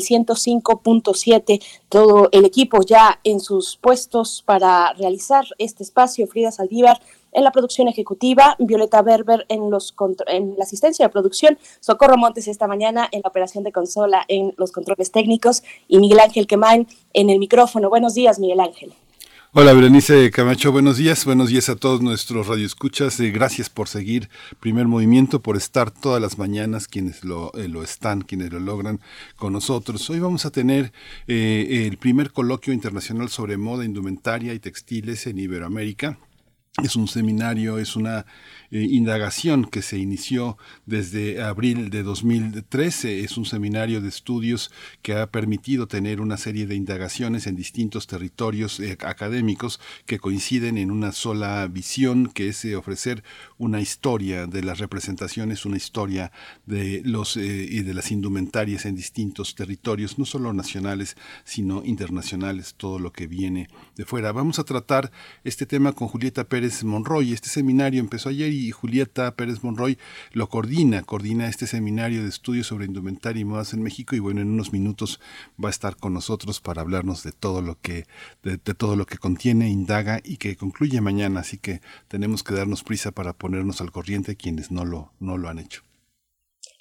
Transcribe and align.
105 1.02 1.64
todo 1.88 2.28
el 2.32 2.44
equipo 2.44 2.82
ya 2.82 3.20
en 3.24 3.40
sus 3.40 3.76
puestos 3.76 4.42
para 4.44 4.92
realizar 4.94 5.44
este 5.58 5.82
espacio. 5.82 6.26
Frida 6.26 6.50
Saldívar 6.50 7.00
en 7.32 7.44
la 7.44 7.50
producción 7.50 7.88
ejecutiva, 7.88 8.56
Violeta 8.58 9.02
Berber 9.02 9.44
en, 9.48 9.70
los 9.70 9.94
en 10.26 10.54
la 10.56 10.64
asistencia 10.64 11.06
de 11.06 11.12
producción, 11.12 11.58
Socorro 11.80 12.16
Montes 12.16 12.48
esta 12.48 12.66
mañana 12.66 13.08
en 13.10 13.22
la 13.22 13.28
operación 13.28 13.64
de 13.64 13.72
consola 13.72 14.24
en 14.28 14.54
los 14.56 14.72
controles 14.72 15.10
técnicos 15.10 15.62
y 15.88 15.98
Miguel 15.98 16.20
Ángel 16.20 16.46
Quemain 16.46 16.86
en 17.12 17.30
el 17.30 17.38
micrófono. 17.38 17.90
Buenos 17.90 18.14
días, 18.14 18.38
Miguel 18.38 18.60
Ángel. 18.60 18.94
Hola 19.56 19.72
Berenice 19.72 20.32
Camacho, 20.32 20.72
buenos 20.72 20.96
días, 20.96 21.24
buenos 21.24 21.48
días 21.48 21.68
a 21.68 21.76
todos 21.76 22.02
nuestros 22.02 22.48
radioescuchas, 22.48 23.20
eh, 23.20 23.30
gracias 23.30 23.70
por 23.70 23.86
seguir 23.86 24.28
Primer 24.58 24.88
Movimiento, 24.88 25.42
por 25.42 25.56
estar 25.56 25.92
todas 25.92 26.20
las 26.20 26.38
mañanas, 26.38 26.88
quienes 26.88 27.22
lo, 27.22 27.54
eh, 27.54 27.68
lo 27.68 27.84
están, 27.84 28.22
quienes 28.22 28.52
lo 28.52 28.58
logran 28.58 28.98
con 29.36 29.52
nosotros. 29.52 30.10
Hoy 30.10 30.18
vamos 30.18 30.44
a 30.44 30.50
tener 30.50 30.92
eh, 31.28 31.86
el 31.88 31.98
primer 31.98 32.32
coloquio 32.32 32.72
internacional 32.72 33.28
sobre 33.28 33.56
moda, 33.56 33.84
indumentaria 33.84 34.54
y 34.54 34.58
textiles 34.58 35.28
en 35.28 35.38
Iberoamérica. 35.38 36.18
Es 36.82 36.96
un 36.96 37.06
seminario, 37.06 37.78
es 37.78 37.94
una 37.94 38.26
eh, 38.70 38.86
indagación 38.90 39.64
que 39.64 39.82
se 39.82 39.98
inició 39.98 40.58
desde 40.86 41.42
abril 41.42 41.90
de 41.90 42.02
2013. 42.02 43.20
Es 43.20 43.36
un 43.36 43.44
seminario 43.44 44.00
de 44.00 44.08
estudios 44.08 44.70
que 45.02 45.14
ha 45.14 45.30
permitido 45.30 45.86
tener 45.86 46.20
una 46.20 46.36
serie 46.36 46.66
de 46.66 46.74
indagaciones 46.74 47.46
en 47.46 47.56
distintos 47.56 48.06
territorios 48.06 48.80
eh, 48.80 48.96
académicos 49.00 49.80
que 50.06 50.18
coinciden 50.18 50.78
en 50.78 50.90
una 50.90 51.12
sola 51.12 51.66
visión, 51.68 52.26
que 52.26 52.48
es 52.48 52.64
eh, 52.64 52.76
ofrecer 52.76 53.22
una 53.58 53.80
historia 53.80 54.46
de 54.46 54.62
las 54.62 54.78
representaciones, 54.78 55.64
una 55.66 55.76
historia 55.76 56.32
de 56.66 57.02
los 57.04 57.36
y 57.36 57.82
de 57.82 57.94
las 57.94 58.10
indumentarias 58.10 58.86
en 58.86 58.94
distintos 58.96 59.54
territorios, 59.54 60.18
no 60.18 60.24
solo 60.24 60.52
nacionales, 60.52 61.16
sino 61.44 61.84
internacionales, 61.84 62.74
todo 62.76 62.98
lo 62.98 63.12
que 63.12 63.26
viene 63.26 63.68
de 63.96 64.04
fuera. 64.04 64.32
Vamos 64.32 64.58
a 64.58 64.64
tratar 64.64 65.10
este 65.44 65.66
tema 65.66 65.92
con 65.92 66.08
Julieta 66.08 66.44
Pérez 66.44 66.84
Monroy. 66.84 67.32
Este 67.32 67.48
seminario 67.48 68.00
empezó 68.00 68.28
ayer 68.28 68.52
y 68.52 68.63
Julieta 68.70 69.34
Pérez 69.34 69.62
Monroy 69.62 69.98
lo 70.32 70.48
coordina, 70.48 71.02
coordina 71.02 71.48
este 71.48 71.66
seminario 71.66 72.22
de 72.22 72.28
estudios 72.28 72.66
sobre 72.66 72.86
indumentaria 72.86 73.40
y 73.40 73.44
modas 73.44 73.72
en 73.72 73.82
México 73.82 74.16
y 74.16 74.18
bueno, 74.18 74.40
en 74.40 74.48
unos 74.48 74.72
minutos 74.72 75.20
va 75.62 75.68
a 75.68 75.70
estar 75.70 75.96
con 75.96 76.14
nosotros 76.14 76.60
para 76.60 76.82
hablarnos 76.82 77.22
de 77.22 77.32
todo 77.32 77.62
lo 77.62 77.80
que, 77.80 78.06
de, 78.42 78.58
todo 78.58 78.96
lo 78.96 79.06
que 79.06 79.18
contiene, 79.18 79.70
indaga 79.70 80.20
y 80.22 80.36
que 80.36 80.56
concluye 80.56 81.00
mañana, 81.00 81.40
así 81.40 81.58
que 81.58 81.80
tenemos 82.08 82.42
que 82.42 82.54
darnos 82.54 82.82
prisa 82.82 83.12
para 83.12 83.32
ponernos 83.32 83.80
al 83.80 83.92
corriente 83.92 84.36
quienes 84.36 84.70
no 84.70 84.84
lo, 84.84 85.12
no 85.20 85.38
lo 85.38 85.48
han 85.48 85.58
hecho. 85.58 85.82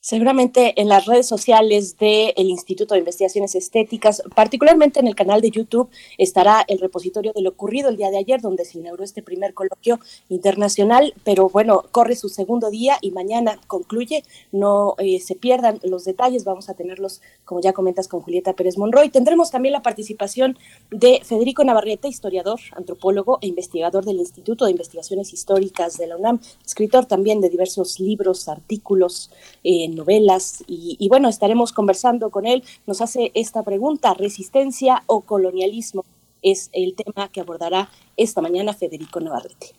Seguramente 0.06 0.82
en 0.82 0.90
las 0.90 1.06
redes 1.06 1.26
sociales 1.26 1.98
del 1.98 2.50
Instituto 2.50 2.94
de 2.94 3.00
Investigaciones 3.00 3.56
Estéticas, 3.56 4.22
particularmente 4.36 5.00
en 5.00 5.08
el 5.08 5.16
canal 5.16 5.40
de 5.40 5.50
YouTube, 5.50 5.90
estará 6.18 6.66
el 6.68 6.80
repositorio 6.80 7.32
de 7.32 7.42
lo 7.42 7.52
ocurrido 7.52 7.88
el 7.88 7.96
día 7.96 8.12
de 8.12 8.18
ayer, 8.18 8.42
donde 8.42 8.66
se 8.66 8.80
inauguró 8.80 9.06
este 9.06 9.24
primer 9.24 9.54
coloquio 9.54 10.02
internacional, 10.28 11.14
pero 11.24 11.48
bueno, 11.48 11.86
corre 11.92 12.18
su 12.18 12.28
segundo 12.28 12.70
día 12.70 12.98
y 13.00 13.12
mañana 13.12 13.62
concluye. 13.68 14.26
No 14.52 14.96
eh, 14.98 15.22
se 15.22 15.36
pierdan 15.36 15.80
los 15.84 16.04
detalles, 16.04 16.44
vamos 16.44 16.68
a 16.68 16.74
tenerlos, 16.74 17.22
como 17.46 17.62
ya 17.62 17.72
comentas, 17.72 18.10
con 18.10 18.20
Julieta 18.20 18.52
Pérez 18.58 18.78
Monroy. 18.78 19.08
Tendremos 19.08 19.52
también 19.52 19.72
la 19.72 19.84
participación 19.84 20.58
de 20.92 21.22
Federico 21.24 21.64
Navarrete, 21.64 22.10
historiador, 22.10 22.60
antropólogo 22.76 23.40
e 23.42 23.48
investigador 23.48 24.04
del 24.04 24.18
Instituto 24.18 24.66
de 24.66 24.72
Investigaciones 24.72 25.32
Históricas 25.32 25.98
de 25.98 26.08
la 26.08 26.18
UNAM, 26.18 26.42
escritor 26.66 27.06
también 27.06 27.40
de 27.40 27.50
diversos 27.50 28.02
libros, 28.02 28.50
artículos. 28.50 29.32
Eh, 29.64 29.92
novelas 29.94 30.64
y, 30.68 31.08
bueno, 31.10 31.30
estaremos 31.30 31.72
conversando 31.72 32.30
con 32.30 32.46
él. 32.46 32.64
Nos 32.88 33.02
hace 33.02 33.32
esta 33.34 33.64
pregunta, 33.64 34.14
¿resistencia 34.14 35.04
o 35.08 35.22
colonialismo? 35.22 36.06
Es 36.42 36.70
el 36.74 36.96
tema 36.96 37.30
que 37.30 37.42
abordará 37.42 37.90
esta 38.18 38.42
mañana 38.42 38.74
Federico 38.74 39.20
Navarrete. 39.20 39.74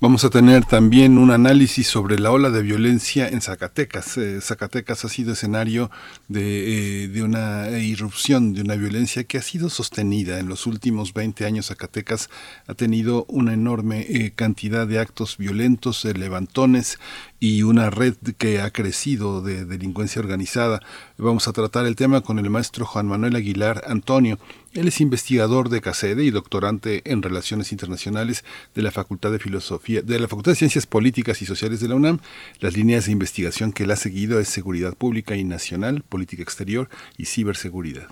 Vamos 0.00 0.24
a 0.24 0.30
tener 0.30 0.64
también 0.64 1.18
un 1.18 1.32
análisis 1.32 1.88
sobre 1.88 2.20
la 2.20 2.30
ola 2.30 2.50
de 2.50 2.62
violencia 2.62 3.26
en 3.26 3.40
Zacatecas. 3.40 4.16
Eh, 4.16 4.40
Zacatecas 4.40 5.04
ha 5.04 5.08
sido 5.08 5.32
escenario 5.32 5.90
de, 6.28 7.02
eh, 7.02 7.08
de, 7.08 7.24
una 7.24 7.68
irrupción, 7.80 8.54
de 8.54 8.60
una 8.60 8.76
violencia 8.76 9.24
que 9.24 9.38
ha 9.38 9.42
sido 9.42 9.68
sostenida. 9.68 10.38
En 10.38 10.48
los 10.48 10.68
últimos 10.68 11.14
20 11.14 11.44
años 11.46 11.66
Zacatecas 11.66 12.30
ha 12.68 12.74
tenido 12.74 13.24
una 13.28 13.54
enorme 13.54 14.06
eh, 14.08 14.30
cantidad 14.36 14.86
de 14.86 15.00
actos 15.00 15.36
violentos, 15.36 16.04
levantones 16.04 17.00
y 17.40 17.62
una 17.62 17.90
red 17.90 18.14
que 18.36 18.60
ha 18.60 18.70
crecido 18.70 19.42
de 19.42 19.64
delincuencia 19.64 20.20
organizada. 20.20 20.80
Vamos 21.16 21.46
a 21.48 21.52
tratar 21.52 21.86
el 21.86 21.96
tema 21.96 22.20
con 22.20 22.38
el 22.38 22.50
maestro 22.50 22.84
Juan 22.84 23.06
Manuel 23.06 23.36
Aguilar 23.36 23.84
Antonio. 23.86 24.38
Él 24.74 24.88
es 24.88 25.00
investigador 25.00 25.68
de 25.68 25.80
CACEDE 25.80 26.24
y 26.24 26.30
doctorante 26.30 27.02
en 27.10 27.22
Relaciones 27.22 27.72
Internacionales 27.72 28.44
de 28.74 28.82
la 28.82 28.90
Facultad 28.90 29.30
de 29.30 29.38
Filosofía, 29.38 30.02
de 30.02 30.18
la 30.18 30.28
Facultad 30.28 30.52
de 30.52 30.56
Ciencias 30.56 30.86
Políticas 30.86 31.40
y 31.42 31.46
Sociales 31.46 31.80
de 31.80 31.88
la 31.88 31.94
UNAM. 31.94 32.20
Las 32.60 32.76
líneas 32.76 33.06
de 33.06 33.12
investigación 33.12 33.72
que 33.72 33.84
él 33.84 33.90
ha 33.90 33.96
seguido 33.96 34.40
es 34.40 34.48
seguridad 34.48 34.94
pública 34.94 35.36
y 35.36 35.44
nacional, 35.44 36.02
política 36.08 36.42
exterior 36.42 36.88
y 37.16 37.26
ciberseguridad. 37.26 38.08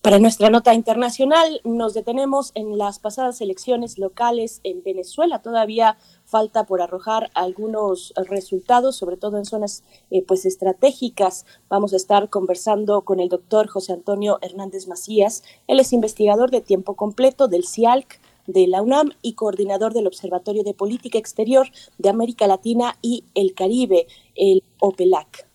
Para 0.00 0.20
nuestra 0.20 0.48
nota 0.48 0.74
internacional, 0.74 1.60
nos 1.64 1.92
detenemos 1.92 2.52
en 2.54 2.78
las 2.78 3.00
pasadas 3.00 3.40
elecciones 3.40 3.98
locales 3.98 4.60
en 4.62 4.80
Venezuela. 4.84 5.42
Todavía 5.42 5.98
falta 6.24 6.66
por 6.66 6.80
arrojar 6.80 7.30
algunos 7.34 8.14
resultados, 8.28 8.94
sobre 8.94 9.16
todo 9.16 9.38
en 9.38 9.44
zonas 9.44 9.82
eh, 10.12 10.22
pues 10.22 10.46
estratégicas. 10.46 11.46
Vamos 11.68 11.92
a 11.94 11.96
estar 11.96 12.30
conversando 12.30 13.02
con 13.02 13.18
el 13.18 13.28
doctor 13.28 13.66
José 13.66 13.92
Antonio 13.92 14.38
Hernández 14.40 14.86
Macías. 14.86 15.42
Él 15.66 15.80
es 15.80 15.92
investigador 15.92 16.52
de 16.52 16.60
tiempo 16.60 16.94
completo 16.94 17.48
del 17.48 17.66
CIALC 17.66 18.20
de 18.46 18.68
la 18.68 18.82
UNAM 18.82 19.10
y 19.20 19.32
coordinador 19.32 19.94
del 19.94 20.06
Observatorio 20.06 20.62
de 20.62 20.74
Política 20.74 21.18
Exterior 21.18 21.66
de 21.98 22.08
América 22.08 22.46
Latina 22.46 22.96
y 23.02 23.24
el 23.34 23.52
Caribe, 23.52 24.06
el 24.36 24.62
OPELAC. 24.78 25.47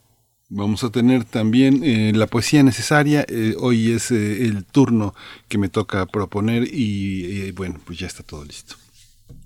Vamos 0.55 0.83
a 0.83 0.91
tener 0.91 1.25
también 1.25 1.83
eh, 1.83 2.11
la 2.13 2.27
poesía 2.27 2.61
necesaria. 2.61 3.25
Eh, 3.27 3.55
hoy 3.59 3.91
es 3.91 4.11
el 4.11 4.65
turno 4.65 5.15
que 5.47 5.57
me 5.57 5.67
toca 5.67 6.05
proponer 6.05 6.67
y 6.71 7.51
bueno, 7.53 7.79
pues 7.83 7.97
ya 7.97 8.05
está 8.05 8.21
todo 8.21 8.45
listo. 8.45 8.75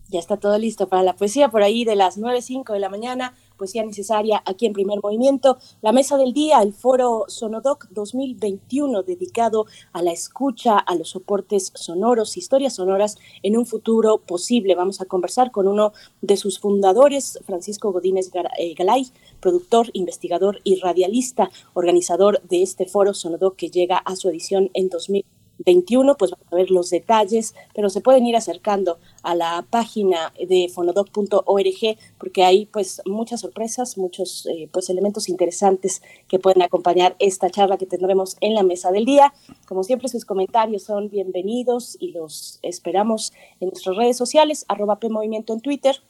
Ya 0.10 0.20
está 0.20 0.36
todo 0.36 0.58
listo 0.58 0.90
para 0.90 1.04
la 1.04 1.16
poesía 1.16 1.50
por 1.50 1.64
ahí 1.64 1.86
de 1.86 1.96
las 1.96 2.18
9.05 2.18 2.74
de 2.74 2.80
la 2.80 2.90
mañana, 2.90 3.34
poesía 3.58 3.84
necesaria 3.84 4.42
aquí 4.46 4.66
en 4.66 4.74
primer 4.74 5.00
movimiento. 5.02 5.58
La 5.82 5.92
mesa 5.92 6.18
del 6.18 6.34
día, 6.34 6.62
el 6.62 6.74
foro 6.74 7.26
Sonodoc 7.28 7.88
2021 7.90 9.04
dedicado 9.04 9.66
a 9.92 10.02
la 10.02 10.12
escucha, 10.12 10.78
a 10.78 10.96
los 10.96 11.10
soportes 11.10 11.72
sonoros, 11.76 12.38
historias 12.38 12.76
sonoras 12.76 13.18
en 13.44 13.58
un 13.58 13.66
futuro 13.66 14.20
posible. 14.20 14.76
Vamos 14.76 15.02
a 15.02 15.06
conversar 15.06 15.52
con 15.52 15.68
uno 15.68 15.92
de 16.22 16.38
sus 16.38 16.60
fundadores, 16.60 17.40
Francisco 17.46 17.92
Godínez 17.92 18.32
eh, 18.58 18.74
Galay, 18.76 19.08
productor, 19.40 19.90
investigador 19.94 20.60
y 20.64 20.80
radialista, 20.80 21.50
organizador 21.74 22.42
de 22.44 22.62
este 22.62 22.86
foro 22.86 23.14
Sonodoc 23.14 23.56
que 23.56 23.70
llega 23.70 23.98
a 23.98 24.16
su 24.16 24.30
edición 24.30 24.70
en 24.74 24.90
2021 24.90 25.37
21, 25.60 26.16
pues 26.18 26.32
van 26.32 26.42
a 26.52 26.56
ver 26.56 26.72
los 26.72 26.90
detalles, 26.90 27.56
pero 27.74 27.90
se 27.90 28.02
pueden 28.02 28.26
ir 28.26 28.36
acercando 28.36 29.00
a 29.24 29.36
la 29.36 29.66
página 29.70 30.34
de 30.40 30.70
fonodoc.org 30.74 31.98
porque 32.18 32.44
hay 32.44 32.66
pues 32.68 33.02
muchas 33.06 33.42
sorpresas, 33.42 33.98
muchos 33.98 34.46
eh, 34.48 34.70
pues 34.72 34.90
elementos 34.90 35.30
interesantes 35.30 36.02
que 36.28 36.40
pueden 36.40 36.62
acompañar 36.62 37.16
esta 37.20 37.50
charla 37.50 37.78
que 37.78 37.86
tendremos 37.86 38.38
en 38.42 38.54
la 38.54 38.64
mesa 38.64 38.92
del 38.92 39.06
día. 39.06 39.34
Como 39.68 39.84
siempre, 39.84 40.08
sus 40.08 40.26
comentarios 40.26 40.84
son 40.84 41.10
bienvenidos 41.10 41.98
y 42.00 42.12
los 42.12 42.60
esperamos 42.62 43.34
en 43.60 43.70
nuestras 43.70 43.96
redes 43.96 44.18
sociales, 44.18 44.66
arroba 44.68 45.00
PMovimiento 45.00 45.54
en 45.54 45.62
Twitter, 45.62 46.02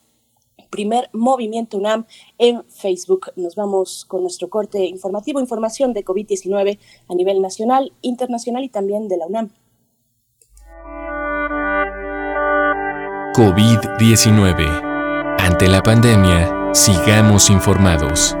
primer 0.70 1.10
movimiento 1.12 1.76
UNAM 1.76 2.06
en 2.38 2.64
Facebook. 2.68 3.32
Nos 3.36 3.54
vamos 3.54 4.04
con 4.06 4.22
nuestro 4.22 4.48
corte 4.48 4.84
informativo, 4.84 5.40
información 5.40 5.92
de 5.92 6.04
COVID-19 6.04 6.78
a 7.08 7.14
nivel 7.14 7.42
nacional, 7.42 7.92
internacional 8.02 8.64
y 8.64 8.68
también 8.68 9.08
de 9.08 9.16
la 9.16 9.26
UNAM. 9.26 9.50
COVID-19. 13.34 15.36
Ante 15.38 15.68
la 15.68 15.82
pandemia, 15.82 16.74
sigamos 16.74 17.50
informados. 17.50 18.34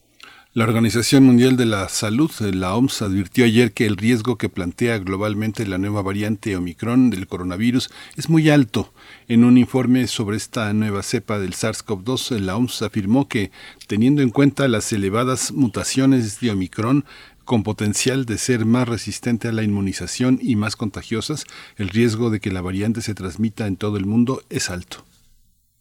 La 0.56 0.62
Organización 0.62 1.25
Mundial 1.25 1.56
de 1.56 1.67
la 1.67 1.89
Salud, 1.89 2.31
la 2.39 2.77
OMS, 2.77 3.03
advirtió 3.03 3.45
ayer 3.45 3.73
que 3.73 3.87
el 3.87 3.97
riesgo 3.97 4.39
que 4.39 4.49
plantea 4.49 4.99
globalmente 4.99 5.67
la 5.67 5.79
nueva 5.79 6.01
variante 6.01 6.56
Omicron 6.56 7.11
del 7.11 7.27
coronavirus 7.27 7.91
es 8.15 8.29
muy 8.29 8.49
alto. 8.51 8.95
En 9.27 9.43
un 9.43 9.59
informe 9.59 10.06
sobre 10.06 10.37
esta 10.37 10.73
nueva 10.73 11.03
cepa 11.03 11.41
del 11.41 11.55
SARS-CoV-2, 11.55 12.39
la 12.39 12.56
OMS 12.56 12.83
afirmó 12.83 13.27
que, 13.27 13.51
teniendo 13.89 14.23
en 14.23 14.31
cuenta 14.31 14.69
las 14.69 14.93
elevadas 14.93 15.51
mutaciones 15.51 16.39
de 16.39 16.53
Omicron, 16.53 17.05
con 17.45 17.65
potencial 17.65 18.25
de 18.25 18.39
ser 18.39 18.65
más 18.65 18.87
resistente 18.87 19.49
a 19.49 19.53
la 19.53 19.65
inmunización 19.65 20.39
y 20.41 20.55
más 20.55 20.77
contagiosas, 20.77 21.47
el 21.79 21.89
riesgo 21.89 22.31
de 22.31 22.39
que 22.39 22.53
la 22.53 22.62
variante 22.62 23.03
se 23.03 23.15
transmita 23.15 23.67
en 23.67 23.77
todo 23.77 23.97
el 23.97 24.07
mundo 24.07 24.45
es 24.50 24.71
alto. 24.71 25.05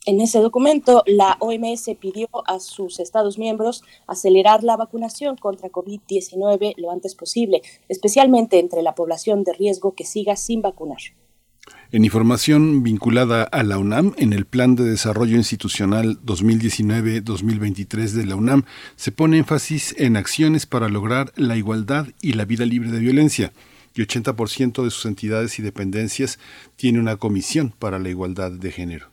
En 0.06 0.20
ese 0.20 0.40
documento, 0.40 1.02
la 1.08 1.38
OMS 1.40 1.90
pidió 1.98 2.28
a 2.46 2.60
sus 2.60 3.00
Estados 3.00 3.38
miembros 3.38 3.84
acelerar 4.06 4.62
la 4.62 4.76
vacunación 4.76 5.38
contra 5.38 5.70
COVID-19 5.70 6.74
lo 6.76 6.92
antes 6.92 7.16
posible, 7.16 7.62
especialmente 7.88 8.60
entre 8.60 8.82
la 8.82 8.96
población 8.96 9.46
de 9.46 9.54
riesgo 9.54 9.96
que 9.96 10.04
siga 10.04 10.36
sin 10.36 10.62
vacunar. 10.62 10.98
En 11.94 12.04
información 12.04 12.84
vinculada 12.84 13.44
a 13.44 13.64
la 13.64 13.78
UNAM, 13.78 14.14
en 14.18 14.34
el 14.34 14.46
Plan 14.46 14.76
de 14.76 14.84
Desarrollo 14.84 15.38
Institucional 15.38 16.20
2019-2023 16.26 18.10
de 18.10 18.26
la 18.26 18.36
UNAM 18.36 18.66
se 18.98 19.14
pone 19.14 19.38
énfasis 19.38 19.96
en 19.98 20.18
acciones 20.18 20.66
para 20.66 20.90
lograr 20.90 21.32
la 21.38 21.56
igualdad 21.56 22.08
y 22.20 22.34
la 22.34 22.44
vida 22.44 22.66
libre 22.66 22.92
de 22.92 23.00
violencia 23.00 23.54
y 23.96 24.02
80% 24.02 24.84
de 24.84 24.92
sus 24.92 25.06
entidades 25.06 25.60
y 25.60 25.62
dependencias 25.62 26.40
tiene 26.76 27.00
una 27.00 27.16
comisión 27.16 27.74
para 27.80 28.00
la 28.00 28.10
igualdad 28.10 28.52
de 28.52 28.72
género. 28.72 29.13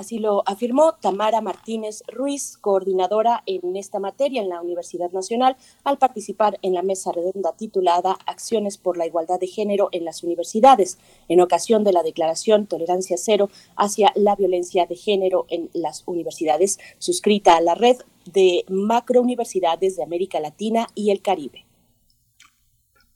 Así 0.00 0.18
lo 0.18 0.42
afirmó 0.46 0.94
Tamara 0.94 1.42
Martínez 1.42 2.02
Ruiz, 2.08 2.56
coordinadora 2.56 3.42
en 3.44 3.76
esta 3.76 3.98
materia 3.98 4.40
en 4.40 4.48
la 4.48 4.62
Universidad 4.62 5.10
Nacional, 5.10 5.58
al 5.84 5.98
participar 5.98 6.58
en 6.62 6.72
la 6.72 6.80
mesa 6.80 7.12
redonda 7.12 7.52
titulada 7.52 8.16
Acciones 8.24 8.78
por 8.78 8.96
la 8.96 9.04
Igualdad 9.04 9.38
de 9.38 9.46
Género 9.46 9.90
en 9.92 10.06
las 10.06 10.22
Universidades, 10.22 10.96
en 11.28 11.42
ocasión 11.42 11.84
de 11.84 11.92
la 11.92 12.02
Declaración 12.02 12.66
Tolerancia 12.66 13.18
Cero 13.18 13.50
hacia 13.76 14.10
la 14.14 14.36
Violencia 14.36 14.86
de 14.86 14.96
Género 14.96 15.44
en 15.50 15.68
las 15.74 16.02
Universidades, 16.06 16.78
suscrita 16.96 17.58
a 17.58 17.60
la 17.60 17.74
red 17.74 17.98
de 18.24 18.64
macrouniversidades 18.70 19.96
de 19.96 20.02
América 20.02 20.40
Latina 20.40 20.86
y 20.94 21.10
el 21.10 21.20
Caribe. 21.20 21.66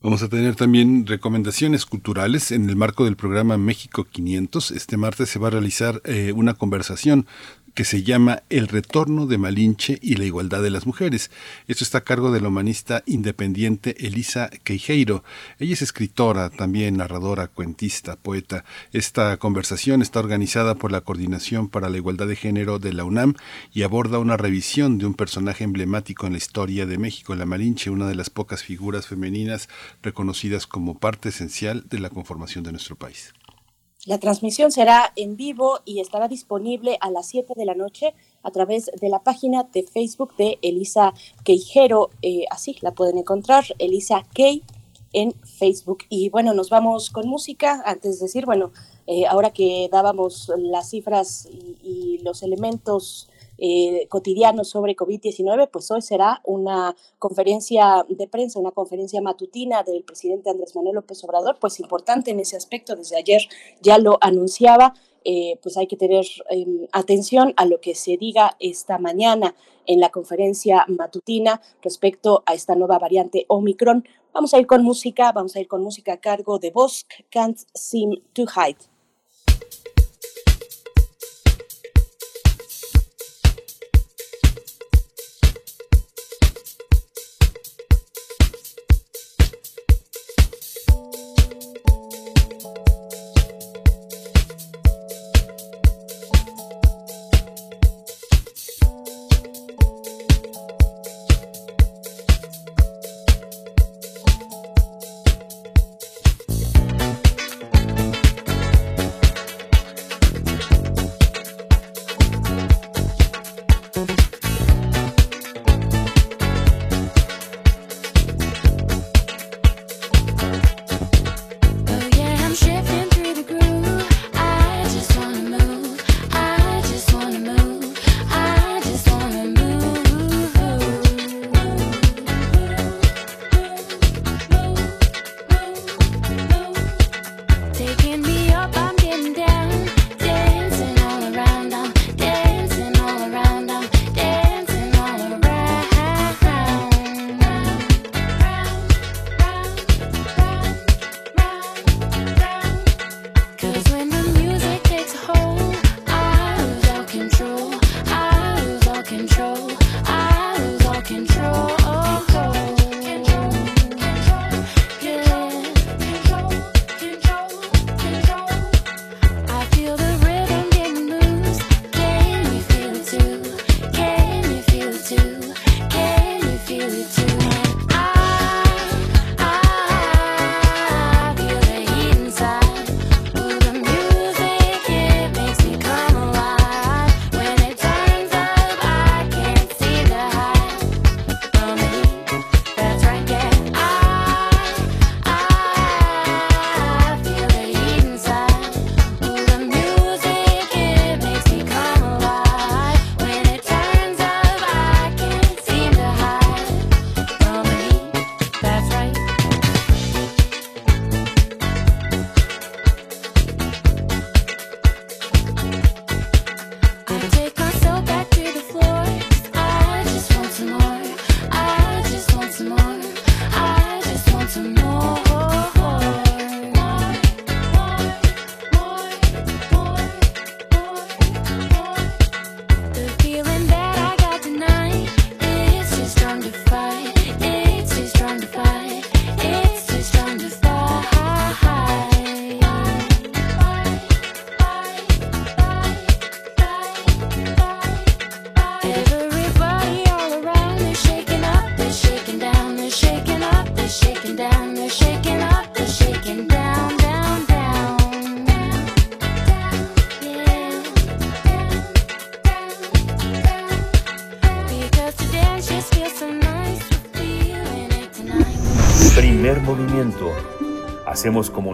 Vamos 0.05 0.23
a 0.23 0.29
tener 0.29 0.55
también 0.55 1.07
recomendaciones 1.07 1.87
culturales 1.87 2.53
en 2.53 2.69
el 2.69 2.77
marco 2.77 3.07
del 3.07 3.17
programa 3.17 3.57
México 3.57 4.05
500. 4.05 4.71
Este 4.73 4.99
martes 4.99 5.31
se 5.31 5.39
va 5.39 5.47
a 5.47 5.53
realizar 5.53 6.03
eh, 6.05 6.33
una 6.37 6.53
conversación 6.53 7.27
que 7.75 7.85
se 7.85 8.05
llama 8.05 8.43
El 8.51 8.69
retorno 8.69 9.27
de 9.27 9.37
Malinche 9.37 9.99
y 10.01 10.15
la 10.15 10.25
igualdad 10.25 10.63
de 10.63 10.71
las 10.71 10.87
mujeres. 10.87 11.31
Esto 11.67 11.85
está 11.85 11.99
a 11.99 12.05
cargo 12.05 12.31
de 12.31 12.41
la 12.41 12.49
humanista 12.49 13.03
independiente 13.05 14.07
Elisa 14.07 14.49
Queijeiro. 14.63 15.25
Ella 15.59 15.75
es 15.75 15.83
escritora, 15.83 16.51
también 16.51 16.97
narradora, 16.97 17.49
cuentista, 17.49 18.17
poeta. 18.17 18.65
Esta 18.93 19.37
conversación 19.39 20.03
está 20.03 20.21
organizada 20.21 20.77
por 20.77 20.93
la 20.93 21.01
Coordinación 21.01 21.69
para 21.69 21.91
la 21.91 21.97
Igualdad 21.97 22.29
de 22.29 22.37
Género 22.37 22.79
de 22.79 22.93
la 22.93 23.05
UNAM 23.05 23.35
y 23.73 23.83
aborda 23.83 24.21
una 24.21 24.37
revisión 24.37 24.99
de 24.99 25.07
un 25.07 25.15
personaje 25.15 25.65
emblemático 25.65 26.27
en 26.27 26.33
la 26.33 26.39
historia 26.39 26.87
de 26.87 26.99
México, 26.99 27.35
la 27.35 27.47
Malinche, 27.47 27.91
una 27.91 28.07
de 28.07 28.15
las 28.15 28.31
pocas 28.31 28.63
figuras 28.63 29.09
femeninas 29.09 29.69
reconocidas 30.03 30.67
como 30.67 30.99
parte 30.99 31.31
esencial 31.31 31.85
de 31.89 31.99
la 31.99 32.11
conformación 32.11 32.63
de 32.63 32.73
nuestro 32.73 32.97
país. 32.97 33.35
La 34.07 34.19
transmisión 34.19 34.71
será 34.71 35.13
en 35.17 35.37
vivo 35.37 35.81
y 35.87 36.01
estará 36.01 36.29
disponible 36.29 36.99
a 37.01 37.11
las 37.11 37.27
7 37.29 37.55
de 37.57 37.65
la 37.65 37.75
noche 37.75 38.15
a 38.43 38.51
través 38.51 38.91
de 39.01 39.09
la 39.09 39.21
página 39.23 39.63
de 39.73 39.83
Facebook 39.83 40.37
de 40.37 40.59
Elisa 40.61 41.15
Queijero. 41.43 42.11
Eh, 42.21 42.45
así 42.51 42.77
la 42.83 42.93
pueden 42.93 43.17
encontrar, 43.17 43.65
Elisa 43.79 44.23
Key 44.35 44.63
en 45.15 45.33
Facebook. 45.33 46.05
Y 46.11 46.29
bueno, 46.29 46.53
nos 46.53 46.69
vamos 46.69 47.09
con 47.09 47.27
música. 47.27 47.83
Antes 47.87 48.19
de 48.19 48.27
decir, 48.27 48.45
bueno, 48.45 48.73
eh, 49.07 49.25
ahora 49.27 49.55
que 49.55 49.89
dábamos 49.91 50.53
las 50.59 50.91
cifras 50.91 51.49
y 51.83 52.19
los 52.23 52.43
elementos 52.43 53.31
eh, 53.59 54.09
sobre 54.63 54.97
COVID-19, 54.97 55.69
pues 55.71 55.91
hoy 55.91 56.03
será 56.03 56.41
una 56.45 56.97
conferencia 57.19 58.05
de 58.09 58.29
prensa, 58.29 58.59
una 58.59 58.73
conferencia 58.73 59.21
matutina 59.21 59.83
del 59.83 60.03
presidente 60.03 60.51
Andrés 60.51 60.75
Manuel 60.75 60.97
López 60.97 61.23
Obrador, 61.25 61.59
pues 61.61 61.81
importante 61.81 62.31
en 62.31 62.41
ese 62.41 62.57
aspecto, 62.57 62.97
desde 62.97 63.17
ayer 63.17 63.43
ya 63.81 63.99
lo 63.99 64.19
anunciaba, 64.21 64.95
eh, 65.25 65.59
pues 65.63 65.77
hay 65.77 65.87
que 65.87 65.97
tener 65.97 66.27
em, 66.51 66.87
atención 66.93 67.55
a 67.57 67.65
lo 67.65 67.81
que 67.81 67.95
se 67.95 68.17
diga 68.17 68.57
esta 68.61 68.99
mañana 68.99 69.55
en 69.87 70.01
la 70.01 70.11
conferencia 70.11 70.85
matutina 70.89 71.63
respecto 71.83 72.43
a 72.47 72.55
esta 72.55 72.75
nueva 72.75 72.99
variante 72.99 73.47
Omicron. 73.49 74.07
Vamos 74.33 74.53
a 74.53 74.59
ir 74.59 74.67
con 74.67 74.83
música, 74.83 75.33
vamos 75.33 75.57
a 75.57 75.61
ir 75.61 75.69
con 75.69 75.83
música 75.83 76.15
a 76.15 76.21
cargo 76.21 76.59
de 76.59 76.71
Bosk, 76.71 77.09
Can't 77.31 77.59
Seem 77.75 78.17
to 78.35 78.43
Hide. 78.43 78.94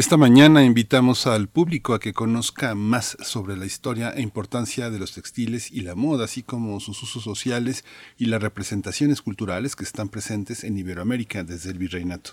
Esta 0.00 0.16
mañana 0.16 0.64
invitamos 0.64 1.26
al 1.26 1.48
público 1.48 1.92
a 1.92 2.00
que 2.00 2.14
conozca 2.14 2.74
más 2.74 3.18
sobre 3.20 3.58
la 3.58 3.66
historia 3.66 4.14
e 4.16 4.22
importancia 4.22 4.88
de 4.88 4.98
los 4.98 5.12
textiles 5.12 5.70
y 5.70 5.82
la 5.82 5.94
moda, 5.94 6.24
así 6.24 6.42
como 6.42 6.80
sus 6.80 7.02
usos 7.02 7.22
sociales 7.22 7.84
y 8.16 8.24
las 8.24 8.40
representaciones 8.40 9.20
culturales 9.20 9.76
que 9.76 9.84
están 9.84 10.08
presentes 10.08 10.64
en 10.64 10.78
Iberoamérica 10.78 11.44
desde 11.44 11.72
el 11.72 11.76
virreinato. 11.76 12.30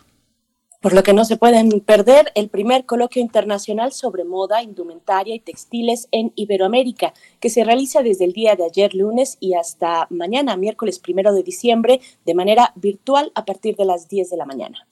Por 0.79 0.93
lo 0.93 1.03
que 1.03 1.12
no 1.12 1.25
se 1.25 1.36
pueden 1.36 1.81
perder 1.81 2.31
el 2.36 2.47
primer 2.47 2.86
coloquio 2.86 3.21
internacional 3.21 3.91
sobre 3.91 4.24
moda, 4.24 4.63
indumentaria 4.63 5.36
y 5.36 5.41
textiles 5.41 6.07
en 6.13 6.31
Iberoamérica, 6.38 7.13
que 7.41 7.50
se 7.50 7.65
realiza 7.65 8.01
desde 8.01 8.24
el 8.24 8.31
día 8.31 8.55
de 8.55 8.63
ayer 8.63 8.95
lunes 8.95 9.36
y 9.41 9.55
hasta 9.55 10.07
mañana, 10.09 10.55
miércoles 10.55 11.00
primero 11.00 11.33
de 11.33 11.43
diciembre, 11.43 12.00
de 12.25 12.33
manera 12.33 12.71
virtual 12.77 13.33
a 13.36 13.43
partir 13.43 13.75
de 13.75 13.83
las 13.83 14.07
10 14.07 14.29
de 14.29 14.38
la 14.38 14.45
mañana. 14.45 14.88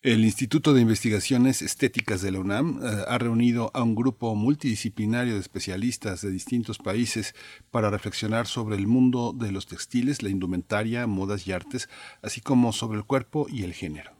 El 0.00 0.24
Instituto 0.24 0.74
de 0.74 0.80
Investigaciones 0.80 1.60
Estéticas 1.60 2.22
de 2.22 2.30
la 2.30 2.38
UNAM 2.38 2.80
eh, 2.80 3.04
ha 3.08 3.18
reunido 3.18 3.72
a 3.74 3.82
un 3.82 3.96
grupo 3.96 4.36
multidisciplinario 4.36 5.34
de 5.34 5.40
especialistas 5.40 6.22
de 6.22 6.30
distintos 6.30 6.78
países 6.78 7.34
para 7.72 7.90
reflexionar 7.90 8.46
sobre 8.46 8.76
el 8.76 8.86
mundo 8.86 9.34
de 9.36 9.50
los 9.50 9.66
textiles, 9.66 10.22
la 10.22 10.28
indumentaria, 10.28 11.08
modas 11.08 11.48
y 11.48 11.52
artes, 11.52 11.88
así 12.22 12.40
como 12.40 12.72
sobre 12.72 12.98
el 12.98 13.06
cuerpo 13.06 13.48
y 13.50 13.64
el 13.64 13.74
género. 13.74 14.17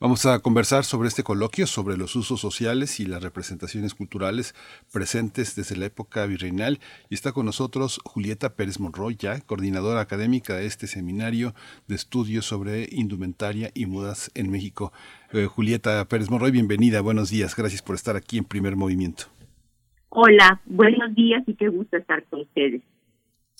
Vamos 0.00 0.24
a 0.24 0.38
conversar 0.38 0.84
sobre 0.84 1.08
este 1.08 1.22
coloquio, 1.22 1.66
sobre 1.66 1.98
los 1.98 2.16
usos 2.16 2.40
sociales 2.40 3.00
y 3.00 3.06
las 3.06 3.22
representaciones 3.22 3.94
culturales 3.94 4.54
presentes 4.90 5.54
desde 5.54 5.76
la 5.76 5.84
época 5.84 6.24
virreinal. 6.24 6.78
Y 7.10 7.14
está 7.14 7.32
con 7.32 7.44
nosotros 7.44 8.00
Julieta 8.06 8.56
Pérez 8.56 8.80
Monroy, 8.80 9.16
ya 9.16 9.38
coordinadora 9.42 10.00
académica 10.00 10.56
de 10.56 10.64
este 10.64 10.86
seminario 10.86 11.52
de 11.86 11.96
estudios 11.96 12.46
sobre 12.46 12.88
indumentaria 12.90 13.72
y 13.74 13.84
modas 13.84 14.30
en 14.34 14.50
México. 14.50 14.90
Eh, 15.34 15.44
Julieta 15.44 16.02
Pérez 16.06 16.30
Monroy, 16.30 16.50
bienvenida, 16.50 17.02
buenos 17.02 17.28
días, 17.28 17.54
gracias 17.54 17.82
por 17.82 17.94
estar 17.94 18.16
aquí 18.16 18.38
en 18.38 18.44
Primer 18.44 18.76
Movimiento. 18.76 19.24
Hola, 20.08 20.62
buenos 20.64 21.14
días 21.14 21.42
y 21.46 21.52
qué 21.56 21.68
gusto 21.68 21.98
estar 21.98 22.24
con 22.24 22.40
ustedes. 22.40 22.80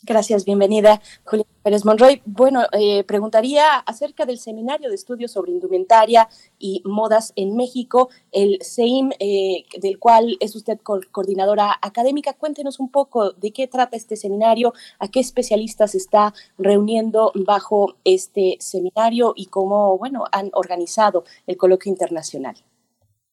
Gracias, 0.03 0.47
bienvenida, 0.47 1.03
Julia 1.25 1.45
Pérez 1.63 1.85
Monroy. 1.85 2.23
Bueno, 2.25 2.63
eh, 2.73 3.05
preguntaría 3.05 3.77
acerca 3.81 4.25
del 4.25 4.39
seminario 4.39 4.89
de 4.89 4.95
estudios 4.95 5.33
sobre 5.33 5.53
indumentaria 5.53 6.27
y 6.59 6.83
modas 6.87 7.35
en 7.37 7.55
México, 7.55 8.09
el 8.33 8.59
CEIM, 8.63 9.11
eh, 9.21 9.67
del 9.79 9.99
cual 9.99 10.39
es 10.41 10.57
usted 10.57 10.79
coordinadora 10.79 11.77
académica. 11.83 12.33
Cuéntenos 12.33 12.81
un 12.81 12.91
poco 12.91 13.33
de 13.33 13.53
qué 13.53 13.67
trata 13.67 13.95
este 13.95 14.17
seminario, 14.17 14.73
a 14.99 15.09
qué 15.09 15.21
especialistas 15.21 15.95
está 15.95 16.33
reuniendo 16.57 17.33
bajo 17.35 17.97
este 18.05 18.57
seminario 18.59 19.35
y 19.37 19.47
cómo, 19.47 19.99
bueno, 19.99 20.25
han 20.33 20.49
organizado 20.55 21.25
el 21.47 21.59
coloquio 21.59 21.93
internacional. 21.93 22.55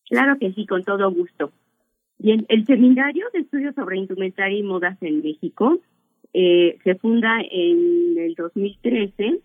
Claro 0.09 0.37
que 0.37 0.51
sí, 0.51 0.65
con 0.65 0.83
todo 0.83 1.09
gusto. 1.13 1.49
Bien, 2.17 2.45
el 2.49 2.65
seminario 2.65 3.27
de 3.31 3.39
estudios 3.39 3.73
sobre 3.73 3.99
indumentaria 3.99 4.57
y 4.57 4.63
modas 4.63 4.97
en 5.01 5.21
México 5.21 5.79
eh, 6.39 6.77
se 6.83 6.93
funda 6.93 7.41
en 7.49 8.15
el 8.15 8.35
2013 8.35 9.39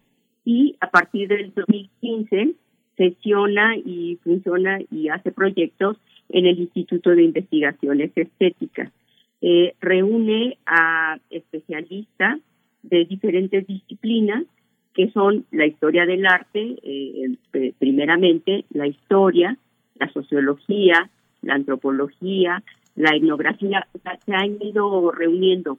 y 0.45 0.77
a 0.79 0.91
partir 0.91 1.27
del 1.27 1.51
2015 1.55 2.53
sesiona 2.99 3.79
y 3.79 4.19
funciona 4.23 4.79
y 4.91 5.09
hace 5.09 5.33
proyectos 5.33 5.97
en 6.29 6.45
el 6.45 6.59
Instituto 6.59 7.09
de 7.09 7.23
Investigaciones 7.23 8.11
Estéticas. 8.15 8.93
Eh, 9.41 9.75
reúne 9.81 10.59
a 10.67 11.19
especialistas 11.31 12.41
de 12.83 13.07
diferentes 13.07 13.67
disciplinas 13.67 14.45
que 14.93 15.11
son 15.13 15.47
la 15.51 15.65
historia 15.65 16.05
del 16.05 16.27
arte, 16.27 16.77
eh, 16.83 17.73
primeramente 17.79 18.67
la 18.69 18.87
historia, 18.87 19.57
la 19.95 20.13
sociología, 20.13 21.09
la 21.41 21.55
antropología, 21.55 22.63
la 22.97 23.17
etnografía, 23.17 23.87
se 24.27 24.35
han 24.35 24.61
ido 24.61 25.11
reuniendo 25.11 25.79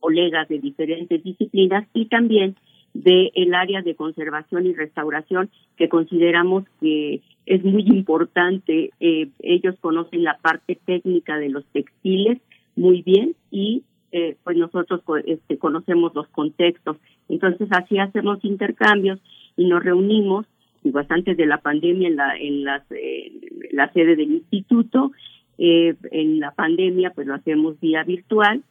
colegas 0.00 0.48
de 0.48 0.58
diferentes 0.58 1.22
disciplinas 1.22 1.86
y 1.94 2.06
también 2.06 2.56
del 2.94 3.30
el 3.34 3.54
área 3.54 3.82
de 3.82 3.94
conservación 3.94 4.66
y 4.66 4.72
restauración 4.72 5.50
que 5.76 5.88
consideramos 5.88 6.64
que 6.80 7.20
es 7.44 7.64
muy 7.64 7.82
importante. 7.82 8.90
Eh, 9.00 9.28
ellos 9.40 9.76
conocen 9.80 10.24
la 10.24 10.38
parte 10.38 10.78
técnica 10.84 11.38
de 11.38 11.48
los 11.48 11.64
textiles 11.66 12.38
muy 12.74 13.02
bien 13.02 13.34
y 13.50 13.82
eh, 14.12 14.36
pues 14.44 14.56
nosotros 14.56 15.02
este, 15.26 15.58
conocemos 15.58 16.14
los 16.14 16.28
contextos. 16.28 16.96
Entonces 17.28 17.68
así 17.70 17.98
hacemos 17.98 18.38
intercambios 18.44 19.20
y 19.56 19.66
nos 19.66 19.82
reunimos 19.82 20.46
digo, 20.82 21.00
antes 21.08 21.36
de 21.36 21.46
la 21.46 21.58
pandemia 21.58 22.08
en 22.08 22.16
la 22.16 22.36
en 22.36 22.64
las, 22.64 22.82
eh, 22.90 23.32
la 23.72 23.92
sede 23.92 24.16
del 24.16 24.30
instituto 24.32 25.12
en 25.58 26.38
la 26.38 26.50
pandemia 26.50 27.12
pues 27.14 27.26
lo 27.26 27.34
hacemos 27.34 27.80
vía 27.80 28.04
virtual 28.04 28.62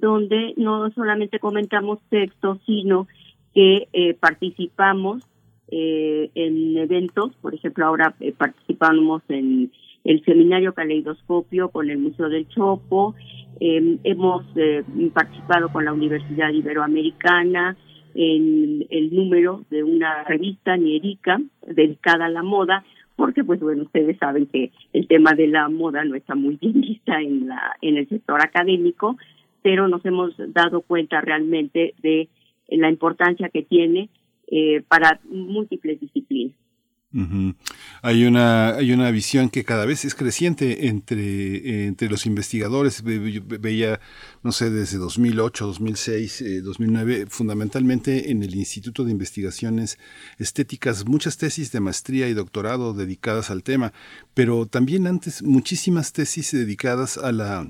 donde 0.00 0.54
no 0.56 0.90
solamente 0.90 1.38
comentamos 1.38 1.98
textos, 2.08 2.58
sino 2.66 3.06
que 3.54 3.88
eh, 3.92 4.14
participamos 4.14 5.22
eh, 5.68 6.30
en 6.34 6.76
eventos, 6.76 7.34
por 7.40 7.54
ejemplo, 7.54 7.86
ahora 7.86 8.14
eh, 8.20 8.32
participamos 8.36 9.22
en 9.28 9.70
el 10.04 10.24
seminario 10.24 10.72
Caleidoscopio 10.72 11.68
con 11.68 11.90
el 11.90 11.98
Museo 11.98 12.28
del 12.28 12.48
Chopo, 12.48 13.14
em, 13.60 13.98
hemos 14.02 14.44
participado 15.12 15.68
con 15.68 15.84
la 15.84 15.92
Universidad 15.92 16.50
Iberoamericana 16.50 17.76
en 18.14 18.86
el 18.90 19.14
número 19.14 19.64
de 19.70 19.84
una 19.84 20.24
revista 20.24 20.76
Nierica 20.76 21.40
dedicada 21.66 22.26
a 22.26 22.30
la 22.30 22.42
moda, 22.42 22.82
porque 23.14 23.44
pues 23.44 23.60
bueno, 23.60 23.82
ustedes 23.82 24.16
saben 24.18 24.46
que 24.46 24.72
el 24.94 25.06
tema 25.06 25.34
de 25.34 25.46
la 25.48 25.68
moda 25.68 26.02
no 26.04 26.14
está 26.14 26.34
muy 26.34 26.56
bien 26.56 26.80
vista 26.80 27.20
en 27.20 27.48
la 27.48 27.76
en 27.82 27.98
el 27.98 28.08
sector 28.08 28.40
académico, 28.40 29.16
pero 29.62 29.88
nos 29.88 30.04
hemos 30.04 30.34
dado 30.48 30.82
cuenta 30.82 31.20
realmente 31.20 31.94
de 32.02 32.28
la 32.68 32.88
importancia 32.88 33.48
que 33.48 33.62
tiene 33.62 34.08
eh, 34.46 34.82
para 34.88 35.20
múltiples 35.24 36.00
disciplinas. 36.00 36.54
Hay 38.02 38.24
una 38.24 38.76
hay 38.76 38.92
una 38.92 39.10
visión 39.10 39.50
que 39.50 39.64
cada 39.64 39.84
vez 39.84 40.04
es 40.04 40.14
creciente 40.14 40.86
entre 40.86 41.86
entre 41.86 42.08
los 42.08 42.24
investigadores. 42.24 43.02
veía, 43.02 43.98
no 44.44 44.52
sé, 44.52 44.70
desde 44.70 44.98
2008, 44.98 45.66
2006, 45.66 46.62
2009, 46.62 47.26
fundamentalmente 47.28 48.30
en 48.30 48.44
el 48.44 48.54
Instituto 48.54 49.04
de 49.04 49.10
Investigaciones 49.10 49.98
Estéticas, 50.38 51.04
muchas 51.04 51.36
tesis 51.36 51.72
de 51.72 51.80
maestría 51.80 52.28
y 52.28 52.34
doctorado 52.34 52.94
dedicadas 52.94 53.50
al 53.50 53.64
tema, 53.64 53.92
pero 54.32 54.66
también 54.66 55.08
antes 55.08 55.42
muchísimas 55.42 56.12
tesis 56.12 56.52
dedicadas 56.52 57.18
a 57.18 57.32
la 57.32 57.66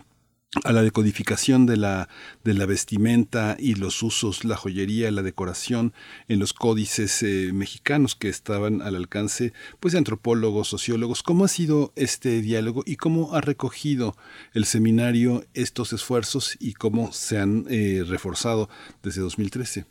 a 0.65 0.73
la 0.73 0.83
decodificación 0.83 1.65
de 1.65 1.77
la, 1.77 2.09
de 2.43 2.55
la 2.55 2.67
vestimenta 2.67 3.57
y 3.59 3.77
los 3.77 4.03
usos, 4.03 4.45
la 4.45 4.57
joyería, 4.57 5.11
la 5.13 5.23
decoración 5.23 5.93
en 6.27 6.41
los 6.41 6.53
códices 6.53 7.23
eh, 7.23 7.53
mexicanos 7.53 8.17
que 8.17 8.29
estaban 8.29 8.83
al 8.83 8.97
alcance 8.97 9.53
pues, 9.79 9.93
de 9.93 9.99
antropólogos, 9.99 10.67
sociólogos. 10.67 11.23
¿Cómo 11.23 11.45
ha 11.45 11.49
sido 11.49 11.93
este 11.95 12.43
diálogo 12.43 12.83
y 12.85 12.97
cómo 12.97 13.35
ha 13.35 13.41
recogido 13.41 14.15
el 14.53 14.65
seminario 14.65 15.43
estos 15.55 15.93
esfuerzos 15.93 16.57
y 16.61 16.75
cómo 16.75 17.13
se 17.13 17.39
han 17.39 17.65
eh, 17.71 18.03
reforzado 18.05 18.69
desde 19.05 19.21
2013? 19.21 19.85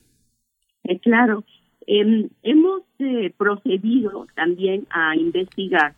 Eh, 0.84 1.00
claro, 1.00 1.46
em, 1.88 2.30
hemos 2.44 2.82
procedido 3.38 4.28
también 4.36 4.86
a 4.90 5.16
investigar 5.16 5.96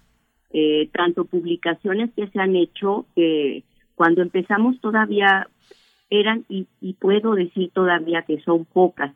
tanto 0.94 1.26
publicaciones 1.26 2.12
que 2.16 2.28
se 2.28 2.40
han 2.40 2.56
hecho 2.56 3.08
cuando 4.02 4.24
empezamos 4.24 4.82
todavía 4.82 5.48
eran, 6.10 6.44
y, 6.50 6.66
puedo 6.94 7.36
decir 7.36 7.70
todavía 7.72 8.24
que 8.24 8.42
son 8.42 8.66
pocas 8.66 9.14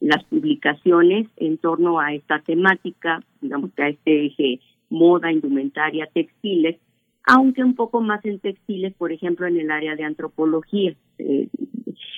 las 0.00 0.24
publicaciones 0.24 1.28
en 1.36 1.56
torno 1.56 2.00
a 2.00 2.12
esta 2.12 2.40
temática, 2.40 3.22
digamos 3.40 3.72
que 3.74 3.82
a 3.84 3.88
este 3.90 4.26
eje 4.26 4.58
moda, 4.90 5.30
indumentaria, 5.30 6.08
textiles, 6.12 6.80
aunque 7.24 7.62
un 7.62 7.76
poco 7.76 8.00
más 8.00 8.24
en 8.24 8.40
textiles, 8.40 8.92
por 8.94 9.12
ejemplo, 9.12 9.46
en 9.46 9.56
el 9.56 9.70
área 9.70 9.94
de 9.94 10.02
antropología. 10.02 10.96
Eh, 11.18 11.46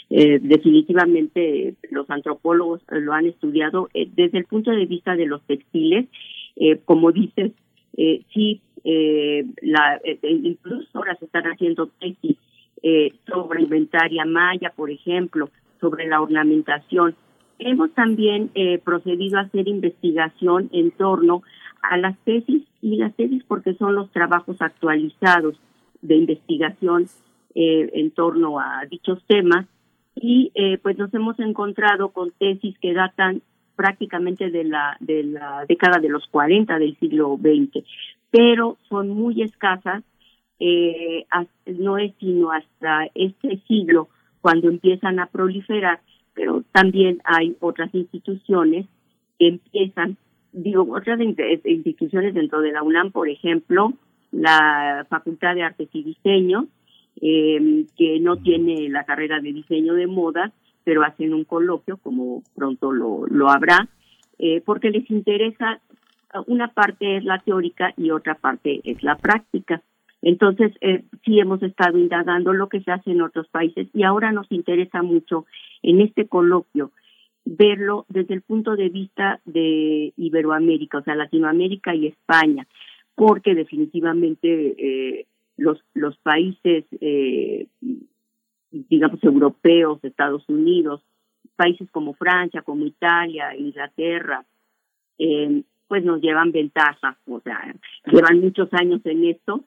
eh, 0.09 0.39
definitivamente 0.41 1.75
los 1.91 2.09
antropólogos 2.09 2.81
lo 2.89 3.13
han 3.13 3.27
estudiado 3.27 3.91
eh, 3.93 4.09
desde 4.17 4.39
el 4.39 4.47
punto 4.47 4.71
de 4.71 4.87
vista 4.87 5.17
de 5.17 5.27
los 5.27 5.43
textiles. 5.43 6.07
Eh, 6.57 6.81
como 6.87 7.13
dices, 7.13 7.53
sí, 8.33 8.63
la, 8.85 10.01
incluso 10.23 10.89
ahora 10.95 11.17
se 11.17 11.25
están 11.25 11.45
haciendo 11.45 11.89
tesis 11.99 12.37
sobre 13.27 13.63
inventaria 13.63 14.25
maya, 14.25 14.73
por 14.77 14.91
ejemplo, 14.91 15.51
sobre 15.81 16.07
la 16.07 16.21
ornamentación. 16.21 17.17
Hemos 17.59 17.93
también 17.95 18.51
procedido 18.85 19.39
a 19.39 19.43
hacer 19.43 19.67
investigación 19.67 20.69
en 20.73 20.91
torno 20.93 21.43
a 21.83 21.97
las 21.97 22.17
tesis 22.25 22.63
y 22.83 22.97
las 22.97 23.15
tesis 23.17 23.43
porque 23.49 23.75
son 23.75 23.95
los 23.95 24.11
trabajos 24.13 24.57
actualizados 24.61 25.59
de 26.03 26.17
investigación 26.17 27.07
en 27.55 28.11
torno 28.11 28.61
a 28.61 28.85
dichos 28.89 29.23
temas 29.27 29.67
y 30.17 30.51
eh, 30.55 30.79
pues 30.79 30.97
nos 30.97 31.13
hemos 31.15 31.39
encontrado 31.39 32.09
con 32.09 32.33
tesis 32.33 32.77
que 32.79 32.95
datan 32.95 33.43
prácticamente 33.77 34.51
de 34.51 34.65
la 34.65 34.97
de 35.01 35.23
la 35.23 35.65
década 35.69 36.01
de 36.01 36.09
los 36.09 36.27
40 36.29 36.79
del 36.79 36.99
siglo 36.99 37.39
XX, 37.39 37.85
pero 38.31 38.77
son 38.89 39.11
muy 39.11 39.43
escasas, 39.43 40.03
eh, 40.59 41.27
no 41.67 41.99
es 41.99 42.15
sino 42.19 42.51
hasta 42.51 43.09
este 43.15 43.61
siglo 43.69 44.09
cuando 44.41 44.69
empiezan 44.69 45.19
a 45.19 45.27
proliferar, 45.27 46.01
pero 46.35 46.63
también 46.73 47.21
hay 47.25 47.57
otras 47.61 47.95
instituciones 47.95 48.87
que 49.39 49.49
empiezan, 49.49 50.17
digo, 50.53 50.87
otras 50.95 51.21
instituciones 51.21 52.35
dentro 52.35 52.61
de 52.61 52.73
la 52.73 52.83
UNAM, 52.83 53.11
por 53.11 53.29
ejemplo, 53.29 53.93
la 54.33 55.07
Facultad 55.09 55.55
de 55.55 55.63
Artes 55.63 55.89
y 55.93 56.03
Diseño, 56.03 56.69
eh, 57.21 57.87
que 57.97 58.21
no 58.21 58.37
tiene 58.37 58.89
la 58.89 59.05
carrera 59.05 59.41
de 59.41 59.53
diseño 59.53 59.95
de 59.95 60.07
moda, 60.07 60.53
pero 60.85 61.03
hacen 61.03 61.35
un 61.35 61.45
coloquio, 61.45 61.97
como 61.97 62.43
pronto 62.55 62.93
lo, 62.93 63.27
lo 63.27 63.51
habrá, 63.51 63.89
eh, 64.39 64.61
porque 64.65 64.91
les 64.91 65.11
interesa, 65.11 65.81
una 66.47 66.69
parte 66.69 67.17
es 67.17 67.25
la 67.25 67.39
teórica 67.39 67.93
y 67.97 68.11
otra 68.11 68.35
parte 68.35 68.81
es 68.85 69.03
la 69.03 69.17
práctica. 69.17 69.83
Entonces, 70.23 70.73
eh, 70.81 71.05
sí 71.25 71.39
hemos 71.39 71.63
estado 71.63 71.99
indagando 71.99 72.53
lo 72.53 72.69
que 72.69 72.81
se 72.81 72.91
hace 72.91 73.13
en 73.13 73.23
otros 73.23 73.49
países 73.49 73.89
y 73.93 74.03
ahora 74.03 74.33
nos 74.33 74.51
interesa 74.51 75.03
mucho 75.03 75.47
en 75.83 76.01
este 76.01 76.27
coloquio 76.27 76.91
verlo 77.45 78.07
desde 78.09 78.35
el 78.35 78.43
punto 78.43 78.75
de 78.75 78.89
vista 78.89 79.41
de 79.45 80.13
Iberoamérica, 80.17 80.99
o 80.99 81.03
sea, 81.05 81.15
Latinoamérica 81.15 81.95
y 81.95 82.09
España, 82.09 82.67
porque 83.15 83.55
definitivamente 83.55 84.75
eh, 84.77 85.27
los, 85.57 85.79
los 85.95 86.17
países, 86.19 86.85
eh, 87.01 87.69
digamos, 88.71 89.23
europeos, 89.23 90.03
Estados 90.03 90.47
Unidos, 90.49 91.03
países 91.55 91.89
como 91.91 92.15
Francia, 92.15 92.63
como 92.63 92.85
Italia, 92.85 93.57
Inglaterra, 93.57 94.45
eh, 95.19 95.63
pues 95.89 96.05
nos 96.05 96.21
llevan 96.21 96.53
ventaja, 96.53 97.17
o 97.27 97.41
sea, 97.41 97.75
llevan 98.11 98.41
muchos 98.41 98.69
años 98.73 99.01
en 99.05 99.25
esto. 99.25 99.65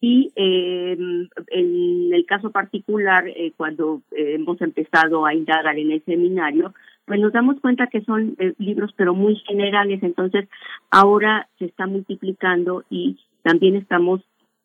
Y 0.00 0.32
eh, 0.34 0.96
en 0.98 2.12
el 2.12 2.26
caso 2.26 2.50
particular, 2.50 3.28
eh, 3.28 3.52
cuando 3.56 4.02
hemos 4.10 4.60
empezado 4.60 5.24
a 5.24 5.34
indagar 5.34 5.78
en 5.78 5.92
el 5.92 6.04
seminario, 6.04 6.74
pues 7.04 7.20
nos 7.20 7.32
damos 7.32 7.60
cuenta 7.60 7.88
que 7.88 8.02
son 8.02 8.36
eh, 8.38 8.54
libros 8.58 8.92
pero 8.96 9.14
muy 9.14 9.36
generales, 9.46 10.02
entonces 10.02 10.48
ahora 10.90 11.48
se 11.58 11.66
está 11.66 11.86
multiplicando 11.86 12.84
y 12.90 13.18
también 13.42 13.76
estamos 13.76 14.20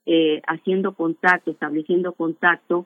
eh, 0.06 0.41
haciendo 0.48 0.93
contacto, 0.93 1.52
estableciendo 1.52 2.13
contacto 2.13 2.86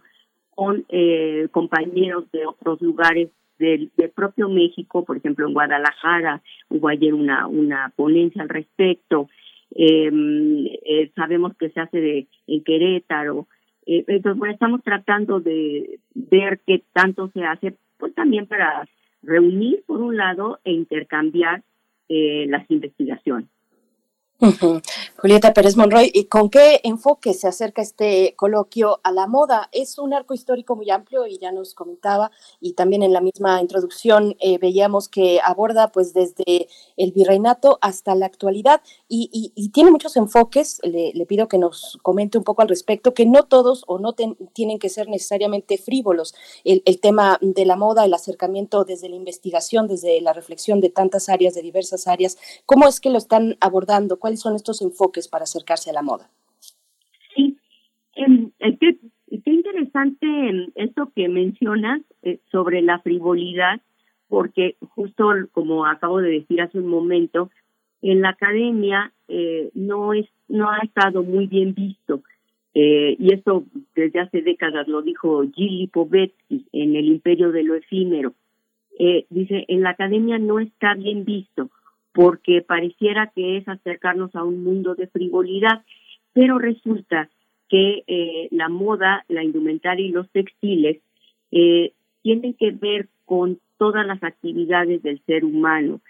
con 0.56 0.86
eh, 0.90 1.48
compañeros 1.52 2.26
de 2.32 2.46
otros 2.46 2.82
lugares 2.82 3.30
del, 3.62 3.92
propio 4.16 4.50
México, 4.50 5.06
por 5.06 5.18
ejemplo 5.18 5.48
en 5.48 5.54
Guadalajara 5.54 6.42
hubo 6.70 6.88
ayer 6.90 7.14
una, 7.14 7.48
una 7.48 7.94
ponencia 7.96 8.42
al 8.42 8.50
respecto, 8.50 9.30
em, 9.76 10.66
eh, 10.66 11.12
sabemos 11.16 11.56
que 11.58 11.70
se 11.70 11.80
hace 11.80 12.02
de, 12.02 12.28
en 12.48 12.64
Querétaro, 12.64 13.48
eh, 13.86 14.04
entonces 14.08 14.38
bueno, 14.38 14.54
estamos 14.54 14.84
tratando 14.84 15.40
de 15.40 16.00
ver 16.14 16.60
qué 16.66 16.84
tanto 16.92 17.30
se 17.34 17.44
hace, 17.44 17.76
pues 17.98 18.14
también 18.16 18.48
para 18.48 18.88
reunir 19.22 19.84
por 19.86 20.02
un 20.02 20.18
lado 20.18 20.60
e 20.64 20.72
intercambiar 20.72 21.64
eh, 22.10 22.46
las 22.50 22.70
investigaciones. 22.70 23.48
Julieta 25.18 25.54
Pérez 25.54 25.78
Monroy, 25.78 26.10
¿y 26.12 26.26
con 26.26 26.50
qué 26.50 26.82
enfoque 26.84 27.36
se 27.36 27.48
acerca 27.48 27.84
este 27.84 28.34
coloquio 28.36 29.00
a 29.04 29.12
la 29.12 29.28
moda? 29.28 29.70
Es 29.72 30.00
un 30.00 30.16
arco 30.16 30.34
histórico 30.34 30.76
muy 30.76 30.90
amplio 30.90 31.28
y 31.28 31.38
ya 31.38 31.52
nos 31.52 31.76
comentaba, 31.76 32.32
y 32.60 32.74
también 32.74 33.04
en 33.04 33.14
la 33.14 33.22
misma 33.22 33.62
introducción 33.62 34.36
eh, 34.40 34.58
veíamos 34.58 35.10
que 35.10 35.40
aborda 35.44 35.92
pues 35.92 36.14
desde 36.14 36.68
el 36.98 37.12
virreinato 37.12 37.78
hasta 37.82 38.16
la 38.16 38.26
actualidad 38.26 38.82
y, 39.08 39.52
tiene 39.74 39.92
muchos 39.92 40.18
enfoques. 40.18 40.80
Le, 40.84 41.26
pido 41.28 41.48
que 41.48 41.58
nos 41.58 42.00
comente 42.02 42.38
un 42.38 42.44
poco 42.44 42.62
al 42.62 42.68
respecto, 42.68 43.14
que 43.14 43.26
no 43.26 43.44
todos 43.44 43.84
o 43.88 44.00
no 44.00 44.14
tienen 44.14 44.80
que 44.80 44.90
ser 44.90 45.08
necesariamente 45.08 45.78
frívolos. 45.78 46.34
El, 46.64 46.82
el 46.86 47.00
tema 47.00 47.38
de 47.42 47.66
la 47.66 47.76
moda, 47.76 48.04
el 48.06 48.14
acercamiento 48.14 48.84
desde 48.84 49.08
la 49.08 49.16
investigación, 49.16 49.88
desde 49.88 50.20
la 50.20 50.34
reflexión 50.34 50.82
de 50.82 50.90
tantas 50.90 51.30
áreas, 51.30 51.54
de 51.54 51.62
diversas 51.62 52.08
áreas, 52.08 52.38
¿cómo 52.66 52.88
es 52.88 53.00
que 53.00 53.12
lo 53.12 53.18
están 53.18 53.56
abordando? 53.62 54.20
¿Cuál 54.20 54.31
son 54.38 54.56
estos 54.56 54.82
enfoques 54.82 55.28
para 55.28 55.44
acercarse 55.44 55.90
a 55.90 55.94
la 55.94 56.02
moda? 56.02 56.30
Sí, 57.36 57.58
em, 58.16 58.52
qué, 58.80 58.98
interesante 59.46 60.26
em, 60.26 60.72
esto 60.76 61.12
que 61.16 61.28
mencionas 61.30 62.02
eh, 62.24 62.40
sobre 62.52 62.82
la 62.82 63.00
frivolidad, 63.00 63.82
porque 64.28 64.76
justo 64.90 65.32
como 65.52 65.86
acabo 65.86 66.20
de 66.20 66.32
decir 66.32 66.62
hace 66.62 66.80
un 66.80 66.88
momento, 66.88 67.50
en 68.02 68.22
la 68.22 68.30
academia 68.30 69.12
eh, 69.28 69.70
no 69.74 70.14
es 70.14 70.28
no 70.48 70.70
ha 70.70 70.80
estado 70.80 71.24
muy 71.24 71.48
bien 71.48 71.74
visto 71.74 72.24
eh, 72.74 73.16
y 73.18 73.34
esto 73.34 73.64
desde 73.96 74.20
hace 74.20 74.42
décadas 74.42 74.88
lo 74.88 75.02
dijo 75.02 75.44
Gilly 75.54 75.88
Povetsky 75.88 76.66
en 76.74 76.96
El 76.96 77.06
Imperio 77.06 77.52
de 77.52 77.64
lo 77.64 77.76
Efímero. 77.76 78.34
dice, 79.30 79.66
en 79.68 79.82
la 79.82 79.92
academia 79.92 80.40
no 80.40 80.60
está 80.60 80.94
bien 80.96 81.24
visto 81.26 81.70
porque 82.14 82.62
pareciera 82.62 83.32
que 83.34 83.58
es 83.58 83.68
acercarnos 83.68 84.36
a 84.36 84.44
un 84.44 84.64
mundo 84.64 84.96
de 84.96 85.08
frivolidad, 85.08 85.84
pero 86.34 86.60
resulta 86.60 87.30
que 87.70 88.04
eh, 88.08 88.50
la 88.52 88.70
moda, 88.70 89.24
la 89.30 89.44
indumentaria 89.44 90.06
y 90.06 90.12
los 90.12 90.30
textiles 90.32 90.98
eh, 91.52 91.94
tienen 92.22 92.54
que 92.54 92.72
ver 92.72 93.08
con 93.26 93.60
todas 93.78 94.06
las 94.06 94.22
actividades 94.24 95.02
del 95.04 95.22
ser 95.26 95.46
humano. 95.46 96.02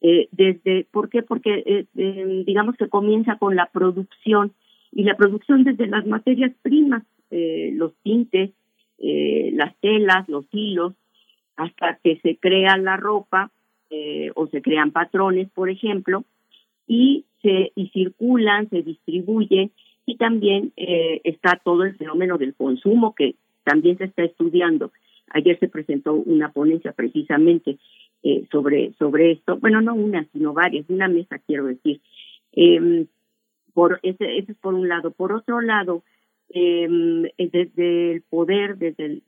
Eh, 0.00 0.28
desde, 0.32 0.86
¿Por 0.90 1.10
qué? 1.10 1.22
Porque 1.22 1.86
digamos 1.92 2.76
que 2.76 2.88
comienza 2.88 3.36
con 3.36 3.54
la 3.54 3.66
producción 3.66 4.52
y 4.92 5.04
la 5.04 5.16
producción 5.16 5.62
desde 5.62 5.86
las 5.86 6.06
materias 6.06 6.52
primas, 6.62 7.04
los 7.30 7.94
tintes, 8.02 8.50
las 8.98 9.76
telas, 9.76 10.28
los 10.28 10.46
hilos, 10.50 10.94
hasta 11.56 11.98
que 12.02 12.18
se 12.22 12.36
crea 12.36 12.78
la 12.78 12.96
ropa 12.96 13.52
eh, 13.90 14.30
o 14.34 14.46
se 14.46 14.62
crean 14.62 14.92
patrones, 14.92 15.48
por 15.50 15.68
ejemplo, 15.68 16.24
y 16.86 17.24
se 17.42 17.72
y 17.74 17.88
circulan, 17.88 18.68
se 18.70 18.82
distribuyen 18.82 19.70
y 20.06 20.16
también 20.16 20.72
eh, 20.76 21.20
está 21.24 21.60
todo 21.62 21.84
el 21.84 21.96
fenómeno 21.96 22.38
del 22.38 22.54
consumo 22.54 23.14
que 23.14 23.36
también 23.64 23.98
se 23.98 24.04
está 24.04 24.24
estudiando. 24.24 24.92
Ayer 25.30 25.58
se 25.60 25.68
presentó 25.68 26.14
una 26.14 26.52
ponencia 26.52 26.92
precisamente 26.92 27.78
eh, 28.22 28.46
sobre 28.50 28.92
sobre 28.98 29.32
esto, 29.32 29.56
bueno 29.56 29.80
no 29.80 29.94
una 29.94 30.26
sino 30.32 30.52
varias, 30.52 30.84
una 30.90 31.08
mesa 31.08 31.38
quiero 31.38 31.66
decir. 31.66 32.00
Eh, 32.52 33.06
por 33.72 34.00
ese, 34.02 34.38
es 34.38 34.46
por 34.60 34.74
un 34.74 34.88
lado. 34.88 35.12
Por 35.12 35.32
otro 35.32 35.60
lado, 35.60 36.02
eh, 36.50 36.86
desde 37.38 38.12
el 38.12 38.22
poder, 38.22 38.76
desde 38.76 39.06
el, 39.06 39.22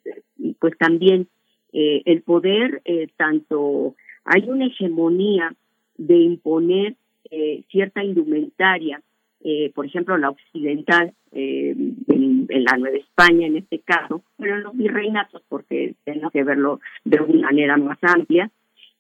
pues 0.59 0.77
también 0.77 1.29
el 1.72 2.20
poder 2.22 2.83
tanto 3.16 3.94
hay 4.24 4.48
una 4.48 4.66
hegemonía 4.66 5.54
de 5.96 6.16
imponer 6.16 6.96
eh, 7.30 7.62
cierta 7.70 8.04
indumentaria, 8.04 9.00
eh, 9.44 9.72
por 9.74 9.87
ejemplo, 9.87 10.16
la 10.18 10.30
occidental, 10.30 11.12
eh, 11.32 11.74
en, 12.08 12.46
la 12.48 12.76
Nueva 12.76 12.96
España 12.96 13.46
en 13.46 13.56
este 13.56 13.80
caso, 13.80 14.22
pero 14.37 14.56
en 14.56 14.62
los 14.62 14.76
virreinatos, 14.76 15.42
porque 15.48 15.94
tengo 16.04 16.30
que 16.30 16.44
verlo 16.44 16.80
de 17.04 17.20
una 17.20 17.46
manera 17.46 17.76
más 17.76 17.98
amplia, 18.02 18.50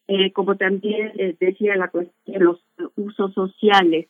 eh, 0.08 0.32
como 0.32 0.56
también 0.56 1.12
decía 1.38 1.76
la 1.76 1.88
cuestión, 1.88 2.42
los 2.42 2.64
usos 2.96 3.32
sociales, 3.34 4.08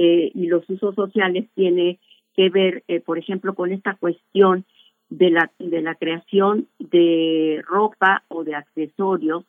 y 0.00 0.46
los 0.46 0.68
usos 0.70 0.94
sociales 0.94 1.46
tiene 1.56 1.98
que 2.36 2.50
ver, 2.50 2.84
por 3.04 3.18
ejemplo, 3.18 3.56
con 3.56 3.72
esta 3.72 3.94
cuestión 3.94 4.64
de 5.10 5.30
la, 5.30 5.50
de 5.58 5.82
la 5.82 5.96
creación 5.96 6.68
de 6.78 7.60
ropa 7.66 8.22
o 8.28 8.44
de 8.44 8.54
accesorios 8.54 9.44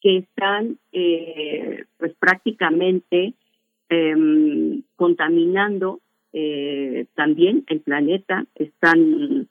que 0.00 0.18
están 0.18 0.78
eh, 0.92 1.84
pues 1.98 2.14
prácticamente 2.18 3.34
eh, 3.88 4.80
contaminando 4.96 6.00
eh, 6.32 7.06
también 7.14 7.64
el 7.68 7.80
planeta, 7.80 8.44
están 8.54 9.48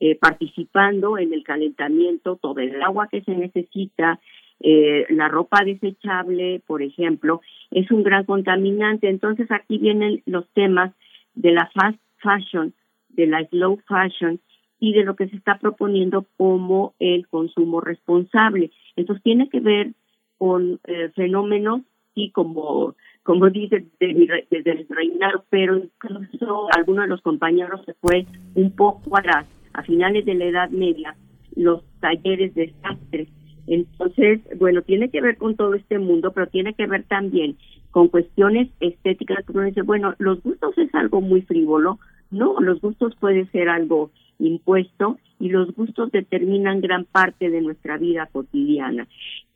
eh, 0.00 0.14
participando 0.14 1.18
en 1.18 1.32
el 1.32 1.42
calentamiento, 1.42 2.36
todo 2.36 2.60
el 2.60 2.80
agua 2.82 3.08
que 3.10 3.22
se 3.22 3.34
necesita, 3.34 4.20
eh, 4.60 5.06
la 5.10 5.28
ropa 5.28 5.64
desechable, 5.64 6.62
por 6.66 6.82
ejemplo, 6.82 7.40
es 7.70 7.90
un 7.90 8.02
gran 8.02 8.24
contaminante. 8.24 9.08
Entonces 9.08 9.50
aquí 9.50 9.78
vienen 9.78 10.22
los 10.26 10.48
temas 10.50 10.92
de 11.34 11.52
la 11.52 11.70
fast 11.74 11.98
fashion, 12.18 12.72
de 13.08 13.26
la 13.26 13.44
slow 13.48 13.80
fashion 13.88 14.40
y 14.80 14.92
de 14.92 15.04
lo 15.04 15.16
que 15.16 15.28
se 15.28 15.36
está 15.36 15.58
proponiendo 15.58 16.26
como 16.36 16.94
el 16.98 17.26
consumo 17.28 17.80
responsable. 17.80 18.70
Entonces 18.96 19.22
tiene 19.22 19.48
que 19.48 19.60
ver 19.60 19.92
con 20.38 20.80
eh, 20.84 21.10
fenómenos 21.14 21.82
y 22.14 22.30
como 22.30 22.94
como 23.28 23.50
dice 23.50 23.84
desde 24.00 24.70
el 24.70 24.86
reinado, 24.88 25.44
pero 25.50 25.76
incluso 25.76 26.68
algunos 26.74 27.04
de 27.04 27.08
los 27.08 27.20
compañeros 27.20 27.84
se 27.84 27.92
fue 27.92 28.24
un 28.54 28.70
poco 28.70 29.18
atrás, 29.18 29.44
a 29.74 29.82
finales 29.82 30.24
de 30.24 30.32
la 30.32 30.46
Edad 30.46 30.70
Media, 30.70 31.14
los 31.54 31.84
talleres 32.00 32.54
de 32.54 32.72
sastre. 32.80 33.28
Entonces, 33.66 34.40
bueno, 34.58 34.80
tiene 34.80 35.10
que 35.10 35.20
ver 35.20 35.36
con 35.36 35.56
todo 35.56 35.74
este 35.74 35.98
mundo, 35.98 36.32
pero 36.32 36.46
tiene 36.46 36.72
que 36.72 36.86
ver 36.86 37.04
también 37.04 37.58
con 37.90 38.08
cuestiones 38.08 38.70
estéticas. 38.80 39.44
Uno 39.50 39.64
dice, 39.64 39.82
bueno, 39.82 40.14
los 40.16 40.42
gustos 40.42 40.78
es 40.78 40.94
algo 40.94 41.20
muy 41.20 41.42
frívolo. 41.42 41.98
No, 42.30 42.58
los 42.60 42.80
gustos 42.80 43.14
puede 43.16 43.44
ser 43.48 43.68
algo 43.68 44.10
impuesto 44.38 45.18
y 45.40 45.48
los 45.48 45.74
gustos 45.74 46.10
determinan 46.10 46.80
gran 46.80 47.04
parte 47.04 47.50
de 47.50 47.60
nuestra 47.60 47.96
vida 47.96 48.28
cotidiana. 48.30 49.06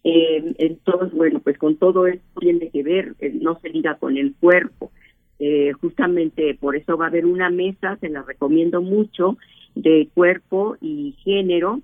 Eh, 0.04 0.54
entonces, 0.58 1.12
bueno, 1.12 1.40
pues 1.40 1.58
con 1.58 1.76
todo 1.76 2.06
esto 2.06 2.40
tiene 2.40 2.70
que 2.70 2.82
ver, 2.82 3.14
eh, 3.20 3.32
no 3.40 3.58
se 3.60 3.70
liga 3.70 3.96
con 3.96 4.16
el 4.16 4.34
cuerpo. 4.34 4.90
Eh, 5.38 5.72
justamente 5.72 6.54
por 6.54 6.76
eso 6.76 6.96
va 6.96 7.06
a 7.06 7.08
haber 7.08 7.26
una 7.26 7.50
mesa, 7.50 7.96
se 7.96 8.08
la 8.08 8.22
recomiendo 8.22 8.80
mucho, 8.80 9.38
de 9.74 10.08
cuerpo 10.14 10.76
y 10.80 11.16
género, 11.24 11.80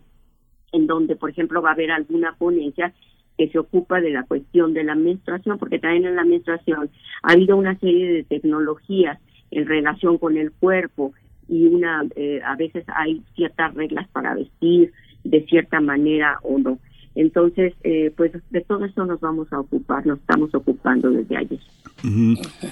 en 0.72 0.86
donde, 0.86 1.16
por 1.16 1.30
ejemplo, 1.30 1.62
va 1.62 1.70
a 1.70 1.72
haber 1.72 1.90
alguna 1.90 2.36
ponencia 2.36 2.92
que 3.36 3.48
se 3.48 3.58
ocupa 3.58 4.00
de 4.00 4.10
la 4.10 4.24
cuestión 4.24 4.74
de 4.74 4.84
la 4.84 4.94
menstruación, 4.94 5.58
porque 5.58 5.78
también 5.78 6.04
en 6.04 6.16
la 6.16 6.24
menstruación 6.24 6.90
ha 7.22 7.32
habido 7.32 7.56
una 7.56 7.78
serie 7.78 8.12
de 8.12 8.24
tecnologías 8.24 9.18
en 9.50 9.66
relación 9.66 10.18
con 10.18 10.36
el 10.36 10.52
cuerpo 10.52 11.14
y 11.48 11.66
una 11.66 12.04
eh, 12.16 12.40
a 12.44 12.56
veces 12.56 12.84
hay 12.94 13.22
ciertas 13.34 13.74
reglas 13.74 14.06
para 14.08 14.34
vestir 14.34 14.92
de 15.24 15.44
cierta 15.46 15.80
manera 15.80 16.38
o 16.42 16.58
no. 16.58 16.78
Entonces, 17.14 17.74
eh, 17.82 18.12
pues 18.16 18.30
de 18.50 18.60
todo 18.60 18.84
eso 18.84 19.04
nos 19.04 19.18
vamos 19.20 19.52
a 19.52 19.58
ocupar, 19.58 20.06
nos 20.06 20.20
estamos 20.20 20.54
ocupando 20.54 21.10
desde 21.10 21.36
ayer. 21.36 21.58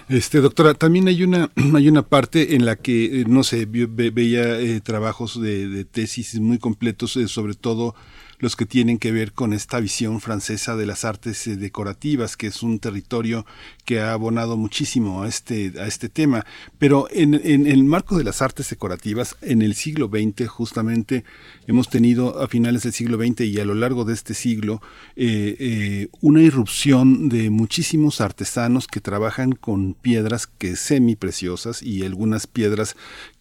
Este 0.08 0.40
doctora, 0.40 0.74
también 0.74 1.08
hay 1.08 1.24
una 1.24 1.50
hay 1.74 1.88
una 1.88 2.02
parte 2.02 2.54
en 2.54 2.64
la 2.64 2.76
que 2.76 3.22
eh, 3.22 3.24
no 3.26 3.42
sé 3.42 3.66
veía 3.66 4.60
eh, 4.60 4.80
trabajos 4.80 5.40
de, 5.42 5.68
de, 5.68 5.84
tesis 5.84 6.38
muy 6.38 6.58
completos, 6.58 7.18
sobre 7.26 7.54
todo 7.54 7.96
los 8.38 8.56
que 8.56 8.66
tienen 8.66 8.98
que 8.98 9.12
ver 9.12 9.32
con 9.32 9.52
esta 9.52 9.80
visión 9.80 10.20
francesa 10.20 10.76
de 10.76 10.86
las 10.86 11.04
artes 11.04 11.46
eh, 11.46 11.56
decorativas, 11.56 12.36
que 12.36 12.48
es 12.48 12.62
un 12.62 12.78
territorio 12.78 13.46
que 13.84 14.00
ha 14.00 14.12
abonado 14.12 14.56
muchísimo 14.56 15.22
a 15.22 15.28
este, 15.28 15.72
a 15.78 15.86
este 15.86 16.08
tema. 16.08 16.44
Pero 16.78 17.08
en, 17.10 17.34
en, 17.34 17.66
el 17.66 17.84
marco 17.84 18.18
de 18.18 18.24
las 18.24 18.42
artes 18.42 18.70
decorativas, 18.70 19.36
en 19.42 19.62
el 19.62 19.74
siglo 19.74 20.08
XX, 20.08 20.48
justamente, 20.48 21.24
hemos 21.66 21.88
tenido 21.88 22.42
a 22.42 22.48
finales 22.48 22.82
del 22.82 22.92
siglo 22.92 23.18
XX 23.18 23.42
y 23.42 23.60
a 23.60 23.64
lo 23.64 23.74
largo 23.74 24.04
de 24.04 24.14
este 24.14 24.34
siglo 24.34 24.80
eh, 25.16 25.56
eh, 25.58 26.08
una 26.20 26.42
irrupción 26.42 27.28
de 27.28 27.50
muchísimos 27.50 28.20
artesanos 28.20 28.86
que 28.86 29.00
trabajan 29.00 29.52
con 29.52 29.94
piedras 29.94 30.46
que 30.46 30.76
semi 30.76 31.16
preciosas 31.16 31.82
y 31.82 32.04
algunas 32.04 32.46
piedras 32.46 32.96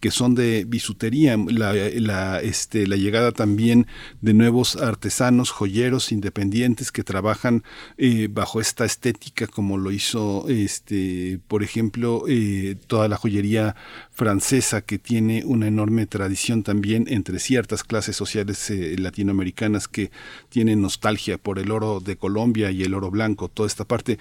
que 0.05 0.11
son 0.11 0.35
de 0.35 0.65
bisutería, 0.67 1.35
la, 1.35 1.73
la, 1.73 2.39
este, 2.39 2.85
la 2.85 2.95
llegada 2.95 3.31
también 3.31 3.87
de 4.21 4.35
nuevos 4.35 4.75
artesanos, 4.75 5.49
joyeros 5.49 6.11
independientes 6.11 6.91
que 6.91 7.03
trabajan 7.03 7.63
eh, 7.97 8.27
bajo 8.29 8.61
esta 8.61 8.85
estética 8.85 9.47
como 9.47 9.79
lo 9.79 9.89
hizo, 9.91 10.45
este, 10.47 11.39
por 11.47 11.63
ejemplo, 11.63 12.25
eh, 12.27 12.75
toda 12.85 13.07
la 13.07 13.17
joyería 13.17 13.75
francesa 14.15 14.81
que 14.81 14.97
tiene 14.97 15.43
una 15.45 15.67
enorme 15.67 16.05
tradición 16.07 16.63
también 16.63 17.05
entre 17.09 17.39
ciertas 17.39 17.83
clases 17.83 18.15
sociales 18.15 18.69
eh, 18.69 18.95
latinoamericanas 18.97 19.87
que 19.89 20.09
tienen 20.49 20.81
nostalgia 20.81 21.37
por 21.37 21.59
el 21.59 21.69
oro 21.69 21.99
de 21.99 22.15
Colombia 22.15 22.71
y 22.71 22.83
el 22.83 22.93
oro 22.93 23.11
blanco, 23.11 23.49
toda 23.49 23.67
esta 23.67 23.83
parte. 23.83 24.17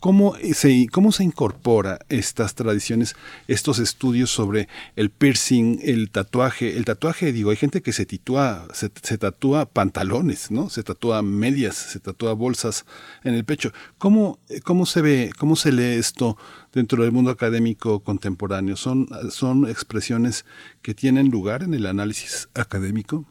¿Cómo 0.00 0.34
se, 0.52 0.88
cómo 0.92 1.12
se 1.12 1.24
incorpora 1.24 1.98
estas 2.08 2.54
tradiciones, 2.54 3.14
estos 3.48 3.78
estudios 3.78 4.30
sobre 4.30 4.68
el 4.96 5.10
piercing, 5.10 5.78
el 5.82 6.10
tatuaje? 6.10 6.76
El 6.76 6.84
tatuaje, 6.84 7.32
digo, 7.32 7.50
hay 7.50 7.56
gente 7.56 7.82
que 7.82 7.92
se, 7.92 8.04
titúa, 8.04 8.66
se, 8.72 8.90
se 9.02 9.16
tatúa 9.16 9.66
pantalones, 9.66 10.50
¿no? 10.50 10.70
Se 10.70 10.82
tatúa 10.82 11.22
medias, 11.22 11.76
se 11.76 12.00
tatúa 12.00 12.34
bolsas 12.34 12.84
en 13.22 13.34
el 13.34 13.44
pecho. 13.44 13.72
¿Cómo, 13.98 14.38
cómo 14.64 14.86
se 14.86 15.02
ve, 15.02 15.30
cómo 15.38 15.56
se 15.56 15.72
lee 15.72 15.98
esto 15.98 16.36
dentro 16.76 17.02
del 17.02 17.10
mundo 17.10 17.30
académico 17.30 18.00
contemporáneo? 18.00 18.76
¿Son, 18.76 19.06
son 19.30 19.66
expresiones 19.66 20.44
que 20.82 20.92
tienen 20.92 21.30
lugar 21.30 21.62
en 21.62 21.72
el 21.72 21.86
análisis 21.86 22.50
académico? 22.54 23.24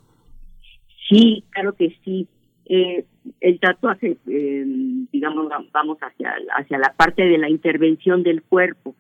Sí, 1.08 1.44
claro 1.52 1.74
que 1.74 1.96
sí. 2.04 2.28
Eh, 2.66 3.06
el 3.42 3.60
tatuaje, 3.60 4.18
eh, 4.28 4.66
digamos, 5.12 5.48
vamos 5.72 6.00
hacia, 6.00 6.34
hacia 6.58 6.80
la 6.80 6.94
parte 6.94 7.24
de 7.24 7.38
la 7.38 7.48
intervención 7.48 8.24
del 8.24 8.42
cuerpo. 8.42 8.96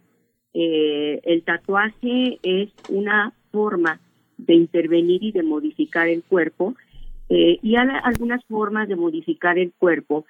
Eh, 0.53 1.19
el 1.23 1.43
tatuaje 1.43 2.37
es 2.43 2.69
una 2.89 3.33
forma 3.51 3.99
de 4.37 4.53
intervenir 4.53 5.23
y 5.23 5.31
de 5.31 5.41
modificar 5.41 6.07
el 6.07 6.21
cuerpo 6.23 6.75
y 7.27 7.75
hay 7.75 7.87
algunas 8.03 8.45
formas 8.45 8.87
de 8.87 8.95
modificar 8.95 9.57
el 9.57 9.73
cuerpo 9.79 10.25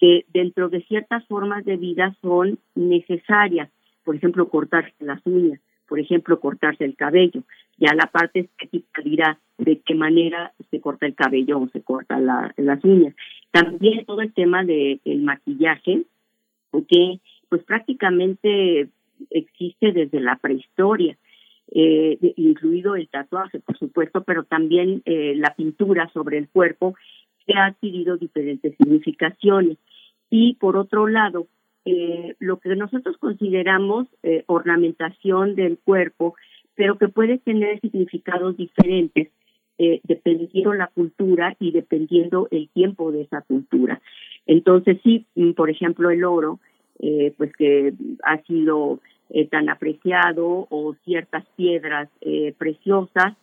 que 0.00 0.24
dentro 0.32 0.68
de 0.68 0.82
ciertas 0.84 1.24
formas 1.26 1.64
de 1.64 1.76
vida 1.76 2.16
son 2.22 2.58
necesarias. 2.74 3.70
Por 4.02 4.16
ejemplo, 4.16 4.48
cortarse 4.48 4.94
las 5.00 5.20
uñas, 5.26 5.60
por 5.86 6.00
ejemplo, 6.00 6.40
cortarse 6.40 6.84
el 6.84 6.96
cabello. 6.96 7.42
Ya 7.76 7.94
la 7.94 8.06
parte 8.06 8.40
estética 8.40 9.02
dirá 9.02 9.38
de 9.58 9.80
qué 9.84 9.94
manera 9.94 10.52
se 10.70 10.80
corta 10.80 11.06
el 11.06 11.14
cabello 11.14 11.58
o 11.58 11.68
se 11.68 11.82
corta 11.82 12.18
las 12.18 12.84
uñas. 12.84 13.14
También 13.50 14.04
todo 14.06 14.22
el 14.22 14.32
tema 14.32 14.64
del 14.64 15.22
maquillaje, 15.22 16.04
que 16.88 17.20
pues 17.48 17.62
prácticamente 17.64 18.88
existe 19.30 19.92
desde 19.92 20.20
la 20.20 20.36
prehistoria. 20.36 21.16
Eh, 21.72 22.18
incluido 22.36 22.96
el 22.96 23.08
tatuaje, 23.08 23.60
por 23.60 23.78
supuesto, 23.78 24.24
pero 24.24 24.42
también 24.42 25.02
eh, 25.04 25.34
la 25.36 25.54
pintura 25.54 26.10
sobre 26.12 26.38
el 26.38 26.48
cuerpo 26.48 26.96
que 27.50 27.58
ha 27.58 27.66
adquirido 27.66 28.16
diferentes 28.16 28.76
significaciones. 28.76 29.78
Y 30.30 30.54
por 30.54 30.76
otro 30.76 31.08
lado, 31.08 31.48
eh, 31.84 32.36
lo 32.38 32.58
que 32.58 32.76
nosotros 32.76 33.16
consideramos 33.18 34.06
eh, 34.22 34.44
ornamentación 34.46 35.56
del 35.56 35.78
cuerpo, 35.78 36.34
pero 36.76 36.96
que 36.98 37.08
puede 37.08 37.38
tener 37.38 37.80
significados 37.80 38.56
diferentes 38.56 39.28
eh, 39.78 40.00
dependiendo 40.04 40.74
la 40.74 40.88
cultura 40.88 41.56
y 41.58 41.72
dependiendo 41.72 42.48
el 42.50 42.68
tiempo 42.68 43.10
de 43.10 43.22
esa 43.22 43.40
cultura. 43.40 44.00
Entonces, 44.46 44.98
sí, 45.02 45.26
mm, 45.34 45.52
por 45.52 45.70
ejemplo, 45.70 46.10
el 46.10 46.22
oro, 46.24 46.60
eh, 47.00 47.32
pues 47.36 47.52
que 47.56 47.94
ha 48.24 48.42
sido 48.42 49.00
tan 49.50 49.68
apreciado 49.68 50.66
o 50.70 50.96
ciertas 51.04 51.46
piedras 51.54 52.08
preciosas, 52.58 53.36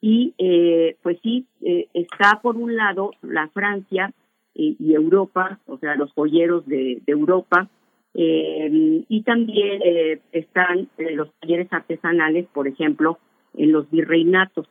y 0.00 0.34
eh, 0.38 0.96
pues 1.02 1.18
sí, 1.22 1.46
eh, 1.62 1.88
está 1.92 2.40
por 2.42 2.56
un 2.56 2.76
lado 2.76 3.10
la 3.22 3.48
Francia 3.48 4.12
y, 4.54 4.94
Europa, 4.94 5.58
o 5.66 5.78
sea, 5.78 5.94
los 5.94 6.12
joyeros 6.12 6.66
de, 6.66 7.00
Europa, 7.06 7.68
eh, 8.14 9.04
y 9.08 9.22
también 9.22 9.80
eh, 9.84 10.20
están 10.32 10.88
eh, 10.98 11.12
los 11.14 11.32
talleres 11.40 11.72
artesanales, 11.72 12.46
por 12.52 12.66
ejemplo, 12.66 13.18
en 13.54 13.72
los 13.72 13.90
virreinatos. 13.90 14.68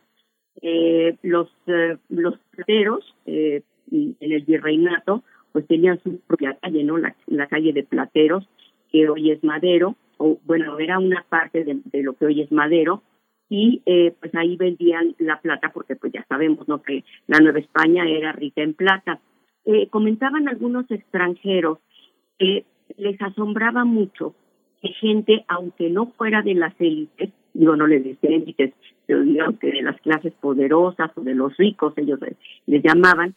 Eh, 0.62 1.16
los 1.24 1.50
los 2.10 2.38
plateros 2.52 3.16
en 3.26 3.64
el 4.20 4.44
virreinato 4.44 5.24
pues 5.54 5.66
tenían 5.68 6.02
su 6.04 6.20
propia 6.20 6.58
calle, 6.62 6.84
¿no? 6.84 6.98
La, 6.98 7.16
la, 7.28 7.48
calle 7.48 7.72
de 7.72 7.84
Plateros, 7.84 8.48
que 8.92 9.08
hoy 9.10 9.32
es 9.32 9.44
Madero, 9.44 9.96
o 10.18 10.38
bueno, 10.46 10.78
era 10.78 11.00
una 11.00 11.26
parte 11.30 11.64
de, 11.64 11.80
de 11.86 12.04
lo 12.04 12.14
que 12.14 12.26
hoy 12.26 12.42
es 12.42 12.52
Madero, 12.52 13.02
y 13.50 13.82
eh, 13.86 14.14
pues 14.20 14.34
ahí 14.36 14.56
vendían 14.56 15.16
la 15.18 15.42
plata 15.42 15.72
porque 15.74 15.96
pues 15.96 16.14
ya 16.14 16.24
sabemos 16.30 16.68
no 16.68 16.82
que 16.82 17.04
la 17.28 17.40
Nueva 17.40 17.60
España 17.60 18.08
era 18.08 18.32
rica 18.32 18.62
en 18.62 18.76
plata. 18.76 19.20
Eh, 19.66 19.88
comentaban 19.90 20.48
algunos 20.48 20.90
extranjeros 20.92 21.80
que 22.38 22.66
les 22.98 23.22
asombraba 23.22 23.86
mucho 23.86 24.36
que 24.82 24.90
gente, 24.90 25.44
aunque 25.48 25.90
no 25.90 26.08
fuera 26.18 26.42
de 26.42 26.54
las 26.54 26.74
élites, 26.80 27.32
digo, 27.54 27.76
no 27.76 27.88
les 27.88 28.04
decía 28.04 28.30
élites, 28.30 28.74
pero 29.06 29.22
digamos 29.22 29.60
que 29.60 29.72
de 29.72 29.82
las 29.82 30.00
clases 30.02 30.34
poderosas 30.40 31.12
o 31.16 31.22
de 31.22 31.36
los 31.36 31.58
ricos, 31.58 31.94
ellos 31.98 32.20
les, 32.66 32.84
llamaban, 32.84 33.36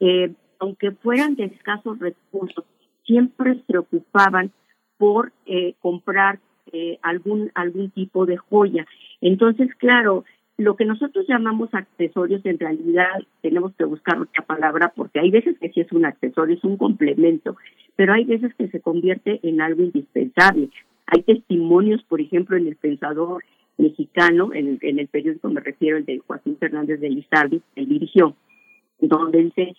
eh, 0.00 0.32
aunque 0.58 0.90
fueran 0.90 1.34
de 1.36 1.44
escasos 1.44 1.98
recursos, 1.98 2.64
siempre 3.04 3.54
se 3.54 3.62
preocupaban 3.66 4.52
por 4.98 5.32
eh, 5.46 5.74
comprar 5.80 6.40
eh, 6.72 6.98
algún 7.02 7.50
algún 7.54 7.90
tipo 7.90 8.26
de 8.26 8.36
joya. 8.36 8.86
Entonces, 9.20 9.74
claro, 9.76 10.24
lo 10.58 10.76
que 10.76 10.84
nosotros 10.84 11.26
llamamos 11.28 11.72
accesorios, 11.72 12.44
en 12.44 12.58
realidad 12.58 13.22
tenemos 13.40 13.74
que 13.74 13.84
buscar 13.84 14.20
otra 14.20 14.44
palabra 14.44 14.92
porque 14.94 15.20
hay 15.20 15.30
veces 15.30 15.58
que 15.58 15.70
sí 15.70 15.80
es 15.80 15.90
un 15.92 16.04
accesorio, 16.04 16.56
es 16.56 16.64
un 16.64 16.76
complemento, 16.76 17.56
pero 17.96 18.12
hay 18.12 18.24
veces 18.24 18.54
que 18.54 18.68
se 18.68 18.80
convierte 18.80 19.40
en 19.42 19.60
algo 19.60 19.82
indispensable. 19.82 20.70
Hay 21.06 21.22
testimonios, 21.22 22.02
por 22.04 22.20
ejemplo, 22.20 22.56
en 22.56 22.68
el 22.68 22.76
pensador 22.76 23.42
mexicano, 23.78 24.52
en 24.54 24.78
el, 24.80 25.08
periódico 25.08 25.48
me 25.48 25.60
refiero, 25.60 25.96
el 25.96 26.04
de 26.04 26.20
Joaquín 26.20 26.56
Fernández 26.58 27.00
de 27.00 27.10
Lizardi, 27.10 27.62
él 27.74 27.88
dirigió, 27.88 28.36
donde 29.00 29.44
dice 29.44 29.74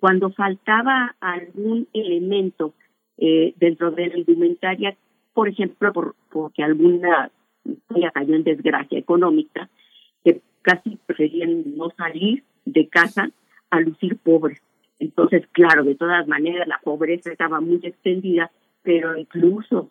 cuando 0.00 0.30
faltaba 0.30 1.16
algún 1.20 1.88
elemento 1.92 2.74
eh, 3.18 3.54
dentro 3.56 3.90
de 3.92 4.08
la 4.08 4.18
indumentaria, 4.18 4.96
por 5.36 5.50
ejemplo, 5.50 5.92
por, 5.92 6.16
porque 6.30 6.62
alguna 6.62 7.30
ya 7.90 8.10
cayó 8.10 8.34
en 8.34 8.42
desgracia 8.42 8.98
económica, 8.98 9.68
que 10.24 10.40
casi 10.62 10.96
preferían 11.04 11.76
no 11.76 11.90
salir 11.90 12.42
de 12.64 12.88
casa 12.88 13.30
a 13.68 13.80
lucir 13.80 14.16
pobres. 14.16 14.62
Entonces, 14.98 15.46
claro, 15.52 15.84
de 15.84 15.94
todas 15.94 16.26
maneras, 16.26 16.66
la 16.66 16.80
pobreza 16.82 17.30
estaba 17.30 17.60
muy 17.60 17.80
extendida, 17.82 18.50
pero 18.82 19.14
incluso 19.18 19.90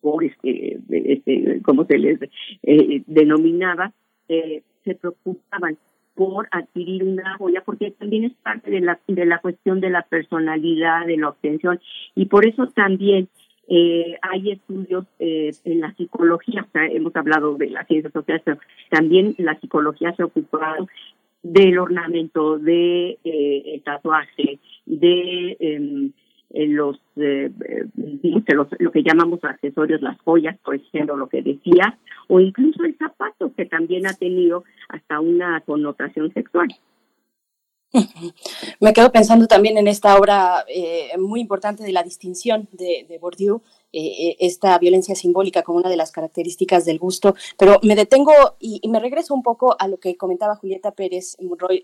pobres, 0.00 0.34
que, 0.42 0.78
este, 0.88 1.60
como 1.62 1.84
se 1.84 1.98
les 1.98 2.18
eh, 2.62 3.02
denominaba, 3.06 3.92
eh, 4.28 4.62
se 4.82 4.94
preocupaban 4.94 5.76
por 6.14 6.48
adquirir 6.52 7.04
una 7.04 7.36
joya, 7.36 7.62
porque 7.66 7.90
también 7.90 8.24
es 8.24 8.32
parte 8.36 8.70
de 8.70 8.80
la, 8.80 8.98
de 9.06 9.26
la 9.26 9.40
cuestión 9.40 9.80
de 9.80 9.90
la 9.90 10.00
personalidad, 10.08 11.04
de 11.04 11.18
la 11.18 11.28
obtención, 11.28 11.80
y 12.14 12.24
por 12.26 12.46
eso 12.46 12.68
también 12.68 13.28
eh, 13.68 14.16
hay 14.22 14.52
estudios 14.52 15.06
eh, 15.18 15.50
en 15.64 15.80
la 15.80 15.92
psicología, 15.94 16.66
hemos 16.74 17.14
hablado 17.16 17.56
de 17.56 17.70
las 17.70 17.86
ciencias 17.88 18.12
sociales, 18.12 18.42
pero 18.44 18.58
también 18.90 19.34
la 19.38 19.58
psicología 19.58 20.14
se 20.14 20.22
ha 20.22 20.26
ocupado 20.26 20.86
del 21.42 21.78
ornamento, 21.78 22.58
de 22.58 23.18
eh, 23.24 23.62
el 23.74 23.82
tatuaje, 23.82 24.60
de 24.84 25.56
em, 25.58 26.12
los, 26.50 27.00
los, 27.16 28.68
lo 28.78 28.90
que 28.92 29.02
llamamos 29.02 29.42
accesorios, 29.42 30.00
las 30.00 30.18
joyas, 30.20 30.56
por 30.58 30.76
ejemplo, 30.76 31.16
lo 31.16 31.28
que 31.28 31.42
decía, 31.42 31.98
o 32.28 32.40
incluso 32.40 32.84
el 32.84 32.96
zapato, 32.96 33.52
que 33.54 33.66
también 33.66 34.06
ha 34.06 34.14
tenido 34.14 34.64
hasta 34.88 35.20
una 35.20 35.60
connotación 35.62 36.32
sexual. 36.32 36.68
Me 38.80 38.92
quedo 38.92 39.12
pensando 39.12 39.46
también 39.46 39.78
en 39.78 39.88
esta 39.88 40.16
obra 40.16 40.64
eh, 40.68 41.10
muy 41.18 41.40
importante 41.40 41.82
de 41.82 41.92
la 41.92 42.02
distinción 42.02 42.68
de, 42.72 43.06
de 43.08 43.18
Bourdieu, 43.18 43.62
eh, 43.98 44.28
eh, 44.28 44.36
esta 44.40 44.78
violencia 44.78 45.14
simbólica 45.14 45.62
como 45.62 45.78
una 45.78 45.88
de 45.88 45.96
las 45.96 46.12
características 46.12 46.84
del 46.84 46.98
gusto, 46.98 47.34
pero 47.56 47.80
me 47.82 47.96
detengo 47.96 48.32
y, 48.60 48.86
me 48.88 49.00
regreso 49.00 49.32
un 49.32 49.42
poco 49.42 49.74
a 49.78 49.88
lo 49.88 49.98
que 49.98 50.16
comentaba 50.18 50.56
Julieta 50.56 50.90
Pérez 50.90 51.36
Monroy 51.40 51.82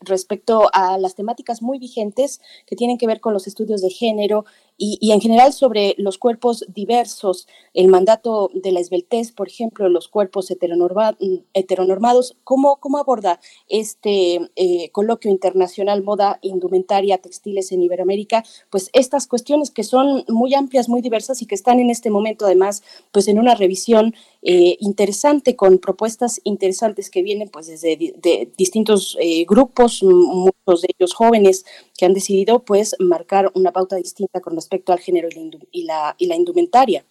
respecto 0.00 0.68
a 0.72 0.98
las 0.98 1.14
temáticas 1.14 1.62
muy 1.62 1.78
vigentes 1.78 2.40
que 2.66 2.74
tienen 2.74 2.98
que 2.98 3.06
ver 3.06 3.20
con 3.20 3.32
los 3.32 3.46
estudios 3.46 3.80
de 3.82 3.90
género 3.90 4.44
y, 4.80 5.10
en 5.10 5.20
general 5.20 5.52
sobre 5.52 5.96
los 5.98 6.18
cuerpos 6.18 6.64
diversos, 6.68 7.48
el 7.74 7.88
mandato 7.88 8.48
de 8.54 8.70
la 8.70 8.78
esbeltez, 8.78 9.32
por 9.32 9.48
ejemplo, 9.48 9.88
los 9.88 10.06
cuerpos 10.06 10.52
heteronormados, 10.52 12.36
¿cómo, 12.44 12.76
cómo 12.76 12.98
aborda 12.98 13.40
este 13.68 14.40
eh, 14.54 14.90
coloquio 14.92 15.32
internacional 15.32 16.04
moda, 16.04 16.38
indumentaria, 16.42 17.18
textiles 17.18 17.72
en 17.72 17.82
Iberoamérica? 17.82 18.44
Pues 18.70 18.88
estas 18.92 19.26
cuestiones 19.26 19.72
que 19.72 19.82
son 19.82 20.24
muy 20.28 20.54
amplias, 20.54 20.88
muy 20.88 21.00
diversas 21.00 21.27
y 21.42 21.46
que 21.46 21.54
están 21.54 21.80
en 21.80 21.90
este 21.90 22.10
momento 22.10 22.46
además 22.46 22.82
pues 23.12 23.28
en 23.28 23.38
una 23.38 23.54
revisión 23.54 24.14
eh, 24.42 24.76
interesante 24.80 25.56
con 25.56 25.78
propuestas 25.78 26.40
interesantes 26.44 27.10
que 27.10 27.22
vienen 27.22 27.48
pues 27.48 27.66
desde 27.66 27.96
de 27.96 28.48
distintos 28.56 29.16
eh, 29.20 29.44
grupos, 29.46 30.02
muchos 30.02 30.82
de 30.82 30.88
ellos 30.96 31.14
jóvenes 31.14 31.64
que 31.96 32.06
han 32.06 32.14
decidido 32.14 32.64
pues 32.64 32.96
marcar 32.98 33.50
una 33.54 33.72
pauta 33.72 33.96
distinta 33.96 34.40
con 34.40 34.54
respecto 34.54 34.92
al 34.92 35.00
género 35.00 35.28
y 35.72 35.84
la, 35.84 36.14
indumentaria. 36.18 37.04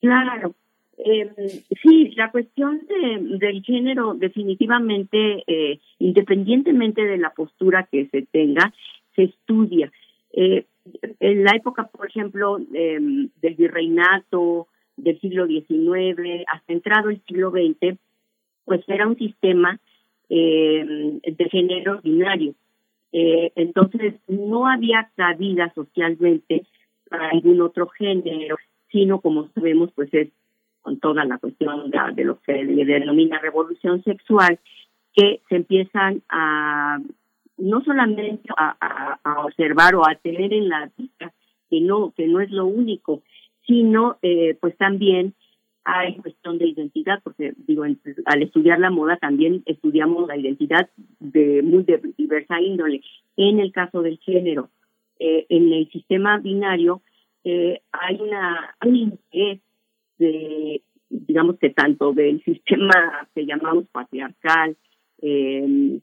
Claro. 0.00 0.54
Eh, 0.98 1.30
sí, 1.82 2.10
la 2.16 2.30
cuestión 2.30 2.80
de, 2.86 3.38
del 3.38 3.62
género 3.62 4.14
definitivamente, 4.14 5.44
eh, 5.46 5.78
independientemente 5.98 7.04
de 7.04 7.18
la 7.18 7.30
postura 7.30 7.88
que 7.90 8.08
se 8.08 8.22
tenga, 8.22 8.72
se 9.14 9.24
estudia. 9.24 9.90
En 11.20 11.44
la 11.44 11.52
época, 11.56 11.88
por 11.88 12.06
ejemplo, 12.06 12.58
em, 12.72 13.28
del 13.40 13.54
virreinato, 13.54 14.68
del 14.96 15.20
siglo 15.20 15.46
XIX, 15.46 16.44
hasta 16.52 16.72
entrado 16.72 17.10
el 17.10 17.20
siglo 17.24 17.50
XX, 17.50 17.98
pues 18.64 18.82
era 18.88 19.06
un 19.06 19.16
sistema 19.16 19.78
em, 20.28 21.20
de 21.20 21.48
género 21.50 22.00
binario. 22.02 22.54
Eh, 23.12 23.52
entonces, 23.54 24.14
no 24.26 24.66
había 24.66 25.10
cabida 25.16 25.72
socialmente 25.74 26.66
para 27.08 27.32
ningún 27.32 27.62
otro 27.62 27.88
género, 27.88 28.56
sino 28.90 29.20
como 29.20 29.48
sabemos, 29.54 29.90
pues 29.94 30.12
es 30.12 30.28
con 30.82 31.00
toda 31.00 31.24
la 31.24 31.38
cuestión 31.38 31.90
de, 31.90 32.24
lo 32.24 32.40
que 32.40 32.52
se 32.52 32.84
denomina 32.84 33.38
revolución 33.38 34.02
sexual, 34.04 34.58
que 35.14 35.40
se 35.48 35.56
empiezan 35.56 36.22
a 36.28 36.98
no 37.58 37.82
solamente 37.82 38.40
a, 38.56 39.18
observar 39.44 39.94
o 39.94 40.06
a 40.06 40.14
tener 40.14 40.52
en 40.52 40.68
la 40.68 40.90
vista 40.96 41.32
que 41.70 41.80
no 41.80 42.12
que 42.16 42.26
no 42.26 42.40
es 42.40 42.50
lo 42.50 42.66
único, 42.66 43.22
sino 43.66 44.18
eh, 44.22 44.56
pues 44.60 44.76
también 44.76 45.34
hay 45.84 46.16
cuestión 46.16 46.58
de 46.58 46.68
identidad, 46.68 47.20
porque 47.22 47.54
digo, 47.66 47.84
al 48.26 48.42
estudiar 48.42 48.78
la 48.78 48.90
moda 48.90 49.16
también 49.16 49.62
estudiamos 49.64 50.28
la 50.28 50.36
identidad 50.36 50.90
de 51.18 51.62
muy 51.62 51.84
diversa 52.16 52.60
índole. 52.60 53.00
En 53.36 53.58
el 53.58 53.72
caso 53.72 54.02
del 54.02 54.18
género, 54.18 54.68
eh, 55.18 55.46
en 55.48 55.72
el 55.72 55.90
sistema 55.90 56.38
binario 56.38 57.00
eh, 57.44 57.80
hay 57.92 58.20
una 58.20 58.74
un 58.84 58.96
interés 58.96 59.60
de, 60.18 60.82
digamos 61.08 61.58
que 61.58 61.70
tanto 61.70 62.12
del 62.12 62.42
sistema 62.44 63.26
que 63.34 63.46
llamamos 63.46 63.86
patriarcal, 63.90 64.76
em, 65.22 66.00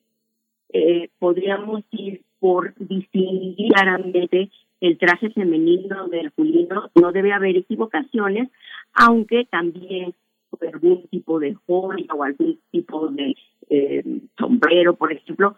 eh, 0.70 1.10
podríamos 1.20 1.84
ir 1.92 2.22
por 2.40 2.74
distinguir 2.76 3.72
claramente 3.72 4.50
el 4.82 4.98
traje 4.98 5.30
femenino 5.32 6.08
del 6.08 6.26
masculino, 6.26 6.92
no 6.96 7.12
debe 7.12 7.34
haber 7.34 7.58
equivocaciones, 7.58 8.50
aunque 8.94 9.46
también 9.46 10.14
algún 10.62 11.08
tipo 11.08 11.40
de 11.40 11.56
joya 11.66 12.14
o 12.14 12.24
algún 12.24 12.60
tipo 12.72 13.08
de 13.10 13.36
eh, 13.70 14.04
sombrero, 14.38 14.96
por 14.96 15.12
ejemplo, 15.12 15.56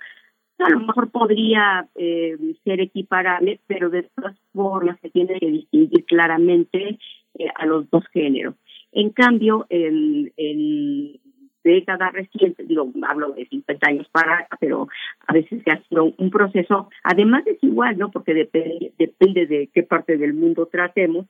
a 0.59 0.69
lo 0.69 0.79
mejor 0.79 1.11
podría 1.11 1.87
eh, 1.95 2.35
ser 2.63 2.81
equiparable, 2.81 3.59
pero 3.67 3.89
de 3.89 4.03
todas 4.03 4.35
formas 4.53 4.99
se 5.01 5.09
tiene 5.09 5.39
que 5.39 5.51
distinguir 5.51 6.05
claramente 6.05 6.97
eh, 7.35 7.47
a 7.55 7.65
los 7.65 7.89
dos 7.89 8.03
géneros. 8.11 8.55
En 8.91 9.11
cambio, 9.11 9.67
en, 9.69 10.31
en 10.37 11.19
décadas 11.67 12.13
recientes, 12.13 12.67
digo, 12.67 12.91
hablo 13.07 13.33
de 13.33 13.45
50 13.45 13.87
años 13.87 14.07
para 14.11 14.39
acá, 14.39 14.57
pero 14.59 14.87
a 15.27 15.33
veces 15.33 15.61
se 15.63 15.71
hace 15.71 15.85
un 15.99 16.29
proceso, 16.29 16.89
además 17.03 17.45
es 17.45 17.61
igual, 17.63 17.97
¿no? 17.97 18.11
Porque 18.11 18.33
depende, 18.33 18.93
depende 18.97 19.45
de 19.47 19.69
qué 19.73 19.83
parte 19.83 20.17
del 20.17 20.33
mundo 20.33 20.65
tratemos, 20.67 21.25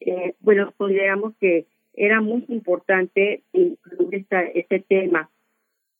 eh, 0.00 0.34
bueno, 0.40 0.72
consideramos 0.76 1.34
que 1.40 1.66
era 1.94 2.20
muy 2.20 2.44
importante 2.48 3.42
incluir 3.52 4.14
esta, 4.14 4.42
este 4.42 4.80
tema 4.80 5.28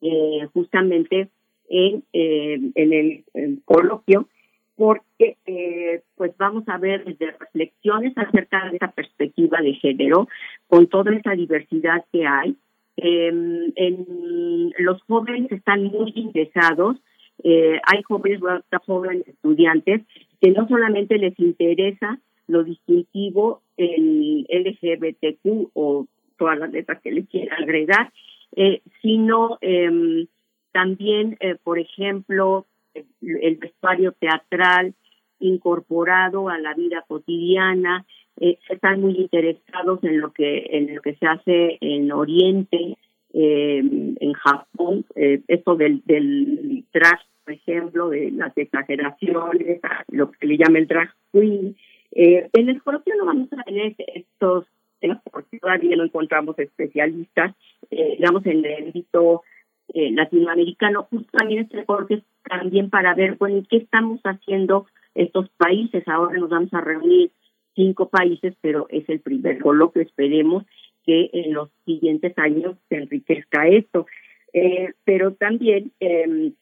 eh, 0.01 0.47
justamente 0.55 1.29
en, 1.69 2.05
eh, 2.13 2.61
en 2.75 2.93
el 2.93 3.63
coloquio, 3.65 4.29
porque 4.81 5.37
eh, 5.45 6.01
pues 6.17 6.35
vamos 6.39 6.65
a 6.67 6.79
ver 6.79 7.05
desde 7.05 7.33
reflexiones 7.33 8.17
acerca 8.17 8.71
de 8.71 8.77
esa 8.77 8.91
perspectiva 8.91 9.61
de 9.61 9.75
género, 9.75 10.27
con 10.69 10.87
toda 10.87 11.15
esa 11.15 11.33
diversidad 11.33 12.03
que 12.11 12.27
hay. 12.27 12.57
Em, 13.03 14.71
los 14.79 15.03
jóvenes 15.03 15.51
están 15.53 15.85
muy 15.85 16.13
interesados, 16.15 16.97
hay 17.43 18.03
jóvenes, 18.03 18.41
jóvenes 18.87 19.27
estudiantes 19.27 20.03
que 20.41 20.51
no 20.51 20.69
solamente 20.69 21.19
les 21.19 21.39
interesa 21.39 22.19
lo 22.47 22.65
distintivo 22.65 23.63
el 23.77 24.47
LGBTQ 24.51 25.71
o 25.75 26.07
todas 26.37 26.59
las 26.59 26.71
letras 26.71 27.01
que 27.03 27.13
le 27.13 27.25
quiera 27.27 27.57
agregar, 27.57 28.13
eh, 28.57 28.83
sino 29.01 29.59
eh, 29.61 30.27
también, 30.73 31.37
eh, 31.41 31.57
por 31.63 31.79
ejemplo, 31.79 32.67
el 33.21 33.57
vestuario 33.57 34.13
teatral 34.13 34.95
incorporado 35.39 36.49
a 36.49 36.59
la 36.59 36.75
vida 36.75 37.05
cotidiana, 37.07 38.05
eh, 38.41 38.59
están 38.69 39.01
muy 39.01 39.17
interesados 39.17 40.03
en 40.03 40.21
lo 40.21 40.33
que 40.33 40.67
en 40.71 40.95
lo 40.95 41.03
que 41.03 41.15
se 41.15 41.27
hace 41.27 41.79
en 41.81 42.11
Oriente, 42.13 42.97
en 43.33 44.33
Japón, 44.33 45.05
esto 45.15 45.77
del, 45.77 46.03
del 46.05 46.85
drag, 46.93 47.21
por 47.45 47.55
ejemplo, 47.55 48.09
de 48.09 48.33
las 48.33 48.57
exageraciones, 48.59 49.81
lo 50.09 50.33
que 50.33 50.47
le 50.49 50.59
llama 50.59 50.79
el 50.79 50.89
drag 50.89 51.15
queen, 51.33 51.77
eh, 52.13 52.49
en 52.53 52.69
el 52.69 52.83
coloquio 52.83 53.15
no 53.17 53.27
vamos 53.27 53.49
a 53.53 53.63
tener 53.63 53.95
estos 53.99 54.67
temas 55.01 55.21
porque 55.31 55.59
todavía 55.59 55.97
no 55.97 56.05
encontramos 56.05 56.59
especialistas, 56.59 57.55
eh, 57.91 58.17
digamos, 58.19 58.45
en 58.47 58.65
el 58.65 58.89
ámbito 58.89 59.43
eh, 59.95 60.11
latinoamericano, 60.11 61.05
justo 61.05 61.31
también 61.39 61.63
este 61.63 61.83
porque 61.83 62.23
también 62.49 62.91
para 62.91 63.15
ver, 63.15 63.37
bueno, 63.37 63.63
¿qué 63.69 63.79
estamos 63.79 64.21
haciendo 64.25 64.87
estos 65.15 65.49
países? 65.51 66.07
Ahora 66.09 66.39
nos 66.39 66.51
vamos 66.51 66.73
a 66.75 66.81
reunir 66.81 67.31
cinco 67.75 68.09
países, 68.09 68.55
pero 68.61 68.87
es 68.91 69.09
el 69.09 69.21
primer 69.21 69.59
coloquio, 69.59 70.03
esperemos 70.03 70.65
que 71.05 71.31
en 71.33 71.55
los 71.55 71.71
siguientes 71.85 72.37
años 72.39 72.77
se 72.89 72.97
enriquezca 72.97 73.69
esto. 73.69 74.07
Eh, 74.53 74.93
pero 75.05 75.33
también, 75.35 75.93
eh, 76.01 76.53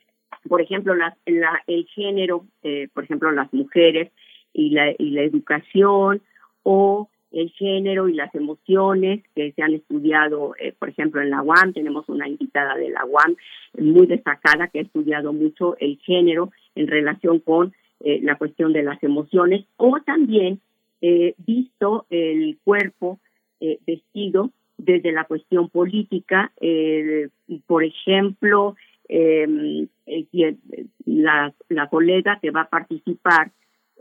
por 0.48 0.60
ejemplo, 0.60 0.94
la, 0.94 1.16
la, 1.26 1.62
el 1.66 1.86
género, 1.86 2.44
eh, 2.62 2.88
por 2.92 3.04
ejemplo, 3.04 3.30
las 3.30 3.52
mujeres 3.52 4.10
y 4.52 4.70
la, 4.70 4.92
y 4.98 5.10
la 5.10 5.22
educación 5.22 6.22
o 6.62 7.08
el 7.30 7.50
género 7.50 8.08
y 8.08 8.14
las 8.14 8.34
emociones 8.34 9.22
que 9.34 9.52
se 9.52 9.62
han 9.62 9.74
estudiado, 9.74 10.54
eh, 10.58 10.72
por 10.78 10.88
ejemplo, 10.88 11.20
en 11.20 11.30
la 11.30 11.42
UAM, 11.42 11.72
tenemos 11.72 12.08
una 12.08 12.28
invitada 12.28 12.74
de 12.76 12.90
la 12.90 13.04
UAM 13.04 13.36
muy 13.78 14.06
destacada 14.06 14.68
que 14.68 14.78
ha 14.78 14.82
estudiado 14.82 15.32
mucho 15.32 15.76
el 15.78 15.98
género 15.98 16.50
en 16.74 16.86
relación 16.86 17.40
con 17.40 17.74
eh, 18.00 18.20
la 18.22 18.36
cuestión 18.36 18.72
de 18.72 18.82
las 18.82 19.02
emociones, 19.02 19.66
o 19.76 19.98
también 20.06 20.60
eh, 21.00 21.34
visto 21.38 22.06
el 22.10 22.58
cuerpo 22.64 23.20
eh, 23.60 23.78
vestido 23.86 24.50
desde 24.76 25.12
la 25.12 25.24
cuestión 25.24 25.68
política, 25.68 26.52
eh, 26.60 27.28
por 27.66 27.84
ejemplo, 27.84 28.76
eh, 29.08 29.86
la, 31.04 31.54
la 31.68 31.88
colega 31.88 32.38
que 32.40 32.50
va 32.50 32.62
a 32.62 32.68
participar 32.68 33.50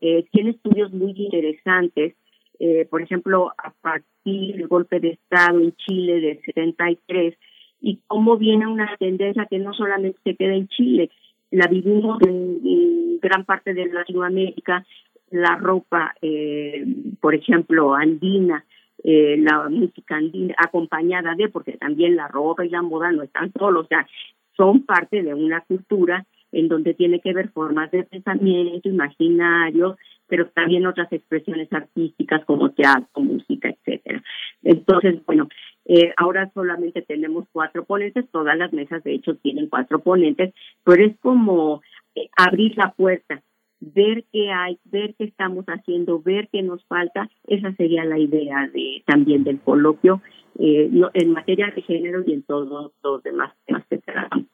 eh, 0.01 0.25
tiene 0.31 0.51
estudios 0.51 0.91
muy 0.93 1.13
interesantes 1.15 2.13
eh, 2.59 2.87
por 2.89 3.01
ejemplo, 3.01 3.51
a 3.57 3.71
partir 3.81 4.55
del 4.55 4.67
golpe 4.67 4.99
de 4.99 5.09
Estado 5.09 5.59
en 5.59 5.75
Chile 5.75 6.19
del 6.19 6.41
73, 6.41 7.35
y 7.81 7.99
cómo 8.07 8.37
viene 8.37 8.65
una 8.65 8.95
tendencia 8.97 9.45
que 9.45 9.59
no 9.59 9.73
solamente 9.73 10.19
se 10.23 10.35
queda 10.35 10.55
en 10.55 10.67
Chile, 10.67 11.11
la 11.51 11.67
vivimos 11.67 12.19
en, 12.23 13.19
gran 13.19 13.45
parte 13.45 13.73
de 13.73 13.85
Latinoamérica, 13.87 14.85
la 15.31 15.55
ropa, 15.55 16.15
eh, 16.21 16.85
por 17.19 17.35
ejemplo, 17.35 17.93
andina, 17.93 18.63
eh, 19.03 19.37
la 19.37 19.69
música 19.69 20.15
andina, 20.15 20.55
acompañada 20.57 21.35
de, 21.35 21.49
porque 21.49 21.73
también 21.73 22.15
la 22.15 22.27
ropa 22.27 22.65
y 22.65 22.69
la 22.69 22.81
moda 22.81 23.11
no 23.11 23.23
están 23.23 23.51
solos, 23.53 23.85
o 23.85 23.87
sea, 23.87 24.07
son 24.55 24.83
parte 24.85 25.21
de 25.21 25.33
una 25.33 25.61
cultura 25.61 26.25
en 26.51 26.67
donde 26.67 26.93
tiene 26.93 27.19
que 27.19 27.33
ver 27.33 27.49
formas 27.49 27.91
de 27.91 28.03
pensamiento, 28.03 28.89
imaginario, 28.89 29.97
pero 30.27 30.47
también 30.47 30.85
otras 30.85 31.11
expresiones 31.11 31.71
artísticas 31.71 32.43
como 32.45 32.71
teatro, 32.71 33.21
música, 33.21 33.69
etcétera. 33.69 34.23
Entonces, 34.63 35.23
bueno, 35.25 35.47
eh, 35.85 36.13
ahora 36.17 36.49
solamente 36.53 37.01
tenemos 37.01 37.45
cuatro 37.51 37.85
ponentes, 37.85 38.29
todas 38.31 38.57
las 38.57 38.73
mesas 38.73 39.03
de 39.03 39.13
hecho 39.13 39.35
tienen 39.35 39.67
cuatro 39.67 39.99
ponentes, 39.99 40.53
pero 40.83 41.03
es 41.03 41.17
como 41.19 41.81
eh, 42.15 42.29
abrir 42.35 42.77
la 42.77 42.91
puerta, 42.91 43.41
ver 43.79 44.25
qué 44.31 44.51
hay, 44.51 44.79
ver 44.85 45.15
qué 45.17 45.25
estamos 45.25 45.65
haciendo, 45.65 46.21
ver 46.21 46.49
qué 46.51 46.61
nos 46.63 46.83
falta, 46.85 47.29
esa 47.47 47.73
sería 47.75 48.05
la 48.05 48.19
idea 48.19 48.69
de 48.73 49.03
también 49.05 49.43
del 49.43 49.59
coloquio 49.59 50.21
eh, 50.59 50.89
en 51.13 51.31
materia 51.31 51.71
de 51.75 51.81
género 51.81 52.23
y 52.25 52.33
en 52.33 52.43
todos 52.43 52.91
los 53.03 53.23
demás 53.23 53.53
temas 53.65 53.83
que 53.89 53.97
tratamos. 53.97 54.47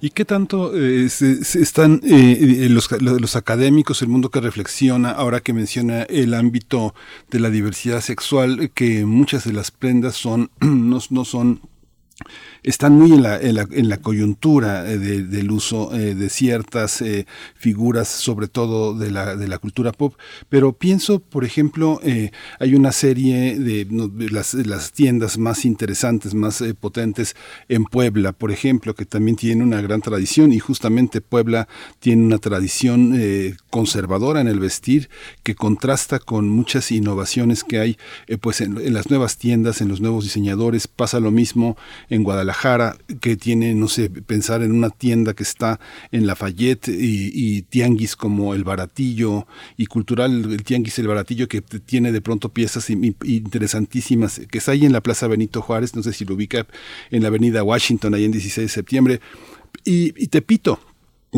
¿Y 0.00 0.10
qué 0.10 0.24
tanto 0.24 0.76
eh, 0.76 1.08
se 1.08 1.60
están 1.60 2.00
eh, 2.04 2.68
los, 2.70 2.88
los, 3.02 3.34
académicos, 3.34 4.00
el 4.00 4.08
mundo 4.08 4.30
que 4.30 4.40
reflexiona, 4.40 5.10
ahora 5.10 5.40
que 5.40 5.52
menciona 5.52 6.02
el 6.04 6.34
ámbito 6.34 6.94
de 7.32 7.40
la 7.40 7.50
diversidad 7.50 8.00
sexual, 8.00 8.70
que 8.72 9.04
muchas 9.04 9.44
de 9.44 9.52
las 9.52 9.72
prendas 9.72 10.14
son 10.14 10.50
no, 10.60 10.98
no 11.10 11.24
son 11.24 11.60
están 12.62 12.94
muy 12.94 13.12
en 13.12 13.22
la, 13.22 13.36
en 13.38 13.88
la, 13.88 13.96
coyuntura 13.98 14.90
eh, 14.90 14.98
de, 14.98 15.22
del 15.22 15.50
uso 15.50 15.94
eh, 15.94 16.14
de 16.14 16.28
ciertas 16.28 17.00
eh, 17.00 17.26
figuras, 17.54 18.08
sobre 18.08 18.48
todo 18.48 18.94
de 18.94 19.10
la, 19.10 19.36
de 19.36 19.48
la 19.48 19.58
cultura 19.58 19.92
pop, 19.92 20.14
pero 20.48 20.72
pienso, 20.72 21.20
por 21.20 21.44
ejemplo, 21.44 22.00
hay 22.58 22.74
una 22.74 22.92
serie 22.92 23.58
de, 23.58 23.86
las, 24.30 24.54
las, 24.54 24.92
tiendas 24.92 25.38
más 25.38 25.64
interesantes, 25.64 26.34
más 26.34 26.62
potentes 26.80 27.36
en 27.68 27.84
Puebla, 27.84 28.32
por 28.32 28.50
ejemplo, 28.50 28.94
que 28.94 29.04
también 29.04 29.36
tiene 29.36 29.62
una 29.62 29.80
gran 29.80 30.00
tradición 30.00 30.52
y 30.52 30.58
justamente 30.58 31.20
Puebla 31.20 31.68
tiene 31.98 32.24
una 32.24 32.38
tradición 32.38 33.14
conservadora 33.70 34.40
en 34.40 34.48
el 34.48 34.60
vestir 34.60 35.08
que 35.42 35.54
contrasta 35.54 36.18
con 36.18 36.48
muchas 36.48 36.90
innovaciones 36.90 37.64
que 37.64 37.78
hay 37.78 37.98
pues 38.40 38.60
en 38.60 38.92
las 38.92 39.10
nuevas 39.10 39.36
tiendas, 39.36 39.80
en 39.80 39.88
los 39.88 40.00
nuevos 40.00 40.24
diseñadores, 40.24 40.88
pasa 40.88 41.20
lo 41.20 41.30
mismo 41.30 41.76
en 42.08 42.24
Guadalajara 42.24 42.49
Guadalajara, 42.50 42.96
que 43.20 43.36
tiene, 43.36 43.74
no 43.74 43.88
sé, 43.88 44.10
pensar 44.10 44.62
en 44.62 44.72
una 44.72 44.90
tienda 44.90 45.34
que 45.34 45.42
está 45.42 45.78
en 46.10 46.26
Lafayette 46.26 46.88
y, 46.88 47.30
y 47.32 47.62
tianguis 47.62 48.16
como 48.16 48.54
el 48.54 48.64
Baratillo 48.64 49.46
y 49.76 49.86
cultural, 49.86 50.52
el 50.52 50.64
tianguis 50.64 50.98
el 50.98 51.06
Baratillo 51.06 51.48
que 51.48 51.60
tiene 51.62 52.12
de 52.12 52.20
pronto 52.20 52.48
piezas 52.48 52.90
interesantísimas, 52.90 54.40
que 54.50 54.58
está 54.58 54.72
ahí 54.72 54.84
en 54.84 54.92
la 54.92 55.00
Plaza 55.00 55.28
Benito 55.28 55.62
Juárez, 55.62 55.94
no 55.94 56.02
sé 56.02 56.12
si 56.12 56.24
lo 56.24 56.34
ubica, 56.34 56.66
en 57.10 57.22
la 57.22 57.28
Avenida 57.28 57.62
Washington, 57.62 58.14
ahí 58.14 58.24
en 58.24 58.32
16 58.32 58.64
de 58.64 58.68
septiembre. 58.68 59.20
Y, 59.84 60.12
y 60.22 60.26
Tepito, 60.26 60.80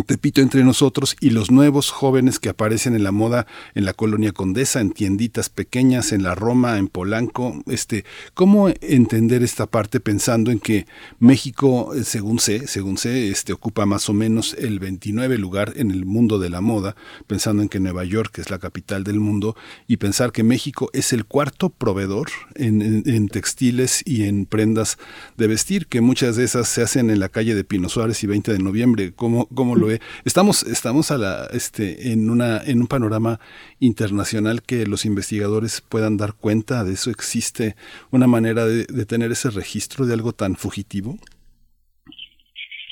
Tepito 0.01 0.41
entre 0.41 0.65
nosotros 0.65 1.17
y 1.21 1.31
los 1.31 1.51
nuevos 1.51 1.91
jóvenes 1.91 2.39
que 2.39 2.49
aparecen 2.49 2.97
en 2.97 3.05
la 3.05 3.13
moda 3.13 3.47
en 3.75 3.85
la 3.85 3.93
colonia 3.93 4.33
Condesa, 4.33 4.81
en 4.81 4.93
tienditas 4.93 5.51
pequeñas, 5.51 6.13
en 6.13 6.23
la 6.23 6.35
Roma, 6.35 6.79
en 6.79 6.89
Polanco, 6.89 7.63
este, 7.67 8.07
¿cómo 8.33 8.71
entender 8.81 9.43
esta 9.43 9.67
parte 9.67 10.01
pensando 10.01 10.51
en 10.51 10.61
que 10.61 10.87
México, 11.19 11.95
eh, 11.95 12.05
según 12.05 12.39
sé, 12.39 12.67
según 12.69 12.97
sé, 12.97 13.29
este 13.29 13.53
ocupa 13.53 13.85
más 13.85 14.09
o 14.09 14.15
menos 14.15 14.55
el 14.55 14.79
29 14.79 15.37
lugar 15.37 15.75
en 15.77 15.91
el 15.91 16.07
mundo 16.07 16.39
de 16.39 16.49
la 16.49 16.63
moda, 16.63 16.97
pensando 17.27 17.63
en 17.63 17.69
que 17.69 17.79
Nueva 17.79 18.05
York 18.05 18.39
es 18.39 18.49
la 18.49 18.59
capital 18.59 19.05
del 19.05 19.21
mundo 19.21 19.57
y 19.87 19.99
pensar 19.99 20.33
que 20.33 20.43
México 20.43 20.89
es 20.95 21.13
el 21.13 21.27
cuarto 21.27 21.69
proveedor 21.69 22.29
en, 22.55 23.29
textiles 23.29 24.03
y 24.05 24.25
en 24.25 24.47
prendas 24.47 24.99
de 25.37 25.47
vestir, 25.47 25.87
que 25.87 26.01
muchas 26.01 26.37
de 26.37 26.45
esas 26.45 26.69
se 26.69 26.83
hacen 26.83 27.11
en 27.11 27.21
la 27.21 27.29
calle 27.29 27.55
de 27.55 27.65
Pino 27.65 27.89
Suárez 27.89 28.23
y 28.25 28.27
20 28.27 28.53
de 28.53 28.59
noviembre, 28.59 29.13
¿cómo, 29.15 29.47
cómo 29.55 29.77
Estamos, 30.25 30.63
estamos 30.65 31.11
a 31.11 31.19
la, 31.19 31.47
este, 31.53 32.13
en, 32.13 32.31
una, 32.31 32.59
en 32.63 32.81
un 32.81 32.87
panorama 32.87 33.41
internacional 33.81 34.63
que 34.63 34.87
los 34.87 35.05
investigadores 35.05 35.81
puedan 35.81 36.17
dar 36.17 36.35
cuenta 36.35 36.85
de 36.85 36.93
eso. 36.93 37.11
¿Existe 37.11 37.75
una 38.11 38.27
manera 38.27 38.65
de, 38.67 38.85
de 38.85 39.07
tener 39.07 39.31
ese 39.33 39.51
registro 39.51 40.07
de 40.07 40.15
algo 40.15 40.33
tan 40.33 40.57
fugitivo? 40.57 41.17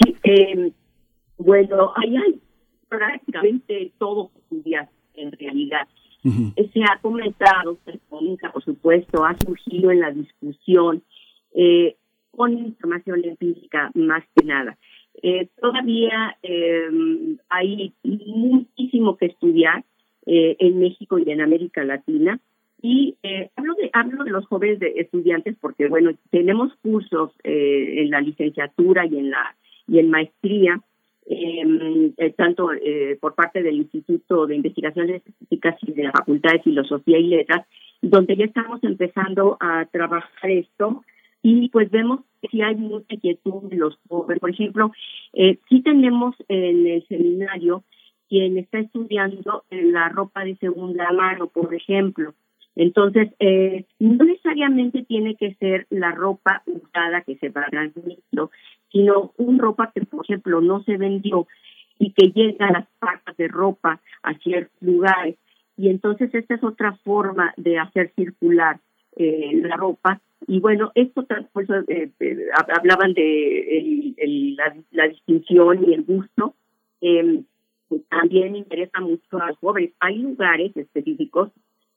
Sí, 0.02 0.16
eh, 0.24 0.72
bueno, 1.38 1.92
ahí 1.96 2.16
hay 2.16 2.40
prácticamente 2.88 3.92
todo 3.98 4.30
en 5.14 5.32
realidad. 5.32 5.86
Uh 6.24 6.28
-huh. 6.28 6.72
Se 6.72 6.80
ha 6.82 6.98
comentado, 7.00 7.78
se 7.84 7.98
comenta, 8.08 8.52
por 8.52 8.64
supuesto, 8.64 9.24
ha 9.24 9.36
surgido 9.38 9.90
en 9.90 10.00
la 10.00 10.10
discusión 10.10 11.02
eh, 11.54 11.96
con 12.30 12.52
información 12.52 13.24
empírica 13.24 13.90
más 13.94 14.22
que 14.34 14.44
nada. 14.44 14.76
Eh, 15.22 15.48
todavía 15.60 16.36
eh, 16.42 16.88
hay 17.48 17.92
muchísimo 18.02 19.16
que 19.16 19.26
estudiar 19.26 19.84
eh, 20.26 20.56
en 20.58 20.78
México 20.78 21.18
y 21.18 21.30
en 21.30 21.40
América 21.40 21.84
Latina. 21.84 22.40
Y 22.82 23.16
eh, 23.22 23.50
hablo, 23.56 23.74
de, 23.74 23.90
hablo 23.92 24.24
de 24.24 24.30
los 24.30 24.46
jóvenes 24.46 24.78
de 24.78 24.94
estudiantes 24.96 25.56
porque, 25.60 25.88
bueno, 25.88 26.12
tenemos 26.30 26.72
cursos 26.82 27.32
eh, 27.44 28.02
en 28.02 28.10
la 28.10 28.20
licenciatura 28.20 29.06
y 29.06 29.18
en 29.18 29.30
la 29.30 29.56
y 29.86 29.98
en 29.98 30.08
maestría, 30.08 30.80
eh, 31.26 32.32
tanto 32.36 32.70
por 33.20 33.34
parte 33.34 33.60
del 33.60 33.76
Instituto 33.76 34.46
de 34.46 34.54
Investigaciones 34.54 35.16
Específicas 35.16 35.76
y 35.82 35.92
de 35.92 36.04
la 36.04 36.12
Facultad 36.12 36.52
de 36.52 36.62
Filosofía 36.62 37.18
y 37.18 37.26
Letras, 37.26 37.66
donde 38.00 38.36
ya 38.36 38.44
estamos 38.44 38.82
empezando 38.84 39.56
a 39.58 39.84
trabajar 39.86 40.50
esto 40.50 41.02
y 41.42 41.68
pues 41.70 41.90
vemos 41.90 42.20
que 42.40 42.48
sí 42.48 42.62
hay 42.62 42.74
mucha 42.76 43.14
inquietud 43.14 43.68
de 43.70 43.76
los 43.76 43.98
jóvenes. 44.08 44.40
Por 44.40 44.50
ejemplo, 44.50 44.92
eh, 45.32 45.58
sí 45.68 45.82
tenemos 45.82 46.34
en 46.48 46.86
el 46.86 47.06
seminario 47.06 47.84
quien 48.28 48.58
está 48.58 48.78
estudiando 48.78 49.64
la 49.70 50.08
ropa 50.08 50.44
de 50.44 50.56
segunda 50.56 51.10
mano, 51.12 51.48
por 51.48 51.74
ejemplo. 51.74 52.34
Entonces, 52.76 53.30
eh, 53.40 53.84
no 53.98 54.24
necesariamente 54.24 55.02
tiene 55.02 55.34
que 55.34 55.54
ser 55.54 55.86
la 55.90 56.12
ropa 56.12 56.62
usada 56.66 57.22
que 57.22 57.36
se 57.36 57.48
va 57.48 57.62
a 57.62 57.70
transmitir, 57.70 58.18
sino 58.92 59.32
una 59.36 59.58
ropa 59.58 59.90
que, 59.92 60.02
por 60.06 60.24
ejemplo, 60.24 60.60
no 60.60 60.82
se 60.84 60.96
vendió 60.96 61.46
y 61.98 62.12
que 62.12 62.28
llega 62.28 62.68
a 62.68 62.72
las 62.72 62.88
patas 62.98 63.36
de 63.36 63.48
ropa 63.48 64.00
a 64.22 64.34
ciertos 64.34 64.80
lugares. 64.80 65.36
Y 65.76 65.88
entonces 65.88 66.32
esta 66.32 66.54
es 66.54 66.62
otra 66.62 66.92
forma 67.04 67.52
de 67.56 67.78
hacer 67.78 68.12
circular 68.14 68.80
eh, 69.16 69.50
la 69.62 69.76
ropa 69.76 70.20
y 70.46 70.58
bueno, 70.58 70.90
esto 70.94 71.26
eh, 71.88 72.10
hablaban 72.76 73.12
de 73.12 73.78
el, 73.78 74.14
el, 74.16 74.56
la, 74.56 74.74
la, 74.90 75.08
distinción 75.08 75.84
y 75.86 75.92
el 75.92 76.02
gusto. 76.02 76.54
Eh, 77.02 77.42
también 78.08 78.56
interesa 78.56 79.00
mucho 79.00 79.38
a 79.38 79.48
los 79.48 79.58
jóvenes. 79.58 79.92
Hay 80.00 80.18
lugares 80.18 80.74
específicos 80.76 81.50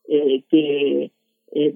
eh, 0.09 0.43
que 0.49 1.11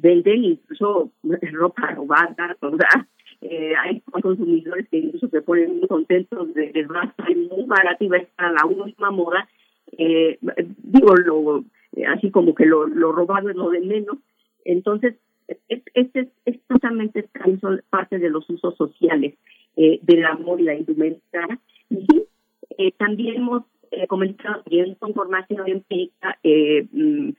venden 0.01 0.43
incluso 0.43 1.11
ropa 1.53 1.91
robada, 1.91 2.57
¿verdad? 2.61 3.07
eh, 3.41 3.73
hay 3.75 4.01
consumidores 4.01 4.87
que 4.89 4.97
incluso 4.97 5.29
se 5.29 5.41
ponen 5.41 5.79
muy 5.79 5.87
contentos 5.87 6.53
de 6.53 6.71
que 6.71 6.85
va 6.85 7.13
muy 7.35 7.65
barato 7.65 8.03
y 8.03 8.07
va 8.07 8.17
a 8.17 8.21
estar 8.21 8.51
la 8.51 8.65
última 8.65 9.11
moda. 9.11 9.47
Eh, 9.97 10.39
digo, 10.83 11.15
lo, 11.15 11.63
así 12.13 12.31
como 12.31 12.55
que 12.55 12.65
lo, 12.65 12.87
lo 12.87 13.11
robado 13.11 13.49
es 13.49 13.55
lo 13.55 13.69
de 13.69 13.81
menos. 13.81 14.17
Entonces, 14.65 15.15
este 15.67 16.29
es, 16.45 16.59
justamente 16.69 17.27
parte 17.89 18.19
de 18.19 18.29
los 18.29 18.49
usos 18.49 18.75
sociales 18.75 19.35
eh, 19.75 19.99
del 20.01 20.25
amor 20.25 20.59
y 20.59 20.63
la 20.63 20.75
indumentaria. 20.75 21.59
Y 21.89 22.23
eh, 22.77 22.91
también 22.97 23.35
hemos 23.35 23.63
eh, 23.91 24.07
comentado 24.07 24.63
bien 24.69 24.95
con 24.95 25.13
formación 25.13 25.67
empírica 25.67 26.37
eh, 26.43 26.85
mm, 26.91 27.29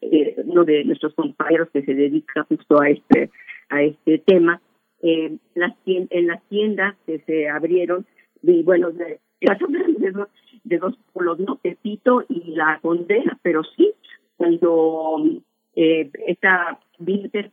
eh, 0.00 0.34
uno 0.44 0.64
de 0.64 0.84
nuestros 0.84 1.14
compañeros 1.14 1.68
que 1.72 1.82
se 1.82 1.94
dedica 1.94 2.44
justo 2.44 2.80
a 2.80 2.88
este 2.88 3.30
a 3.68 3.82
este 3.82 4.18
tema 4.18 4.60
eh, 5.02 5.36
las 5.54 5.74
en 5.84 6.26
las 6.26 6.42
tiendas 6.48 6.96
que 7.06 7.18
se 7.20 7.48
abrieron 7.48 8.06
y 8.42 8.62
bueno 8.62 8.90
de, 8.92 9.20
de, 9.40 10.10
dos, 10.10 10.28
de 10.64 10.78
dos 10.78 10.94
pueblos 11.12 11.38
no 11.40 11.56
Tepito 11.56 12.24
y 12.28 12.52
la 12.52 12.78
Condena 12.80 13.38
pero 13.42 13.62
sí 13.76 13.92
cuando 14.36 15.42
eh, 15.76 16.10
esta 16.26 16.78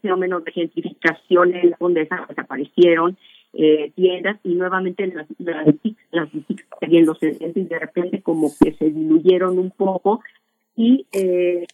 fenómeno 0.02 0.42
de 0.42 0.52
gentrificación 0.52 1.56
en 1.56 1.70
la 1.72 1.78
Condesa 1.78 2.26
desaparecieron 2.28 3.18
eh, 3.54 3.92
tiendas 3.96 4.38
y 4.44 4.56
nuevamente 4.56 5.08
las 5.08 5.28
las, 5.40 5.68
las 6.12 6.30
en 6.82 7.06
los 7.06 7.18
y 7.22 7.64
de 7.64 7.80
repente 7.80 8.22
como 8.22 8.52
que 8.60 8.74
se 8.74 8.90
diluyeron 8.90 9.58
un 9.58 9.72
poco 9.72 10.22
y 10.76 11.08
eh, 11.12 11.66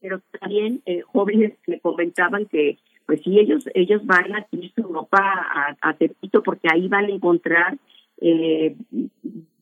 pero 0.00 0.20
también 0.38 0.82
eh, 0.86 1.00
jóvenes 1.00 1.54
me 1.66 1.80
comentaban 1.80 2.46
que 2.46 2.78
pues 3.06 3.22
sí 3.22 3.38
ellos 3.38 3.68
ellos 3.74 4.04
van 4.04 4.34
a 4.34 4.46
ir 4.52 4.72
su 4.74 4.82
ropa 4.82 5.18
a, 5.20 5.76
a 5.80 5.94
Tepito 5.94 6.42
porque 6.42 6.68
ahí 6.70 6.88
van 6.88 7.06
a 7.06 7.10
encontrar 7.10 7.78
eh, 8.20 8.76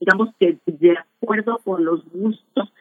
digamos 0.01 0.31
que 0.41 0.59
de 0.67 0.97
acuerdo 0.99 1.61
con 1.65 1.85
los 1.85 2.05
gustos 2.11 2.73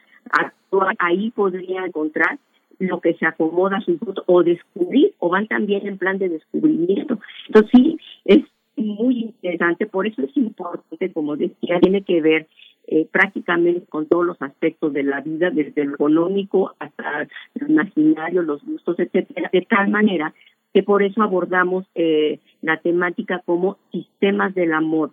ahí 1.00 1.30
podría 1.32 1.86
encontrar 1.86 2.40
lo 2.88 3.02
que 3.02 3.14
se 3.16 3.26
acomoda 3.26 3.78
a 3.78 3.82
su 3.82 3.98
gusto 3.98 4.24
o 4.28 4.44
descubrir 4.44 5.14
o 5.20 5.30
van 5.30 5.48
también 5.48 5.88
en 5.88 5.98
plan 5.98 6.18
de 6.18 6.30
descubrimiento. 6.30 7.20
Entonces 7.48 7.72
sí, 7.74 7.98
es 8.26 8.44
muy 8.76 9.20
interesante, 9.20 9.86
por 9.86 10.08
eso 10.08 10.22
es 10.24 10.36
importante, 10.36 11.12
como 11.12 11.36
decía, 11.36 11.80
tiene 11.80 12.04
que 12.04 12.22
ver 12.22 12.48
eh, 12.88 13.08
prácticamente 13.10 13.86
con 13.88 14.08
todos 14.08 14.26
los 14.26 14.42
aspectos 14.42 14.92
de 14.94 15.04
la 15.04 15.22
vida, 15.22 15.50
desde 15.52 15.86
lo 15.86 15.94
económico 15.96 16.74
hasta 16.80 17.28
lo 17.56 17.68
imaginario, 17.68 18.42
los 18.42 18.64
gustos, 18.64 19.00
etcétera, 19.00 19.50
de 19.54 19.62
tal 19.62 19.90
manera 19.90 20.34
que 20.74 20.84
por 20.84 21.04
eso 21.04 21.22
abordamos 21.22 21.86
eh, 21.96 22.40
la 22.62 22.78
temática 22.78 23.42
como 23.46 23.78
sistemas 23.92 24.54
del 24.56 24.74
amor. 24.74 25.12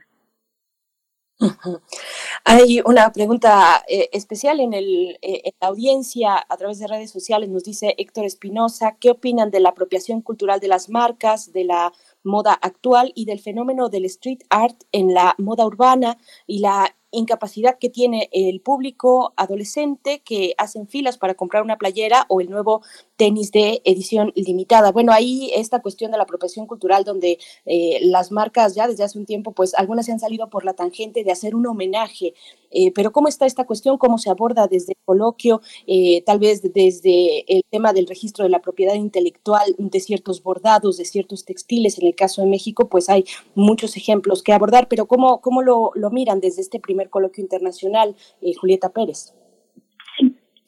Hay 2.53 2.80
una 2.84 3.12
pregunta 3.12 3.84
eh, 3.86 4.09
especial 4.12 4.59
en, 4.59 4.74
el, 4.74 5.20
eh, 5.22 5.42
en 5.44 5.53
la 5.61 5.68
audiencia 5.68 6.44
a 6.48 6.57
través 6.57 6.80
de 6.80 6.88
redes 6.88 7.09
sociales. 7.09 7.48
Nos 7.48 7.62
dice 7.62 7.94
Héctor 7.96 8.24
Espinosa, 8.24 8.96
¿qué 8.98 9.12
opinan 9.12 9.53
de 9.53 9.61
la 9.61 9.68
apropiación 9.68 10.20
cultural 10.20 10.59
de 10.59 10.66
las 10.66 10.88
marcas, 10.88 11.53
de 11.53 11.62
la 11.62 11.92
moda 12.24 12.53
actual 12.55 13.12
y 13.14 13.24
del 13.26 13.38
fenómeno 13.38 13.88
del 13.88 14.05
street 14.07 14.40
art 14.51 14.82
en 14.90 15.14
la 15.14 15.36
moda 15.38 15.64
urbana 15.64 16.18
y 16.48 16.59
la 16.59 16.96
incapacidad 17.11 17.78
que 17.78 17.90
tiene 17.90 18.28
el 18.32 18.61
público 18.61 19.32
adolescente 19.36 20.22
que 20.24 20.54
hacen 20.58 20.88
filas 20.88 21.18
para 21.18 21.34
comprar 21.34 21.62
una 21.62 21.78
playera 21.78 22.26
o 22.28 22.40
el 22.40 22.50
nuevo 22.50 22.82
tenis 23.16 23.52
de 23.52 23.82
edición 23.84 24.32
limitada. 24.34 24.92
Bueno, 24.92 25.12
ahí 25.12 25.50
esta 25.54 25.82
cuestión 25.82 26.11
de 26.11 26.16
la 26.16 26.24
apropiación 26.24 26.66
cultural 26.66 27.04
donde 27.04 27.38
eh, 27.66 27.98
las 28.02 28.32
marcas 28.32 28.74
ya 28.74 28.88
desde 28.88 29.04
hace 29.04 29.18
un 29.18 29.26
tiempo, 29.26 29.52
pues 29.52 29.74
algunas 29.74 30.06
se 30.06 30.12
han 30.12 30.20
salido 30.20 30.48
por 30.48 30.64
la 30.64 30.74
tangente 30.74 31.24
de 31.24 31.32
hacer 31.32 31.54
un 31.54 31.66
homenaje, 31.66 32.34
eh, 32.70 32.92
pero 32.92 33.12
¿cómo 33.12 33.28
está 33.28 33.46
esta 33.46 33.66
cuestión? 33.66 33.98
¿Cómo 33.98 34.18
se 34.18 34.30
aborda 34.30 34.66
desde 34.68 34.92
el 34.92 34.98
coloquio? 35.04 35.61
Eh, 35.86 36.22
tal 36.24 36.38
vez 36.38 36.62
desde 36.62 37.44
el 37.52 37.62
tema 37.70 37.92
del 37.92 38.06
registro 38.06 38.44
de 38.44 38.50
la 38.50 38.61
propiedad 38.61 38.94
intelectual 38.94 39.74
de 39.78 40.00
ciertos 40.00 40.42
bordados, 40.42 40.96
de 40.96 41.04
ciertos 41.04 41.44
textiles. 41.44 41.98
En 41.98 42.06
el 42.06 42.14
caso 42.14 42.42
de 42.42 42.48
México, 42.48 42.88
pues 42.88 43.08
hay 43.08 43.24
muchos 43.54 43.96
ejemplos 43.96 44.42
que 44.42 44.52
abordar, 44.52 44.88
pero 44.88 45.06
¿cómo, 45.06 45.40
cómo 45.40 45.62
lo, 45.62 45.90
lo 45.94 46.11
miran 46.11 46.40
desde 46.40 46.62
este 46.62 46.78
primer 46.78 46.99
coloquio 47.09 47.42
internacional, 47.42 48.14
Julieta 48.61 48.90
Pérez? 48.90 49.34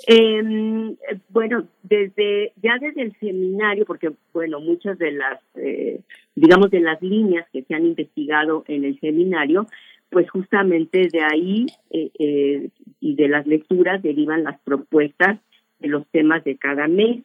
Eh, 0.06 0.96
bueno, 1.28 1.68
desde 1.82 2.52
ya 2.60 2.78
desde 2.80 3.02
el 3.02 3.12
seminario, 3.20 3.84
porque 3.84 4.10
bueno, 4.32 4.60
muchas 4.60 4.98
de 4.98 5.12
las, 5.12 5.40
eh, 5.54 6.00
digamos, 6.34 6.70
de 6.70 6.80
las 6.80 7.00
líneas 7.02 7.46
que 7.52 7.62
se 7.62 7.74
han 7.74 7.86
investigado 7.86 8.64
en 8.66 8.84
el 8.84 8.98
seminario, 8.98 9.66
pues 10.10 10.28
justamente 10.30 11.08
de 11.10 11.20
ahí 11.22 11.66
eh, 11.90 12.10
eh, 12.18 12.68
y 13.00 13.14
de 13.14 13.28
las 13.28 13.46
lecturas 13.46 14.02
derivan 14.02 14.44
las 14.44 14.60
propuestas 14.60 15.38
de 15.78 15.88
los 15.88 16.06
temas 16.08 16.42
de 16.44 16.56
cada 16.56 16.88
mes. 16.88 17.22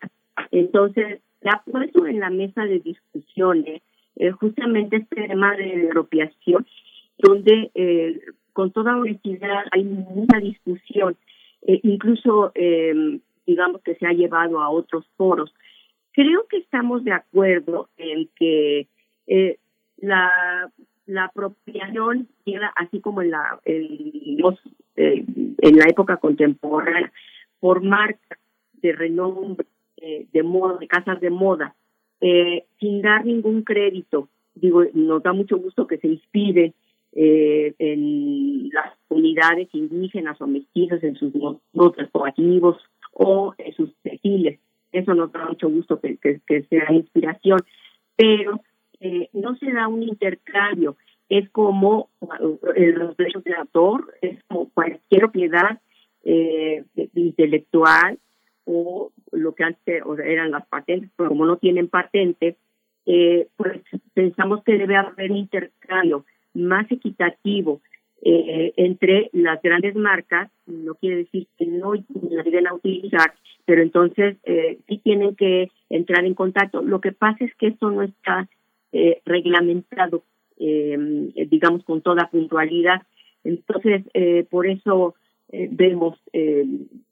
Entonces, 0.52 1.20
se 1.42 1.50
ha 1.50 1.62
puesto 1.70 2.06
en 2.06 2.20
la 2.20 2.30
mesa 2.30 2.66
de 2.66 2.80
discusiones 2.80 3.82
eh, 4.16 4.32
justamente 4.32 4.98
este 4.98 5.28
tema 5.28 5.56
de 5.56 5.88
apropiación, 5.90 6.66
donde 7.18 7.72
eh, 7.76 8.20
con 8.58 8.72
toda 8.72 8.98
honestidad 8.98 9.66
hay 9.70 9.84
mucha 9.84 10.40
discusión 10.40 11.16
eh, 11.62 11.80
incluso 11.84 12.52
eh, 12.56 13.20
digamos 13.46 13.84
que 13.84 13.94
se 13.94 14.08
ha 14.08 14.14
llevado 14.14 14.60
a 14.60 14.70
otros 14.70 15.06
foros. 15.16 15.54
Creo 16.12 16.48
que 16.50 16.58
estamos 16.58 17.04
de 17.04 17.12
acuerdo 17.12 17.88
en 17.98 18.28
que 18.36 18.88
eh, 19.28 19.60
la, 19.98 20.72
la 21.06 21.26
apropiación 21.26 22.28
así 22.78 23.00
como 23.00 23.22
en 23.22 23.30
la 23.30 23.60
en, 23.64 24.40
los, 24.40 24.56
eh, 24.96 25.24
en 25.60 25.78
la 25.78 25.86
época 25.88 26.18
contemporánea 26.18 27.12
por 27.60 27.84
marcas 27.84 28.40
de 28.82 28.92
renombre 28.92 29.68
de 30.34 30.44
moda 30.44 30.78
de 30.80 30.88
casas 30.88 31.20
de 31.20 31.30
moda 31.30 31.76
sin 32.80 33.02
dar 33.02 33.26
ningún 33.26 33.64
crédito 33.64 34.30
digo 34.56 34.84
nos 34.94 35.22
da 35.22 35.34
mucho 35.34 35.58
gusto 35.58 35.88
que 35.88 35.98
se 35.98 36.08
inspire 36.08 36.74
eh, 37.14 37.74
en 37.80 38.70
las 38.70 38.94
comunidades 39.08 39.70
indígenas 39.74 40.40
o 40.42 40.48
mestizas, 40.48 41.04
en 41.04 41.16
sus 41.16 41.34
modos 41.36 41.96
coactivos 42.12 42.78
o 43.14 43.54
en 43.58 43.74
sus 43.74 43.96
tejiles. 44.04 44.60
Eso 44.92 45.14
nos 45.14 45.32
da 45.32 45.46
mucho 45.46 45.70
gusto 45.70 46.00
que, 46.00 46.18
que, 46.18 46.64
sea 46.64 46.92
inspiración, 46.94 47.60
pero 48.16 48.62
eh, 49.00 49.30
no 49.34 49.56
se 49.58 49.72
da 49.72 49.88
un 49.88 50.04
intercambio. 50.04 50.98
Es 51.30 51.50
como 51.50 52.10
los 52.22 53.18
derechos 53.18 53.44
de 53.44 53.54
autor, 53.54 54.14
es 54.22 54.42
como 54.46 54.70
cualquier 54.70 55.22
propiedad 55.22 55.82
eh, 56.24 56.84
intelectual 57.16 58.18
o 58.66 59.12
lo 59.32 59.56
que 59.56 59.64
antes 59.64 60.04
eran 60.26 60.52
las 60.52 60.66
patentes, 60.68 61.10
pero 61.16 61.30
como 61.30 61.46
no 61.46 61.58
tienen 61.58 61.88
patente, 61.88 62.58
eh, 63.06 63.48
pues 63.56 63.82
pensamos 64.14 64.64
que 64.64 64.78
debe 64.78 64.98
haber 64.98 65.32
intercambio 65.32 66.26
más 66.58 66.92
equitativo 66.92 67.82
eh, 68.22 68.74
entre 68.78 69.30
las 69.34 69.62
grandes 69.62 69.96
marcas, 69.96 70.50
no 70.66 70.96
quiere 70.96 71.18
decir 71.18 71.48
que 71.58 71.66
no 71.66 71.94
la 71.94 72.44
lleguen 72.44 72.68
a 72.68 72.74
utilizar, 72.74 73.34
pero 73.66 73.82
entonces 73.82 74.38
eh, 74.44 74.80
sí 74.88 74.98
tienen 75.04 75.36
que 75.36 75.70
entrar 75.90 76.26
en 76.26 76.34
contacto. 76.34 76.82
Lo 76.82 77.00
que 77.00 77.12
pasa 77.12 77.46
es 77.46 77.54
que 77.56 77.68
esto 77.68 77.92
no 77.92 78.02
está 78.02 78.50
eh, 78.94 79.22
reglamentado, 79.26 80.24
eh, 80.58 80.98
digamos, 81.50 81.84
con 81.84 82.02
toda 82.02 82.30
puntualidad. 82.32 83.02
Entonces, 83.44 84.04
eh, 84.14 84.46
por 84.50 84.66
eso 84.68 85.16
vemos 85.50 86.20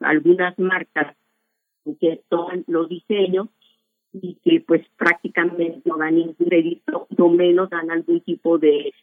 algunas 0.01 0.59
marcas 0.59 1.15
que 2.01 2.19
toman 2.27 2.65
los 2.67 2.89
diseños 2.89 3.47
y 4.22 4.38
que 4.43 4.61
pues 4.61 4.86
prácticamente 4.97 5.82
no 5.86 5.97
dan 5.97 6.16
ningún 6.16 6.36
crédito, 6.36 7.07
no 7.18 7.30
menos 7.30 7.70
dan 7.70 7.91
algún 7.91 8.22
tipo 8.22 8.57
de 8.57 8.93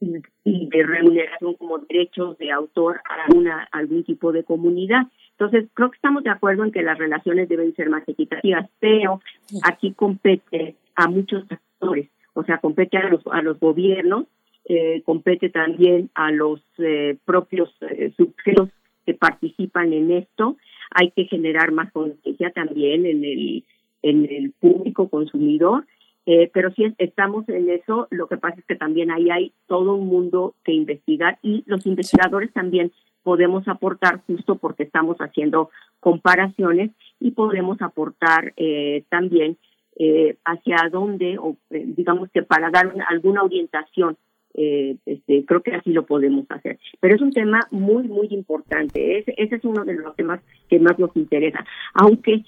de 0.00 0.82
remuneración 0.82 1.54
como 1.54 1.78
derechos 1.78 2.36
de 2.38 2.50
autor 2.52 3.00
a 3.08 3.68
algún 3.72 4.04
tipo 4.04 4.32
de 4.32 4.44
comunidad. 4.44 5.06
Entonces, 5.30 5.68
creo 5.74 5.90
que 5.90 5.96
estamos 5.96 6.22
de 6.24 6.30
acuerdo 6.30 6.64
en 6.64 6.72
que 6.72 6.82
las 6.82 6.98
relaciones 6.98 7.48
deben 7.48 7.74
ser 7.74 7.88
más 7.88 8.06
equitativas, 8.06 8.68
pero 8.80 9.20
aquí 9.64 9.92
compete 9.92 10.76
a 10.94 11.08
muchos 11.08 11.44
actores, 11.50 12.08
o 12.34 12.44
sea, 12.44 12.58
compete 12.58 12.98
a 12.98 13.08
los, 13.08 13.26
a 13.30 13.42
los 13.42 13.58
gobiernos, 13.58 14.26
eh, 14.66 15.02
compete 15.04 15.50
también 15.50 16.10
a 16.14 16.30
los 16.30 16.60
eh, 16.78 17.16
propios 17.24 17.74
eh, 17.82 18.12
sujetos 18.16 18.70
que 19.04 19.14
participan 19.14 19.92
en 19.92 20.10
esto. 20.12 20.56
Hay 20.90 21.10
que 21.10 21.24
generar 21.24 21.72
más 21.72 21.92
conciencia 21.92 22.50
también 22.50 23.06
en 23.06 23.24
el, 23.24 23.64
en 24.04 24.24
el 24.30 24.52
público 24.52 25.08
consumidor 25.08 25.84
eh, 26.26 26.50
pero 26.54 26.72
sí 26.72 26.84
estamos 26.96 27.46
en 27.50 27.68
eso, 27.68 28.08
lo 28.10 28.28
que 28.28 28.38
pasa 28.38 28.58
es 28.58 28.64
que 28.64 28.76
también 28.76 29.10
ahí 29.10 29.28
hay 29.30 29.52
todo 29.66 29.94
un 29.94 30.06
mundo 30.06 30.54
que 30.64 30.72
investigar 30.72 31.38
y 31.42 31.64
los 31.66 31.84
investigadores 31.86 32.50
también 32.52 32.92
podemos 33.22 33.68
aportar 33.68 34.22
justo 34.26 34.56
porque 34.56 34.84
estamos 34.84 35.18
haciendo 35.18 35.70
comparaciones 36.00 36.92
y 37.20 37.32
podemos 37.32 37.80
aportar 37.82 38.54
eh, 38.56 39.04
también 39.10 39.58
eh, 39.96 40.36
hacia 40.44 40.88
dónde, 40.90 41.36
o 41.38 41.56
eh, 41.70 41.84
digamos 41.86 42.30
que 42.30 42.42
para 42.42 42.70
dar 42.70 42.92
alguna 43.08 43.42
orientación. 43.42 44.16
Eh, 44.56 44.98
este, 45.04 45.44
creo 45.44 45.62
que 45.64 45.74
así 45.74 45.92
lo 45.92 46.06
podemos 46.06 46.46
hacer. 46.48 46.78
Pero 47.00 47.16
es 47.16 47.20
un 47.20 47.32
tema 47.32 47.60
muy, 47.72 48.04
muy 48.06 48.28
importante. 48.30 49.18
Ese, 49.18 49.34
ese 49.36 49.56
es 49.56 49.64
uno 49.64 49.84
de 49.84 49.94
los 49.94 50.14
temas 50.14 50.40
que 50.68 50.78
más 50.78 50.96
nos 50.96 51.14
interesa. 51.16 51.66
Aunque, 51.92 52.44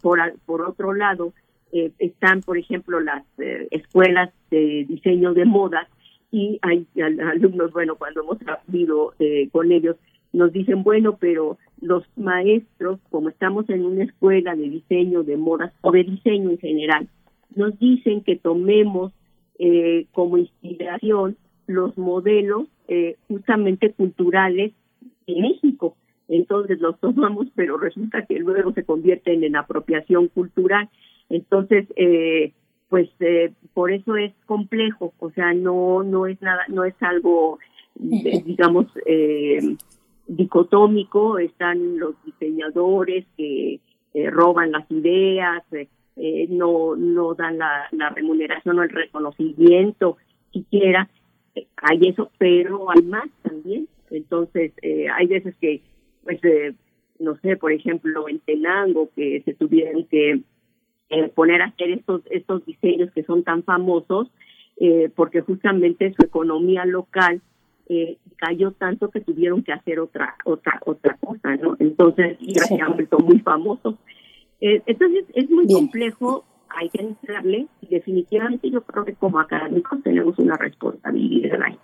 por, 0.00 0.20
por 0.44 0.62
otro 0.62 0.94
lado, 0.94 1.32
están, 1.98 2.40
por 2.40 2.56
ejemplo, 2.56 3.00
las 3.00 3.24
escuelas 3.70 4.32
de 4.50 4.86
diseño 4.88 5.34
de 5.34 5.44
moda 5.44 5.88
y 6.30 6.58
hay 6.62 6.86
alumnos, 6.96 7.72
bueno, 7.72 7.96
cuando 7.96 8.22
hemos 8.22 8.38
hablado 8.42 9.14
con 9.52 9.72
ellos, 9.72 9.96
nos 10.32 10.52
dicen, 10.52 10.82
bueno, 10.82 11.16
pero 11.18 11.58
los 11.80 12.04
maestros, 12.16 13.00
como 13.10 13.28
estamos 13.28 13.68
en 13.70 13.84
una 13.84 14.04
escuela 14.04 14.54
de 14.54 14.68
diseño 14.68 15.22
de 15.22 15.36
modas 15.36 15.72
o 15.82 15.92
de 15.92 16.04
diseño 16.04 16.50
en 16.50 16.58
general, 16.58 17.08
nos 17.54 17.78
dicen 17.78 18.22
que 18.22 18.36
tomemos 18.36 19.12
eh, 19.58 20.06
como 20.12 20.38
inspiración 20.38 21.36
los 21.66 21.96
modelos 21.96 22.68
eh, 22.88 23.16
justamente 23.28 23.92
culturales 23.92 24.72
de 25.26 25.40
México. 25.40 25.96
Entonces 26.28 26.80
los 26.80 26.98
tomamos, 27.00 27.46
pero 27.54 27.78
resulta 27.78 28.26
que 28.26 28.38
luego 28.38 28.72
se 28.72 28.84
convierten 28.84 29.44
en 29.44 29.56
apropiación 29.56 30.28
cultural. 30.28 30.88
Entonces, 31.28 31.86
eh, 31.96 32.52
pues 32.88 33.08
por 33.74 33.90
eso 33.90 34.16
es 34.16 34.32
complejo, 34.46 35.12
o 35.18 35.30
sea, 35.30 35.52
no 35.54 36.04
no 36.04 36.26
es 36.26 36.40
nada, 36.40 36.62
no 36.68 36.84
es 36.84 36.94
algo, 37.00 37.58
digamos, 37.96 38.86
eh, 39.06 39.76
dicotómico, 40.26 41.38
están 41.38 41.98
los 41.98 42.14
diseñadores 42.24 43.26
que 43.36 43.80
eh, 44.14 44.30
roban 44.30 44.72
las 44.72 44.90
ideas, 44.90 45.62
eh, 45.72 45.88
eh, 46.16 46.46
no, 46.48 46.96
no 46.96 47.34
dan 47.34 47.58
la, 47.58 47.86
la, 47.92 48.08
remuneración 48.10 48.78
o 48.78 48.82
el 48.82 48.88
reconocimiento 48.88 50.16
siquiera, 50.52 51.08
hay 51.76 52.00
eso, 52.08 52.30
pero 52.38 52.90
hay 52.90 53.02
más 53.02 53.28
también. 53.42 53.88
Entonces, 54.10 54.72
hay 54.82 55.26
veces 55.26 55.54
que, 55.60 55.82
pues, 56.26 56.74
no 57.18 57.36
sé, 57.36 57.56
por 57.56 57.72
ejemplo, 57.72 58.28
en 58.28 58.40
Tenango, 58.40 59.08
que 59.14 59.42
se 59.44 59.54
tuvieron 59.54 60.04
que 60.06 60.42
poner 61.34 61.62
a 61.62 61.66
hacer 61.66 61.90
estos, 61.90 62.22
estos 62.30 62.66
diseños 62.66 63.10
que 63.12 63.22
son 63.22 63.44
tan 63.44 63.62
famosos, 63.62 64.28
porque 65.14 65.40
justamente 65.40 66.12
su 66.14 66.26
economía 66.26 66.84
local 66.84 67.40
eh, 67.88 68.18
cayó 68.36 68.72
tanto 68.72 69.10
que 69.10 69.20
tuvieron 69.20 69.62
que 69.62 69.72
hacer 69.72 70.00
otra 70.00 70.34
otra 70.44 70.80
otra 70.84 71.16
cosa, 71.18 71.54
¿no? 71.54 71.76
Entonces, 71.78 72.36
y 72.40 72.54
se 72.54 72.82
han 72.82 72.94
vuelto 72.94 73.18
muy 73.18 73.38
famosos. 73.38 73.94
Eh, 74.60 74.82
entonces, 74.86 75.24
es 75.34 75.48
muy 75.50 75.66
complejo, 75.72 76.44
hay 76.68 76.88
que 76.88 77.02
entrarle, 77.02 77.68
y 77.82 77.86
definitivamente 77.86 78.70
yo 78.70 78.82
creo 78.82 79.04
que 79.04 79.14
como 79.14 79.38
académicos 79.38 80.02
tenemos 80.02 80.36
una 80.38 80.56
responsabilidad 80.56 81.62
ahí. 81.62 81.78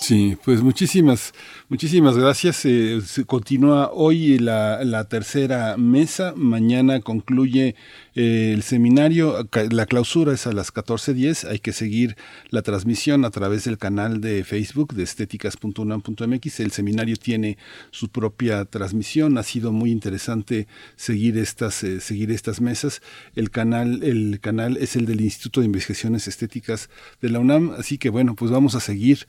Sí, 0.00 0.36
pues 0.44 0.60
muchísimas, 0.60 1.32
muchísimas 1.68 2.16
gracias. 2.16 2.64
Eh, 2.64 3.00
continúa 3.26 3.90
hoy 3.92 4.38
la, 4.38 4.82
la, 4.84 5.04
tercera 5.08 5.76
mesa. 5.76 6.34
Mañana 6.36 7.00
concluye 7.00 7.76
eh, 8.14 8.52
el 8.54 8.62
seminario. 8.62 9.48
La 9.70 9.86
clausura 9.86 10.32
es 10.32 10.46
a 10.46 10.52
las 10.52 10.74
14.10. 10.74 11.48
Hay 11.48 11.60
que 11.60 11.72
seguir 11.72 12.16
la 12.50 12.62
transmisión 12.62 13.24
a 13.24 13.30
través 13.30 13.64
del 13.64 13.78
canal 13.78 14.20
de 14.20 14.44
Facebook 14.44 14.94
de 14.94 15.04
estéticas.unam.mx. 15.04 16.60
El 16.60 16.72
seminario 16.72 17.16
tiene 17.16 17.56
su 17.90 18.08
propia 18.08 18.64
transmisión. 18.64 19.38
Ha 19.38 19.42
sido 19.42 19.72
muy 19.72 19.90
interesante 19.90 20.66
seguir 20.96 21.38
estas, 21.38 21.82
eh, 21.84 22.00
seguir 22.00 22.30
estas 22.30 22.60
mesas. 22.60 23.00
El 23.36 23.50
canal, 23.50 24.02
el 24.02 24.40
canal 24.40 24.76
es 24.76 24.96
el 24.96 25.06
del 25.06 25.20
Instituto 25.20 25.60
de 25.60 25.66
Investigaciones 25.66 26.26
Estéticas 26.26 26.90
de 27.22 27.30
la 27.30 27.38
UNAM. 27.38 27.74
Así 27.78 27.96
que 27.96 28.10
bueno, 28.10 28.34
pues 28.34 28.50
vamos 28.50 28.74
a 28.74 28.80
seguir 28.80 29.26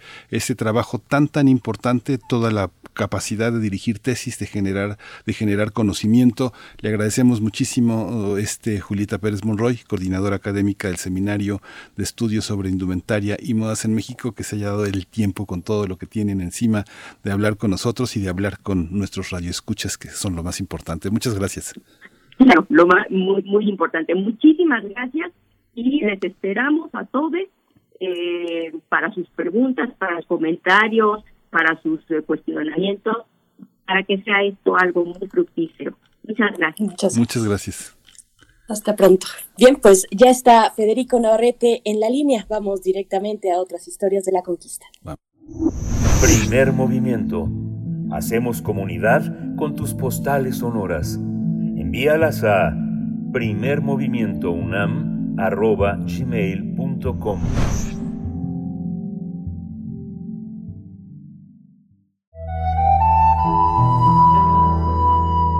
trabajo 0.56 0.99
tan 0.99 1.28
tan 1.28 1.47
importante, 1.47 2.18
toda 2.18 2.51
la 2.51 2.72
capacidad 2.93 3.51
de 3.51 3.60
dirigir 3.60 3.99
tesis, 3.99 4.39
de 4.39 4.47
generar, 4.47 4.97
de 5.26 5.34
generar 5.34 5.72
conocimiento. 5.72 6.53
Le 6.80 6.89
agradecemos 6.89 7.41
muchísimo 7.41 8.08
uh, 8.08 8.38
este 8.38 8.80
Julieta 8.80 9.20
Pérez 9.20 9.43
Monroy, 9.43 9.80
coordinadora 9.88 10.38
académica 10.38 10.88
del 10.88 10.97
Seminario 10.97 11.62
de 11.95 12.03
Estudios 12.03 12.45
sobre 12.45 12.70
Indumentaria 12.70 13.38
y 13.39 13.53
Modas 13.53 13.86
en 13.86 13.93
México, 13.93 14.32
que 14.32 14.43
se 14.43 14.56
haya 14.56 14.68
dado 14.68 14.86
el 14.86 15.06
tiempo 15.06 15.45
con 15.45 15.62
todo 15.62 15.86
lo 15.88 15.97
que 15.97 16.08
tienen 16.08 16.41
encima 16.41 16.86
de 17.24 17.32
hablar 17.32 17.58
con 17.58 17.72
nosotros 17.72 18.16
y 18.18 18.22
de 18.22 18.30
hablar 18.30 18.60
con 18.64 18.97
nuestros 18.97 19.30
radioescuchas, 19.30 19.97
que 19.97 20.10
son 20.10 20.36
lo 20.36 20.43
más 20.43 20.60
importante. 20.60 21.10
Muchas 21.12 21.38
gracias. 21.38 21.74
Claro, 22.38 22.66
lo 22.70 22.88
más, 22.88 23.10
muy, 23.10 23.43
muy 23.43 23.70
importante. 23.70 24.16
Muchísimas 24.16 24.84
gracias 24.84 25.32
y 25.74 26.01
les 26.01 26.24
esperamos 26.24 26.89
a 26.93 27.06
todos 27.06 27.34
eh, 28.00 28.74
para 28.89 29.14
sus 29.14 29.28
preguntas, 29.30 29.89
para 29.98 30.18
sus 30.18 30.26
comentarios, 30.28 31.24
para 31.50 31.82
sus 31.82 32.00
eh, 32.12 32.22
cuestionamientos, 32.22 33.16
para 33.86 34.04
que 34.04 34.22
sea 34.24 34.43
esto 34.43 34.76
algo 34.76 35.06
muy 35.06 35.28
fructífero. 35.28 35.98
Muchas 36.28 36.58
gracias. 36.58 37.18
Muchas, 37.18 37.46
gracias. 37.46 37.98
Hasta 38.68 38.96
pronto. 38.96 39.28
Bien, 39.58 39.76
pues 39.76 40.08
ya 40.12 40.30
está 40.30 40.72
Federico 40.72 41.20
Navarrete 41.20 41.82
en 41.86 42.00
la 42.00 42.10
línea. 42.10 42.46
Vamos 42.50 42.82
directamente 42.82 43.52
a 43.52 43.60
otras 43.60 43.88
historias 43.88 44.26
de 44.26 44.32
la 44.32 44.41
conquista. 44.41 44.88
Primer 46.22 46.74
movimiento. 46.74 47.48
Hacemos 48.12 48.62
comunidad 48.62 49.56
con 49.56 49.76
tus 49.76 49.93
postales 49.93 50.58
sonoras. 50.58 51.16
Envíalas 51.16 52.43
a 52.43 52.76
primermovimientounam.gmail.com 55.36 57.39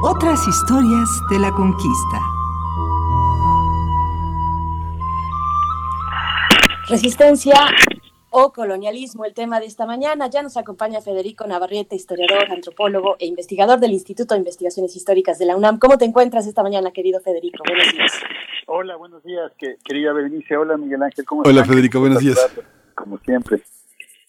Otras 0.04 0.48
historias 0.48 1.10
de 1.30 1.40
la 1.40 1.52
conquista. 1.52 2.20
Resistencia 6.88 7.56
o 8.38 8.52
colonialismo, 8.52 9.24
el 9.24 9.34
tema 9.34 9.62
de 9.62 9.66
esta 9.66 9.86
mañana. 9.86 10.28
Ya 10.28 10.44
nos 10.44 10.58
acompaña 10.58 11.00
Federico 11.00 11.48
Navarrete, 11.48 11.96
historiador, 11.96 12.52
antropólogo 12.52 13.16
e 13.18 13.28
investigador 13.28 13.80
del 13.80 13.92
Instituto 13.94 14.34
de 14.34 14.40
Investigaciones 14.40 14.94
Históricas 14.94 15.40
de 15.40 15.46
la 15.46 15.56
UNAM. 15.56 15.80
¿Cómo 15.80 15.98
te 15.98 16.04
encuentras 16.04 16.46
esta 16.46 16.62
mañana, 16.62 16.92
querido 16.92 17.22
Federico? 17.22 17.64
Buenos 17.66 17.94
días. 17.94 18.12
Hola, 18.68 18.98
buenos 18.98 19.24
días, 19.24 19.54
querida 19.86 20.12
Berenice. 20.12 20.58
Hola, 20.58 20.76
Miguel 20.76 21.02
Ángel. 21.04 21.24
¿Cómo 21.24 21.44
Hola, 21.46 21.64
Federico, 21.64 22.02
buenos 22.02 22.20
días. 22.20 22.38
Como 22.94 23.18
siempre. 23.20 23.62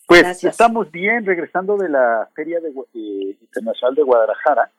Pues 0.07 0.45
estamos 0.45 0.89
bien, 0.93 1.27
regresando 1.27 1.77
de 1.77 1.89
la 1.89 2.29
Feria 2.33 2.61
de, 2.61 2.69
eh, 2.69 3.37
Internacional 3.41 3.97
de 3.97 4.03
Guadalajara 4.05 4.71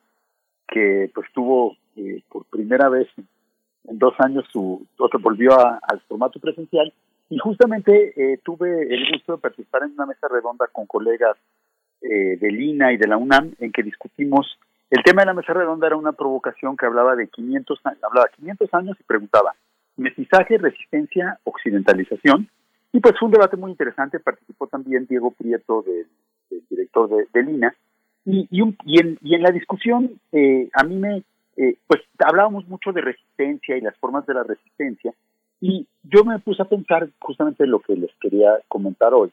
que 0.66 1.10
pues 1.14 1.26
tuvo 1.34 1.76
eh, 1.96 2.22
por 2.30 2.46
primera 2.46 2.88
vez 2.88 3.08
en 3.18 3.98
dos 3.98 4.14
años 4.20 4.46
su, 4.50 4.86
se 4.96 5.18
volvió 5.18 5.58
al 5.60 6.00
formato 6.08 6.40
presencial 6.40 6.94
y 7.30 7.38
justamente 7.38 8.12
eh, 8.16 8.38
tuve 8.42 8.94
el 8.94 9.12
gusto 9.12 9.32
de 9.32 9.38
participar 9.38 9.82
en 9.82 9.92
una 9.92 10.06
mesa 10.06 10.28
redonda 10.28 10.66
con 10.72 10.86
colegas 10.86 11.36
eh, 12.00 12.36
de 12.36 12.50
Lina 12.50 12.92
y 12.92 12.96
de 12.96 13.06
la 13.06 13.16
UNAM 13.16 13.54
en 13.58 13.72
que 13.72 13.82
discutimos 13.82 14.58
el 14.90 15.02
tema 15.02 15.22
de 15.22 15.26
la 15.26 15.34
mesa 15.34 15.52
redonda. 15.52 15.86
Era 15.86 15.96
una 15.96 16.12
provocación 16.12 16.76
que 16.76 16.86
hablaba 16.86 17.16
de 17.16 17.28
500 17.28 17.80
hablaba 18.02 18.28
500 18.34 18.74
años 18.74 18.96
y 18.98 19.04
preguntaba 19.04 19.54
mestizaje, 19.96 20.58
resistencia, 20.58 21.38
occidentalización 21.44 22.48
y 22.92 23.00
pues 23.00 23.14
fue 23.18 23.26
un 23.26 23.32
debate 23.32 23.56
muy 23.56 23.70
interesante. 23.70 24.20
Participó 24.20 24.66
también 24.66 25.06
Diego 25.06 25.30
Prieto 25.30 25.82
del, 25.82 26.06
director 26.70 27.08
de, 27.08 27.26
de 27.32 27.42
Lina. 27.42 27.74
Y, 28.24 28.48
y, 28.50 29.00
en, 29.00 29.18
y 29.22 29.34
en 29.34 29.42
la 29.42 29.50
discusión, 29.50 30.20
eh, 30.32 30.68
a 30.74 30.84
mí 30.84 30.96
me, 30.96 31.22
eh, 31.56 31.76
pues 31.86 32.02
hablábamos 32.18 32.68
mucho 32.68 32.92
de 32.92 33.00
resistencia 33.00 33.76
y 33.76 33.80
las 33.80 33.96
formas 33.96 34.26
de 34.26 34.34
la 34.34 34.42
resistencia, 34.42 35.14
y 35.60 35.86
yo 36.02 36.24
me 36.24 36.38
puse 36.38 36.62
a 36.62 36.66
pensar 36.66 37.08
justamente 37.20 37.66
lo 37.66 37.80
que 37.80 37.96
les 37.96 38.10
quería 38.20 38.58
comentar 38.68 39.12
hoy, 39.14 39.30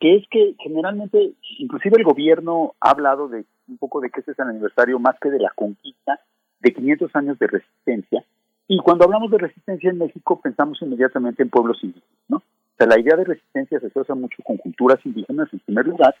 que 0.00 0.16
es 0.16 0.28
que 0.28 0.54
generalmente, 0.58 1.32
inclusive 1.58 1.96
el 1.98 2.04
gobierno 2.04 2.74
ha 2.80 2.90
hablado 2.90 3.28
de 3.28 3.44
un 3.68 3.78
poco 3.78 4.00
de 4.00 4.10
que 4.10 4.20
este 4.20 4.32
es 4.32 4.38
el 4.38 4.48
aniversario 4.48 4.98
más 4.98 5.18
que 5.20 5.30
de 5.30 5.40
la 5.40 5.52
conquista 5.54 6.20
de 6.60 6.72
500 6.72 7.16
años 7.16 7.38
de 7.38 7.46
resistencia, 7.46 8.24
y 8.68 8.78
cuando 8.78 9.04
hablamos 9.04 9.30
de 9.30 9.38
resistencia 9.38 9.90
en 9.90 9.98
México 9.98 10.40
pensamos 10.40 10.80
inmediatamente 10.82 11.42
en 11.42 11.50
pueblos 11.50 11.82
indígenas, 11.82 12.18
¿no? 12.28 12.38
O 12.38 12.76
sea, 12.78 12.86
la 12.86 13.00
idea 13.00 13.16
de 13.16 13.24
resistencia 13.24 13.80
se 13.80 13.86
asocia 13.86 14.14
mucho 14.14 14.42
con 14.42 14.56
culturas 14.58 14.98
indígenas 15.04 15.48
en 15.52 15.60
primer 15.60 15.86
lugar, 15.86 16.14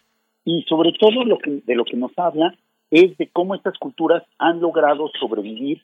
y 0.44 0.62
sobre 0.68 0.92
todo 0.92 1.24
lo 1.24 1.38
que, 1.38 1.62
de 1.66 1.74
lo 1.74 1.84
que 1.84 1.96
nos 1.96 2.16
habla 2.16 2.54
es 2.90 3.16
de 3.18 3.28
cómo 3.28 3.54
estas 3.54 3.76
culturas 3.78 4.22
han 4.38 4.60
logrado 4.60 5.10
sobrevivir 5.18 5.82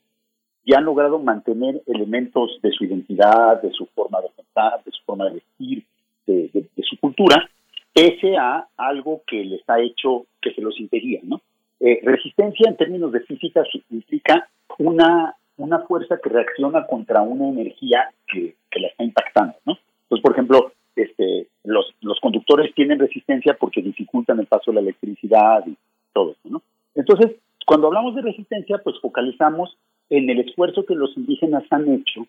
y 0.64 0.74
han 0.74 0.84
logrado 0.84 1.18
mantener 1.18 1.82
elementos 1.86 2.58
de 2.62 2.70
su 2.70 2.84
identidad, 2.84 3.60
de 3.62 3.70
su 3.72 3.86
forma 3.86 4.20
de 4.20 4.28
pensar, 4.36 4.82
de 4.84 4.90
su 4.92 5.02
forma 5.04 5.26
de 5.26 5.34
vestir, 5.34 5.84
de, 6.26 6.66
su 6.82 6.96
cultura, 6.98 7.48
pese 7.92 8.36
a 8.36 8.66
algo 8.76 9.22
que 9.26 9.44
les 9.44 9.68
ha 9.68 9.80
hecho 9.80 10.26
que 10.40 10.52
se 10.54 10.60
los 10.60 10.78
impedía, 10.78 11.20
¿no? 11.24 11.40
Eh, 11.80 12.00
resistencia 12.04 12.68
en 12.68 12.76
términos 12.76 13.10
de 13.12 13.20
física 13.20 13.64
implica 13.90 14.48
una 14.78 15.34
una 15.56 15.80
fuerza 15.80 16.18
que 16.22 16.30
reacciona 16.30 16.86
contra 16.86 17.22
una 17.22 17.48
energía 17.48 18.10
que, 18.26 18.54
que 18.70 18.80
la 18.80 18.88
está 18.88 19.04
impactando, 19.04 19.54
¿no? 19.64 19.78
Entonces, 20.04 20.22
por 20.22 20.32
ejemplo, 20.32 20.72
este, 20.96 21.48
los, 21.64 21.94
los 22.00 22.18
conductores 22.20 22.74
tienen 22.74 22.98
resistencia 22.98 23.56
porque 23.58 23.82
dificultan 23.82 24.40
el 24.40 24.46
paso 24.46 24.70
de 24.70 24.76
la 24.76 24.80
electricidad 24.80 25.64
y 25.66 25.76
todo 26.12 26.32
eso, 26.32 26.48
¿no? 26.48 26.62
Entonces, 26.94 27.36
cuando 27.66 27.86
hablamos 27.86 28.14
de 28.14 28.22
resistencia, 28.22 28.78
pues 28.82 28.98
focalizamos 29.00 29.76
en 30.12 30.28
el 30.28 30.40
esfuerzo 30.40 30.84
que 30.84 30.94
los 30.94 31.16
indígenas 31.16 31.64
han 31.70 31.90
hecho 31.90 32.26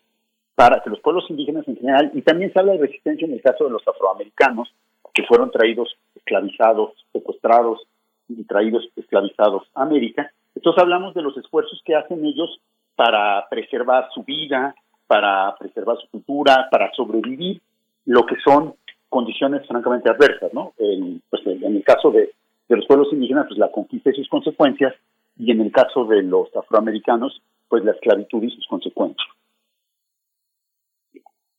para 0.54 0.80
que 0.82 0.88
los 0.88 1.00
pueblos 1.00 1.26
indígenas 1.28 1.68
en 1.68 1.76
general, 1.76 2.10
y 2.14 2.22
también 2.22 2.50
se 2.50 2.58
habla 2.58 2.72
de 2.72 2.78
resistencia 2.78 3.26
en 3.26 3.34
el 3.34 3.42
caso 3.42 3.64
de 3.64 3.70
los 3.70 3.86
afroamericanos, 3.86 4.72
que 5.12 5.24
fueron 5.24 5.50
traídos 5.50 5.94
esclavizados, 6.14 6.92
secuestrados 7.12 7.86
y 8.28 8.42
traídos 8.44 8.88
esclavizados 8.96 9.64
a 9.74 9.82
América. 9.82 10.32
Entonces 10.54 10.82
hablamos 10.82 11.12
de 11.14 11.20
los 11.20 11.36
esfuerzos 11.36 11.82
que 11.84 11.94
hacen 11.94 12.24
ellos 12.24 12.58
para 12.96 13.46
preservar 13.50 14.08
su 14.14 14.22
vida, 14.22 14.74
para 15.06 15.54
preservar 15.58 15.98
su 15.98 16.08
cultura, 16.08 16.68
para 16.70 16.90
sobrevivir 16.92 17.60
lo 18.06 18.24
que 18.24 18.36
son 18.42 18.74
condiciones 19.10 19.66
francamente 19.68 20.08
adversas, 20.08 20.54
¿no? 20.54 20.72
pues 20.76 21.46
en 21.46 21.76
el 21.76 21.84
caso 21.84 22.10
de, 22.10 22.32
de 22.68 22.76
los 22.76 22.86
pueblos 22.86 23.12
indígenas, 23.12 23.46
pues 23.46 23.58
la 23.58 23.70
conquista 23.70 24.10
y 24.10 24.14
sus 24.14 24.28
consecuencias, 24.28 24.94
y 25.36 25.50
en 25.50 25.60
el 25.60 25.72
caso 25.72 26.04
de 26.04 26.22
los 26.22 26.54
afroamericanos, 26.56 27.42
pues 27.68 27.84
la 27.84 27.92
esclavitud 27.92 28.42
y 28.42 28.50
sus 28.50 28.66
consecuencias. 28.66 29.26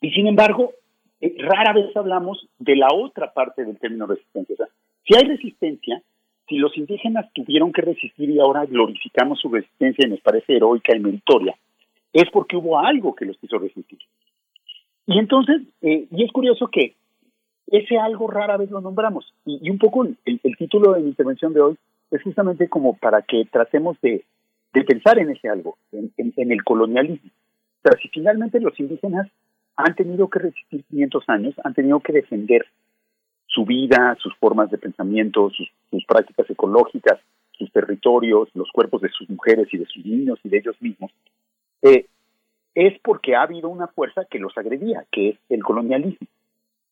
Y 0.02 0.12
sin 0.12 0.28
embargo, 0.28 0.74
eh, 1.22 1.36
rara 1.40 1.74
vez 1.74 1.96
hablamos 1.96 2.48
de 2.60 2.76
la 2.76 2.88
otra 2.94 3.34
parte 3.34 3.66
del 3.66 3.80
término 3.80 4.06
resistencia. 4.06 4.54
O 4.54 4.58
sea, 4.58 4.68
si 5.04 5.16
hay 5.16 5.24
resistencia, 5.28 6.02
si 6.48 6.58
los 6.58 6.78
indígenas 6.78 7.32
tuvieron 7.34 7.72
que 7.72 7.82
resistir 7.82 8.30
y 8.30 8.40
ahora 8.40 8.66
glorificamos 8.66 9.40
su 9.40 9.50
resistencia 9.50 10.06
y 10.06 10.12
nos 10.12 10.22
parece 10.22 10.56
heroica 10.56 10.96
y 10.96 11.00
meritoria, 11.00 11.56
es 12.14 12.30
porque 12.32 12.56
hubo 12.56 12.80
algo 12.80 13.16
que 13.16 13.26
los 13.26 13.38
hizo 13.42 13.58
resistir. 13.58 14.00
Y 15.08 15.20
entonces, 15.20 15.62
eh, 15.82 16.08
y 16.10 16.24
es 16.24 16.32
curioso 16.32 16.68
que 16.68 16.96
ese 17.68 17.98
algo 17.98 18.28
rara 18.28 18.58
vez 18.58 18.70
lo 18.70 18.82
nombramos. 18.82 19.34
Y, 19.46 19.70
un 19.70 19.78
poco 19.78 20.06
el, 20.06 20.58
título 20.58 20.94
de 20.94 21.02
mi 21.02 21.10
intervención 21.10 21.54
de 21.54 21.62
hoy 21.62 21.76
es 22.12 22.22
justamente 22.24 22.70
como 22.70 22.96
para 22.98 23.22
que 23.22 23.46
tratemos 23.52 24.00
de, 24.02 24.24
pensar 24.88 25.20
en 25.20 25.30
ese 25.30 25.50
algo, 25.50 25.78
en, 25.92 26.12
el 26.52 26.64
colonialismo. 26.64 27.30
O 27.30 27.82
sea, 27.90 27.98
si 28.02 28.10
finalmente 28.10 28.60
los 28.60 28.78
indígenas 28.80 29.28
han 29.76 29.96
tenido 29.96 30.30
que 30.30 30.40
resistir 30.40 30.84
500 30.90 31.30
años, 31.30 31.56
han 31.64 31.74
tenido 31.74 32.00
que 32.00 32.14
defender 32.14 32.66
su 33.48 33.66
vida, 33.66 34.18
sus 34.20 34.36
formas 34.36 34.70
de 34.70 34.78
pensamiento, 34.78 35.50
sus, 35.50 36.06
prácticas 36.06 36.50
ecológicas, 36.50 37.20
sus 37.52 37.72
territorios, 37.72 38.50
los 38.54 38.70
cuerpos 38.72 39.02
de 39.02 39.10
sus 39.10 39.30
mujeres 39.30 39.68
y 39.72 39.78
de 39.78 39.86
sus 39.86 40.06
niños 40.06 40.40
y 40.44 40.50
de 40.50 40.58
ellos 40.58 40.76
mismos, 40.82 41.12
eh, 41.82 42.06
es 42.74 43.00
porque 43.02 43.36
ha 43.36 43.44
habido 43.44 43.70
una 43.70 43.88
fuerza 43.88 44.26
que 44.26 44.40
los 44.40 44.58
agredía, 44.58 45.06
que 45.10 45.30
es 45.30 45.38
el 45.48 45.64
colonialismo. 45.64 46.28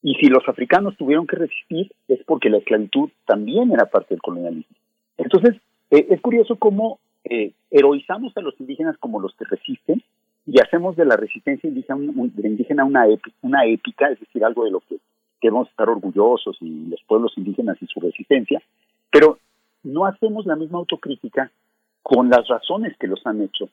Y 0.02 0.16
si 0.16 0.28
los 0.28 0.48
africanos 0.48 0.96
tuvieron 0.98 1.28
que 1.28 1.36
resistir, 1.36 1.92
es 2.08 2.24
porque 2.26 2.50
la 2.50 2.58
esclavitud 2.58 3.10
también 3.26 3.72
era 3.72 3.86
parte 3.86 4.14
del 4.14 4.22
colonialismo. 4.22 4.76
Entonces, 5.18 5.56
eh, 5.92 6.08
es 6.10 6.22
curioso 6.22 6.56
cómo 6.56 7.00
eh, 7.24 7.52
heroizamos 7.72 8.36
a 8.38 8.42
los 8.42 8.60
indígenas 8.60 8.98
como 8.98 9.20
los 9.20 9.34
que 9.36 9.46
resisten 9.46 10.02
y 10.46 10.60
hacemos 10.60 10.96
de 10.96 11.06
la 11.06 11.16
resistencia 11.16 11.70
indígena, 11.70 12.84
una, 12.84 13.06
una 13.42 13.66
épica, 13.66 14.10
es 14.10 14.20
decir, 14.20 14.44
algo 14.44 14.66
de 14.66 14.72
lo 14.72 14.82
que 14.82 14.98
debemos 15.42 15.70
estar 15.70 15.90
orgullosos 15.90 16.58
y 16.62 16.88
los 16.88 17.02
pueblos 17.04 17.34
indígenas 17.38 17.78
y 17.82 17.88
su 17.88 18.00
resistencia, 18.00 18.62
pero 19.12 19.40
no 19.84 20.06
hacemos 20.06 20.46
la 20.46 20.56
misma 20.56 20.80
autocrítica 20.80 21.52
con 22.02 22.30
las 22.30 22.48
razones 22.48 22.96
que 22.98 23.08
los 23.08 23.26
han 23.26 23.42
hecho 23.42 23.70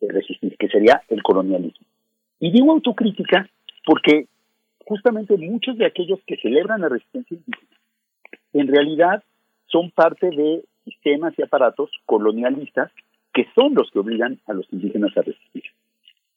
resistir, 0.00 0.56
que 0.56 0.68
sería 0.68 1.02
el 1.08 1.22
colonialismo. 1.22 1.86
Y 2.38 2.52
digo 2.52 2.72
autocrítica 2.72 3.48
porque 3.84 4.26
justamente 4.84 5.36
muchos 5.36 5.78
de 5.78 5.86
aquellos 5.86 6.20
que 6.26 6.36
celebran 6.36 6.80
la 6.80 6.88
resistencia 6.88 7.36
indígena, 7.36 7.76
en 8.52 8.68
realidad 8.68 9.22
son 9.76 9.90
parte 9.90 10.30
de 10.30 10.64
sistemas 10.84 11.34
y 11.36 11.42
aparatos 11.42 11.90
colonialistas 12.06 12.90
que 13.34 13.46
son 13.54 13.74
los 13.74 13.90
que 13.90 13.98
obligan 13.98 14.38
a 14.46 14.54
los 14.54 14.66
indígenas 14.72 15.14
a 15.18 15.20
resistir. 15.20 15.64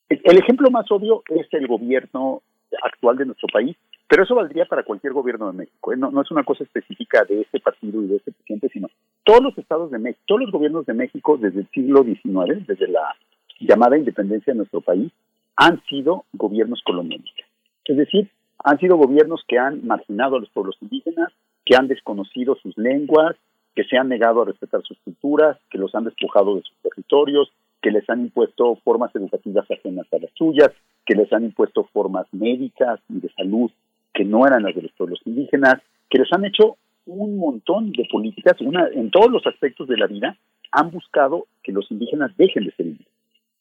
El 0.10 0.38
ejemplo 0.38 0.70
más 0.70 0.92
obvio 0.92 1.24
es 1.30 1.48
el 1.52 1.68
gobierno 1.68 2.42
actual 2.84 3.16
de 3.16 3.28
nuestro 3.28 3.48
país, 3.48 3.78
pero 4.10 4.24
eso 4.24 4.36
valdría 4.36 4.66
para 4.66 4.84
cualquier 4.84 5.14
gobierno 5.14 5.50
de 5.50 5.60
México. 5.60 5.94
¿eh? 5.94 5.98
No, 5.98 6.12
no, 6.12 6.22
es 6.22 6.32
una 6.32 6.44
cosa 6.44 6.66
específica 6.66 7.24
de 7.24 7.42
este 7.42 7.62
partido 7.62 8.04
y 8.04 8.08
de 8.08 8.18
este 8.18 8.34
presidente, 8.34 8.70
sino 8.74 8.90
todos 9.24 9.42
los 9.42 9.58
estados 9.58 9.90
de 9.92 10.00
México, 10.00 10.24
todos 10.26 10.42
los 10.42 10.52
gobiernos 10.52 10.86
de 10.86 10.94
México 10.94 11.38
desde 11.38 11.62
el 11.62 11.70
siglo 11.70 12.04
XIX, 12.04 12.68
desde 12.68 12.88
la 12.90 13.16
llamada 13.62 13.98
independencia 13.98 14.52
de 14.52 14.58
nuestro 14.58 14.82
país, 14.82 15.14
han 15.56 15.82
sido 15.86 16.26
gobiernos 16.34 16.82
colonialistas. 16.84 17.48
Es 17.86 17.96
decir, 17.96 18.30
han 18.62 18.78
sido 18.80 18.98
gobiernos 18.98 19.44
que 19.48 19.58
han 19.58 19.86
marginado 19.88 20.36
a 20.36 20.40
los 20.40 20.50
pueblos 20.50 20.76
indígenas, 20.82 21.32
que 21.70 21.76
han 21.76 21.88
desconocido 21.88 22.55
sus 22.55 22.76
lenguas, 22.80 23.36
que 23.76 23.84
se 23.84 23.95
han 23.95 24.09
negado 24.09 24.41
a 24.41 24.45
respetar 24.45 24.82
sus 24.82 24.97
culturas, 25.05 25.55
que 25.70 25.78
los 25.78 25.93
han 25.93 26.03
despojado 26.03 26.55
de 26.55 26.63
sus 26.63 26.76
territorios, 26.82 27.51
que 27.80 27.91
les 27.91 28.09
han 28.09 28.22
impuesto 28.22 28.76
formas 28.84 29.15
educativas 29.15 29.70
ajenas 29.70 30.07
a 30.11 30.17
las 30.17 30.32
suyas, 30.34 30.72
que 31.05 31.13
les 31.13 31.32
han 31.32 31.43
impuesto 31.43 31.84
formas 31.93 32.26
médicas 32.32 32.99
y 33.07 33.20
de 33.20 33.30
salud 33.34 33.70
que 34.15 34.26
no 34.26 34.47
eran 34.47 34.63
las 34.63 34.74
de 34.74 34.82
los 34.82 34.91
pueblos 34.93 35.22
indígenas, 35.26 35.76
que 36.09 36.17
les 36.17 36.34
han 36.34 36.43
hecho 36.43 36.78
un 37.05 37.38
montón 37.38 37.91
de 37.91 38.07
políticas, 38.11 38.59
una, 38.61 38.88
en 38.88 39.11
todos 39.11 39.30
los 39.30 39.45
aspectos 39.45 39.88
de 39.88 39.97
la 39.97 40.07
vida, 40.07 40.36
han 40.72 40.89
buscado 40.89 41.45
que 41.61 41.72
los 41.72 41.89
indígenas 41.91 42.36
dejen 42.36 42.65
de 42.65 42.72
ser 42.72 42.88
indígenas. 42.88 43.13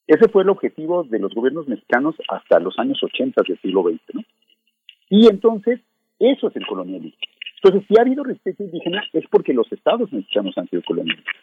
Ese 0.07 0.31
fue 0.31 0.45
el 0.45 0.49
objetivo 0.49 1.05
de 1.05 1.19
los 1.19 1.35
gobiernos 1.35 1.69
mexicanos 1.69 2.15
hasta 2.31 2.59
los 2.59 2.79
años 2.79 3.03
80 3.03 3.43
del 3.47 3.61
siglo 3.61 3.83
XX. 3.83 4.15
¿no? 4.15 4.23
Y 5.11 5.29
entonces, 5.29 5.81
eso 6.19 6.49
es 6.49 6.57
el 6.57 6.67
colonialismo. 6.67 7.19
Entonces, 7.63 7.87
si 7.89 7.99
ha 7.99 8.03
habido 8.03 8.25
resistencia 8.25 8.65
indígena 8.65 9.03
es 9.13 9.25
porque 9.31 9.53
los 9.53 9.71
estados 9.73 10.13
mexicanos 10.13 10.57
han 10.57 10.69
sido 10.69 10.83
colonialistas. 10.83 11.35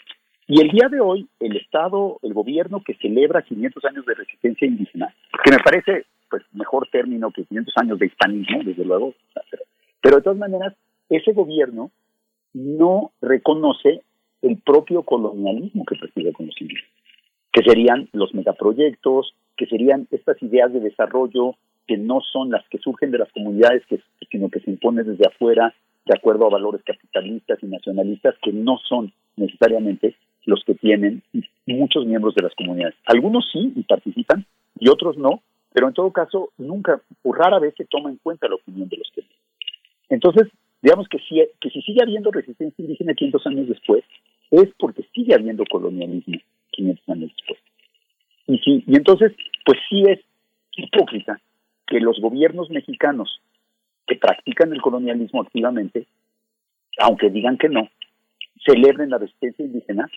Y 0.47 0.61
el 0.61 0.69
día 0.69 0.87
de 0.89 0.99
hoy, 0.99 1.27
el 1.39 1.57
Estado, 1.57 2.19
el 2.21 2.33
gobierno 2.33 2.83
que 2.83 2.93
celebra 2.95 3.41
500 3.41 3.83
años 3.85 4.05
de 4.05 4.13
resistencia 4.13 4.67
indígena, 4.67 5.13
que 5.43 5.51
me 5.51 5.57
parece 5.57 6.05
pues 6.29 6.43
mejor 6.53 6.87
término 6.91 7.31
que 7.31 7.45
500 7.45 7.73
años 7.77 7.99
de 7.99 8.07
hispanismo, 8.07 8.63
desde 8.63 8.85
luego, 8.85 9.13
pero, 10.01 10.17
de 10.17 10.21
todas 10.21 10.37
maneras, 10.37 10.75
ese 11.09 11.33
gobierno 11.33 11.89
no 12.53 13.11
reconoce 13.21 14.01
el 14.43 14.57
propio 14.57 15.01
colonialismo 15.01 15.83
que 15.83 15.95
persigue 15.95 16.31
con 16.31 16.45
los 16.45 16.61
indígenas, 16.61 16.91
que 17.51 17.63
serían 17.63 18.07
los 18.13 18.31
megaproyectos, 18.35 19.33
que 19.57 19.65
serían 19.65 20.07
estas 20.11 20.41
ideas 20.43 20.71
de 20.71 20.79
desarrollo 20.79 21.55
que 21.87 21.97
no 21.97 22.21
son 22.21 22.51
las 22.51 22.67
que 22.69 22.77
surgen 22.77 23.09
de 23.09 23.17
las 23.17 23.31
comunidades, 23.31 23.81
sino 24.29 24.49
que 24.49 24.59
se 24.59 24.69
imponen 24.69 25.07
desde 25.07 25.27
afuera 25.27 25.73
de 26.05 26.13
acuerdo 26.13 26.45
a 26.45 26.49
valores 26.49 26.81
capitalistas 26.83 27.59
y 27.61 27.67
nacionalistas 27.67 28.35
que 28.41 28.53
no 28.53 28.77
son 28.87 29.11
necesariamente 29.35 30.15
los 30.45 30.63
que 30.63 30.75
tienen 30.75 31.23
muchos 31.65 32.05
miembros 32.05 32.35
de 32.35 32.43
las 32.43 32.53
comunidades. 32.55 32.95
Algunos 33.05 33.49
sí 33.51 33.73
y 33.75 33.83
participan 33.83 34.45
y 34.79 34.89
otros 34.89 35.17
no, 35.17 35.41
pero 35.73 35.87
en 35.87 35.93
todo 35.93 36.11
caso 36.11 36.51
nunca 36.57 37.01
o 37.23 37.33
rara 37.33 37.59
vez 37.59 37.73
se 37.75 37.85
toma 37.85 38.09
en 38.09 38.17
cuenta 38.17 38.47
la 38.47 38.55
opinión 38.55 38.87
de 38.87 38.97
los 38.97 39.11
que 39.13 39.23
Entonces, 40.09 40.47
digamos 40.81 41.07
que 41.07 41.19
si, 41.19 41.41
que 41.59 41.69
si 41.69 41.81
sigue 41.81 42.03
habiendo 42.03 42.31
resistencia 42.31 42.81
indígena 42.81 43.13
500 43.13 43.47
años 43.47 43.67
después, 43.67 44.03
es 44.51 44.69
porque 44.77 45.03
sigue 45.13 45.33
habiendo 45.33 45.63
colonialismo 45.69 46.37
500 46.71 47.09
años 47.09 47.31
después. 47.35 47.59
Y, 48.47 48.59
sí, 48.59 48.83
y 48.85 48.95
entonces, 48.95 49.33
pues 49.65 49.79
sí 49.89 50.03
es 50.07 50.19
hipócrita 50.77 51.41
que 51.87 51.99
los 51.99 52.19
gobiernos 52.19 52.69
mexicanos 52.69 53.41
que 54.07 54.15
practican 54.15 54.71
el 54.73 54.81
colonialismo 54.81 55.41
activamente, 55.41 56.05
aunque 56.99 57.29
digan 57.29 57.57
que 57.57 57.69
no, 57.69 57.89
celebren 58.65 59.09
la 59.09 59.17
resistencia 59.17 59.65
indígena 59.65 60.09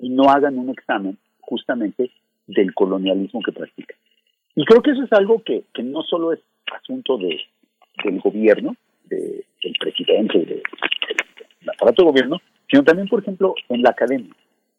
y 0.00 0.10
no 0.10 0.30
hagan 0.30 0.58
un 0.58 0.70
examen 0.70 1.18
justamente 1.40 2.10
del 2.46 2.74
colonialismo 2.74 3.40
que 3.42 3.52
practican. 3.52 3.96
Y 4.54 4.64
creo 4.64 4.82
que 4.82 4.92
eso 4.92 5.02
es 5.02 5.12
algo 5.12 5.42
que, 5.42 5.64
que 5.74 5.82
no 5.82 6.02
solo 6.02 6.32
es 6.32 6.40
asunto 6.72 7.18
de, 7.18 7.40
del 8.04 8.20
gobierno, 8.20 8.76
de, 9.04 9.44
del 9.62 9.74
presidente, 9.78 10.38
del 10.38 10.48
de, 10.48 10.62
aparato 11.74 12.02
de 12.02 12.10
gobierno, 12.10 12.40
sino 12.68 12.82
también, 12.82 13.08
por 13.08 13.20
ejemplo, 13.20 13.54
en 13.68 13.82
la 13.82 13.90
academia. 13.90 14.34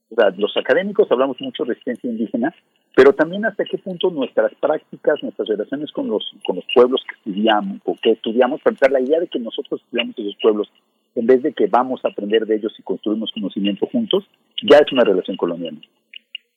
O 0.10 0.16
sea, 0.16 0.30
los 0.38 0.56
académicos 0.58 1.12
hablamos 1.12 1.40
mucho 1.42 1.64
de 1.64 1.70
resistencia 1.70 2.10
indígena, 2.10 2.54
pero 2.98 3.14
también 3.14 3.46
hasta 3.46 3.64
qué 3.64 3.78
punto 3.78 4.10
nuestras 4.10 4.52
prácticas, 4.56 5.22
nuestras 5.22 5.48
relaciones 5.48 5.92
con 5.92 6.08
los, 6.08 6.32
con 6.44 6.56
los 6.56 6.66
pueblos 6.74 7.00
que 7.08 7.16
estudiamos, 7.16 7.80
o 7.86 7.96
que 8.02 8.14
estudiamos, 8.14 8.60
para 8.64 8.90
la 8.90 9.00
idea 9.00 9.20
de 9.20 9.28
que 9.28 9.38
nosotros 9.38 9.82
estudiamos 9.84 10.18
esos 10.18 10.36
pueblos, 10.42 10.68
en 11.14 11.28
vez 11.28 11.44
de 11.44 11.54
que 11.54 11.68
vamos 11.68 12.04
a 12.04 12.08
aprender 12.08 12.48
de 12.48 12.56
ellos 12.56 12.74
y 12.76 12.82
construimos 12.82 13.32
conocimiento 13.32 13.86
juntos, 13.86 14.28
ya 14.64 14.80
es 14.80 14.92
una 14.92 15.04
relación 15.04 15.38
colonial. 15.38 15.78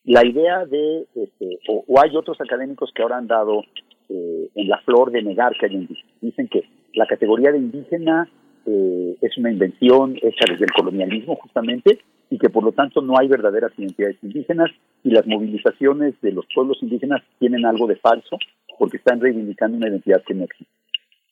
La 0.04 0.26
idea 0.26 0.64
de, 0.64 1.04
este, 1.14 1.58
o, 1.68 2.00
hay 2.00 2.16
otros 2.16 2.40
académicos 2.40 2.90
que 2.94 3.02
ahora 3.02 3.18
han 3.18 3.26
dado 3.26 3.62
eh, 4.08 4.48
en 4.54 4.66
la 4.66 4.78
flor 4.78 5.10
de 5.10 5.20
negar 5.20 5.52
que 5.60 5.66
hay 5.66 5.74
indígenas. 5.74 6.14
Dicen 6.22 6.48
que 6.48 6.64
la 6.94 7.06
categoría 7.06 7.52
de 7.52 7.58
indígena 7.58 8.30
eh, 8.64 9.14
es 9.20 9.36
una 9.36 9.52
invención 9.52 10.16
hecha 10.16 10.46
desde 10.50 10.64
el 10.64 10.72
colonialismo 10.72 11.36
justamente 11.36 12.00
y 12.30 12.38
que 12.38 12.48
por 12.48 12.64
lo 12.64 12.72
tanto 12.72 13.02
no 13.02 13.18
hay 13.18 13.28
verdaderas 13.28 13.72
identidades 13.76 14.16
indígenas 14.22 14.70
y 15.02 15.10
las 15.10 15.26
movilizaciones 15.26 16.14
de 16.22 16.32
los 16.32 16.46
pueblos 16.54 16.78
indígenas 16.80 17.22
tienen 17.38 17.66
algo 17.66 17.86
de 17.88 17.96
falso 17.96 18.38
porque 18.78 18.96
están 18.96 19.20
reivindicando 19.20 19.76
una 19.76 19.88
identidad 19.88 20.22
que 20.24 20.34
no 20.34 20.44
existe. 20.44 20.72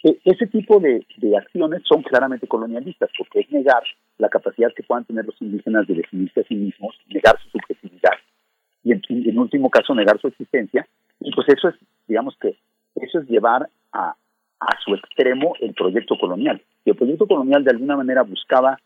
E, 0.05 0.19
ese 0.25 0.47
tipo 0.49 0.81
de, 0.81 1.07
acciones 1.37 1.83
son 1.85 2.03
claramente 2.03 2.47
colonialistas 2.47 3.11
porque 3.17 3.41
es 3.41 3.51
negar 3.51 3.83
la 4.19 4.29
capacidad 4.29 4.73
que 4.75 4.83
puedan 4.83 5.05
tener 5.05 5.25
los 5.25 5.41
indígenas 5.41 5.87
de 5.87 5.95
definirse 5.95 6.41
a 6.41 6.45
sí 6.45 6.55
mismos, 6.55 6.97
negar 7.09 7.39
su 7.43 7.51
subjetividad 7.51 8.13
y 8.83 8.93
en, 8.93 9.03
en 9.09 9.39
último 9.39 9.71
caso 9.71 9.95
negar 9.95 10.21
su 10.21 10.29
existencia. 10.29 10.87
Y 11.21 11.33
pues 11.33 11.49
eso 11.49 11.69
es, 11.69 11.77
digamos 12.07 12.37
que, 12.41 12.57
eso 12.97 13.21
es 13.21 13.29
llevar 13.29 13.69
a, 13.93 14.15
a 14.61 14.81
su 14.85 14.95
extremo 14.95 15.55
el 15.61 15.75
proyecto 15.75 16.19
colonial. 16.19 16.61
Y 16.85 16.91
el 16.91 16.97
proyecto 16.97 17.27
colonial 17.27 17.65
de 17.65 17.71
alguna 17.71 17.97
manera 17.97 18.23
buscaba 18.23 18.79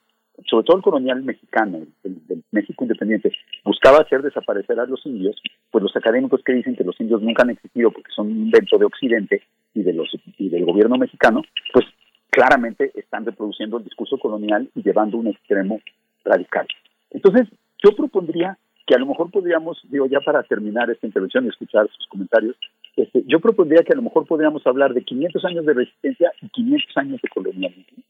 sobre 0.49 0.65
todo 0.65 0.77
el 0.77 0.83
colonial 0.83 1.23
mexicano, 1.23 1.79
el, 2.05 2.43
México 2.51 2.85
independiente, 2.85 3.33
buscaba 3.65 3.99
hacer 3.99 4.23
desaparecer 4.23 4.79
a 4.79 4.87
los 4.87 5.05
indios, 5.07 5.41
pues 5.71 5.83
los 5.83 5.97
académicos 5.97 6.43
que 6.45 6.53
dicen 6.53 6.77
que 6.77 6.85
los 6.85 6.99
indios 7.01 7.23
nunca 7.23 7.43
han 7.43 7.51
existido 7.51 7.91
porque 7.91 8.11
son 8.15 8.31
invento 8.31 8.79
de 8.79 8.85
Occidente 8.85 9.43
y 9.75 9.83
del 9.83 10.65
gobierno 10.65 10.97
mexicano, 10.99 11.43
pues 11.73 11.87
claramente 12.31 12.93
están 12.95 13.25
reproduciendo 13.25 13.79
el 13.79 13.85
discurso 13.85 14.19
colonial 14.19 14.69
y 14.75 14.83
llevando 14.83 15.19
un 15.19 15.29
extremo 15.29 15.81
radical. 16.25 16.67
Entonces, 17.11 17.49
yo 17.83 17.95
propondría 17.97 18.59
que 18.87 18.95
a 18.95 18.99
lo 18.99 19.07
mejor 19.07 19.31
podríamos, 19.31 19.81
digo, 19.91 20.07
ya 20.07 20.21
para 20.21 20.43
terminar 20.43 20.91
esta 20.91 21.07
intervención 21.07 21.45
y 21.45 21.49
escuchar 21.49 21.89
sus 21.89 22.07
comentarios, 22.09 22.57
este, 22.97 23.23
yo 23.27 23.41
propondría 23.41 23.83
que 23.83 23.93
a 23.93 23.97
lo 23.97 24.03
mejor 24.03 24.27
podríamos 24.27 24.67
hablar 24.67 24.93
de 24.93 25.05
500 25.05 25.45
años 25.45 25.65
de 25.67 25.75
resistencia 25.75 26.33
y 26.41 26.49
500 26.49 26.97
años 26.97 27.23
de 27.23 27.29
colonialismo 27.29 28.03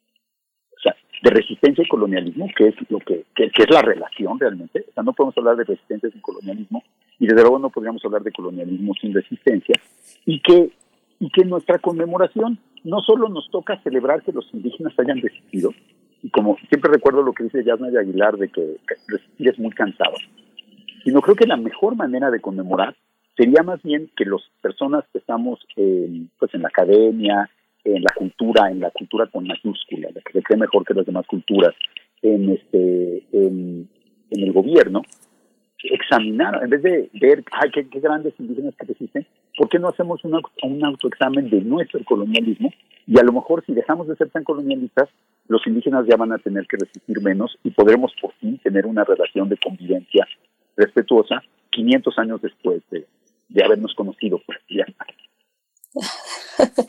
de 1.23 1.31
resistencia 1.31 1.85
y 1.85 1.89
colonialismo, 1.89 2.49
que 2.57 2.69
es 2.69 2.75
lo 2.91 2.99
que, 2.99 3.25
que, 3.35 3.45
es 3.45 3.71
la 3.71 3.83
relación 3.83 4.39
realmente. 4.39 4.85
O 4.91 4.93
sea, 4.93 5.03
no 5.03 5.13
podemos 5.13 5.37
hablar 5.39 5.57
de 5.57 5.65
resistencia 5.65 6.11
sin 6.11 6.21
colonialismo 6.21 6.83
y 7.19 7.27
desde 7.27 7.43
luego 7.43 7.59
no 7.59 7.71
podríamos 7.71 8.05
hablar 8.05 8.23
de 8.23 8.33
colonialismo 8.33 8.93
sin 9.01 9.15
resistencia 9.15 9.77
y 10.27 10.41
que 10.41 10.71
y 11.21 11.31
que 11.31 11.45
nuestra 11.45 11.79
conmemoración 11.79 12.59
no 12.83 13.01
solo 13.01 13.29
nos 13.29 13.49
toca 13.53 13.81
celebrar 13.83 14.23
que 14.23 14.33
los 14.33 14.53
indígenas 14.53 14.93
hayan 14.99 15.21
resistido, 15.21 15.73
y 16.21 16.31
como 16.31 16.57
siempre 16.69 16.91
recuerdo 16.93 17.23
lo 17.23 17.33
que 17.33 17.45
dice 17.45 17.63
Yasna 17.63 17.91
de 17.91 18.01
Aguilar 18.01 18.37
de 18.37 18.49
que 18.49 18.77
resistir 19.07 19.49
es 19.49 19.59
muy 19.59 19.71
cansado, 19.71 20.15
sino 21.05 21.21
creo 21.21 21.37
que 21.37 21.47
la 21.47 21.57
mejor 21.57 21.95
manera 21.95 22.29
de 22.33 22.41
conmemorar 22.41 22.97
sería 23.37 23.63
más 23.63 23.81
bien 23.83 24.11
que 24.17 24.25
las 24.25 24.43
personas 24.61 25.05
que 25.13 25.19
estamos 25.19 25.61
pues 25.77 26.55
en 26.55 26.63
la 26.63 26.69
academia, 26.69 27.49
en 27.85 28.03
la 28.03 28.15
cultura, 28.15 28.71
en 28.71 28.81
la 28.81 28.91
cultura 28.91 29.27
con 29.27 29.47
mayúscula, 29.47 30.09
la 30.15 30.21
que 30.21 30.33
se 30.33 30.43
cree 30.43 30.59
mejor 30.59 30.85
que 30.85 30.95
las 30.95 31.07
demás 31.07 31.27
culturas, 31.27 31.75
en 32.23 32.51
este, 32.51 33.25
en, 33.33 33.89
el 34.31 34.53
gobierno, 34.53 35.03
examinar, 35.85 36.63
en 36.63 36.71
vez 36.71 36.83
de 36.83 37.11
ver, 37.15 37.45
ay, 37.53 37.71
qué, 37.71 37.83
grandes 38.01 38.35
indígenas 38.39 38.75
que 38.77 38.87
resisten, 38.87 39.27
¿por 39.59 39.69
qué 39.69 39.79
no 39.79 39.89
hacemos 39.89 40.25
un, 40.25 40.41
un 40.63 40.85
autoexamen 40.85 41.51
de 41.51 41.61
nuestro 41.61 42.03
colonialismo? 42.05 42.73
Y 43.07 43.19
a 43.19 43.25
lo 43.25 43.33
mejor 43.33 43.65
si 43.67 43.75
dejamos 43.75 44.07
de 44.07 44.17
ser 44.17 44.31
tan 44.31 44.45
colonialistas, 44.45 45.09
los 45.49 45.67
indígenas 45.67 46.07
ya 46.07 46.17
van 46.17 46.33
a 46.33 46.39
tener 46.39 46.67
que 46.67 46.77
resistir 46.77 47.21
menos 47.21 47.59
y 47.65 47.71
podremos 47.71 48.13
por 48.21 48.33
fin 48.35 48.59
tener 48.59 48.87
una 48.87 49.05
relación 49.05 49.49
de 49.49 49.57
convivencia 49.57 50.27
respetuosa 50.77 51.43
500 51.71 52.19
años 52.19 52.41
después 52.41 52.83
de, 52.91 53.07
de 53.49 53.65
habernos 53.65 53.95
conocido. 53.95 54.41
Pues, 54.47 54.59
ya. 54.69 54.87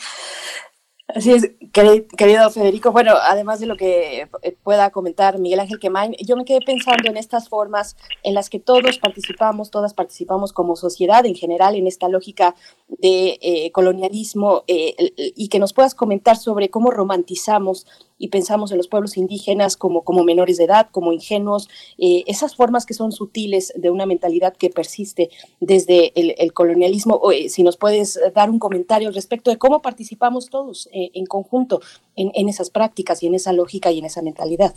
Así 1.16 1.32
es, 1.32 1.52
querido 1.72 2.50
Federico. 2.50 2.92
Bueno, 2.92 3.14
además 3.22 3.60
de 3.60 3.68
lo 3.68 3.78
que 3.78 4.28
eh, 4.42 4.58
pueda 4.64 4.90
comentar 4.90 5.38
Miguel 5.38 5.60
Ángel 5.60 5.80
Quemain, 5.80 6.16
yo 6.26 6.36
me 6.36 6.44
quedé 6.44 6.60
pensando 6.62 7.08
en 7.08 7.18
estas 7.18 7.50
formas 7.50 7.96
en 8.24 8.34
las 8.34 8.50
que 8.50 8.60
todos 8.60 8.98
participamos, 8.98 9.70
todas 9.70 9.94
participamos 9.94 10.54
como 10.54 10.76
sociedad 10.76 11.24
en 11.28 11.36
general 11.36 11.76
en 11.76 11.86
esta 11.86 12.08
lógica 12.08 12.56
de 12.88 13.38
eh, 13.42 13.72
colonialismo 13.72 14.64
eh, 14.66 14.96
y 15.36 15.50
que 15.50 15.60
nos 15.60 15.74
puedas 15.74 15.94
comentar 15.94 16.36
sobre 16.36 16.70
cómo 16.70 16.90
romantizamos 16.90 17.86
y 18.18 18.30
pensamos 18.30 18.72
en 18.72 18.78
los 18.78 18.88
pueblos 18.88 19.18
indígenas 19.18 19.78
como, 19.78 20.04
como 20.04 20.24
menores 20.24 20.58
de 20.58 20.66
edad, 20.66 20.88
como 20.92 21.14
ingenuos, 21.14 21.70
eh, 21.98 22.24
esas 22.28 22.56
formas 22.56 22.86
que 22.86 22.94
son 22.94 23.12
sutiles 23.12 23.74
de 23.76 23.90
una 23.90 24.06
mentalidad 24.06 24.56
que 24.56 24.70
persiste 24.70 25.30
desde 25.60 26.12
el, 26.16 26.54
colonialismo. 26.54 27.22
si 27.48 27.64
nos 27.64 27.78
puedes 27.78 28.20
dar 28.36 28.50
un 28.50 28.60
comentario 28.60 29.12
respecto 29.12 29.50
de 29.50 29.58
cómo 29.58 29.82
participamos 29.82 30.50
todos 30.50 30.90
en 30.92 31.26
conjunto 31.26 31.82
en, 32.16 32.32
en 32.36 32.50
esas 32.50 32.70
prácticas 32.70 33.24
y 33.24 33.28
en 33.28 33.36
esa 33.36 33.54
lógica 33.54 33.92
y 33.92 34.00
en 34.00 34.06
esa 34.06 34.22
mentalidad. 34.22 34.74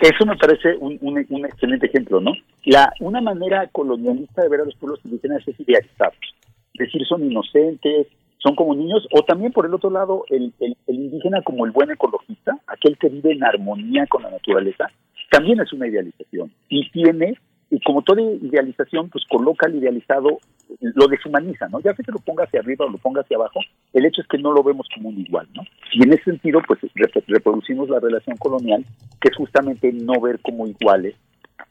Eso 0.00 0.24
me 0.24 0.36
parece 0.36 0.76
un, 0.76 0.98
un, 1.02 1.44
excelente 1.44 1.86
ejemplo, 1.86 2.20
¿no? 2.20 2.32
La, 2.64 2.92
una 3.00 3.20
manera 3.20 3.68
colonialista 3.70 4.42
de 4.42 4.48
ver 4.48 4.62
a 4.62 4.64
los 4.64 4.74
pueblos 4.76 5.00
indígenas 5.04 5.46
es 5.46 5.60
idealizarlos 5.60 6.34
decir 6.74 7.06
son 7.06 7.24
inocentes, 7.30 8.08
son 8.44 8.54
como 8.54 8.74
niños, 8.74 9.08
o 9.10 9.22
también 9.22 9.52
por 9.52 9.64
el 9.64 9.72
otro 9.72 9.88
lado, 9.88 10.24
el, 10.28 10.52
indígena 10.86 11.40
como 11.42 11.64
el 11.64 11.72
buen 11.72 11.90
ecologista, 11.90 12.60
aquel 12.66 12.98
que 12.98 13.08
vive 13.08 13.32
en 13.32 13.42
armonía 13.42 14.06
con 14.06 14.22
la 14.22 14.30
naturaleza, 14.30 14.90
también 15.30 15.60
es 15.60 15.72
una 15.72 15.88
idealización 15.88 16.52
y 16.68 16.90
tiene, 16.90 17.38
y 17.70 17.80
como 17.80 18.02
toda 18.02 18.20
idealización, 18.20 19.08
pues 19.08 19.24
coloca 19.30 19.66
al 19.66 19.76
idealizado, 19.76 20.38
lo 20.80 21.08
deshumaniza, 21.08 21.68
¿no? 21.68 21.80
Ya 21.80 21.94
que 21.94 22.02
lo 22.06 22.18
ponga 22.18 22.44
hacia 22.44 22.60
arriba 22.60 22.84
o 22.84 22.90
lo 22.90 22.98
ponga 22.98 23.22
hacia 23.22 23.38
abajo, 23.38 23.60
el 23.94 24.04
hecho 24.04 24.20
es 24.20 24.28
que 24.28 24.38
no 24.38 24.52
lo 24.52 24.62
vemos 24.62 24.86
como 24.94 25.08
un 25.08 25.18
igual, 25.18 25.48
¿no? 25.54 25.62
Y 25.92 26.04
en 26.04 26.12
ese 26.12 26.24
sentido, 26.24 26.60
pues 26.68 26.80
reproducimos 27.26 27.88
la 27.88 27.98
relación 27.98 28.36
colonial, 28.36 28.84
que 29.22 29.30
es 29.30 29.36
justamente 29.36 29.90
no 29.90 30.20
ver 30.20 30.38
como 30.40 30.66
iguales 30.66 31.14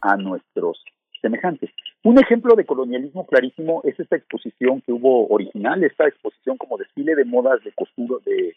a 0.01 0.17
nuestros 0.17 0.83
semejantes. 1.21 1.69
Un 2.03 2.19
ejemplo 2.19 2.55
de 2.55 2.65
colonialismo 2.65 3.25
clarísimo 3.25 3.81
es 3.85 3.97
esta 3.97 4.17
exposición 4.17 4.81
que 4.81 4.91
hubo 4.91 5.25
original, 5.29 5.83
esta 5.85 6.05
exposición 6.05 6.57
como 6.57 6.77
desfile 6.77 7.15
de 7.15 7.23
modas 7.23 7.63
de 7.63 7.71
costura 7.71 8.15
de, 8.25 8.53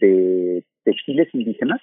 de 0.00 0.64
textiles 0.82 1.28
indígenas, 1.34 1.80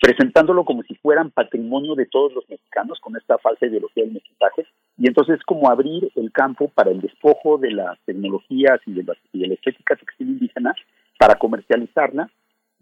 presentándolo 0.00 0.64
como 0.64 0.84
si 0.84 0.94
fueran 0.94 1.32
patrimonio 1.32 1.96
de 1.96 2.06
todos 2.06 2.32
los 2.34 2.48
mexicanos 2.48 3.00
con 3.00 3.16
esta 3.16 3.36
falsa 3.38 3.66
ideología 3.66 4.04
del 4.04 4.14
mestizaje. 4.14 4.64
Y 4.96 5.08
entonces 5.08 5.42
como 5.44 5.68
abrir 5.68 6.08
el 6.14 6.30
campo 6.30 6.68
para 6.68 6.92
el 6.92 7.00
despojo 7.00 7.58
de 7.58 7.72
las 7.72 7.98
tecnologías 8.04 8.80
y 8.86 8.92
de 8.92 9.02
la, 9.02 9.14
y 9.32 9.40
de 9.40 9.48
la 9.48 9.54
estética 9.54 9.96
textil 9.96 10.28
indígena 10.28 10.72
para 11.18 11.34
comercializarla 11.34 12.30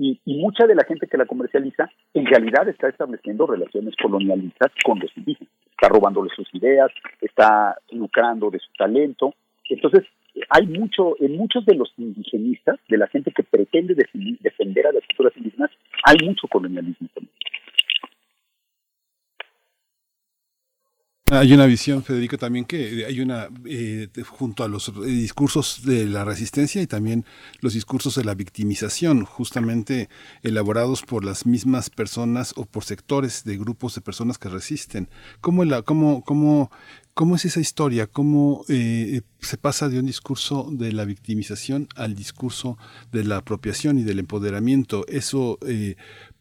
y, 0.01 0.19
mucha 0.25 0.67
de 0.67 0.75
la 0.75 0.85
gente 0.85 1.07
que 1.07 1.19
la 1.19 1.27
comercializa 1.27 1.91
en 2.15 2.25
realidad 2.25 2.67
está 2.69 2.89
estableciendo 2.89 3.47
relaciones 3.47 3.95
colonialistas 4.03 4.73
con 4.83 4.99
los 4.99 5.15
indígenas. 5.15 5.53
Está 5.73 5.89
robándole 5.89 6.31
sus 6.35 6.49
ideas, 6.55 6.91
está 7.21 7.77
lucrando 7.91 8.51
de 8.51 8.59
su 8.61 8.73
talento. 8.79 9.35
Entonces, 9.69 10.07
hay 10.49 10.67
mucho, 10.67 11.17
en 11.21 11.37
muchos 11.37 11.67
de 11.67 11.75
los 11.75 11.93
indigenistas, 11.99 12.79
de 12.89 12.97
la 12.97 13.09
gente 13.09 13.31
que 13.31 13.43
pretende 13.43 13.95
defender 13.95 14.87
a 14.87 14.93
las 14.93 15.05
culturas 15.07 15.37
indígenas, 15.37 15.71
hay 16.05 16.27
mucho 16.27 16.49
colonialismo 16.49 17.09
Hay 21.33 21.53
una 21.53 21.67
visión, 21.67 22.03
Federico, 22.03 22.39
también 22.39 22.65
que 22.65 23.05
hay 23.07 23.21
una, 23.21 23.49
eh, 23.65 24.09
junto 24.27 24.65
a 24.65 24.69
los 24.69 24.93
discursos 25.07 25.83
de 25.85 26.07
la 26.07 26.25
resistencia 26.25 26.83
y 26.83 26.89
también 26.89 27.25
los 27.61 27.75
discursos 27.75 28.17
de 28.17 28.25
la 28.25 28.35
victimización, 28.35 29.25
justamente 29.25 30.09
elaborados 30.43 31.03
por 31.03 31.25
las 31.25 31.47
mismas 31.47 31.89
personas 31.89 32.53
o 32.57 32.65
por 32.65 32.83
sectores 32.83 33.45
de 33.45 33.57
grupos 33.59 33.95
de 33.95 34.01
personas 34.01 34.39
que 34.39 34.49
resisten. 34.49 35.09
¿Cómo, 35.41 35.65
la, 35.65 35.83
cómo, 35.83 36.25
cómo, 36.25 36.73
cómo 37.15 37.37
es 37.37 37.45
esa 37.45 37.61
historia? 37.61 38.09
¿Cómo 38.09 38.65
eh, 38.69 39.23
se 39.39 39.57
pasa 39.57 39.89
de 39.89 40.01
un 40.01 40.07
discurso 40.07 40.69
de 40.73 40.93
la 40.93 41.05
victimización 41.05 41.87
al 41.95 42.17
discurso 42.17 42.77
de 43.13 43.23
la 43.23 43.37
apropiación 43.37 43.99
y 43.99 44.03
del 44.03 44.19
empoderamiento? 44.19 45.07
Eso 45.07 45.61
eh, 45.65 45.95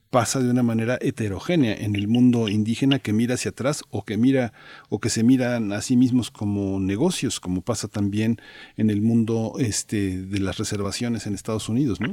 pasa 0.09 0.39
de 0.39 0.49
una 0.49 0.63
manera 0.63 0.97
heterogénea 1.01 1.75
en 1.75 1.95
el 1.95 2.07
mundo 2.07 2.49
indígena 2.49 2.99
que 2.99 3.13
mira 3.13 3.35
hacia 3.35 3.51
atrás 3.51 3.83
o 3.91 4.03
que 4.03 4.17
mira 4.17 4.53
o 4.89 4.99
que 4.99 5.09
se 5.09 5.23
miran 5.23 5.71
a 5.71 5.81
sí 5.81 5.95
mismos 5.95 6.31
como 6.31 6.79
negocios, 6.79 7.39
como 7.39 7.61
pasa 7.61 7.87
también 7.87 8.37
en 8.77 8.89
el 8.89 9.01
mundo 9.01 9.53
este 9.59 10.17
de 10.17 10.39
las 10.39 10.57
reservaciones 10.57 11.27
en 11.27 11.35
Estados 11.35 11.69
Unidos, 11.69 12.01
¿no? 12.01 12.11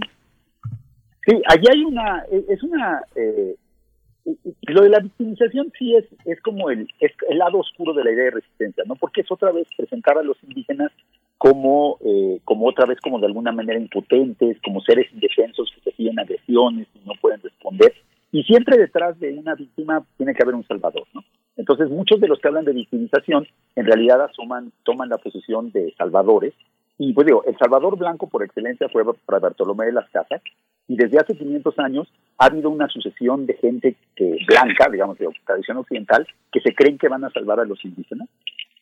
Sí, 1.27 1.41
allí 1.49 1.65
hay 1.73 1.83
una 1.85 2.23
es 2.49 2.63
una 2.63 3.01
eh, 3.17 3.57
lo 4.63 4.83
de 4.83 4.91
la 4.91 5.01
victimización 5.01 5.73
sí 5.79 5.97
es 5.97 6.05
es 6.25 6.41
como 6.43 6.71
el 6.71 6.89
es 7.01 7.13
el 7.29 7.39
lado 7.39 7.59
oscuro 7.59 7.95
de 7.95 8.05
la 8.05 8.13
idea 8.13 8.25
de 8.25 8.31
resistencia, 8.33 8.85
¿no? 8.87 8.97
Porque 8.97 9.23
es 9.23 9.31
otra 9.31 9.53
vez 9.53 9.67
presentar 9.77 10.19
a 10.19 10.23
los 10.23 10.37
indígenas 10.45 10.93
como, 11.39 11.99
eh, 12.05 12.41
como 12.45 12.67
otra 12.67 12.87
vez 12.87 13.01
como 13.01 13.19
de 13.19 13.27
alguna 13.27 13.53
manera 13.53 13.79
impotentes, 13.79 14.59
como 14.63 14.81
seres 14.81 15.07
indefensos 15.13 15.71
que 15.75 15.91
reciben 15.91 16.19
agresiones 16.19 16.87
y 16.95 17.07
no 17.07 17.15
pueden 17.21 17.41
responder. 17.43 17.93
Y 18.33 18.43
siempre 18.45 18.79
detrás 18.79 19.19
de 19.21 19.35
una 19.35 19.55
víctima 19.55 20.05
tiene 20.17 20.35
que 20.35 20.43
haber 20.43 20.55
un 20.55 20.67
salvador, 20.67 21.05
¿no? 21.15 21.23
Entonces 21.57 21.89
muchos 21.89 22.21
de 22.21 22.29
los 22.29 22.39
que 22.39 22.49
hablan 22.49 22.65
de 22.65 22.73
victimización 22.73 23.47
en 23.77 23.87
realidad 23.87 24.23
asuman, 24.23 24.73
toman 24.83 25.09
la 25.09 25.19
posición 25.19 25.71
de 25.73 25.95
salvadores. 25.97 26.55
Y 26.99 27.13
pues 27.13 27.27
digo, 27.27 27.45
el 27.45 27.57
salvador 27.59 27.97
blanco 27.99 28.29
por 28.29 28.43
excelencia 28.43 28.89
fue 28.89 29.05
para 29.27 29.39
Bartolomé 29.39 29.87
de 29.87 29.93
las 29.93 30.09
Casas, 30.11 30.43
y 30.89 30.97
desde 30.97 31.19
hace 31.19 31.37
500 31.37 31.79
años 31.79 32.09
ha 32.39 32.47
habido 32.47 32.71
una 32.71 32.89
sucesión 32.89 33.47
de 33.47 33.55
gente 33.55 33.97
que 34.15 34.39
blanca, 34.47 34.89
digamos 34.91 35.19
de 35.19 35.29
tradición 35.45 35.79
occidental, 35.79 36.27
que 36.53 36.61
se 36.61 36.75
creen 36.75 36.99
que 36.99 37.09
van 37.09 37.25
a 37.25 37.31
salvar 37.31 37.61
a 37.61 37.65
los 37.65 37.85
indígenas 37.85 38.29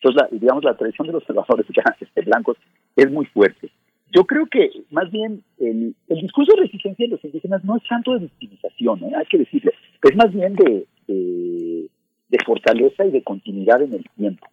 Entonces, 0.05 0.29
la, 0.31 0.37
digamos, 0.37 0.63
la 0.63 0.75
tradición 0.75 1.07
de 1.07 1.13
los 1.13 1.23
salvadores 1.23 1.65
este, 1.99 2.21
blancos 2.21 2.57
es 2.95 3.11
muy 3.11 3.25
fuerte. 3.25 3.71
Yo 4.15 4.23
creo 4.25 4.45
que 4.45 4.69
más 4.91 5.09
bien 5.11 5.43
el, 5.57 5.95
discurso 6.07 6.53
de 6.55 6.61
resistencia 6.61 7.07
de 7.07 7.13
los 7.13 7.25
indígenas 7.25 7.63
no 7.65 7.77
es 7.77 7.83
tanto 7.89 8.13
de 8.13 8.19
victimización, 8.19 9.03
¿eh? 9.03 9.11
hay 9.17 9.25
que 9.25 9.39
decirlo, 9.39 9.71
es 10.03 10.15
más 10.15 10.31
bien 10.31 10.55
de, 10.55 10.87
de, 11.07 12.37
fortaleza 12.45 13.03
y 13.03 13.11
de 13.11 13.23
continuidad 13.23 13.81
en 13.81 13.93
el 13.93 14.05
tiempo. 14.15 14.45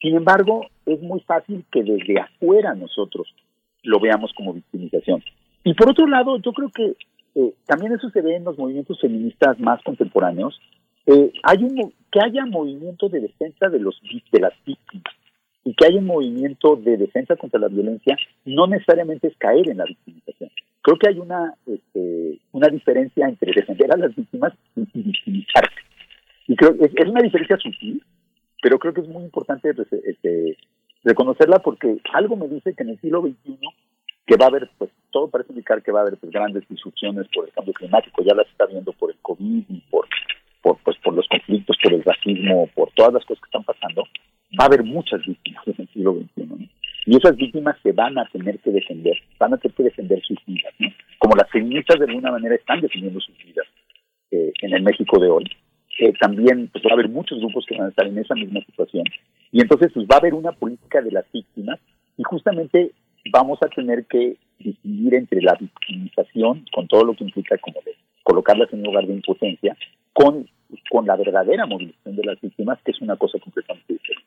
Sin 0.00 0.16
embargo, 0.16 0.66
es 0.84 1.00
muy 1.00 1.20
fácil 1.20 1.64
que 1.70 1.84
desde 1.84 2.18
afuera 2.18 2.74
nosotros 2.74 3.32
lo 3.84 4.00
veamos 4.00 4.32
como 4.34 4.52
victimización. 4.52 5.22
Y 5.62 5.74
por 5.74 5.90
otro 5.90 6.08
lado, 6.08 6.38
yo 6.38 6.52
creo 6.52 6.70
que 6.70 6.96
eh, 7.36 7.54
también 7.66 7.92
eso 7.92 8.10
se 8.10 8.20
ve 8.20 8.34
en 8.36 8.44
los 8.44 8.58
movimientos 8.58 9.00
feministas 9.00 9.60
más 9.60 9.80
contemporáneos, 9.84 10.60
eh, 11.08 11.32
hay 11.42 11.64
un, 11.64 11.92
que 12.12 12.20
haya 12.20 12.44
movimiento 12.44 13.08
de 13.08 13.20
defensa 13.20 13.68
de, 13.70 13.80
los, 13.80 13.98
de 14.30 14.40
las 14.40 14.52
víctimas 14.66 15.14
y 15.64 15.74
que 15.74 15.86
haya 15.86 15.98
un 15.98 16.06
movimiento 16.06 16.76
de 16.76 16.98
defensa 16.98 17.34
contra 17.36 17.58
la 17.60 17.68
violencia 17.68 18.16
no 18.44 18.66
necesariamente 18.66 19.28
es 19.28 19.36
caer 19.38 19.70
en 19.70 19.78
la 19.78 19.84
victimización. 19.84 20.50
Creo 20.82 20.98
que 20.98 21.08
hay 21.08 21.18
una, 21.18 21.54
este, 21.66 22.38
una 22.52 22.68
diferencia 22.68 23.26
entre 23.26 23.52
defender 23.52 23.90
a 23.92 23.96
las 23.96 24.14
víctimas 24.14 24.52
y, 24.76 25.02
victimizarse. 25.02 25.80
Y 26.46 26.56
creo 26.56 26.76
que 26.76 26.84
es, 26.84 27.08
una 27.08 27.22
diferencia 27.22 27.56
sutil, 27.56 28.02
pero 28.62 28.78
creo 28.78 28.92
que 28.92 29.00
es 29.00 29.08
muy 29.08 29.24
importante 29.24 29.70
este, 30.04 30.58
reconocerla 31.04 31.60
porque 31.60 31.98
algo 32.12 32.36
me 32.36 32.48
dice 32.48 32.74
que 32.74 32.82
en 32.82 32.90
el 32.90 33.00
siglo 33.00 33.22
XXI 33.22 33.58
que 34.26 34.36
va 34.36 34.44
a 34.44 34.48
haber, 34.48 34.68
pues 34.76 34.90
todo 35.10 35.28
parece 35.30 35.52
indicar 35.52 35.82
que 35.82 35.90
va 35.90 36.00
a 36.00 36.02
haber 36.02 36.18
pues, 36.18 36.30
grandes 36.30 36.68
disrupciones 36.68 37.26
por 37.34 37.46
el 37.46 37.52
cambio 37.52 37.72
climático, 37.72 38.22
ya 38.22 38.34
las 38.34 38.46
está 38.48 38.66
viendo 38.66 38.92
por 38.92 39.10
el 39.10 39.16
COVID 39.22 39.64
y 39.68 39.80
por, 39.90 40.06
por, 40.62 40.78
pues, 40.84 40.96
por 40.98 41.14
los 41.14 41.26
conflictos, 41.28 41.76
por 41.82 41.92
el 41.92 42.04
racismo, 42.04 42.68
por 42.74 42.90
todas 42.92 43.12
las 43.12 43.24
cosas 43.24 43.40
que 43.42 43.48
están 43.48 43.64
pasando, 43.64 44.04
va 44.58 44.64
a 44.64 44.66
haber 44.66 44.84
muchas 44.84 45.24
víctimas 45.26 45.66
en 45.66 45.74
el 45.78 45.88
siglo 45.88 46.14
XXI. 46.14 46.70
Y 47.06 47.16
esas 47.16 47.36
víctimas 47.36 47.76
se 47.82 47.92
van 47.92 48.18
a 48.18 48.26
tener 48.26 48.58
que 48.58 48.70
defender, 48.70 49.16
van 49.38 49.54
a 49.54 49.56
tener 49.56 49.74
que 49.74 49.82
defender 49.84 50.20
sus 50.22 50.38
vidas. 50.46 50.74
¿no? 50.78 50.88
Como 51.18 51.36
las 51.36 51.50
feministas 51.50 51.98
de 51.98 52.06
alguna 52.06 52.32
manera 52.32 52.54
están 52.54 52.80
defendiendo 52.80 53.20
sus 53.20 53.36
vidas 53.38 53.66
eh, 54.30 54.52
en 54.62 54.74
el 54.74 54.82
México 54.82 55.18
de 55.18 55.28
hoy, 55.28 55.44
eh, 56.00 56.12
también 56.20 56.68
pues, 56.68 56.84
va 56.84 56.90
a 56.90 56.94
haber 56.94 57.08
muchos 57.08 57.38
grupos 57.38 57.64
que 57.66 57.76
van 57.76 57.86
a 57.86 57.90
estar 57.90 58.06
en 58.06 58.18
esa 58.18 58.34
misma 58.34 58.60
situación. 58.60 59.04
Y 59.52 59.62
entonces 59.62 59.90
pues, 59.92 60.06
va 60.06 60.16
a 60.16 60.18
haber 60.18 60.34
una 60.34 60.52
política 60.52 61.00
de 61.00 61.12
las 61.12 61.24
víctimas 61.32 61.80
y 62.16 62.22
justamente 62.24 62.92
vamos 63.32 63.58
a 63.62 63.68
tener 63.68 64.04
que 64.06 64.36
distinguir 64.58 65.14
entre 65.14 65.40
la 65.42 65.56
victimización, 65.58 66.64
con 66.72 66.88
todo 66.88 67.04
lo 67.04 67.14
que 67.14 67.24
implica 67.24 67.56
como 67.58 67.80
de 67.84 67.94
colocarlas 68.22 68.72
en 68.72 68.80
un 68.80 68.86
lugar 68.86 69.06
de 69.06 69.14
impotencia, 69.14 69.76
con, 70.18 70.48
con 70.90 71.06
la 71.06 71.14
verdadera 71.14 71.64
movilización 71.64 72.16
de 72.16 72.24
las 72.24 72.40
víctimas, 72.40 72.80
que 72.84 72.90
es 72.90 73.00
una 73.00 73.16
cosa 73.16 73.38
completamente 73.38 73.92
diferente. 73.92 74.26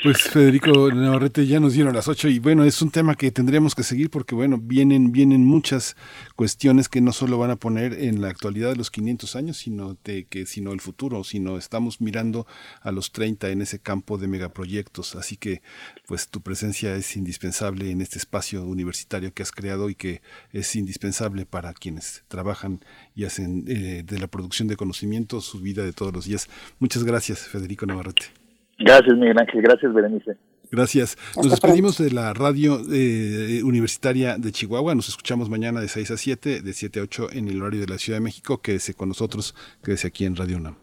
Pues 0.00 0.22
Federico 0.22 0.92
Navarrete 0.92 1.44
ya 1.44 1.58
nos 1.58 1.72
dieron 1.72 1.92
las 1.92 2.06
ocho 2.06 2.28
y 2.28 2.38
bueno, 2.38 2.62
es 2.62 2.80
un 2.82 2.92
tema 2.92 3.16
que 3.16 3.32
tendremos 3.32 3.74
que 3.74 3.82
seguir 3.82 4.10
porque 4.10 4.36
bueno, 4.36 4.56
vienen, 4.56 5.10
vienen 5.10 5.44
muchas 5.44 5.96
cuestiones 6.36 6.88
que 6.88 7.00
no 7.00 7.10
solo 7.12 7.36
van 7.36 7.50
a 7.50 7.56
poner 7.56 7.94
en 7.94 8.20
la 8.20 8.28
actualidad 8.28 8.70
de 8.70 8.76
los 8.76 8.92
500 8.92 9.34
años, 9.34 9.56
sino 9.56 9.96
de 10.04 10.24
que, 10.26 10.46
sino 10.46 10.72
el 10.72 10.80
futuro, 10.80 11.24
sino 11.24 11.58
estamos 11.58 12.00
mirando 12.00 12.46
a 12.80 12.92
los 12.92 13.10
30 13.10 13.50
en 13.50 13.60
ese 13.60 13.80
campo 13.80 14.18
de 14.18 14.28
megaproyectos. 14.28 15.16
Así 15.16 15.36
que 15.36 15.62
pues 16.06 16.28
tu 16.28 16.42
presencia 16.42 16.94
es 16.94 17.16
indispensable 17.16 17.90
en 17.90 18.00
este 18.00 18.18
espacio 18.18 18.62
universitario 18.62 19.34
que 19.34 19.42
has 19.42 19.50
creado 19.50 19.90
y 19.90 19.96
que 19.96 20.22
es 20.52 20.76
indispensable 20.76 21.44
para 21.44 21.74
quienes 21.74 22.22
trabajan 22.28 22.84
y 23.16 23.24
hacen 23.24 23.64
eh, 23.66 24.04
de 24.06 24.18
la 24.20 24.28
producción 24.28 24.68
de 24.68 24.76
conocimiento 24.76 25.40
su 25.40 25.58
vida 25.58 25.82
de 25.82 25.92
todos 25.92 26.12
los 26.12 26.26
días. 26.26 26.48
Muchas 26.78 27.02
gracias, 27.02 27.40
Federico 27.40 27.84
Navarrete. 27.84 28.37
Gracias, 28.78 29.16
Miguel 29.16 29.38
Ángel. 29.38 29.62
Gracias, 29.62 29.92
Berenice. 29.92 30.36
Gracias. 30.70 31.16
Nos 31.36 31.50
despedimos 31.50 31.98
de 31.98 32.10
la 32.10 32.34
radio 32.34 32.80
eh, 32.92 33.62
universitaria 33.64 34.36
de 34.36 34.52
Chihuahua. 34.52 34.94
Nos 34.94 35.08
escuchamos 35.08 35.48
mañana 35.48 35.80
de 35.80 35.88
6 35.88 36.10
a 36.10 36.16
7, 36.16 36.60
de 36.60 36.72
7 36.72 37.00
a 37.00 37.02
8 37.04 37.28
en 37.32 37.48
el 37.48 37.62
horario 37.62 37.80
de 37.80 37.86
la 37.86 37.98
Ciudad 37.98 38.18
de 38.18 38.24
México. 38.24 38.60
Quédese 38.60 38.94
con 38.94 39.08
nosotros, 39.08 39.54
quédese 39.82 40.08
aquí 40.08 40.26
en 40.26 40.36
Radio 40.36 40.58
UNAM. 40.58 40.76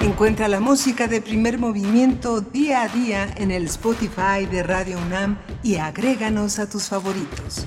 Encuentra 0.00 0.48
la 0.48 0.60
música 0.60 1.06
de 1.06 1.20
primer 1.20 1.58
movimiento 1.58 2.40
día 2.40 2.82
a 2.82 2.88
día 2.88 3.26
en 3.36 3.50
el 3.50 3.64
Spotify 3.64 4.46
de 4.50 4.62
Radio 4.62 4.98
UNAM 4.98 5.38
y 5.62 5.76
agréganos 5.76 6.58
a 6.58 6.70
tus 6.70 6.88
favoritos. 6.88 7.66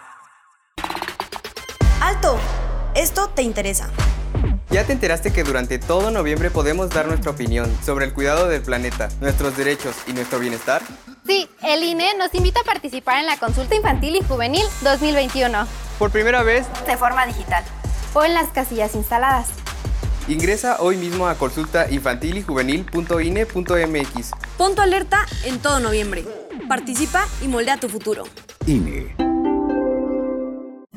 ¡Alto! 2.11 2.37
Esto 2.93 3.29
te 3.29 3.41
interesa. 3.41 3.89
¿Ya 4.69 4.85
te 4.85 4.91
enteraste 4.91 5.31
que 5.31 5.45
durante 5.45 5.79
todo 5.79 6.11
noviembre 6.11 6.51
podemos 6.51 6.89
dar 6.89 7.07
nuestra 7.07 7.31
opinión 7.31 7.73
sobre 7.85 8.03
el 8.03 8.13
cuidado 8.13 8.49
del 8.49 8.61
planeta, 8.61 9.07
nuestros 9.21 9.55
derechos 9.55 9.95
y 10.07 10.11
nuestro 10.11 10.39
bienestar? 10.39 10.81
Sí, 11.25 11.49
el 11.63 11.85
INE 11.85 12.15
nos 12.17 12.35
invita 12.35 12.59
a 12.59 12.65
participar 12.65 13.21
en 13.21 13.27
la 13.27 13.37
consulta 13.37 13.75
infantil 13.75 14.17
y 14.17 14.23
juvenil 14.23 14.65
2021. 14.83 15.65
Por 15.97 16.11
primera 16.11 16.43
vez, 16.43 16.65
de 16.85 16.97
forma 16.97 17.25
digital. 17.25 17.63
O 18.13 18.25
en 18.25 18.33
las 18.33 18.49
casillas 18.49 18.93
instaladas. 18.93 19.47
Ingresa 20.27 20.81
hoy 20.81 20.97
mismo 20.97 21.29
a 21.29 21.35
consultainfantilyjuvenil.ine.mx. 21.35 24.31
Pon 24.57 24.75
tu 24.75 24.81
alerta 24.81 25.25
en 25.45 25.59
todo 25.59 25.79
noviembre. 25.79 26.25
Participa 26.67 27.25
y 27.41 27.47
moldea 27.47 27.77
tu 27.77 27.87
futuro. 27.87 28.25
INE. 28.65 29.30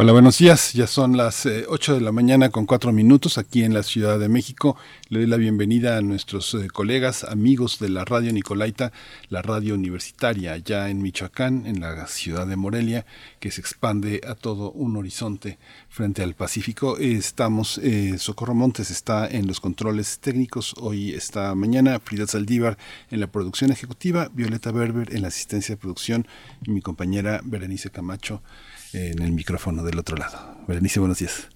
Hola, 0.00 0.12
buenos 0.12 0.38
días. 0.38 0.74
Ya 0.74 0.86
son 0.86 1.16
las 1.16 1.44
8 1.44 1.92
eh, 1.92 1.94
de 1.96 2.00
la 2.00 2.12
mañana 2.12 2.50
con 2.50 2.66
4 2.66 2.92
minutos 2.92 3.36
aquí 3.36 3.64
en 3.64 3.74
la 3.74 3.82
Ciudad 3.82 4.20
de 4.20 4.28
México. 4.28 4.76
Le 5.08 5.18
doy 5.18 5.26
la 5.26 5.36
bienvenida 5.36 5.96
a 5.96 6.02
nuestros 6.02 6.54
eh, 6.54 6.68
colegas, 6.68 7.24
amigos 7.24 7.80
de 7.80 7.88
la 7.88 8.04
radio 8.04 8.32
Nicolaita, 8.32 8.92
la 9.28 9.42
radio 9.42 9.74
universitaria 9.74 10.52
allá 10.52 10.88
en 10.88 11.02
Michoacán, 11.02 11.66
en 11.66 11.80
la 11.80 12.06
ciudad 12.06 12.46
de 12.46 12.54
Morelia, 12.54 13.06
que 13.40 13.50
se 13.50 13.60
expande 13.60 14.20
a 14.24 14.36
todo 14.36 14.70
un 14.70 14.96
horizonte 14.96 15.58
frente 15.88 16.22
al 16.22 16.34
Pacífico. 16.34 16.96
Estamos, 16.98 17.78
eh, 17.78 18.18
Socorro 18.18 18.54
Montes 18.54 18.92
está 18.92 19.26
en 19.26 19.48
los 19.48 19.58
controles 19.58 20.20
técnicos 20.20 20.76
hoy, 20.78 21.10
esta 21.10 21.52
mañana, 21.56 21.98
Frida 21.98 22.28
Saldívar 22.28 22.78
en 23.10 23.18
la 23.18 23.26
producción 23.26 23.72
ejecutiva, 23.72 24.30
Violeta 24.32 24.70
Berber 24.70 25.12
en 25.12 25.22
la 25.22 25.28
asistencia 25.28 25.74
de 25.74 25.80
producción 25.80 26.24
y 26.64 26.70
mi 26.70 26.82
compañera 26.82 27.40
Berenice 27.42 27.90
Camacho 27.90 28.42
en 28.92 29.22
el 29.22 29.32
micrófono 29.32 29.84
del 29.84 29.98
otro 29.98 30.16
lado. 30.16 30.56
Berenice, 30.66 31.00
buenos 31.00 31.18
días. 31.18 31.48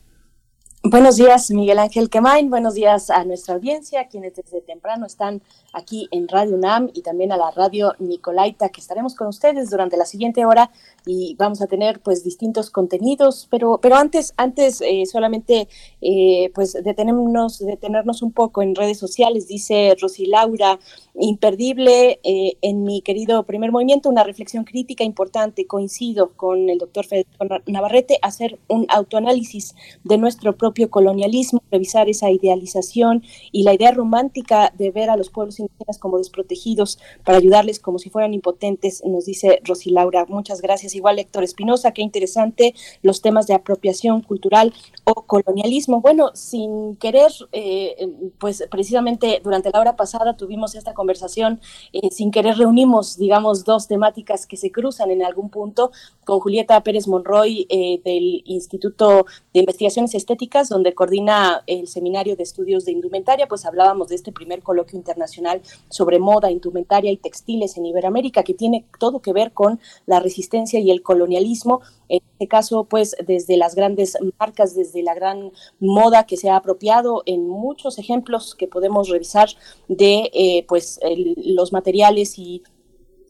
Buenos 0.84 1.14
días, 1.14 1.48
Miguel 1.52 1.78
Ángel 1.78 2.10
Quemain. 2.10 2.50
Buenos 2.50 2.74
días 2.74 3.08
a 3.08 3.24
nuestra 3.24 3.54
audiencia, 3.54 4.08
quienes 4.08 4.34
desde 4.34 4.60
temprano 4.62 5.06
están 5.06 5.40
aquí 5.72 6.08
en 6.10 6.26
Radio 6.26 6.56
UNAM 6.56 6.90
y 6.92 7.02
también 7.02 7.30
a 7.30 7.36
la 7.36 7.52
radio 7.52 7.94
Nicolaita, 8.00 8.68
que 8.70 8.80
estaremos 8.80 9.14
con 9.14 9.28
ustedes 9.28 9.70
durante 9.70 9.96
la 9.96 10.04
siguiente 10.06 10.44
hora 10.44 10.72
y 11.06 11.36
vamos 11.38 11.62
a 11.62 11.68
tener 11.68 12.00
pues 12.00 12.24
distintos 12.24 12.68
contenidos, 12.70 13.46
pero, 13.48 13.78
pero 13.80 13.94
antes, 13.94 14.34
antes 14.36 14.80
eh, 14.80 15.04
solamente 15.06 15.68
eh, 16.00 16.50
pues 16.52 16.72
detenernos, 16.72 17.60
detenernos 17.60 18.20
un 18.20 18.32
poco 18.32 18.60
en 18.60 18.74
redes 18.74 18.98
sociales, 18.98 19.46
dice 19.46 19.96
Rosy 20.00 20.26
Laura, 20.26 20.80
imperdible 21.14 22.18
eh, 22.24 22.56
en 22.60 22.82
mi 22.82 23.02
querido 23.02 23.44
primer 23.44 23.70
movimiento, 23.70 24.08
una 24.08 24.24
reflexión 24.24 24.64
crítica 24.64 25.04
importante, 25.04 25.64
coincido 25.64 26.32
con 26.32 26.68
el 26.68 26.78
doctor 26.78 27.06
Federico 27.06 27.46
Navarrete, 27.66 28.18
hacer 28.20 28.58
un 28.66 28.86
autoanálisis 28.88 29.76
de 30.02 30.18
nuestro 30.18 30.56
propio 30.56 30.71
colonialismo, 30.90 31.62
revisar 31.70 32.08
esa 32.08 32.30
idealización 32.30 33.22
y 33.50 33.62
la 33.62 33.74
idea 33.74 33.90
romántica 33.90 34.72
de 34.76 34.90
ver 34.90 35.10
a 35.10 35.16
los 35.16 35.30
pueblos 35.30 35.58
indígenas 35.60 35.98
como 35.98 36.18
desprotegidos 36.18 36.98
para 37.24 37.38
ayudarles 37.38 37.80
como 37.80 37.98
si 37.98 38.10
fueran 38.10 38.34
impotentes, 38.34 39.02
nos 39.04 39.26
dice 39.26 39.60
Rosy 39.64 39.90
Laura. 39.90 40.26
Muchas 40.28 40.60
gracias. 40.60 40.94
Igual 40.94 41.18
Héctor 41.18 41.44
Espinosa, 41.44 41.92
qué 41.92 42.02
interesante 42.02 42.74
los 43.02 43.22
temas 43.22 43.46
de 43.46 43.54
apropiación 43.54 44.22
cultural 44.22 44.72
o 45.04 45.14
colonialismo. 45.26 46.00
Bueno, 46.00 46.30
sin 46.34 46.96
querer, 46.96 47.30
eh, 47.52 48.08
pues 48.38 48.64
precisamente 48.70 49.40
durante 49.42 49.70
la 49.70 49.80
hora 49.80 49.96
pasada 49.96 50.36
tuvimos 50.36 50.74
esta 50.74 50.94
conversación, 50.94 51.60
eh, 51.92 52.10
sin 52.10 52.30
querer 52.30 52.56
reunimos, 52.56 53.16
digamos, 53.16 53.64
dos 53.64 53.88
temáticas 53.88 54.46
que 54.46 54.56
se 54.56 54.70
cruzan 54.70 55.10
en 55.10 55.24
algún 55.24 55.50
punto 55.50 55.90
con 56.24 56.40
Julieta 56.40 56.82
Pérez 56.82 57.08
Monroy 57.08 57.66
eh, 57.68 58.00
del 58.04 58.42
Instituto 58.44 59.26
de 59.52 59.60
Investigaciones 59.60 60.14
Estéticas 60.14 60.61
donde 60.68 60.94
coordina 60.94 61.62
el 61.66 61.88
Seminario 61.88 62.36
de 62.36 62.42
Estudios 62.42 62.84
de 62.84 62.92
Indumentaria, 62.92 63.48
pues 63.48 63.64
hablábamos 63.64 64.08
de 64.08 64.16
este 64.16 64.32
primer 64.32 64.62
coloquio 64.62 64.98
internacional 64.98 65.62
sobre 65.88 66.18
moda, 66.18 66.50
indumentaria 66.50 67.10
y 67.10 67.16
textiles 67.16 67.76
en 67.76 67.86
Iberoamérica, 67.86 68.42
que 68.42 68.54
tiene 68.54 68.86
todo 68.98 69.20
que 69.20 69.32
ver 69.32 69.52
con 69.52 69.80
la 70.06 70.20
resistencia 70.20 70.80
y 70.80 70.90
el 70.90 71.02
colonialismo. 71.02 71.80
En 72.08 72.20
este 72.32 72.48
caso, 72.48 72.84
pues 72.84 73.16
desde 73.26 73.56
las 73.56 73.74
grandes 73.74 74.18
marcas, 74.38 74.74
desde 74.74 75.02
la 75.02 75.14
gran 75.14 75.52
moda 75.80 76.26
que 76.26 76.36
se 76.36 76.50
ha 76.50 76.56
apropiado 76.56 77.22
en 77.26 77.48
muchos 77.48 77.98
ejemplos 77.98 78.54
que 78.54 78.68
podemos 78.68 79.08
revisar 79.08 79.48
de 79.88 80.30
eh, 80.32 80.64
pues 80.68 81.00
los 81.36 81.72
materiales 81.72 82.38
y 82.38 82.62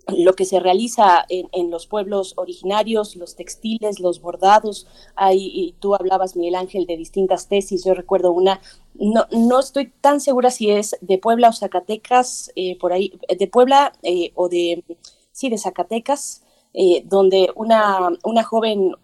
lo 0.09 0.35
que 0.35 0.45
se 0.45 0.61
realiza 0.61 1.25
en, 1.29 1.71
los 1.71 1.87
pueblos 1.87 2.35
originarios, 2.37 3.17
los 3.17 3.37
textiles, 3.37 4.01
los 4.01 4.21
bordados. 4.21 4.87
Hay, 5.15 5.51
y 5.55 5.75
tú 5.79 5.95
hablabas, 5.95 6.37
Miguel 6.37 6.57
Ángel, 6.57 6.87
de 6.87 6.97
distintas 6.97 7.49
tesis. 7.49 7.85
Yo 7.85 7.95
recuerdo 7.95 8.33
una, 8.33 8.61
no, 8.95 9.27
no 9.31 9.61
estoy 9.61 9.93
tan 10.01 10.21
segura 10.21 10.51
si 10.51 10.71
es 10.71 10.97
de 11.01 11.19
Puebla 11.19 11.51
o 11.51 11.53
Zacatecas, 11.53 12.51
eh, 12.57 12.79
por 12.79 12.93
ahí, 12.93 13.19
de 13.29 13.47
Puebla 13.47 13.93
eh, 14.03 14.33
o 14.35 14.49
de, 14.49 14.85
sí, 15.31 15.49
de 15.49 15.59
Zacatecas. 15.59 16.43
Eh, 16.75 17.03
donde 17.05 17.51
una, 17.55 18.09
una 18.25 18.43
joven 18.45 18.95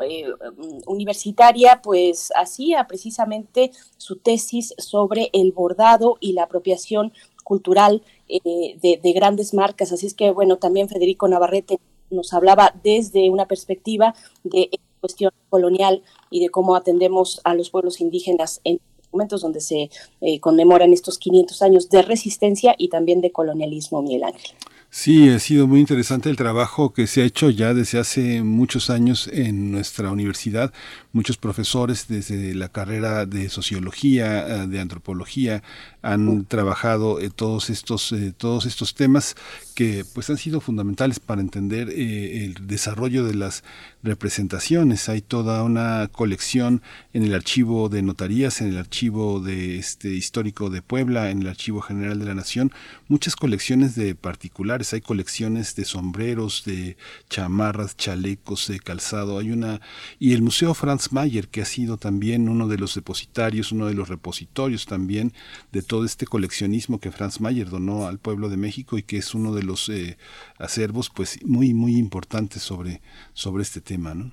universitaria 0.86 1.82
pues 1.82 2.32
hacía 2.34 2.86
precisamente 2.86 3.72
su 3.98 4.16
tesis 4.16 4.72
sobre 4.78 5.28
el 5.34 5.52
bordado 5.52 6.16
y 6.18 6.32
la 6.32 6.44
apropiación 6.44 7.12
cultural 7.48 8.02
eh, 8.28 8.76
de, 8.82 9.12
grandes 9.14 9.54
marcas. 9.54 9.90
Así 9.90 10.06
es 10.06 10.12
que, 10.12 10.30
bueno, 10.30 10.58
también 10.58 10.90
Federico 10.90 11.26
Navarrete 11.28 11.78
nos 12.10 12.34
hablaba 12.34 12.74
desde 12.84 13.30
una 13.30 13.46
perspectiva 13.46 14.14
de 14.44 14.68
cuestión 15.00 15.32
colonial 15.48 16.02
y 16.30 16.40
de 16.40 16.50
cómo 16.50 16.76
atendemos 16.76 17.40
a 17.44 17.54
los 17.54 17.70
pueblos 17.70 18.02
indígenas 18.02 18.60
en 18.64 18.80
momentos 19.12 19.40
donde 19.40 19.62
se 19.62 19.88
eh, 20.20 20.40
conmemoran 20.40 20.92
estos 20.92 21.16
500 21.16 21.62
años 21.62 21.88
de 21.88 22.02
resistencia 22.02 22.74
y 22.76 22.88
también 22.90 23.22
de 23.22 23.32
colonialismo, 23.32 24.02
Miguel 24.02 24.24
Ángel. 24.24 24.50
Sí, 24.90 25.28
ha 25.28 25.38
sido 25.38 25.66
muy 25.66 25.80
interesante 25.80 26.30
el 26.30 26.36
trabajo 26.36 26.94
que 26.94 27.06
se 27.06 27.20
ha 27.20 27.24
hecho 27.26 27.50
ya 27.50 27.74
desde 27.74 27.98
hace 27.98 28.42
muchos 28.42 28.88
años 28.88 29.28
en 29.30 29.70
nuestra 29.70 30.10
universidad. 30.10 30.72
Muchos 31.12 31.36
profesores 31.36 32.08
desde 32.08 32.54
la 32.54 32.70
carrera 32.70 33.26
de 33.26 33.50
sociología, 33.50 34.62
eh, 34.62 34.66
de 34.66 34.80
antropología, 34.80 35.62
han 36.00 36.46
trabajado 36.46 37.20
eh, 37.20 37.28
todos 37.28 37.68
estos 37.68 38.12
eh, 38.12 38.32
todos 38.36 38.64
estos 38.64 38.94
temas 38.94 39.36
que 39.78 40.04
pues 40.12 40.28
han 40.28 40.38
sido 40.38 40.60
fundamentales 40.60 41.20
para 41.20 41.40
entender 41.40 41.88
el 41.90 42.66
desarrollo 42.66 43.24
de 43.24 43.36
las 43.36 43.62
representaciones. 44.02 45.08
Hay 45.08 45.20
toda 45.20 45.62
una 45.62 46.08
colección 46.10 46.82
en 47.12 47.22
el 47.22 47.32
archivo 47.32 47.88
de 47.88 48.02
notarías, 48.02 48.60
en 48.60 48.70
el 48.70 48.78
archivo 48.78 49.38
de 49.38 49.78
este 49.78 50.08
histórico 50.08 50.68
de 50.68 50.82
Puebla, 50.82 51.30
en 51.30 51.42
el 51.42 51.46
archivo 51.46 51.80
general 51.80 52.18
de 52.18 52.24
la 52.24 52.34
Nación, 52.34 52.72
muchas 53.06 53.36
colecciones 53.36 53.94
de 53.94 54.16
particulares. 54.16 54.92
Hay 54.94 55.00
colecciones 55.00 55.76
de 55.76 55.84
sombreros, 55.84 56.64
de 56.64 56.96
chamarras, 57.30 57.96
chalecos, 57.96 58.66
de 58.66 58.80
calzado. 58.80 59.38
Hay 59.38 59.52
una 59.52 59.80
y 60.18 60.32
el 60.32 60.42
Museo 60.42 60.74
Franz 60.74 61.12
Mayer 61.12 61.46
que 61.46 61.62
ha 61.62 61.66
sido 61.66 61.98
también 61.98 62.48
uno 62.48 62.66
de 62.66 62.78
los 62.78 62.96
depositarios, 62.96 63.70
uno 63.70 63.86
de 63.86 63.94
los 63.94 64.08
repositorios 64.08 64.86
también 64.86 65.32
de 65.70 65.82
todo 65.82 66.04
este 66.04 66.26
coleccionismo 66.26 66.98
que 66.98 67.12
Franz 67.12 67.40
Mayer 67.40 67.70
donó 67.70 68.08
al 68.08 68.18
pueblo 68.18 68.48
de 68.48 68.56
México 68.56 68.98
y 68.98 69.04
que 69.04 69.18
es 69.18 69.34
uno 69.36 69.54
de 69.54 69.62
los 69.62 69.67
eh, 69.88 70.16
acervos 70.58 71.10
pues 71.10 71.38
muy 71.44 71.74
muy 71.74 71.96
importantes 71.96 72.62
sobre, 72.62 73.02
sobre 73.34 73.62
este 73.62 73.80
tema, 73.80 74.14
¿no? 74.14 74.32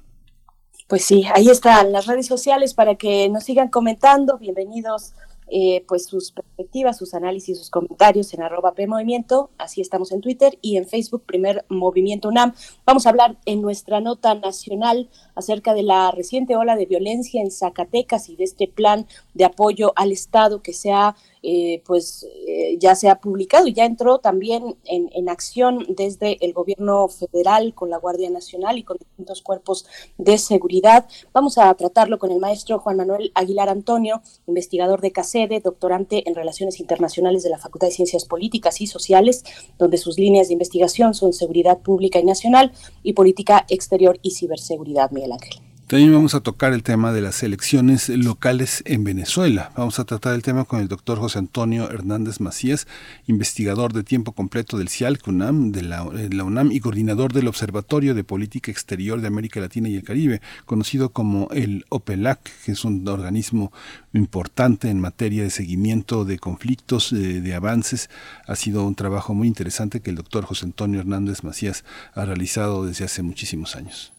Pues 0.88 1.04
sí, 1.04 1.26
ahí 1.34 1.50
están 1.50 1.92
las 1.92 2.06
redes 2.06 2.28
sociales 2.28 2.76
para 2.76 2.96
que 2.96 3.28
nos 3.30 3.44
sigan 3.44 3.70
comentando. 3.70 4.38
Bienvenidos 4.38 5.14
eh, 5.48 5.84
pues 5.88 6.08
sus 6.08 6.32
perspectivas, 6.32 6.98
sus 6.98 7.14
análisis, 7.14 7.60
sus 7.60 7.70
comentarios 7.70 8.34
en 8.34 8.42
arroba 8.42 8.74
PMovimiento, 8.74 9.52
así 9.60 9.80
estamos 9.80 10.12
en 10.12 10.22
Twitter 10.22 10.58
y 10.60 10.78
en 10.78 10.88
Facebook, 10.88 11.24
primer 11.24 11.66
Movimiento 11.70 12.30
UNAM. 12.30 12.56
Vamos 12.84 13.06
a 13.06 13.10
hablar 13.10 13.38
en 13.46 13.62
nuestra 13.62 14.02
nota 14.02 14.34
nacional 14.34 15.08
acerca 15.36 15.76
de 15.76 15.84
la 15.84 16.10
reciente 16.10 16.56
ola 16.56 16.76
de 16.76 16.88
violencia 16.88 17.44
en 17.44 17.52
Zacatecas 17.52 18.28
y 18.30 18.36
de 18.36 18.44
este 18.44 18.68
plan 18.68 19.06
de 19.36 19.46
apoyo 19.46 19.94
al 19.96 20.12
Estado 20.12 20.64
que 20.64 20.74
se 20.74 20.92
ha 20.92 21.16
eh, 21.48 21.84
pues 21.86 22.26
eh, 22.48 22.76
ya 22.80 22.96
se 22.96 23.08
ha 23.08 23.20
publicado 23.20 23.68
y 23.68 23.74
ya 23.74 23.86
entró 23.86 24.18
también 24.18 24.78
en, 24.84 25.12
en, 25.14 25.30
acción 25.30 25.86
desde 25.90 26.44
el 26.44 26.54
gobierno 26.54 27.08
federal 27.08 27.76
con 27.76 27.92
la 27.92 27.98
Guardia 27.98 28.32
Nacional 28.32 28.80
y 28.80 28.84
con 28.84 28.98
distintos 28.98 29.44
cuerpos 29.44 29.86
de 30.18 30.40
seguridad. 30.40 31.06
Vamos 31.34 31.60
a 31.60 31.72
tratarlo 31.76 32.18
con 32.18 32.32
el 32.32 32.40
maestro 32.40 32.80
Juan 32.80 32.98
Manuel 32.98 33.32
Aguilar 33.36 33.70
Antonio, 33.70 34.24
investigador 34.48 35.02
de 35.02 35.12
CACEDE, 35.12 35.60
doctorante 35.60 36.28
en 36.28 36.34
Relaciones 36.34 36.80
Internacionales 36.80 37.44
de 37.44 37.52
la 37.52 37.60
Facultad 37.60 37.90
de 37.90 37.94
Ciencias 37.94 38.26
Políticas 38.26 38.82
y 38.82 38.88
Sociales, 38.88 39.44
donde 39.78 39.98
sus 39.98 40.18
líneas 40.18 40.48
de 40.48 40.54
investigación 40.54 41.14
son 41.14 41.32
seguridad 41.32 41.78
pública 41.78 42.18
y 42.18 42.24
nacional 42.24 42.72
y 43.04 43.14
política 43.14 43.68
exterior 43.70 44.18
y 44.24 44.32
ciberseguridad, 44.32 45.12
Miguel 45.12 45.34
Ángel. 45.34 45.75
También 45.88 46.14
vamos 46.14 46.34
a 46.34 46.40
tocar 46.40 46.74
el 46.74 46.82
tema 46.82 47.14
de 47.14 47.22
las 47.22 47.44
elecciones 47.44 48.10
locales 48.10 48.82
en 48.88 49.04
Venezuela. 49.04 49.72
Vamos 49.78 50.00
a 50.00 50.04
tratar 50.06 50.34
el 50.34 50.42
tema 50.42 50.66
con 50.66 50.80
el 50.80 50.88
doctor 50.88 51.20
José 51.20 51.38
Antonio 51.38 51.92
Hernández 51.92 52.40
Macías, 52.40 52.88
investigador 53.28 53.94
de 53.94 54.04
tiempo 54.04 54.32
completo 54.32 54.80
del 54.80 54.90
CIAL 54.90 55.20
UNAM, 55.28 55.72
de 55.72 55.84
la, 55.84 56.02
UNAM 56.02 56.72
y 56.72 56.80
coordinador 56.80 57.34
del 57.34 57.48
Observatorio 57.48 58.16
de 58.16 58.24
Política 58.24 58.72
Exterior 58.72 59.22
de 59.22 59.28
América 59.28 59.60
Latina 59.60 59.88
y 59.88 59.96
el 59.96 60.04
Caribe, 60.04 60.42
conocido 60.66 61.10
como 61.10 61.50
el 61.52 61.86
OPELAC, 61.90 62.40
que 62.66 62.72
es 62.72 62.84
un 62.84 63.08
organismo 63.08 63.72
importante 64.12 64.90
en 64.90 65.00
materia 65.00 65.44
de 65.44 65.52
seguimiento 65.52 66.26
de 66.26 66.40
conflictos, 66.40 67.12
de, 67.12 67.42
de 67.42 67.54
avances. 67.54 68.10
Ha 68.48 68.56
sido 68.56 68.88
un 68.88 68.96
trabajo 68.96 69.36
muy 69.36 69.48
interesante 69.48 70.00
que 70.00 70.10
el 70.10 70.16
doctor 70.16 70.46
José 70.46 70.66
Antonio 70.66 71.00
Hernández 71.00 71.44
Macías 71.44 71.86
ha 72.16 72.26
realizado 72.26 72.88
desde 72.88 73.06
hace 73.06 73.22
muchísimos 73.22 73.76
años. 73.76 74.15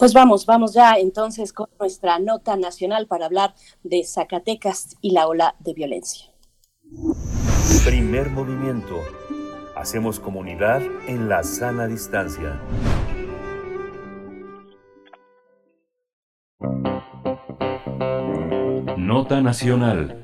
Pues 0.00 0.14
vamos, 0.14 0.46
vamos 0.46 0.72
ya 0.72 0.94
entonces 0.94 1.52
con 1.52 1.68
nuestra 1.78 2.18
nota 2.18 2.56
nacional 2.56 3.06
para 3.06 3.26
hablar 3.26 3.52
de 3.82 4.02
Zacatecas 4.02 4.96
y 5.02 5.10
la 5.10 5.28
ola 5.28 5.56
de 5.58 5.74
violencia. 5.74 6.32
Primer 7.84 8.30
movimiento. 8.30 8.96
Hacemos 9.76 10.18
comunidad 10.18 10.80
en 11.06 11.28
la 11.28 11.42
sana 11.42 11.86
distancia. 11.86 12.58
Nota 18.96 19.42
Nacional. 19.42 20.16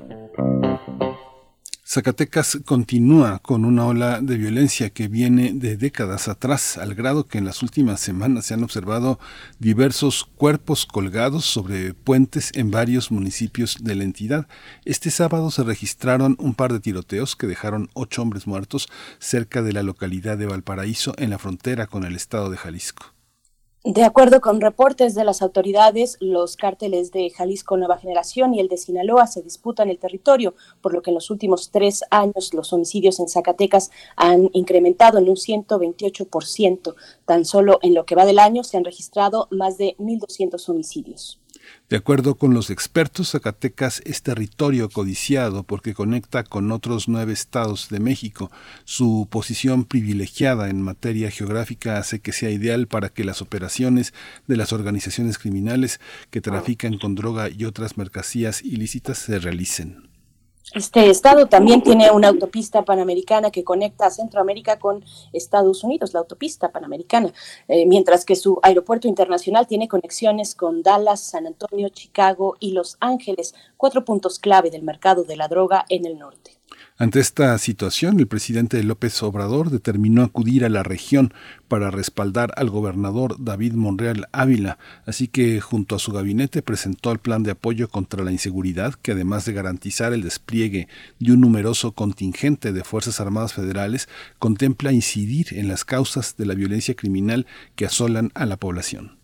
Zacatecas 1.89 2.59
continúa 2.65 3.39
con 3.39 3.63
una 3.63 3.85
ola 3.85 4.19
de 4.19 4.35
violencia 4.35 4.89
que 4.89 5.07
viene 5.07 5.53
de 5.53 5.77
décadas 5.77 6.27
atrás, 6.27 6.77
al 6.77 6.95
grado 6.95 7.27
que 7.27 7.37
en 7.37 7.45
las 7.45 7.63
últimas 7.63 8.01
semanas 8.01 8.45
se 8.45 8.55
han 8.55 8.63
observado 8.65 9.21
diversos 9.59 10.25
cuerpos 10.35 10.85
colgados 10.85 11.45
sobre 11.45 11.93
puentes 11.93 12.51
en 12.55 12.71
varios 12.71 13.09
municipios 13.09 13.77
de 13.79 13.95
la 13.95 14.03
entidad. 14.03 14.49
Este 14.83 15.09
sábado 15.11 15.49
se 15.49 15.63
registraron 15.63 16.35
un 16.39 16.55
par 16.55 16.73
de 16.73 16.81
tiroteos 16.81 17.37
que 17.37 17.47
dejaron 17.47 17.89
ocho 17.93 18.21
hombres 18.21 18.47
muertos 18.47 18.89
cerca 19.19 19.61
de 19.61 19.71
la 19.71 19.81
localidad 19.81 20.37
de 20.37 20.45
Valparaíso, 20.45 21.13
en 21.17 21.29
la 21.29 21.39
frontera 21.39 21.87
con 21.87 22.03
el 22.03 22.17
estado 22.17 22.49
de 22.49 22.57
Jalisco. 22.57 23.16
De 23.89 24.03
acuerdo 24.03 24.41
con 24.41 24.59
reportes 24.59 25.15
de 25.15 25.23
las 25.23 25.41
autoridades, 25.41 26.17
los 26.19 26.57
cárteles 26.57 27.13
de 27.13 27.29
Jalisco 27.29 27.77
Nueva 27.77 27.97
Generación 27.97 28.53
y 28.53 28.59
el 28.59 28.67
de 28.67 28.75
Sinaloa 28.75 29.27
se 29.27 29.41
disputan 29.41 29.87
el 29.87 29.97
territorio, 29.97 30.55
por 30.81 30.93
lo 30.93 31.01
que 31.01 31.11
en 31.11 31.15
los 31.15 31.29
últimos 31.29 31.71
tres 31.71 32.03
años 32.11 32.53
los 32.53 32.73
homicidios 32.73 33.17
en 33.21 33.29
Zacatecas 33.29 33.89
han 34.17 34.49
incrementado 34.51 35.19
en 35.19 35.29
un 35.29 35.37
128%. 35.37 36.95
Tan 37.23 37.45
solo 37.45 37.79
en 37.81 37.93
lo 37.93 38.05
que 38.05 38.15
va 38.15 38.25
del 38.25 38.39
año 38.39 38.65
se 38.65 38.75
han 38.75 38.83
registrado 38.83 39.47
más 39.51 39.77
de 39.77 39.95
1.200 39.99 40.67
homicidios. 40.67 41.39
De 41.89 41.95
acuerdo 41.95 42.35
con 42.35 42.53
los 42.53 42.69
expertos, 42.69 43.31
Zacatecas 43.31 44.01
es 44.05 44.21
territorio 44.21 44.89
codiciado 44.89 45.63
porque 45.63 45.93
conecta 45.93 46.43
con 46.43 46.71
otros 46.71 47.07
nueve 47.07 47.31
estados 47.31 47.87
de 47.89 47.99
México. 47.99 48.51
Su 48.83 49.27
posición 49.31 49.85
privilegiada 49.85 50.69
en 50.69 50.81
materia 50.81 51.31
geográfica 51.31 51.97
hace 51.97 52.19
que 52.19 52.33
sea 52.33 52.49
ideal 52.49 52.87
para 52.87 53.09
que 53.09 53.23
las 53.23 53.41
operaciones 53.41 54.13
de 54.47 54.57
las 54.57 54.73
organizaciones 54.73 55.37
criminales 55.37 56.01
que 56.29 56.41
trafican 56.41 56.97
con 56.97 57.15
droga 57.15 57.49
y 57.49 57.63
otras 57.63 57.97
mercancías 57.97 58.61
ilícitas 58.63 59.17
se 59.17 59.39
realicen. 59.39 60.06
Este 60.73 61.09
estado 61.09 61.45
también 61.45 61.81
tiene 61.81 62.11
una 62.11 62.27
autopista 62.27 62.83
panamericana 62.83 63.51
que 63.51 63.63
conecta 63.63 64.05
a 64.05 64.11
Centroamérica 64.11 64.77
con 64.77 65.03
Estados 65.31 65.83
Unidos, 65.85 66.13
la 66.13 66.19
autopista 66.19 66.71
panamericana, 66.73 67.31
eh, 67.69 67.85
mientras 67.85 68.25
que 68.25 68.35
su 68.35 68.59
aeropuerto 68.61 69.07
internacional 69.07 69.65
tiene 69.65 69.87
conexiones 69.87 70.55
con 70.55 70.83
Dallas, 70.83 71.21
San 71.21 71.47
Antonio, 71.47 71.87
Chicago 71.87 72.57
y 72.59 72.71
Los 72.71 72.97
Ángeles, 72.99 73.55
cuatro 73.77 74.03
puntos 74.03 74.39
clave 74.39 74.69
del 74.69 74.83
mercado 74.83 75.23
de 75.23 75.37
la 75.37 75.47
droga 75.47 75.85
en 75.87 76.05
el 76.05 76.19
norte. 76.19 76.56
Ante 76.99 77.19
esta 77.19 77.55
situación, 77.59 78.19
el 78.19 78.25
presidente 78.25 78.83
López 78.83 79.21
Obrador 79.21 79.69
determinó 79.69 80.23
acudir 80.23 80.65
a 80.65 80.69
la 80.69 80.81
región 80.81 81.31
para 81.67 81.91
respaldar 81.91 82.51
al 82.55 82.71
gobernador 82.71 83.35
David 83.37 83.73
Monreal 83.73 84.27
Ávila, 84.31 84.79
así 85.05 85.27
que 85.27 85.61
junto 85.61 85.95
a 85.95 85.99
su 85.99 86.11
gabinete 86.11 86.63
presentó 86.63 87.11
el 87.11 87.19
plan 87.19 87.43
de 87.43 87.51
apoyo 87.51 87.87
contra 87.87 88.23
la 88.23 88.31
inseguridad 88.31 88.95
que 88.95 89.11
además 89.11 89.45
de 89.45 89.53
garantizar 89.53 90.11
el 90.11 90.23
despliegue 90.23 90.87
de 91.19 91.33
un 91.33 91.41
numeroso 91.41 91.91
contingente 91.91 92.73
de 92.73 92.83
Fuerzas 92.83 93.21
Armadas 93.21 93.53
Federales, 93.53 94.09
contempla 94.39 94.91
incidir 94.91 95.49
en 95.51 95.67
las 95.67 95.85
causas 95.85 96.35
de 96.35 96.47
la 96.47 96.55
violencia 96.55 96.95
criminal 96.95 97.45
que 97.75 97.85
asolan 97.85 98.31
a 98.33 98.47
la 98.47 98.57
población. 98.57 99.16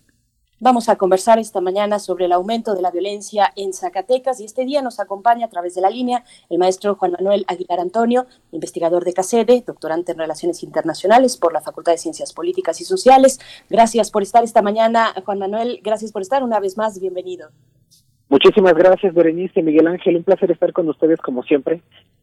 Vamos 0.64 0.88
a 0.88 0.96
conversar 0.96 1.38
esta 1.38 1.60
mañana 1.60 1.98
sobre 1.98 2.24
el 2.24 2.32
aumento 2.32 2.74
de 2.74 2.80
la 2.80 2.90
violencia 2.90 3.52
en 3.54 3.74
Zacatecas 3.74 4.40
y 4.40 4.46
este 4.46 4.64
día 4.64 4.80
nos 4.80 4.98
acompaña 4.98 5.44
a 5.44 5.50
través 5.50 5.74
de 5.74 5.82
la 5.82 5.90
línea 5.90 6.24
el 6.48 6.56
maestro 6.56 6.94
Juan 6.94 7.12
Manuel 7.12 7.44
Aguilar 7.48 7.80
Antonio, 7.80 8.24
investigador 8.50 9.04
de 9.04 9.12
CACEDE, 9.12 9.62
doctorante 9.66 10.12
en 10.12 10.18
Relaciones 10.18 10.62
Internacionales 10.62 11.36
por 11.36 11.52
la 11.52 11.60
Facultad 11.60 11.92
de 11.92 11.98
Ciencias 11.98 12.32
Políticas 12.32 12.80
y 12.80 12.84
Sociales. 12.84 13.40
Gracias 13.68 14.10
por 14.10 14.22
estar 14.22 14.42
esta 14.42 14.62
mañana, 14.62 15.12
Juan 15.26 15.38
Manuel. 15.38 15.80
Gracias 15.84 16.12
por 16.12 16.22
estar 16.22 16.42
una 16.42 16.60
vez 16.60 16.78
más. 16.78 16.98
Bienvenido. 16.98 17.50
Muchísimas 18.30 18.72
gracias, 18.72 19.12
Berenice, 19.12 19.62
Miguel 19.62 19.86
Ángel. 19.86 20.16
Un 20.16 20.24
placer 20.24 20.50
estar 20.50 20.72
con 20.72 20.88
ustedes 20.88 21.20
como 21.20 21.42
siempre 21.42 21.82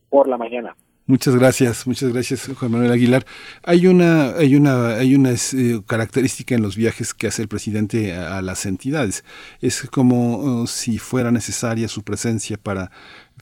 por 0.09 0.27
la 0.27 0.39
mañana. 0.39 0.75
Muchas 1.07 1.35
gracias, 1.35 1.87
muchas 1.87 2.13
gracias 2.13 2.47
Juan 2.57 2.71
Manuel 2.71 2.91
Aguilar. 2.91 3.25
Hay 3.63 3.87
una, 3.87 4.35
hay 4.35 4.55
una, 4.55 4.95
hay 4.95 5.15
una 5.15 5.31
eh, 5.31 5.81
característica 5.87 6.53
en 6.53 6.61
los 6.61 6.77
viajes 6.77 7.13
que 7.13 7.27
hace 7.27 7.41
el 7.41 7.47
presidente 7.47 8.13
a, 8.13 8.41
las 8.41 8.65
entidades. 8.65 9.25
Es 9.61 9.81
como 9.89 10.37
uh, 10.37 10.67
si 10.67 10.99
fuera 10.99 11.31
necesaria 11.31 11.87
su 11.87 12.03
presencia 12.03 12.57
para 12.57 12.91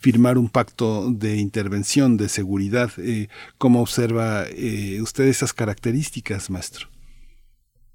firmar 0.02 0.38
un 0.38 0.50
pacto 0.50 1.12
de 1.12 1.36
intervención, 1.36 2.16
de 2.16 2.30
seguridad. 2.30 2.92
Eh, 2.98 3.28
¿Cómo 3.58 3.82
observa 3.82 4.46
eh, 4.50 5.02
usted 5.02 5.26
esas 5.26 5.54
características, 5.54 6.50
maestro? 6.50 6.88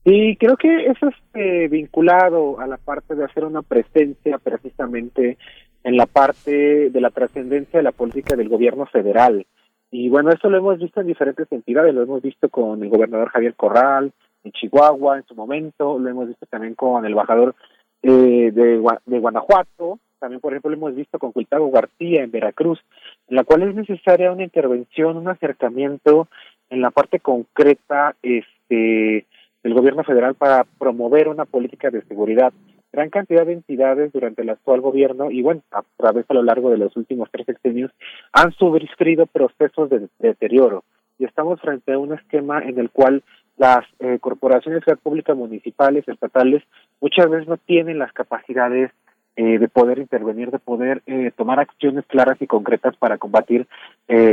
Y 0.05 0.37
creo 0.37 0.59
que 0.59 0.87
eso 0.87 1.09
es 1.09 1.71
vinculado 1.71 2.61
a 2.61 2.67
la 2.67 2.77
parte 2.77 3.15
de 3.15 3.25
hacer 3.25 3.43
una 3.45 3.63
presencia 3.63 4.37
precisamente 4.37 5.39
en 5.85 5.97
la 5.97 6.07
parte 6.07 6.91
de 6.91 7.01
la 7.01 7.11
trascendencia 7.11 7.79
de 7.79 7.85
la 7.85 7.93
política 7.93 8.35
del 8.35 8.49
gobierno 8.49 8.87
federal. 8.87 9.47
Y 9.91 10.09
bueno, 10.09 10.31
esto 10.31 10.51
lo 10.51 10.59
hemos 10.59 10.79
visto 10.79 11.01
en 11.01 11.07
diferentes 11.07 11.47
entidades, 11.53 11.95
lo 11.95 12.03
hemos 12.03 12.23
visto 12.23 12.49
con 12.49 12.83
el 12.83 12.89
gobernador 12.89 13.29
Javier 13.29 13.55
Corral 13.55 14.13
en 14.43 14.53
Chihuahua 14.53 15.19
en 15.19 15.27
su 15.27 15.35
momento, 15.35 15.99
lo 15.99 16.09
hemos 16.09 16.29
visto 16.29 16.47
también 16.47 16.75
con 16.75 17.05
el 17.05 17.13
embajador 17.13 17.55
eh, 18.03 18.51
de, 18.53 18.83
de 19.07 19.19
Guanajuato, 19.19 19.99
también 20.19 20.41
por 20.41 20.53
ejemplo 20.53 20.71
lo 20.71 20.77
hemos 20.77 20.95
visto 20.95 21.19
con 21.19 21.33
Cuitago 21.33 21.71
García 21.71 22.23
en 22.23 22.31
Veracruz, 22.31 22.81
en 23.29 23.37
la 23.37 23.45
cual 23.45 23.63
es 23.63 23.75
necesaria 23.75 24.33
una 24.33 24.43
intervención, 24.43 25.17
un 25.17 25.29
acercamiento 25.29 26.29
en 26.71 26.81
la 26.81 26.91
parte 26.91 27.21
concreta 27.21 28.17
este 28.23 29.27
del 29.63 29.75
gobierno 29.75 30.05
federal 30.05 30.35
para 30.35 30.65
promover 30.79 31.29
una 31.29 31.47
política 31.47 31.91
de 31.91 32.03
seguridad 32.03 32.53
gran 32.95 33.11
cantidad 33.11 33.45
de 33.45 33.55
entidades 33.55 34.13
durante 34.13 34.43
el 34.43 34.51
actual 34.51 34.81
gobierno 34.81 35.31
y 35.31 35.43
bueno, 35.43 35.63
a 35.73 35.83
través 35.97 36.25
a 36.29 36.35
lo 36.35 36.43
largo 36.43 36.71
de 36.71 36.79
los 36.79 36.97
últimos 36.97 37.29
tres 37.31 37.47
sexenios 37.47 37.91
han 38.33 38.53
sufrido 38.53 39.27
procesos 39.27 39.91
de, 39.91 40.09
deterioro. 40.21 40.85
Y 41.19 41.25
estamos 41.25 41.61
frente 41.61 41.93
a 41.93 41.99
un 41.99 42.13
esquema 42.13 42.61
en 42.63 42.79
el 42.79 42.91
cual 42.91 43.23
las 43.57 43.85
eh, 44.01 44.19
corporaciones 44.21 44.83
públicas 45.03 45.37
municipales, 45.37 46.09
estatales, 46.09 46.63
muchas 47.01 47.29
veces 47.29 47.49
no 47.49 47.57
tienen 47.57 47.99
las 47.99 48.13
capacidades 48.13 48.91
eh, 49.37 49.59
de 49.59 49.69
poder 49.69 49.99
intervenir, 49.99 50.51
de 50.51 50.59
poder 50.59 51.03
eh, 51.07 51.33
tomar 51.37 51.59
acciones 51.61 52.05
claras 52.07 52.41
y 52.41 52.47
concretas 52.47 52.97
para 52.97 53.19
combatir 53.19 53.67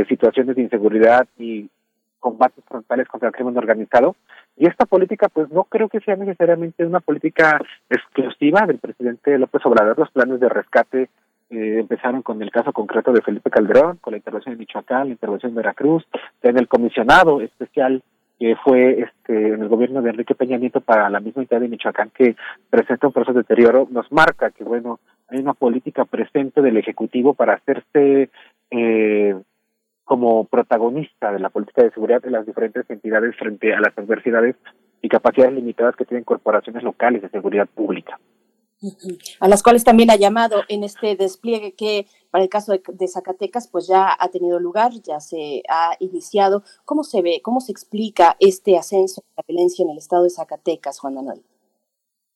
situaciones 0.08 0.54
de 0.54 0.62
inseguridad 0.62 1.26
y 1.38 1.68
combates 2.22 2.64
frontales 2.64 3.08
contra 3.08 3.28
el 3.28 3.34
crimen 3.34 3.58
organizado. 3.58 4.16
Y 4.56 4.66
esta 4.66 4.86
política, 4.86 5.28
pues 5.28 5.50
no 5.50 5.64
creo 5.64 5.88
que 5.88 6.00
sea 6.00 6.16
necesariamente 6.16 6.86
una 6.86 7.00
política 7.00 7.60
exclusiva 7.90 8.64
del 8.66 8.78
presidente 8.78 9.36
López 9.36 9.60
Obrador. 9.66 9.98
Los 9.98 10.10
planes 10.10 10.40
de 10.40 10.48
rescate 10.48 11.10
eh, 11.50 11.80
empezaron 11.80 12.22
con 12.22 12.40
el 12.40 12.50
caso 12.50 12.72
concreto 12.72 13.12
de 13.12 13.20
Felipe 13.20 13.50
Calderón, 13.50 13.98
con 14.00 14.12
la 14.12 14.18
intervención 14.18 14.54
de 14.54 14.60
Michoacán, 14.60 15.08
la 15.08 15.12
intervención 15.12 15.52
de 15.52 15.56
Veracruz, 15.56 16.06
en 16.42 16.56
el 16.56 16.68
comisionado 16.68 17.40
especial 17.42 18.02
que 18.38 18.56
fue 18.56 19.00
este 19.00 19.54
en 19.54 19.62
el 19.62 19.68
gobierno 19.68 20.02
de 20.02 20.10
Enrique 20.10 20.34
Peña 20.34 20.58
Nieto 20.58 20.80
para 20.80 21.08
la 21.10 21.20
misma 21.20 21.42
entidad 21.42 21.60
de 21.60 21.68
Michoacán 21.68 22.10
que 22.10 22.34
presenta 22.70 23.06
un 23.06 23.12
proceso 23.12 23.34
de 23.34 23.40
deterioro, 23.40 23.86
nos 23.90 24.10
marca 24.10 24.50
que 24.50 24.64
bueno, 24.64 24.98
hay 25.28 25.38
una 25.38 25.54
política 25.54 26.04
presente 26.04 26.60
del 26.60 26.76
Ejecutivo 26.76 27.34
para 27.34 27.54
hacerse 27.54 28.30
eh, 28.70 29.36
como 30.04 30.44
protagonista 30.44 31.32
de 31.32 31.38
la 31.38 31.50
política 31.50 31.82
de 31.82 31.90
seguridad 31.90 32.22
de 32.22 32.30
las 32.30 32.46
diferentes 32.46 32.88
entidades 32.90 33.36
frente 33.36 33.72
a 33.72 33.80
las 33.80 33.96
adversidades 33.96 34.56
y 35.00 35.08
capacidades 35.08 35.54
limitadas 35.54 35.96
que 35.96 36.04
tienen 36.04 36.24
corporaciones 36.24 36.82
locales 36.82 37.22
de 37.22 37.28
seguridad 37.28 37.66
pública. 37.66 38.18
A 39.38 39.48
las 39.48 39.62
cuales 39.62 39.84
también 39.84 40.10
ha 40.10 40.16
llamado 40.16 40.62
en 40.68 40.82
este 40.82 41.14
despliegue 41.14 41.74
que 41.74 42.06
para 42.30 42.42
el 42.42 42.50
caso 42.50 42.72
de, 42.72 43.08
Zacatecas 43.08 43.68
pues 43.68 43.86
ya 43.86 44.16
ha 44.18 44.28
tenido 44.28 44.58
lugar, 44.58 44.92
ya 45.02 45.20
se 45.20 45.62
ha 45.68 45.94
iniciado. 46.00 46.64
¿Cómo 46.84 47.04
se 47.04 47.22
ve, 47.22 47.40
cómo 47.42 47.60
se 47.60 47.70
explica 47.70 48.36
este 48.40 48.76
ascenso 48.76 49.20
de 49.20 49.34
la 49.36 49.44
violencia 49.46 49.84
en 49.84 49.90
el 49.90 49.98
estado 49.98 50.24
de 50.24 50.30
Zacatecas, 50.30 50.98
Juan 50.98 51.14
Manuel? 51.14 51.42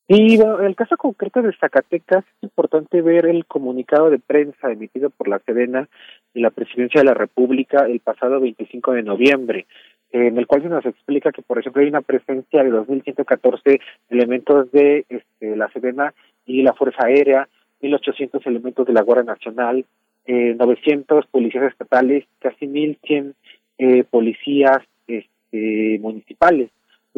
Y 0.08 0.40
el 0.40 0.76
caso 0.76 0.96
concreto 0.96 1.42
de 1.42 1.52
Zacatecas 1.56 2.24
es 2.24 2.42
importante 2.42 3.02
ver 3.02 3.26
el 3.26 3.44
comunicado 3.44 4.08
de 4.08 4.20
prensa 4.20 4.70
emitido 4.70 5.10
por 5.10 5.26
la 5.26 5.40
Sedena 5.40 5.88
y 6.32 6.40
la 6.40 6.50
Presidencia 6.50 7.00
de 7.00 7.06
la 7.06 7.14
República 7.14 7.86
el 7.86 7.98
pasado 7.98 8.38
25 8.38 8.92
de 8.92 9.02
noviembre, 9.02 9.66
en 10.12 10.38
el 10.38 10.46
cual 10.46 10.62
se 10.62 10.68
nos 10.68 10.86
explica 10.86 11.32
que, 11.32 11.42
por 11.42 11.58
ejemplo, 11.58 11.82
hay 11.82 11.88
una 11.88 12.02
presencia 12.02 12.62
de 12.62 12.70
2.114 12.70 13.80
elementos 14.08 14.70
de 14.70 15.06
este, 15.08 15.56
la 15.56 15.68
Sedena 15.70 16.14
y 16.46 16.62
la 16.62 16.74
Fuerza 16.74 17.06
Aérea, 17.06 17.48
1.800 17.82 18.46
elementos 18.46 18.86
de 18.86 18.92
la 18.92 19.02
Guardia 19.02 19.24
Nacional, 19.24 19.84
eh, 20.26 20.54
900 20.56 21.26
policías 21.26 21.64
estatales, 21.64 22.24
casi 22.38 22.66
1.100 22.66 23.34
eh, 23.78 24.04
policías 24.04 24.78
este, 25.08 25.98
municipales. 26.00 26.70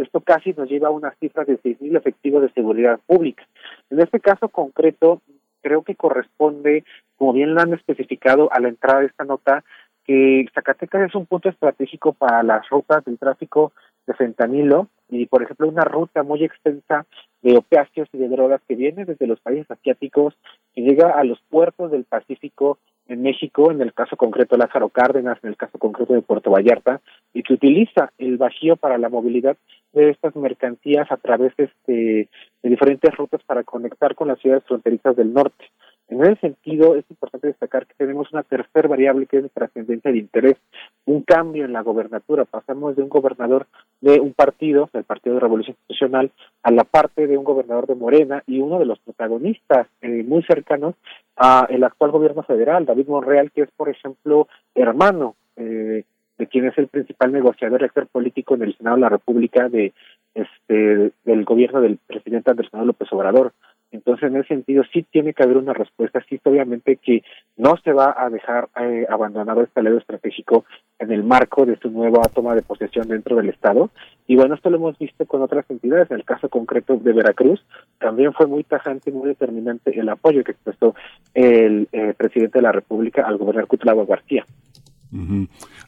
Esto 0.02 0.20
casi 0.20 0.52
nos 0.52 0.68
lleva 0.68 0.88
a 0.88 0.92
una 0.92 1.14
cifra 1.20 1.44
de 1.44 1.58
6.000 1.60 1.96
efectivos 1.96 2.42
de 2.42 2.52
seguridad 2.52 3.00
pública. 3.06 3.46
En 3.90 4.00
este 4.00 4.20
caso 4.20 4.48
concreto, 4.48 5.20
creo 5.62 5.82
que 5.82 5.96
corresponde, 5.96 6.84
como 7.16 7.32
bien 7.32 7.54
lo 7.54 7.60
han 7.60 7.74
especificado 7.74 8.52
a 8.52 8.60
la 8.60 8.68
entrada 8.68 9.00
de 9.00 9.06
esta 9.06 9.24
nota, 9.24 9.64
que 10.04 10.46
Zacatecas 10.54 11.08
es 11.08 11.14
un 11.14 11.26
punto 11.26 11.48
estratégico 11.50 12.12
para 12.14 12.42
las 12.42 12.68
rutas 12.70 13.04
del 13.04 13.18
tráfico 13.18 13.72
de 14.06 14.14
fentanilo 14.14 14.88
y, 15.10 15.26
por 15.26 15.42
ejemplo, 15.42 15.68
una 15.68 15.84
ruta 15.84 16.22
muy 16.22 16.44
extensa 16.44 17.04
de 17.42 17.58
opiáceos 17.58 18.08
y 18.12 18.18
de 18.18 18.28
drogas 18.28 18.62
que 18.66 18.74
viene 18.74 19.04
desde 19.04 19.26
los 19.26 19.40
países 19.40 19.70
asiáticos, 19.70 20.34
que 20.74 20.80
llega 20.80 21.10
a 21.10 21.24
los 21.24 21.40
puertos 21.50 21.90
del 21.90 22.04
Pacífico 22.04 22.78
en 23.08 23.22
México, 23.22 23.70
en 23.70 23.80
el 23.80 23.92
caso 23.94 24.16
concreto 24.16 24.54
de 24.54 24.64
Lázaro 24.64 24.90
Cárdenas, 24.90 25.38
en 25.42 25.50
el 25.50 25.56
caso 25.56 25.78
concreto 25.78 26.12
de 26.12 26.22
Puerto 26.22 26.50
Vallarta, 26.50 27.00
y 27.32 27.42
que 27.42 27.54
utiliza 27.54 28.12
el 28.18 28.36
bajío 28.36 28.76
para 28.76 28.98
la 28.98 29.08
movilidad 29.08 29.56
de 29.92 30.10
estas 30.10 30.36
mercancías 30.36 31.10
a 31.10 31.16
través 31.16 31.52
este, 31.56 32.28
de 32.62 32.70
diferentes 32.70 33.14
rutas 33.16 33.42
para 33.44 33.64
conectar 33.64 34.14
con 34.14 34.28
las 34.28 34.38
ciudades 34.38 34.64
fronterizas 34.64 35.16
del 35.16 35.32
norte. 35.32 35.64
En 36.08 36.22
ese 36.22 36.36
sentido, 36.36 36.96
es 36.96 37.04
importante 37.10 37.48
destacar 37.48 37.86
que 37.86 37.94
tenemos 37.98 38.32
una 38.32 38.42
tercera 38.42 38.88
variable 38.88 39.26
que 39.26 39.38
es 39.38 39.42
de 39.42 39.48
trascendencia 39.50 40.10
de 40.10 40.18
interés, 40.18 40.56
un 41.04 41.22
cambio 41.22 41.66
en 41.66 41.74
la 41.74 41.82
gobernatura. 41.82 42.46
Pasamos 42.46 42.96
de 42.96 43.02
un 43.02 43.10
gobernador 43.10 43.66
de 44.00 44.18
un 44.18 44.32
partido, 44.32 44.88
del 44.92 45.04
Partido 45.04 45.34
de 45.34 45.40
Revolución 45.40 45.76
Institucional, 45.76 46.30
a 46.62 46.70
la 46.70 46.84
parte 46.84 47.26
de 47.26 47.36
un 47.36 47.44
gobernador 47.44 47.86
de 47.86 47.94
Morena 47.94 48.42
y 48.46 48.60
uno 48.60 48.78
de 48.78 48.86
los 48.86 48.98
protagonistas 49.00 49.86
eh, 50.00 50.24
muy 50.26 50.42
cercanos 50.44 50.94
a 51.36 51.66
el 51.68 51.84
actual 51.84 52.10
gobierno 52.10 52.42
federal, 52.42 52.86
David 52.86 53.08
Monreal, 53.08 53.50
que 53.52 53.62
es, 53.62 53.70
por 53.76 53.90
ejemplo, 53.90 54.48
hermano 54.74 55.34
eh, 55.56 56.04
de 56.38 56.46
quien 56.46 56.66
es 56.66 56.78
el 56.78 56.88
principal 56.88 57.32
negociador 57.32 57.82
y 57.82 57.84
actor 57.84 58.06
político 58.06 58.54
en 58.54 58.62
el 58.62 58.76
Senado 58.76 58.96
de 58.96 59.02
la 59.02 59.08
República 59.08 59.68
de 59.68 59.92
este 60.34 61.12
del 61.24 61.44
gobierno 61.44 61.80
del 61.80 61.98
presidente 62.06 62.50
Andrés 62.50 62.72
Manuel 62.72 62.88
López 62.88 63.12
Obrador. 63.12 63.52
Entonces, 63.90 64.30
en 64.30 64.36
ese 64.36 64.48
sentido, 64.48 64.82
sí 64.92 65.04
tiene 65.10 65.32
que 65.32 65.42
haber 65.42 65.56
una 65.56 65.72
respuesta, 65.72 66.22
sí, 66.28 66.38
obviamente 66.44 66.96
que 66.96 67.22
no 67.56 67.76
se 67.82 67.92
va 67.92 68.14
a 68.18 68.28
dejar 68.28 68.68
eh, 68.80 69.06
abandonado 69.08 69.62
este 69.62 69.82
lado 69.82 69.98
estratégico 69.98 70.64
en 70.98 71.10
el 71.10 71.24
marco 71.24 71.64
de 71.64 71.78
su 71.78 71.90
nueva 71.90 72.22
toma 72.34 72.54
de 72.54 72.62
posesión 72.62 73.08
dentro 73.08 73.36
del 73.36 73.48
Estado. 73.48 73.90
Y 74.26 74.36
bueno, 74.36 74.54
esto 74.54 74.68
lo 74.68 74.76
hemos 74.76 74.98
visto 74.98 75.24
con 75.26 75.42
otras 75.42 75.64
entidades. 75.70 76.10
En 76.10 76.18
el 76.18 76.24
caso 76.24 76.48
concreto 76.48 76.96
de 76.96 77.12
Veracruz, 77.12 77.64
también 77.98 78.32
fue 78.34 78.46
muy 78.46 78.64
tajante 78.64 79.10
y 79.10 79.12
muy 79.12 79.28
determinante 79.28 79.98
el 79.98 80.08
apoyo 80.08 80.44
que 80.44 80.52
expresó 80.52 80.94
el 81.34 81.88
eh, 81.92 82.14
presidente 82.16 82.58
de 82.58 82.62
la 82.62 82.72
República 82.72 83.26
al 83.26 83.38
gobernador 83.38 83.68
Cutlagua 83.68 84.04
García. 84.04 84.44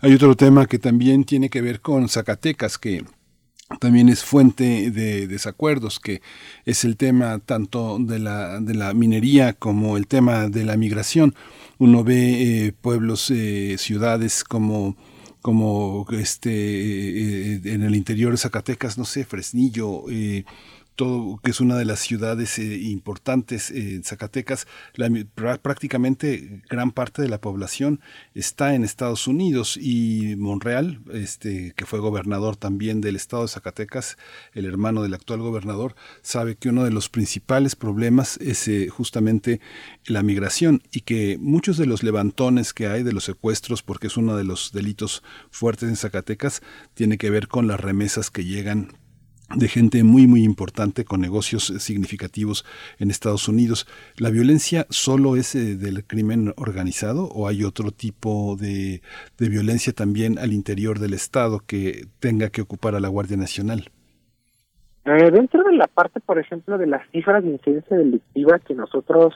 Hay 0.01 0.15
otro 0.15 0.35
tema 0.35 0.67
que 0.67 0.79
también 0.79 1.25
tiene 1.25 1.51
que 1.51 1.61
ver 1.61 1.81
con 1.81 2.09
Zacatecas, 2.09 2.79
que 2.79 3.03
también 3.79 4.09
es 4.09 4.25
fuente 4.25 4.91
de 4.91 5.27
desacuerdos, 5.27 6.01
que 6.01 6.23
es 6.65 6.85
el 6.85 6.97
tema 6.97 7.39
tanto 7.39 7.99
de 8.01 8.19
la, 8.19 8.61
de 8.61 8.75
la 8.75 8.93
minería 8.95 9.53
como 9.53 9.97
el 9.97 10.07
tema 10.07 10.49
de 10.49 10.65
la 10.65 10.77
migración. 10.77 11.35
Uno 11.79 12.03
ve 12.03 12.67
eh, 12.67 12.73
pueblos, 12.73 13.31
eh, 13.31 13.77
ciudades 13.79 14.45
como 14.45 14.97
como 15.43 16.07
este 16.11 16.51
eh, 16.53 17.61
en 17.65 17.83
el 17.83 17.97
interior 17.97 18.31
de 18.31 18.37
Zacatecas, 18.37 18.99
no 18.99 19.07
sé, 19.07 19.25
Fresnillo, 19.25 20.05
que 21.43 21.51
es 21.51 21.61
una 21.61 21.77
de 21.77 21.85
las 21.85 22.01
ciudades 22.01 22.59
eh, 22.59 22.79
importantes 22.79 23.71
en 23.71 24.05
Zacatecas, 24.05 24.67
prácticamente 25.63 26.63
gran 26.69 26.91
parte 26.91 27.23
de 27.23 27.29
la 27.29 27.41
población 27.41 28.01
está 28.35 28.75
en 28.75 28.85
Estados 28.85 29.27
Unidos 29.27 29.79
y 29.81 30.35
Monreal, 30.37 31.01
este, 31.13 31.73
que 31.75 31.87
fue 31.87 32.01
gobernador 32.01 32.57
también 32.57 33.01
del 33.01 33.17
estado 33.17 33.43
de 33.43 33.49
Zacatecas, 33.49 34.19
el 34.53 34.67
hermano 34.67 35.03
del 35.03 35.15
actual 35.15 35.41
gobernador, 35.41 35.95
sabe 36.23 36.57
que 36.57 36.69
uno 36.69 36.85
de 36.85 36.91
los 36.91 37.09
principales 37.09 37.77
problemas 37.77 38.37
es 38.39 38.69
eh, 38.69 38.89
justamente 38.89 39.61
la 40.05 40.23
migración 40.23 40.83
y 40.93 41.01
que 41.01 41.39
muchos 41.41 41.79
de 41.79 41.87
los 41.87 42.03
levantones 42.03 42.75
que 42.75 42.89
hay 42.89 43.03
de 43.03 43.13
los 43.13 43.25
secuestros, 43.25 43.83
porque 43.83 44.09
es 44.09 44.17
uno 44.17 44.37
de 44.37 44.45
los 44.45 44.73
delitos 44.73 45.23
fuertes 45.51 45.89
en 45.89 45.97
Zacatecas, 45.97 46.61
tiene 46.93 47.17
que 47.17 47.31
ver 47.31 47.49
con 47.49 47.67
las 47.67 47.81
remesas 47.81 48.31
que 48.31 48.45
llegan 48.45 48.93
de 49.55 49.69
gente 49.69 50.05
muy 50.05 50.27
muy 50.27 50.45
importante 50.45 51.05
con 51.05 51.21
negocios 51.21 51.65
significativos 51.79 52.65
en 52.99 53.11
Estados 53.11 53.49
Unidos. 53.49 53.87
¿La 54.17 54.31
violencia 54.31 54.87
solo 54.91 55.37
es 55.37 55.55
eh, 55.55 55.77
del 55.77 56.05
crimen 56.05 56.55
organizado 56.57 57.25
o 57.25 57.49
hay 57.49 57.65
otro 57.65 57.91
tipo 57.91 58.57
de, 58.57 59.03
de, 59.39 59.49
violencia 59.49 59.93
también 59.93 60.39
al 60.39 60.53
interior 60.53 60.99
del 60.99 61.15
Estado 61.15 61.61
que 61.67 62.07
tenga 62.21 62.51
que 62.51 62.63
ocupar 62.63 62.95
a 62.95 63.01
la 63.01 63.09
Guardia 63.09 63.37
Nacional? 63.37 63.91
Eh, 65.05 65.31
dentro 65.31 65.63
de 65.65 65.73
la 65.73 65.87
parte, 65.87 66.21
por 66.21 66.39
ejemplo, 66.39 66.77
de 66.79 66.87
las 66.87 67.09
cifras 67.11 67.43
de 67.43 67.51
incidencia 67.51 67.97
delictiva 67.97 68.59
que 68.59 68.75
nosotros 68.75 69.35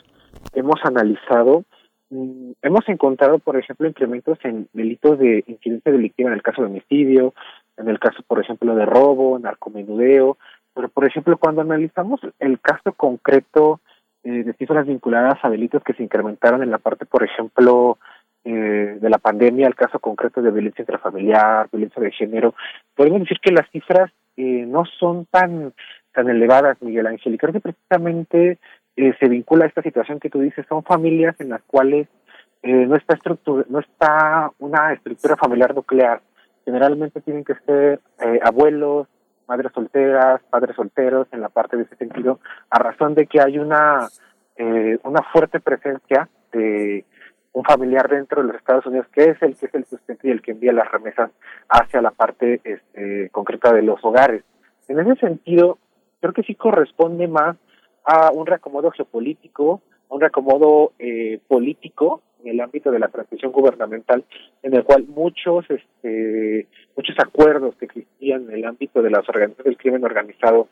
hemos 0.53 0.77
analizado, 0.85 1.65
mm, 2.11 2.53
hemos 2.63 2.89
encontrado, 2.89 3.39
por 3.39 3.57
ejemplo, 3.57 3.89
incrementos 3.89 4.39
en 4.45 4.69
delitos 4.73 5.19
de 5.19 5.43
incidencia 5.47 5.91
delictiva 5.91 6.29
en 6.29 6.35
el 6.35 6.43
caso 6.43 6.63
de 6.63 6.69
homicidio, 6.69 7.35
en 7.77 7.89
el 7.89 7.99
caso, 7.99 8.23
por 8.27 8.41
ejemplo, 8.41 8.75
de 8.75 8.87
robo, 8.87 9.39
narcomenudeo, 9.39 10.39
pero, 10.75 10.89
por 10.89 11.07
ejemplo, 11.07 11.39
cuando 11.39 11.63
analizamos 11.63 12.21
el 12.39 12.61
caso 12.61 12.93
concreto 12.93 13.81
eh, 14.25 14.43
de 14.43 14.53
cifras 14.55 14.87
vinculadas 14.87 15.39
a 15.43 15.51
delitos 15.51 15.83
que 15.85 15.95
se 15.95 16.03
incrementaron 16.03 16.63
en 16.63 16.71
la 16.71 16.79
parte, 16.79 17.07
por 17.07 17.23
ejemplo, 17.23 17.99
eh, 18.45 18.99
de 19.01 19.11
la 19.11 19.19
pandemia, 19.19 19.67
el 19.67 19.75
caso 19.75 19.99
concreto 19.99 20.43
de 20.43 20.51
violencia 20.51 20.83
intrafamiliar, 20.83 21.69
violencia 21.71 22.03
de 22.03 22.13
género, 22.13 22.55
podemos 22.95 23.21
decir 23.21 23.39
que 23.41 23.53
las 23.53 23.69
cifras 23.71 24.11
eh, 24.37 24.65
no 24.67 24.85
son 24.99 25.27
tan 25.27 25.73
tan 26.15 26.29
elevadas, 26.29 26.81
Miguel 26.81 27.09
Ángel, 27.09 27.35
y 27.35 27.39
creo 27.39 27.53
que 27.53 27.61
precisamente 27.61 28.59
eh, 28.97 29.13
se 29.19 29.29
vincula 29.29 29.65
a 29.65 29.69
esta 29.69 29.83
situación 29.83 30.21
que 30.21 30.31
tú 30.31 30.41
dices, 30.41 30.65
son 30.69 30.85
familias 30.85 31.35
en 31.41 31.51
las 31.51 31.63
cuales 31.63 32.07
eh, 32.63 32.87
no 32.87 32.97
está 32.97 33.19
no 33.69 33.81
está 33.81 34.51
una 34.59 34.93
estructura 34.93 35.37
familiar 35.37 35.75
nuclear, 35.75 36.23
generalmente 36.65 37.21
tienen 37.21 37.45
que 37.45 37.55
ser 37.67 38.01
eh, 38.21 38.41
abuelos, 38.43 39.09
madres 39.47 39.73
solteras, 39.73 40.41
padres 40.51 40.77
solteros 40.77 41.29
en 41.33 41.41
la 41.41 41.49
parte 41.49 41.77
de 41.77 41.85
ese 41.85 41.97
sentido, 41.97 42.41
a 42.71 42.79
razón 42.79 43.15
de 43.15 43.27
que 43.27 43.41
hay 43.41 43.59
una 43.59 44.09
eh, 44.57 44.99
una 45.03 45.23
fuerte 45.33 45.61
presencia 45.61 46.29
de 46.53 47.05
un 47.53 47.65
familiar 47.65 48.09
dentro 48.09 48.41
de 48.41 48.49
los 48.49 48.57
Estados 48.57 48.87
Unidos 48.87 49.07
que 49.13 49.25
es 49.25 49.43
el 49.43 49.57
que 49.57 49.67
es 49.67 49.75
el 49.75 49.85
sustento 49.85 50.27
y 50.27 50.31
el 50.31 50.43
que 50.43 50.53
envía 50.53 50.73
las 50.73 50.91
remesas 50.91 51.31
hacia 51.69 52.01
la 52.01 52.11
parte 52.11 52.61
este, 52.65 53.31
concreta 53.31 53.73
de 53.73 53.83
los 53.83 54.05
hogares. 54.05 54.45
En 54.89 55.01
ese 55.01 55.17
sentido, 55.17 55.79
creo 56.21 56.33
que 56.33 56.43
sí 56.43 56.55
corresponde 56.55 57.27
más 57.27 57.57
a 58.05 58.31
un 58.33 58.47
reacomodo 58.47 58.91
geopolítico, 58.91 59.83
un 60.09 60.21
reacomodo 60.21 60.93
eh, 60.99 61.39
político 61.49 62.23
en 62.45 62.51
el 62.51 62.61
ámbito 62.61 62.91
de 62.91 62.99
la 62.99 63.09
transición 63.09 63.53
gubernamental, 63.53 64.25
en 64.63 64.75
el 64.75 64.85
cual 64.85 65.05
muchos 65.09 65.65
este, 65.71 66.67
muchos 66.97 67.17
acuerdos 67.19 67.75
que 67.77 67.87
existían 67.87 68.45
en 68.45 68.53
el 68.53 68.65
ámbito 68.65 69.03
de 69.03 69.11
las 69.11 69.29
organizaciones 69.29 69.65
del 69.65 69.77
crimen 69.77 70.05
organizado, 70.05 70.69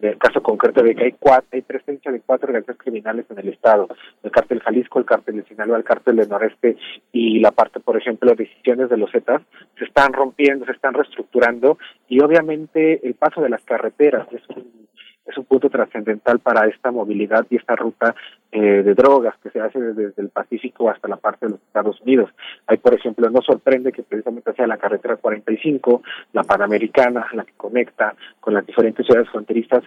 en 0.00 0.10
el 0.10 0.18
caso 0.18 0.42
concreto 0.42 0.82
de 0.82 0.94
que 0.94 1.04
hay 1.04 1.12
cuatro, 1.18 1.48
hay 1.52 1.62
presencia 1.62 2.10
de 2.10 2.20
cuatro 2.20 2.48
organizaciones 2.48 2.82
criminales 2.82 3.26
en 3.30 3.38
el 3.38 3.48
estado, 3.48 3.88
el 4.22 4.30
cártel 4.30 4.60
Jalisco, 4.60 4.98
el 4.98 5.04
cártel 5.04 5.36
de 5.36 5.44
Sinaloa, 5.44 5.78
el 5.78 5.84
cártel 5.84 6.16
del 6.16 6.28
Noreste 6.28 6.76
y 7.12 7.40
la 7.40 7.50
parte, 7.50 7.80
por 7.80 7.96
ejemplo, 7.96 8.30
de 8.30 8.44
decisiones 8.44 8.88
de 8.88 8.96
los 8.96 9.10
Zetas, 9.10 9.42
se 9.78 9.84
están 9.84 10.12
rompiendo, 10.12 10.64
se 10.64 10.72
están 10.72 10.94
reestructurando 10.94 11.78
y 12.08 12.20
obviamente 12.20 13.06
el 13.06 13.14
paso 13.14 13.40
de 13.40 13.50
las 13.50 13.62
carreteras 13.64 14.26
es 14.32 14.42
un 14.56 14.86
es 15.26 15.36
un 15.36 15.44
punto 15.44 15.68
trascendental 15.68 16.38
para 16.38 16.66
esta 16.68 16.90
movilidad 16.90 17.46
y 17.50 17.56
esta 17.56 17.74
ruta 17.76 18.14
eh, 18.52 18.82
de 18.82 18.94
drogas 18.94 19.34
que 19.42 19.50
se 19.50 19.60
hace 19.60 19.80
desde, 19.80 20.22
el 20.22 20.28
Pacífico 20.28 20.88
hasta 20.88 21.08
la 21.08 21.16
parte 21.16 21.46
de 21.46 21.52
los 21.52 21.60
Estados 21.62 22.00
Unidos. 22.02 22.30
Hay, 22.66 22.78
por 22.78 22.94
ejemplo, 22.94 23.28
no 23.30 23.42
sorprende 23.42 23.92
que 23.92 24.02
precisamente 24.02 24.52
sea 24.54 24.66
la 24.66 24.78
carretera 24.78 25.16
45, 25.16 26.02
la 26.32 26.44
Panamericana, 26.44 27.26
la 27.32 27.44
que 27.44 27.52
conecta 27.56 28.14
con 28.40 28.54
las 28.54 28.64
diferentes 28.64 29.04
ciudades 29.04 29.28
fronterizas, 29.30 29.82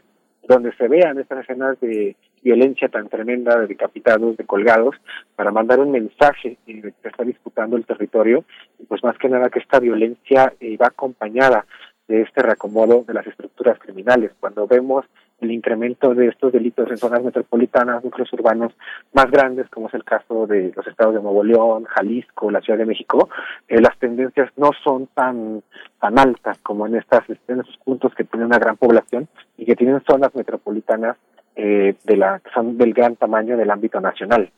donde 0.47 0.73
se 0.75 0.87
vean 0.87 1.19
estas 1.19 1.43
escenas 1.43 1.79
de 1.79 2.15
violencia 2.41 2.89
tan 2.89 3.07
tremenda 3.07 3.59
de 3.59 3.67
decapitados, 3.67 4.35
de 4.35 4.45
colgados, 4.45 4.95
para 5.35 5.51
mandar 5.51 5.79
un 5.79 5.91
mensaje 5.91 6.57
de 6.65 6.93
que 7.01 7.07
está 7.07 7.23
disputando 7.23 7.77
el 7.77 7.85
territorio, 7.85 8.43
y 8.79 8.85
pues 8.85 9.03
más 9.03 9.17
que 9.17 9.29
nada 9.29 9.49
que 9.49 9.59
esta 9.59 9.79
violencia 9.79 10.53
eh, 10.59 10.75
va 10.77 10.87
acompañada 10.87 11.65
de 12.09 12.23
este 12.23 12.41
reacomodo 12.41 13.03
de 13.07 13.13
las 13.13 13.27
estructuras 13.27 13.77
criminales. 13.79 14.31
Cuando 14.39 14.67
vemos 14.67 15.05
el 15.41 15.51
incremento 15.51 16.13
de 16.13 16.27
estos 16.27 16.51
delitos 16.51 16.89
en 16.89 16.97
zonas 16.97 17.23
metropolitanas, 17.23 18.03
núcleos 18.03 18.31
urbanos 18.33 18.73
más 19.13 19.29
grandes, 19.31 19.69
como 19.69 19.87
es 19.87 19.93
el 19.93 20.03
caso 20.03 20.47
de 20.47 20.71
los 20.75 20.85
estados 20.87 21.15
de 21.15 21.21
Nuevo 21.21 21.43
León, 21.43 21.85
Jalisco, 21.85 22.51
la 22.51 22.61
Ciudad 22.61 22.79
de 22.79 22.85
México, 22.85 23.29
eh, 23.67 23.79
las 23.79 23.97
tendencias 23.99 24.51
no 24.57 24.71
son 24.83 25.07
tan 25.07 25.63
tan 25.99 26.19
altas 26.19 26.57
como 26.59 26.87
en 26.87 26.95
estas 26.95 27.23
en 27.29 27.61
esos 27.61 27.77
puntos 27.83 28.13
que 28.15 28.23
tienen 28.23 28.47
una 28.47 28.59
gran 28.59 28.77
población 28.77 29.27
y 29.57 29.65
que 29.65 29.75
tienen 29.75 30.01
zonas 30.09 30.33
metropolitanas 30.35 31.17
eh, 31.55 31.95
de 32.03 32.17
la 32.17 32.41
son 32.53 32.77
del 32.77 32.93
gran 32.93 33.15
tamaño 33.15 33.57
del 33.57 33.71
ámbito 33.71 33.99
nacional. 33.99 34.49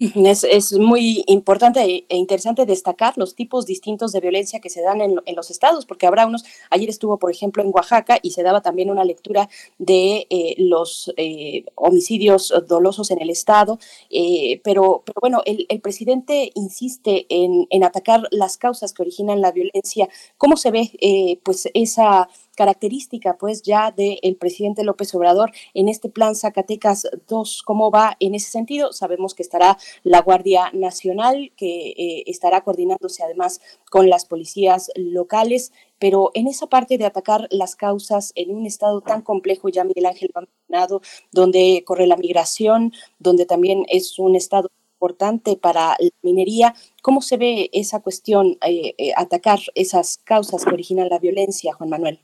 Es, 0.00 0.42
es, 0.44 0.72
muy 0.72 1.24
importante 1.28 1.80
e, 1.84 2.06
e 2.08 2.16
interesante 2.16 2.66
destacar 2.66 3.16
los 3.16 3.34
tipos 3.36 3.64
distintos 3.64 4.10
de 4.12 4.20
violencia 4.20 4.60
que 4.60 4.68
se 4.68 4.82
dan 4.82 5.00
en, 5.00 5.20
en, 5.24 5.36
los 5.36 5.50
estados, 5.50 5.86
porque 5.86 6.06
habrá 6.06 6.26
unos, 6.26 6.44
ayer 6.70 6.88
estuvo, 6.88 7.18
por 7.18 7.30
ejemplo, 7.30 7.62
en 7.62 7.70
Oaxaca 7.72 8.18
y 8.20 8.30
se 8.32 8.42
daba 8.42 8.60
también 8.60 8.90
una 8.90 9.04
lectura 9.04 9.48
de 9.78 10.26
eh, 10.30 10.56
los 10.58 11.12
eh, 11.16 11.64
homicidios 11.76 12.52
dolosos 12.66 13.10
en 13.12 13.22
el 13.22 13.30
estado, 13.30 13.78
eh, 14.10 14.60
pero, 14.64 15.02
pero 15.06 15.18
bueno, 15.20 15.42
el, 15.46 15.66
el 15.68 15.80
presidente 15.80 16.50
insiste 16.54 17.26
en, 17.28 17.66
en, 17.70 17.84
atacar 17.84 18.26
las 18.30 18.56
causas 18.56 18.92
que 18.92 19.02
originan 19.02 19.40
la 19.40 19.52
violencia. 19.52 20.08
¿Cómo 20.38 20.56
se 20.56 20.70
ve 20.70 21.40
pues 21.44 21.68
esa 21.74 22.28
característica 22.54 23.36
pues 23.38 23.62
ya 23.62 23.90
del 23.90 24.36
presidente 24.38 24.84
López 24.84 25.14
Obrador 25.14 25.52
en 25.74 25.88
este 25.88 26.08
plan 26.08 26.34
Zacatecas 26.34 27.06
2. 27.28 27.62
¿Cómo 27.64 27.90
va 27.90 28.16
en 28.20 28.34
ese 28.34 28.50
sentido? 28.50 28.92
Sabemos 28.92 29.34
que 29.34 29.42
estará 29.42 29.78
la 30.02 30.20
Guardia 30.20 30.70
Nacional, 30.72 31.52
que 31.56 31.90
eh, 31.90 32.24
estará 32.26 32.62
coordinándose 32.62 33.22
además 33.22 33.60
con 33.90 34.08
las 34.08 34.24
policías 34.24 34.90
locales, 34.96 35.72
pero 35.98 36.30
en 36.34 36.48
esa 36.48 36.66
parte 36.66 36.98
de 36.98 37.06
atacar 37.06 37.48
las 37.50 37.76
causas 37.76 38.32
en 38.34 38.54
un 38.54 38.66
estado 38.66 39.00
tan 39.00 39.22
complejo, 39.22 39.68
ya 39.68 39.84
Miguel 39.84 40.06
Ángel 40.06 40.30
mencionado, 40.34 41.00
donde 41.32 41.82
corre 41.86 42.06
la 42.06 42.16
migración, 42.16 42.92
donde 43.18 43.46
también 43.46 43.84
es 43.88 44.18
un 44.18 44.36
estado 44.36 44.68
importante 44.94 45.56
para 45.56 45.96
la 45.98 46.10
minería. 46.22 46.74
¿Cómo 47.02 47.20
se 47.20 47.36
ve 47.36 47.70
esa 47.72 48.00
cuestión, 48.00 48.58
eh, 48.66 48.94
eh, 48.98 49.12
atacar 49.16 49.60
esas 49.74 50.18
causas 50.24 50.64
que 50.64 50.74
originan 50.74 51.08
la 51.08 51.18
violencia, 51.18 51.74
Juan 51.74 51.90
Manuel? 51.90 52.20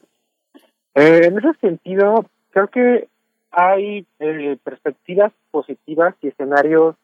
Eh, 0.95 1.23
en 1.25 1.39
ese 1.39 1.53
sentido, 1.61 2.27
creo 2.51 2.69
que 2.69 3.09
hay 3.51 4.07
perspectivas 4.63 5.33
positivas 5.51 6.15
y 6.21 6.29
escenarios 6.29 6.97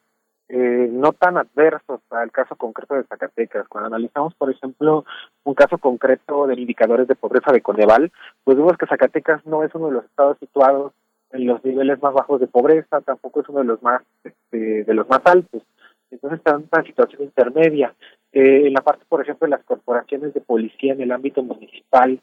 no 0.49 1.13
tan 1.13 1.37
adversos 1.37 2.01
el 2.23 2.31
caso 2.31 2.57
concreto 2.57 2.95
de 2.95 3.05
Zacatecas. 3.05 3.67
Cuando 3.69 3.89
analizamos, 3.89 4.35
por 4.35 4.51
ejemplo, 4.51 5.05
un 5.45 5.55
caso 5.55 5.79
concreto 5.79 6.47
de 6.47 6.55
indicadores 6.55 7.09
de 7.09 7.15
pobreza 7.15 7.53
de 7.53 7.63
Coneval, 7.63 8.13
pues 8.45 8.57
vemos 8.57 8.77
que 8.79 8.87
Zacatecas 8.87 9.45
no 9.47 9.65
es 9.65 9.75
uno 9.75 9.87
de 9.89 9.95
los 9.95 10.05
estados 10.05 10.39
situados 10.39 10.93
en 11.33 11.47
los 11.47 11.65
niveles 11.65 12.01
más 12.01 12.15
bajos 12.15 12.41
de 12.41 12.47
pobreza, 12.47 13.01
tampoco 13.01 13.41
es 13.41 13.49
uno 13.49 13.61
de 13.61 13.65
los 13.67 13.83
más 13.83 14.03
este, 14.23 14.85
de 14.85 14.95
los 14.95 15.09
más 15.09 15.21
altos. 15.25 15.63
Entonces 16.11 16.39
está 16.39 16.53
en 16.53 16.69
una 16.71 16.85
situación 16.85 17.23
intermedia. 17.23 17.95
Eh, 18.33 18.67
en 18.67 18.73
la 18.73 18.81
parte, 18.81 19.05
por 19.09 19.23
ejemplo, 19.23 19.47
de 19.47 19.51
las 19.51 19.65
corporaciones 19.65 20.35
de 20.35 20.41
policía 20.41 20.93
en 20.93 21.01
el 21.01 21.13
ámbito 21.13 21.43
municipal 21.43 22.21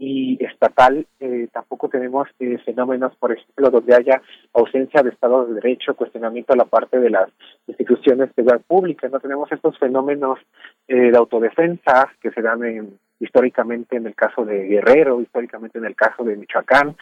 y 0.00 0.42
estatal, 0.42 1.06
eh, 1.20 1.48
tampoco 1.52 1.90
tenemos 1.90 2.26
eh, 2.38 2.56
fenómenos, 2.64 3.14
por 3.16 3.32
ejemplo, 3.32 3.68
donde 3.68 3.94
haya 3.94 4.22
ausencia 4.54 5.02
de 5.02 5.10
Estado 5.10 5.44
de 5.44 5.54
Derecho, 5.54 5.94
cuestionamiento 5.94 6.54
a 6.54 6.56
la 6.56 6.64
parte 6.64 6.98
de 6.98 7.10
las 7.10 7.28
instituciones 7.66 8.28
de 8.28 8.34
seguridad 8.34 8.62
pública. 8.66 9.08
No 9.08 9.20
tenemos 9.20 9.52
estos 9.52 9.78
fenómenos 9.78 10.38
de 10.88 11.16
autodefensa 11.16 12.10
que 12.20 12.32
se 12.32 12.42
dan 12.42 12.64
en 12.64 12.98
históricamente 13.20 13.96
en 13.96 14.06
el 14.06 14.14
caso 14.14 14.44
de 14.44 14.66
Guerrero, 14.66 15.20
históricamente 15.20 15.78
en 15.78 15.84
el 15.84 15.94
caso 15.94 16.24
de 16.24 16.36
Michoacán, 16.36 16.96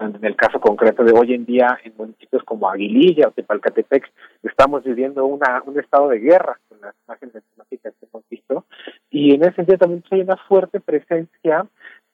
en 0.00 0.24
el 0.24 0.36
caso 0.36 0.60
concreto 0.60 1.02
de 1.04 1.12
hoy 1.12 1.34
en 1.34 1.44
día 1.44 1.78
en 1.84 1.92
municipios 1.96 2.44
como 2.44 2.70
Aguililla 2.70 3.28
o 3.28 3.32
Tepalcatepec, 3.32 4.10
estamos 4.44 4.84
viviendo 4.84 5.26
una, 5.26 5.62
un 5.66 5.78
estado 5.78 6.08
de 6.08 6.20
guerra 6.20 6.58
con 6.68 6.80
las 6.80 6.94
imágenes 7.06 7.42
temáticas 7.52 7.92
que 7.98 8.06
hemos 8.06 8.22
visto, 8.30 8.64
y 9.10 9.34
en 9.34 9.42
ese 9.42 9.56
sentido 9.56 9.78
también 9.78 10.04
hay 10.10 10.20
una 10.20 10.36
fuerte 10.36 10.80
presencia 10.80 11.66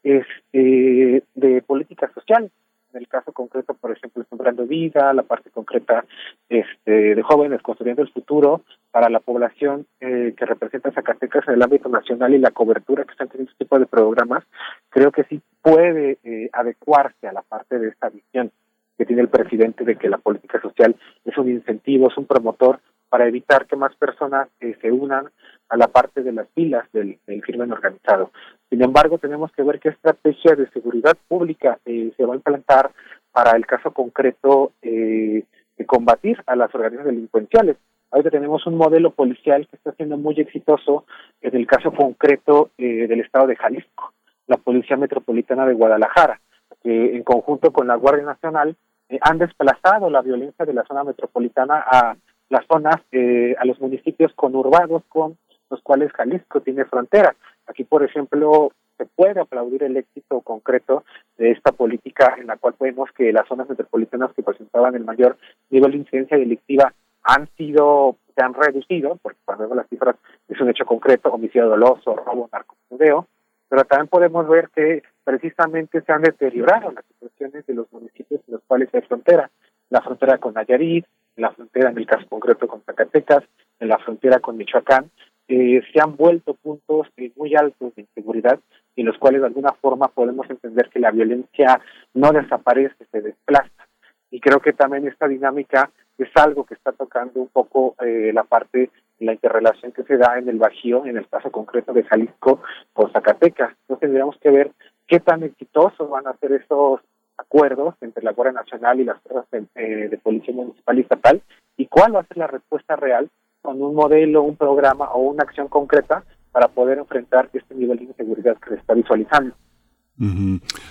este, 0.03 1.23
de 1.35 1.63
política 1.63 2.11
social, 2.15 2.51
en 2.93 3.01
el 3.01 3.09
caso 3.09 3.33
concreto, 3.33 3.75
por 3.75 3.93
ejemplo, 3.93 4.25
Sembrando 4.29 4.67
Vida, 4.67 5.13
la 5.13 5.23
parte 5.23 5.51
concreta 5.51 6.05
este, 6.49 7.15
de 7.15 7.23
jóvenes 7.23 7.63
construyendo 7.63 8.03
el 8.03 8.11
futuro 8.11 8.63
para 8.91 9.09
la 9.09 9.21
población 9.21 9.87
eh, 10.01 10.35
que 10.37 10.47
representa 10.47 10.91
Zacatecas 10.91 11.47
en 11.47 11.55
el 11.55 11.63
ámbito 11.63 11.89
nacional 11.89 12.35
y 12.35 12.39
la 12.39 12.51
cobertura 12.51 13.05
que 13.05 13.13
están 13.13 13.29
teniendo 13.29 13.53
este 13.53 13.65
tipo 13.65 13.79
de 13.79 13.87
programas, 13.87 14.45
creo 14.89 15.13
que 15.13 15.25
sí 15.25 15.41
puede 15.63 16.19
eh, 16.25 16.51
adecuarse 16.53 17.29
a 17.29 17.33
la 17.33 17.43
parte 17.43 17.79
de 17.79 17.89
esta 17.89 18.09
visión 18.09 18.51
que 18.99 19.07
tiene 19.07 19.23
el 19.23 19.29
presidente 19.29 19.85
de 19.85 19.97
que 19.97 20.11
la 20.11 20.19
política 20.19 20.61
social 20.61 20.97
es 21.25 21.39
un 21.39 21.49
incentivo, 21.49 22.09
es 22.09 22.17
un 22.19 22.27
promotor 22.27 22.81
para 23.09 23.27
evitar 23.27 23.67
que 23.67 23.77
más 23.77 23.95
personas 23.97 24.49
eh, 24.61 24.77
se 24.81 24.93
unan 24.93 25.31
a 25.69 25.77
la 25.77 25.89
parte 25.89 26.23
de 26.23 26.33
las 26.33 26.49
filas 26.51 26.91
del, 26.93 27.19
del 27.27 27.43
crimen 27.43 27.73
organizado. 27.73 28.31
Sin 28.71 28.83
embargo, 28.85 29.19
tenemos 29.19 29.51
que 29.51 29.65
ver 29.65 29.81
qué 29.81 29.89
estrategia 29.89 30.55
de 30.55 30.71
seguridad 30.71 31.17
pública 31.27 31.81
eh, 31.85 32.13
se 32.17 32.25
va 32.25 32.35
a 32.35 32.37
implantar 32.37 32.93
para 33.33 33.57
el 33.57 33.67
caso 33.67 33.93
concreto 33.93 34.73
eh, 34.81 35.45
de 35.77 35.87
combatir 35.87 36.41
a 36.47 36.55
las 36.55 36.73
organizaciones 36.73 37.13
delincuenciales. 37.13 37.77
Ahorita 38.13 38.31
tenemos 38.31 38.65
un 38.67 38.77
modelo 38.77 39.11
policial 39.11 39.67
que 39.67 39.75
está 39.75 39.91
siendo 39.93 40.17
muy 40.17 40.39
exitoso 40.39 41.05
en 41.41 41.57
el 41.57 41.67
caso 41.67 41.93
concreto 41.93 42.71
eh, 42.79 43.09
del 43.09 43.21
estado 43.21 43.49
de 43.49 43.57
Jalisco, 43.57 44.13
la 44.47 44.57
Policía 44.57 44.97
Metropolitana 44.97 45.67
de 45.67 45.75
Guadalajara, 45.75 46.41
que 46.83 47.17
en 47.17 47.25
conjunto 47.25 47.73
con 47.73 47.89
la 47.89 47.97
Guardia 47.97 48.25
Nacional 48.25 48.77
han 49.23 49.39
desplazado 49.39 50.09
la 50.11 50.23
violencia 50.23 50.65
de 50.65 50.73
la 50.73 50.85
zona 50.85 51.03
metropolitana 51.03 51.85
a 51.85 52.17
las 52.49 52.65
zonas, 52.67 52.95
a 52.95 53.65
los 53.65 53.81
municipios 53.81 54.33
conurbados 54.35 55.03
con 55.09 55.37
los 55.69 55.81
cuales 55.83 56.13
Jalisco 56.13 56.61
tiene 56.61 56.85
frontera. 56.85 57.35
Aquí, 57.71 57.85
por 57.85 58.03
ejemplo, 58.03 58.73
se 58.99 59.07
puede 59.07 59.41
aplaudir 59.41 59.85
el 59.85 59.97
éxito 59.97 60.41
concreto 60.41 61.05
de 61.39 61.53
esta 61.53 61.71
política 61.71 62.35
en 62.37 62.49
la 62.49 62.57
cual 62.57 62.75
vemos 62.81 63.09
que 63.13 63.33
las 63.33 63.47
zonas 63.47 63.69
metropolitanas 63.69 64.33
que 64.35 64.43
presentaban 64.43 64.97
el 64.97 65.05
mayor 65.05 65.39
nivel 65.71 65.93
de 65.93 65.99
incidencia 65.99 66.37
delictiva 66.37 66.93
han 67.23 67.49
sido, 67.57 68.17
se 68.35 68.43
han 68.43 68.55
reducido, 68.55 69.19
porque 69.23 69.39
cuando 69.45 69.65
vemos 69.65 69.77
las 69.77 69.89
cifras 69.89 70.17
es 70.49 70.61
un 70.61 70.69
hecho 70.69 70.85
concreto, 70.85 71.31
homicidio 71.31 71.69
doloso, 71.69 72.17
robo, 72.17 72.49
narcomenudeo, 72.53 73.29
pero 73.69 73.85
también 73.85 74.09
podemos 74.09 74.49
ver 74.49 74.69
que 74.75 75.05
precisamente 75.23 76.01
se 76.01 76.13
han 76.13 76.23
deteriorado 76.23 76.91
las 76.91 77.05
situaciones 77.05 77.65
de 77.67 77.75
los 77.75 77.93
municipios 77.93 78.41
en 78.49 78.55
los 78.55 78.63
cuales 78.67 78.89
hay 78.93 79.03
frontera, 79.03 79.49
la 79.91 80.01
frontera 80.01 80.39
con 80.39 80.55
Nayarit, 80.55 81.07
la 81.37 81.53
frontera 81.53 81.91
en 81.91 81.99
el 81.99 82.07
caso 82.07 82.27
concreto 82.29 82.67
con 82.67 82.83
Zacatecas, 82.83 83.45
en 83.79 83.89
la 83.89 83.99
frontera 83.99 84.41
con 84.41 84.57
Michoacán, 84.57 85.09
eh, 85.53 85.83
se 85.93 86.01
han 86.01 86.15
vuelto 86.15 86.55
puntos 86.55 87.09
eh, 87.17 87.33
muy 87.35 87.57
altos 87.57 87.93
de 87.97 88.03
inseguridad 88.03 88.61
en 88.95 89.07
los 89.07 89.19
cuales 89.19 89.41
de 89.41 89.49
alguna 89.49 89.73
forma 89.73 90.07
podemos 90.07 90.49
entender 90.49 90.89
que 90.91 91.01
la 91.01 91.11
violencia 91.11 91.81
no 92.15 92.31
desaparece, 92.31 93.05
se 93.11 93.21
desplaza. 93.21 93.89
Y 94.31 94.39
creo 94.39 94.61
que 94.61 94.73
también 94.73 95.09
esta 95.09 95.27
dinámica 95.27 95.91
es 96.19 96.29
algo 96.37 96.65
que 96.65 96.75
está 96.75 96.93
tocando 96.93 97.41
un 97.41 97.49
poco 97.49 97.97
eh, 98.01 98.31
la 98.33 98.45
parte 98.45 98.91
de 99.19 99.27
la 99.27 99.33
interrelación 99.33 99.91
que 99.91 100.05
se 100.05 100.19
da 100.19 100.39
en 100.39 100.49
el 100.49 100.59
Bajío, 100.59 101.05
en 101.05 101.17
el 101.17 101.27
caso 101.27 101.51
concreto 101.51 101.93
de 101.93 102.05
Jalisco 102.05 102.63
con 102.93 103.11
Zacatecas. 103.11 103.71
Entonces 103.71 104.01
tendríamos 104.03 104.37
que 104.39 104.51
ver 104.51 104.71
qué 105.09 105.19
tan 105.19 105.43
exitosos 105.43 106.09
van 106.09 106.29
a 106.29 106.37
ser 106.37 106.53
esos 106.53 107.01
acuerdos 107.39 107.97
entre 108.03 108.23
la 108.23 108.33
Guardia 108.33 108.61
Nacional 108.61 109.01
y 109.01 109.05
las 109.05 109.21
fuerzas 109.23 109.51
de 109.51 110.21
Policía 110.23 110.55
Municipal 110.55 110.97
y 110.97 111.01
Estatal 111.01 111.43
y 111.77 111.87
cuál 111.87 112.15
va 112.15 112.21
a 112.21 112.27
ser 112.27 112.37
la 112.37 112.47
respuesta 112.47 112.95
real 112.95 113.29
con 113.63 113.81
un 113.83 113.95
modelo, 113.95 114.43
un 114.43 114.57
programa 114.57 115.11
o 115.13 115.21
una 115.21 115.43
acción 115.43 115.69
concreta 115.69 116.25
para 116.53 116.69
poder 116.69 116.99
enfrentar 116.99 117.49
este 117.53 117.75
nivel 117.75 117.99
de 117.99 118.05
inseguridad 118.05 118.57
que 118.59 118.71
se 118.71 118.77
está 118.77 118.95
visualizando. 118.95 119.55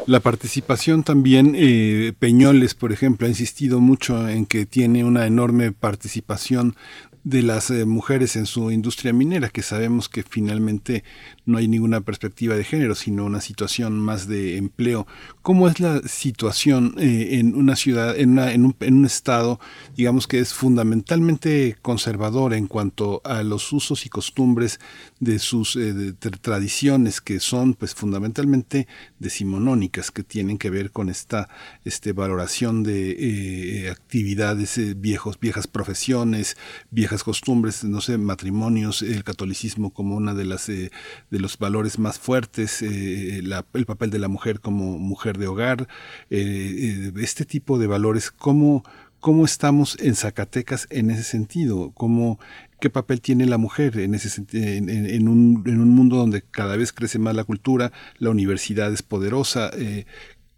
La 0.07 0.21
participación 0.21 1.03
también, 1.03 1.53
eh, 1.55 2.13
Peñoles, 2.17 2.73
por 2.73 2.91
ejemplo, 2.91 3.27
ha 3.27 3.29
insistido 3.29 3.79
mucho 3.79 4.27
en 4.27 4.47
que 4.47 4.65
tiene 4.65 5.03
una 5.03 5.27
enorme 5.27 5.71
participación 5.71 6.75
de 7.23 7.43
las 7.43 7.69
eh, 7.69 7.85
mujeres 7.85 8.35
en 8.35 8.45
su 8.45 8.71
industria 8.71 9.13
minera, 9.13 9.49
que 9.49 9.61
sabemos 9.61 10.07
que 10.07 10.23
finalmente 10.23 11.03
no 11.45 11.57
hay 11.57 11.67
ninguna 11.67 12.01
perspectiva 12.01 12.55
de 12.55 12.63
género, 12.63 12.95
sino 12.95 13.25
una 13.25 13.41
situación 13.41 13.99
más 13.99 14.27
de 14.27 14.57
empleo. 14.57 15.05
¿Cómo 15.41 15.67
es 15.67 15.79
la 15.79 16.01
situación 16.07 16.95
eh, 16.97 17.39
en 17.39 17.55
una 17.55 17.75
ciudad, 17.75 18.17
en, 18.17 18.39
en, 18.39 18.65
un, 18.65 18.75
en, 18.79 18.95
un, 18.95 19.05
estado, 19.05 19.59
digamos 19.95 20.27
que 20.27 20.39
es 20.39 20.53
fundamentalmente 20.53 21.77
conservador 21.81 22.53
en 22.53 22.67
cuanto 22.67 23.21
a 23.25 23.43
los 23.43 23.73
usos 23.73 24.05
y 24.05 24.09
costumbres 24.09 24.79
de 25.19 25.39
sus 25.39 25.75
eh, 25.75 26.13
tradiciones, 26.41 27.19
que 27.19 27.39
son 27.39 27.73
pues 27.73 27.95
fundamentalmente 27.95 28.87
decimonónicas, 29.19 30.11
que 30.11 30.23
tienen 30.23 30.57
que 30.57 30.69
ver 30.69 30.91
con 30.91 31.09
esta 31.09 31.49
este, 31.83 32.13
valoración 32.13 32.83
de 32.83 33.89
actividades, 33.91 34.79
viejos, 34.99 35.39
viejas 35.39 35.67
profesiones, 35.67 36.55
viejas 36.91 37.08
costumbres, 37.23 37.83
no 37.83 38.01
sé, 38.01 38.17
matrimonios, 38.17 39.01
el 39.01 39.23
catolicismo 39.23 39.91
como 39.91 40.15
una 40.15 40.33
de 40.33 40.45
las 40.45 40.67
de 40.67 41.39
los 41.39 41.57
valores 41.57 41.99
más 41.99 42.19
fuertes, 42.19 42.81
eh, 42.81 43.39
el 43.39 43.85
papel 43.85 44.09
de 44.09 44.19
la 44.19 44.27
mujer 44.27 44.59
como 44.59 44.97
mujer 44.97 45.37
de 45.37 45.47
hogar, 45.47 45.87
eh, 46.29 47.09
eh, 47.09 47.11
este 47.21 47.45
tipo 47.45 47.77
de 47.77 47.87
valores, 47.87 48.31
¿cómo, 48.31 48.83
¿cómo 49.19 49.45
estamos 49.45 49.97
en 49.99 50.15
Zacatecas 50.15 50.87
en 50.89 51.11
ese 51.11 51.23
sentido? 51.23 51.91
¿Cómo, 51.91 52.39
¿Qué 52.79 52.89
papel 52.89 53.21
tiene 53.21 53.45
la 53.45 53.57
mujer 53.57 53.99
en, 53.99 54.15
ese, 54.15 54.43
en, 54.53 54.89
en, 54.89 55.27
un, 55.27 55.63
en 55.65 55.81
un 55.81 55.89
mundo 55.89 56.15
donde 56.15 56.41
cada 56.41 56.77
vez 56.77 56.93
crece 56.93 57.19
más 57.19 57.35
la 57.35 57.43
cultura, 57.43 57.91
la 58.17 58.29
universidad 58.29 58.91
es 58.93 59.03
poderosa? 59.03 59.71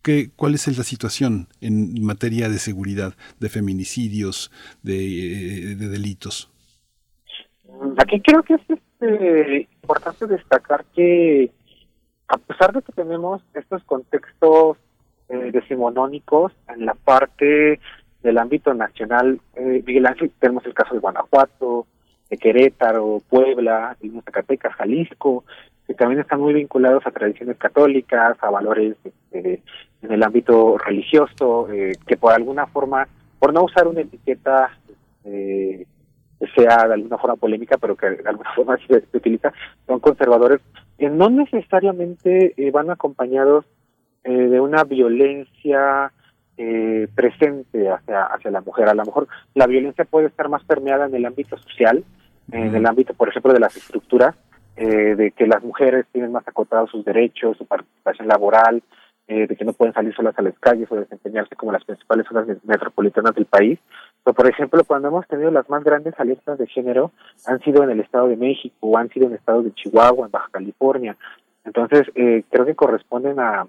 ¿Qué, 0.01 0.31
¿Cuál 0.35 0.55
es 0.55 0.77
la 0.77 0.83
situación 0.83 1.47
en 1.61 2.03
materia 2.03 2.49
de 2.49 2.57
seguridad, 2.57 3.13
de 3.39 3.49
feminicidios, 3.49 4.51
de, 4.81 5.75
de 5.75 5.87
delitos? 5.89 6.51
Aquí 7.97 8.19
creo 8.21 8.43
que 8.43 8.55
es 8.55 8.61
este, 8.67 9.67
importante 9.81 10.27
destacar 10.27 10.85
que 10.95 11.51
a 12.27 12.37
pesar 12.37 12.73
de 12.73 12.81
que 12.81 12.93
tenemos 12.93 13.41
estos 13.53 13.83
contextos 13.83 14.77
eh, 15.29 15.51
decimonónicos 15.51 16.53
en 16.69 16.85
la 16.85 16.93
parte 16.93 17.79
del 18.23 18.37
ámbito 18.37 18.73
nacional, 18.73 19.39
eh, 19.55 19.83
tenemos 20.39 20.65
el 20.65 20.73
caso 20.73 20.93
de 20.93 20.99
Guanajuato, 20.99 21.87
de 22.31 22.37
Querétaro, 22.37 23.21
Puebla, 23.29 23.97
de 24.01 24.09
Zacatecas, 24.21 24.73
Jalisco, 24.75 25.43
que 25.85 25.93
también 25.93 26.21
están 26.21 26.39
muy 26.39 26.53
vinculados 26.53 27.05
a 27.05 27.11
tradiciones 27.11 27.57
católicas, 27.57 28.37
a 28.41 28.49
valores 28.49 28.95
este, 29.03 29.61
en 30.01 30.11
el 30.11 30.23
ámbito 30.23 30.77
religioso, 30.77 31.67
eh, 31.69 31.91
que 32.07 32.15
por 32.15 32.31
alguna 32.31 32.67
forma, 32.67 33.05
por 33.37 33.53
no 33.53 33.65
usar 33.65 33.85
una 33.85 33.99
etiqueta 33.99 34.71
eh, 35.25 35.85
que 36.39 36.47
sea 36.55 36.87
de 36.87 36.93
alguna 36.93 37.17
forma 37.17 37.35
polémica, 37.35 37.77
pero 37.77 37.97
que 37.97 38.09
de 38.09 38.29
alguna 38.29 38.53
forma 38.55 38.77
se, 38.87 39.03
utiliza, 39.13 39.51
son 39.85 39.99
conservadores, 39.99 40.61
que 40.97 41.09
no 41.09 41.29
necesariamente 41.29 42.53
eh, 42.55 42.71
van 42.71 42.89
acompañados 42.89 43.65
de 44.23 44.59
una 44.59 44.83
violencia 44.83 46.11
presente 47.15 47.89
hacia, 47.89 48.25
hacia 48.25 48.51
la 48.51 48.61
mujer. 48.61 48.87
A 48.87 48.93
lo 48.93 49.03
mejor 49.03 49.27
la 49.55 49.65
violencia 49.65 50.05
puede 50.05 50.27
estar 50.27 50.47
más 50.47 50.63
permeada 50.63 51.07
en 51.07 51.15
el 51.15 51.25
ámbito 51.25 51.57
social, 51.57 52.03
en 52.51 52.75
el 52.75 52.85
ámbito, 52.85 53.13
por 53.13 53.29
ejemplo, 53.29 53.53
de 53.53 53.59
las 53.59 53.75
estructuras, 53.75 54.35
de 54.75 55.33
que 55.35 55.45
las 55.45 55.63
mujeres 55.63 56.05
tienen 56.11 56.31
más 56.31 56.47
acotados 56.47 56.89
sus 56.89 57.05
derechos, 57.05 57.57
su 57.57 57.65
participación 57.65 58.27
laboral, 58.27 58.81
eh, 59.27 59.47
de 59.47 59.55
que 59.55 59.63
no 59.63 59.71
pueden 59.71 59.93
salir 59.93 60.13
solas 60.13 60.37
a 60.37 60.41
las 60.41 60.59
calles 60.59 60.91
o 60.91 60.95
desempeñarse 60.95 61.55
como 61.55 61.71
las 61.71 61.85
principales 61.85 62.27
zonas 62.27 62.47
metropolitanas 62.65 63.33
del 63.33 63.45
país. 63.45 63.79
Pero, 64.25 64.33
por 64.33 64.49
ejemplo, 64.49 64.83
cuando 64.83 65.07
hemos 65.07 65.25
tenido 65.25 65.49
las 65.51 65.69
más 65.69 65.85
grandes 65.85 66.19
alertas 66.19 66.57
de 66.57 66.67
género, 66.67 67.11
han 67.45 67.61
sido 67.61 67.81
en 67.83 67.91
el 67.91 68.01
Estado 68.01 68.27
de 68.27 68.35
México, 68.35 68.75
o 68.81 68.97
han 68.97 69.07
sido 69.07 69.27
en 69.27 69.35
estados 69.35 69.63
de 69.63 69.73
Chihuahua, 69.73 70.25
en 70.25 70.31
Baja 70.31 70.49
California. 70.51 71.15
Entonces, 71.63 72.11
eh, 72.15 72.43
creo 72.49 72.65
que 72.65 72.75
corresponden 72.75 73.39
a, 73.39 73.65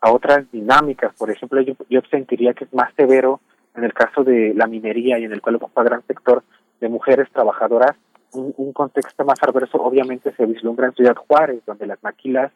a 0.00 0.12
otras 0.12 0.50
dinámicas. 0.50 1.14
Por 1.16 1.30
ejemplo, 1.30 1.60
yo, 1.60 1.74
yo 1.88 2.00
sentiría 2.10 2.54
que 2.54 2.64
es 2.64 2.74
más 2.74 2.92
severo 2.96 3.40
en 3.76 3.84
el 3.84 3.92
caso 3.92 4.24
de 4.24 4.52
la 4.54 4.66
minería 4.66 5.20
y 5.20 5.24
en 5.24 5.32
el 5.32 5.42
cual 5.42 5.56
ocupa 5.56 5.84
gran 5.84 6.04
sector 6.08 6.42
de 6.80 6.88
mujeres 6.88 7.28
trabajadoras. 7.30 7.94
Un, 8.34 8.72
contexto 8.72 9.24
más 9.24 9.42
adverso 9.42 9.78
obviamente 9.80 10.32
se 10.32 10.46
vislumbra 10.46 10.86
en 10.86 10.94
Ciudad 10.94 11.14
Juárez, 11.14 11.62
donde 11.66 11.86
las 11.86 12.02
maquilas 12.02 12.52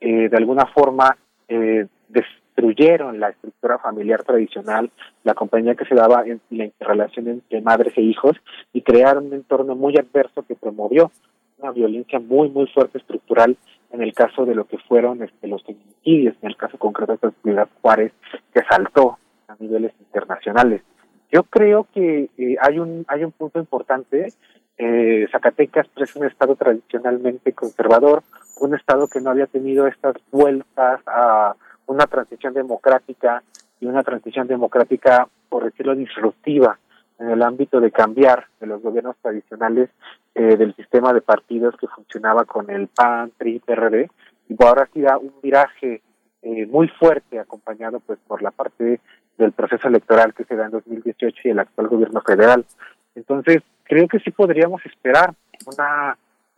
eh, 0.00 0.28
de 0.28 0.36
alguna 0.36 0.66
forma 0.66 1.16
eh, 1.48 1.86
destruyeron 2.08 3.18
la 3.18 3.30
estructura 3.30 3.78
familiar 3.78 4.22
tradicional, 4.22 4.90
la 5.24 5.34
compañía 5.34 5.74
que 5.74 5.86
se 5.86 5.94
daba 5.94 6.24
en 6.26 6.40
la 6.50 6.68
relación 6.80 7.28
entre 7.28 7.60
madres 7.62 7.96
e 7.96 8.02
hijos 8.02 8.36
y 8.72 8.82
crearon 8.82 9.26
un 9.26 9.34
entorno 9.34 9.74
muy 9.74 9.96
adverso 9.96 10.42
que 10.42 10.54
promovió 10.54 11.10
una 11.58 11.72
violencia 11.72 12.18
muy, 12.18 12.50
muy 12.50 12.66
fuerte 12.66 12.98
estructural 12.98 13.56
en 13.92 14.02
el 14.02 14.12
caso 14.12 14.44
de 14.44 14.54
lo 14.54 14.66
que 14.66 14.78
fueron 14.78 15.22
este, 15.22 15.46
los 15.46 15.62
feminicidios, 15.64 16.34
en 16.42 16.50
el 16.50 16.56
caso 16.56 16.78
concreto 16.78 17.18
de 17.22 17.32
Ciudad 17.42 17.68
Juárez, 17.80 18.12
que 18.52 18.62
saltó 18.68 19.18
a 19.48 19.56
niveles 19.58 19.92
internacionales. 20.00 20.82
Yo 21.30 21.44
creo 21.44 21.86
que 21.94 22.28
eh, 22.36 22.56
hay 22.60 22.78
un 22.78 23.04
hay 23.08 23.24
un 23.24 23.32
punto 23.32 23.58
importante. 23.58 24.32
Eh, 24.78 25.28
Zacatecas 25.30 25.86
es 25.96 26.16
un 26.16 26.26
estado 26.26 26.56
tradicionalmente 26.56 27.52
conservador, 27.52 28.22
un 28.60 28.74
estado 28.74 29.08
que 29.08 29.20
no 29.20 29.30
había 29.30 29.46
tenido 29.46 29.86
estas 29.86 30.16
vueltas 30.30 31.00
a 31.06 31.54
una 31.86 32.06
transición 32.06 32.54
democrática 32.54 33.42
y 33.80 33.86
una 33.86 34.02
transición 34.02 34.46
democrática, 34.46 35.28
por 35.48 35.64
decirlo, 35.64 35.94
disruptiva 35.94 36.78
en 37.18 37.30
el 37.30 37.42
ámbito 37.42 37.80
de 37.80 37.90
cambiar 37.90 38.46
de 38.60 38.66
los 38.66 38.82
gobiernos 38.82 39.16
tradicionales 39.20 39.90
eh, 40.34 40.56
del 40.56 40.74
sistema 40.74 41.12
de 41.12 41.20
partidos 41.20 41.76
que 41.76 41.86
funcionaba 41.88 42.44
con 42.44 42.70
el 42.70 42.88
PAN, 42.88 43.32
PRI, 43.36 43.60
PRD, 43.60 44.10
y 44.48 44.64
ahora 44.64 44.88
sí 44.92 45.00
da 45.00 45.18
un 45.18 45.34
viraje 45.42 46.02
eh, 46.42 46.66
muy 46.66 46.88
fuerte 46.88 47.38
acompañado 47.38 48.00
pues 48.00 48.18
por 48.26 48.42
la 48.42 48.50
parte 48.50 49.00
del 49.38 49.52
proceso 49.52 49.88
electoral 49.88 50.34
que 50.34 50.44
se 50.44 50.56
da 50.56 50.66
en 50.66 50.72
2018 50.72 51.36
y 51.44 51.50
el 51.50 51.58
actual 51.58 51.88
gobierno 51.88 52.20
federal. 52.22 52.64
Entonces, 53.14 53.62
creo 53.84 54.08
que 54.08 54.20
sí 54.20 54.30
podríamos 54.30 54.84
esperar 54.86 55.34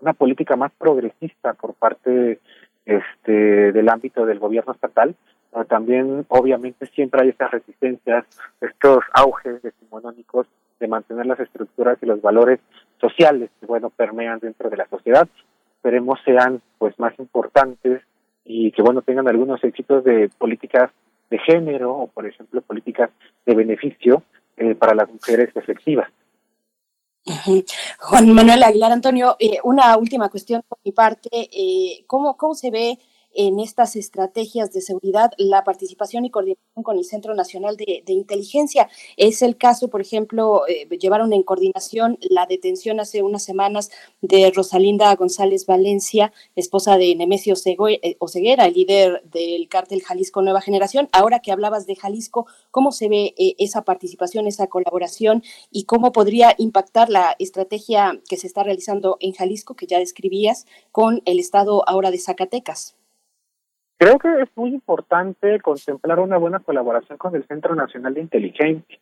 una 0.01 0.13
política 0.13 0.57
más 0.57 0.73
progresista 0.73 1.55
por 1.55 1.75
parte 1.75 2.39
este 2.87 3.73
del 3.73 3.89
ámbito 3.89 4.27
del 4.27 4.39
gobierno 4.39 4.73
estatal, 4.73 5.15
pero 5.51 5.65
también 5.65 6.27
obviamente 6.29 6.87
siempre 6.87 7.23
hay 7.23 7.29
estas 7.31 7.51
resistencias, 7.51 8.25
estos 8.61 9.05
auges 9.13 9.63
decimonónicos 9.63 10.47
de 10.81 10.89
mantener 10.89 11.27
las 11.27 11.41
estructuras 11.41 11.99
y 12.03 12.07
los 12.07 12.21
valores 12.21 12.61
sociales 13.01 13.51
que 13.61 13.67
bueno 13.67 13.91
permean 13.91 14.39
dentro 14.41 14.69
de 14.69 14.77
la 14.77 14.87
sociedad. 14.89 15.29
Esperemos 15.77 16.19
sean 16.25 16.61
pues 16.79 16.99
más 16.99 17.19
importantes 17.19 18.03
y 18.45 18.73
que 18.73 18.83
bueno 18.83 19.03
tengan 19.03 19.29
algunos 19.29 19.63
éxitos 19.65 20.05
de 20.05 20.29
políticas 20.39 20.91
de 21.31 21.39
género 21.39 21.93
o 21.93 22.07
por 22.09 22.27
ejemplo 22.27 22.61
políticas 22.61 23.11
de 23.47 23.55
beneficio 23.55 24.23
eh, 24.57 24.75
para 24.75 24.95
las 24.95 25.11
mujeres 25.11 25.51
efectivas. 25.55 26.11
Juan 27.99 28.33
Manuel 28.33 28.63
Aguilar 28.63 28.93
Antonio, 28.93 29.37
eh, 29.39 29.59
una 29.65 29.97
última 29.97 30.29
cuestión 30.29 30.63
por 30.69 30.79
mi 30.85 30.93
parte. 30.93 31.29
Eh, 31.33 32.05
¿cómo, 32.07 32.37
¿Cómo 32.37 32.55
se 32.55 32.71
ve 32.71 32.99
en 33.35 33.61
estas 33.61 33.97
estrategias 33.97 34.73
de 34.73 34.81
seguridad 34.81 35.33
la 35.39 35.65
participación 35.65 36.25
y 36.25 36.31
coordinación 36.31 36.83
con 36.83 36.99
el 36.99 37.05
Centro 37.05 37.35
Nacional 37.35 37.77
de, 37.77 38.03
Inteligencia. 38.07 38.89
Es 39.17 39.43
el 39.43 39.57
caso, 39.57 39.89
por 39.89 40.01
ejemplo, 40.01 40.67
eh, 40.69 40.89
llevaron 40.99 41.33
en 41.33 41.43
coordinación 41.43 42.19
la 42.21 42.47
detención 42.47 43.01
hace 43.01 43.23
unas 43.23 43.43
semanas 43.43 43.91
de 44.21 44.51
Rosalinda 44.55 45.15
González 45.17 45.67
Valencia, 45.67 46.33
esposa 46.57 46.97
de 46.97 47.15
Nemesio 47.15 47.55
eh, 47.65 48.17
Oseguera, 48.19 48.67
el 48.67 48.75
líder 48.75 49.23
del 49.25 49.69
cártel 49.69 50.03
Jalisco 50.03 50.43
Nueva 50.43 50.61
Generación. 50.61 51.09
Ahora 51.13 51.41
que 51.41 51.53
hablabas 51.53 51.87
de 51.87 51.97
Jalisco, 51.97 52.47
¿cómo 52.71 52.93
se 52.93 53.09
ve 53.09 53.35
eh, 53.37 53.55
esa 53.59 53.83
participación, 53.83 54.47
esa 54.47 54.69
colaboración 54.69 55.43
y 55.71 55.85
cómo 55.85 56.13
podría 56.13 56.55
impactar 56.59 57.11
la 57.11 57.37
estrategia 57.39 58.21
que 58.29 58.37
se 58.37 58.47
está 58.47 58.63
realizando 58.63 59.17
en 59.21 59.33
Jalisco, 59.33 59.75
que 59.75 59.87
ya 59.87 59.99
describías, 59.99 60.67
con 60.93 61.23
el 61.25 61.39
estado 61.39 61.89
ahora 61.89 62.11
de 62.11 62.19
Zacatecas? 62.19 62.97
Creo 64.05 64.19
que 64.19 64.43
es 64.43 64.51
muy 64.55 64.69
importante 64.69 65.59
contemplar 65.61 66.21
una 66.21 66.37
buena 66.37 66.59
colaboración 66.59 67.17
con 67.17 67.35
el 67.35 67.47
Centro 67.47 67.75
Nacional 67.75 68.13
de 68.13 68.21
Inteligencia. 68.21 68.99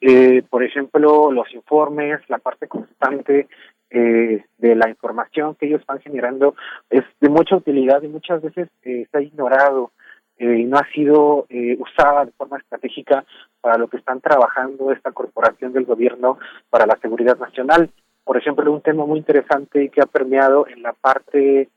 Eh, 0.00 0.42
por 0.50 0.64
ejemplo, 0.64 1.30
los 1.30 1.54
informes, 1.54 2.18
la 2.28 2.38
parte 2.38 2.66
constante 2.66 3.46
eh, 3.90 4.44
de 4.58 4.74
la 4.74 4.88
información 4.88 5.54
que 5.54 5.66
ellos 5.66 5.86
van 5.86 6.00
generando 6.00 6.56
es 6.88 7.04
de 7.20 7.28
mucha 7.28 7.54
utilidad 7.54 8.02
y 8.02 8.08
muchas 8.08 8.42
veces 8.42 8.68
eh, 8.82 9.02
está 9.02 9.22
ignorado 9.22 9.92
y 10.36 10.64
no 10.64 10.78
ha 10.78 10.86
sido 10.92 11.46
usada 11.78 12.24
de 12.24 12.32
forma 12.32 12.58
estratégica 12.58 13.24
para 13.60 13.78
lo 13.78 13.86
que 13.86 13.98
están 13.98 14.20
trabajando 14.20 14.90
esta 14.90 15.12
corporación 15.12 15.72
del 15.72 15.84
gobierno 15.84 16.38
para 16.70 16.86
la 16.86 16.98
seguridad 17.00 17.38
nacional. 17.38 17.88
Por 18.24 18.36
ejemplo, 18.36 18.72
un 18.72 18.80
tema 18.80 19.06
muy 19.06 19.18
interesante 19.18 19.90
que 19.90 20.00
ha 20.00 20.06
permeado 20.06 20.66
en 20.66 20.82
la 20.82 20.94
parte 20.94 21.68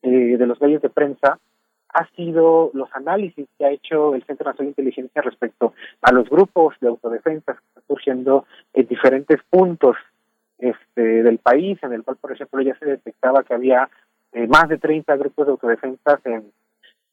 de 0.00 0.46
los 0.46 0.60
medios 0.62 0.80
de 0.80 0.88
prensa 0.88 1.38
ha 1.92 2.06
sido 2.16 2.70
los 2.74 2.88
análisis 2.94 3.46
que 3.58 3.64
ha 3.64 3.70
hecho 3.70 4.14
el 4.14 4.24
Centro 4.24 4.50
Nacional 4.50 4.74
de 4.74 4.82
Inteligencia 4.82 5.22
respecto 5.22 5.74
a 6.00 6.12
los 6.12 6.28
grupos 6.28 6.74
de 6.80 6.88
autodefensa 6.88 7.54
que 7.54 7.60
están 7.68 7.84
surgiendo 7.86 8.46
en 8.72 8.86
diferentes 8.86 9.40
puntos 9.50 9.96
este, 10.58 11.22
del 11.22 11.38
país, 11.38 11.78
en 11.82 11.92
el 11.92 12.02
cual, 12.02 12.16
por 12.20 12.32
ejemplo, 12.32 12.62
ya 12.62 12.74
se 12.78 12.86
detectaba 12.86 13.42
que 13.42 13.54
había 13.54 13.88
eh, 14.32 14.46
más 14.46 14.68
de 14.68 14.78
30 14.78 15.16
grupos 15.16 15.46
de 15.46 15.52
autodefensa 15.52 16.20
en 16.24 16.50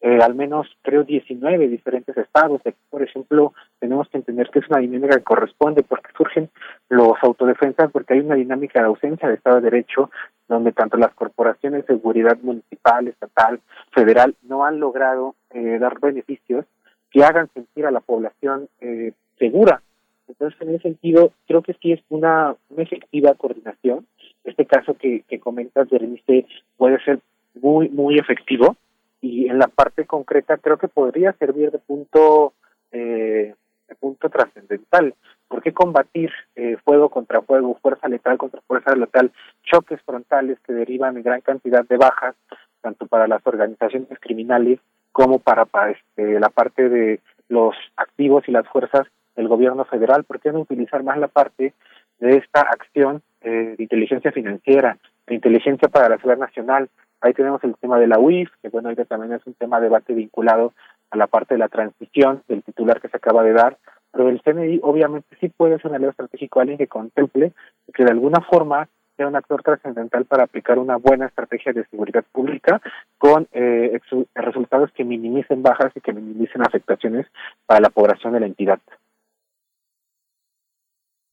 eh, 0.02 0.18
al 0.22 0.34
menos 0.34 0.66
creo 0.82 1.04
19 1.04 1.68
diferentes 1.68 2.16
estados. 2.16 2.60
Aquí, 2.64 2.78
por 2.88 3.02
ejemplo, 3.02 3.52
tenemos 3.80 4.08
que 4.08 4.16
entender 4.16 4.48
que 4.50 4.60
es 4.60 4.68
una 4.68 4.80
dinámica 4.80 5.16
que 5.16 5.24
corresponde 5.24 5.82
porque 5.82 6.10
surgen 6.16 6.48
los 6.88 7.12
autodefensas 7.22 7.90
porque 7.90 8.14
hay 8.14 8.20
una 8.20 8.36
dinámica 8.36 8.80
de 8.80 8.86
ausencia 8.86 9.28
de 9.28 9.34
Estado 9.34 9.56
de 9.56 9.70
Derecho 9.70 10.10
donde 10.48 10.72
tanto 10.72 10.96
las 10.96 11.14
corporaciones 11.14 11.86
de 11.86 11.94
seguridad 11.94 12.38
municipal, 12.42 13.08
estatal, 13.08 13.60
federal 13.92 14.34
no 14.42 14.64
han 14.64 14.80
logrado 14.80 15.34
eh, 15.50 15.78
dar 15.78 16.00
beneficios 16.00 16.64
que 17.10 17.22
hagan 17.22 17.48
sentir 17.52 17.86
a 17.86 17.90
la 17.90 18.00
población 18.00 18.68
eh, 18.80 19.12
segura. 19.38 19.82
Entonces, 20.28 20.60
en 20.62 20.70
ese 20.70 20.82
sentido, 20.82 21.32
creo 21.46 21.62
que 21.62 21.74
sí 21.74 21.92
es 21.92 22.00
una, 22.08 22.54
efectiva 22.76 23.34
coordinación. 23.34 24.06
Este 24.44 24.64
caso 24.64 24.94
que, 24.94 25.24
que 25.28 25.40
comentas, 25.40 25.90
Berenice, 25.90 26.46
puede 26.76 27.02
ser 27.04 27.18
muy, 27.60 27.88
muy 27.88 28.16
efectivo 28.18 28.76
y 29.20 29.48
en 29.48 29.58
la 29.58 29.68
parte 29.68 30.06
concreta 30.06 30.56
creo 30.58 30.78
que 30.78 30.88
podría 30.88 31.32
servir 31.34 31.70
de 31.70 31.78
punto 31.78 32.54
eh, 32.92 33.54
de 33.90 33.94
punto 33.96 34.30
trascendental. 34.30 35.14
¿Por 35.48 35.62
qué 35.62 35.72
combatir 35.72 36.30
eh, 36.54 36.76
fuego 36.84 37.08
contra 37.10 37.42
fuego, 37.42 37.76
fuerza 37.82 38.08
letal 38.08 38.38
contra 38.38 38.60
fuerza 38.62 38.94
letal, 38.94 39.32
choques 39.64 40.00
frontales 40.02 40.58
que 40.60 40.72
derivan 40.72 41.16
en 41.16 41.24
gran 41.24 41.40
cantidad 41.40 41.84
de 41.84 41.96
bajas, 41.96 42.36
tanto 42.80 43.06
para 43.06 43.26
las 43.26 43.44
organizaciones 43.44 44.16
criminales 44.20 44.78
como 45.12 45.40
para, 45.40 45.66
este, 45.90 46.38
la 46.38 46.50
parte 46.50 46.88
de 46.88 47.20
los 47.48 47.74
activos 47.96 48.44
y 48.46 48.52
las 48.52 48.66
fuerzas 48.68 49.08
del 49.34 49.48
gobierno 49.48 49.84
federal? 49.84 50.22
¿Por 50.24 50.38
qué 50.40 50.52
no 50.52 50.60
utilizar 50.60 51.02
más 51.02 51.18
la 51.18 51.28
parte 51.28 51.74
de 52.20 52.36
esta 52.36 52.60
acción 52.60 53.22
eh, 53.40 53.74
de 53.76 53.82
inteligencia 53.82 54.30
financiera, 54.30 54.98
de 55.26 55.34
inteligencia 55.34 55.88
para 55.88 56.08
la 56.08 56.16
seguridad 56.16 56.46
nacional, 56.46 56.88
Ahí 57.20 57.34
tenemos 57.34 57.62
el 57.64 57.76
tema 57.76 57.98
de 57.98 58.06
la 58.06 58.18
UIF, 58.18 58.50
que 58.62 58.68
bueno, 58.68 58.88
ahí 58.88 58.96
también 58.96 59.32
es 59.32 59.46
un 59.46 59.54
tema 59.54 59.78
de 59.78 59.84
debate 59.84 60.14
vinculado 60.14 60.72
a 61.10 61.16
la 61.16 61.26
parte 61.26 61.54
de 61.54 61.58
la 61.58 61.68
transición 61.68 62.42
del 62.48 62.62
titular 62.62 63.00
que 63.00 63.08
se 63.08 63.16
acaba 63.16 63.42
de 63.42 63.52
dar, 63.52 63.76
pero 64.12 64.28
el 64.28 64.40
CNI 64.42 64.80
obviamente 64.82 65.36
sí 65.40 65.48
puede 65.48 65.76
ser 65.78 65.90
un 65.90 65.96
aliado 65.96 66.10
estratégico, 66.10 66.60
alguien 66.60 66.78
que 66.78 66.86
contemple 66.86 67.52
que 67.92 68.04
de 68.04 68.10
alguna 68.10 68.40
forma 68.40 68.88
sea 69.16 69.28
un 69.28 69.36
actor 69.36 69.62
trascendental 69.62 70.24
para 70.24 70.44
aplicar 70.44 70.78
una 70.78 70.96
buena 70.96 71.26
estrategia 71.26 71.72
de 71.72 71.84
seguridad 71.86 72.24
pública 72.32 72.80
con 73.18 73.46
eh, 73.52 74.00
resultados 74.34 74.90
que 74.92 75.04
minimicen 75.04 75.62
bajas 75.62 75.92
y 75.94 76.00
que 76.00 76.12
minimicen 76.12 76.62
afectaciones 76.62 77.26
para 77.66 77.80
la 77.80 77.90
población 77.90 78.32
de 78.32 78.40
la 78.40 78.46
entidad. 78.46 78.80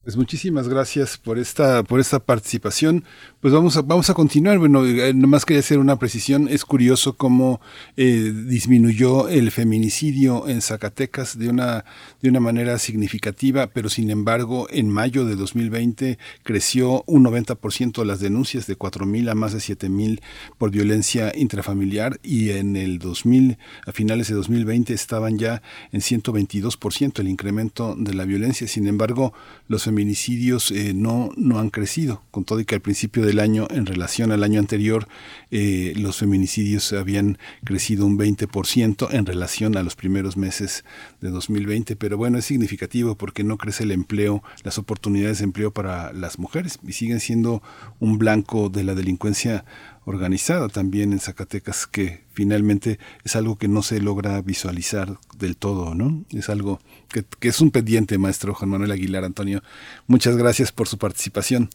Pues 0.07 0.15
muchísimas 0.15 0.69
gracias 0.69 1.17
por 1.17 1.37
esta, 1.37 1.83
por 1.83 1.99
esta 1.99 2.19
participación. 2.19 3.03
Pues 3.41 3.53
vamos 3.53 3.75
a, 3.75 3.81
vamos 3.81 4.09
a 4.09 4.13
continuar. 4.13 4.57
Bueno, 4.57 4.85
eh, 4.85 5.13
nomás 5.13 5.43
quería 5.43 5.59
hacer 5.59 5.79
una 5.79 5.99
precisión. 5.99 6.47
Es 6.47 6.63
curioso 6.63 7.17
cómo 7.17 7.59
eh, 7.97 8.31
disminuyó 8.33 9.27
el 9.27 9.51
feminicidio 9.51 10.47
en 10.47 10.61
Zacatecas 10.61 11.37
de 11.37 11.49
una, 11.49 11.83
de 12.21 12.29
una 12.29 12.39
manera 12.39 12.79
significativa, 12.79 13.67
pero 13.67 13.89
sin 13.89 14.09
embargo, 14.09 14.67
en 14.69 14.89
mayo 14.89 15.25
de 15.25 15.35
2020 15.35 16.17
creció 16.41 17.03
un 17.05 17.25
90% 17.25 18.05
las 18.05 18.21
denuncias 18.21 18.65
de 18.65 18.77
4.000 18.79 19.29
a 19.29 19.35
más 19.35 19.51
de 19.51 19.59
7.000 19.59 20.21
por 20.57 20.71
violencia 20.71 21.33
intrafamiliar 21.35 22.17
y 22.23 22.51
en 22.51 22.77
el 22.77 22.99
2000, 22.99 23.57
a 23.85 23.91
finales 23.91 24.29
de 24.29 24.35
2020 24.35 24.93
estaban 24.93 25.37
ya 25.37 25.61
en 25.91 25.99
122% 25.99 27.19
el 27.19 27.27
incremento 27.27 27.93
de 27.97 28.13
la 28.13 28.23
violencia. 28.23 28.69
Sin 28.69 28.87
embargo, 28.87 29.33
los 29.67 29.83
feminicidios 29.83 29.96
eh, 29.99 30.93
no, 30.93 31.31
no 31.35 31.59
han 31.59 31.69
crecido, 31.69 32.23
con 32.31 32.43
todo 32.43 32.59
y 32.59 32.65
que 32.65 32.75
al 32.75 32.81
principio 32.81 33.25
del 33.25 33.39
año, 33.39 33.67
en 33.69 33.85
relación 33.85 34.31
al 34.31 34.43
año 34.43 34.59
anterior, 34.59 35.07
eh, 35.51 35.93
los 35.97 36.17
feminicidios 36.17 36.93
habían 36.93 37.37
crecido 37.63 38.05
un 38.05 38.17
20% 38.17 39.09
en 39.11 39.25
relación 39.25 39.77
a 39.77 39.83
los 39.83 39.95
primeros 39.95 40.37
meses 40.37 40.85
de 41.21 41.29
2020, 41.29 41.95
pero 41.95 42.17
bueno, 42.17 42.37
es 42.37 42.45
significativo 42.45 43.15
porque 43.15 43.43
no 43.43 43.57
crece 43.57 43.83
el 43.83 43.91
empleo, 43.91 44.43
las 44.63 44.77
oportunidades 44.77 45.39
de 45.39 45.45
empleo 45.45 45.71
para 45.71 46.13
las 46.13 46.39
mujeres 46.39 46.79
y 46.85 46.93
siguen 46.93 47.19
siendo 47.19 47.61
un 47.99 48.17
blanco 48.17 48.69
de 48.69 48.83
la 48.83 48.95
delincuencia 48.95 49.65
organizada 50.07 50.69
también 50.69 51.11
en 51.11 51.19
Zacatecas, 51.19 51.85
que 51.85 52.21
finalmente 52.31 52.97
es 53.25 53.35
algo 53.35 53.57
que 53.57 53.67
no 53.67 53.81
se 53.81 53.99
logra 53.99 54.41
visualizar 54.41 55.09
del 55.37 55.57
todo, 55.57 55.95
¿no? 55.95 56.23
Es 56.31 56.49
algo 56.49 56.79
que, 57.09 57.25
es 57.47 57.59
un 57.59 57.71
pendiente, 57.71 58.17
maestro 58.17 58.53
Juan 58.53 58.69
Manuel 58.69 58.91
Aguilar 58.91 59.25
Antonio. 59.25 59.59
Muchas 60.07 60.37
gracias 60.37 60.71
por 60.71 60.87
su 60.87 60.97
participación. 60.97 61.69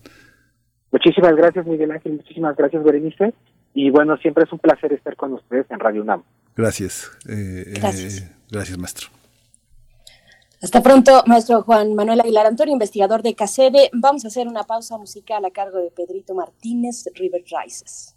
Muchísimas 0.91 1.37
gracias, 1.37 1.67
Miguel 1.67 1.91
Ángel. 1.91 2.15
Muchísimas 2.15 2.57
gracias, 2.57 2.83
Berenice. 2.83 3.35
Y 3.75 3.91
bueno, 3.91 4.17
siempre 4.17 4.45
es 4.45 4.53
un 4.53 4.59
placer 4.59 4.95
estar 4.95 5.15
con 5.15 5.35
ustedes 5.35 5.67
en 5.71 5.79
Radio 5.79 6.01
UNAM. 6.01 6.23
Gracias. 6.57 7.11
Eh, 7.29 7.65
eh, 7.67 7.73
gracias. 7.81 8.31
gracias, 8.51 8.79
maestro. 8.79 9.09
Hasta 10.63 10.83
pronto, 10.83 11.23
maestro 11.27 11.63
Juan 11.65 11.95
Manuel 11.95 12.21
Aguilar 12.21 12.47
Antonio, 12.47 12.73
investigador 12.73 13.23
de 13.23 13.35
CACEDE. 13.35 13.91
Vamos 13.93 14.25
a 14.25 14.29
hacer 14.29 14.49
una 14.49 14.63
pausa 14.63 14.97
musical 14.97 15.45
a 15.45 15.51
cargo 15.51 15.79
de 15.79 15.91
Pedrito 15.91 16.35
Martínez, 16.35 17.05
River 17.15 17.45
Rises. 17.45 18.17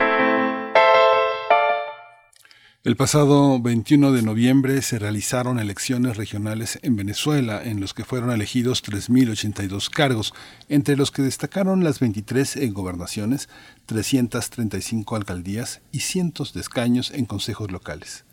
el 2.83 2.95
pasado 2.95 3.59
21 3.61 4.11
de 4.11 4.23
noviembre 4.23 4.81
se 4.81 4.97
realizaron 4.97 5.59
elecciones 5.59 6.17
regionales 6.17 6.79
en 6.81 6.95
Venezuela, 6.95 7.61
en 7.63 7.79
los 7.79 7.93
que 7.93 8.05
fueron 8.05 8.31
elegidos 8.31 8.83
3.082 8.83 9.91
cargos, 9.91 10.33
entre 10.67 10.97
los 10.97 11.11
que 11.11 11.21
destacaron 11.21 11.83
las 11.83 11.99
23 11.99 12.55
en 12.55 12.73
gobernaciones, 12.73 13.49
335 13.85 15.15
alcaldías 15.15 15.81
y 15.91 15.99
cientos 15.99 16.53
de 16.53 16.61
escaños 16.61 17.11
en 17.11 17.25
consejos 17.25 17.71
locales. 17.71 18.25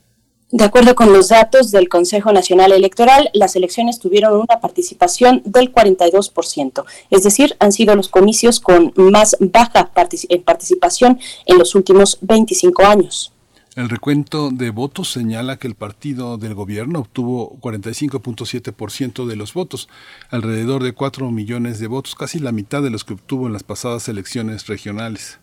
De 0.50 0.64
acuerdo 0.64 0.94
con 0.94 1.12
los 1.12 1.28
datos 1.28 1.70
del 1.70 1.90
Consejo 1.90 2.32
Nacional 2.32 2.72
Electoral, 2.72 3.28
las 3.34 3.54
elecciones 3.54 3.98
tuvieron 3.98 4.32
una 4.32 4.60
participación 4.62 5.42
del 5.44 5.70
42%, 5.74 6.84
es 7.10 7.22
decir, 7.22 7.54
han 7.58 7.72
sido 7.72 7.94
los 7.94 8.08
comicios 8.08 8.60
con 8.60 8.94
más 8.96 9.36
baja 9.40 9.90
participación 9.92 11.20
en 11.44 11.58
los 11.58 11.74
últimos 11.74 12.16
25 12.22 12.86
años. 12.86 13.34
El 13.78 13.88
recuento 13.88 14.50
de 14.50 14.70
votos 14.70 15.12
señala 15.12 15.56
que 15.56 15.68
el 15.68 15.76
partido 15.76 16.36
del 16.36 16.52
gobierno 16.52 16.98
obtuvo 16.98 17.56
45.7% 17.60 19.24
de 19.24 19.36
los 19.36 19.54
votos, 19.54 19.88
alrededor 20.30 20.82
de 20.82 20.94
4 20.94 21.30
millones 21.30 21.78
de 21.78 21.86
votos, 21.86 22.16
casi 22.16 22.40
la 22.40 22.50
mitad 22.50 22.82
de 22.82 22.90
los 22.90 23.04
que 23.04 23.14
obtuvo 23.14 23.46
en 23.46 23.52
las 23.52 23.62
pasadas 23.62 24.08
elecciones 24.08 24.66
regionales. 24.66 25.38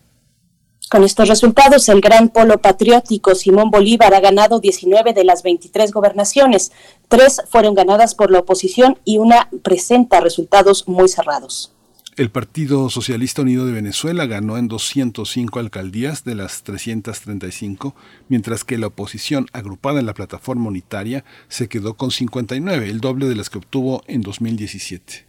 Con 0.90 1.02
estos 1.02 1.30
resultados, 1.30 1.88
el 1.88 2.02
gran 2.02 2.28
polo 2.28 2.58
patriótico 2.58 3.34
Simón 3.34 3.70
Bolívar 3.70 4.12
ha 4.12 4.20
ganado 4.20 4.60
19 4.60 5.14
de 5.14 5.24
las 5.24 5.42
23 5.42 5.90
gobernaciones. 5.90 6.72
Tres 7.08 7.40
fueron 7.48 7.74
ganadas 7.74 8.14
por 8.14 8.30
la 8.30 8.40
oposición 8.40 8.98
y 9.06 9.16
una 9.16 9.48
presenta 9.62 10.20
resultados 10.20 10.86
muy 10.86 11.08
cerrados. 11.08 11.72
El 12.16 12.30
Partido 12.30 12.88
Socialista 12.88 13.42
Unido 13.42 13.66
de 13.66 13.72
Venezuela 13.72 14.24
ganó 14.24 14.56
en 14.56 14.68
205 14.68 15.58
alcaldías 15.58 16.24
de 16.24 16.34
las 16.34 16.62
335, 16.62 17.94
mientras 18.30 18.64
que 18.64 18.78
la 18.78 18.86
oposición 18.86 19.48
agrupada 19.52 20.00
en 20.00 20.06
la 20.06 20.14
plataforma 20.14 20.68
unitaria 20.68 21.26
se 21.48 21.68
quedó 21.68 21.98
con 21.98 22.10
59, 22.10 22.88
el 22.88 23.02
doble 23.02 23.26
de 23.26 23.36
las 23.36 23.50
que 23.50 23.58
obtuvo 23.58 24.02
en 24.06 24.22
2017. 24.22 25.26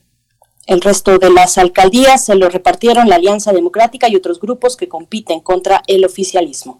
El 0.66 0.80
resto 0.80 1.18
de 1.18 1.30
las 1.30 1.58
alcaldías 1.58 2.24
se 2.24 2.36
lo 2.36 2.48
repartieron 2.48 3.10
la 3.10 3.16
Alianza 3.16 3.52
Democrática 3.52 4.08
y 4.08 4.16
otros 4.16 4.40
grupos 4.40 4.78
que 4.78 4.88
compiten 4.88 5.42
contra 5.42 5.84
el 5.88 6.06
oficialismo. 6.06 6.80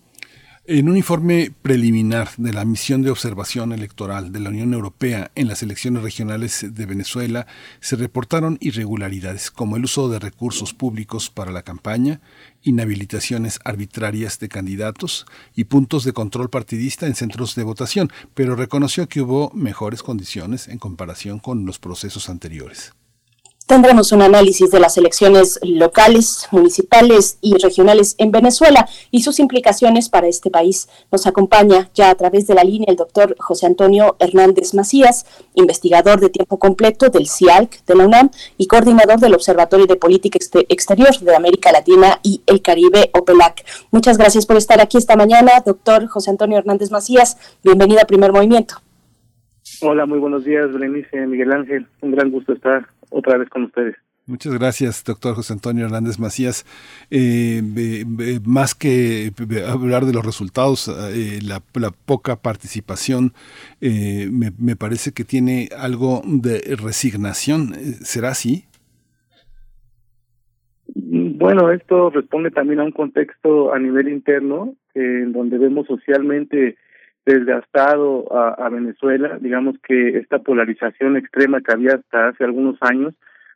En 0.70 0.90
un 0.90 0.98
informe 0.98 1.50
preliminar 1.62 2.32
de 2.36 2.52
la 2.52 2.66
misión 2.66 3.02
de 3.02 3.10
observación 3.10 3.72
electoral 3.72 4.34
de 4.34 4.42
la 4.42 4.50
Unión 4.50 4.74
Europea 4.74 5.32
en 5.36 5.48
las 5.48 5.64
elecciones 5.64 6.04
regionales 6.04 6.66
de 6.76 6.86
Venezuela 6.86 7.48
se 7.80 7.96
reportaron 7.96 8.58
irregularidades 8.60 9.50
como 9.50 9.78
el 9.78 9.86
uso 9.86 10.10
de 10.10 10.20
recursos 10.20 10.74
públicos 10.74 11.30
para 11.30 11.54
la 11.54 11.62
campaña, 11.62 12.20
inhabilitaciones 12.64 13.62
arbitrarias 13.64 14.40
de 14.40 14.50
candidatos 14.50 15.26
y 15.56 15.64
puntos 15.64 16.04
de 16.04 16.12
control 16.12 16.50
partidista 16.50 17.08
en 17.08 17.16
centros 17.16 17.56
de 17.56 17.64
votación, 17.64 18.12
pero 18.34 18.58
reconoció 18.58 19.08
que 19.08 19.22
hubo 19.22 19.50
mejores 19.54 20.04
condiciones 20.04 20.68
en 20.68 20.80
comparación 20.80 21.40
con 21.40 21.66
los 21.66 21.80
procesos 21.80 22.28
anteriores. 22.28 22.92
Tendremos 23.68 24.14
un 24.14 24.22
análisis 24.22 24.72
de 24.72 24.80
las 24.80 24.98
elecciones 24.98 25.60
locales, 25.62 26.48
municipales 26.52 27.38
y 27.42 27.58
regionales 27.58 28.16
en 28.18 28.32
Venezuela 28.32 28.88
y 29.12 29.24
sus 29.24 29.42
implicaciones 29.42 30.08
para 30.08 30.28
este 30.28 30.50
país. 30.50 30.88
Nos 31.12 31.28
acompaña 31.28 31.90
ya 31.94 32.10
a 32.10 32.16
través 32.16 32.48
de 32.48 32.56
la 32.56 32.64
línea 32.64 32.86
el 32.88 32.96
doctor 32.96 33.36
José 33.40 33.66
Antonio 33.66 34.16
Hernández 34.20 34.74
Macías, 34.74 35.26
investigador 35.54 36.22
de 36.22 36.30
tiempo 36.30 36.58
completo 36.60 37.10
del 37.10 37.28
CIALC 37.28 37.84
de 37.86 37.96
la 37.96 38.06
UNAM 38.06 38.30
y 38.58 38.68
coordinador 38.68 39.20
del 39.20 39.34
Observatorio 39.34 39.86
de 39.86 39.98
Política 39.98 40.40
Exterior 40.70 41.20
de 41.20 41.36
América 41.36 41.74
Latina 41.74 42.22
y 42.24 42.42
el 42.48 42.62
Caribe, 42.62 43.10
OPELAC. 43.12 43.66
Muchas 43.92 44.18
gracias 44.18 44.46
por 44.46 44.56
estar 44.56 44.80
aquí 44.80 44.98
esta 44.98 45.18
mañana, 45.18 45.52
doctor 45.66 46.08
José 46.08 46.30
Antonio 46.30 46.58
Hernández 46.58 46.90
Macías. 46.90 47.38
Bienvenido 47.66 48.00
a 48.00 48.06
Primer 48.06 48.32
Movimiento. 48.32 48.76
Hola, 49.82 50.06
muy 50.06 50.20
buenos 50.20 50.46
días, 50.46 50.72
Berenice, 50.72 51.28
Miguel 51.28 51.52
Ángel. 51.52 51.86
Un 52.00 52.12
gran 52.12 52.32
gusto 52.32 52.54
estar 52.54 52.88
otra 53.10 53.38
vez 53.38 53.50
con 53.50 53.64
ustedes. 53.64 53.96
Muchas 54.28 54.54
gracias, 54.60 55.06
doctor 55.06 55.36
José 55.36 55.54
Antonio 55.54 55.86
Hernández 55.86 56.20
Macías. 56.20 56.66
Eh, 57.10 57.62
más 58.46 58.76
que 58.76 59.32
hablar 59.66 60.04
de 60.04 60.12
los 60.12 60.26
resultados, 60.26 60.90
eh, 60.90 61.40
la, 61.42 61.62
poca 62.06 62.36
participación 62.36 63.32
eh, 63.80 64.28
me, 64.30 64.52
me, 64.60 64.76
parece 64.76 65.14
que 65.14 65.24
tiene 65.24 65.70
algo 65.78 66.22
de 66.26 66.76
resignación. 66.76 67.74
¿Será 68.02 68.32
así? 68.32 68.66
Bueno, 70.94 71.72
esto 71.72 72.10
responde 72.10 72.52
también 72.52 72.82
a 72.82 72.84
un 72.84 72.92
contexto 72.92 73.74
a 73.74 73.80
nivel 73.80 74.10
interno, 74.10 74.76
en 74.94 75.32
donde 75.32 75.58
vemos 75.58 75.88
socialmente 75.88 76.76
desgastado 77.34 78.26
a, 78.32 78.54
a 78.54 78.70
Venezuela. 78.70 79.38
Digamos 79.40 79.76
que 79.86 80.18
esta 80.18 80.40
polarización 80.40 81.18
extrema 81.18 81.62
que 81.62 81.74
había 81.74 81.96
hasta 81.96 82.30
hace 82.30 82.44
algunos 82.44 82.78
años 82.82 83.14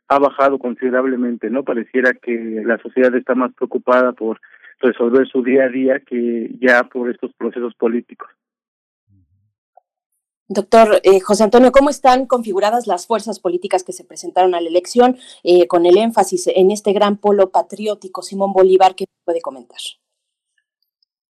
ha 0.08 0.18
bajado 0.18 0.58
considerablemente, 0.58 1.48
¿no? 1.48 1.64
Pareciera 1.64 2.12
que 2.12 2.62
la 2.64 2.78
sociedad 2.78 3.14
está 3.14 3.34
más 3.34 3.52
preocupada 3.54 4.12
por 4.12 4.40
resolver 4.80 5.26
su 5.26 5.42
día 5.42 5.64
a 5.64 5.68
día 5.68 6.00
que 6.00 6.50
ya 6.60 6.84
por 6.84 7.10
estos 7.10 7.32
procesos 7.34 7.74
políticos. 7.74 8.28
Doctor 10.48 11.00
eh, 11.02 11.20
José 11.20 11.44
Antonio, 11.44 11.72
¿cómo 11.72 11.88
están 11.88 12.26
configuradas 12.26 12.86
las 12.86 13.06
fuerzas 13.06 13.40
políticas 13.40 13.84
que 13.84 13.92
se 13.92 14.04
presentaron 14.04 14.54
a 14.54 14.60
la 14.60 14.68
elección 14.68 15.16
eh, 15.44 15.66
con 15.66 15.86
el 15.86 15.96
énfasis 15.96 16.48
en 16.54 16.70
este 16.70 16.92
gran 16.92 17.16
polo 17.16 17.50
patriótico 17.50 18.20
Simón 18.20 18.52
Bolívar? 18.52 18.94
¿Qué 18.94 19.06
puede 19.24 19.40
comentar? 19.40 19.78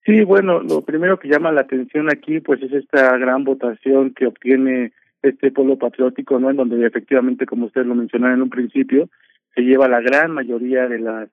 Sí, 0.10 0.23
bueno, 0.23 0.64
lo 0.64 0.81
primero 0.81 1.19
que 1.19 1.27
llama 1.27 1.52
la 1.52 1.61
atención 1.61 2.10
aquí, 2.11 2.40
pues 2.40 2.64
es 2.64 2.73
esta 2.73 3.15
gran 3.19 3.44
votación 3.44 4.11
que 4.15 4.26
obtiene 4.26 4.91
este 5.22 5.52
pueblo 5.52 5.77
patriótico, 5.77 6.40
¿no? 6.40 6.49
En 6.49 6.56
donde 6.56 6.84
efectivamente, 6.84 7.45
como 7.45 7.68
ustedes 7.68 7.86
lo 7.86 7.94
mencionaron 7.94 8.38
en 8.38 8.41
un 8.41 8.49
principio, 8.49 9.07
se 9.53 9.61
lleva 9.61 9.88
la 9.88 10.02
gran 10.02 10.31
mayoría 10.31 10.88
de 10.88 10.98
las 10.98 11.30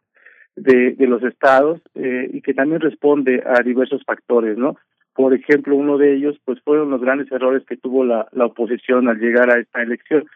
de, 0.57 0.95
los 0.99 1.23
estados 1.23 1.81
eh, 1.95 2.29
y 2.31 2.43
que 2.43 2.53
también 2.53 2.83
responde 2.83 3.43
a 3.47 3.63
diversos 3.63 4.05
factores, 4.05 4.59
¿no? 4.59 4.77
Por 5.15 5.33
ejemplo, 5.33 5.75
uno 5.75 5.97
de 5.97 6.15
ellos, 6.15 6.39
pues 6.45 6.61
fueron 6.61 6.91
los 6.91 7.01
grandes 7.01 7.33
errores 7.33 7.65
que 7.67 7.79
tuvo 7.79 8.05
la, 8.05 8.29
la 8.33 8.45
oposición 8.45 9.09
al 9.09 9.19
llegar 9.19 9.49
a 9.49 9.59
esta 9.59 9.81
elección 9.81 10.27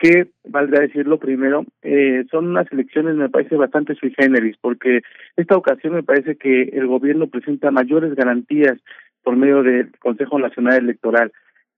que, 0.00 0.28
valdrá 0.48 0.80
decirlo 0.80 1.18
primero, 1.18 1.66
eh, 1.82 2.24
son 2.30 2.48
unas 2.48 2.72
elecciones, 2.72 3.16
me 3.16 3.28
parece, 3.28 3.54
bastante 3.56 3.94
sui 3.94 4.14
generis, 4.18 4.56
porque 4.58 5.02
esta 5.36 5.56
ocasión 5.56 5.92
me 5.92 6.02
parece 6.02 6.36
que 6.36 6.62
el 6.62 6.86
gobierno 6.86 7.26
presenta 7.26 7.70
mayores 7.70 8.14
garantías 8.14 8.78
por 9.22 9.36
medio 9.36 9.62
del 9.62 9.92
Consejo 9.98 10.38
Nacional 10.38 10.78
Electoral. 10.78 11.32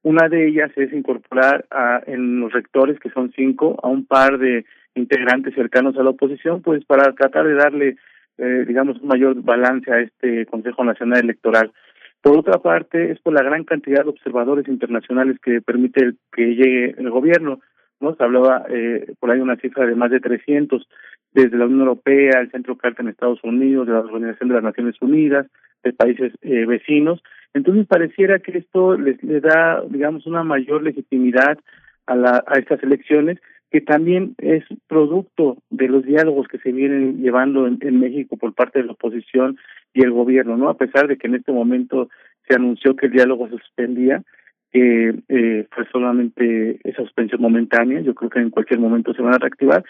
Una 0.04 0.28
de 0.28 0.46
ellas 0.46 0.70
es 0.76 0.92
incorporar 0.92 1.66
a, 1.72 2.00
en 2.06 2.38
los 2.38 2.52
rectores, 2.52 3.00
que 3.00 3.10
son 3.10 3.32
cinco, 3.34 3.78
a 3.82 3.88
un 3.88 4.06
par 4.06 4.38
de 4.38 4.64
integrantes 4.94 5.54
cercanos 5.56 5.96
a 5.96 6.04
la 6.04 6.10
oposición, 6.10 6.62
pues 6.62 6.84
para 6.84 7.12
tratar 7.14 7.44
de 7.46 7.54
darle, 7.54 7.96
eh, 8.38 8.64
digamos, 8.68 9.00
un 9.00 9.08
mayor 9.08 9.42
balance 9.42 9.92
a 9.92 9.98
este 9.98 10.46
Consejo 10.46 10.84
Nacional 10.84 11.24
Electoral. 11.24 11.72
Por 12.20 12.38
otra 12.38 12.58
parte, 12.58 13.10
es 13.10 13.18
por 13.18 13.32
la 13.32 13.42
gran 13.42 13.64
cantidad 13.64 14.04
de 14.04 14.10
observadores 14.10 14.68
internacionales 14.68 15.38
que 15.42 15.60
permite 15.60 16.12
que 16.32 16.54
llegue 16.54 16.94
el 16.96 17.10
gobierno. 17.10 17.60
¿No? 18.02 18.14
Se 18.14 18.22
hablaba 18.22 18.64
eh, 18.68 19.14
por 19.18 19.30
ahí 19.30 19.40
una 19.40 19.56
cifra 19.56 19.86
de 19.86 19.94
más 19.94 20.10
de 20.10 20.20
300 20.20 20.86
desde 21.32 21.56
la 21.56 21.66
Unión 21.66 21.80
Europea, 21.80 22.40
el 22.40 22.50
Centro 22.50 22.76
Carta 22.76 23.02
en 23.02 23.08
Estados 23.08 23.42
Unidos, 23.42 23.86
de 23.86 23.94
la 23.94 24.00
Organización 24.00 24.48
de 24.48 24.54
las 24.56 24.64
Naciones 24.64 24.96
Unidas, 25.00 25.46
de 25.82 25.92
países 25.92 26.32
eh, 26.42 26.66
vecinos. 26.66 27.22
Entonces 27.54 27.86
pareciera 27.86 28.38
que 28.38 28.58
esto 28.58 28.96
les, 28.96 29.22
le 29.22 29.40
da, 29.40 29.82
digamos, 29.88 30.26
una 30.26 30.44
mayor 30.44 30.82
legitimidad 30.82 31.58
a, 32.06 32.16
la, 32.16 32.44
a 32.46 32.58
estas 32.58 32.82
elecciones, 32.82 33.38
que 33.70 33.80
también 33.80 34.34
es 34.38 34.64
producto 34.86 35.56
de 35.70 35.88
los 35.88 36.04
diálogos 36.04 36.46
que 36.48 36.58
se 36.58 36.72
vienen 36.72 37.22
llevando 37.22 37.66
en, 37.66 37.78
en 37.80 38.00
México 38.00 38.36
por 38.36 38.52
parte 38.52 38.80
de 38.80 38.84
la 38.84 38.92
oposición 38.92 39.56
y 39.94 40.02
el 40.02 40.10
gobierno, 40.10 40.56
¿no? 40.58 40.68
A 40.68 40.76
pesar 40.76 41.08
de 41.08 41.16
que 41.16 41.26
en 41.26 41.36
este 41.36 41.52
momento 41.52 42.10
se 42.46 42.54
anunció 42.54 42.96
que 42.96 43.06
el 43.06 43.12
diálogo 43.12 43.48
se 43.48 43.56
suspendía, 43.56 44.22
que 44.72 45.14
eh, 45.28 45.66
fue 45.70 45.86
solamente 45.92 46.80
esa 46.82 47.02
suspensión 47.02 47.42
momentánea, 47.42 48.00
yo 48.00 48.14
creo 48.14 48.30
que 48.30 48.40
en 48.40 48.50
cualquier 48.50 48.80
momento 48.80 49.12
se 49.12 49.22
van 49.22 49.34
a 49.34 49.38
reactivar, 49.38 49.84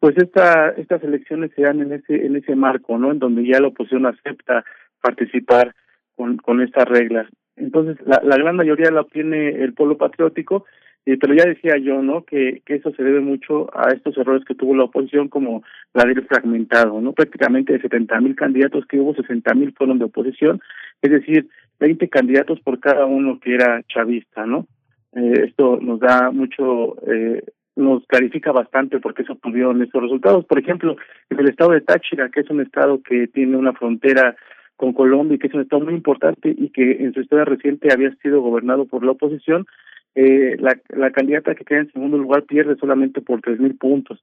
pues 0.00 0.16
esta, 0.16 0.70
estas 0.70 1.02
elecciones 1.04 1.52
se 1.54 1.62
dan 1.62 1.80
en 1.80 1.92
ese, 1.92 2.26
en 2.26 2.34
ese 2.34 2.56
marco, 2.56 2.98
¿no? 2.98 3.12
En 3.12 3.20
donde 3.20 3.46
ya 3.46 3.60
la 3.60 3.68
oposición 3.68 4.06
acepta 4.06 4.64
participar 5.00 5.74
con, 6.16 6.38
con 6.38 6.60
estas 6.60 6.86
reglas. 6.86 7.28
Entonces, 7.56 7.98
la, 8.06 8.20
la 8.24 8.36
gran 8.36 8.56
mayoría 8.56 8.90
la 8.90 9.02
obtiene 9.02 9.50
el 9.62 9.74
pueblo 9.74 9.98
patriótico 9.98 10.64
Y 11.04 11.16
pero 11.16 11.34
ya 11.34 11.44
decía 11.44 11.76
yo, 11.78 12.00
¿no? 12.02 12.24
Que, 12.24 12.62
que 12.64 12.76
eso 12.76 12.90
se 12.92 13.02
debe 13.02 13.20
mucho 13.20 13.68
a 13.76 13.92
estos 13.92 14.16
errores 14.16 14.44
que 14.44 14.54
tuvo 14.54 14.74
la 14.74 14.84
oposición, 14.84 15.28
como 15.28 15.62
la 15.94 16.04
del 16.04 16.26
fragmentado, 16.26 17.00
¿no? 17.00 17.12
Prácticamente 17.12 17.72
de 17.72 17.80
70 17.80 18.20
mil 18.20 18.34
candidatos 18.34 18.86
que 18.86 18.98
hubo, 18.98 19.14
60 19.14 19.54
mil 19.54 19.72
fueron 19.74 19.98
de 19.98 20.06
oposición, 20.06 20.60
es 21.02 21.10
decir, 21.10 21.48
20 21.82 22.08
candidatos 22.08 22.60
por 22.60 22.78
cada 22.78 23.06
uno 23.06 23.40
que 23.40 23.54
era 23.54 23.82
chavista, 23.88 24.46
¿no? 24.46 24.68
Eh, 25.16 25.46
esto 25.48 25.78
nos 25.80 25.98
da 25.98 26.30
mucho, 26.30 26.96
eh, 27.10 27.42
nos 27.74 28.06
clarifica 28.06 28.52
bastante 28.52 29.00
por 29.00 29.14
qué 29.14 29.24
se 29.24 29.32
obtuvieron 29.32 29.82
estos 29.82 30.00
resultados. 30.00 30.44
Por 30.44 30.60
ejemplo, 30.60 30.96
en 31.28 31.40
el 31.40 31.48
estado 31.48 31.72
de 31.72 31.80
Táchira, 31.80 32.28
que 32.30 32.40
es 32.40 32.50
un 32.50 32.60
estado 32.60 33.02
que 33.02 33.26
tiene 33.26 33.56
una 33.56 33.72
frontera 33.72 34.36
con 34.76 34.92
Colombia 34.92 35.34
y 35.34 35.38
que 35.40 35.48
es 35.48 35.54
un 35.54 35.62
estado 35.62 35.84
muy 35.84 35.94
importante 35.94 36.54
y 36.56 36.70
que 36.70 36.92
en 37.04 37.12
su 37.14 37.20
historia 37.20 37.44
reciente 37.46 37.92
había 37.92 38.14
sido 38.22 38.40
gobernado 38.42 38.86
por 38.86 39.04
la 39.04 39.10
oposición, 39.12 39.66
eh, 40.14 40.56
la, 40.60 40.78
la 40.90 41.10
candidata 41.10 41.56
que 41.56 41.64
queda 41.64 41.80
en 41.80 41.92
segundo 41.92 42.16
lugar 42.16 42.44
pierde 42.44 42.76
solamente 42.76 43.20
por 43.22 43.40
tres 43.40 43.58
mil 43.58 43.74
puntos 43.76 44.22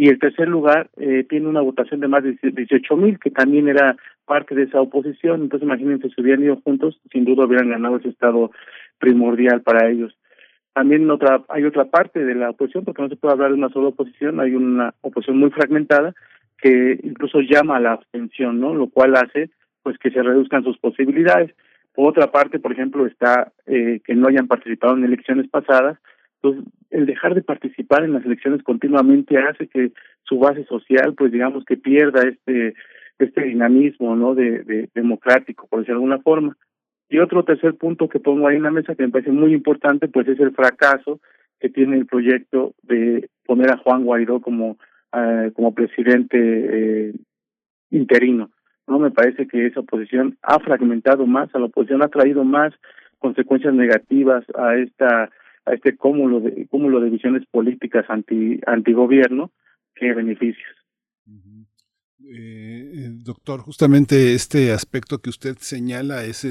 y 0.00 0.08
el 0.08 0.18
tercer 0.18 0.48
lugar 0.48 0.88
eh, 0.96 1.26
tiene 1.28 1.46
una 1.46 1.60
votación 1.60 2.00
de 2.00 2.08
más 2.08 2.22
de 2.22 2.34
dieciocho 2.40 2.96
mil 2.96 3.18
que 3.18 3.30
también 3.30 3.68
era 3.68 3.96
parte 4.24 4.54
de 4.54 4.62
esa 4.62 4.80
oposición. 4.80 5.42
Entonces 5.42 5.66
imagínense 5.66 6.08
si 6.08 6.22
hubieran 6.22 6.42
ido 6.42 6.56
juntos 6.64 6.98
sin 7.12 7.26
duda 7.26 7.44
hubieran 7.44 7.68
ganado 7.68 7.98
ese 7.98 8.08
estado 8.08 8.50
primordial 8.98 9.60
para 9.60 9.90
ellos. 9.90 10.16
También 10.72 11.10
otra 11.10 11.44
hay 11.50 11.64
otra 11.64 11.84
parte 11.84 12.24
de 12.24 12.34
la 12.34 12.48
oposición 12.48 12.86
porque 12.86 13.02
no 13.02 13.10
se 13.10 13.16
puede 13.16 13.34
hablar 13.34 13.50
de 13.50 13.58
una 13.58 13.68
sola 13.68 13.88
oposición 13.88 14.40
hay 14.40 14.54
una 14.54 14.94
oposición 15.02 15.36
muy 15.36 15.50
fragmentada 15.50 16.14
que 16.56 16.98
incluso 17.02 17.40
llama 17.40 17.76
a 17.76 17.80
la 17.80 17.92
abstención 17.92 18.58
no 18.58 18.74
lo 18.74 18.88
cual 18.88 19.16
hace 19.16 19.50
pues 19.82 19.98
que 19.98 20.10
se 20.10 20.22
reduzcan 20.22 20.64
sus 20.64 20.78
posibilidades. 20.78 21.54
Por 21.94 22.08
otra 22.08 22.32
parte, 22.32 22.58
por 22.58 22.72
ejemplo, 22.72 23.04
está 23.04 23.52
eh, 23.66 24.00
que 24.02 24.14
no 24.14 24.28
hayan 24.28 24.48
participado 24.48 24.96
en 24.96 25.04
elecciones 25.04 25.46
pasadas. 25.48 25.98
Entonces, 26.42 26.72
el 26.90 27.06
dejar 27.06 27.34
de 27.34 27.42
participar 27.42 28.04
en 28.04 28.12
las 28.12 28.24
elecciones 28.24 28.62
continuamente 28.62 29.38
hace 29.38 29.68
que 29.68 29.92
su 30.22 30.38
base 30.38 30.64
social, 30.64 31.14
pues 31.14 31.32
digamos 31.32 31.64
que 31.64 31.76
pierda 31.76 32.22
este 32.22 32.74
este 33.18 33.42
dinamismo, 33.42 34.16
¿no? 34.16 34.34
De, 34.34 34.62
de 34.62 34.88
democrático, 34.94 35.66
por 35.68 35.80
decirlo 35.80 36.00
de 36.00 36.04
alguna 36.04 36.22
forma. 36.22 36.56
Y 37.10 37.18
otro 37.18 37.44
tercer 37.44 37.74
punto 37.74 38.08
que 38.08 38.18
pongo 38.18 38.48
ahí 38.48 38.56
en 38.56 38.62
la 38.62 38.70
mesa 38.70 38.94
que 38.94 39.02
me 39.02 39.10
parece 39.10 39.30
muy 39.30 39.52
importante, 39.52 40.08
pues 40.08 40.26
es 40.28 40.40
el 40.40 40.52
fracaso 40.52 41.20
que 41.58 41.68
tiene 41.68 41.98
el 41.98 42.06
proyecto 42.06 42.72
de 42.82 43.28
poner 43.44 43.70
a 43.70 43.76
Juan 43.76 44.04
Guaidó 44.04 44.40
como 44.40 44.78
eh, 45.12 45.50
como 45.54 45.74
presidente 45.74 46.38
eh, 46.38 47.12
interino 47.90 48.50
no 48.90 48.98
me 48.98 49.10
parece 49.12 49.46
que 49.46 49.66
esa 49.66 49.80
oposición 49.80 50.36
ha 50.42 50.58
fragmentado 50.58 51.24
más 51.26 51.54
a 51.54 51.58
la 51.58 51.66
oposición 51.66 52.02
ha 52.02 52.08
traído 52.08 52.44
más 52.44 52.74
consecuencias 53.18 53.72
negativas 53.72 54.44
a 54.56 54.74
esta 54.74 55.30
a 55.66 55.74
este 55.74 55.96
cúmulo 55.96 56.40
de 56.40 56.66
cúmulo 56.66 57.00
de 57.00 57.10
visiones 57.10 57.44
políticas 57.50 58.04
anti 58.08 58.60
antigobierno 58.66 59.50
que 59.94 60.12
beneficios 60.14 60.80
eh, 62.32 63.08
doctor, 63.10 63.60
justamente 63.60 64.34
este 64.34 64.72
aspecto 64.72 65.18
que 65.18 65.30
usted 65.30 65.56
señala 65.58 66.22
es 66.22 66.46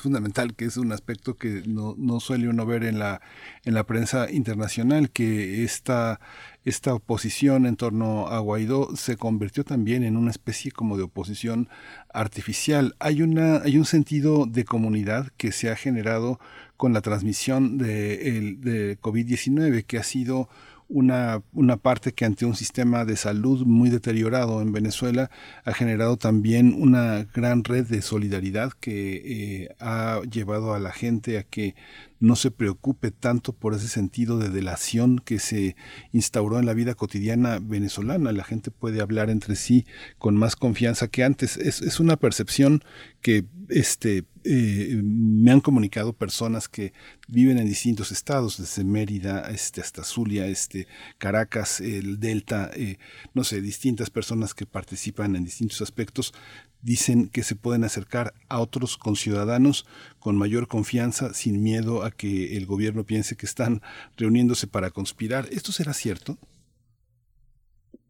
fundamental, 0.00 0.54
que 0.54 0.66
es 0.66 0.76
un 0.76 0.92
aspecto 0.92 1.36
que 1.36 1.62
no, 1.66 1.94
no 1.96 2.20
suele 2.20 2.48
uno 2.48 2.66
ver 2.66 2.84
en 2.84 2.98
la, 2.98 3.22
en 3.64 3.72
la 3.72 3.84
prensa 3.84 4.30
internacional, 4.30 5.10
que 5.10 5.64
esta, 5.64 6.20
esta 6.64 6.94
oposición 6.94 7.64
en 7.64 7.76
torno 7.76 8.26
a 8.28 8.40
Guaidó 8.40 8.94
se 8.94 9.16
convirtió 9.16 9.64
también 9.64 10.02
en 10.04 10.18
una 10.18 10.30
especie 10.30 10.70
como 10.70 10.98
de 10.98 11.04
oposición 11.04 11.68
artificial. 12.12 12.94
Hay, 12.98 13.22
una, 13.22 13.62
hay 13.62 13.78
un 13.78 13.86
sentido 13.86 14.44
de 14.44 14.64
comunidad 14.64 15.28
que 15.38 15.52
se 15.52 15.70
ha 15.70 15.76
generado 15.76 16.40
con 16.82 16.92
la 16.92 17.00
transmisión 17.00 17.78
de, 17.78 18.56
de 18.58 18.98
COVID-19, 19.00 19.84
que 19.84 19.98
ha 19.98 20.02
sido 20.02 20.48
una, 20.88 21.40
una 21.52 21.76
parte 21.76 22.10
que 22.10 22.24
ante 22.24 22.44
un 22.44 22.56
sistema 22.56 23.04
de 23.04 23.14
salud 23.14 23.64
muy 23.64 23.88
deteriorado 23.88 24.60
en 24.60 24.72
Venezuela 24.72 25.30
ha 25.64 25.74
generado 25.74 26.16
también 26.16 26.74
una 26.76 27.28
gran 27.32 27.62
red 27.62 27.86
de 27.86 28.02
solidaridad 28.02 28.72
que 28.72 29.62
eh, 29.64 29.76
ha 29.78 30.22
llevado 30.28 30.74
a 30.74 30.80
la 30.80 30.90
gente 30.90 31.38
a 31.38 31.44
que 31.44 31.76
no 32.22 32.36
se 32.36 32.52
preocupe 32.52 33.10
tanto 33.10 33.52
por 33.52 33.74
ese 33.74 33.88
sentido 33.88 34.38
de 34.38 34.48
delación 34.48 35.18
que 35.18 35.40
se 35.40 35.74
instauró 36.12 36.60
en 36.60 36.66
la 36.66 36.72
vida 36.72 36.94
cotidiana 36.94 37.58
venezolana. 37.60 38.30
La 38.30 38.44
gente 38.44 38.70
puede 38.70 39.00
hablar 39.00 39.28
entre 39.28 39.56
sí 39.56 39.86
con 40.18 40.36
más 40.36 40.54
confianza 40.54 41.08
que 41.08 41.24
antes. 41.24 41.56
Es, 41.56 41.82
es 41.82 41.98
una 41.98 42.16
percepción 42.16 42.84
que 43.22 43.44
este, 43.68 44.24
eh, 44.44 45.00
me 45.02 45.50
han 45.50 45.60
comunicado 45.60 46.12
personas 46.12 46.68
que 46.68 46.92
viven 47.26 47.58
en 47.58 47.66
distintos 47.66 48.12
estados, 48.12 48.58
desde 48.58 48.84
Mérida 48.84 49.50
este, 49.50 49.80
hasta 49.80 50.04
Zulia, 50.04 50.46
este, 50.46 50.86
Caracas, 51.18 51.80
el 51.80 52.20
Delta, 52.20 52.70
eh, 52.74 52.98
no 53.34 53.42
sé, 53.42 53.60
distintas 53.60 54.10
personas 54.10 54.54
que 54.54 54.64
participan 54.64 55.34
en 55.34 55.44
distintos 55.44 55.82
aspectos 55.82 56.34
dicen 56.82 57.28
que 57.32 57.42
se 57.42 57.56
pueden 57.56 57.84
acercar 57.84 58.32
a 58.48 58.60
otros 58.60 58.96
conciudadanos 58.96 59.86
con 60.18 60.36
mayor 60.36 60.68
confianza, 60.68 61.32
sin 61.32 61.62
miedo 61.62 62.04
a 62.04 62.10
que 62.10 62.56
el 62.56 62.66
gobierno 62.66 63.04
piense 63.04 63.36
que 63.36 63.46
están 63.46 63.80
reuniéndose 64.16 64.66
para 64.66 64.90
conspirar. 64.90 65.44
¿Esto 65.50 65.72
será 65.72 65.92
cierto? 65.92 66.36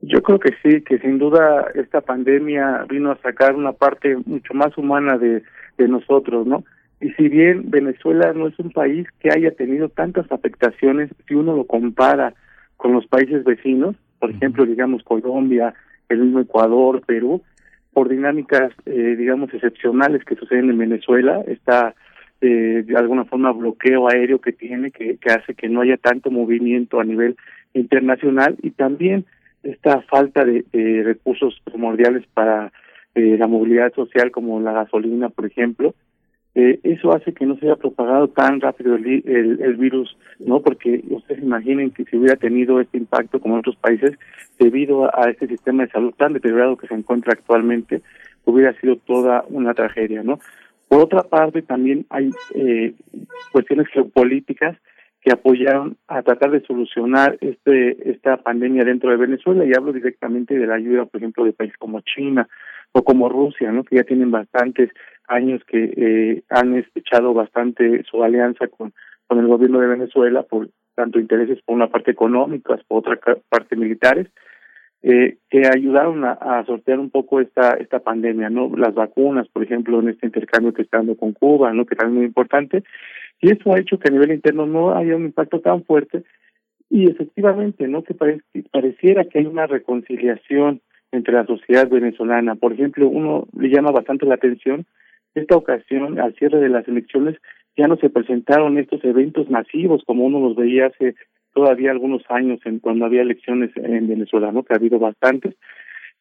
Yo 0.01 0.23
creo 0.23 0.40
que 0.40 0.51
sí, 0.62 0.82
que 0.82 0.99
sin 0.99 1.19
duda 1.19 1.66
esta 1.74 2.01
pandemia 2.01 2.85
vino 2.89 3.12
a 3.12 3.19
sacar 3.23 3.55
una 3.55 3.73
parte 3.73 4.16
mucho 4.27 4.53
más 4.53 4.77
humana 4.77 5.16
de, 5.16 5.43
de 5.78 5.89
nosotros, 5.89 6.47
¿no? 6.47 6.65
Y 7.01 7.11
si 7.11 7.28
bien 7.28 7.70
Venezuela 7.70 8.32
no 8.32 8.49
es 8.49 8.59
un 8.59 8.70
país 8.70 9.07
que 9.20 9.31
haya 9.31 9.53
tenido 9.53 9.89
tantas 9.89 10.31
afectaciones, 10.31 11.11
si 11.27 11.35
uno 11.35 11.57
lo 11.57 11.66
compara 11.66 12.35
con 12.77 12.93
los 12.93 13.07
países 13.07 13.44
vecinos, 13.44 13.97
por 14.19 14.31
ejemplo, 14.31 14.65
digamos 14.65 15.03
Colombia, 15.03 15.74
el 16.09 16.19
mismo 16.20 16.40
Ecuador, 16.40 17.03
Perú, 17.05 17.43
por 17.93 18.09
dinámicas, 18.09 18.73
eh, 18.86 19.16
digamos, 19.16 19.52
excepcionales 19.52 20.24
que 20.24 20.36
suceden 20.36 20.70
en 20.70 20.78
Venezuela, 20.78 21.43
está 21.47 21.94
eh, 22.40 22.82
de 22.86 22.97
alguna 22.97 23.24
forma 23.24 23.52
bloqueo 23.52 24.09
aéreo 24.09 24.40
que 24.40 24.52
tiene, 24.52 24.90
que, 24.90 25.16
que 25.19 25.31
hace 25.31 25.55
que 25.55 25.69
no 25.69 25.82
haya 25.82 25.97
tanto 25.97 26.31
movimiento 26.31 27.01
a 27.01 27.05
nivel 27.05 27.36
internacional 27.74 28.56
y 28.62 28.70
también 28.70 29.27
esta 29.62 30.02
falta 30.02 30.44
de, 30.44 30.64
recursos 31.05 31.60
primordiales 31.64 32.24
para 32.35 32.73
eh, 33.14 33.36
la 33.39 33.47
movilidad 33.47 33.93
social 33.94 34.31
como 34.31 34.60
la 34.60 34.73
gasolina, 34.73 35.28
por 35.28 35.47
ejemplo, 35.47 35.94
eh, 36.54 36.80
eso 36.82 37.14
hace 37.14 37.32
que 37.32 37.46
no 37.46 37.56
se 37.56 37.66
haya 37.66 37.76
propagado 37.76 38.28
tan 38.28 38.60
rápido 38.60 38.96
el, 38.96 39.22
el, 39.24 39.76
virus, 39.76 40.18
¿no? 40.38 40.60
Porque 40.60 41.02
ustedes 41.08 41.42
imaginen 41.42 41.90
que 41.90 42.04
si 42.04 42.16
hubiera 42.16 42.36
tenido 42.36 42.78
este 42.78 42.98
impacto 42.98 43.40
como 43.40 43.54
en 43.54 43.60
otros 43.60 43.76
países, 43.76 44.18
debido 44.58 45.04
a, 45.04 45.30
este 45.30 45.46
sistema 45.46 45.84
de 45.84 45.90
salud 45.90 46.12
tan 46.14 46.34
deteriorado 46.34 46.76
que 46.76 46.88
se 46.88 46.94
encuentra 46.94 47.32
actualmente, 47.32 48.02
hubiera 48.44 48.78
sido 48.80 48.96
toda 48.96 49.44
una 49.48 49.72
tragedia, 49.72 50.22
¿no? 50.22 50.40
Por 50.88 51.00
otra 51.00 51.22
parte, 51.22 51.62
también 51.62 52.04
hay 52.10 52.30
eh, 52.54 52.92
cuestiones 53.50 53.88
geopolíticas 53.88 54.76
que 55.22 55.32
apoyaron 55.32 55.96
a 56.06 56.20
tratar 56.20 56.50
de 56.50 56.60
solucionar 56.66 57.38
este 57.40 58.10
esta 58.10 58.36
pandemia 58.38 58.84
dentro 58.84 59.10
de 59.10 59.16
Venezuela 59.16 59.64
y 59.64 59.72
hablo 59.72 59.92
directamente 59.92 60.58
de 60.58 60.66
la 60.66 60.74
ayuda, 60.74 61.06
por 61.06 61.18
ejemplo, 61.18 61.44
de 61.44 61.52
países 61.52 61.78
como 61.78 62.00
China 62.00 62.46
o 62.93 63.02
como 63.02 63.28
Rusia, 63.28 63.73
¿no? 63.73 63.85
Que 63.85 63.97
ya 63.97 64.05
tienen 64.05 64.31
bastantes 64.31 64.90
años 65.28 65.62
que 65.66 65.93
eh, 65.97 66.43
han 66.51 66.85
echado 66.94 67.35
bastante 67.35 68.02
su 68.05 68.23
alianza 68.23 68.69
con, 68.69 68.93
con 69.27 69.39
el 69.39 69.47
gobierno 69.47 69.81
de 69.81 69.86
Venezuela 69.86 70.43
por 70.43 70.69
tanto 70.94 71.19
intereses 71.19 71.60
por 71.62 71.74
una 71.74 71.89
parte 71.89 72.10
económicas, 72.10 72.82
por 72.85 72.98
otra 72.98 73.19
parte 73.48 73.77
militares, 73.77 74.28
eh, 75.02 75.39
que 75.51 75.62
ayudaron 75.66 76.24
a, 76.24 76.62
sortear 76.66 77.01
un 77.01 77.10
poco 77.10 77.40
esta 77.40 77.73
esta 77.73 78.01
pandemia, 78.01 78.51
¿no? 78.51 78.70
Las 78.77 78.94
vacunas, 78.94 79.48
por 79.48 79.64
ejemplo, 79.64 80.01
en 80.01 80.10
este 80.10 80.27
intercambio 80.27 80.73
que 80.73 80.82
está 80.82 80.98
dando 80.98 81.16
con 81.16 81.32
Cuba, 81.32 81.73
¿no? 81.73 81.86
Que 81.86 81.97
también 81.97 82.16
es 82.16 82.19
muy 82.19 82.27
importante. 82.27 82.85
Y 83.40 83.51
eso 83.51 83.74
ha 83.74 83.81
hecho 83.81 83.98
que 83.98 84.09
a 84.09 84.12
nivel 84.12 84.31
interno 84.31 84.66
no 84.66 84.94
haya 84.94 85.16
un 85.16 85.24
impacto 85.24 85.60
tan 85.60 85.82
fuerte 85.82 86.23
y 86.89 87.10
efectivamente, 87.10 87.89
¿no? 87.89 88.05
Que 88.05 88.14
pareciera 88.70 89.24
que 89.24 89.39
hay 89.39 89.47
una 89.47 89.66
reconciliación 89.66 90.82
entre 91.12 91.34
la 91.34 91.47
sociedad 91.47 91.89
venezolana. 91.89 92.56
Por 92.56 92.72
ejemplo, 92.72 93.09
uno 93.09 93.47
le 93.56 93.68
llama 93.68 93.93
bastante 93.93 94.26
la 94.26 94.34
atención 94.34 94.86
esta 95.34 95.56
ocasión, 95.56 96.20
al 96.20 96.34
cierre 96.34 96.60
de 96.60 96.68
las 96.68 96.86
elecciones, 96.89 97.36
ya 97.76 97.89
no 97.89 97.97
se 97.97 98.10
presentaron 98.10 98.76
estos 98.78 99.02
eventos 99.05 99.48
masivos 99.48 100.02
como 100.05 100.24
uno 100.24 100.40
los 100.40 100.56
veía 100.56 100.86
hace 100.86 101.14
todavía 101.55 101.90
algunos 101.90 102.22
años 102.28 102.60
en 102.64 102.80
cuando 102.80 103.06
había 103.06 103.22
elecciones 103.22 103.70
en 103.76 104.09
Venezuela, 104.09 104.52
¿no? 104.52 104.62
Que 104.62 104.74
ha 104.74 104.76
habido 104.76 104.98
bastantes, 104.98 105.55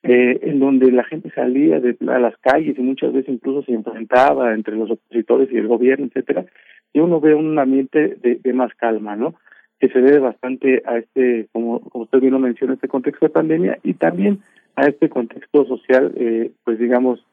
eh, 0.03 0.39
en 0.43 0.59
donde 0.59 0.91
la 0.91 1.03
gente 1.03 1.29
salía 1.31 1.79
de, 1.79 1.95
a 2.07 2.19
las 2.19 2.37
calles 2.37 2.77
y 2.77 2.81
muchas 2.81 3.13
veces 3.13 3.33
incluso 3.33 3.63
se 3.63 3.73
enfrentaba 3.73 4.53
entre 4.53 4.75
los 4.75 4.91
opositores 4.91 5.49
y 5.51 5.57
el 5.57 5.67
gobierno, 5.67 6.07
etcétera. 6.07 6.45
Y 6.93 6.99
uno 6.99 7.19
ve 7.19 7.33
un 7.33 7.57
ambiente 7.59 8.15
de, 8.21 8.35
de 8.35 8.53
más 8.53 8.73
calma, 8.75 9.15
¿no? 9.15 9.35
Que 9.79 9.89
se 9.89 9.99
debe 9.99 10.19
bastante 10.19 10.83
a 10.85 10.97
este, 10.97 11.47
como, 11.51 11.81
como 11.81 12.05
usted 12.05 12.19
bien 12.19 12.33
lo 12.33 12.39
menciona, 12.39 12.73
este 12.73 12.87
contexto 12.87 13.25
de 13.25 13.33
pandemia 13.33 13.77
y 13.83 13.93
también 13.93 14.39
a 14.75 14.87
este 14.87 15.09
contexto 15.09 15.65
social, 15.65 16.13
eh, 16.15 16.51
pues 16.63 16.79
digamos, 16.79 17.25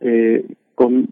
eh, 0.00 0.44
con 0.74 1.08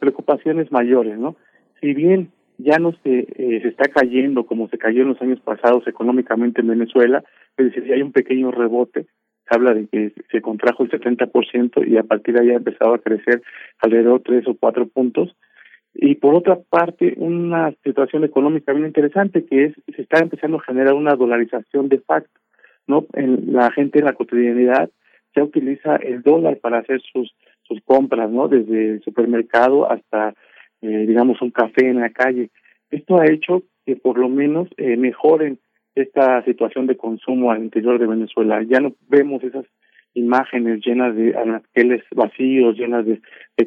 preocupaciones 0.00 0.72
mayores, 0.72 1.18
¿no? 1.18 1.36
Si 1.80 1.94
bien 1.94 2.30
ya 2.58 2.78
no 2.78 2.92
se, 3.02 3.26
se 3.36 3.68
está 3.68 3.88
cayendo 3.88 4.44
como 4.44 4.68
se 4.68 4.78
cayó 4.78 5.02
en 5.02 5.08
los 5.08 5.22
años 5.22 5.40
pasados 5.40 5.86
económicamente 5.86 6.60
en 6.60 6.68
Venezuela, 6.68 7.22
es 7.56 7.66
decir, 7.66 7.84
si 7.84 7.92
hay 7.92 8.02
un 8.02 8.12
pequeño 8.12 8.50
rebote, 8.50 9.06
se 9.50 9.56
habla 9.56 9.74
de 9.74 9.86
que 9.88 10.12
se 10.30 10.40
contrajo 10.40 10.84
el 10.84 10.90
70% 10.90 11.86
y 11.86 11.96
a 11.96 12.04
partir 12.04 12.34
de 12.34 12.42
ahí 12.42 12.50
ha 12.50 12.56
empezado 12.56 12.94
a 12.94 12.98
crecer 12.98 13.42
alrededor 13.80 14.18
de 14.18 14.24
tres 14.24 14.48
o 14.48 14.56
cuatro 14.58 14.86
puntos. 14.86 15.34
Y 15.92 16.14
por 16.14 16.34
otra 16.34 16.58
parte, 16.68 17.14
una 17.16 17.72
situación 17.82 18.24
económica 18.24 18.72
bien 18.72 18.86
interesante 18.86 19.44
que 19.44 19.64
es 19.66 19.74
se 19.94 20.02
está 20.02 20.20
empezando 20.20 20.58
a 20.58 20.62
generar 20.62 20.94
una 20.94 21.16
dolarización 21.16 21.88
de 21.88 21.98
facto, 21.98 22.30
¿no? 22.90 23.06
En 23.14 23.52
la 23.52 23.70
gente 23.70 24.00
en 24.00 24.04
la 24.04 24.12
cotidianidad 24.12 24.90
ya 25.34 25.44
utiliza 25.44 25.96
el 25.96 26.22
dólar 26.22 26.58
para 26.58 26.78
hacer 26.78 27.00
sus 27.00 27.34
sus 27.62 27.80
compras, 27.82 28.30
¿no? 28.30 28.48
Desde 28.48 28.90
el 28.90 29.02
supermercado 29.02 29.90
hasta 29.90 30.34
eh, 30.82 31.04
digamos 31.06 31.40
un 31.40 31.50
café 31.50 31.88
en 31.88 32.00
la 32.00 32.10
calle. 32.10 32.50
Esto 32.90 33.18
ha 33.18 33.26
hecho 33.26 33.62
que 33.86 33.96
por 33.96 34.18
lo 34.18 34.28
menos 34.28 34.68
eh, 34.76 34.96
mejoren 34.96 35.58
esta 35.94 36.42
situación 36.44 36.86
de 36.86 36.96
consumo 36.96 37.50
al 37.50 37.62
interior 37.62 37.98
de 37.98 38.06
Venezuela. 38.06 38.62
Ya 38.62 38.80
no 38.80 38.94
vemos 39.08 39.42
esas 39.44 39.64
imágenes 40.14 40.84
llenas 40.84 41.14
de 41.14 41.36
anaqueles 41.36 42.02
vacíos, 42.14 42.76
llenas 42.76 43.06
de, 43.06 43.20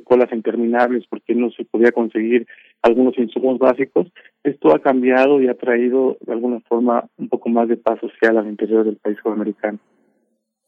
colas 0.03 0.32
interminables 0.34 1.06
porque 1.07 1.36
no 1.36 1.52
se 1.52 1.65
podía 1.65 1.91
conseguir 1.91 2.48
algunos 2.82 3.18
insumos 3.18 3.60
básicos. 3.60 4.07
Esto 4.44 4.74
ha 4.76 4.80
cambiado 4.80 5.40
y 5.40 5.48
ha 5.48 5.53
traído 5.53 6.18
de 6.22 6.34
alguna 6.34 6.60
forma 6.61 7.06
un 7.18 7.30
poco 7.30 7.49
más 7.49 7.68
de 7.68 7.78
paz 7.78 7.99
social 7.99 8.38
al 8.38 8.48
interior 8.48 8.86
del 8.86 8.98
país 8.98 9.18
sudamericano. 9.22 9.78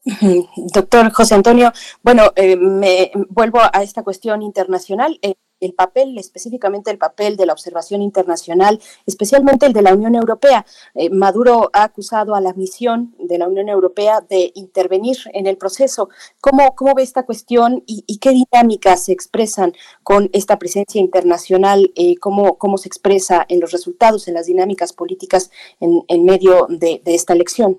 Doctor 0.74 1.10
José 1.10 1.34
Antonio, 1.34 1.72
bueno, 2.04 2.22
eh, 2.36 2.56
me 2.56 3.10
vuelvo 3.30 3.58
a 3.60 3.82
esta 3.82 4.04
cuestión 4.04 4.42
internacional. 4.42 5.18
Eh, 5.22 5.34
el 5.60 5.72
papel, 5.72 6.18
específicamente 6.18 6.90
el 6.90 6.98
papel 6.98 7.36
de 7.36 7.46
la 7.46 7.52
observación 7.52 8.02
internacional, 8.02 8.78
especialmente 9.06 9.66
el 9.66 9.72
de 9.72 9.82
la 9.82 9.94
Unión 9.94 10.14
Europea. 10.14 10.64
Eh, 10.94 11.10
Maduro 11.10 11.70
ha 11.72 11.84
acusado 11.84 12.34
a 12.34 12.40
la 12.40 12.52
misión 12.54 13.14
de 13.18 13.38
la 13.38 13.48
Unión 13.48 13.68
Europea 13.68 14.20
de 14.28 14.52
intervenir 14.54 15.16
en 15.32 15.46
el 15.46 15.56
proceso. 15.56 16.08
¿Cómo, 16.40 16.74
cómo 16.74 16.94
ve 16.94 17.02
esta 17.02 17.24
cuestión 17.24 17.82
y, 17.86 18.18
qué 18.18 18.30
dinámicas 18.30 19.04
se 19.04 19.12
expresan 19.12 19.72
con 20.02 20.30
esta 20.32 20.58
presencia 20.58 21.00
internacional? 21.00 21.90
Eh, 21.96 22.16
cómo, 22.16 22.58
¿Cómo 22.58 22.78
se 22.78 22.88
expresa 22.88 23.44
en 23.48 23.60
los 23.60 23.72
resultados, 23.72 24.28
en 24.28 24.34
las 24.34 24.46
dinámicas 24.46 24.92
políticas 24.92 25.50
en, 25.80 26.02
en 26.08 26.24
medio 26.24 26.66
de, 26.68 27.00
de 27.04 27.14
esta 27.14 27.32
elección? 27.34 27.78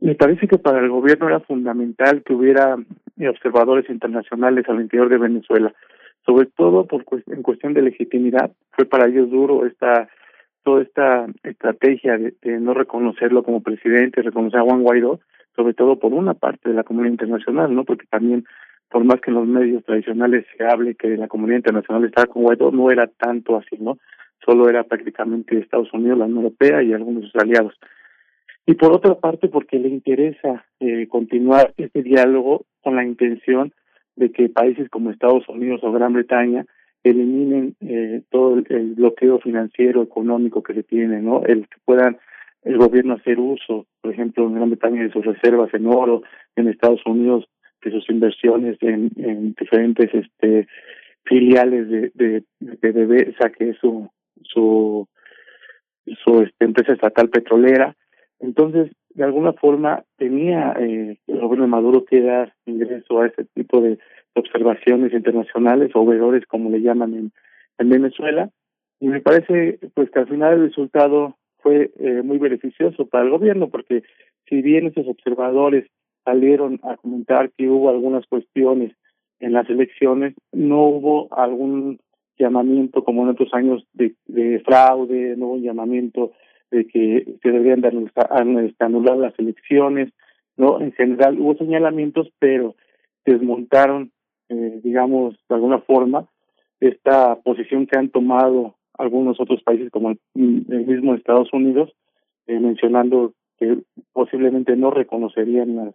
Me 0.00 0.14
parece 0.14 0.46
que 0.46 0.58
para 0.58 0.80
el 0.80 0.90
gobierno 0.90 1.28
era 1.28 1.40
fundamental 1.40 2.22
que 2.24 2.34
hubiera 2.34 2.76
observadores 3.28 3.88
internacionales 3.88 4.68
al 4.68 4.80
interior 4.80 5.08
de 5.08 5.18
Venezuela 5.18 5.72
sobre 6.26 6.46
todo 6.46 6.86
por 6.86 7.04
en 7.26 7.42
cuestión 7.42 7.74
de 7.74 7.82
legitimidad 7.82 8.52
fue 8.72 8.86
para 8.86 9.08
ellos 9.08 9.30
duro 9.30 9.66
esta 9.66 10.08
toda 10.62 10.82
esta 10.82 11.26
estrategia 11.42 12.16
de, 12.16 12.60
no 12.60 12.72
reconocerlo 12.74 13.42
como 13.42 13.62
presidente 13.62 14.22
reconocer 14.22 14.60
a 14.60 14.64
Juan 14.64 14.82
Guaidó 14.82 15.20
sobre 15.56 15.74
todo 15.74 15.98
por 15.98 16.12
una 16.12 16.34
parte 16.34 16.70
de 16.70 16.74
la 16.74 16.84
comunidad 16.84 17.12
internacional 17.12 17.74
no 17.74 17.84
porque 17.84 18.06
también 18.06 18.44
por 18.88 19.04
más 19.04 19.20
que 19.20 19.30
en 19.30 19.36
los 19.36 19.46
medios 19.46 19.84
tradicionales 19.84 20.46
se 20.56 20.64
hable 20.64 20.94
que 20.94 21.16
la 21.16 21.28
comunidad 21.28 21.58
internacional 21.58 22.04
estaba 22.04 22.26
con 22.26 22.42
Guaidó 22.42 22.70
no 22.70 22.90
era 22.90 23.06
tanto 23.06 23.56
así 23.56 23.76
no 23.78 23.98
solo 24.44 24.68
era 24.68 24.84
prácticamente 24.84 25.58
Estados 25.58 25.92
Unidos 25.92 26.18
la 26.18 26.26
Unión 26.26 26.44
Europea 26.44 26.82
y 26.82 26.92
algunos 26.92 27.22
de 27.22 27.30
sus 27.30 27.42
aliados. 27.42 27.74
Y 28.66 28.74
por 28.74 28.92
otra 28.92 29.14
parte 29.14 29.48
porque 29.48 29.78
le 29.78 29.88
interesa 29.88 30.64
eh, 30.80 31.06
continuar 31.08 31.74
este 31.76 32.02
diálogo 32.02 32.64
con 32.82 32.96
la 32.96 33.04
intención 33.04 33.72
de 34.16 34.30
que 34.30 34.48
países 34.48 34.88
como 34.88 35.10
Estados 35.10 35.48
Unidos 35.48 35.80
o 35.82 35.92
Gran 35.92 36.12
Bretaña 36.12 36.64
eliminen 37.02 37.76
eh, 37.80 38.22
todo 38.30 38.56
el, 38.56 38.94
bloqueo 38.94 39.38
financiero 39.38 40.02
económico 40.02 40.62
que 40.62 40.74
se 40.74 40.82
tiene, 40.82 41.20
¿no? 41.20 41.44
El 41.44 41.68
que 41.68 41.76
puedan 41.84 42.18
el 42.62 42.78
gobierno 42.78 43.14
hacer 43.14 43.38
uso, 43.38 43.86
por 44.00 44.12
ejemplo, 44.12 44.46
en 44.46 44.54
Gran 44.54 44.70
Bretaña 44.70 45.02
de 45.02 45.12
sus 45.12 45.24
reservas 45.24 45.72
en 45.74 45.86
oro, 45.86 46.22
en 46.56 46.68
Estados 46.68 47.04
Unidos 47.04 47.44
de 47.82 47.90
sus 47.90 48.08
inversiones 48.08 48.78
en, 48.80 49.10
en 49.16 49.52
diferentes 49.52 50.08
este 50.14 50.66
filiales 51.24 51.88
de 51.88 52.10
de, 52.14 52.44
de 52.60 53.34
que 53.58 53.70
es 53.70 53.76
su 53.78 54.08
su 54.42 55.06
su 56.24 56.42
este, 56.42 56.64
empresa 56.64 56.92
estatal 56.92 57.28
petrolera. 57.28 57.94
Entonces, 58.40 58.90
de 59.10 59.24
alguna 59.24 59.52
forma 59.52 60.04
tenía 60.16 60.74
eh, 60.78 61.18
el 61.26 61.40
gobierno 61.40 61.64
de 61.64 61.70
Maduro 61.70 62.04
que 62.04 62.20
dar 62.20 62.52
ingreso 62.66 63.20
a 63.20 63.26
ese 63.26 63.44
tipo 63.54 63.80
de 63.80 63.98
observaciones 64.34 65.12
internacionales 65.12 65.92
o 65.94 66.04
veedores 66.04 66.44
como 66.46 66.70
le 66.70 66.82
llaman 66.82 67.14
en, 67.14 67.32
en 67.78 67.88
Venezuela. 67.88 68.50
Y 69.00 69.08
me 69.08 69.20
parece 69.20 69.78
pues 69.94 70.10
que 70.10 70.18
al 70.18 70.28
final 70.28 70.54
el 70.54 70.68
resultado 70.68 71.36
fue 71.58 71.92
eh, 71.98 72.22
muy 72.22 72.38
beneficioso 72.38 73.06
para 73.06 73.24
el 73.24 73.30
gobierno 73.30 73.70
porque 73.70 74.02
si 74.48 74.62
bien 74.62 74.86
esos 74.86 75.08
observadores 75.08 75.88
salieron 76.24 76.80
a 76.82 76.96
comentar 76.96 77.50
que 77.56 77.68
hubo 77.68 77.90
algunas 77.90 78.26
cuestiones 78.26 78.92
en 79.40 79.52
las 79.52 79.68
elecciones 79.68 80.34
no 80.52 80.82
hubo 80.82 81.32
algún 81.32 82.00
llamamiento 82.38 83.02
como 83.02 83.22
en 83.22 83.30
otros 83.30 83.52
años 83.54 83.86
de, 83.94 84.14
de 84.26 84.60
fraude 84.60 85.36
no 85.36 85.46
hubo 85.46 85.54
un 85.54 85.62
llamamiento 85.62 86.32
de 86.74 86.86
que 86.86 87.36
se 87.40 87.50
deberían 87.50 87.80
de 87.80 88.10
anular 88.80 89.16
las 89.16 89.38
elecciones, 89.38 90.12
¿no? 90.56 90.80
En 90.80 90.92
general 90.92 91.38
hubo 91.40 91.54
señalamientos, 91.56 92.28
pero 92.40 92.74
desmontaron, 93.24 94.10
eh, 94.48 94.80
digamos, 94.82 95.36
de 95.48 95.54
alguna 95.54 95.78
forma, 95.78 96.26
esta 96.80 97.36
posición 97.36 97.86
que 97.86 97.96
han 97.96 98.10
tomado 98.10 98.74
algunos 98.98 99.40
otros 99.40 99.62
países 99.62 99.90
como 99.90 100.10
el, 100.10 100.18
mismo 100.34 101.14
Estados 101.14 101.52
Unidos, 101.52 101.92
eh, 102.46 102.58
mencionando 102.58 103.34
que 103.58 103.78
posiblemente 104.12 104.76
no 104.76 104.90
reconocerían 104.90 105.76
las, 105.76 105.94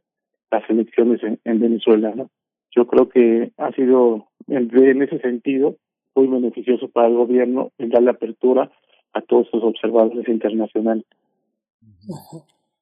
las 0.50 0.70
elecciones 0.70 1.22
en, 1.24 1.40
en 1.44 1.60
Venezuela, 1.60 2.14
¿no? 2.16 2.30
Yo 2.74 2.88
creo 2.88 3.10
que 3.10 3.52
ha 3.58 3.72
sido, 3.74 4.28
en, 4.48 4.70
en 4.74 5.02
ese 5.02 5.20
sentido, 5.20 5.76
muy 6.16 6.28
beneficioso 6.28 6.88
para 6.88 7.08
el 7.08 7.16
gobierno 7.16 7.72
en 7.78 7.90
darle 7.90 8.12
apertura 8.12 8.72
a 9.14 9.22
todos 9.22 9.48
los 9.54 9.64
observadores 9.64 10.28
internacionales. 10.28 11.06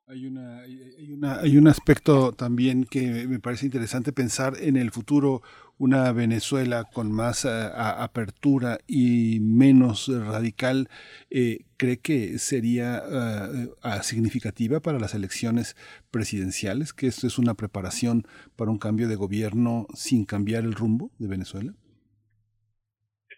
Hay, 0.08 0.26
una, 0.26 0.62
hay, 0.62 1.12
una, 1.12 1.40
hay 1.40 1.58
un 1.58 1.68
aspecto 1.68 2.32
también 2.32 2.86
que 2.86 3.28
me 3.28 3.40
parece 3.40 3.66
interesante 3.66 4.14
pensar 4.14 4.54
en 4.60 4.78
el 4.78 4.92
futuro, 4.92 5.42
una 5.78 6.12
Venezuela 6.12 6.86
con 6.86 7.12
más 7.12 7.46
eh, 7.46 7.50
apertura 7.50 8.80
y 8.88 9.40
menos 9.42 10.08
radical, 10.08 10.90
eh, 11.30 11.66
¿cree 11.76 11.98
que 11.98 12.40
sería 12.40 13.04
eh, 13.12 13.70
significativa 14.02 14.80
para 14.80 14.98
las 14.98 15.14
elecciones 15.14 15.76
presidenciales? 16.10 16.94
¿Que 16.94 17.08
esto 17.08 17.28
es 17.28 17.38
una 17.38 17.54
preparación 17.54 18.26
para 18.56 18.72
un 18.72 18.80
cambio 18.80 19.08
de 19.08 19.16
gobierno 19.16 19.88
sin 19.94 20.24
cambiar 20.26 20.64
el 20.64 20.74
rumbo 20.74 21.12
de 21.20 21.28
Venezuela? 21.28 21.74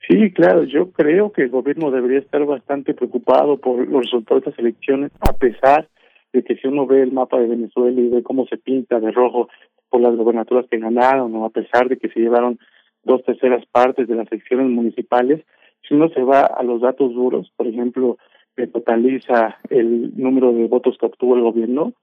Sí, 0.10 0.32
claro, 0.32 0.64
yo 0.64 0.92
creo 0.92 1.32
que 1.32 1.44
el 1.44 1.50
gobierno 1.50 1.92
debería 1.92 2.18
estar 2.18 2.44
bastante 2.44 2.96
preocupado 2.96 3.58
por 3.58 3.88
los 3.88 4.06
resultados 4.06 4.44
de 4.44 4.50
estas 4.50 4.60
elecciones, 4.60 5.12
a 5.20 5.34
pesar 5.34 5.88
de 6.34 6.44
que 6.44 6.56
si 6.56 6.68
uno 6.68 6.88
ve 6.88 7.04
el 7.04 7.12
mapa 7.12 7.40
de 7.40 7.48
Venezuela 7.48 8.02
y 8.02 8.10
ve 8.10 8.24
cómo 8.24 8.48
se 8.48 8.58
pinta 8.58 9.00
de 9.00 9.12
rojo 9.12 9.50
por 9.88 10.02
las 10.02 10.16
gobernaturas 10.16 10.66
que 10.68 10.80
ganaron, 10.80 11.36
o 11.36 11.46
a 11.46 11.52
pesar 11.52 11.90
de 11.90 11.98
que 11.98 12.10
se 12.10 12.22
llevaron 12.22 12.58
dos 13.04 13.24
terceras 13.24 13.64
partes 13.68 14.08
de 14.08 14.16
las 14.16 14.32
elecciones 14.32 14.68
municipales, 14.72 15.46
si 15.88 15.94
uno 15.94 16.10
se 16.10 16.24
va 16.24 16.42
a 16.42 16.64
los 16.64 16.82
datos 16.82 17.14
duros, 17.14 17.52
por 17.56 17.68
ejemplo, 17.68 18.18
se 18.56 18.66
totaliza 18.66 19.58
el 19.70 20.18
número 20.18 20.52
de 20.54 20.66
votos 20.66 20.98
que 21.00 21.06
obtuvo 21.06 21.36
el 21.36 21.44
gobierno, 21.44 21.94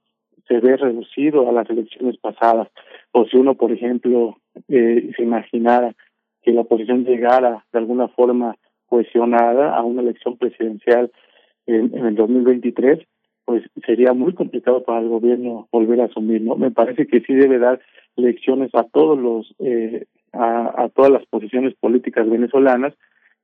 se 0.47 0.61
ve 0.61 0.77
reducido 0.77 1.49
a 1.49 1.53
las 1.53 1.69
elecciones 1.69 2.17
pasadas. 2.19 2.69
O 3.11 3.25
si 3.25 3.37
uno, 3.37 3.55
por 3.55 3.73
ejemplo, 3.73 4.37
eh, 4.69 5.11
se 5.17 5.25
imaginara 5.25 5.93
que 6.47 6.53
la 6.53 6.61
oposición 6.61 7.05
llegara 7.05 7.65
de 7.73 7.79
alguna 7.81 8.07
forma 8.07 8.55
cohesionada 8.87 9.77
a 9.77 9.83
una 9.83 10.01
elección 10.01 10.39
presidencial 10.39 11.11
en, 11.67 11.93
en 11.93 12.07
el 12.07 12.15
2023, 12.15 13.01
pues 13.45 13.65
sería 13.85 14.13
muy 14.13 14.33
complicado 14.33 14.85
para 14.85 15.01
el 15.01 15.09
gobierno 15.09 15.67
volver 15.73 16.01
a 16.01 16.05
asumir, 16.05 16.43
¿no? 16.43 16.55
Me 16.55 16.71
parece 16.71 17.09
que 17.09 17.21
sí 17.21 17.35
debe 17.35 17.59
dar 17.59 17.81
lecciones 18.15 18.71
a 18.75 18.85
todos 18.85 19.19
los 19.19 19.55
eh, 19.59 20.07
a, 20.33 20.85
a 20.85 20.89
todas 20.91 21.11
las 21.11 21.27
posiciones 21.27 21.75
políticas 21.75 22.31
venezolanas 22.31 22.95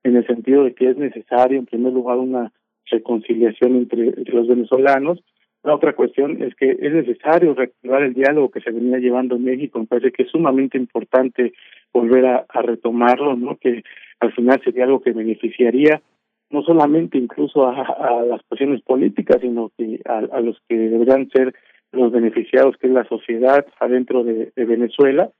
en 0.04 0.14
el 0.14 0.24
sentido 0.26 0.62
de 0.62 0.74
que 0.74 0.90
es 0.90 0.96
necesario 0.96 1.58
en 1.58 1.66
primer 1.66 1.92
lugar 1.92 2.18
una 2.18 2.52
reconciliación 2.86 3.76
entre, 3.76 4.08
entre 4.10 4.34
los 4.34 4.46
venezolanos 4.46 5.24
la 5.62 5.76
otra 5.76 5.92
cuestión 5.92 6.42
es 6.42 6.54
que 6.56 6.70
es 6.70 6.92
necesario 6.92 7.54
reactivar 7.54 8.02
el 8.02 8.14
diálogo 8.14 8.50
que 8.50 8.60
se 8.60 8.72
venía 8.72 8.98
llevando 8.98 9.36
en 9.36 9.44
México. 9.44 9.78
Me 9.78 9.86
parece 9.86 10.10
que 10.10 10.24
es 10.24 10.30
sumamente 10.30 10.76
importante 10.76 11.52
volver 11.92 12.26
a, 12.26 12.62
retomarlo, 12.62 13.36
¿no? 13.36 13.56
Que 13.56 13.82
al 14.18 14.32
final 14.32 14.60
sería 14.64 14.84
algo 14.84 15.00
que 15.00 15.12
beneficiaría 15.12 16.02
no 16.50 16.62
solamente 16.62 17.16
incluso 17.16 17.66
a, 17.66 18.22
las 18.24 18.42
cuestiones 18.42 18.82
políticas, 18.82 19.40
sino 19.40 19.70
que 19.78 20.00
a, 20.04 20.40
los 20.40 20.60
que 20.68 20.76
deberían 20.76 21.30
ser 21.30 21.54
los 21.92 22.10
beneficiados, 22.10 22.76
que 22.76 22.88
es 22.88 22.92
la 22.92 23.04
sociedad 23.04 23.64
adentro 23.78 24.24
de, 24.24 24.52
Venezuela. 24.56 25.30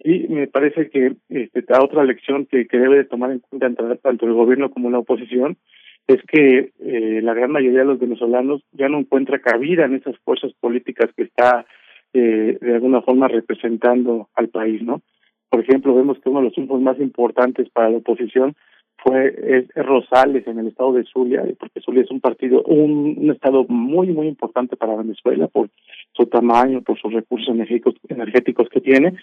Y 0.00 0.26
me 0.28 0.48
parece 0.48 0.90
que 0.90 1.14
este, 1.28 1.64
otra 1.80 2.04
lección 2.04 2.46
que, 2.46 2.66
que 2.66 2.78
debe 2.78 2.96
de 2.96 3.04
tomar 3.04 3.30
en 3.30 3.38
cuenta 3.38 3.96
tanto 4.02 4.26
el 4.26 4.32
gobierno 4.32 4.70
como 4.70 4.90
la 4.90 4.98
oposición 4.98 5.56
es 6.06 6.22
que 6.24 6.72
eh, 6.80 7.20
la 7.22 7.34
gran 7.34 7.50
mayoría 7.50 7.80
de 7.80 7.86
los 7.86 7.98
venezolanos 7.98 8.62
ya 8.72 8.88
no 8.88 8.98
encuentra 8.98 9.38
cabida 9.38 9.84
en 9.84 9.94
esas 9.94 10.18
fuerzas 10.18 10.52
políticas 10.60 11.10
que 11.16 11.22
está 11.24 11.64
eh, 12.12 12.58
de 12.60 12.74
alguna 12.74 13.02
forma 13.02 13.28
representando 13.28 14.28
al 14.34 14.48
país, 14.48 14.82
¿no? 14.82 15.00
Por 15.48 15.60
ejemplo, 15.60 15.94
vemos 15.94 16.18
que 16.18 16.28
uno 16.28 16.40
de 16.40 16.46
los 16.46 16.54
triunfos 16.54 16.80
más 16.80 16.98
importantes 16.98 17.68
para 17.70 17.90
la 17.90 17.98
oposición 17.98 18.54
fue 19.02 19.34
es, 19.46 19.68
Rosales 19.74 20.46
en 20.46 20.58
el 20.58 20.68
estado 20.68 20.92
de 20.92 21.04
Zulia, 21.04 21.42
porque 21.58 21.80
Zulia 21.80 22.02
es 22.02 22.10
un 22.10 22.20
partido, 22.20 22.62
un, 22.64 23.16
un 23.18 23.30
estado 23.30 23.64
muy, 23.68 24.08
muy 24.08 24.28
importante 24.28 24.76
para 24.76 24.96
Venezuela 24.96 25.48
por 25.48 25.68
su 26.12 26.26
tamaño, 26.26 26.82
por 26.82 26.98
sus 26.98 27.12
recursos 27.12 27.48
energéticos, 27.48 28.68
que 28.68 28.80
tiene, 28.80 29.14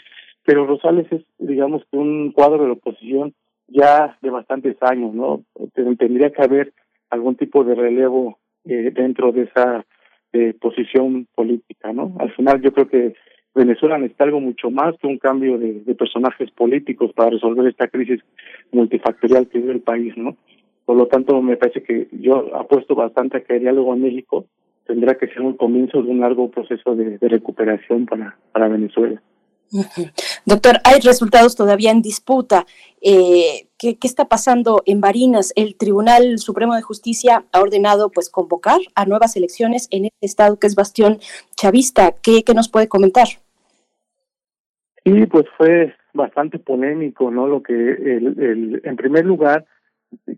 pero 0.43 0.65
Rosales 0.65 1.07
es, 1.11 1.23
digamos, 1.37 1.83
un 1.91 2.31
cuadro 2.31 2.63
de 2.63 2.67
la 2.67 2.73
oposición 2.73 3.33
ya 3.71 4.17
de 4.21 4.29
bastantes 4.29 4.77
años, 4.81 5.13
¿no? 5.13 5.43
Tendría 5.73 6.31
que 6.31 6.41
haber 6.41 6.73
algún 7.09 7.35
tipo 7.35 7.63
de 7.63 7.75
relevo 7.75 8.37
eh, 8.65 8.91
dentro 8.93 9.31
de 9.31 9.43
esa 9.43 9.85
eh, 10.33 10.53
posición 10.59 11.27
política, 11.35 11.91
¿no? 11.93 12.15
Al 12.19 12.31
final 12.33 12.61
yo 12.61 12.71
creo 12.71 12.87
que 12.87 13.15
Venezuela 13.55 13.97
necesita 13.97 14.25
algo 14.25 14.39
mucho 14.39 14.69
más 14.69 14.95
que 14.99 15.07
un 15.07 15.17
cambio 15.17 15.57
de, 15.57 15.95
personajes 15.95 16.51
políticos 16.51 17.11
para 17.13 17.31
resolver 17.31 17.67
esta 17.67 17.87
crisis 17.87 18.21
multifactorial 18.71 19.47
que 19.47 19.59
vive 19.59 19.73
el 19.73 19.81
país, 19.81 20.15
¿no? 20.15 20.37
Por 20.85 20.97
lo 20.97 21.07
tanto, 21.07 21.41
me 21.41 21.57
parece 21.57 21.83
que 21.83 22.07
yo 22.11 22.55
apuesto 22.55 22.95
bastante 22.95 23.37
a 23.37 23.41
que 23.41 23.55
el 23.55 23.61
diálogo 23.61 23.93
en 23.93 24.01
México 24.01 24.45
tendrá 24.85 25.15
que 25.15 25.27
ser 25.27 25.41
un 25.41 25.53
comienzo 25.53 26.01
de 26.01 26.09
un 26.09 26.19
largo 26.19 26.49
proceso 26.49 26.95
de, 26.95 27.17
de 27.17 27.27
recuperación 27.27 28.05
para, 28.05 28.37
para 28.51 28.69
Venezuela. 28.69 29.21
Doctor, 30.45 30.77
hay 30.83 30.99
resultados 31.01 31.55
todavía 31.55 31.91
en 31.91 32.01
disputa. 32.01 32.65
Eh, 33.01 33.67
¿qué, 33.77 33.97
¿qué, 33.97 34.07
está 34.07 34.25
pasando 34.25 34.81
en 34.85 35.01
Barinas? 35.01 35.53
El 35.55 35.77
Tribunal 35.77 36.39
Supremo 36.39 36.75
de 36.75 36.81
Justicia 36.81 37.45
ha 37.51 37.61
ordenado 37.61 38.09
pues 38.11 38.29
convocar 38.29 38.79
a 38.95 39.05
nuevas 39.05 39.35
elecciones 39.35 39.87
en 39.91 40.05
este 40.05 40.25
estado 40.25 40.57
que 40.59 40.67
es 40.67 40.75
bastión 40.75 41.19
chavista. 41.55 42.13
¿Qué, 42.21 42.43
qué 42.43 42.53
nos 42.53 42.69
puede 42.69 42.87
comentar? 42.87 43.27
Sí, 45.05 45.25
pues 45.27 45.45
fue 45.57 45.93
bastante 46.13 46.59
polémico, 46.59 47.31
¿no? 47.31 47.47
Lo 47.47 47.63
que 47.63 47.73
el, 47.73 48.39
el 48.39 48.81
en 48.83 48.95
primer 48.95 49.25
lugar 49.25 49.65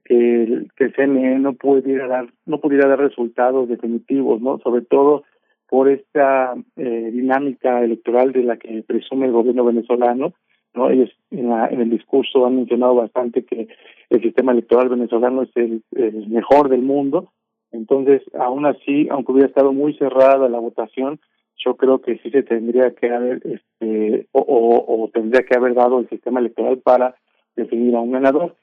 que 0.06 0.44
el, 0.44 0.72
que 0.76 0.86
el 0.86 0.94
CNE 0.94 1.40
no 1.40 1.54
pudiera 1.54 2.08
dar 2.08 2.28
no 2.46 2.60
pudiera 2.60 2.88
dar 2.88 3.00
resultados 3.00 3.70
definitivos, 3.70 4.42
¿no? 4.42 4.60
Sobre 4.60 4.82
todo 4.82 5.24
por 5.72 5.88
esta 5.88 6.54
eh, 6.76 7.10
dinámica 7.14 7.82
electoral 7.82 8.34
de 8.34 8.44
la 8.44 8.58
que 8.58 8.84
presume 8.86 9.28
el 9.28 9.32
gobierno 9.32 9.64
venezolano, 9.64 10.34
no 10.74 10.90
ellos 10.90 11.10
en, 11.32 11.48
la, 11.48 11.68
en 11.68 11.80
el 11.80 11.90
discurso 11.90 12.46
han 12.46 12.58
mencionado 12.58 12.96
bastante 12.96 13.46
que 13.46 13.70
el 14.10 14.22
sistema 14.22 14.52
electoral 14.52 14.90
venezolano 14.90 15.44
es 15.44 15.50
el, 15.56 15.82
mejor 16.28 16.68
del 16.68 16.82
mundo, 16.82 17.32
entonces 17.72 18.22
aún 18.38 18.66
así, 18.66 19.08
aunque 19.10 19.32
hubiera 19.32 19.48
estado 19.48 19.72
muy 19.72 19.94
cerrada 19.94 20.50
la 20.50 20.60
votación, 20.60 21.22
yo 21.64 21.78
creo 21.78 22.02
que 22.02 22.18
sí 22.18 22.30
se 22.32 22.44
tendría 22.44 22.94
que 22.94 23.10
haber 23.10 23.42
este 23.46 24.28
o, 24.34 24.42
o, 24.42 25.04
o 25.04 25.08
tendría 25.08 25.44
que 25.44 25.56
haber 25.56 25.74
dado 25.74 26.00
el 26.00 26.10
sistema 26.10 26.42
electoral 26.42 26.80
para 26.80 27.16
definir 27.56 27.96
a 27.96 28.02
un 28.02 28.12
ganador. 28.12 28.58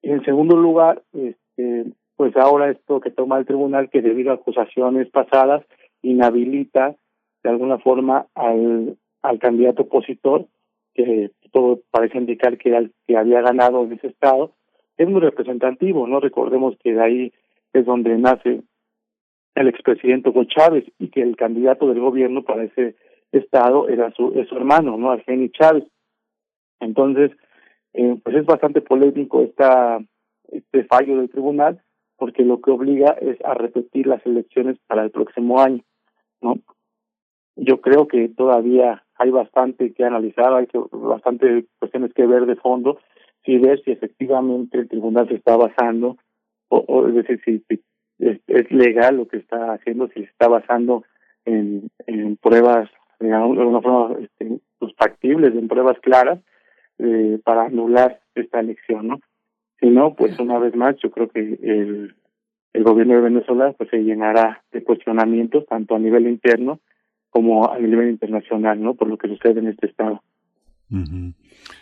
Y 0.00 0.10
en 0.10 0.24
segundo 0.24 0.56
lugar, 0.56 1.02
este, 1.12 1.86
pues 2.14 2.36
ahora 2.36 2.70
esto 2.70 3.00
que 3.00 3.10
toma 3.10 3.38
el 3.38 3.46
tribunal 3.46 3.90
que 3.90 4.00
debido 4.00 4.30
a 4.30 4.34
acusaciones 4.34 5.10
pasadas 5.10 5.64
inhabilita 6.02 6.96
de 7.42 7.50
alguna 7.50 7.78
forma 7.78 8.26
al, 8.34 8.96
al 9.22 9.38
candidato 9.38 9.82
opositor, 9.82 10.46
que 10.94 11.30
todo 11.50 11.80
parece 11.90 12.18
indicar 12.18 12.58
que 12.58 12.70
era 12.70 12.84
que 13.06 13.16
había 13.16 13.40
ganado 13.40 13.84
en 13.84 13.92
ese 13.92 14.08
estado, 14.08 14.52
es 14.96 15.08
muy 15.08 15.20
representativo, 15.20 16.06
¿no? 16.06 16.20
Recordemos 16.20 16.76
que 16.82 16.92
de 16.92 17.02
ahí 17.02 17.32
es 17.72 17.86
donde 17.86 18.16
nace 18.18 18.62
el 19.54 19.68
expresidente 19.68 20.28
Hugo 20.28 20.44
Chávez 20.44 20.84
y 20.98 21.08
que 21.08 21.22
el 21.22 21.36
candidato 21.36 21.88
del 21.88 22.00
gobierno 22.00 22.42
para 22.42 22.64
ese 22.64 22.96
estado 23.32 23.88
era 23.88 24.10
su, 24.12 24.32
es 24.38 24.48
su 24.48 24.56
hermano, 24.56 24.96
¿no? 24.96 25.10
Argeni 25.10 25.50
Chávez. 25.50 25.84
Entonces, 26.80 27.32
eh, 27.94 28.16
pues 28.22 28.36
es 28.36 28.46
bastante 28.46 28.80
polémico 28.80 29.42
esta, 29.42 29.98
este 30.48 30.84
fallo 30.84 31.18
del 31.18 31.30
tribunal 31.30 31.82
porque 32.16 32.44
lo 32.44 32.60
que 32.60 32.70
obliga 32.70 33.16
es 33.20 33.36
a 33.44 33.54
repetir 33.54 34.06
las 34.06 34.24
elecciones 34.24 34.78
para 34.86 35.02
el 35.02 35.10
próximo 35.10 35.60
año. 35.60 35.82
¿No? 36.42 36.56
Yo 37.56 37.80
creo 37.80 38.08
que 38.08 38.28
todavía 38.28 39.04
hay 39.16 39.30
bastante 39.30 39.92
que 39.92 40.04
analizar, 40.04 40.52
hay 40.54 40.66
que, 40.66 40.78
bastante 40.90 41.66
cuestiones 41.78 42.12
que 42.14 42.26
ver 42.26 42.46
de 42.46 42.56
fondo, 42.56 42.98
si 43.44 43.58
ver 43.58 43.82
si 43.82 43.92
efectivamente 43.92 44.78
el 44.78 44.88
tribunal 44.88 45.28
se 45.28 45.34
está 45.34 45.56
basando, 45.56 46.16
o, 46.68 46.78
o 46.78 47.08
es 47.08 47.14
decir, 47.14 47.40
si, 47.44 47.58
si 47.68 47.82
es, 48.18 48.40
es, 48.46 48.70
legal 48.70 49.16
lo 49.16 49.28
que 49.28 49.38
está 49.38 49.74
haciendo, 49.74 50.08
si 50.08 50.20
se 50.20 50.30
está 50.30 50.48
basando 50.48 51.04
en, 51.44 51.88
en 52.06 52.36
pruebas 52.36 52.88
de 53.20 53.32
alguna 53.32 53.80
forma 53.80 54.18
este, 54.20 54.58
pues, 54.78 54.92
factibles, 54.96 55.54
en 55.54 55.68
pruebas 55.68 55.98
claras, 56.00 56.40
eh, 56.98 57.38
para 57.44 57.64
anular 57.64 58.20
esta 58.34 58.60
elección, 58.60 59.08
¿no? 59.08 59.20
Si 59.80 59.88
no, 59.88 60.14
pues 60.14 60.38
una 60.38 60.58
vez 60.58 60.74
más, 60.76 60.96
yo 61.02 61.10
creo 61.10 61.28
que 61.28 61.40
el, 61.40 62.14
el 62.72 62.84
gobierno 62.84 63.14
de 63.14 63.20
Venezuela 63.20 63.72
pues 63.76 63.90
se 63.90 63.98
llenará 63.98 64.62
de 64.72 64.82
cuestionamientos 64.82 65.66
tanto 65.66 65.94
a 65.94 65.98
nivel 65.98 66.26
interno 66.26 66.80
como 67.30 67.70
a 67.70 67.78
nivel 67.78 68.10
internacional, 68.10 68.80
¿no? 68.80 68.94
Por 68.94 69.08
lo 69.08 69.16
que 69.16 69.28
sucede 69.28 69.60
en 69.60 69.68
este 69.68 69.86
estado. 69.86 70.22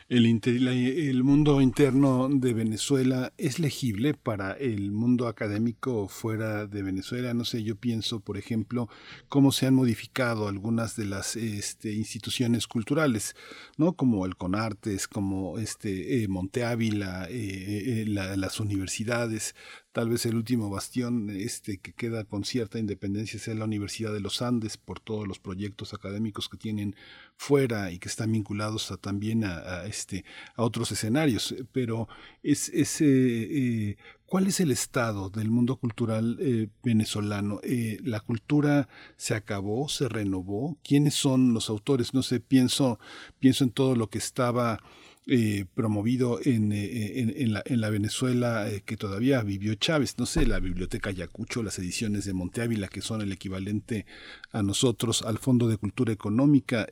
El, 0.09 0.27
el, 0.27 1.23
mundo 1.23 1.61
interno 1.61 2.29
de 2.29 2.53
Venezuela 2.53 3.33
es 3.39 3.59
legible 3.59 4.15
para 4.15 4.53
el 4.53 4.91
mundo 4.91 5.29
académico 5.29 6.09
fuera 6.09 6.67
de 6.67 6.83
Venezuela. 6.83 7.33
No 7.33 7.45
sé, 7.45 7.63
yo 7.63 7.77
pienso, 7.77 8.21
por 8.21 8.37
ejemplo, 8.37 8.89
cómo 9.29 9.53
se 9.53 9.67
han 9.67 9.75
modificado 9.75 10.49
algunas 10.49 10.97
de 10.97 11.07
las 11.07 11.37
este, 11.37 11.93
instituciones 11.93 12.67
culturales, 12.67 13.37
¿no? 13.77 13.93
Como 13.93 14.27
el 14.27 14.37
Conartes, 14.37 15.07
como 15.07 15.59
este 15.59 16.23
eh, 16.23 16.29
Monte 16.29 16.65
Ávila, 16.65 17.29
eh, 17.31 18.03
eh, 18.03 18.05
la, 18.09 18.37
las 18.37 18.59
universidades. 18.59 19.55
Tal 19.93 20.09
vez 20.09 20.25
el 20.25 20.37
último 20.37 20.71
bastión 20.71 21.31
este, 21.31 21.79
que 21.79 21.93
queda 21.93 22.25
con 22.25 22.45
cierta 22.45 22.79
independencia 22.79 23.41
sea 23.41 23.55
la 23.55 23.65
Universidad 23.65 24.13
de 24.13 24.21
los 24.21 24.41
Andes 24.41 24.77
por 24.77 25.01
todos 25.01 25.27
los 25.27 25.41
proyectos 25.41 25.95
académicos 25.95 26.49
que 26.49 26.57
tienen 26.57 26.95
fuera 27.37 27.91
y 27.91 27.99
que 27.99 28.09
están 28.09 28.31
vinculados 28.31 28.93
a, 28.93 28.99
también 28.99 29.45
a, 29.45 29.60
a, 29.61 29.87
este, 29.87 30.25
otros 30.57 30.93
escenarios. 30.93 31.55
Pero 31.73 32.09
es, 32.43 32.69
es 32.71 33.01
eh, 33.01 33.97
¿cuál 34.31 34.47
es 34.47 34.61
el 34.61 34.71
estado 34.71 35.29
del 35.29 35.51
mundo 35.51 35.77
cultural 35.77 36.39
eh, 36.41 36.69
venezolano? 36.85 37.61
Eh, 37.65 37.99
¿La 38.05 38.21
cultura 38.21 38.89
se 39.17 39.35
acabó, 39.35 39.89
se 39.89 40.09
renovó? 40.09 40.79
¿Quiénes 40.85 41.15
son 41.15 41.53
los 41.53 41.69
autores? 41.69 42.15
No 42.15 42.23
sé, 42.23 42.39
pienso, 42.39 43.01
pienso 43.41 43.65
en 43.65 43.71
todo 43.71 43.97
lo 43.97 44.09
que 44.09 44.19
estaba 44.19 44.79
eh, 45.33 45.65
promovido 45.77 46.41
en, 46.43 46.73
eh, 46.73 47.21
en, 47.21 47.33
en, 47.37 47.53
la, 47.53 47.63
en, 47.65 47.81
la, 47.81 47.89
Venezuela 47.89 48.69
eh, 48.69 48.83
que 48.85 48.97
todavía 48.97 49.41
vivió 49.43 49.77
Chávez, 49.77 50.17
no 50.19 50.27
sé, 50.27 50.45
la 50.45 50.59
Biblioteca 50.59 51.11
Ayacucho, 51.11 51.63
las 51.63 51.79
ediciones 51.79 52.25
de 52.25 52.33
Monte 52.33 52.63
Ávila, 52.63 52.89
que 52.89 53.01
son 53.01 53.23
el 53.23 53.31
equivalente 53.31 54.07
a 54.51 54.65
nosotros 54.65 55.23
al 55.23 55.39
Fondo 55.39 55.69
de 55.69 55.77
Cultura 55.77 56.13
Económica, 56.13 56.89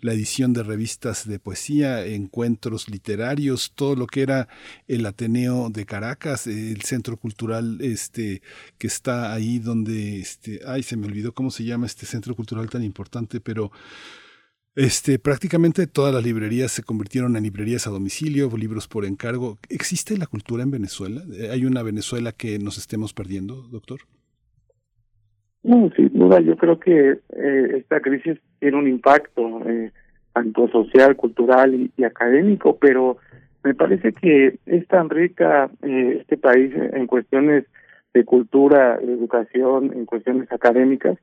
la 0.00 0.14
edición 0.14 0.54
de 0.54 0.62
revistas 0.62 1.28
de 1.28 1.38
poesía, 1.38 2.06
encuentros 2.06 2.88
literarios, 2.88 3.72
todo 3.74 3.94
lo 3.94 4.06
que 4.06 4.22
era 4.22 4.48
el 4.88 5.04
Ateneo 5.04 5.68
de 5.68 5.84
Caracas, 5.84 6.46
el 6.46 6.80
centro 6.80 7.18
cultural 7.18 7.82
este, 7.82 8.40
que 8.78 8.86
está 8.86 9.34
ahí 9.34 9.58
donde, 9.58 10.18
este, 10.18 10.60
ay, 10.66 10.82
se 10.82 10.96
me 10.96 11.06
olvidó 11.06 11.34
cómo 11.34 11.50
se 11.50 11.64
llama 11.64 11.84
este 11.84 12.06
centro 12.06 12.34
cultural 12.34 12.70
tan 12.70 12.82
importante, 12.82 13.38
pero 13.38 13.70
este, 14.76 15.18
prácticamente 15.18 15.86
todas 15.86 16.14
las 16.14 16.22
librerías 16.22 16.70
se 16.70 16.82
convirtieron 16.82 17.36
en 17.36 17.42
librerías 17.42 17.86
a 17.86 17.90
domicilio, 17.90 18.50
libros 18.56 18.86
por 18.86 19.04
encargo. 19.04 19.56
¿Existe 19.70 20.16
la 20.18 20.26
cultura 20.26 20.62
en 20.62 20.70
Venezuela? 20.70 21.22
¿Hay 21.50 21.64
una 21.64 21.82
Venezuela 21.82 22.32
que 22.32 22.58
nos 22.58 22.76
estemos 22.78 23.14
perdiendo, 23.14 23.62
doctor? 23.70 24.00
No, 25.62 25.90
sin 25.96 26.12
duda, 26.12 26.40
yo 26.40 26.56
creo 26.56 26.78
que 26.78 27.10
eh, 27.10 27.76
esta 27.78 28.00
crisis 28.00 28.38
tiene 28.60 28.76
un 28.76 28.86
impacto 28.86 29.68
eh, 29.68 29.90
tanto 30.32 30.68
social, 30.68 31.16
cultural 31.16 31.74
y, 31.74 31.90
y, 31.96 32.04
académico, 32.04 32.76
pero 32.78 33.16
me 33.64 33.74
parece 33.74 34.12
que 34.12 34.58
es 34.66 34.86
tan 34.86 35.10
rica 35.10 35.70
eh, 35.82 36.18
este 36.20 36.36
país 36.36 36.72
en 36.74 37.06
cuestiones 37.06 37.64
de 38.14 38.24
cultura, 38.24 38.98
de 38.98 39.12
educación, 39.12 39.92
en 39.92 40.06
cuestiones 40.06 40.52
académicas, 40.52 41.18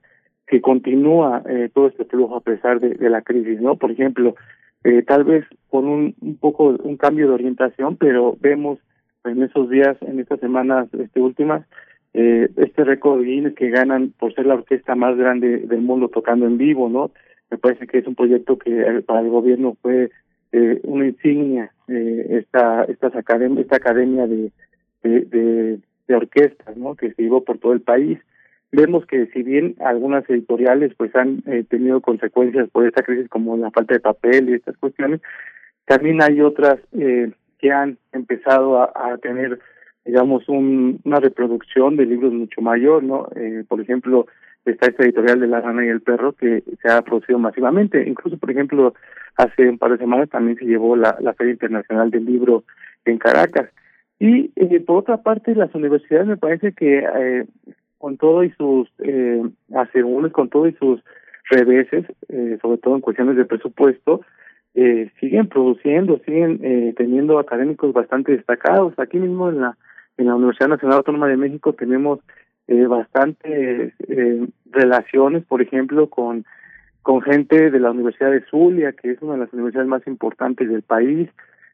que 0.47 0.61
continúa 0.61 1.43
eh, 1.47 1.69
todo 1.73 1.87
este 1.87 2.05
flujo 2.05 2.35
a 2.35 2.41
pesar 2.41 2.79
de, 2.79 2.95
de 2.95 3.09
la 3.09 3.21
crisis, 3.21 3.61
¿no? 3.61 3.75
Por 3.75 3.91
ejemplo, 3.91 4.35
eh, 4.83 5.01
tal 5.03 5.23
vez 5.23 5.45
con 5.69 5.87
un, 5.87 6.15
un 6.21 6.37
poco 6.37 6.75
un 6.83 6.97
cambio 6.97 7.27
de 7.27 7.33
orientación, 7.33 7.97
pero 7.97 8.37
vemos 8.39 8.79
en 9.23 9.41
esos 9.41 9.69
días, 9.69 9.97
en 10.01 10.19
estas 10.19 10.39
semanas 10.39 10.87
este, 10.93 11.21
últimas, 11.21 11.65
eh, 12.13 12.49
este 12.57 12.83
récord 12.83 13.23
Guinness 13.23 13.55
que 13.55 13.69
ganan 13.69 14.13
por 14.19 14.33
ser 14.33 14.45
la 14.45 14.55
orquesta 14.55 14.95
más 14.95 15.17
grande 15.17 15.59
del 15.59 15.81
mundo 15.81 16.09
tocando 16.09 16.45
en 16.45 16.57
vivo, 16.57 16.89
¿no? 16.89 17.11
Me 17.49 17.57
parece 17.57 17.87
que 17.87 17.99
es 17.99 18.07
un 18.07 18.15
proyecto 18.15 18.57
que 18.57 19.03
para 19.05 19.21
el 19.21 19.29
gobierno 19.29 19.77
fue 19.81 20.11
eh, 20.51 20.79
una 20.83 21.07
insignia 21.07 21.71
eh, 21.87 22.27
esta, 22.41 22.83
estas 22.83 23.15
academia, 23.15 23.61
esta 23.61 23.77
academia 23.77 24.27
de, 24.27 24.51
de, 25.01 25.79
de, 26.07 26.15
orquestas 26.15 26.77
¿no? 26.77 26.95
que 26.95 27.11
se 27.13 27.23
llevó 27.23 27.43
por 27.43 27.57
todo 27.57 27.73
el 27.73 27.81
país. 27.81 28.19
Vemos 28.73 29.05
que 29.05 29.27
si 29.27 29.43
bien 29.43 29.75
algunas 29.81 30.27
editoriales 30.27 30.93
pues 30.97 31.15
han 31.15 31.43
eh, 31.45 31.63
tenido 31.69 32.01
consecuencias 32.01 32.67
por 32.71 32.87
esta 32.87 33.03
crisis 33.03 33.29
como 33.29 33.55
la 33.55 33.69
falta 33.69 33.93
de 33.93 33.99
papel 33.99 34.49
y 34.49 34.53
estas 34.53 34.75
cuestiones, 34.77 35.21
también 35.85 36.23
hay 36.23 36.41
otras 36.41 36.79
eh, 36.93 37.31
que 37.59 37.71
han 37.71 37.99
empezado 38.13 38.81
a, 38.81 39.15
tener 39.21 39.59
digamos 40.05 40.49
un, 40.49 40.99
una 41.03 41.19
reproducción 41.19 41.97
de 41.97 42.07
libros 42.07 42.33
mucho 42.33 42.61
mayor, 42.61 43.03
¿no? 43.03 43.27
Eh, 43.35 43.63
por 43.67 43.79
ejemplo, 43.79 44.25
está 44.65 44.87
esta 44.87 45.03
editorial 45.03 45.39
de 45.39 45.47
La 45.47 45.61
Rana 45.61 45.85
y 45.85 45.89
el 45.89 46.01
Perro 46.01 46.33
que 46.33 46.63
se 46.81 46.89
ha 46.89 47.03
producido 47.03 47.37
masivamente. 47.37 48.03
Incluso, 48.07 48.39
por 48.39 48.49
ejemplo, 48.49 48.95
hace 49.37 49.69
un 49.69 49.77
par 49.77 49.91
de 49.91 49.99
semanas 49.99 50.29
también 50.31 50.57
se 50.57 50.65
llevó 50.65 50.95
la, 50.95 51.15
la 51.21 51.33
Feria 51.33 51.53
Internacional 51.53 52.09
del 52.09 52.25
Libro 52.25 52.63
en 53.05 53.19
Caracas. 53.19 53.69
Y 54.19 54.51
eh, 54.55 54.79
por 54.79 54.97
otra 54.97 55.17
parte, 55.17 55.53
las 55.53 55.75
universidades 55.75 56.27
me 56.27 56.37
parece 56.37 56.71
que 56.71 56.99
eh, 56.99 57.45
con 58.03 58.17
todo 58.17 58.43
y 58.43 58.49
sus 58.57 58.89
eh, 58.99 59.41
con 60.33 60.49
todo 60.49 60.67
y 60.67 60.73
sus 60.73 61.01
reveses, 61.49 62.05
eh, 62.27 62.57
sobre 62.61 62.77
todo 62.79 62.95
en 62.95 63.01
cuestiones 63.01 63.37
de 63.37 63.45
presupuesto, 63.45 64.19
eh, 64.75 65.09
siguen 65.21 65.47
produciendo, 65.47 66.19
siguen 66.25 66.59
eh, 66.63 66.93
teniendo 66.97 67.39
académicos 67.39 67.93
bastante 67.93 68.33
destacados. 68.33 68.93
Aquí 68.97 69.17
mismo 69.19 69.47
en 69.47 69.61
la 69.61 69.77
en 70.17 70.27
la 70.27 70.35
Universidad 70.35 70.67
Nacional 70.67 70.97
Autónoma 70.97 71.29
de 71.29 71.37
México 71.37 71.71
tenemos 71.71 72.19
eh, 72.67 72.85
bastantes 72.87 73.93
eh, 74.09 74.47
relaciones, 74.69 75.45
por 75.45 75.61
ejemplo, 75.61 76.09
con 76.09 76.43
con 77.03 77.21
gente 77.21 77.71
de 77.71 77.79
la 77.79 77.91
Universidad 77.91 78.31
de 78.31 78.43
Zulia, 78.51 78.91
que 78.91 79.11
es 79.11 79.21
una 79.21 79.35
de 79.35 79.39
las 79.39 79.53
universidades 79.53 79.87
más 79.87 80.05
importantes 80.07 80.67
del 80.67 80.81
país. 80.81 81.29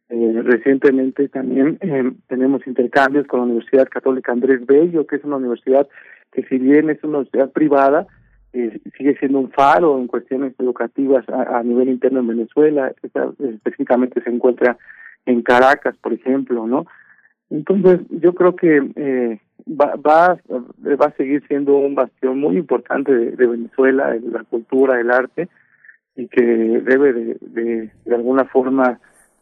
Eh, 0.09 0.41
recientemente 0.43 1.29
también 1.29 1.77
eh, 1.81 2.11
tenemos 2.27 2.65
intercambios 2.65 3.27
con 3.27 3.41
la 3.41 3.45
Universidad 3.45 3.87
Católica 3.87 4.31
Andrés 4.31 4.65
Bello, 4.65 5.05
que 5.05 5.17
es 5.17 5.23
una 5.23 5.37
universidad 5.37 5.87
que 6.31 6.43
si 6.43 6.57
bien 6.57 6.89
es 6.89 7.03
una 7.03 7.19
universidad 7.19 7.51
privada, 7.51 8.07
eh, 8.53 8.79
sigue 8.97 9.15
siendo 9.17 9.39
un 9.39 9.51
faro 9.51 9.99
en 9.99 10.07
cuestiones 10.07 10.53
educativas 10.59 11.27
a, 11.29 11.59
a 11.59 11.63
nivel 11.63 11.89
interno 11.89 12.21
en 12.21 12.27
Venezuela. 12.27 12.91
Esta, 13.03 13.29
específicamente 13.39 14.21
se 14.23 14.29
encuentra 14.29 14.77
en 15.25 15.43
Caracas, 15.43 15.95
por 15.97 16.13
ejemplo, 16.13 16.65
¿no? 16.65 16.85
Entonces, 17.51 17.99
yo 18.09 18.33
creo 18.33 18.55
que 18.55 18.91
eh, 18.95 19.39
va, 19.67 19.95
va, 19.95 20.39
va 20.49 21.05
a 21.05 21.17
seguir 21.17 21.43
siendo 21.47 21.77
un 21.77 21.95
bastión 21.95 22.39
muy 22.39 22.57
importante 22.57 23.11
de, 23.11 23.31
de 23.31 23.47
Venezuela, 23.47 24.11
de 24.11 24.21
la 24.21 24.43
cultura, 24.43 24.99
el 24.99 25.11
arte, 25.11 25.49
y 26.15 26.27
que 26.27 26.41
debe 26.43 27.13
de, 27.13 27.37
de, 27.41 27.91
de 28.05 28.15
alguna 28.15 28.45
forma, 28.45 28.99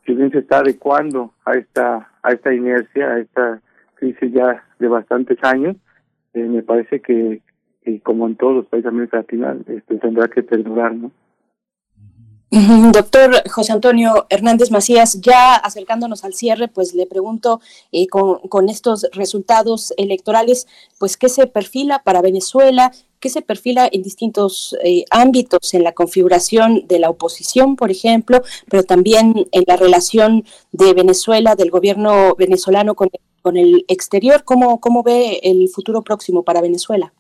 si 0.07 0.13
bien 0.13 0.31
se 0.31 0.39
está 0.39 0.59
adecuando 0.59 1.33
a 1.43 1.51
esta, 1.51 2.09
a 2.23 2.31
esta 2.31 2.53
inercia, 2.53 3.07
a 3.09 3.19
esta 3.19 3.61
crisis 3.95 4.31
ya 4.31 4.63
de 4.79 4.87
bastantes 4.87 5.37
años, 5.43 5.75
eh, 6.33 6.43
me 6.43 6.63
parece 6.63 7.01
que, 7.01 7.41
como 8.03 8.25
en 8.25 8.37
todos 8.37 8.55
los 8.55 8.65
países 8.67 8.85
de 8.85 8.89
América 8.89 9.17
Latina, 9.17 9.57
este, 9.67 9.97
tendrá 9.97 10.29
que 10.29 10.43
perdurar, 10.43 10.95
¿no? 10.95 11.11
Doctor 12.93 13.43
José 13.49 13.73
Antonio 13.73 14.25
Hernández 14.29 14.71
Macías, 14.71 15.19
ya 15.21 15.55
acercándonos 15.55 16.23
al 16.23 16.33
cierre, 16.33 16.69
pues 16.69 16.93
le 16.93 17.05
pregunto 17.05 17.59
eh, 17.91 18.07
con, 18.07 18.39
con, 18.47 18.69
estos 18.69 19.05
resultados 19.11 19.93
electorales, 19.97 20.65
pues 20.97 21.17
qué 21.17 21.27
se 21.27 21.47
perfila 21.47 22.03
para 22.03 22.21
Venezuela, 22.21 22.91
qué 23.19 23.29
se 23.29 23.41
perfila 23.41 23.89
en 23.91 24.01
distintos 24.01 24.77
eh, 24.81 25.03
ámbitos, 25.11 25.73
en 25.73 25.83
la 25.83 25.91
configuración 25.91 26.87
de 26.87 26.99
la 26.99 27.09
oposición, 27.09 27.75
por 27.75 27.91
ejemplo, 27.91 28.41
pero 28.69 28.83
también 28.83 29.47
en 29.51 29.63
la 29.67 29.75
relación 29.75 30.45
de 30.71 30.93
Venezuela, 30.93 31.55
del 31.55 31.69
gobierno 31.69 32.33
venezolano 32.35 32.95
con, 32.95 33.09
con 33.41 33.57
el 33.57 33.83
exterior. 33.89 34.43
¿Cómo, 34.45 34.79
¿Cómo 34.79 35.03
ve 35.03 35.41
el 35.43 35.67
futuro 35.67 36.01
próximo 36.01 36.43
para 36.43 36.61
Venezuela? 36.61 37.13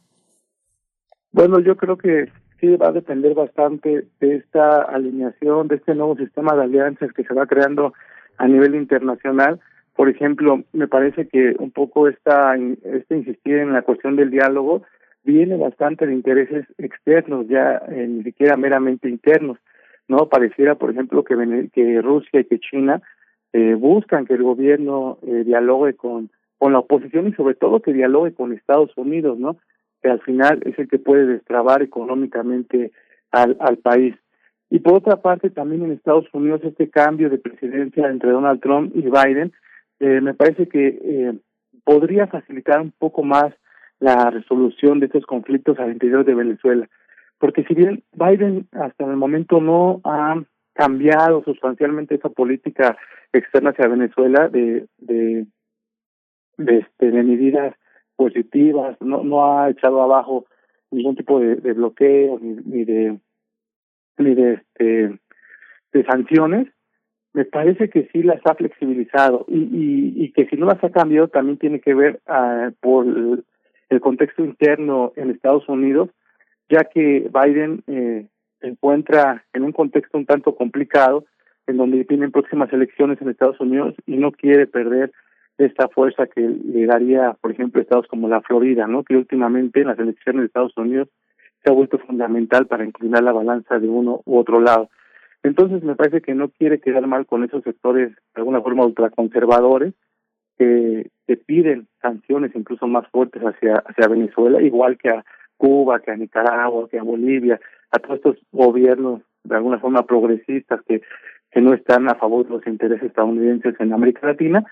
Bueno, 1.33 1.59
yo 1.59 1.75
creo 1.75 1.97
que 1.97 2.31
sí 2.59 2.75
va 2.75 2.89
a 2.89 2.91
depender 2.91 3.33
bastante 3.33 4.07
de 4.19 4.35
esta 4.35 4.81
alineación, 4.81 5.67
de 5.67 5.75
este 5.75 5.95
nuevo 5.95 6.15
sistema 6.15 6.55
de 6.55 6.63
alianzas 6.63 7.11
que 7.13 7.23
se 7.23 7.33
va 7.33 7.45
creando 7.45 7.93
a 8.37 8.47
nivel 8.47 8.75
internacional. 8.75 9.59
Por 9.95 10.09
ejemplo, 10.09 10.63
me 10.73 10.87
parece 10.87 11.27
que 11.27 11.55
un 11.59 11.71
poco 11.71 12.07
esta, 12.07 12.55
este 12.55 13.17
insistir 13.17 13.57
en 13.57 13.73
la 13.73 13.81
cuestión 13.81 14.15
del 14.15 14.31
diálogo 14.31 14.83
viene 15.23 15.57
bastante 15.57 16.05
de 16.05 16.13
intereses 16.13 16.65
externos, 16.77 17.47
ya 17.47 17.81
eh, 17.89 18.07
ni 18.07 18.23
siquiera 18.23 18.55
meramente 18.57 19.09
internos. 19.09 19.57
No 20.07 20.29
pareciera, 20.29 20.75
por 20.75 20.91
ejemplo, 20.91 21.23
que, 21.23 21.35
Rusia 22.01 22.39
y 22.39 22.45
que 22.45 22.59
China 22.59 23.01
eh, 23.53 23.73
buscan 23.73 24.25
que 24.25 24.35
el 24.35 24.43
gobierno 24.43 25.17
eh, 25.23 25.43
dialogue 25.43 25.95
con, 25.95 26.29
con 26.57 26.73
la 26.73 26.79
oposición 26.79 27.27
y 27.27 27.33
sobre 27.33 27.55
todo 27.55 27.81
que 27.81 27.91
dialogue 27.91 28.33
con 28.33 28.53
Estados 28.53 28.91
Unidos, 28.95 29.37
¿no? 29.37 29.57
Al 30.09 30.21
final 30.21 30.61
es 30.65 30.77
el 30.79 30.87
que 30.87 30.99
puede 30.99 31.25
destrabar 31.25 31.81
económicamente 31.81 32.91
al, 33.31 33.57
al 33.59 33.77
país. 33.77 34.15
Y 34.69 34.79
por 34.79 34.95
otra 34.95 35.21
parte, 35.21 35.49
también 35.49 35.83
en 35.83 35.91
Estados 35.91 36.25
Unidos 36.33 36.61
este 36.63 36.89
cambio 36.89 37.29
de 37.29 37.37
presidencia 37.37 38.07
entre 38.09 38.31
Donald 38.31 38.61
Trump 38.61 38.91
y 38.95 39.01
Biden, 39.01 39.53
eh, 39.99 40.21
me 40.21 40.33
parece 40.33 40.67
que 40.67 40.87
eh, 40.87 41.33
podría 41.83 42.27
facilitar 42.27 42.81
un 42.81 42.91
poco 42.91 43.23
más 43.23 43.53
la 43.99 44.29
resolución 44.29 44.99
de 44.99 45.07
estos 45.07 45.25
conflictos 45.25 45.79
al 45.79 45.91
interior 45.91 46.25
de 46.25 46.35
Venezuela. 46.35 46.87
Porque 47.39 47.63
si 47.63 47.73
bien 47.73 48.03
Biden 48.13 48.67
hasta 48.71 49.05
el 49.05 49.15
momento 49.15 49.61
no 49.61 50.01
ha 50.03 50.43
cambiado 50.73 51.43
sustancialmente 51.43 52.15
esa 52.15 52.29
política 52.29 52.97
externa 53.33 53.71
hacia 53.71 53.87
Venezuela 53.87 54.49
de, 54.49 54.85
de, 54.97 55.47
este, 56.57 57.11
de 57.11 57.23
medidas 57.23 57.75
positivas, 58.17 58.97
no, 58.99 59.23
no 59.23 59.57
ha 59.57 59.69
echado 59.69 60.01
abajo 60.01 60.45
ningún 60.91 61.15
tipo 61.15 61.39
de, 61.39 61.55
de 61.55 61.73
bloqueo 61.73 62.39
ni, 62.39 62.55
ni 62.65 62.83
de 62.83 63.17
ni 64.17 64.35
de 64.35 64.53
este 64.53 65.19
de 65.93 66.03
sanciones, 66.05 66.67
me 67.33 67.45
parece 67.45 67.89
que 67.89 68.09
sí 68.11 68.23
las 68.23 68.41
ha 68.45 68.55
flexibilizado 68.55 69.45
y, 69.47 70.13
y, 70.15 70.31
que 70.31 70.47
si 70.47 70.57
no 70.57 70.65
las 70.65 70.83
ha 70.83 70.89
cambiado 70.89 71.27
también 71.27 71.57
tiene 71.57 71.79
que 71.79 71.93
ver 71.93 72.19
uh, 72.27 72.71
por 72.81 73.05
el, 73.05 73.45
el, 73.89 74.01
contexto 74.01 74.43
interno 74.43 75.13
en 75.15 75.29
Estados 75.29 75.67
Unidos, 75.69 76.09
ya 76.69 76.83
que 76.83 77.29
Biden 77.31 77.83
eh, 77.87 78.27
se 78.59 78.67
encuentra 78.67 79.45
en 79.53 79.63
un 79.63 79.71
contexto 79.71 80.17
un 80.17 80.25
tanto 80.25 80.55
complicado, 80.55 81.25
en 81.67 81.77
donde 81.77 82.05
tienen 82.05 82.31
próximas 82.31 82.71
elecciones 82.73 83.21
en 83.21 83.29
Estados 83.29 83.59
Unidos 83.59 83.93
y 84.05 84.17
no 84.17 84.31
quiere 84.31 84.67
perder 84.67 85.11
esta 85.57 85.87
fuerza 85.87 86.27
que 86.27 86.41
le 86.41 86.85
daría, 86.85 87.35
por 87.41 87.51
ejemplo, 87.51 87.81
estados 87.81 88.07
como 88.07 88.27
la 88.27 88.41
Florida, 88.41 88.87
¿no? 88.87 89.03
Que 89.03 89.17
últimamente 89.17 89.81
en 89.81 89.87
las 89.87 89.99
elecciones 89.99 90.41
de 90.41 90.45
Estados 90.47 90.77
Unidos 90.77 91.09
se 91.63 91.71
ha 91.71 91.73
vuelto 91.73 91.97
fundamental 91.99 92.67
para 92.67 92.85
inclinar 92.85 93.23
la 93.23 93.31
balanza 93.31 93.79
de 93.79 93.89
uno 93.89 94.21
u 94.25 94.37
otro 94.37 94.59
lado. 94.59 94.89
Entonces 95.43 95.83
me 95.83 95.95
parece 95.95 96.21
que 96.21 96.35
no 96.35 96.49
quiere 96.49 96.79
quedar 96.79 97.05
mal 97.07 97.25
con 97.25 97.43
esos 97.43 97.63
sectores 97.63 98.11
de 98.11 98.41
alguna 98.41 98.61
forma 98.61 98.85
ultraconservadores 98.85 99.93
que, 100.57 101.09
que 101.25 101.37
piden 101.37 101.87
sanciones 102.01 102.51
incluso 102.55 102.87
más 102.87 103.07
fuertes 103.09 103.41
hacia 103.41 103.77
hacia 103.77 104.07
Venezuela, 104.07 104.61
igual 104.61 104.97
que 104.97 105.09
a 105.09 105.25
Cuba, 105.57 105.99
que 105.99 106.11
a 106.11 106.15
Nicaragua, 106.15 106.87
que 106.89 106.99
a 106.99 107.03
Bolivia, 107.03 107.59
a 107.91 107.99
todos 107.99 108.17
estos 108.17 108.37
gobiernos 108.51 109.21
de 109.43 109.55
alguna 109.55 109.79
forma 109.79 110.05
progresistas 110.05 110.81
que 110.87 111.01
que 111.51 111.61
no 111.61 111.73
están 111.73 112.09
a 112.09 112.15
favor 112.15 112.45
de 112.45 112.51
los 112.51 112.67
intereses 112.67 113.03
estadounidenses 113.03 113.75
en 113.79 113.93
América 113.93 114.27
Latina, 114.27 114.65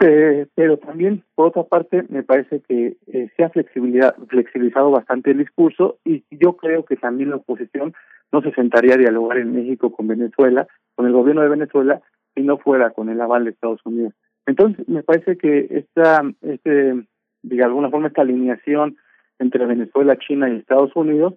eh, 0.00 0.46
pero 0.54 0.76
también, 0.76 1.24
por 1.34 1.48
otra 1.48 1.62
parte, 1.64 2.04
me 2.10 2.22
parece 2.22 2.60
que 2.60 2.96
eh, 3.06 3.30
se 3.34 3.44
ha 3.44 3.50
flexibilizado 3.50 4.90
bastante 4.90 5.30
el 5.30 5.38
discurso 5.38 5.98
y 6.04 6.24
yo 6.30 6.56
creo 6.56 6.84
que 6.84 6.96
también 6.96 7.30
la 7.30 7.36
oposición 7.36 7.94
no 8.30 8.42
se 8.42 8.52
sentaría 8.52 8.94
a 8.94 8.98
dialogar 8.98 9.38
en 9.38 9.54
México 9.54 9.92
con 9.92 10.06
Venezuela, 10.06 10.66
con 10.94 11.06
el 11.06 11.12
gobierno 11.12 11.42
de 11.42 11.48
Venezuela, 11.48 12.02
si 12.34 12.42
no 12.42 12.58
fuera 12.58 12.90
con 12.90 13.08
el 13.08 13.20
aval 13.20 13.44
de 13.44 13.52
Estados 13.52 13.80
Unidos. 13.86 14.12
Entonces, 14.44 14.86
me 14.86 15.02
parece 15.02 15.38
que 15.38 15.66
esta, 15.70 16.22
este, 16.42 17.06
de 17.42 17.64
alguna 17.64 17.88
forma, 17.88 18.08
esta 18.08 18.22
alineación 18.22 18.96
entre 19.38 19.64
Venezuela, 19.64 20.18
China 20.18 20.50
y 20.50 20.56
Estados 20.56 20.94
Unidos, 20.94 21.34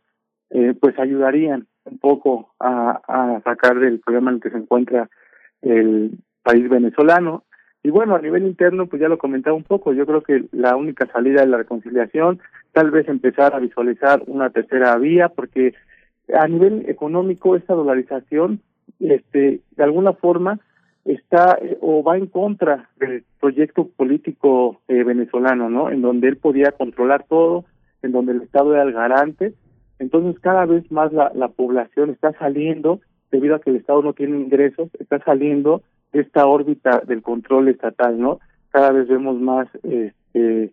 eh, 0.50 0.74
pues 0.80 1.00
ayudarían 1.00 1.68
un 1.86 2.00
poco 2.00 2.54
a, 2.60 3.00
a 3.08 3.42
sacar 3.42 3.80
del 3.80 4.00
problema 4.00 4.32
en 4.32 4.36
el 4.36 4.42
que 4.42 4.50
se 4.50 4.58
encuentra 4.58 5.10
el 5.62 6.12
país 6.44 6.68
venezolano 6.70 7.44
y 7.82 7.90
bueno, 7.90 8.16
a 8.16 8.22
nivel 8.22 8.46
interno, 8.46 8.88
pues 8.88 9.02
ya 9.02 9.08
lo 9.08 9.18
comentaba 9.18 9.56
un 9.56 9.64
poco, 9.64 9.94
yo 9.94 10.06
creo 10.06 10.22
que 10.22 10.46
la 10.52 10.76
única 10.76 11.06
salida 11.08 11.44
es 11.44 11.50
la 11.50 11.58
reconciliación, 11.58 12.40
tal 12.74 12.92
vez 12.92 13.08
empezar 13.08 13.56
a 13.56 13.60
visualizar 13.60 14.22
una 14.28 14.50
tercera 14.50 14.98
vía, 14.98 15.30
porque 15.30 15.74
a 16.34 16.48
nivel 16.48 16.90
económico 16.90 17.56
esta 17.56 17.74
dolarización, 17.74 18.62
este, 19.00 19.62
de 19.76 19.84
alguna 19.84 20.14
forma, 20.14 20.60
está 21.06 21.58
eh, 21.62 21.78
o 21.82 22.04
va 22.04 22.18
en 22.18 22.28
contra 22.28 22.90
del 22.98 23.24
proyecto 23.40 23.88
político 23.88 24.82
eh, 24.88 25.04
venezolano, 25.04 25.70
¿no? 25.70 25.90
En 25.90 26.02
donde 26.02 26.28
él 26.28 26.38
podía 26.38 26.72
controlar 26.72 27.26
todo, 27.28 27.66
en 28.02 28.12
donde 28.12 28.34
el 28.34 28.42
Estado 28.42 28.74
era 28.74 28.84
el 28.84 28.92
garante. 28.92 29.54
Entonces, 30.00 30.40
cada 30.42 30.66
vez 30.66 30.90
más 30.92 31.12
la, 31.14 31.32
la 31.34 31.48
población 31.48 32.10
está 32.10 32.34
saliendo 32.34 33.00
debido 33.32 33.56
a 33.56 33.62
que 33.62 33.70
el 33.70 33.78
Estado 33.78 34.02
no 34.02 34.14
tiene 34.14 34.38
ingresos, 34.38 34.90
está 35.00 35.20
saliendo 35.24 35.82
esta 36.14 36.48
órbita 36.48 37.02
del 37.06 37.22
control 37.22 37.70
estatal, 37.70 38.20
¿no? 38.20 38.40
Cada 38.72 38.92
vez 38.92 39.08
vemos 39.08 39.40
más, 39.40 39.68
este, 39.84 40.72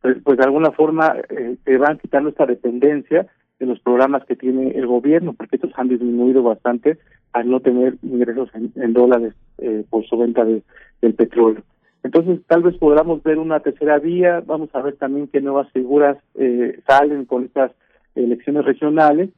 pues, 0.00 0.18
pues 0.22 0.38
de 0.38 0.44
alguna 0.44 0.70
forma 0.72 1.16
eh, 1.28 1.76
van 1.76 1.98
quitando 1.98 2.30
esta 2.30 2.46
dependencia 2.46 3.26
de 3.58 3.66
los 3.66 3.80
programas 3.80 4.24
que 4.24 4.36
tiene 4.36 4.70
el 4.70 4.86
gobierno, 4.86 5.32
porque 5.32 5.56
estos 5.56 5.72
han 5.76 5.88
disminuido 5.88 6.42
bastante 6.42 6.98
al 7.32 7.50
no 7.50 7.60
tener 7.60 7.96
ingresos 8.02 8.50
en, 8.54 8.92
dólares 8.92 9.34
eh, 9.58 9.84
por 9.90 10.06
su 10.06 10.16
venta 10.16 10.44
de, 10.44 10.62
del 11.02 11.14
petróleo. 11.14 11.62
Entonces, 12.04 12.40
tal 12.46 12.62
vez 12.62 12.76
podamos 12.76 13.22
ver 13.22 13.38
una 13.38 13.60
tercera 13.60 13.98
vía, 13.98 14.42
vamos 14.46 14.70
a 14.72 14.80
ver 14.80 14.96
también 14.96 15.28
qué 15.28 15.40
nuevas 15.40 15.70
figuras 15.72 16.16
eh, 16.36 16.80
salen 16.86 17.24
con 17.24 17.44
estas 17.44 17.72
elecciones 18.14 18.64
regionales 18.64 19.30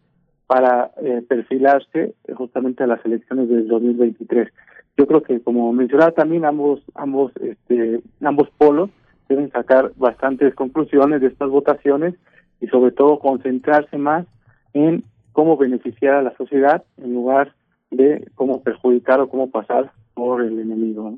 para 0.47 0.91
eh, 1.03 1.23
perfilarse 1.27 2.15
justamente 2.35 2.83
a 2.83 2.87
las 2.87 3.05
elecciones 3.05 3.49
del 3.49 3.69
2023. 3.69 4.53
Yo 4.97 5.07
creo 5.07 5.23
que, 5.23 5.41
como 5.41 5.73
mencionaba 5.73 6.13
también, 6.13 6.45
ambos, 6.45 6.83
ambos, 6.95 7.33
este, 7.37 8.01
ambos 8.21 8.49
polos 8.59 8.91
deben 9.29 9.51
sacar 9.51 9.93
bastantes 9.97 10.55
conclusiones 10.55 11.21
de 11.21 11.29
estas 11.29 11.49
votaciones 11.49 12.15
y 12.61 12.67
sobre 12.67 12.93
todo 12.93 13.19
concentrarse 13.19 13.97
más 13.97 14.27
en 14.75 15.05
cómo 15.33 15.57
beneficiar 15.57 16.15
a 16.15 16.23
la 16.23 16.37
sociedad 16.37 16.85
en 16.99 17.15
lugar 17.15 17.55
de 17.91 18.29
cómo 18.35 18.63
perjudicar 18.63 19.21
o 19.21 19.29
cómo 19.29 19.51
pasar 19.51 19.93
por 20.15 20.43
el 20.43 20.59
enemigo. 20.59 21.15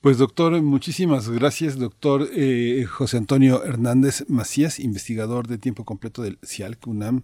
Pues 0.00 0.18
doctor, 0.18 0.60
muchísimas 0.62 1.28
gracias, 1.28 1.78
doctor 1.78 2.28
eh, 2.32 2.84
José 2.88 3.16
Antonio 3.16 3.64
Hernández 3.64 4.24
Macías, 4.28 4.78
investigador 4.78 5.48
de 5.48 5.58
tiempo 5.58 5.84
completo 5.84 6.22
del 6.22 6.38
CIALC 6.44 6.86
UNAM 6.86 7.22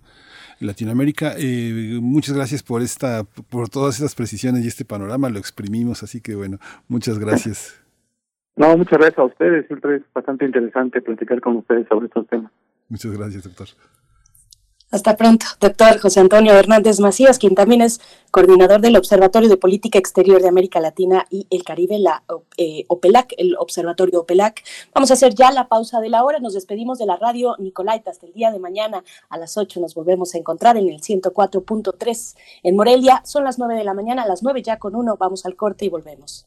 Latinoamérica. 0.60 1.34
Eh, 1.38 1.98
muchas 2.02 2.34
gracias 2.34 2.62
por 2.62 2.82
esta, 2.82 3.22
por 3.24 3.68
todas 3.68 3.94
estas 3.96 4.14
precisiones 4.14 4.64
y 4.64 4.68
este 4.68 4.84
panorama, 4.84 5.30
lo 5.30 5.38
exprimimos, 5.38 6.02
así 6.02 6.20
que 6.20 6.34
bueno, 6.34 6.58
muchas 6.88 7.18
gracias. 7.18 7.82
No, 8.58 8.74
muchas 8.74 8.98
gracias 8.98 9.18
a 9.18 9.24
ustedes, 9.24 9.66
siempre 9.66 9.96
es 9.96 10.02
bastante 10.14 10.46
interesante 10.46 11.02
platicar 11.02 11.42
con 11.42 11.56
ustedes 11.56 11.86
sobre 11.88 12.06
estos 12.06 12.26
temas. 12.26 12.50
Muchas 12.88 13.12
gracias, 13.12 13.44
doctor. 13.44 13.66
Hasta 14.96 15.14
pronto, 15.14 15.44
doctor 15.60 15.98
José 15.98 16.20
Antonio 16.20 16.54
Hernández 16.54 17.00
Macías, 17.00 17.38
quien 17.38 17.54
también 17.54 17.82
es 17.82 18.00
coordinador 18.30 18.80
del 18.80 18.96
Observatorio 18.96 19.50
de 19.50 19.58
Política 19.58 19.98
Exterior 19.98 20.40
de 20.40 20.48
América 20.48 20.80
Latina 20.80 21.26
y 21.28 21.46
el 21.50 21.64
Caribe, 21.64 21.98
la 21.98 22.22
eh, 22.56 22.86
OPELAC, 22.88 23.34
el 23.36 23.56
Observatorio 23.58 24.20
OPELAC. 24.20 24.64
Vamos 24.94 25.10
a 25.10 25.14
hacer 25.14 25.34
ya 25.34 25.50
la 25.52 25.68
pausa 25.68 26.00
de 26.00 26.08
la 26.08 26.24
hora. 26.24 26.38
Nos 26.38 26.54
despedimos 26.54 26.98
de 26.98 27.04
la 27.04 27.16
radio 27.16 27.56
Nicolaita 27.58 28.10
hasta 28.10 28.24
el 28.24 28.32
día 28.32 28.50
de 28.50 28.58
mañana 28.58 29.04
a 29.28 29.36
las 29.36 29.58
8. 29.58 29.80
Nos 29.80 29.94
volvemos 29.94 30.34
a 30.34 30.38
encontrar 30.38 30.78
en 30.78 30.88
el 30.88 31.02
104.3 31.02 32.36
en 32.62 32.74
Morelia. 32.74 33.20
Son 33.26 33.44
las 33.44 33.58
9 33.58 33.74
de 33.74 33.84
la 33.84 33.92
mañana, 33.92 34.22
a 34.22 34.26
las 34.26 34.42
9 34.42 34.62
ya 34.62 34.78
con 34.78 34.96
uno. 34.96 35.18
Vamos 35.18 35.44
al 35.44 35.56
corte 35.56 35.84
y 35.84 35.90
volvemos. 35.90 36.46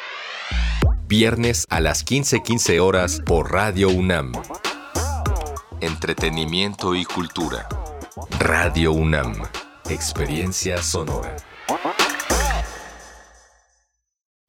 viernes 1.11 1.65
a 1.69 1.81
las 1.81 2.05
15:15 2.05 2.79
horas 2.79 3.21
por 3.25 3.51
Radio 3.51 3.89
UNAM. 3.89 4.31
Entretenimiento 5.81 6.95
y 6.95 7.03
cultura. 7.03 7.67
Radio 8.39 8.93
UNAM. 8.93 9.33
Experiencia 9.89 10.81
sonora. 10.81 11.35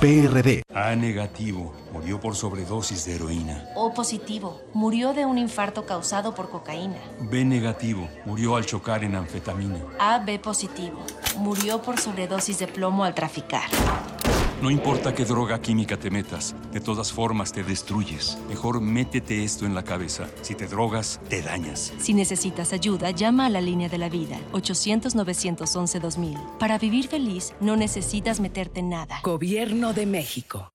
PRD. 0.00 0.62
A 0.74 0.94
negativo. 0.94 1.72
Murió 1.90 2.20
por 2.20 2.36
sobredosis 2.36 3.06
de 3.06 3.14
heroína. 3.14 3.64
O 3.74 3.94
positivo. 3.94 4.60
Murió 4.74 5.14
de 5.14 5.24
un 5.24 5.38
infarto 5.38 5.86
causado 5.86 6.34
por 6.34 6.50
cocaína. 6.50 6.98
B 7.18 7.46
negativo. 7.46 8.06
Murió 8.26 8.56
al 8.56 8.66
chocar 8.66 9.04
en 9.04 9.16
anfetamina. 9.16 9.78
AB 9.98 10.38
positivo. 10.42 10.98
Murió 11.38 11.80
por 11.80 11.98
sobredosis 11.98 12.58
de 12.58 12.66
plomo 12.66 13.04
al 13.04 13.14
traficar. 13.14 13.70
No 14.62 14.70
importa 14.70 15.14
qué 15.14 15.26
droga 15.26 15.60
química 15.60 15.98
te 15.98 16.10
metas, 16.10 16.56
de 16.72 16.80
todas 16.80 17.12
formas 17.12 17.52
te 17.52 17.62
destruyes. 17.62 18.38
Mejor 18.48 18.80
métete 18.80 19.44
esto 19.44 19.66
en 19.66 19.74
la 19.74 19.84
cabeza. 19.84 20.28
Si 20.40 20.54
te 20.54 20.66
drogas, 20.66 21.20
te 21.28 21.42
dañas. 21.42 21.92
Si 21.98 22.14
necesitas 22.14 22.72
ayuda, 22.72 23.10
llama 23.10 23.44
a 23.46 23.50
la 23.50 23.60
línea 23.60 23.90
de 23.90 23.98
la 23.98 24.08
vida, 24.08 24.38
800-911-2000. 24.52 26.58
Para 26.58 26.78
vivir 26.78 27.08
feliz, 27.08 27.52
no 27.60 27.76
necesitas 27.76 28.40
meterte 28.40 28.80
en 28.80 28.88
nada. 28.88 29.20
Gobierno 29.22 29.92
de 29.92 30.06
México. 30.06 30.72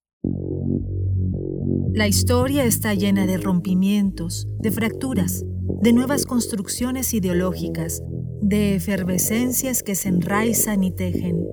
La 1.93 2.07
historia 2.07 2.63
está 2.63 2.93
llena 2.93 3.25
de 3.25 3.37
rompimientos, 3.37 4.47
de 4.59 4.69
fracturas, 4.69 5.43
de 5.81 5.91
nuevas 5.91 6.27
construcciones 6.27 7.15
ideológicas, 7.15 8.03
de 8.41 8.75
efervescencias 8.75 9.81
que 9.81 9.95
se 9.95 10.09
enraizan 10.09 10.83
y 10.83 10.91
tejen 10.91 11.43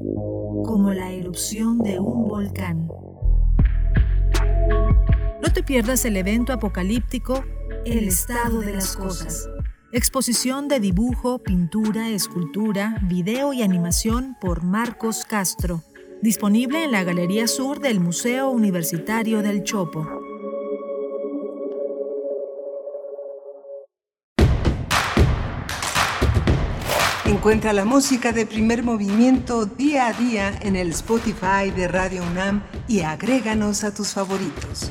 como 0.64 0.92
la 0.92 1.12
erupción 1.12 1.78
de 1.78 1.98
un 1.98 2.28
volcán. 2.28 2.88
No 5.42 5.52
te 5.52 5.62
pierdas 5.62 6.04
el 6.04 6.16
evento 6.16 6.52
apocalíptico 6.52 7.44
El 7.84 8.08
estado 8.08 8.60
de 8.60 8.74
las 8.74 8.96
cosas. 8.96 9.48
Exposición 9.92 10.68
de 10.68 10.80
dibujo, 10.80 11.38
pintura, 11.38 12.08
escultura, 12.10 12.96
video 13.02 13.52
y 13.52 13.62
animación 13.62 14.36
por 14.40 14.62
Marcos 14.62 15.24
Castro. 15.24 15.82
Disponible 16.20 16.84
en 16.84 16.92
la 16.92 17.04
Galería 17.04 17.46
Sur 17.46 17.80
del 17.80 18.00
Museo 18.00 18.50
Universitario 18.50 19.42
del 19.42 19.62
Chopo. 19.62 20.27
Encuentra 27.28 27.74
la 27.74 27.84
música 27.84 28.32
de 28.32 28.46
primer 28.46 28.82
movimiento 28.82 29.66
día 29.66 30.06
a 30.06 30.12
día 30.14 30.58
en 30.62 30.76
el 30.76 30.92
Spotify 30.92 31.70
de 31.76 31.86
Radio 31.86 32.22
UNAM 32.22 32.62
y 32.88 33.00
agréganos 33.00 33.84
a 33.84 33.92
tus 33.92 34.14
favoritos. 34.14 34.90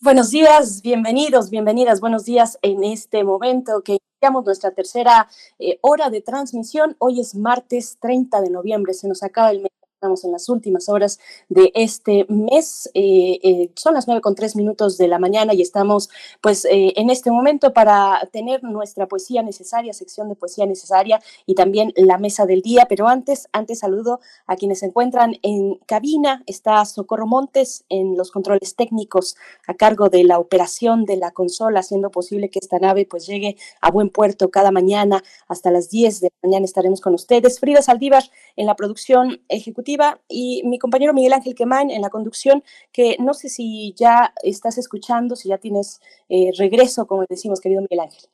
Buenos 0.00 0.30
días, 0.30 0.82
bienvenidos, 0.82 1.50
bienvenidas, 1.50 2.00
buenos 2.00 2.24
días 2.24 2.58
en 2.60 2.82
este 2.82 3.22
momento 3.22 3.82
que 3.84 3.98
iniciamos 4.18 4.44
nuestra 4.44 4.72
tercera 4.72 5.28
eh, 5.60 5.78
hora 5.82 6.10
de 6.10 6.20
transmisión. 6.20 6.96
Hoy 6.98 7.20
es 7.20 7.36
martes 7.36 7.96
30 8.00 8.40
de 8.40 8.50
noviembre, 8.50 8.92
se 8.92 9.06
nos 9.06 9.22
acaba 9.22 9.52
el 9.52 9.60
mes 9.60 9.70
Estamos 10.02 10.24
en 10.24 10.32
las 10.32 10.48
últimas 10.48 10.88
horas 10.88 11.20
de 11.48 11.70
este 11.76 12.26
mes. 12.28 12.90
Eh, 12.92 13.38
eh, 13.44 13.70
son 13.76 13.94
las 13.94 14.08
nueve 14.08 14.20
con 14.20 14.34
tres 14.34 14.56
minutos 14.56 14.98
de 14.98 15.06
la 15.06 15.20
mañana 15.20 15.54
y 15.54 15.62
estamos 15.62 16.10
pues 16.40 16.64
eh, 16.64 16.92
en 16.96 17.08
este 17.08 17.30
momento 17.30 17.72
para 17.72 18.28
tener 18.32 18.64
nuestra 18.64 19.06
poesía 19.06 19.44
necesaria, 19.44 19.92
sección 19.92 20.28
de 20.28 20.34
poesía 20.34 20.66
necesaria 20.66 21.20
y 21.46 21.54
también 21.54 21.92
la 21.94 22.18
mesa 22.18 22.46
del 22.46 22.62
día. 22.62 22.86
Pero 22.88 23.06
antes, 23.06 23.48
antes 23.52 23.78
saludo 23.78 24.18
a 24.48 24.56
quienes 24.56 24.80
se 24.80 24.86
encuentran 24.86 25.36
en 25.42 25.76
cabina. 25.86 26.42
Está 26.46 26.84
Socorro 26.84 27.28
Montes 27.28 27.84
en 27.88 28.16
los 28.16 28.32
controles 28.32 28.74
técnicos 28.74 29.36
a 29.68 29.74
cargo 29.74 30.08
de 30.08 30.24
la 30.24 30.40
operación 30.40 31.04
de 31.04 31.16
la 31.16 31.30
consola, 31.30 31.78
haciendo 31.78 32.10
posible 32.10 32.50
que 32.50 32.58
esta 32.58 32.80
nave 32.80 33.06
pues 33.06 33.24
llegue 33.24 33.56
a 33.80 33.92
buen 33.92 34.08
puerto 34.10 34.50
cada 34.50 34.72
mañana 34.72 35.22
hasta 35.46 35.70
las 35.70 35.90
10 35.90 36.22
de 36.22 36.32
la 36.42 36.48
mañana 36.48 36.64
estaremos 36.64 37.00
con 37.00 37.14
ustedes. 37.14 37.60
Frida 37.60 37.82
Saldívar 37.82 38.24
en 38.56 38.66
la 38.66 38.74
producción 38.74 39.40
ejecutiva 39.48 39.91
y 40.28 40.62
mi 40.64 40.78
compañero 40.78 41.14
Miguel 41.14 41.32
Ángel 41.32 41.54
Quemán 41.54 41.90
en 41.90 42.02
la 42.02 42.10
conducción, 42.10 42.62
que 42.92 43.16
no 43.18 43.34
sé 43.34 43.48
si 43.48 43.94
ya 43.96 44.32
estás 44.42 44.78
escuchando, 44.78 45.36
si 45.36 45.48
ya 45.48 45.58
tienes 45.58 46.00
eh, 46.28 46.50
regreso, 46.58 47.06
como 47.06 47.24
decimos, 47.28 47.60
querido 47.60 47.82
Miguel 47.82 48.00
Ángel. 48.00 48.28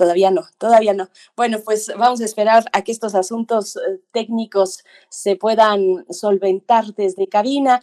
Todavía 0.00 0.30
no, 0.30 0.46
todavía 0.56 0.94
no. 0.94 1.10
Bueno, 1.36 1.58
pues 1.62 1.92
vamos 1.94 2.22
a 2.22 2.24
esperar 2.24 2.64
a 2.72 2.82
que 2.82 2.90
estos 2.90 3.14
asuntos 3.14 3.76
eh, 3.76 4.00
técnicos 4.12 4.82
se 5.10 5.36
puedan 5.36 6.06
solventar 6.08 6.94
desde 6.94 7.28
cabina. 7.28 7.82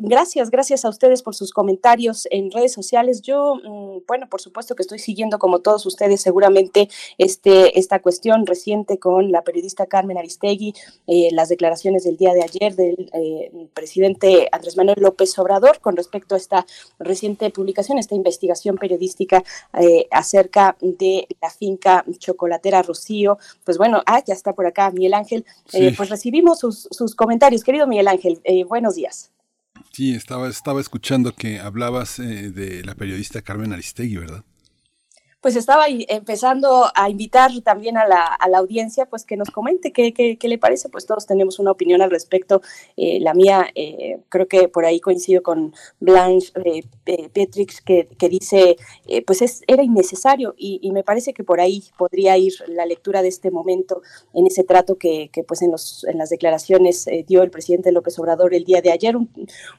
Gracias, 0.00 0.50
gracias 0.50 0.84
a 0.84 0.88
ustedes 0.88 1.22
por 1.22 1.36
sus 1.36 1.52
comentarios 1.52 2.26
en 2.32 2.50
redes 2.50 2.72
sociales. 2.72 3.22
Yo, 3.22 3.54
mm, 3.62 3.98
bueno, 4.08 4.28
por 4.28 4.40
supuesto 4.40 4.74
que 4.74 4.82
estoy 4.82 4.98
siguiendo 4.98 5.38
como 5.38 5.60
todos 5.60 5.86
ustedes 5.86 6.20
seguramente 6.20 6.88
este, 7.16 7.78
esta 7.78 8.02
cuestión 8.02 8.44
reciente 8.44 8.98
con 8.98 9.30
la 9.30 9.42
periodista 9.42 9.86
Carmen 9.86 10.18
Aristegui, 10.18 10.74
eh, 11.06 11.28
las 11.30 11.48
declaraciones 11.48 12.02
del 12.02 12.16
día 12.16 12.34
de 12.34 12.42
ayer 12.42 12.74
del 12.74 13.08
eh, 13.14 13.68
presidente 13.72 14.48
Andrés 14.50 14.76
Manuel 14.76 15.00
López 15.00 15.38
Obrador 15.38 15.78
con 15.78 15.96
respecto 15.96 16.34
a 16.34 16.38
esta 16.38 16.66
reciente 16.98 17.50
publicación, 17.50 17.98
esta 17.98 18.16
investigación 18.16 18.78
periodística 18.78 19.44
acerca 20.10 20.76
de 20.80 21.28
la 21.40 21.51
finca 21.52 22.04
chocolatera 22.18 22.82
Rocío. 22.82 23.38
Pues 23.64 23.78
bueno, 23.78 24.02
ah, 24.06 24.22
ya 24.26 24.34
está 24.34 24.52
por 24.52 24.66
acá 24.66 24.90
Miguel 24.90 25.14
Ángel. 25.14 25.44
Eh, 25.72 25.94
pues 25.96 26.08
recibimos 26.08 26.60
sus, 26.60 26.88
sus, 26.90 27.14
comentarios. 27.14 27.62
Querido 27.62 27.86
Miguel 27.86 28.08
Ángel, 28.08 28.40
eh, 28.44 28.64
buenos 28.64 28.94
días. 28.94 29.30
Sí, 29.92 30.14
estaba, 30.14 30.48
estaba 30.48 30.80
escuchando 30.80 31.34
que 31.34 31.60
hablabas 31.60 32.18
eh, 32.18 32.50
de 32.50 32.82
la 32.84 32.94
periodista 32.94 33.42
Carmen 33.42 33.72
Aristegui, 33.72 34.16
¿verdad? 34.16 34.44
Pues 35.42 35.56
estaba 35.56 35.86
empezando 35.88 36.86
a 36.94 37.10
invitar 37.10 37.50
también 37.64 37.98
a 37.98 38.06
la, 38.06 38.24
a 38.24 38.48
la 38.48 38.58
audiencia, 38.58 39.06
pues 39.06 39.24
que 39.24 39.36
nos 39.36 39.50
comente 39.50 39.92
qué, 39.92 40.14
qué, 40.14 40.38
qué, 40.38 40.48
le 40.48 40.56
parece, 40.56 40.88
pues 40.88 41.04
todos 41.04 41.26
tenemos 41.26 41.58
una 41.58 41.72
opinión 41.72 42.00
al 42.00 42.12
respecto. 42.12 42.62
Eh, 42.96 43.18
la 43.20 43.34
mía, 43.34 43.66
eh, 43.74 44.20
creo 44.28 44.46
que 44.46 44.68
por 44.68 44.84
ahí 44.84 45.00
coincido 45.00 45.42
con 45.42 45.74
Blanche 45.98 46.52
eh, 46.64 47.28
Petrix, 47.28 47.82
que, 47.82 48.06
que 48.16 48.28
dice, 48.28 48.76
pues 49.26 49.42
es, 49.42 49.62
era 49.66 49.82
innecesario. 49.82 50.54
Y, 50.56 50.78
y, 50.80 50.92
me 50.92 51.02
parece 51.02 51.34
que 51.34 51.42
por 51.42 51.60
ahí 51.60 51.90
podría 51.98 52.38
ir 52.38 52.52
la 52.68 52.86
lectura 52.86 53.20
de 53.20 53.28
este 53.28 53.50
momento 53.50 54.02
en 54.34 54.46
ese 54.46 54.62
trato 54.62 54.96
que, 54.96 55.28
que 55.32 55.42
pues 55.42 55.60
en, 55.62 55.72
los, 55.72 56.04
en 56.04 56.18
las 56.18 56.30
declaraciones 56.30 57.06
dio 57.26 57.42
el 57.42 57.50
presidente 57.50 57.90
López 57.90 58.16
Obrador 58.20 58.54
el 58.54 58.64
día 58.64 58.80
de 58.80 58.92
ayer, 58.92 59.16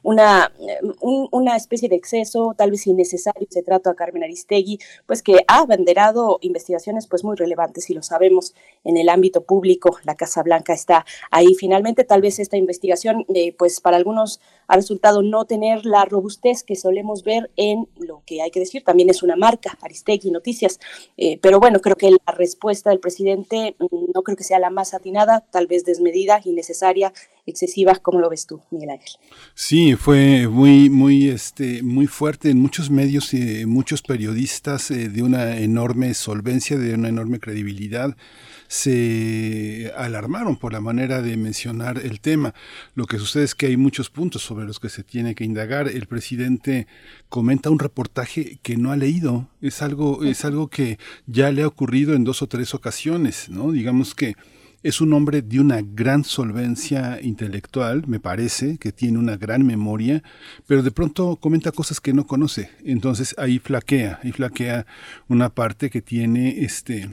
una, 0.02 0.52
un, 1.00 1.28
una 1.30 1.56
especie 1.56 1.88
de 1.88 1.96
exceso, 1.96 2.54
tal 2.54 2.70
vez 2.70 2.86
innecesario, 2.86 3.46
ese 3.48 3.62
trato 3.62 3.88
a 3.88 3.94
Carmen 3.94 4.24
Aristegui, 4.24 4.78
pues 5.06 5.22
que 5.22 5.38
ha 5.54 5.60
abanderado 5.60 6.38
investigaciones 6.40 7.06
pues 7.06 7.22
muy 7.22 7.36
relevantes 7.36 7.88
y 7.88 7.94
lo 7.94 8.02
sabemos 8.02 8.54
en 8.82 8.96
el 8.96 9.08
ámbito 9.08 9.44
público. 9.44 9.98
La 10.02 10.16
Casa 10.16 10.42
Blanca 10.42 10.72
está 10.72 11.06
ahí. 11.30 11.54
Finalmente, 11.54 12.02
tal 12.02 12.22
vez 12.22 12.40
esta 12.40 12.56
investigación, 12.56 13.24
eh, 13.32 13.54
pues 13.56 13.80
para 13.80 13.96
algunos 13.96 14.40
ha 14.66 14.74
resultado 14.74 15.22
no 15.22 15.44
tener 15.44 15.86
la 15.86 16.04
robustez 16.06 16.64
que 16.64 16.74
solemos 16.74 17.22
ver 17.22 17.52
en 17.56 17.88
lo 17.98 18.22
que 18.26 18.42
hay 18.42 18.50
que 18.50 18.58
decir, 18.58 18.82
también 18.82 19.10
es 19.10 19.22
una 19.22 19.36
marca, 19.36 19.78
Aristegui 19.80 20.32
Noticias. 20.32 20.80
Eh, 21.16 21.38
pero 21.40 21.60
bueno, 21.60 21.80
creo 21.80 21.94
que 21.94 22.10
la 22.10 22.32
respuesta 22.32 22.90
del 22.90 22.98
presidente 22.98 23.76
mm, 23.78 24.10
no 24.12 24.22
creo 24.22 24.36
que 24.36 24.44
sea 24.44 24.58
la 24.58 24.70
más 24.70 24.92
atinada, 24.92 25.44
tal 25.52 25.68
vez 25.68 25.84
desmedida, 25.84 26.40
innecesaria, 26.44 27.12
excesiva. 27.46 27.94
¿Cómo 27.96 28.20
lo 28.20 28.30
ves 28.30 28.46
tú, 28.46 28.62
Miguel 28.70 28.90
Ángel? 28.90 29.12
Sí, 29.54 29.96
fue 29.96 30.48
muy, 30.48 30.90
muy, 30.90 31.28
este, 31.28 31.82
muy 31.82 32.06
fuerte 32.06 32.50
en 32.50 32.60
muchos 32.60 32.90
medios 32.90 33.34
y 33.34 33.66
muchos 33.66 34.02
periodistas 34.02 34.90
eh, 34.90 35.08
de 35.08 35.22
una 35.22 35.58
enorme 35.58 36.14
solvencia, 36.14 36.78
de 36.78 36.94
una 36.94 37.08
enorme 37.08 37.40
credibilidad, 37.40 38.16
se 38.66 39.92
alarmaron 39.96 40.56
por 40.56 40.72
la 40.72 40.80
manera 40.80 41.22
de 41.22 41.36
mencionar 41.36 41.98
el 41.98 42.20
tema. 42.20 42.54
Lo 42.94 43.06
que 43.06 43.18
sucede 43.18 43.44
es 43.44 43.54
que 43.54 43.66
hay 43.66 43.76
muchos 43.76 44.10
puntos 44.10 44.42
sobre 44.42 44.64
los 44.64 44.80
que 44.80 44.88
se 44.88 45.04
tiene 45.04 45.34
que 45.34 45.44
indagar. 45.44 45.88
El 45.88 46.06
presidente 46.06 46.86
comenta 47.28 47.70
un 47.70 47.78
reportaje 47.78 48.58
que 48.62 48.76
no 48.76 48.90
ha 48.90 48.96
leído. 48.96 49.48
Es 49.60 49.82
algo, 49.82 50.24
es 50.24 50.44
algo 50.44 50.68
que 50.68 50.98
ya 51.26 51.52
le 51.52 51.62
ha 51.62 51.68
ocurrido 51.68 52.14
en 52.14 52.24
dos 52.24 52.42
o 52.42 52.48
tres 52.48 52.74
ocasiones, 52.74 53.48
¿no? 53.48 53.70
Digamos 53.70 54.14
que 54.14 54.34
es 54.84 55.00
un 55.00 55.14
hombre 55.14 55.40
de 55.40 55.60
una 55.60 55.80
gran 55.82 56.24
solvencia 56.24 57.18
intelectual, 57.22 58.06
me 58.06 58.20
parece, 58.20 58.76
que 58.76 58.92
tiene 58.92 59.18
una 59.18 59.38
gran 59.38 59.66
memoria, 59.66 60.22
pero 60.66 60.82
de 60.82 60.90
pronto 60.90 61.36
comenta 61.36 61.72
cosas 61.72 62.00
que 62.00 62.12
no 62.12 62.26
conoce. 62.26 62.70
Entonces 62.84 63.34
ahí 63.38 63.58
flaquea, 63.58 64.20
ahí 64.22 64.30
flaquea 64.30 64.86
una 65.26 65.48
parte 65.48 65.88
que 65.88 66.02
tiene 66.02 66.64
este 66.64 67.08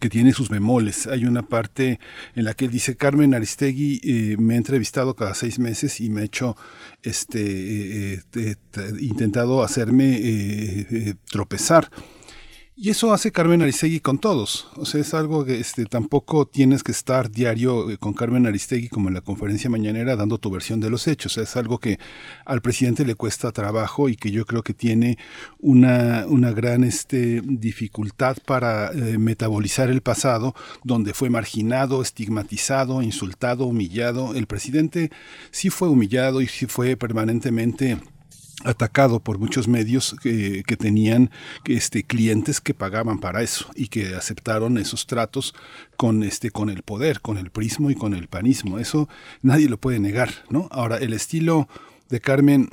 que 0.00 0.08
tiene 0.08 0.32
sus 0.32 0.48
bemoles. 0.48 1.06
Hay 1.06 1.26
una 1.26 1.42
parte 1.42 1.98
en 2.34 2.44
la 2.44 2.54
que 2.54 2.64
él 2.66 2.70
dice, 2.70 2.96
Carmen 2.96 3.34
Aristegui 3.34 4.00
eh, 4.02 4.36
me 4.38 4.54
ha 4.54 4.56
entrevistado 4.56 5.14
cada 5.14 5.34
seis 5.34 5.58
meses 5.58 6.00
y 6.00 6.08
me 6.08 6.22
ha 6.22 6.24
hecho, 6.24 6.56
este, 7.02 8.14
eh, 8.14 8.22
eh, 8.36 8.56
intentado 9.00 9.62
hacerme 9.62 11.14
tropezar. 11.30 11.90
Y 12.74 12.88
eso 12.88 13.12
hace 13.12 13.32
Carmen 13.32 13.60
Aristegui 13.60 14.00
con 14.00 14.18
todos. 14.18 14.68
O 14.76 14.86
sea, 14.86 15.02
es 15.02 15.12
algo 15.12 15.44
que 15.44 15.60
este, 15.60 15.84
tampoco 15.84 16.46
tienes 16.46 16.82
que 16.82 16.90
estar 16.90 17.30
diario 17.30 17.90
eh, 17.90 17.98
con 17.98 18.14
Carmen 18.14 18.46
Aristegui 18.46 18.88
como 18.88 19.08
en 19.08 19.14
la 19.14 19.20
conferencia 19.20 19.68
mañanera 19.68 20.16
dando 20.16 20.38
tu 20.38 20.50
versión 20.50 20.80
de 20.80 20.88
los 20.88 21.06
hechos. 21.06 21.36
es 21.36 21.54
algo 21.56 21.78
que 21.78 21.98
al 22.46 22.62
presidente 22.62 23.04
le 23.04 23.14
cuesta 23.14 23.52
trabajo 23.52 24.08
y 24.08 24.16
que 24.16 24.30
yo 24.30 24.46
creo 24.46 24.62
que 24.62 24.72
tiene 24.72 25.18
una, 25.60 26.24
una 26.26 26.52
gran 26.52 26.82
este, 26.82 27.42
dificultad 27.44 28.38
para 28.46 28.90
eh, 28.92 29.18
metabolizar 29.18 29.90
el 29.90 30.00
pasado, 30.00 30.54
donde 30.82 31.12
fue 31.12 31.28
marginado, 31.28 32.00
estigmatizado, 32.00 33.02
insultado, 33.02 33.66
humillado. 33.66 34.34
El 34.34 34.46
presidente 34.46 35.10
sí 35.50 35.68
fue 35.68 35.90
humillado 35.90 36.40
y 36.40 36.46
sí 36.46 36.64
fue 36.64 36.96
permanentemente 36.96 37.98
atacado 38.64 39.20
por 39.20 39.38
muchos 39.38 39.68
medios 39.68 40.16
que, 40.22 40.62
que 40.66 40.76
tenían 40.76 41.30
este, 41.64 42.04
clientes 42.04 42.60
que 42.60 42.74
pagaban 42.74 43.18
para 43.18 43.42
eso 43.42 43.66
y 43.74 43.88
que 43.88 44.14
aceptaron 44.14 44.78
esos 44.78 45.06
tratos 45.06 45.54
con, 45.96 46.22
este, 46.22 46.50
con 46.50 46.70
el 46.70 46.82
poder, 46.82 47.20
con 47.20 47.38
el 47.38 47.50
prismo 47.50 47.90
y 47.90 47.94
con 47.94 48.14
el 48.14 48.28
panismo. 48.28 48.78
Eso 48.78 49.08
nadie 49.42 49.68
lo 49.68 49.78
puede 49.78 50.00
negar, 50.00 50.30
¿no? 50.50 50.68
Ahora, 50.70 50.98
el 50.98 51.12
estilo 51.12 51.68
de 52.08 52.20
Carmen 52.20 52.68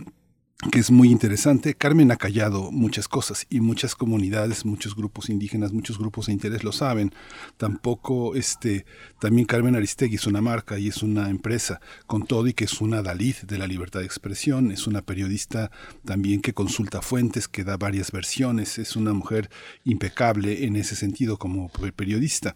que 0.72 0.80
es 0.80 0.91
muy 0.91 1.10
interesante. 1.10 1.73
Carmen 1.73 2.11
ha 2.11 2.18
callado 2.18 2.69
muchas 2.69 3.07
cosas 3.07 3.48
y 3.49 3.61
muchas 3.61 3.95
comunidades, 3.95 4.65
muchos 4.65 4.94
grupos 4.94 5.30
indígenas, 5.30 5.72
muchos 5.72 5.98
grupos 5.98 6.26
de 6.26 6.34
interés 6.34 6.65
lo 6.65 6.73
saben. 6.73 7.14
Tampoco, 7.56 8.36
este, 8.36 8.86
también 9.19 9.45
Carmen 9.45 9.77
Aristegui 9.77 10.15
es 10.15 10.27
una 10.27 10.41
marca 10.41 10.77
y 10.77 10.90
es 10.90 11.02
una 11.02 11.30
empresa, 11.30 11.80
con 12.07 12.26
todo 12.26 12.45
y 12.48 12.53
que 12.53 12.65
es 12.65 12.81
una 12.81 13.02
Dalí 13.02 13.34
de 13.44 13.57
la 13.57 13.68
libertad 13.68 14.02
de 14.02 14.06
expresión, 14.06 14.72
es 14.72 14.86
una 14.86 15.02
periodista 15.02 15.72
también 16.03 16.41
que 16.41 16.53
consulta 16.53 17.02
fuentes, 17.02 17.48
que 17.48 17.64
da 17.64 17.77
varias 17.77 18.11
versiones, 18.11 18.80
es 18.80 18.98
una 18.98 19.14
mujer 19.14 19.49
impecable 19.86 20.65
en 20.65 20.76
ese 20.76 20.98
sentido 20.98 21.38
como 21.38 21.69
periodista 21.95 22.53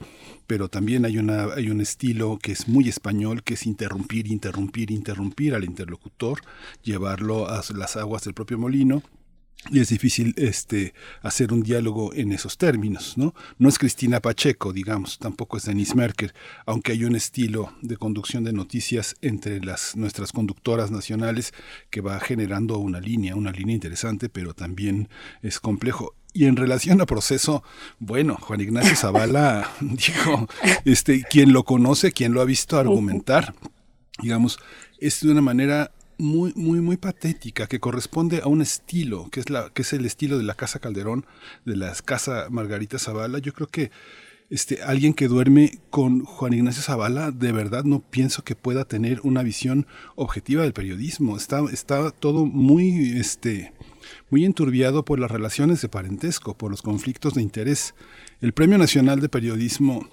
pero 0.48 0.70
también 0.70 1.06
hay, 1.06 1.18
una, 1.18 1.54
hay 1.54 1.70
un 1.70 1.82
estilo 1.82 2.38
que 2.42 2.52
es 2.52 2.68
muy 2.68 2.90
español, 2.90 3.44
que 3.44 3.56
es 3.56 3.66
interrumpir, 3.66 4.28
interrumpir, 4.28 4.92
interrumpir 4.92 5.56
al 5.56 5.64
interlocutor, 5.64 6.42
llevarlo 6.84 7.50
a 7.50 7.62
las 7.76 7.96
aguas 7.98 8.24
del 8.24 8.34
propio 8.34 8.58
molino 8.58 9.04
y 9.72 9.80
es 9.80 9.90
difícil 9.90 10.34
este 10.36 10.94
hacer 11.22 11.54
un 11.54 11.64
diálogo 11.64 12.14
en 12.14 12.34
esos 12.34 12.58
términos, 12.58 13.18
¿no? 13.18 13.34
No 13.58 13.70
es 13.70 13.80
Cristina 13.80 14.20
Pacheco, 14.20 14.74
digamos, 14.74 15.20
tampoco 15.20 15.56
es 15.56 15.64
Denise 15.64 15.96
Merker, 15.96 16.34
aunque 16.66 16.92
hay 16.92 17.06
un 17.06 17.16
estilo 17.16 17.74
de 17.82 17.96
conducción 17.96 18.44
de 18.44 18.52
noticias 18.52 19.16
entre 19.22 19.62
las 19.62 19.96
nuestras 19.96 20.34
conductoras 20.34 20.92
nacionales 20.92 21.54
que 21.90 22.02
va 22.02 22.20
generando 22.20 22.78
una 22.78 23.00
línea, 23.00 23.36
una 23.36 23.52
línea 23.52 23.74
interesante, 23.74 24.28
pero 24.28 24.54
también 24.54 25.08
es 25.42 25.60
complejo. 25.60 26.16
Y 26.34 26.46
en 26.46 26.56
relación 26.56 27.00
a 27.00 27.06
proceso, 27.06 27.64
bueno, 28.00 28.38
Juan 28.42 28.60
Ignacio 28.60 28.96
Zavala 28.96 29.70
dijo, 29.82 30.48
este, 30.84 31.24
quien 31.30 31.54
lo 31.54 31.64
conoce, 31.64 32.12
quien 32.12 32.34
lo 32.34 32.42
ha 32.42 32.46
visto 32.46 32.80
argumentar, 32.80 33.54
digamos, 34.22 34.58
es 35.00 35.22
de 35.22 35.32
una 35.32 35.42
manera 35.42 35.92
muy, 36.18 36.54
muy, 36.56 36.82
muy 36.82 36.98
patética 36.98 37.68
que 37.68 37.80
corresponde 37.80 38.42
a 38.44 38.48
un 38.48 38.62
estilo, 38.62 39.30
que 39.30 39.40
es, 39.40 39.50
la, 39.50 39.70
que 39.70 39.84
es 39.84 39.94
el 39.94 40.06
estilo 40.06 40.38
de 40.38 40.44
la 40.44 40.56
Casa 40.56 40.80
Calderón, 40.80 41.26
de 41.66 41.76
la 41.76 41.94
Casa 42.04 42.48
Margarita 42.50 42.98
Zavala. 42.98 43.40
Yo 43.40 43.54
creo 43.54 43.68
que 43.68 43.92
este, 44.50 44.84
alguien 44.84 45.14
que 45.14 45.28
duerme 45.28 45.80
con 45.90 46.24
Juan 46.24 46.54
Ignacio 46.54 46.84
Zavala, 46.84 47.32
de 47.32 47.52
verdad 47.52 47.84
no 47.84 48.02
pienso 48.02 48.44
que 48.44 48.56
pueda 48.56 48.86
tener 48.86 49.20
una 49.24 49.44
visión 49.44 49.88
objetiva 50.16 50.64
del 50.64 50.74
periodismo. 50.74 51.38
Está, 51.38 51.62
está 51.72 52.12
todo 52.12 52.46
muy, 52.46 53.18
este, 53.20 53.74
muy 54.34 54.46
enturbiado 54.46 55.06
por 55.06 55.20
las 55.20 55.30
relaciones 55.30 55.80
de 55.84 55.90
parentesco, 55.90 56.58
por 56.58 56.72
los 56.72 56.82
conflictos 56.82 57.36
de 57.36 57.44
interés. 57.44 57.94
El 58.42 58.52
Premio 58.52 58.80
Nacional 58.80 59.20
de 59.20 59.30
Periodismo 59.30 60.10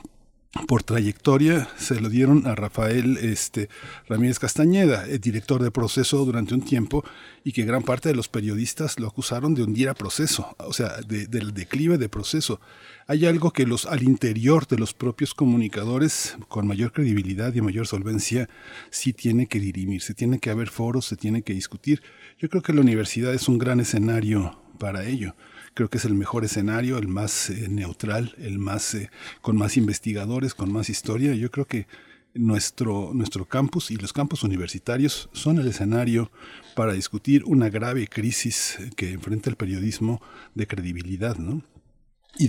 por 0.69 0.83
trayectoria 0.83 1.71
se 1.79 1.99
lo 1.99 2.11
dieron 2.11 2.47
a 2.47 2.55
Rafael 2.55 3.17
este, 3.17 3.71
Ramírez 4.11 4.39
Castañeda, 4.39 5.07
el 5.07 5.21
director 5.21 5.63
de 5.63 5.71
proceso 5.71 6.23
durante 6.27 6.53
un 6.53 6.61
tiempo, 6.61 7.03
y 7.45 7.53
que 7.53 7.65
gran 7.65 7.83
parte 7.83 8.11
de 8.11 8.15
los 8.15 8.29
periodistas 8.29 9.01
lo 9.01 9.07
acusaron 9.07 9.55
de 9.55 9.63
hundir 9.63 9.89
a 9.89 9.95
proceso, 9.95 10.55
o 10.59 10.75
sea, 10.75 10.99
del 10.99 11.55
declive 11.55 11.97
de 11.97 12.11
proceso. 12.11 12.61
Hay 13.07 13.25
algo 13.25 13.53
que 13.53 13.65
los 13.65 13.87
al 13.87 14.03
interior 14.03 14.67
de 14.67 14.77
los 14.77 14.93
propios 14.93 15.33
comunicadores, 15.33 16.37
con 16.49 16.67
mayor 16.67 16.93
credibilidad 16.93 17.55
y 17.55 17.63
mayor 17.63 17.87
solvencia, 17.87 18.51
sí 18.91 19.15
tiene 19.15 19.47
que 19.47 19.61
dirimir, 19.61 20.03
se 20.03 20.13
tiene 20.13 20.41
que 20.41 20.51
haber 20.51 20.69
foros, 20.69 21.07
se 21.07 21.17
tiene 21.17 21.41
que 21.41 21.55
discutir. 21.55 22.03
Yo 22.41 22.49
creo 22.49 22.63
que 22.63 22.73
la 22.73 22.81
universidad 22.81 23.33
es 23.35 23.49
un 23.49 23.59
gran 23.59 23.81
escenario 23.81 24.59
para 24.79 25.05
ello 25.05 25.35
creo 25.75 25.89
que 25.89 25.99
es 25.99 26.05
el 26.05 26.15
mejor 26.15 26.45
escenario, 26.45 26.99
el 26.99 27.09
más 27.09 27.51
eh, 27.51 27.69
neutral, 27.69 28.35
el 28.39 28.59
más 28.59 28.95
eh, 28.95 29.11
con 29.41 29.57
más 29.57 29.77
investigadores, 29.77 30.55
con 30.55 30.73
más 30.73 30.91
historia. 30.91 31.35
Yo 31.35 31.51
creo 31.51 31.67
que 31.67 31.87
nuestro, 32.35 33.11
nuestro 33.13 33.45
campus 33.45 33.91
y 33.91 33.97
los 33.97 34.13
campus 34.13 34.43
universitarios 34.43 35.29
son 35.33 35.59
el 35.59 35.69
escenario 35.69 36.31
para 36.75 36.93
discutir 36.93 37.45
una 37.45 37.69
grave 37.69 38.07
crisis 38.09 38.79
que 38.97 39.13
enfrenta 39.13 39.51
el 39.51 39.57
periodismo 39.57 40.21
de 40.55 40.67
credibilidad, 40.67 41.37
¿no? 41.37 41.63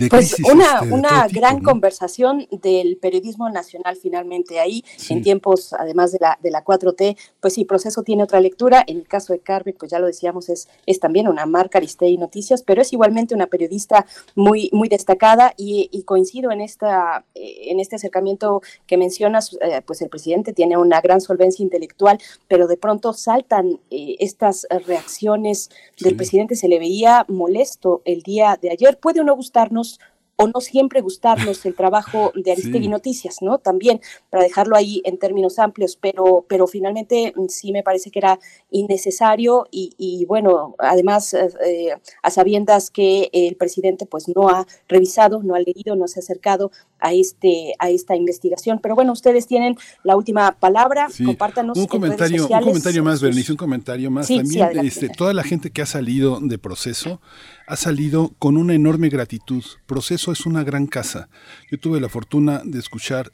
Pues 0.09 0.37
una, 0.39 0.79
este, 0.81 0.93
una 0.93 1.27
gran 1.27 1.61
conversación 1.61 2.47
del 2.51 2.97
periodismo 2.97 3.49
nacional 3.49 3.97
finalmente 3.97 4.59
ahí, 4.59 4.83
en 5.09 5.21
tiempos 5.21 5.73
además 5.73 6.11
de 6.11 6.19
la, 6.21 6.37
de 6.41 6.51
la 6.51 6.63
4T, 6.63 7.17
pues 7.39 7.53
sí, 7.53 7.65
proceso 7.65 8.03
tiene 8.03 8.23
otra 8.23 8.39
lectura, 8.39 8.83
en 8.85 8.97
el 8.97 9.07
caso 9.07 9.33
de 9.33 9.39
Carmen, 9.39 9.75
pues 9.77 9.91
ya 9.91 9.99
lo 9.99 10.07
decíamos, 10.07 10.49
es, 10.49 10.67
es 10.85 10.99
también 10.99 11.27
una 11.27 11.45
marca 11.45 11.77
Aristei 11.77 12.17
Noticias, 12.17 12.63
pero 12.63 12.81
es 12.81 12.93
igualmente 12.93 13.35
una 13.35 13.47
periodista 13.47 14.05
muy, 14.35 14.69
muy 14.71 14.87
destacada 14.87 15.53
y, 15.57 15.89
coincido 16.05 16.51
en, 16.51 16.61
esta, 16.61 17.25
en 17.35 17.79
este 17.79 17.95
acercamiento 17.95 18.61
que 18.87 18.97
mencionas, 18.97 19.55
eh, 19.61 19.81
pues 19.85 20.01
el 20.01 20.09
presidente 20.09 20.51
tiene 20.51 20.77
una 20.77 20.99
gran 20.99 21.21
solvencia 21.21 21.63
intelectual, 21.63 22.17
pero 22.47 22.67
de 22.67 22.75
pronto 22.75 23.13
saltan 23.13 23.79
eh, 23.89 24.15
estas 24.19 24.67
reacciones 24.85 25.69
del 25.99 26.15
presidente, 26.15 26.55
se 26.55 26.67
le 26.67 26.79
veía 26.79 27.25
molesto 27.27 28.01
el 28.05 28.23
día 28.23 28.57
de 28.61 28.71
ayer, 28.71 28.97
puede 28.99 29.21
uno 29.21 29.35
gustarnos 29.71 29.99
o 30.37 30.47
no 30.47 30.59
siempre 30.59 31.01
gustarnos 31.01 31.63
el 31.67 31.75
trabajo 31.75 32.31
de 32.33 32.51
Aristegui 32.51 32.87
Noticias, 32.87 33.43
¿no? 33.43 33.59
También, 33.59 34.01
para 34.31 34.43
dejarlo 34.43 34.75
ahí 34.75 34.99
en 35.05 35.19
términos 35.19 35.59
amplios, 35.59 35.97
pero, 36.01 36.45
pero 36.47 36.65
finalmente 36.65 37.31
mm, 37.35 37.47
sí 37.47 37.71
me 37.71 37.83
parece 37.83 38.09
que 38.09 38.17
era 38.17 38.39
innecesario 38.71 39.67
y, 39.69 40.25
bueno, 40.27 40.73
además 40.79 41.35
eh, 41.35 41.49
eh, 41.63 41.95
a 42.23 42.31
sabiendas 42.31 42.89
que 42.89 43.29
el 43.33 43.55
presidente 43.55 44.07
pues 44.07 44.29
no 44.35 44.49
ha 44.49 44.65
revisado, 44.87 45.43
no 45.43 45.53
ha 45.53 45.59
leído, 45.59 45.95
no 45.95 46.07
se 46.07 46.19
ha 46.19 46.23
acercado 46.23 46.71
a 47.01 47.13
este 47.13 47.73
a 47.79 47.89
esta 47.89 48.15
investigación. 48.15 48.79
Pero 48.81 48.95
bueno, 48.95 49.11
ustedes 49.11 49.47
tienen 49.47 49.75
la 50.03 50.15
última 50.15 50.53
palabra, 50.53 51.07
compártanos. 51.23 51.77
Un 51.77 51.87
comentario, 51.87 52.47
un 52.47 52.63
comentario 52.63 53.03
más, 53.03 53.21
Berenice, 53.21 53.51
un 53.51 53.57
comentario 53.57 54.11
más. 54.11 54.27
También 54.27 54.85
este, 54.85 55.09
toda 55.09 55.33
la 55.33 55.43
gente 55.43 55.71
que 55.71 55.81
ha 55.81 55.85
salido 55.85 56.39
de 56.39 56.57
proceso 56.57 57.21
ha 57.67 57.75
salido 57.75 58.33
con 58.39 58.57
una 58.57 58.73
enorme 58.73 59.09
gratitud. 59.09 59.63
Proceso 59.85 60.31
es 60.31 60.45
una 60.45 60.63
gran 60.63 60.87
casa. 60.87 61.29
Yo 61.69 61.79
tuve 61.79 62.01
la 62.01 62.09
fortuna 62.09 62.61
de 62.65 62.79
escuchar 62.79 63.31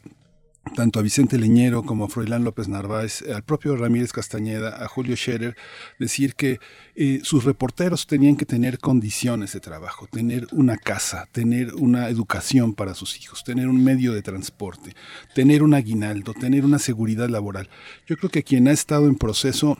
tanto 0.75 0.99
a 0.99 1.03
Vicente 1.03 1.37
Leñero 1.37 1.83
como 1.83 2.05
a 2.05 2.09
Froilán 2.09 2.43
López 2.43 2.67
Narváez, 2.67 3.23
al 3.33 3.43
propio 3.43 3.75
Ramírez 3.75 4.11
Castañeda, 4.11 4.83
a 4.83 4.87
Julio 4.87 5.15
Scherer, 5.15 5.55
decir 5.99 6.35
que 6.35 6.59
eh, 6.95 7.19
sus 7.23 7.43
reporteros 7.43 8.07
tenían 8.07 8.35
que 8.35 8.45
tener 8.45 8.79
condiciones 8.79 9.53
de 9.53 9.59
trabajo, 9.59 10.07
tener 10.07 10.47
una 10.51 10.77
casa, 10.77 11.27
tener 11.31 11.75
una 11.75 12.09
educación 12.09 12.73
para 12.73 12.93
sus 12.95 13.19
hijos, 13.19 13.43
tener 13.43 13.67
un 13.67 13.83
medio 13.83 14.13
de 14.13 14.21
transporte, 14.21 14.95
tener 15.33 15.63
un 15.63 15.73
aguinaldo, 15.73 16.33
tener 16.33 16.65
una 16.65 16.79
seguridad 16.79 17.29
laboral. 17.29 17.69
Yo 18.05 18.17
creo 18.17 18.29
que 18.29 18.43
quien 18.43 18.67
ha 18.67 18.71
estado 18.71 19.07
en 19.07 19.15
proceso 19.15 19.77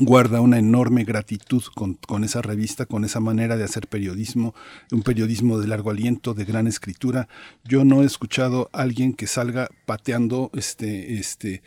guarda 0.00 0.40
una 0.40 0.58
enorme 0.58 1.04
gratitud 1.04 1.62
con, 1.74 2.24
esa 2.24 2.42
revista, 2.42 2.86
con 2.86 3.04
esa 3.04 3.20
manera 3.20 3.56
de 3.56 3.64
hacer 3.64 3.86
periodismo, 3.86 4.54
un 4.90 5.02
periodismo 5.02 5.58
de 5.58 5.68
largo 5.68 5.90
aliento, 5.90 6.34
de 6.34 6.44
gran 6.44 6.66
escritura. 6.66 7.28
Yo 7.64 7.84
no 7.84 8.02
he 8.02 8.06
escuchado 8.06 8.70
a 8.72 8.82
alguien 8.82 9.14
que 9.14 9.26
salga 9.26 9.68
pateando 9.86 10.50
este, 10.54 11.14
este, 11.14 11.62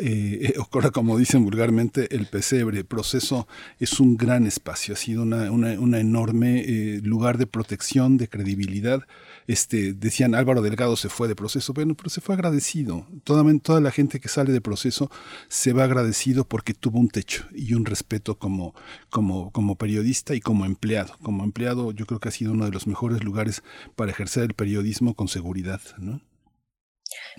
eh, 0.00 0.54
eh 0.54 0.54
como 0.92 1.18
dicen 1.18 1.44
vulgarmente, 1.44 2.14
el 2.14 2.26
pesebre. 2.26 2.84
Proceso 2.84 3.46
es 3.78 4.00
un 4.00 4.16
gran 4.16 4.46
espacio, 4.46 4.94
ha 4.94 4.96
sido 4.96 5.22
una, 5.22 5.50
una 5.50 6.00
enorme 6.00 6.60
eh, 6.60 7.00
lugar 7.02 7.36
de 7.36 7.46
protección, 7.46 8.16
de 8.16 8.28
credibilidad 8.28 9.04
este, 9.50 9.94
decían 9.94 10.36
Álvaro 10.36 10.62
Delgado 10.62 10.94
se 10.94 11.08
fue 11.08 11.26
de 11.26 11.34
proceso, 11.34 11.72
bueno, 11.72 11.96
pero 11.96 12.08
se 12.08 12.20
fue 12.20 12.36
agradecido. 12.36 13.06
Toda, 13.24 13.44
toda 13.58 13.80
la 13.80 13.90
gente 13.90 14.20
que 14.20 14.28
sale 14.28 14.52
de 14.52 14.60
proceso 14.60 15.10
se 15.48 15.72
va 15.72 15.84
agradecido 15.84 16.44
porque 16.44 16.72
tuvo 16.72 17.00
un 17.00 17.08
techo 17.08 17.46
y 17.52 17.74
un 17.74 17.84
respeto 17.84 18.38
como, 18.38 18.76
como, 19.08 19.50
como 19.50 19.74
periodista 19.74 20.36
y 20.36 20.40
como 20.40 20.66
empleado. 20.66 21.16
Como 21.20 21.42
empleado 21.42 21.90
yo 21.90 22.06
creo 22.06 22.20
que 22.20 22.28
ha 22.28 22.32
sido 22.32 22.52
uno 22.52 22.64
de 22.64 22.70
los 22.70 22.86
mejores 22.86 23.24
lugares 23.24 23.64
para 23.96 24.12
ejercer 24.12 24.44
el 24.44 24.54
periodismo 24.54 25.14
con 25.14 25.26
seguridad, 25.26 25.80
¿no? 25.98 26.20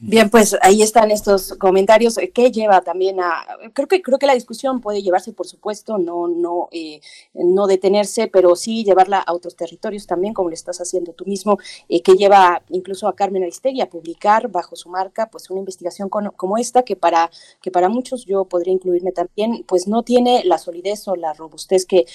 Bien, 0.03 0.30
pues 0.30 0.57
ahí 0.61 0.81
están 0.81 1.11
estos 1.11 1.53
comentarios 1.53 2.18
eh, 2.18 2.31
que 2.31 2.52
lleva 2.52 2.81
también 2.81 3.19
a 3.19 3.45
creo 3.73 3.88
que 3.88 4.02
creo 4.02 4.18
que 4.18 4.26
la 4.26 4.34
discusión 4.34 4.81
puede 4.81 5.02
llevarse, 5.02 5.31
por 5.31 5.48
supuesto, 5.48 5.98
no 5.98 6.27
no 6.27 6.69
eh, 6.72 7.02
no 7.34 7.68
detenerse, 7.68 8.27
pero 8.27 8.56
sí 8.56 8.84
llevarla 8.84 9.19
a 9.19 9.34
otros 9.34 9.56
territorios 9.56 10.07
también, 10.07 10.34
como 10.34 10.49
lo 10.49 10.56
estás 10.56 10.81
haciendo 10.81 11.14
tú 11.14 11.26
mismo, 11.26 11.57
eh, 11.88 12.02
que 12.02 12.14
lleva 12.14 12.64
incluso 12.69 13.07
a 13.07 13.15
Carmen 13.15 13.43
Aristegui 13.43 13.81
a 13.81 13.89
publicar 13.89 14.49
bajo 14.49 14.76
su 14.76 14.89
marca, 14.89 15.30
pues 15.31 15.49
una 15.49 15.60
investigación 15.60 16.10
como 16.10 16.57
esta 16.57 16.84
que 16.84 16.95
para 16.95 17.30
que 17.61 17.72
para 17.72 17.88
muchos 17.88 18.26
yo 18.26 18.45
podría 18.45 18.73
incluirme 18.73 19.11
también, 19.11 19.64
pues 19.68 19.88
no 19.88 20.03
tiene 20.03 20.43
la 20.45 20.57
solidez 20.57 21.07
o 21.07 21.15
la 21.15 21.34
robustez 21.34 21.85
que 21.85 22.06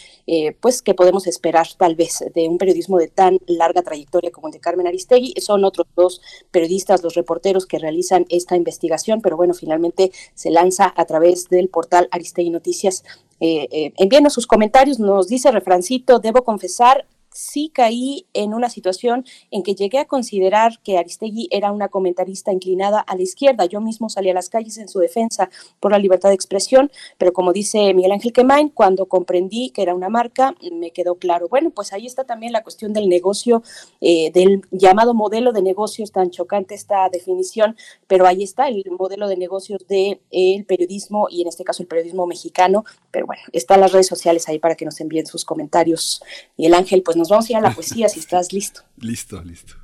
pues 0.61 0.83
que 0.83 0.95
podemos 0.95 1.27
esperar 1.27 1.69
tal 1.79 1.95
vez 1.95 2.25
de 2.35 2.49
un 2.49 2.59
periodismo 2.59 2.99
de 2.99 3.09
tan 3.09 3.39
larga 3.47 3.83
trayectoria 3.83 4.31
como 4.31 4.49
el 4.49 4.53
de 4.55 4.61
Carmen 4.61 4.87
Aristegui. 4.87 5.35
Son 5.41 5.65
otros 5.65 5.87
dos 5.95 6.21
periodistas, 6.51 7.03
los 7.03 7.15
reporteros 7.15 7.46
que 7.67 7.79
realizan 7.79 8.27
esta 8.29 8.57
investigación, 8.57 9.21
pero 9.21 9.37
bueno, 9.37 9.55
finalmente 9.55 10.11
se 10.35 10.51
lanza 10.51 10.93
a 10.97 11.05
través 11.05 11.49
del 11.49 11.69
portal 11.69 12.09
Aristegui 12.11 12.51
Noticias. 12.51 13.05
Eh, 13.39 13.69
eh, 13.71 13.93
envíenos 13.97 14.33
sus 14.33 14.47
comentarios, 14.47 14.99
nos 14.99 15.29
dice 15.29 15.51
Refrancito, 15.53 16.19
debo 16.19 16.43
confesar, 16.43 17.07
sí 17.37 17.71
caí 17.73 18.27
en 18.33 18.55
una 18.55 18.71
situación 18.71 19.25
en 19.51 19.63
que 19.63 19.75
llegué 19.75 19.99
a 19.99 20.07
considerar 20.07 20.81
que 20.83 20.99
Aristegui 20.99 21.49
era 21.51 21.71
una 21.73 21.89
comentarista 21.89 22.53
inclinada 22.53 23.01
a 23.01 23.15
la 23.15 23.23
izquierda. 23.23 23.67
Yo 23.67 23.81
mismo 23.81 24.09
salí 24.09 24.31
a 24.31 24.35
las 24.35 24.49
calles 24.49 24.79
en 24.79 24.89
su 24.89 24.99
defensa 24.99 25.51
por 25.81 25.93
la 25.93 25.99
libertad 25.99 26.31
de 26.31 26.35
expresión, 26.35 26.91
pero 27.19 27.33
como 27.33 27.53
dice 27.53 27.93
Miguel 27.95 28.13
Ángel 28.13 28.33
Quemain, 28.33 28.71
cuando 28.71 29.07
comprendí 29.07 29.71
que 29.71 29.83
era 29.83 29.95
una 29.95 30.09
marca, 30.09 30.55
me 30.73 30.91
quedó 30.91 31.17
claro. 31.17 31.49
Bueno, 31.49 31.71
pues 31.71 31.93
ahí 31.93 32.07
está 32.07 32.25
también 32.25 32.53
la 32.53 32.63
cuestión 32.63 32.93
del 32.93 33.09
negocio, 33.09 33.63
eh, 34.01 34.31
del 34.33 34.63
llamado 34.71 35.15
modelo 35.15 35.53
de 35.53 35.63
negocios, 35.63 36.13
tan 36.13 36.31
chocante 36.31 36.75
esta 36.75 37.09
definición, 37.11 37.77
pero 38.07 38.27
ahí 38.27 38.43
está 38.43 38.69
el 38.69 38.85
modelo 38.99 39.29
de 39.29 39.37
negocios 39.37 39.87
del 39.87 40.21
periodismo 40.67 41.29
y 41.31 41.43
en 41.43 41.49
este 41.49 41.65
caso 41.65 41.83
el 41.83 41.89
periodismo 41.89 42.27
mexicano. 42.27 42.85
Pero 43.11 43.27
bueno, 43.27 43.43
están 43.53 43.81
las 43.81 43.93
redes 43.93 44.07
sociales 44.07 44.49
ahí 44.49 44.59
para 44.59 44.75
que 44.75 44.85
nos 44.85 45.01
envíen 45.01 45.27
sus 45.27 45.45
comentarios. 45.45 46.23
Miguel 46.57 46.75
Ángel, 46.75 47.03
pues 47.03 47.17
nos 47.17 47.26
vamos 47.29 47.49
a 47.49 47.53
ir 47.53 47.57
a 47.59 47.61
la 47.61 47.71
poesía 47.73 48.09
si 48.09 48.21
estás 48.21 48.53
listo. 48.53 48.83
Listo, 48.97 49.43
listo. 49.43 49.75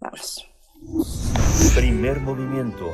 Vamos. 0.00 0.46
Primer 1.74 2.20
movimiento. 2.20 2.92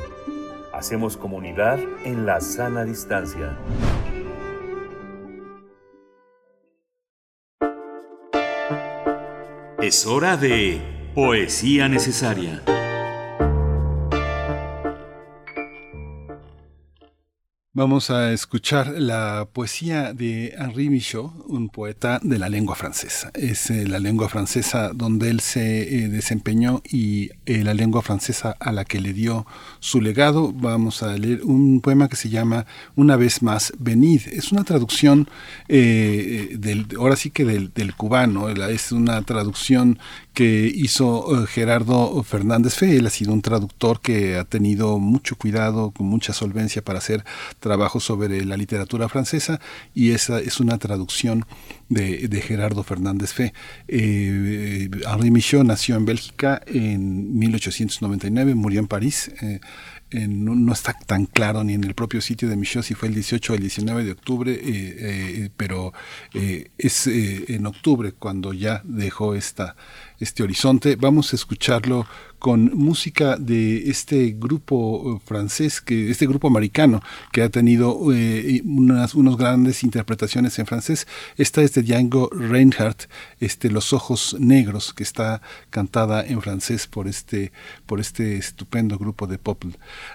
Hacemos 0.73 1.15
comunidad 1.17 1.79
en 2.03 2.25
la 2.25 2.41
sana 2.41 2.83
distancia. 2.83 3.57
Es 9.81 10.05
hora 10.05 10.35
de 10.35 10.81
poesía 11.13 11.87
necesaria. 11.87 12.63
Vamos 17.77 18.09
a 18.09 18.31
escuchar 18.31 18.93
la 18.97 19.49
poesía 19.51 20.13
de 20.13 20.55
Henri 20.57 20.89
Michaud, 20.89 21.31
un 21.47 21.67
poeta 21.67 22.21
de 22.23 22.39
la 22.39 22.47
lengua 22.47 22.73
francesa. 22.73 23.31
Es 23.33 23.69
eh, 23.69 23.85
la 23.85 23.99
lengua 23.99 24.29
francesa 24.29 24.91
donde 24.93 25.29
él 25.29 25.41
se 25.41 25.81
eh, 25.81 26.07
desempeñó 26.07 26.81
y 26.89 27.31
eh, 27.45 27.65
la 27.65 27.73
lengua 27.73 28.01
francesa 28.01 28.55
a 28.61 28.71
la 28.71 28.85
que 28.85 29.01
le 29.01 29.11
dio 29.11 29.45
su 29.81 29.99
legado. 29.99 30.53
Vamos 30.53 31.03
a 31.03 31.17
leer 31.17 31.43
un 31.43 31.81
poema 31.81 32.07
que 32.07 32.15
se 32.15 32.29
llama 32.29 32.65
Una 32.95 33.17
vez 33.17 33.41
más, 33.41 33.73
venid. 33.77 34.21
Es 34.31 34.53
una 34.53 34.63
traducción, 34.63 35.27
del, 35.67 36.87
ahora 36.97 37.17
sí 37.17 37.29
que 37.29 37.43
del, 37.43 37.73
del 37.73 37.93
cubano, 37.93 38.47
es 38.47 38.93
una 38.93 39.21
traducción 39.23 39.99
que 40.33 40.71
hizo 40.73 41.45
Gerardo 41.47 42.23
Fernández 42.23 42.75
Fe. 42.75 42.97
Él 42.97 43.07
ha 43.07 43.09
sido 43.09 43.33
un 43.33 43.41
traductor 43.41 43.99
que 43.99 44.37
ha 44.37 44.45
tenido 44.45 44.97
mucho 44.97 45.35
cuidado, 45.35 45.91
con 45.91 46.07
mucha 46.07 46.31
solvencia 46.31 46.81
para 46.81 46.99
hacer 46.99 47.25
trabajo 47.65 47.99
sobre 47.99 48.45
la 48.45 48.57
literatura 48.57 49.09
francesa 49.09 49.59
y 49.95 50.11
esa 50.11 50.39
es 50.39 50.59
una 50.59 50.77
traducción 50.77 51.47
de, 51.89 52.41
Gerardo 52.45 52.83
Fernández 52.83 53.33
Fe. 53.33 53.53
Eh, 53.87 54.87
Henri 55.11 55.31
Michaud 55.31 55.63
nació 55.63 55.95
en 55.95 56.05
Bélgica 56.05 56.61
en 56.67 57.35
1899, 57.39 58.53
murió 58.53 58.79
en 58.81 58.87
París. 58.87 59.31
Eh, 59.41 59.59
no, 60.27 60.71
está 60.71 60.93
tan 61.07 61.25
claro 61.25 61.63
ni 61.63 61.73
en 61.73 61.83
el 61.83 61.95
propio 61.95 62.21
sitio 62.21 62.47
de 62.47 62.55
Michaud 62.55 62.83
si 62.83 62.93
fue 62.93 63.07
el 63.09 63.15
18 63.15 63.53
o 63.53 63.55
el 63.55 63.61
19 63.61 64.03
de 64.03 64.11
octubre, 64.11 64.59
eh, 64.61 65.49
pero 65.57 65.91
es 66.77 67.07
en 67.07 67.65
octubre 67.65 68.11
cuando 68.11 68.53
ya 68.53 68.81
dejó 68.85 69.33
esta, 69.33 69.75
este 70.19 70.43
horizonte. 70.43 70.95
Vamos 70.95 71.33
a 71.33 71.35
escucharlo 71.35 72.05
con 72.39 72.77
música 72.77 73.37
de 73.37 73.89
este 73.89 74.35
grupo 74.37 75.15
eh, 75.15 75.21
francés, 75.25 75.81
que 75.81 76.11
este 76.11 76.27
grupo 76.27 76.47
americano 76.47 77.01
que 77.31 77.41
ha 77.41 77.49
tenido 77.49 77.97
eh, 78.13 78.61
unas 78.65 79.15
unos 79.15 79.37
grandes 79.37 79.83
interpretaciones 79.83 80.59
en 80.59 80.65
francés. 80.65 81.07
Esta 81.37 81.61
es 81.61 81.73
de 81.73 81.81
Django 81.81 82.29
Reinhardt, 82.31 83.09
este 83.39 83.71
Los 83.71 83.93
ojos 83.93 84.35
negros, 84.39 84.93
que 84.93 85.03
está 85.03 85.41
cantada 85.69 86.25
en 86.25 86.41
francés 86.41 86.87
por 86.87 87.07
este 87.07 87.51
por 87.85 87.99
este 87.99 88.37
estupendo 88.37 88.97
grupo 88.97 89.27
de 89.27 89.39
pop. 89.39 89.63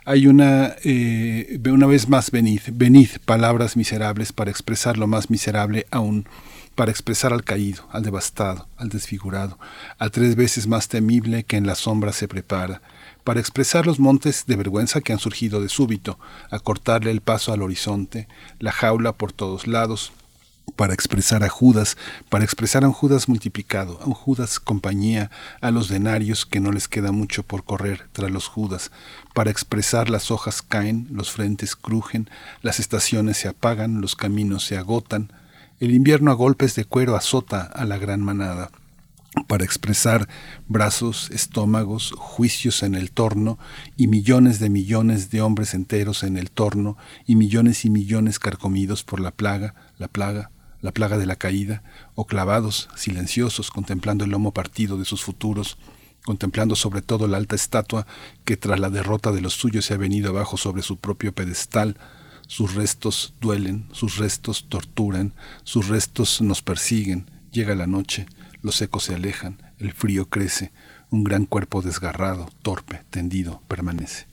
Hay 0.04 0.26
una 0.26 0.76
eh, 0.84 1.60
una 1.68 1.86
vez 1.86 2.08
más 2.08 2.30
venid, 2.30 2.60
venid 2.72 3.08
palabras 3.24 3.76
miserables 3.76 4.32
para 4.32 4.50
expresar 4.50 4.98
lo 4.98 5.06
más 5.06 5.30
miserable 5.30 5.86
aún 5.90 6.26
para 6.80 6.92
expresar 6.92 7.34
al 7.34 7.44
caído, 7.44 7.86
al 7.92 8.02
devastado, 8.04 8.66
al 8.78 8.88
desfigurado, 8.88 9.58
al 9.98 10.10
tres 10.10 10.34
veces 10.34 10.66
más 10.66 10.88
temible 10.88 11.44
que 11.44 11.58
en 11.58 11.66
la 11.66 11.74
sombra 11.74 12.10
se 12.10 12.26
prepara, 12.26 12.80
para 13.22 13.38
expresar 13.38 13.84
los 13.84 14.00
montes 14.00 14.46
de 14.46 14.56
vergüenza 14.56 15.02
que 15.02 15.12
han 15.12 15.18
surgido 15.18 15.60
de 15.60 15.68
súbito, 15.68 16.18
a 16.50 16.58
cortarle 16.58 17.10
el 17.10 17.20
paso 17.20 17.52
al 17.52 17.60
horizonte, 17.60 18.28
la 18.60 18.72
jaula 18.72 19.12
por 19.12 19.30
todos 19.30 19.66
lados, 19.66 20.12
para 20.74 20.94
expresar 20.94 21.44
a 21.44 21.50
Judas, 21.50 21.98
para 22.30 22.44
expresar 22.44 22.82
a 22.82 22.86
un 22.86 22.94
Judas 22.94 23.28
multiplicado, 23.28 24.00
a 24.00 24.06
un 24.06 24.14
Judas 24.14 24.58
compañía, 24.58 25.30
a 25.60 25.70
los 25.70 25.90
denarios 25.90 26.46
que 26.46 26.60
no 26.60 26.72
les 26.72 26.88
queda 26.88 27.12
mucho 27.12 27.42
por 27.42 27.62
correr 27.62 28.08
tras 28.12 28.30
los 28.30 28.46
Judas, 28.46 28.90
para 29.34 29.50
expresar 29.50 30.08
las 30.08 30.30
hojas 30.30 30.62
caen, 30.62 31.08
los 31.10 31.30
frentes 31.30 31.76
crujen, 31.76 32.30
las 32.62 32.80
estaciones 32.80 33.36
se 33.36 33.48
apagan, 33.48 34.00
los 34.00 34.16
caminos 34.16 34.64
se 34.64 34.78
agotan, 34.78 35.30
el 35.80 35.94
invierno 35.94 36.30
a 36.30 36.34
golpes 36.34 36.74
de 36.74 36.84
cuero 36.84 37.16
azota 37.16 37.62
a 37.62 37.86
la 37.86 37.96
gran 37.96 38.20
manada 38.20 38.70
para 39.46 39.64
expresar 39.64 40.28
brazos, 40.68 41.30
estómagos, 41.30 42.12
juicios 42.16 42.82
en 42.82 42.94
el 42.94 43.10
torno 43.10 43.58
y 43.96 44.06
millones 44.06 44.58
de 44.58 44.68
millones 44.68 45.30
de 45.30 45.40
hombres 45.40 45.72
enteros 45.72 46.22
en 46.22 46.36
el 46.36 46.50
torno 46.50 46.98
y 47.26 47.34
millones 47.36 47.86
y 47.86 47.90
millones 47.90 48.38
carcomidos 48.38 49.04
por 49.04 49.20
la 49.20 49.30
plaga, 49.30 49.74
la 49.96 50.08
plaga, 50.08 50.50
la 50.82 50.92
plaga 50.92 51.16
de 51.16 51.26
la 51.26 51.36
caída, 51.36 51.82
o 52.14 52.26
clavados, 52.26 52.90
silenciosos, 52.94 53.70
contemplando 53.70 54.24
el 54.24 54.30
lomo 54.32 54.52
partido 54.52 54.98
de 54.98 55.06
sus 55.06 55.22
futuros, 55.24 55.78
contemplando 56.24 56.76
sobre 56.76 57.00
todo 57.00 57.26
la 57.26 57.38
alta 57.38 57.56
estatua 57.56 58.06
que 58.44 58.58
tras 58.58 58.80
la 58.80 58.90
derrota 58.90 59.32
de 59.32 59.40
los 59.40 59.54
suyos 59.54 59.86
se 59.86 59.94
ha 59.94 59.98
venido 59.98 60.30
abajo 60.30 60.58
sobre 60.58 60.82
su 60.82 60.98
propio 60.98 61.32
pedestal, 61.32 61.96
sus 62.50 62.74
restos 62.74 63.32
duelen, 63.40 63.86
sus 63.92 64.16
restos 64.16 64.66
torturan, 64.68 65.34
sus 65.62 65.86
restos 65.86 66.42
nos 66.42 66.62
persiguen. 66.62 67.30
Llega 67.52 67.76
la 67.76 67.86
noche, 67.86 68.26
los 68.60 68.82
ecos 68.82 69.04
se 69.04 69.14
alejan, 69.14 69.62
el 69.78 69.92
frío 69.92 70.28
crece, 70.28 70.72
un 71.10 71.22
gran 71.22 71.46
cuerpo 71.46 71.80
desgarrado, 71.80 72.50
torpe, 72.62 73.04
tendido, 73.10 73.62
permanece. 73.68 74.29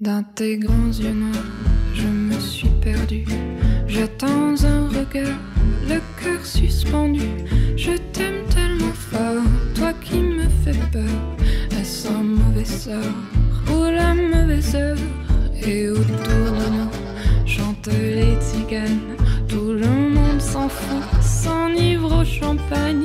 Dans 0.00 0.22
tes 0.22 0.56
grands 0.56 0.98
yeux 0.98 1.12
noirs, 1.12 1.44
je 1.92 2.06
me 2.06 2.40
suis 2.40 2.70
perdu. 2.80 3.26
J'attends 3.86 4.54
un 4.64 4.88
regard, 4.88 5.36
le 5.86 6.00
cœur 6.18 6.42
suspendu. 6.42 7.28
Je 7.76 7.90
t'aime 8.10 8.46
tellement 8.48 8.94
fort, 8.94 9.44
toi 9.74 9.92
qui 10.02 10.16
me 10.16 10.44
fais 10.64 10.78
peur. 10.90 11.04
Est-ce 11.78 12.08
un 12.08 12.22
mauvais 12.22 12.64
sort 12.64 12.94
ou 13.70 13.90
la 13.90 14.14
mauvaise 14.14 14.74
heure? 14.74 14.96
Et 15.66 15.90
autour 15.90 16.06
de 16.06 16.70
nous 16.76 17.46
chantent 17.46 17.90
les 17.92 18.36
tziganes. 18.40 19.18
Tout 19.48 19.74
le 19.74 19.86
monde 19.86 20.40
s'en 20.40 20.70
fout, 20.70 21.02
s'enivre 21.20 22.22
au 22.22 22.24
champagne. 22.24 23.04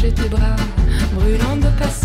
Chercher 0.00 0.14
tes 0.14 0.28
bras, 0.28 0.56
brûlant 1.12 1.56
de 1.56 1.68
passion. 1.78 1.99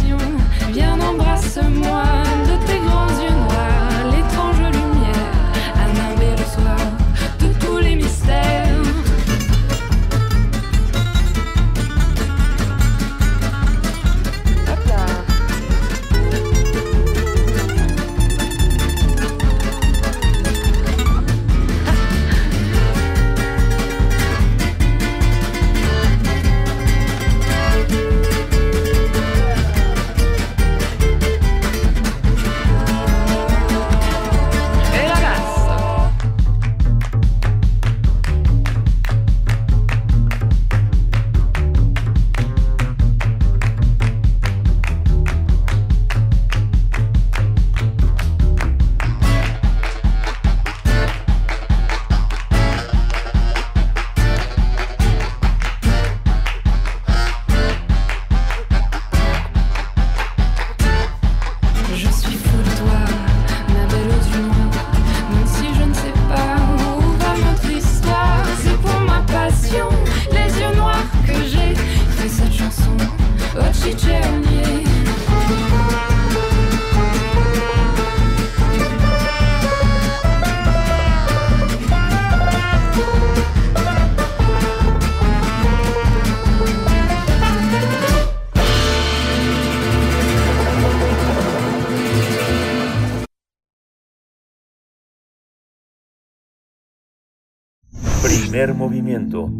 movimiento. 98.86 99.52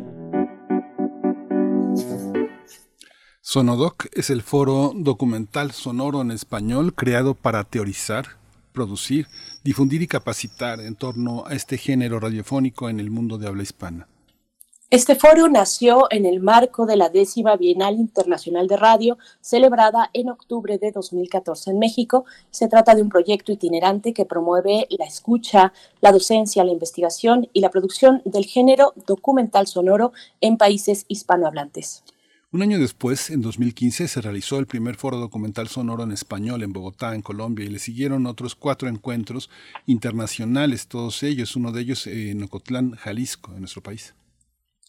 Sonodoc 3.40 4.06
es 4.12 4.30
el 4.30 4.42
foro 4.42 4.92
documental 4.94 5.70
sonoro 5.72 6.22
en 6.22 6.32
español 6.32 6.94
creado 6.94 7.34
para 7.34 7.64
teorizar, 7.64 8.26
producir 8.72 9.26
difundir 9.62 10.02
y 10.02 10.06
capacitar 10.06 10.80
en 10.80 10.94
torno 10.94 11.44
a 11.46 11.54
este 11.54 11.76
género 11.76 12.20
radiofónico 12.20 12.88
en 12.88 13.00
el 13.00 13.10
mundo 13.10 13.38
de 13.38 13.46
habla 13.46 13.62
hispana. 13.62 14.08
Este 14.92 15.14
foro 15.14 15.48
nació 15.48 16.08
en 16.10 16.26
el 16.26 16.40
marco 16.40 16.84
de 16.84 16.96
la 16.96 17.10
décima 17.10 17.56
Bienal 17.56 17.94
Internacional 17.94 18.66
de 18.66 18.76
Radio, 18.76 19.18
celebrada 19.40 20.10
en 20.14 20.30
octubre 20.30 20.78
de 20.78 20.90
2014 20.90 21.70
en 21.70 21.78
México. 21.78 22.24
Se 22.50 22.66
trata 22.66 22.96
de 22.96 23.02
un 23.02 23.08
proyecto 23.08 23.52
itinerante 23.52 24.12
que 24.12 24.24
promueve 24.24 24.88
la 24.90 25.04
escucha, 25.04 25.72
la 26.00 26.10
docencia, 26.10 26.64
la 26.64 26.72
investigación 26.72 27.48
y 27.52 27.60
la 27.60 27.70
producción 27.70 28.20
del 28.24 28.46
género 28.46 28.92
documental 29.06 29.68
sonoro 29.68 30.12
en 30.40 30.56
países 30.56 31.04
hispanohablantes. 31.06 32.02
Un 32.52 32.62
año 32.62 32.80
después, 32.80 33.30
en 33.30 33.42
2015, 33.42 34.08
se 34.08 34.20
realizó 34.20 34.58
el 34.58 34.66
primer 34.66 34.96
foro 34.96 35.18
documental 35.18 35.68
sonoro 35.68 36.02
en 36.02 36.10
español 36.10 36.64
en 36.64 36.72
Bogotá, 36.72 37.14
en 37.14 37.22
Colombia, 37.22 37.64
y 37.64 37.68
le 37.68 37.78
siguieron 37.78 38.26
otros 38.26 38.56
cuatro 38.56 38.88
encuentros 38.88 39.48
internacionales, 39.86 40.88
todos 40.88 41.22
ellos, 41.22 41.54
uno 41.54 41.70
de 41.70 41.82
ellos 41.82 42.08
en 42.08 42.42
Ocotlán, 42.42 42.96
Jalisco, 42.96 43.52
en 43.52 43.60
nuestro 43.60 43.84
país. 43.84 44.14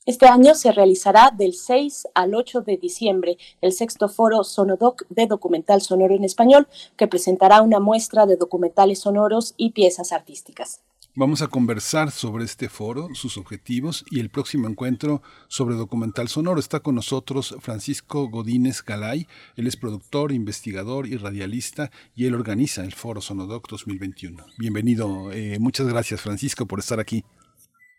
Este 0.08 0.26
año 0.26 0.56
se 0.56 0.72
realizará 0.72 1.30
del 1.38 1.54
6 1.54 2.08
al 2.16 2.34
8 2.34 2.62
de 2.62 2.78
diciembre 2.78 3.38
el 3.62 3.74
sexto 3.74 4.10
foro 4.10 4.44
Sonodoc 4.44 5.04
de 5.10 5.28
documental 5.28 5.82
sonoro 5.82 6.16
en 6.16 6.24
español, 6.24 6.68
que 6.98 7.08
presentará 7.08 7.62
una 7.62 7.80
muestra 7.80 8.26
de 8.26 8.38
documentales 8.38 9.02
sonoros 9.02 9.54
y 9.56 9.70
piezas 9.70 10.12
artísticas. 10.12 10.82
Vamos 11.14 11.42
a 11.42 11.48
conversar 11.48 12.10
sobre 12.10 12.46
este 12.46 12.70
foro, 12.70 13.10
sus 13.16 13.38
objetivos 13.38 14.06
y 14.10 14.22
el 14.22 14.30
próximo 14.30 14.70
encuentro 14.70 15.22
sobre 15.50 15.76
documental 15.76 16.30
sonoro. 16.30 16.58
Está 16.58 16.80
con 16.80 16.96
nosotros 16.96 17.54
Francisco 17.60 18.30
Godínez 18.30 18.82
Galay. 18.82 19.28
Él 19.58 19.68
es 19.68 19.76
productor, 19.76 20.32
investigador 20.32 21.08
y 21.08 21.18
radialista 21.18 21.90
y 22.16 22.28
él 22.28 22.34
organiza 22.34 22.86
el 22.86 22.94
foro 22.94 23.20
Sonodoc 23.20 23.68
2021. 23.70 24.42
Bienvenido. 24.58 25.34
Eh, 25.34 25.58
muchas 25.60 25.90
gracias, 25.90 26.22
Francisco, 26.22 26.66
por 26.66 26.80
estar 26.80 27.02
aquí. 27.02 27.26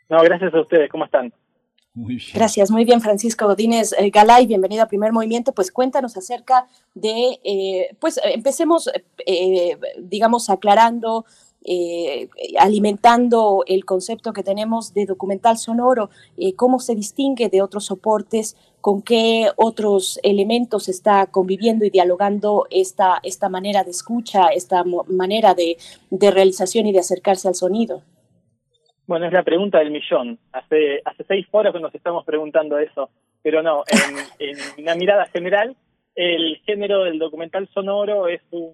No, 0.09 0.23
gracias 0.23 0.55
a 0.55 0.63
ustedes. 0.63 0.91
¿Cómo 0.91 1.05
están? 1.05 1.35
Muy 1.95 2.17
bien. 2.17 2.31
Gracias, 2.33 2.71
muy 2.71 2.87
bien, 2.87 3.03
Francisco 3.03 3.47
Godínez 3.47 3.93
eh, 3.99 4.09
Galay, 4.09 4.47
bienvenido 4.47 4.83
a 4.83 4.87
Primer 4.87 5.13
Movimiento. 5.13 5.53
Pues 5.53 5.71
cuéntanos 5.71 6.17
acerca 6.17 6.67
de, 6.95 7.39
eh, 7.45 7.95
pues 8.01 8.19
empecemos, 8.25 8.91
eh, 9.27 9.77
digamos, 9.99 10.49
aclarando 10.49 11.27
eh, 11.65 12.29
alimentando 12.59 13.65
el 13.67 13.85
concepto 13.85 14.33
que 14.33 14.43
tenemos 14.43 14.95
de 14.95 15.07
documental 15.07 15.59
sonoro, 15.59 16.11
eh, 16.37 16.55
cómo 16.55 16.79
se 16.79 16.95
distingue 16.95 17.49
de 17.49 17.63
otros 17.63 17.87
soportes, 17.87 18.57
con 18.81 19.03
qué 19.03 19.49
otros 19.57 20.19
elementos 20.23 20.89
está 20.89 21.27
conviviendo 21.27 21.85
y 21.85 21.91
dialogando 21.91 22.67
esta, 22.71 23.21
esta 23.23 23.49
manera 23.49 23.85
de 23.85 23.93
escucha, 23.93 24.49
esta 24.49 24.85
manera 25.07 25.55
de, 25.55 25.77
de 26.11 26.31
realización 26.31 26.87
y 26.87 26.93
de 26.93 26.99
acercarse 26.99 27.49
al 27.49 27.55
sonido. 27.55 28.03
Bueno, 29.07 29.27
es 29.27 29.33
la 29.33 29.43
pregunta 29.43 29.79
del 29.79 29.91
millón. 29.91 30.39
Hace, 30.53 31.01
hace 31.05 31.25
seis 31.29 31.47
horas 31.51 31.73
que 31.73 31.81
nos 31.81 31.95
estamos 31.95 32.25
preguntando 32.25 32.79
eso, 32.79 33.11
pero 33.43 33.63
no, 33.63 33.85
en, 33.87 34.49
en 34.49 34.57
una 34.79 34.95
mirada 34.95 35.27
general, 35.27 35.77
el 36.15 36.59
género 36.67 37.05
del 37.05 37.19
documental 37.19 37.69
sonoro 37.73 38.29
es 38.29 38.41
un 38.51 38.71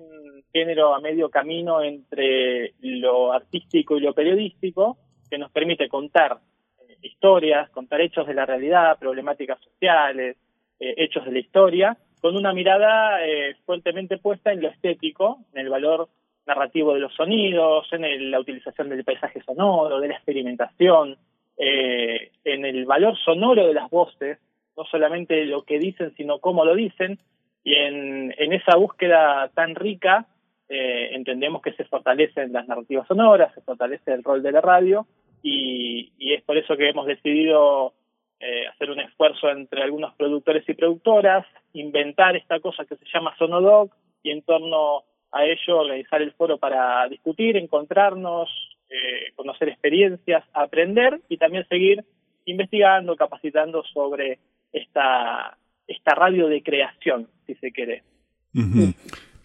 género 0.59 0.95
a 0.95 1.01
medio 1.01 1.31
camino 1.31 1.83
entre 1.83 2.75
lo 2.81 3.33
artístico 3.33 3.97
y 3.97 4.01
lo 4.01 4.13
periodístico, 4.13 4.97
que 5.31 5.39
nos 5.39 5.53
permite 5.53 5.89
contar 5.89 6.39
eh, 6.81 6.97
historias, 7.03 7.71
contar 7.71 8.01
hechos 8.01 8.27
de 8.27 8.35
la 8.35 8.45
realidad, 8.45 8.99
problemáticas 8.99 9.61
sociales, 9.61 10.37
eh, 10.81 10.95
hechos 10.97 11.25
de 11.25 11.33
la 11.33 11.39
historia, 11.39 11.97
con 12.21 12.37
una 12.37 12.53
mirada 12.53 13.25
eh, 13.25 13.55
fuertemente 13.65 14.19
puesta 14.19 14.53
en 14.53 14.63
lo 14.63 14.69
estético, 14.69 15.39
en 15.53 15.61
el 15.61 15.69
valor 15.69 16.09
narrativo 16.45 16.95
de 16.95 17.01
los 17.01 17.15
sonidos, 17.15 17.87
en 17.93 18.31
la 18.31 18.41
utilización 18.41 18.89
del 18.89 19.05
paisaje 19.05 19.41
sonoro, 19.43 20.01
de 20.01 20.09
la 20.09 20.15
experimentación, 20.15 21.17
en 21.61 22.65
el 22.65 22.87
valor 22.87 23.19
sonoro 23.19 23.67
de 23.67 23.75
las 23.75 23.91
voces, 23.91 24.39
no 24.77 24.85
solamente 24.85 25.45
lo 25.45 25.65
que 25.65 25.79
dicen, 25.79 26.15
sino 26.17 26.39
cómo 26.39 26.65
lo 26.65 26.75
dicen, 26.75 27.19
y 27.65 27.75
en 27.75 28.53
esa 28.53 28.77
búsqueda 28.77 29.51
tan 29.55 29.75
rica 29.75 30.27
eh, 30.69 31.11
entendemos 31.13 31.63
que 31.63 31.73
se 31.73 31.85
fortalecen 31.85 32.53
las 32.53 32.69
narrativas 32.69 33.07
sonoras, 33.07 33.55
se 33.55 33.63
fortalece 33.63 34.13
el 34.13 34.23
rol 34.23 34.43
de 34.43 34.53
la 34.53 34.61
radio 34.61 35.07
y, 35.43 36.13
es 36.19 36.43
por 36.43 36.59
eso 36.59 36.77
que 36.77 36.91
hemos 36.91 37.07
decidido 37.07 37.95
eh, 38.39 38.67
hacer 38.67 38.91
un 38.91 39.01
esfuerzo 39.01 39.49
entre 39.51 39.83
algunos 39.83 40.15
productores 40.15 40.69
y 40.69 40.75
productoras, 40.75 41.47
inventar 41.73 42.37
esta 42.37 42.61
cosa 42.61 42.85
que 42.85 42.97
se 42.97 43.07
llama 43.13 43.35
Sonodoc 43.39 43.95
y 44.23 44.31
en 44.31 44.43
torno 44.43 45.05
a 45.33 45.45
ello 45.45 45.79
organizar 45.79 46.21
el 46.23 46.33
foro 46.33 46.59
para 46.59 47.09
discutir, 47.09 47.57
encontrarnos, 47.57 48.49
eh, 48.91 49.33
conocer 49.37 49.71
experiencias, 49.71 50.45
aprender 50.53 51.21
y 51.29 51.39
también 51.39 51.67
seguir 51.69 52.05
investigando, 52.45 53.17
capacitando 53.17 53.83
sobre 53.85 54.39
esta, 54.73 55.57
esta 55.87 56.15
radio 56.15 56.49
de 56.49 56.63
creación, 56.63 57.29
si 57.47 57.55
se 57.57 57.73
quiere. 57.73 58.03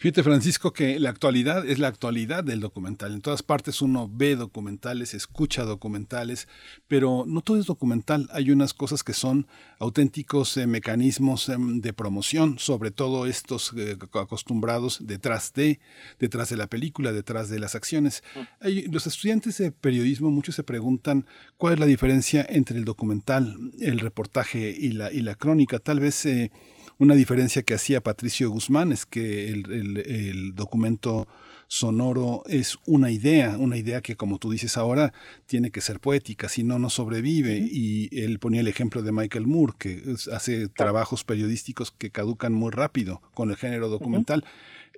Fíjate, 0.04 0.22
Francisco, 0.22 0.74
que 0.74 1.00
la 1.00 1.10
actualidad 1.10 1.66
es 1.66 1.80
la 1.80 1.88
actualidad 1.88 2.44
del 2.44 2.60
documental. 2.60 3.14
En 3.14 3.22
todas 3.22 3.42
partes 3.42 3.82
uno 3.82 4.12
ve 4.14 4.36
documentales, 4.36 5.14
escucha 5.14 5.64
documentales, 5.64 6.50
pero 6.90 7.24
no 7.26 7.40
todo 7.40 7.58
es 7.58 7.68
documental. 7.68 8.28
Hay 8.34 8.52
unas 8.52 8.74
cosas 8.74 9.02
que 9.02 9.14
son 9.14 9.48
auténticos 9.80 10.58
eh, 10.58 10.68
mecanismos 10.68 11.48
em, 11.48 11.80
de 11.80 11.94
promoción, 11.94 12.60
sobre 12.60 12.92
todo 12.92 13.28
estos 13.28 13.72
eh, 13.78 13.98
acostumbrados 14.16 15.08
detrás 15.08 15.54
de, 15.54 15.80
detrás 16.20 16.50
de 16.50 16.58
la 16.58 16.68
película, 16.68 17.14
detrás 17.14 17.48
de 17.48 17.60
las 17.60 17.74
acciones. 17.74 18.26
Hay, 18.60 18.88
los 18.88 19.08
estudiantes 19.08 19.58
de 19.60 19.72
periodismo, 19.72 20.32
muchos 20.32 20.56
se 20.56 20.64
preguntan 20.64 21.26
cuál 21.56 21.76
es 21.76 21.80
la 21.80 21.86
diferencia 21.86 22.46
entre 22.50 22.78
el 22.78 22.84
documental, 22.84 23.56
el 23.80 24.02
reportaje 24.02 24.76
y 24.78 24.92
la, 24.92 25.14
y 25.14 25.22
la 25.22 25.36
crónica. 25.36 25.80
Tal 25.80 26.02
vez 26.02 26.26
eh, 26.26 26.52
una 27.00 27.16
diferencia 27.16 27.64
que 27.64 27.74
hacía 27.74 28.02
Patricio 28.02 28.50
Guzmán 28.50 28.92
es 28.92 29.06
que 29.06 29.50
el, 29.50 30.54
documento 30.56 31.28
sonoro 31.68 32.44
es 32.48 32.78
una 32.86 33.10
idea, 33.10 33.58
una 33.58 33.78
idea 33.78 34.02
que 34.02 34.16
como 34.16 34.38
tú 34.38 34.52
dices 34.52 34.78
ahora 34.78 35.12
tiene 35.46 35.72
que 35.72 35.82
ser 35.82 36.00
poética, 36.00 36.48
si 36.50 36.64
no, 36.64 36.78
no 36.78 36.90
sobrevive. 36.90 37.58
Y 37.58 38.10
él 38.12 38.40
ponía 38.40 38.62
el 38.62 38.68
ejemplo 38.68 39.02
de 39.02 39.12
Michael 39.12 39.48
Moore, 39.48 39.74
que 39.78 40.04
hace 40.32 40.68
trabajos 40.68 41.24
periodísticos 41.24 41.92
que 41.92 42.12
caducan 42.12 42.54
muy 42.54 42.72
rápido 42.72 43.22
con 43.34 43.50
el 43.50 43.58
género 43.58 43.90
documental. 43.90 44.46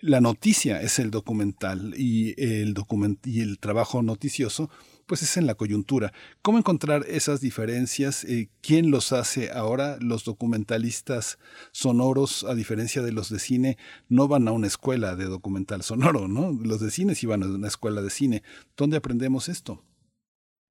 La 0.01 0.19
noticia 0.19 0.82
es 0.82 0.99
el 0.99 1.09
documental 1.09 1.93
y 1.98 2.35
el, 2.38 2.74
document 2.74 3.25
y 3.25 3.41
el 3.41 3.57
trabajo 3.59 4.03
noticioso 4.03 4.69
pues 5.08 5.22
es 5.22 5.38
en 5.38 5.48
la 5.48 5.56
coyuntura. 5.56 6.11
¿Cómo 6.42 6.58
encontrar 6.58 7.01
esas 7.08 7.42
diferencias? 7.42 8.24
Eh, 8.25 8.50
¿Quién 8.61 8.92
los 8.92 9.14
hace 9.14 9.51
ahora? 9.51 9.98
Los 10.01 10.25
documentalistas 10.25 11.38
sonoros, 11.72 12.43
a 12.43 12.56
diferencia 12.56 13.01
de 13.01 13.11
los 13.11 13.30
de 13.30 13.40
cine, 13.40 13.77
no 14.09 14.27
van 14.27 14.48
a 14.48 14.51
una 14.51 14.67
escuela 14.67 15.16
de 15.16 15.25
documental 15.25 15.82
sonoro, 15.82 16.27
¿no? 16.27 16.51
Los 16.64 16.82
de 16.82 16.90
cine 16.90 17.16
sí 17.16 17.27
van 17.27 17.43
a 17.43 17.48
una 17.48 17.67
escuela 17.67 18.01
de 18.01 18.09
cine. 18.09 18.42
¿Dónde 18.77 18.98
aprendemos 18.98 19.48
esto? 19.50 19.84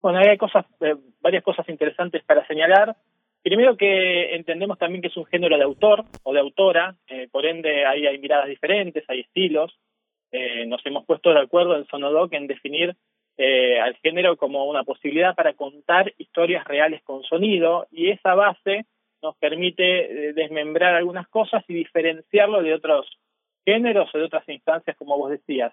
Bueno, 0.03 0.19
hay 0.19 0.37
cosas, 0.37 0.67
eh, 0.81 0.97
varias 1.21 1.43
cosas 1.43 1.69
interesantes 1.69 2.23
para 2.25 2.47
señalar. 2.47 2.97
Primero 3.43 3.77
que 3.77 4.35
entendemos 4.35 4.79
también 4.79 5.03
que 5.03 5.09
es 5.09 5.17
un 5.17 5.27
género 5.27 5.57
de 5.57 5.65
autor 5.65 6.05
o 6.23 6.33
de 6.33 6.41
autora, 6.41 6.97
eh, 7.07 7.29
por 7.31 7.47
ende 7.47 7.85
ahí 7.87 8.07
hay 8.07 8.19
miradas 8.19 8.49
diferentes, 8.49 9.05
hay 9.09 9.21
estilos. 9.21 9.79
nos 10.67 10.85
hemos 10.85 11.07
puesto 11.07 11.31
de 11.31 11.39
acuerdo 11.39 11.77
en 11.77 11.87
Sonodoc 11.87 12.33
en 12.33 12.49
definir 12.49 12.97
eh, 13.37 13.81
al 13.81 13.97
género 13.97 14.37
como 14.37 14.67
una 14.67 14.85
posibilidad 14.85 15.35
para 15.35 15.55
contar 15.55 16.13
historias 16.19 16.65
reales 16.67 17.03
con 17.03 17.23
sonido 17.25 17.87
y 17.91 18.11
esa 18.11 18.35
base 18.35 18.87
nos 19.23 19.37
permite 19.37 20.29
eh, 20.29 20.33
desmembrar 20.35 20.95
algunas 20.95 21.27
cosas 21.29 21.65
y 21.67 21.75
diferenciarlo 21.75 22.63
de 22.63 22.75
otros 22.75 23.07
géneros 23.65 24.15
o 24.15 24.19
de 24.19 24.25
otras 24.25 24.49
instancias, 24.49 24.97
como 24.97 25.17
vos 25.17 25.31
decías. 25.31 25.73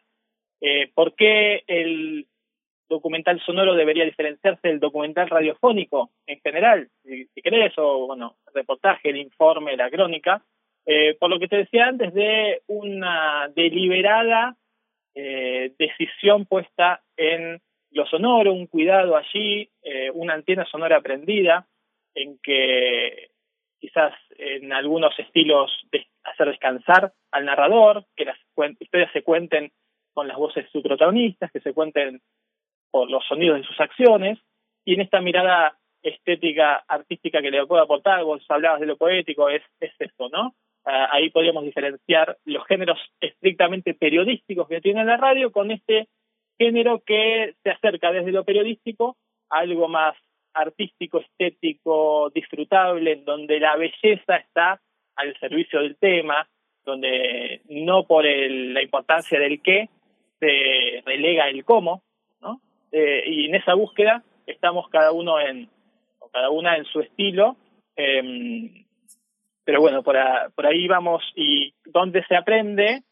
Eh, 0.61 0.89
¿Por 0.93 1.15
qué 1.15 1.63
el 1.67 2.27
documental 2.89 3.41
sonoro 3.45 3.75
debería 3.75 4.05
diferenciarse 4.05 4.67
del 4.67 4.79
documental 4.79 5.29
radiofónico 5.29 6.11
en 6.27 6.39
general, 6.39 6.89
si, 7.03 7.25
si 7.25 7.41
querés, 7.41 7.73
o 7.77 8.07
bueno, 8.07 8.35
el 8.47 8.53
reportaje, 8.53 9.09
el 9.09 9.17
informe, 9.17 9.75
la 9.75 9.89
crónica? 9.89 10.43
Eh, 10.85 11.15
por 11.19 11.29
lo 11.29 11.39
que 11.39 11.47
te 11.47 11.57
decía 11.57 11.87
antes, 11.87 12.13
de 12.13 12.61
una 12.67 13.49
deliberada 13.55 14.55
eh, 15.15 15.73
decisión 15.77 16.45
puesta 16.45 17.01
en 17.17 17.61
lo 17.91 18.05
sonoro, 18.05 18.53
un 18.53 18.67
cuidado 18.67 19.17
allí, 19.17 19.69
eh, 19.83 20.09
una 20.13 20.33
antena 20.33 20.65
sonora 20.65 21.01
prendida, 21.01 21.67
en 22.15 22.39
que 22.41 23.31
quizás 23.79 24.13
en 24.37 24.71
algunos 24.71 25.17
estilos 25.19 25.71
hacer 26.23 26.47
descansar 26.47 27.13
al 27.31 27.45
narrador, 27.45 28.05
que 28.15 28.25
las 28.25 28.37
historias 28.79 29.11
se 29.11 29.23
cuenten 29.23 29.71
con 30.13 30.27
las 30.27 30.37
voces 30.37 30.65
de 30.65 30.71
sus 30.71 30.83
protagonistas, 30.83 31.51
que 31.51 31.61
se 31.61 31.73
cuenten 31.73 32.21
por 32.91 33.09
los 33.09 33.25
sonidos 33.25 33.57
de 33.57 33.67
sus 33.67 33.79
acciones, 33.79 34.39
y 34.85 34.93
en 34.93 35.01
esta 35.01 35.21
mirada 35.21 35.77
estética 36.01 36.83
artística 36.87 37.41
que 37.41 37.51
le 37.51 37.65
puedo 37.65 37.81
aportar, 37.81 38.23
vos 38.23 38.43
hablabas 38.49 38.79
de 38.79 38.87
lo 38.87 38.97
poético, 38.97 39.49
es, 39.49 39.61
es 39.79 39.93
esto, 39.99 40.29
¿no? 40.29 40.55
Ah, 40.85 41.09
ahí 41.11 41.29
podríamos 41.29 41.63
diferenciar 41.63 42.37
los 42.45 42.65
géneros 42.65 42.97
estrictamente 43.19 43.93
periodísticos 43.93 44.67
que 44.67 44.81
tiene 44.81 45.05
la 45.05 45.17
radio 45.17 45.51
con 45.51 45.69
este 45.69 46.07
género 46.57 47.03
que 47.05 47.53
se 47.63 47.69
acerca 47.69 48.11
desde 48.11 48.31
lo 48.31 48.43
periodístico 48.43 49.15
a 49.49 49.59
algo 49.59 49.87
más 49.87 50.15
artístico, 50.53 51.19
estético, 51.19 52.29
disfrutable, 52.33 53.13
en 53.13 53.25
donde 53.25 53.59
la 53.59 53.75
belleza 53.77 54.37
está 54.37 54.81
al 55.15 55.37
servicio 55.39 55.81
del 55.81 55.97
tema, 55.97 56.47
donde 56.83 57.61
no 57.69 58.05
por 58.05 58.25
la 58.25 58.81
importancia 58.81 59.39
del 59.39 59.61
qué 59.61 59.87
se 60.39 61.03
relega 61.05 61.47
el 61.47 61.63
cómo, 61.63 62.01
¿no? 62.41 62.59
Eh, 62.91 63.23
y 63.27 63.45
en 63.45 63.55
esa 63.55 63.75
búsqueda 63.75 64.23
estamos 64.47 64.89
cada 64.89 65.11
uno 65.11 65.39
en, 65.39 65.69
o 66.19 66.29
cada 66.29 66.49
una 66.49 66.75
en 66.75 66.85
su 66.85 67.01
estilo, 67.01 67.55
eh, 67.95 68.83
pero 69.71 69.79
bueno, 69.79 70.03
por, 70.03 70.17
por 70.53 70.65
ahí 70.65 70.85
vamos 70.85 71.23
y 71.33 71.73
donde 71.85 72.25
se 72.25 72.35
aprende, 72.35 73.03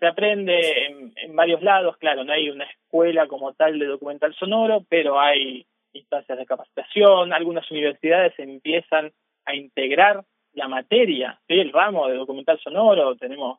se 0.00 0.06
aprende 0.06 1.12
en, 1.16 1.36
varios 1.36 1.60
lados, 1.60 1.98
claro, 1.98 2.24
no 2.24 2.32
hay 2.32 2.48
una 2.48 2.64
escuela 2.64 3.26
como 3.26 3.52
tal 3.52 3.78
de 3.78 3.84
documental 3.84 4.34
sonoro, 4.36 4.86
pero 4.88 5.20
hay 5.20 5.66
instancias 5.92 6.38
de 6.38 6.46
capacitación, 6.46 7.34
algunas 7.34 7.70
universidades 7.70 8.32
empiezan 8.38 9.12
a 9.44 9.54
integrar 9.54 10.24
la 10.54 10.66
materia, 10.66 11.38
¿sí? 11.46 11.60
el 11.60 11.70
ramo 11.70 12.08
de 12.08 12.16
documental 12.16 12.58
sonoro, 12.60 13.14
tenemos 13.16 13.58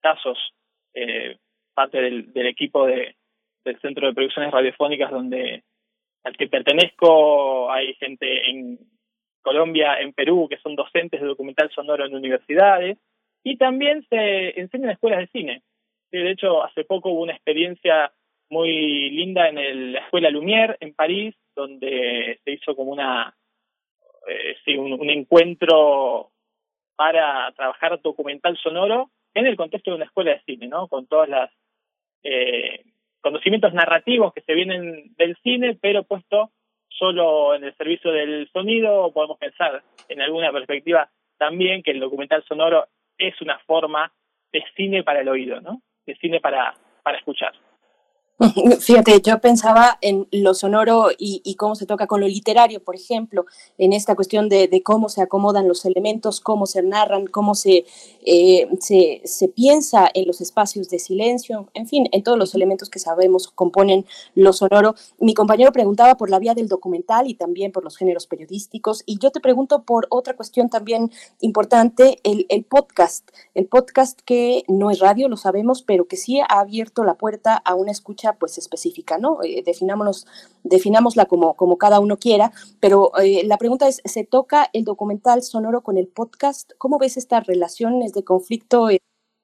casos, 0.00 0.38
eh, 0.94 1.36
parte 1.74 2.00
del, 2.00 2.32
del 2.32 2.46
equipo 2.46 2.86
de, 2.86 3.14
del 3.62 3.78
Centro 3.80 4.06
de 4.06 4.14
Producciones 4.14 4.52
Radiofónicas 4.52 5.10
donde 5.10 5.64
al 6.22 6.34
que 6.34 6.48
pertenezco 6.48 7.70
hay 7.70 7.92
gente 7.96 8.48
en 8.48 8.78
Colombia, 9.44 10.00
en 10.00 10.12
Perú, 10.12 10.48
que 10.48 10.58
son 10.58 10.74
docentes 10.74 11.20
de 11.20 11.26
documental 11.26 11.70
sonoro 11.70 12.04
en 12.04 12.16
universidades, 12.16 12.98
y 13.44 13.56
también 13.56 14.04
se 14.08 14.58
enseñan 14.58 14.86
en 14.86 14.94
escuelas 14.94 15.20
de 15.20 15.26
cine. 15.28 15.62
De 16.10 16.30
hecho, 16.30 16.64
hace 16.64 16.84
poco 16.84 17.10
hubo 17.10 17.22
una 17.22 17.34
experiencia 17.34 18.12
muy 18.50 19.10
linda 19.10 19.48
en 19.48 19.58
el, 19.58 19.92
la 19.92 20.00
Escuela 20.00 20.30
Lumière 20.30 20.76
en 20.80 20.94
París, 20.94 21.34
donde 21.54 22.40
se 22.44 22.50
hizo 22.50 22.74
como 22.74 22.92
una 22.92 23.34
eh, 24.26 24.56
sí, 24.64 24.76
un, 24.76 25.10
encuentro 25.10 26.30
para 26.96 27.52
trabajar 27.52 28.00
documental 28.00 28.56
sonoro 28.56 29.10
en 29.34 29.46
el 29.46 29.56
contexto 29.56 29.90
de 29.90 29.96
una 29.96 30.06
escuela 30.06 30.32
de 30.32 30.42
cine, 30.46 30.68
¿no? 30.68 30.88
Con 30.88 31.06
todos 31.06 31.28
los 31.28 31.50
eh, 32.22 32.84
conocimientos 33.20 33.74
narrativos 33.74 34.32
que 34.32 34.42
se 34.42 34.54
vienen 34.54 35.14
del 35.16 35.36
cine, 35.42 35.76
pero 35.80 36.04
puesto 36.04 36.50
solo 36.98 37.54
en 37.54 37.64
el 37.64 37.74
servicio 37.76 38.10
del 38.10 38.48
sonido, 38.52 39.12
podemos 39.12 39.38
pensar 39.38 39.82
en 40.08 40.20
alguna 40.20 40.52
perspectiva 40.52 41.08
también 41.38 41.82
que 41.82 41.90
el 41.90 42.00
documental 42.00 42.44
sonoro 42.44 42.86
es 43.18 43.40
una 43.40 43.58
forma 43.60 44.12
de 44.52 44.64
cine 44.76 45.02
para 45.02 45.20
el 45.20 45.28
oído, 45.28 45.60
¿no? 45.60 45.82
De 46.06 46.14
cine 46.16 46.40
para, 46.40 46.74
para 47.02 47.18
escuchar. 47.18 47.52
Fíjate, 48.80 49.20
yo 49.22 49.38
pensaba 49.38 49.96
en 50.00 50.26
lo 50.32 50.54
sonoro 50.54 51.10
y, 51.16 51.40
y, 51.44 51.54
cómo 51.54 51.76
se 51.76 51.86
toca 51.86 52.08
con 52.08 52.20
lo 52.20 52.26
literario, 52.26 52.82
por 52.82 52.96
ejemplo, 52.96 53.46
en 53.78 53.92
esta 53.92 54.16
cuestión 54.16 54.48
de, 54.48 54.66
de 54.66 54.82
cómo 54.82 55.08
se 55.08 55.22
acomodan 55.22 55.68
los 55.68 55.84
elementos, 55.84 56.40
cómo 56.40 56.66
se 56.66 56.82
narran, 56.82 57.28
cómo 57.28 57.54
se, 57.54 57.84
eh, 58.26 58.68
se, 58.80 59.22
se, 59.24 59.46
piensa 59.46 60.10
en 60.12 60.26
los 60.26 60.40
espacios 60.40 60.88
de 60.88 60.98
silencio, 60.98 61.68
en 61.74 61.86
fin, 61.86 62.08
en 62.10 62.24
todos 62.24 62.36
los 62.36 62.56
elementos 62.56 62.90
que 62.90 62.98
sabemos 62.98 63.46
componen 63.46 64.04
lo 64.34 64.52
sonoro. 64.52 64.96
Mi 65.20 65.34
compañero 65.34 65.70
preguntaba 65.70 66.16
por 66.16 66.28
la 66.28 66.40
vía 66.40 66.54
del 66.54 66.66
documental 66.66 67.28
y 67.28 67.34
también 67.34 67.70
por 67.70 67.84
los 67.84 67.96
géneros 67.96 68.26
periodísticos, 68.26 69.04
y 69.06 69.20
yo 69.20 69.30
te 69.30 69.38
pregunto 69.38 69.84
por 69.84 70.08
otra 70.10 70.34
cuestión 70.34 70.68
también 70.68 71.12
importante, 71.40 72.18
el, 72.24 72.46
el 72.48 72.64
podcast, 72.64 73.30
el 73.54 73.66
podcast 73.66 74.20
que 74.24 74.64
no 74.66 74.90
es 74.90 74.98
radio, 74.98 75.28
lo 75.28 75.36
sabemos, 75.36 75.82
pero 75.82 76.08
que 76.08 76.16
sí 76.16 76.40
ha 76.40 76.58
abierto 76.58 77.04
la 77.04 77.14
puerta 77.14 77.54
a 77.54 77.76
una 77.76 77.92
escucha 77.92 78.23
pues 78.32 78.58
específica, 78.58 79.18
¿no? 79.18 79.38
Eh, 79.42 79.62
definámonos, 79.64 80.26
definámosla 80.64 81.26
como, 81.26 81.54
como 81.54 81.78
cada 81.78 82.00
uno 82.00 82.16
quiera, 82.16 82.50
pero 82.80 83.12
eh, 83.22 83.42
la 83.46 83.58
pregunta 83.58 83.86
es, 83.86 84.00
¿se 84.04 84.24
toca 84.24 84.68
el 84.72 84.84
documental 84.84 85.42
sonoro 85.42 85.82
con 85.82 85.98
el 85.98 86.08
podcast? 86.08 86.72
¿Cómo 86.78 86.98
ves 86.98 87.16
estas 87.16 87.46
relaciones 87.46 88.12
de 88.14 88.24
conflicto, 88.24 88.90
eh, 88.90 88.98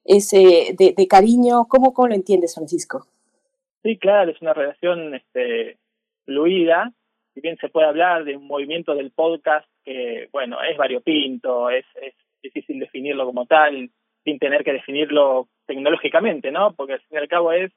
ese, 0.04 0.74
de, 0.76 0.94
de, 0.96 1.06
cariño? 1.06 1.66
¿Cómo, 1.68 1.92
¿Cómo 1.92 2.08
lo 2.08 2.14
entiendes, 2.14 2.54
Francisco? 2.54 3.06
Sí, 3.82 3.98
claro, 3.98 4.30
es 4.30 4.42
una 4.42 4.54
relación 4.54 5.14
este, 5.14 5.78
fluida, 6.24 6.92
si 7.34 7.40
bien 7.40 7.56
se 7.58 7.68
puede 7.68 7.86
hablar 7.86 8.24
de 8.24 8.36
un 8.36 8.46
movimiento 8.46 8.94
del 8.94 9.10
podcast 9.12 9.68
que, 9.84 10.28
bueno, 10.32 10.58
es 10.62 10.76
variopinto, 10.76 11.70
es, 11.70 11.84
es 12.02 12.14
difícil 12.42 12.80
definirlo 12.80 13.24
como 13.24 13.46
tal, 13.46 13.90
sin 14.24 14.38
tener 14.38 14.64
que 14.64 14.72
definirlo 14.72 15.48
tecnológicamente, 15.66 16.50
¿no? 16.50 16.74
Porque 16.74 16.94
al 16.94 17.00
fin 17.00 17.08
y 17.12 17.16
al 17.18 17.28
cabo 17.28 17.52
es 17.52 17.72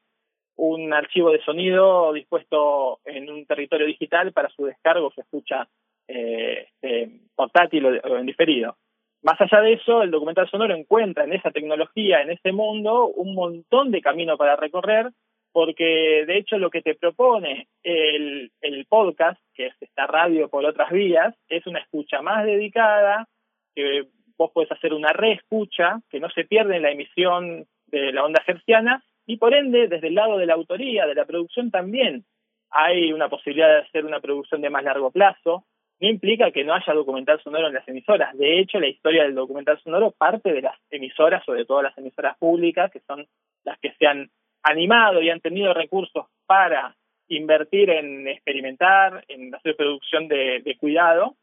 un 0.55 0.93
archivo 0.93 1.31
de 1.31 1.43
sonido 1.43 2.13
dispuesto 2.13 2.99
en 3.05 3.29
un 3.29 3.45
territorio 3.45 3.87
digital 3.87 4.31
para 4.33 4.49
su 4.49 4.65
descargo 4.65 5.11
se 5.11 5.21
escucha 5.21 5.67
eh, 6.07 6.67
eh, 6.81 7.09
portátil 7.35 7.85
o, 7.85 8.17
en 8.17 8.25
diferido. 8.25 8.77
Más 9.23 9.39
allá 9.39 9.61
de 9.61 9.73
eso, 9.73 10.03
el 10.03 10.11
documental 10.11 10.49
sonoro 10.49 10.75
encuentra 10.75 11.23
en 11.23 11.33
esa 11.33 11.51
tecnología, 11.51 12.21
en 12.21 12.31
ese 12.31 12.51
mundo, 12.51 13.07
un 13.07 13.33
montón 13.33 13.89
de 13.89 14.01
camino 14.01 14.37
para 14.37 14.57
recorrer, 14.57 15.11
porque 15.53 16.25
de 16.27 16.37
hecho 16.37 16.57
lo 16.57 16.69
que 16.69 16.81
te 16.81 16.95
propone 16.95 17.67
el, 17.83 18.51
el 18.61 18.85
podcast, 18.85 19.39
que 19.53 19.67
es 19.67 19.75
esta 19.79 20.07
radio 20.07 20.49
por 20.49 20.65
otras 20.65 20.91
vías, 20.91 21.33
es 21.47 21.65
una 21.67 21.79
escucha 21.79 22.21
más 22.21 22.43
dedicada, 22.45 23.27
que 23.73 24.07
vos 24.37 24.51
puedes 24.53 24.71
hacer 24.71 24.93
una 24.93 25.13
reescucha, 25.13 25.99
que 26.09 26.19
no 26.19 26.29
se 26.31 26.43
pierde 26.43 26.75
en 26.75 26.81
la 26.81 26.91
emisión 26.91 27.65
de 27.87 28.11
la 28.11 28.25
onda 28.25 28.43
herciana, 28.45 29.03
y 29.25 29.37
por 29.37 29.53
ende, 29.53 29.87
desde 29.87 30.07
el 30.07 30.15
lado 30.15 30.37
de 30.37 30.45
la 30.45 30.53
autoría, 30.53 31.05
de 31.05 31.15
la 31.15 31.25
producción 31.25 31.71
también, 31.71 32.25
hay 32.69 33.13
una 33.13 33.29
posibilidad 33.29 33.69
de 33.69 33.87
hacer 33.87 34.05
una 34.05 34.19
producción 34.19 34.61
de 34.61 34.69
más 34.69 34.83
largo 34.83 35.11
plazo. 35.11 35.65
No 35.99 36.09
implica 36.09 36.51
que 36.51 36.63
no 36.63 36.73
haya 36.73 36.93
documental 36.93 37.41
sonoro 37.41 37.67
en 37.67 37.75
las 37.75 37.87
emisoras. 37.87 38.35
De 38.37 38.59
hecho, 38.59 38.79
la 38.79 38.87
historia 38.87 39.23
del 39.23 39.35
documental 39.35 39.79
sonoro 39.81 40.11
parte 40.11 40.51
de 40.51 40.61
las 40.61 40.77
emisoras, 40.89 41.45
sobre 41.45 41.65
todo 41.65 41.81
las 41.81 41.97
emisoras 41.97 42.37
públicas, 42.37 42.91
que 42.91 42.99
son 43.01 43.25
las 43.63 43.79
que 43.79 43.93
se 43.93 44.07
han 44.07 44.29
animado 44.63 45.21
y 45.21 45.29
han 45.29 45.39
tenido 45.39 45.73
recursos 45.73 46.25
para 46.45 46.95
invertir 47.27 47.89
en 47.91 48.27
experimentar, 48.27 49.23
en 49.27 49.53
hacer 49.55 49.75
producción 49.75 50.27
de, 50.27 50.61
de 50.61 50.77
cuidado. 50.77 51.35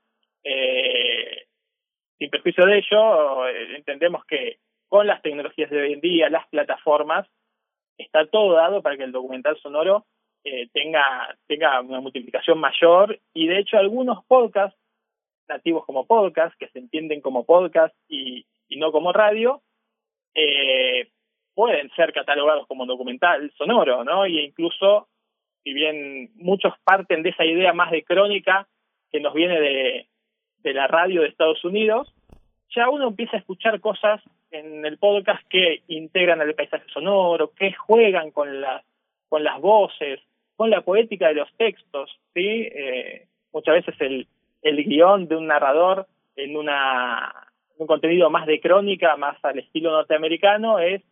Eh, 0.42 1.46
sin 2.18 2.28
perjuicio 2.28 2.66
de 2.66 2.78
ello, 2.78 3.48
eh, 3.48 3.76
entendemos 3.76 4.24
que 4.26 4.58
con 4.88 5.06
las 5.06 5.22
tecnologías 5.22 5.70
de 5.70 5.80
hoy 5.80 5.92
en 5.92 6.00
día, 6.00 6.28
las 6.28 6.46
plataformas, 6.48 7.26
está 8.02 8.26
todo 8.26 8.54
dado 8.54 8.82
para 8.82 8.96
que 8.96 9.04
el 9.04 9.12
documental 9.12 9.58
sonoro 9.60 10.06
eh, 10.44 10.68
tenga, 10.72 11.36
tenga 11.46 11.80
una 11.80 12.00
multiplicación 12.00 12.58
mayor 12.58 13.20
y 13.34 13.46
de 13.46 13.58
hecho 13.58 13.76
algunos 13.76 14.24
podcasts, 14.24 14.78
nativos 15.48 15.84
como 15.84 16.06
podcast, 16.06 16.56
que 16.58 16.68
se 16.68 16.78
entienden 16.78 17.20
como 17.20 17.44
podcast 17.44 17.94
y, 18.08 18.46
y 18.68 18.78
no 18.78 18.92
como 18.92 19.12
radio, 19.12 19.62
eh, 20.34 21.08
pueden 21.54 21.90
ser 21.90 22.12
catalogados 22.12 22.66
como 22.68 22.86
documental 22.86 23.52
sonoro, 23.58 24.04
¿no? 24.04 24.26
Y 24.26 24.40
incluso, 24.40 25.08
si 25.62 25.72
bien 25.72 26.30
muchos 26.36 26.72
parten 26.84 27.22
de 27.22 27.30
esa 27.30 27.44
idea 27.44 27.72
más 27.72 27.90
de 27.90 28.04
crónica 28.04 28.68
que 29.10 29.20
nos 29.20 29.34
viene 29.34 29.60
de, 29.60 30.08
de 30.58 30.72
la 30.72 30.86
radio 30.86 31.22
de 31.22 31.28
Estados 31.28 31.64
Unidos, 31.64 32.14
ya 32.74 32.88
uno 32.88 33.08
empieza 33.08 33.36
a 33.36 33.40
escuchar 33.40 33.80
cosas 33.80 34.22
en 34.50 34.84
el 34.84 34.98
podcast 34.98 35.46
que 35.48 35.82
integran 35.88 36.40
el 36.40 36.54
paisaje 36.54 36.84
sonoro, 36.92 37.52
que 37.52 37.72
juegan 37.72 38.30
con 38.30 38.60
las 38.60 38.84
con 39.28 39.44
las 39.44 39.60
voces, 39.60 40.20
con 40.56 40.70
la 40.70 40.80
poética 40.82 41.28
de 41.28 41.34
los 41.34 41.52
textos, 41.56 42.10
sí. 42.34 42.68
Eh, 42.72 43.26
muchas 43.52 43.74
veces 43.74 43.94
el 44.00 44.26
el 44.62 44.84
guion 44.84 45.28
de 45.28 45.36
un 45.36 45.46
narrador 45.46 46.06
en 46.36 46.56
una 46.56 47.50
un 47.78 47.86
contenido 47.86 48.28
más 48.28 48.46
de 48.46 48.60
crónica, 48.60 49.16
más 49.16 49.42
al 49.42 49.58
estilo 49.58 49.90
norteamericano, 49.90 50.78
es 50.78 51.02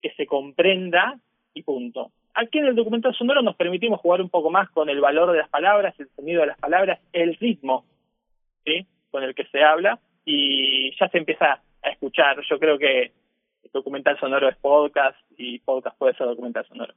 que 0.00 0.12
se 0.14 0.26
comprenda 0.26 1.18
y 1.54 1.62
punto. 1.62 2.12
Aquí 2.34 2.58
en 2.58 2.66
el 2.66 2.76
documental 2.76 3.14
sonoro 3.14 3.42
nos 3.42 3.56
permitimos 3.56 4.00
jugar 4.00 4.22
un 4.22 4.30
poco 4.30 4.50
más 4.50 4.70
con 4.70 4.88
el 4.88 5.00
valor 5.00 5.32
de 5.32 5.38
las 5.38 5.48
palabras, 5.48 5.94
el 5.98 6.08
sonido 6.14 6.42
de 6.42 6.48
las 6.48 6.58
palabras, 6.58 7.00
el 7.12 7.34
ritmo, 7.36 7.84
¿sí? 8.64 8.86
con 9.10 9.22
el 9.22 9.34
que 9.34 9.44
se 9.46 9.62
habla, 9.62 9.98
y 10.24 10.96
ya 10.98 11.08
se 11.08 11.18
empieza 11.18 11.60
a 11.82 11.90
escuchar. 11.90 12.36
Yo 12.48 12.58
creo 12.58 12.78
que 12.78 13.12
documental 13.72 14.18
sonoro 14.18 14.48
es 14.48 14.56
podcast 14.56 15.16
y 15.36 15.58
podcast 15.60 15.96
puede 15.98 16.14
ser 16.14 16.26
documental 16.26 16.66
sonoro. 16.66 16.94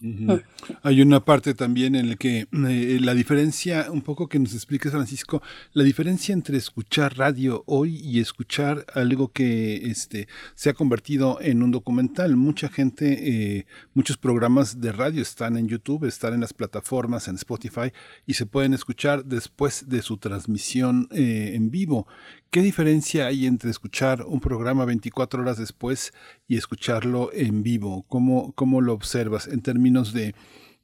Hay 0.82 1.02
una 1.02 1.24
parte 1.24 1.54
también 1.54 1.96
en 1.96 2.10
la 2.10 2.16
que 2.16 2.46
eh, 2.52 2.98
la 3.00 3.14
diferencia, 3.14 3.88
un 3.90 4.02
poco 4.02 4.28
que 4.28 4.38
nos 4.38 4.54
expliques 4.54 4.92
Francisco, 4.92 5.42
la 5.72 5.82
diferencia 5.82 6.32
entre 6.32 6.56
escuchar 6.56 7.16
radio 7.16 7.64
hoy 7.66 7.96
y 7.96 8.20
escuchar 8.20 8.86
algo 8.94 9.32
que 9.32 9.90
este, 9.90 10.28
se 10.54 10.70
ha 10.70 10.74
convertido 10.74 11.38
en 11.40 11.62
un 11.62 11.72
documental. 11.72 12.36
Mucha 12.36 12.68
gente, 12.68 13.56
eh, 13.58 13.66
muchos 13.92 14.16
programas 14.16 14.80
de 14.80 14.92
radio 14.92 15.20
están 15.20 15.56
en 15.56 15.66
YouTube, 15.66 16.04
están 16.04 16.34
en 16.34 16.40
las 16.40 16.52
plataformas, 16.52 17.26
en 17.26 17.34
Spotify 17.34 17.92
y 18.24 18.34
se 18.34 18.46
pueden 18.46 18.74
escuchar 18.74 19.24
después 19.24 19.88
de 19.88 20.02
su 20.02 20.18
transmisión 20.18 21.08
eh, 21.10 21.52
en 21.54 21.70
vivo. 21.70 22.06
¿Qué 22.50 22.62
diferencia 22.62 23.26
hay 23.26 23.44
entre 23.44 23.70
escuchar 23.70 24.22
un 24.22 24.40
programa 24.40 24.86
24 24.86 25.42
horas 25.42 25.58
después 25.58 26.14
y 26.46 26.56
escucharlo 26.56 27.30
en 27.34 27.62
vivo? 27.62 28.06
¿Cómo, 28.08 28.52
cómo 28.54 28.80
lo 28.80 28.94
observas 28.94 29.48
en 29.48 29.60
términos 29.60 29.87
de, 30.12 30.34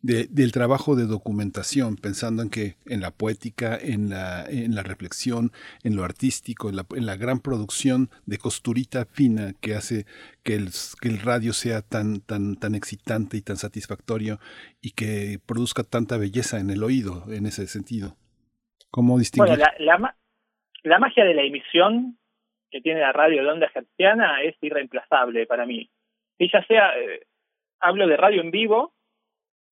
del 0.02 0.52
trabajo 0.52 0.96
de 0.96 1.06
documentación, 1.06 1.96
pensando 1.96 2.42
en 2.42 2.50
que 2.50 2.76
en 2.86 3.00
la 3.00 3.10
poética, 3.10 3.78
en 3.80 4.10
la, 4.10 4.44
en 4.48 4.74
la 4.74 4.82
reflexión, 4.82 5.50
en 5.82 5.96
lo 5.96 6.04
artístico, 6.04 6.68
en 6.68 6.76
la, 6.76 6.86
en 6.94 7.06
la 7.06 7.16
gran 7.16 7.40
producción 7.40 8.10
de 8.26 8.38
costurita 8.38 9.06
fina 9.06 9.52
que 9.62 9.74
hace 9.74 10.04
que 10.42 10.56
el, 10.56 10.68
que 11.00 11.08
el 11.08 11.20
radio 11.20 11.52
sea 11.52 11.80
tan, 11.80 12.20
tan, 12.20 12.56
tan 12.56 12.74
excitante 12.74 13.36
y 13.36 13.42
tan 13.42 13.56
satisfactorio 13.56 14.38
y 14.82 14.90
que 14.90 15.38
produzca 15.46 15.84
tanta 15.84 16.18
belleza 16.18 16.60
en 16.60 16.70
el 16.70 16.82
oído 16.82 17.24
en 17.28 17.46
ese 17.46 17.66
sentido? 17.66 18.16
¿Cómo 18.90 19.18
distinguir? 19.18 19.58
Bueno, 19.58 19.64
la, 19.78 20.16
la 20.84 20.98
magia 20.98 21.24
de 21.24 21.34
la 21.34 21.42
emisión 21.42 22.18
que 22.70 22.80
tiene 22.80 23.00
la 23.00 23.12
radio 23.12 23.42
de 23.42 23.50
onda 23.50 23.70
es 24.42 24.56
irreemplazable 24.60 25.46
para 25.46 25.64
mí. 25.64 25.90
Y 26.38 26.52
ya 26.52 26.64
sea, 26.66 26.90
eh, 26.98 27.20
hablo 27.80 28.06
de 28.06 28.16
radio 28.16 28.40
en 28.40 28.50
vivo, 28.50 28.93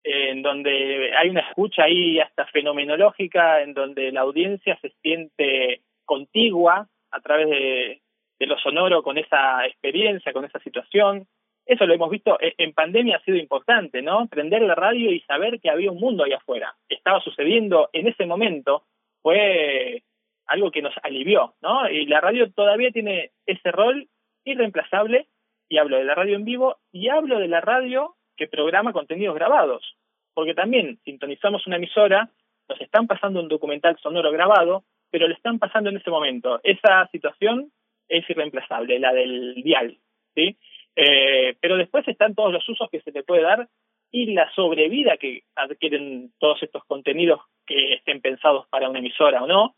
en 0.05 0.43
donde 0.43 1.13
hay 1.17 1.31
una 1.31 1.41
escucha 1.41 1.85
ahí 1.85 2.21
hasta 2.21 2.47
fenomenológica, 2.47 3.63
en 3.63 3.73
donde 3.73 4.13
la 4.13 4.21
audiencia 4.21 4.79
se 4.81 4.91
siente 5.03 5.81
contigua 6.05 6.87
a 7.11 7.21
través 7.21 7.49
de, 7.49 8.03
de 8.39 8.47
lo 8.47 8.59
sonoro 8.59 9.03
con 9.03 9.17
esa 9.17 9.67
experiencia, 9.67 10.33
con 10.33 10.45
esa 10.45 10.59
situación. 10.61 11.27
Eso 11.65 11.87
lo 11.87 11.95
hemos 11.95 12.11
visto 12.11 12.39
e, 12.39 12.55
en 12.59 12.75
pandemia, 12.75 13.17
ha 13.17 13.25
sido 13.25 13.39
importante, 13.39 14.03
¿no? 14.03 14.29
Prender 14.29 14.61
la 14.63 14.75
radio 14.75 15.11
y 15.11 15.21
saber 15.21 15.59
que 15.61 15.71
había 15.71 15.91
un 15.91 16.01
mundo 16.01 16.25
ahí 16.25 16.33
afuera. 16.33 16.75
Estaba 16.89 17.21
sucediendo 17.21 17.89
en 17.95 18.07
ese 18.07 18.27
momento, 18.27 18.85
fue 19.23 20.03
algo 20.47 20.71
que 20.71 20.83
nos 20.83 20.95
alivió, 21.03 21.55
¿no? 21.63 21.89
Y 21.89 22.05
la 22.05 22.21
radio 22.21 22.53
todavía 22.53 22.91
tiene 22.91 23.31
ese 23.47 23.73
rol 23.73 24.09
irreemplazable, 24.45 25.29
y 25.67 25.79
hablo 25.79 25.97
de 25.97 26.05
la 26.05 26.15
radio 26.15 26.37
en 26.37 26.45
vivo, 26.45 26.77
y 26.93 27.09
hablo 27.09 27.39
de 27.39 27.49
la 27.49 27.63
radio 27.63 28.15
que 28.37 28.49
programa 28.49 28.93
contenidos 28.93 29.35
grabados, 29.35 29.97
porque 30.35 30.55
también 30.55 30.99
sintonizamos 31.05 31.67
una 31.67 31.77
emisora, 31.77 32.31
nos 32.69 32.81
están 32.81 33.07
pasando 33.07 33.41
un 33.41 33.49
documental 33.49 33.97
sonoro 34.03 34.33
grabado, 34.33 34.85
pero 35.11 35.29
le 35.29 35.35
están 35.35 35.59
pasando 35.59 35.91
en 35.91 35.97
ese 35.97 36.11
momento. 36.11 36.61
Esa 36.63 37.09
situación 37.13 37.71
es 38.09 38.29
irreemplazable, 38.29 38.99
la 38.99 39.13
del 39.13 39.55
dial, 39.63 39.97
¿sí? 40.35 40.57
Eh, 40.97 41.57
pero 41.61 41.77
después 41.77 42.07
están 42.07 42.35
todos 42.35 42.53
los 42.53 42.69
usos 42.69 42.89
que 42.91 43.01
se 43.01 43.13
le 43.13 43.23
puede 43.23 43.43
dar 43.43 43.69
y 44.11 44.33
la 44.33 44.53
sobrevida 44.55 45.17
que 45.17 45.43
adquieren 45.57 46.33
todos 46.39 46.63
estos 46.63 46.85
contenidos 46.85 47.41
que 47.67 47.95
estén 47.95 48.21
pensados 48.21 48.67
para 48.69 48.89
una 48.89 49.01
emisora 49.01 49.43
o 49.43 49.47
no, 49.47 49.75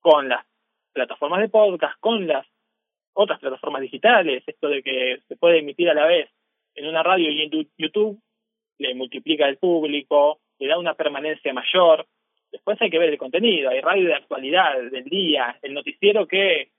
con 0.00 0.28
las 0.28 0.44
plataformas 0.92 1.40
de 1.40 1.48
podcast, 1.48 1.98
con 2.00 2.26
las 2.26 2.46
otras 3.12 3.38
plataformas 3.38 3.82
digitales, 3.82 4.42
esto 4.46 4.68
de 4.68 4.82
que 4.82 5.20
se 5.28 5.36
puede 5.36 5.58
emitir 5.58 5.88
a 5.90 5.94
la 5.94 6.06
vez 6.06 6.28
en 6.74 6.86
una 6.86 7.02
radio 7.02 7.30
y 7.30 7.42
en 7.42 7.68
YouTube, 7.76 8.20
le 8.78 8.94
multiplica 8.94 9.48
el 9.48 9.58
público, 9.58 10.40
le 10.58 10.68
da 10.68 10.78
una 10.78 10.94
permanencia 10.94 11.52
mayor. 11.52 12.06
Después 12.50 12.80
hay 12.80 12.90
que 12.90 12.98
ver 12.98 13.10
el 13.10 13.18
contenido, 13.18 13.70
hay 13.70 13.80
radio 13.80 14.06
de 14.06 14.14
actualidad, 14.14 14.80
del 14.90 15.04
día, 15.04 15.58
el 15.62 15.74
noticiero 15.74 16.26
que 16.26 16.70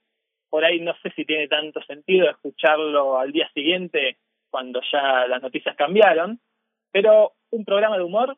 por 0.48 0.64
ahí 0.64 0.80
no 0.80 0.94
sé 1.02 1.10
si 1.12 1.24
tiene 1.24 1.46
tanto 1.46 1.80
sentido 1.82 2.28
escucharlo 2.28 3.18
al 3.18 3.30
día 3.30 3.48
siguiente 3.54 4.18
cuando 4.50 4.80
ya 4.90 5.26
las 5.28 5.40
noticias 5.40 5.76
cambiaron, 5.76 6.40
pero 6.90 7.34
un 7.50 7.64
programa 7.64 7.96
de 7.96 8.02
humor 8.02 8.36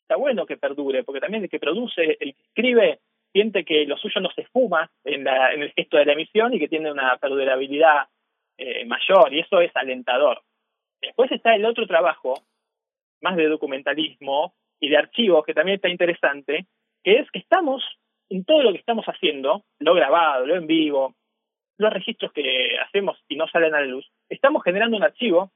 está 0.00 0.16
bueno 0.16 0.46
que 0.46 0.56
perdure, 0.56 1.04
porque 1.04 1.20
también 1.20 1.44
el 1.44 1.50
que 1.50 1.60
produce, 1.60 2.16
el 2.18 2.34
que 2.34 2.42
escribe, 2.48 3.00
siente 3.32 3.64
que 3.64 3.84
lo 3.86 3.96
suyo 3.98 4.20
no 4.20 4.30
se 4.30 4.44
fuma 4.46 4.90
en, 5.04 5.24
la, 5.24 5.52
en 5.52 5.62
el 5.62 5.72
gesto 5.72 5.96
de 5.96 6.06
la 6.06 6.14
emisión 6.14 6.54
y 6.54 6.58
que 6.58 6.68
tiene 6.68 6.90
una 6.90 7.16
perdurabilidad 7.18 8.08
eh, 8.56 8.84
mayor, 8.86 9.32
y 9.32 9.40
eso 9.40 9.60
es 9.60 9.70
alentador. 9.74 10.42
Después 11.00 11.30
está 11.32 11.54
el 11.54 11.64
otro 11.64 11.86
trabajo, 11.86 12.34
más 13.20 13.36
de 13.36 13.48
documentalismo 13.48 14.54
y 14.80 14.88
de 14.88 14.96
archivos, 14.96 15.44
que 15.44 15.54
también 15.54 15.76
está 15.76 15.88
interesante, 15.88 16.66
que 17.02 17.18
es 17.18 17.30
que 17.30 17.38
estamos 17.38 17.82
en 18.30 18.44
todo 18.44 18.62
lo 18.62 18.72
que 18.72 18.78
estamos 18.78 19.06
haciendo, 19.06 19.64
lo 19.78 19.94
grabado, 19.94 20.46
lo 20.46 20.56
en 20.56 20.66
vivo, 20.66 21.14
los 21.78 21.92
registros 21.92 22.32
que 22.32 22.78
hacemos 22.78 23.18
y 23.28 23.36
no 23.36 23.46
salen 23.48 23.74
a 23.74 23.80
la 23.80 23.86
luz, 23.86 24.06
estamos 24.28 24.62
generando 24.62 24.96
un 24.96 25.04
archivo 25.04 25.50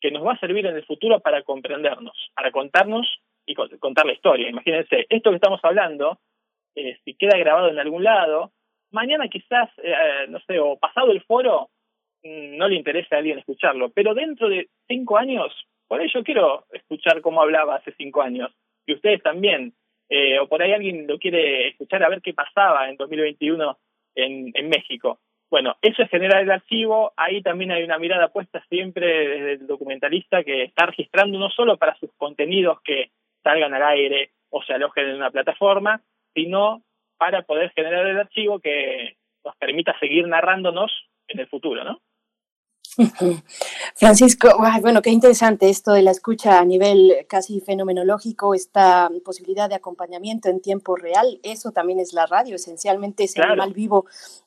que 0.00 0.10
nos 0.10 0.24
va 0.24 0.32
a 0.32 0.38
servir 0.38 0.66
en 0.66 0.76
el 0.76 0.84
futuro 0.84 1.20
para 1.20 1.42
comprendernos, 1.42 2.30
para 2.34 2.52
contarnos 2.52 3.20
y 3.46 3.54
contar 3.54 4.06
la 4.06 4.12
historia. 4.12 4.48
Imagínense, 4.48 5.06
esto 5.08 5.30
que 5.30 5.36
estamos 5.36 5.60
hablando 5.62 6.18
eh, 6.74 6.98
si 7.04 7.14
queda 7.14 7.38
grabado 7.38 7.68
en 7.68 7.78
algún 7.78 8.02
lado, 8.02 8.52
mañana 8.90 9.28
quizás, 9.28 9.70
eh, 9.78 10.26
no 10.28 10.40
sé, 10.40 10.58
o 10.58 10.76
pasado 10.76 11.12
el 11.12 11.22
foro, 11.22 11.70
no 12.24 12.68
le 12.68 12.76
interesa 12.76 13.16
a 13.16 13.18
alguien 13.18 13.38
escucharlo, 13.38 13.90
pero 13.90 14.14
dentro 14.14 14.48
de 14.48 14.68
cinco 14.88 15.18
años, 15.18 15.52
por 15.86 16.00
ahí 16.00 16.08
yo 16.12 16.24
quiero 16.24 16.64
escuchar 16.72 17.20
cómo 17.20 17.42
hablaba 17.42 17.76
hace 17.76 17.92
cinco 17.96 18.22
años, 18.22 18.50
y 18.86 18.94
ustedes 18.94 19.22
también, 19.22 19.74
eh, 20.08 20.38
o 20.38 20.48
por 20.48 20.62
ahí 20.62 20.72
alguien 20.72 21.06
lo 21.06 21.18
quiere 21.18 21.68
escuchar 21.68 22.02
a 22.02 22.08
ver 22.08 22.22
qué 22.22 22.32
pasaba 22.34 22.88
en 22.88 22.96
2021 22.96 23.78
en, 24.14 24.50
en 24.54 24.68
México. 24.68 25.20
Bueno, 25.50 25.76
eso 25.82 26.02
es 26.02 26.10
generar 26.10 26.42
el 26.42 26.50
archivo, 26.50 27.12
ahí 27.16 27.42
también 27.42 27.70
hay 27.70 27.84
una 27.84 27.98
mirada 27.98 28.28
puesta 28.28 28.64
siempre 28.68 29.06
desde 29.06 29.52
el 29.52 29.66
documentalista 29.66 30.42
que 30.42 30.64
está 30.64 30.86
registrando 30.86 31.38
no 31.38 31.50
solo 31.50 31.76
para 31.76 31.96
sus 31.96 32.10
contenidos 32.16 32.80
que 32.82 33.10
salgan 33.42 33.74
al 33.74 33.82
aire 33.84 34.30
o 34.50 34.62
se 34.62 34.72
alojen 34.72 35.10
en 35.10 35.16
una 35.16 35.30
plataforma, 35.30 36.00
sino 36.34 36.82
para 37.18 37.42
poder 37.42 37.70
generar 37.70 38.06
el 38.06 38.18
archivo 38.18 38.58
que 38.58 39.16
nos 39.44 39.54
permita 39.56 39.96
seguir 40.00 40.26
narrándonos 40.26 40.90
en 41.28 41.40
el 41.40 41.46
futuro, 41.46 41.84
¿no? 41.84 42.00
Francisco, 43.96 44.48
bueno, 44.80 45.02
qué 45.02 45.10
interesante 45.10 45.68
esto 45.68 45.92
de 45.92 46.02
la 46.02 46.10
escucha 46.10 46.58
a 46.58 46.64
nivel 46.64 47.26
casi 47.28 47.60
fenomenológico, 47.60 48.54
esta 48.54 49.10
posibilidad 49.24 49.68
de 49.68 49.74
acompañamiento 49.74 50.48
en 50.48 50.60
tiempo 50.60 50.96
real, 50.96 51.40
eso 51.42 51.72
también 51.72 51.98
es 52.00 52.12
la 52.12 52.26
radio, 52.26 52.56
esencialmente 52.56 53.24
ese 53.24 53.42
animal 53.42 53.72
vivo 53.72 54.06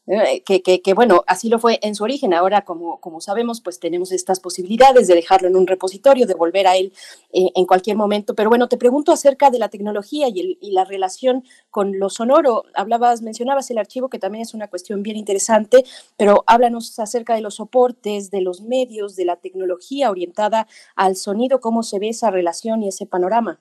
eh, 0.10 0.42
que, 0.42 0.62
que, 0.62 0.94
bueno, 0.94 1.26
así 1.28 1.50
lo 1.50 1.60
fue 1.60 1.80
en 1.82 1.94
su 1.94 2.06
origen. 2.06 2.34
Ahora, 2.34 2.64
como, 2.64 3.02
como 3.02 3.20
sabemos, 3.20 3.60
pues 3.60 3.78
tenemos 3.78 4.14
estas 4.14 4.40
posibilidades 4.40 5.08
de 5.08 5.16
dejarlo 5.16 5.50
en 5.50 5.58
un 5.58 5.68
repositorio, 5.68 6.26
de 6.26 6.34
volver 6.34 6.66
a 6.66 6.78
él 6.78 6.94
eh, 7.34 7.50
en 7.54 7.66
cualquier 7.66 7.98
momento. 7.98 8.34
Pero 8.34 8.50
bueno, 8.50 8.70
te 8.70 8.78
pregunto 8.78 9.12
acerca 9.12 9.50
de 9.50 9.60
la 9.60 9.68
tecnología 9.68 10.30
y, 10.30 10.58
y, 10.62 10.72
la 10.72 10.86
relación 10.86 11.44
con 11.72 12.00
lo 12.00 12.10
sonoro. 12.10 12.64
Hablabas, 12.74 13.22
mencionabas 13.22 13.70
el 13.70 13.80
archivo, 13.80 14.08
que 14.08 14.18
también 14.18 14.44
es 14.44 14.54
una 14.54 14.70
cuestión 14.70 15.04
bien 15.04 15.18
interesante, 15.18 15.84
pero 16.16 16.46
háblanos 16.48 16.98
acerca 17.00 17.36
de 17.36 17.42
los 17.42 17.56
soportes, 17.56 18.32
de 18.32 18.37
los 18.42 18.62
medios, 18.62 19.16
de 19.16 19.26
la 19.26 19.38
tecnología 19.38 20.12
orientada 20.12 20.68
al 20.96 21.16
sonido, 21.16 21.60
cómo 21.60 21.84
se 21.84 22.00
ve 22.00 22.10
esa 22.10 22.32
relación 22.32 22.84
y 22.84 22.90
ese 22.90 23.06
panorama. 23.06 23.60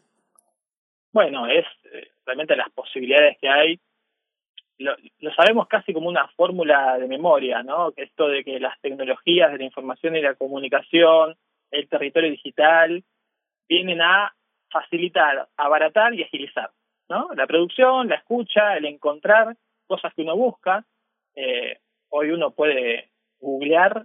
Bueno, 1.12 1.46
es 1.46 1.64
eh, 1.84 2.08
realmente 2.24 2.56
las 2.56 2.70
posibilidades 2.70 3.38
que 3.38 3.48
hay 3.48 3.80
lo, 4.78 4.94
sabemos 5.34 5.68
casi 5.68 5.92
como 5.92 6.08
una 6.08 6.28
fórmula 6.28 6.98
de 6.98 7.08
memoria, 7.08 7.62
¿no? 7.62 7.92
Esto 7.96 8.28
de 8.28 8.44
que 8.44 8.60
las 8.60 8.78
tecnologías 8.80 9.52
de 9.52 9.58
la 9.58 9.64
información 9.64 10.16
y 10.16 10.22
la 10.22 10.34
comunicación, 10.34 11.36
el 11.70 11.88
territorio 11.88 12.30
digital, 12.30 13.02
vienen 13.68 14.00
a 14.02 14.34
facilitar, 14.70 15.48
abaratar 15.56 16.14
y 16.14 16.22
agilizar, 16.22 16.70
¿no? 17.08 17.28
La 17.34 17.46
producción, 17.46 18.08
la 18.08 18.16
escucha, 18.16 18.76
el 18.76 18.86
encontrar 18.86 19.56
cosas 19.86 20.12
que 20.14 20.22
uno 20.22 20.36
busca. 20.36 20.84
Eh, 21.34 21.78
hoy 22.08 22.30
uno 22.30 22.50
puede 22.50 23.10
googlear 23.40 24.04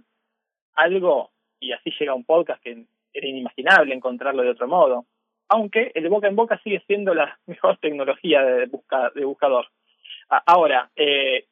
algo 0.74 1.30
y 1.60 1.72
así 1.72 1.92
llega 1.98 2.14
un 2.14 2.24
podcast 2.24 2.62
que 2.62 2.84
era 3.12 3.26
inimaginable 3.26 3.94
encontrarlo 3.94 4.42
de 4.42 4.50
otro 4.50 4.68
modo. 4.68 5.06
Aunque 5.48 5.92
el 5.94 6.08
boca 6.08 6.28
en 6.28 6.36
boca 6.36 6.60
sigue 6.62 6.82
siendo 6.86 7.14
la 7.14 7.38
mejor 7.46 7.78
tecnología 7.78 8.42
de, 8.42 8.66
busca, 8.66 9.10
de 9.14 9.24
buscador. 9.24 9.66
Ahora, 10.46 10.90
eh, 10.96 11.46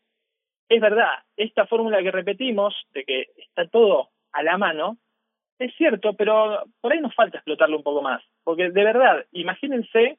es 0.69 0.81
verdad, 0.81 1.11
esta 1.37 1.67
fórmula 1.67 2.03
que 2.03 2.11
repetimos, 2.11 2.75
de 2.95 3.05
que 3.05 3.27
está 3.37 3.67
todo 3.67 4.09
a 4.33 4.43
la 4.43 4.57
mano, 4.57 4.97
es 5.59 5.75
cierto, 5.77 6.15
pero 6.15 6.65
por 6.81 6.93
ahí 6.93 7.01
nos 7.01 7.15
falta 7.15 7.39
explotarlo 7.39 7.77
un 7.77 7.83
poco 7.83 8.01
más. 8.01 8.23
Porque 8.45 8.71
de 8.71 8.85
verdad, 8.85 9.27
imagínense 9.33 10.19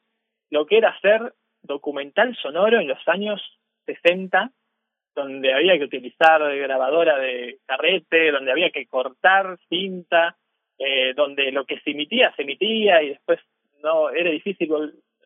lo 0.52 0.66
que 0.68 0.78
era 0.78 0.90
hacer 0.90 1.34
documental 1.64 2.36
sonoro 2.38 2.80
en 2.80 2.88
los 2.88 3.00
años 3.08 3.42
60, 3.86 4.52
donde 5.16 5.54
había 5.54 5.78
que 5.78 5.86
utilizar 5.86 6.42
grabadora 6.58 7.18
de 7.18 7.60
carrete, 7.66 8.32
donde 8.32 8.52
había 8.52 8.72
que 8.72 8.88
cortar 8.88 9.58
cinta, 9.68 10.38
eh, 10.78 11.14
donde 11.16 11.52
lo 11.52 11.66
que 11.66 11.80
se 11.82 11.92
emitía, 11.92 12.34
se 12.36 12.44
emitía 12.44 13.04
y 13.04 13.10
después 13.10 13.40
no 13.84 14.10
era 14.10 14.30
difícil 14.32 14.70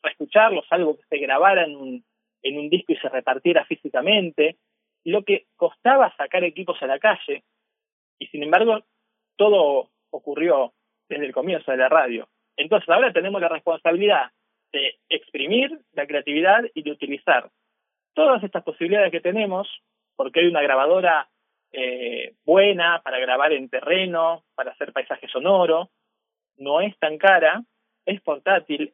reescucharlo, 0.02 0.64
salvo 0.70 0.98
que 0.98 1.04
se 1.10 1.18
grabara 1.18 1.66
en 1.66 1.76
un, 1.76 2.06
en 2.42 2.60
un 2.60 2.70
disco 2.70 2.94
y 2.94 2.98
se 2.98 3.10
repartiera 3.10 3.66
físicamente, 3.66 4.58
lo 5.04 5.24
que 5.24 5.46
costaba 5.56 6.16
sacar 6.16 6.44
equipos 6.44 6.82
a 6.82 6.88
la 6.88 7.00
calle, 7.00 7.44
y 8.20 8.28
sin 8.28 8.44
embargo 8.44 8.84
todo 9.36 9.90
ocurrió 10.10 10.74
desde 11.10 11.26
el 11.26 11.34
comienzo 11.34 11.72
de 11.72 11.78
la 11.78 11.90
radio. 11.90 12.28
Entonces 12.58 12.90
ahora 12.90 13.14
tenemos 13.14 13.42
la 13.42 13.50
responsabilidad 13.50 14.32
de 14.72 14.96
exprimir 15.10 15.80
la 15.94 16.08
creatividad 16.08 16.64
y 16.74 16.82
de 16.82 16.92
utilizar 16.92 17.50
todas 18.16 18.44
estas 18.44 18.64
posibilidades 18.64 19.12
que 19.12 19.22
tenemos, 19.22 19.68
porque 20.16 20.40
hay 20.40 20.48
una 20.48 20.64
grabadora 20.64 21.30
eh, 21.72 22.34
buena 22.46 23.02
para 23.04 23.20
grabar 23.20 23.54
en 23.54 23.70
terreno, 23.70 24.44
para 24.56 24.72
hacer 24.72 24.94
paisaje 24.94 25.28
sonoro, 25.28 25.92
no 26.58 26.82
es 26.82 26.98
tan 26.98 27.18
cara, 27.18 27.64
es 28.06 28.22
portátil, 28.22 28.94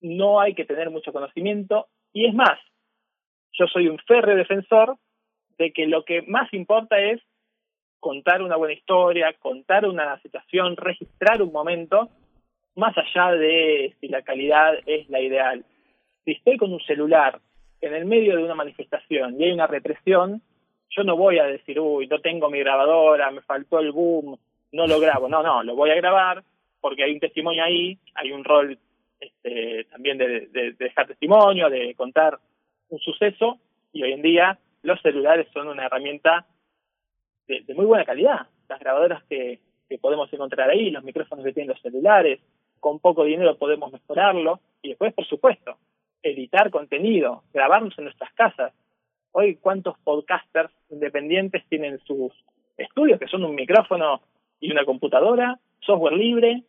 no 0.00 0.40
hay 0.40 0.54
que 0.54 0.64
tener 0.64 0.90
mucho 0.90 1.12
conocimiento 1.12 1.88
y 2.12 2.26
es 2.26 2.34
más, 2.34 2.58
yo 3.52 3.66
soy 3.66 3.88
un 3.88 3.98
férreo 3.98 4.36
defensor 4.36 4.96
de 5.58 5.72
que 5.72 5.86
lo 5.86 6.04
que 6.04 6.22
más 6.22 6.52
importa 6.52 6.98
es 6.98 7.20
contar 8.00 8.42
una 8.42 8.56
buena 8.56 8.74
historia, 8.74 9.34
contar 9.34 9.86
una 9.86 10.20
situación, 10.22 10.76
registrar 10.76 11.42
un 11.42 11.52
momento, 11.52 12.08
más 12.74 12.94
allá 12.96 13.32
de 13.32 13.94
si 14.00 14.08
la 14.08 14.22
calidad 14.22 14.74
es 14.86 15.08
la 15.08 15.20
ideal. 15.20 15.64
Si 16.24 16.32
estoy 16.32 16.56
con 16.56 16.72
un 16.72 16.80
celular 16.80 17.40
en 17.86 17.94
el 17.94 18.04
medio 18.04 18.36
de 18.36 18.44
una 18.44 18.54
manifestación 18.54 19.40
y 19.40 19.44
hay 19.44 19.52
una 19.52 19.66
represión, 19.66 20.42
yo 20.90 21.04
no 21.04 21.16
voy 21.16 21.38
a 21.38 21.44
decir, 21.44 21.78
uy, 21.80 22.06
no 22.06 22.20
tengo 22.20 22.50
mi 22.50 22.60
grabadora, 22.60 23.30
me 23.30 23.42
faltó 23.42 23.78
el 23.78 23.92
boom, 23.92 24.38
no 24.72 24.86
lo 24.86 25.00
grabo. 25.00 25.28
No, 25.28 25.42
no, 25.42 25.62
lo 25.62 25.74
voy 25.74 25.90
a 25.90 25.96
grabar 25.96 26.42
porque 26.80 27.04
hay 27.04 27.12
un 27.12 27.20
testimonio 27.20 27.64
ahí, 27.64 27.98
hay 28.14 28.32
un 28.32 28.44
rol 28.44 28.78
este, 29.20 29.84
también 29.84 30.18
de, 30.18 30.74
dejar 30.78 31.06
testimonio, 31.06 31.68
de 31.68 31.94
contar 31.94 32.38
un 32.88 32.98
suceso 32.98 33.58
y 33.92 34.02
hoy 34.02 34.12
en 34.12 34.22
día 34.22 34.58
los 34.82 35.00
celulares 35.02 35.48
son 35.52 35.68
una 35.68 35.86
herramienta 35.86 36.46
de, 37.48 37.64
muy 37.74 37.86
buena 37.86 38.04
calidad. 38.04 38.46
Las 38.68 38.80
grabadoras 38.80 39.22
que, 39.24 39.60
que 39.88 39.98
podemos 39.98 40.32
encontrar 40.32 40.70
ahí, 40.70 40.90
los 40.90 41.04
micrófonos 41.04 41.44
que 41.44 41.52
tienen 41.52 41.70
los 41.70 41.80
celulares, 41.80 42.40
con 42.80 43.00
poco 43.00 43.24
dinero 43.24 43.56
podemos 43.56 43.92
mejorarlo 43.92 44.60
y 44.82 44.90
después, 44.90 45.12
por 45.14 45.26
supuesto, 45.26 45.76
editar 46.26 46.70
contenido, 46.70 47.42
grabarnos 47.52 47.96
en 47.98 48.04
nuestras 48.04 48.32
casas. 48.34 48.72
Hoy, 49.32 49.56
¿cuántos 49.56 49.98
podcasters 49.98 50.72
independientes 50.90 51.64
tienen 51.68 51.98
sus 52.00 52.32
estudios, 52.76 53.18
que 53.18 53.28
son 53.28 53.44
un 53.44 53.54
micrófono 53.54 54.22
y 54.60 54.72
una 54.72 54.84
computadora, 54.84 55.58
software 55.80 56.14
libre, 56.14 56.62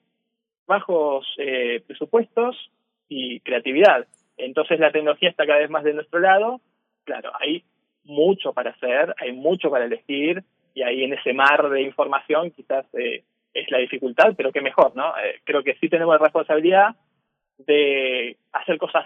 bajos 0.65 1.25
eh, 1.37 1.81
presupuestos 1.85 2.71
y 3.09 3.39
creatividad? 3.39 4.07
Entonces 4.37 4.79
la 4.79 4.91
tecnología 4.91 5.29
está 5.29 5.45
cada 5.45 5.59
vez 5.59 5.69
más 5.69 5.83
de 5.83 5.93
nuestro 5.93 6.19
lado. 6.19 6.61
Claro, 7.03 7.31
hay 7.39 7.63
mucho 8.03 8.53
para 8.53 8.71
hacer, 8.71 9.15
hay 9.17 9.31
mucho 9.31 9.69
para 9.69 9.85
elegir 9.85 10.43
y 10.73 10.83
ahí 10.83 11.03
en 11.03 11.13
ese 11.13 11.33
mar 11.33 11.69
de 11.69 11.81
información 11.81 12.51
quizás 12.51 12.85
eh, 12.93 13.23
es 13.53 13.71
la 13.71 13.79
dificultad, 13.79 14.33
pero 14.37 14.51
qué 14.51 14.61
mejor, 14.61 14.95
¿no? 14.95 15.17
Eh, 15.17 15.41
creo 15.43 15.63
que 15.63 15.75
sí 15.75 15.89
tenemos 15.89 16.13
la 16.13 16.23
responsabilidad 16.23 16.95
de 17.57 18.37
hacer 18.51 18.77
cosas 18.77 19.05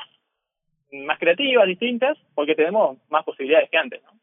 más 0.91 1.19
creativas, 1.19 1.67
distintas, 1.67 2.17
porque 2.35 2.55
tenemos 2.55 2.97
más 3.09 3.23
posibilidades 3.23 3.69
que 3.69 3.77
antes, 3.77 4.01
¿no? 4.03 4.21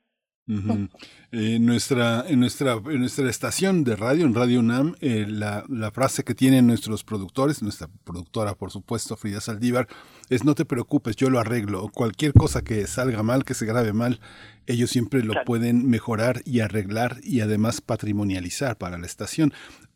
nuestra, 0.49 2.25
en, 2.27 2.41
nuestra, 2.41 2.81
en 2.87 3.01
nuestra 3.01 3.29
estación 3.29 3.85
de 3.85 3.97
radio, 3.97 4.25
en 4.25 4.35
Radio 4.35 4.61
UNAM, 4.61 4.95
eh, 5.01 5.27
la, 5.29 5.65
la, 5.69 5.91
frase 5.91 6.25
que 6.25 6.35
tienen 6.35 6.67
nuestros 6.67 7.05
productores, 7.05 7.63
nuestra 7.63 7.89
productora, 8.05 8.55
por 8.55 8.71
supuesto, 8.71 9.15
Frida 9.17 9.43
Saldívar, 9.43 9.89
es 10.31 10.45
no 10.45 10.55
te 10.55 10.65
preocupes, 10.65 11.17
yo 11.17 11.29
lo 11.29 11.39
arreglo. 11.39 11.89
Cualquier 11.93 12.33
cosa 12.33 12.63
que 12.63 12.87
salga 12.87 13.23
mal, 13.23 13.45
que 13.45 13.53
se 13.53 13.67
grabe 13.67 13.93
mal, 13.93 14.21
ellos 14.67 14.91
siempre 14.91 15.23
lo 15.23 15.35
pueden 15.45 15.89
mejorar 15.89 16.41
y 16.45 16.61
arreglar 16.61 17.17
y 17.23 17.41
además 17.41 17.81
patrimonializar 17.81 18.79
para 18.79 18.97
la 18.97 19.07
estación. 19.07 19.53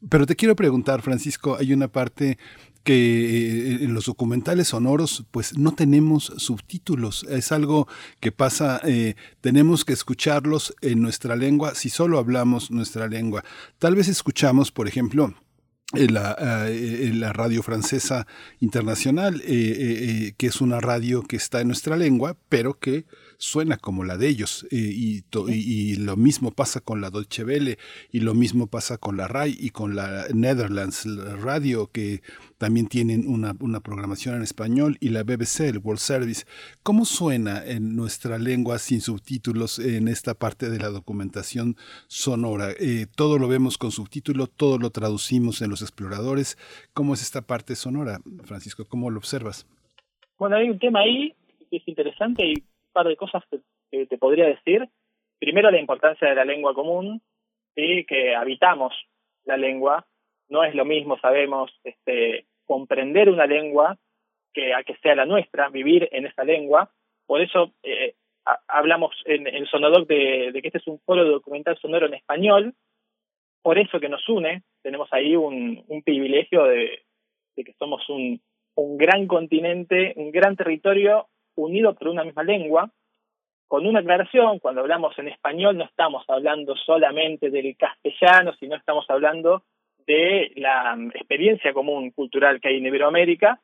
Pero 0.08 0.26
te 0.26 0.36
quiero 0.36 0.56
preguntar, 0.56 1.02
Francisco, 1.02 1.56
hay 1.58 1.72
una 1.72 1.88
parte 1.88 2.38
que 2.82 2.94
eh, 2.94 3.84
en 3.84 3.94
los 3.94 4.06
documentales 4.06 4.68
sonoros 4.68 5.24
pues 5.30 5.56
no 5.58 5.72
tenemos 5.72 6.32
subtítulos, 6.36 7.24
es 7.30 7.52
algo 7.52 7.88
que 8.20 8.32
pasa, 8.32 8.80
eh, 8.84 9.14
tenemos 9.40 9.84
que 9.84 9.92
escucharlos 9.92 10.74
en 10.80 11.00
nuestra 11.00 11.36
lengua 11.36 11.74
si 11.74 11.90
solo 11.90 12.18
hablamos 12.18 12.70
nuestra 12.70 13.08
lengua. 13.08 13.44
Tal 13.78 13.94
vez 13.94 14.08
escuchamos, 14.08 14.72
por 14.72 14.88
ejemplo, 14.88 15.34
eh, 15.94 16.08
la, 16.08 17.32
radio 17.32 17.62
francesa 17.62 18.26
internacional, 18.60 19.42
que 19.42 20.34
es 20.38 20.60
una 20.60 20.80
radio 20.80 21.22
que 21.22 21.36
está 21.36 21.60
en 21.60 21.68
nuestra 21.68 21.96
lengua, 21.96 22.36
pero 22.48 22.78
que 22.78 23.04
suena 23.42 23.76
como 23.76 24.04
la 24.04 24.16
de 24.16 24.28
ellos. 24.28 24.64
y, 24.70 25.24
y, 25.48 25.96
lo 25.96 26.16
mismo 26.16 26.52
pasa 26.52 26.80
con 26.80 27.00
la 27.00 27.10
Deutsche 27.10 27.44
Welle, 27.44 27.76
y 28.12 28.20
lo 28.20 28.34
mismo 28.34 28.68
pasa 28.68 28.98
con 28.98 29.16
la 29.16 29.26
RAI 29.26 29.56
y 29.58 29.70
con 29.70 29.96
la 29.96 30.26
Netherlands 30.32 31.04
Radio, 31.42 31.90
que 31.90 32.22
también 32.58 32.86
tienen 32.86 33.26
una, 33.26 33.54
una, 33.58 33.80
programación 33.80 34.36
en 34.36 34.42
español 34.42 34.96
y 35.00 35.08
la 35.08 35.24
BBC, 35.24 35.62
el 35.62 35.78
World 35.78 35.98
Service. 35.98 36.44
¿Cómo 36.84 37.04
suena 37.04 37.66
en 37.66 37.96
nuestra 37.96 38.38
lengua 38.38 38.78
sin 38.78 39.00
subtítulos 39.00 39.80
en 39.80 40.06
esta 40.06 40.34
parte 40.34 40.70
de 40.70 40.78
la 40.78 40.90
documentación 40.90 41.76
sonora? 42.06 42.70
Eh, 42.78 43.06
todo 43.16 43.38
lo 43.38 43.48
vemos 43.48 43.76
con 43.76 43.90
subtítulo, 43.90 44.46
todo 44.46 44.78
lo 44.78 44.90
traducimos 44.90 45.62
en 45.62 45.70
los 45.70 45.82
exploradores. 45.82 46.56
¿Cómo 46.94 47.14
es 47.14 47.22
esta 47.22 47.42
parte 47.42 47.74
sonora, 47.74 48.20
Francisco? 48.44 48.84
¿Cómo 48.84 49.10
lo 49.10 49.18
observas? 49.18 49.66
Bueno, 50.38 50.56
hay 50.56 50.70
un 50.70 50.78
tema 50.78 51.00
ahí 51.00 51.34
que 51.68 51.78
es 51.78 51.88
interesante 51.88 52.46
y 52.46 52.62
par 52.92 53.06
de 53.06 53.16
cosas 53.16 53.42
que, 53.50 54.06
te 54.06 54.18
podría 54.18 54.46
decir. 54.46 54.88
Primero, 55.38 55.70
la 55.70 55.80
importancia 55.80 56.28
de 56.28 56.34
la 56.34 56.44
lengua 56.44 56.74
común, 56.74 57.20
¿sí? 57.74 58.04
que 58.06 58.34
habitamos 58.34 58.94
la 59.44 59.56
lengua, 59.56 60.06
no 60.48 60.64
es 60.64 60.74
lo 60.74 60.84
mismo, 60.84 61.18
sabemos, 61.18 61.70
este, 61.84 62.46
comprender 62.64 63.28
una 63.28 63.46
lengua 63.46 63.98
que 64.54 64.74
a 64.74 64.82
que 64.82 64.96
sea 64.96 65.14
la 65.14 65.26
nuestra, 65.26 65.68
vivir 65.68 66.08
en 66.12 66.26
esa 66.26 66.44
lengua. 66.44 66.90
Por 67.26 67.40
eso 67.40 67.72
eh, 67.82 68.14
hablamos 68.68 69.14
en, 69.24 69.46
el 69.46 69.66
Sonodoc 69.68 70.06
de, 70.08 70.52
que 70.52 70.68
este 70.68 70.78
es 70.78 70.86
un 70.86 71.00
foro 71.00 71.24
documental 71.24 71.78
sonoro 71.78 72.06
en 72.06 72.14
español, 72.14 72.74
por 73.62 73.78
eso 73.78 74.00
que 74.00 74.08
nos 74.08 74.28
une, 74.28 74.62
tenemos 74.82 75.08
ahí 75.12 75.36
un, 75.36 75.84
privilegio 76.04 76.64
de, 76.64 77.02
que 77.56 77.72
somos 77.78 78.08
un, 78.08 78.40
un 78.74 78.98
gran 78.98 79.26
continente, 79.26 80.14
un 80.16 80.32
gran 80.32 80.56
territorio 80.56 81.28
unido 81.54 81.94
por 81.94 82.08
una 82.08 82.24
misma 82.24 82.42
lengua, 82.42 82.90
con 83.68 83.86
una 83.86 84.00
aclaración, 84.00 84.58
cuando 84.58 84.82
hablamos 84.82 85.18
en 85.18 85.28
español 85.28 85.78
no 85.78 85.84
estamos 85.84 86.24
hablando 86.28 86.76
solamente 86.76 87.48
del 87.48 87.74
castellano, 87.76 88.52
sino 88.60 88.76
estamos 88.76 89.06
hablando 89.08 89.62
de 90.06 90.52
la 90.56 90.96
experiencia 91.14 91.72
común 91.72 92.10
cultural 92.10 92.60
que 92.60 92.68
hay 92.68 92.76
en 92.76 92.86
Iberoamérica, 92.86 93.60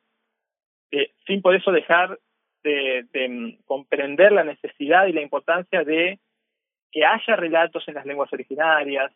eh, 0.91 1.11
sin 1.27 1.41
por 1.41 1.55
eso 1.55 1.71
dejar 1.71 2.17
de, 2.63 3.05
mm, 3.13 3.63
comprender 3.65 4.31
la 4.31 4.43
necesidad 4.43 5.05
y 5.05 5.13
la 5.13 5.21
importancia 5.21 5.83
de 5.83 6.19
que 6.91 7.05
haya 7.05 7.35
relatos 7.35 7.87
en 7.87 7.93
las 7.93 8.05
lenguas 8.05 8.33
originarias, 8.33 9.11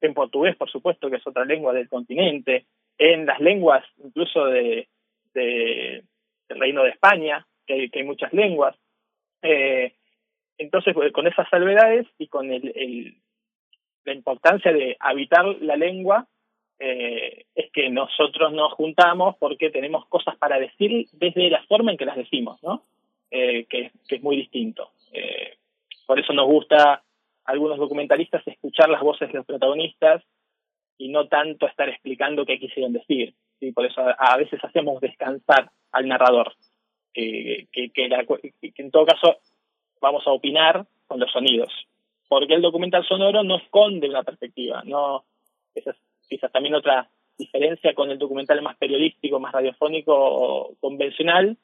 en 0.00 0.12
portugués, 0.12 0.56
por 0.56 0.68
supuesto, 0.68 1.08
que 1.08 1.16
es 1.16 1.26
otra 1.26 1.44
lengua 1.44 1.72
del 1.72 1.88
continente, 1.88 2.66
en 2.98 3.26
las 3.26 3.38
lenguas 3.38 3.84
incluso 4.04 4.46
de, 4.46 4.88
del 5.32 6.04
Reino 6.48 6.82
de 6.82 6.90
España, 6.90 7.46
que 7.66 7.74
hay, 7.74 7.90
que 7.90 8.04
muchas 8.04 8.32
lenguas. 8.32 8.76
Eh, 9.42 9.94
entonces, 10.58 10.94
con 11.12 11.26
esas 11.26 11.48
salvedades 11.48 12.06
y 12.18 12.28
con 12.28 12.52
el, 12.52 13.16
la 14.04 14.12
importancia 14.12 14.72
de 14.72 14.96
habitar 15.00 15.44
la 15.60 15.76
lengua, 15.76 16.26
eh, 16.78 17.46
es 17.54 17.70
que 17.70 17.90
nosotros 17.90 18.52
nos 18.52 18.72
juntamos 18.72 19.36
porque 19.38 19.70
tenemos 19.70 20.06
cosas 20.06 20.36
para 20.36 20.58
decir 20.58 21.06
desde 21.12 21.48
la 21.48 21.62
forma 21.64 21.92
en 21.92 21.96
que 21.96 22.04
las 22.04 22.16
decimos, 22.16 22.60
¿no? 22.62 22.82
Eh, 23.30 23.66
que, 23.66 23.92
es 24.08 24.22
muy 24.22 24.36
distinto. 24.36 24.90
Eh, 25.12 25.54
por 26.06 26.18
eso 26.18 26.32
nos 26.32 26.46
gusta 26.46 26.94
a 26.94 27.02
algunos 27.44 27.78
documentalistas 27.78 28.46
escuchar 28.46 28.88
las 28.88 29.00
voces 29.00 29.28
de 29.28 29.38
los 29.38 29.46
protagonistas 29.46 30.22
y 30.98 31.08
no 31.08 31.28
tanto 31.28 31.66
estar 31.66 31.88
explicando 31.88 32.44
qué 32.44 32.58
quisieron 32.58 32.92
decir. 32.92 33.34
¿sí? 33.58 33.72
Por 33.72 33.86
eso 33.86 34.02
a, 34.02 34.36
veces 34.36 34.62
hacemos 34.62 35.00
descansar 35.00 35.70
al 35.92 36.08
narrador, 36.08 36.52
que, 37.12 37.68
que, 37.72 37.90
en 38.76 38.90
todo 38.90 39.06
caso 39.06 39.36
vamos 40.00 40.26
a 40.26 40.32
opinar 40.32 40.86
con 41.06 41.20
los 41.20 41.30
sonidos, 41.30 41.72
porque 42.28 42.54
el 42.54 42.62
documental 42.62 43.04
sonoro 43.06 43.42
no 43.44 43.56
esconde 43.56 44.08
una 44.08 44.22
perspectiva, 44.22 44.82
no 44.84 45.24
esas 45.74 45.96
quizás 46.28 46.50
también 46.50 46.74
otra 46.74 47.08
diferencia 47.38 47.94
con 47.94 48.10
el 48.10 48.18
documental 48.18 48.62
más 48.62 48.76
periodístico, 48.76 49.40
más 49.40 49.52
radiofónico 49.52 50.14
o 50.14 50.74
convencional. 50.80 51.56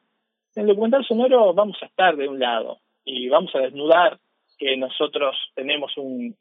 En 0.55 0.63
el 0.63 0.69
documental 0.69 1.05
sonoro 1.05 1.53
vamos 1.55 1.77
a 1.83 1.87
estar 1.87 2.17
de 2.17 2.29
un 2.29 2.39
lado 2.39 2.79
y 3.05 3.29
vamos 3.29 3.55
a 3.55 3.61
desnudar 3.61 4.19
que 4.59 4.77
nosotros 4.77 5.37
tenemos 5.55 5.97
un, 5.97 6.37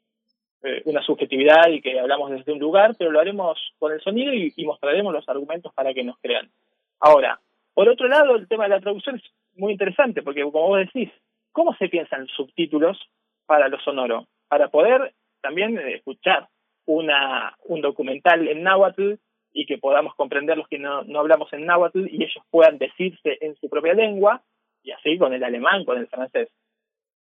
eh, 0.62 0.82
una 0.86 1.02
subjetividad 1.02 1.68
y 1.70 1.80
que 1.80 2.00
hablamos 2.00 2.32
desde 2.32 2.52
un 2.52 2.58
lugar, 2.58 2.96
pero 2.98 3.12
lo 3.12 3.20
haremos 3.20 3.58
con 3.78 3.92
el 3.92 4.00
sonido 4.00 4.34
y, 4.34 4.52
mostraremos 4.64 5.12
los 5.12 5.28
argumentos 5.28 5.72
para 5.72 5.94
que 5.94 6.02
nos 6.02 6.18
crean. 6.18 6.50
Ahora, 6.98 7.40
por 7.78 7.88
otro 7.88 8.08
lado, 8.08 8.34
el 8.34 8.48
tema 8.48 8.64
de 8.64 8.70
la 8.70 8.80
traducción 8.80 9.14
es 9.14 9.22
muy 9.54 9.70
interesante, 9.70 10.20
porque 10.24 10.42
como 10.42 10.66
vos 10.66 10.80
decís, 10.80 11.12
¿cómo 11.52 11.76
se 11.76 11.88
piensan 11.88 12.26
subtítulos 12.26 12.98
para 13.46 13.68
lo 13.68 13.78
sonoro? 13.78 14.26
Para 14.48 14.66
poder 14.66 15.14
también 15.40 15.78
escuchar 15.78 16.48
una, 16.86 17.56
un 17.66 17.80
documental 17.80 18.48
en 18.48 18.64
náhuatl 18.64 19.12
y 19.52 19.64
que 19.64 19.78
podamos 19.78 20.16
comprender 20.16 20.58
los 20.58 20.66
que 20.66 20.80
no, 20.80 21.04
no 21.04 21.20
hablamos 21.20 21.52
en 21.52 21.66
náhuatl 21.66 22.08
y 22.10 22.24
ellos 22.24 22.42
puedan 22.50 22.78
decirse 22.78 23.38
en 23.42 23.54
su 23.60 23.68
propia 23.68 23.94
lengua, 23.94 24.42
y 24.82 24.90
así 24.90 25.16
con 25.16 25.32
el 25.32 25.44
alemán, 25.44 25.84
con 25.84 25.98
el 25.98 26.08
francés. 26.08 26.48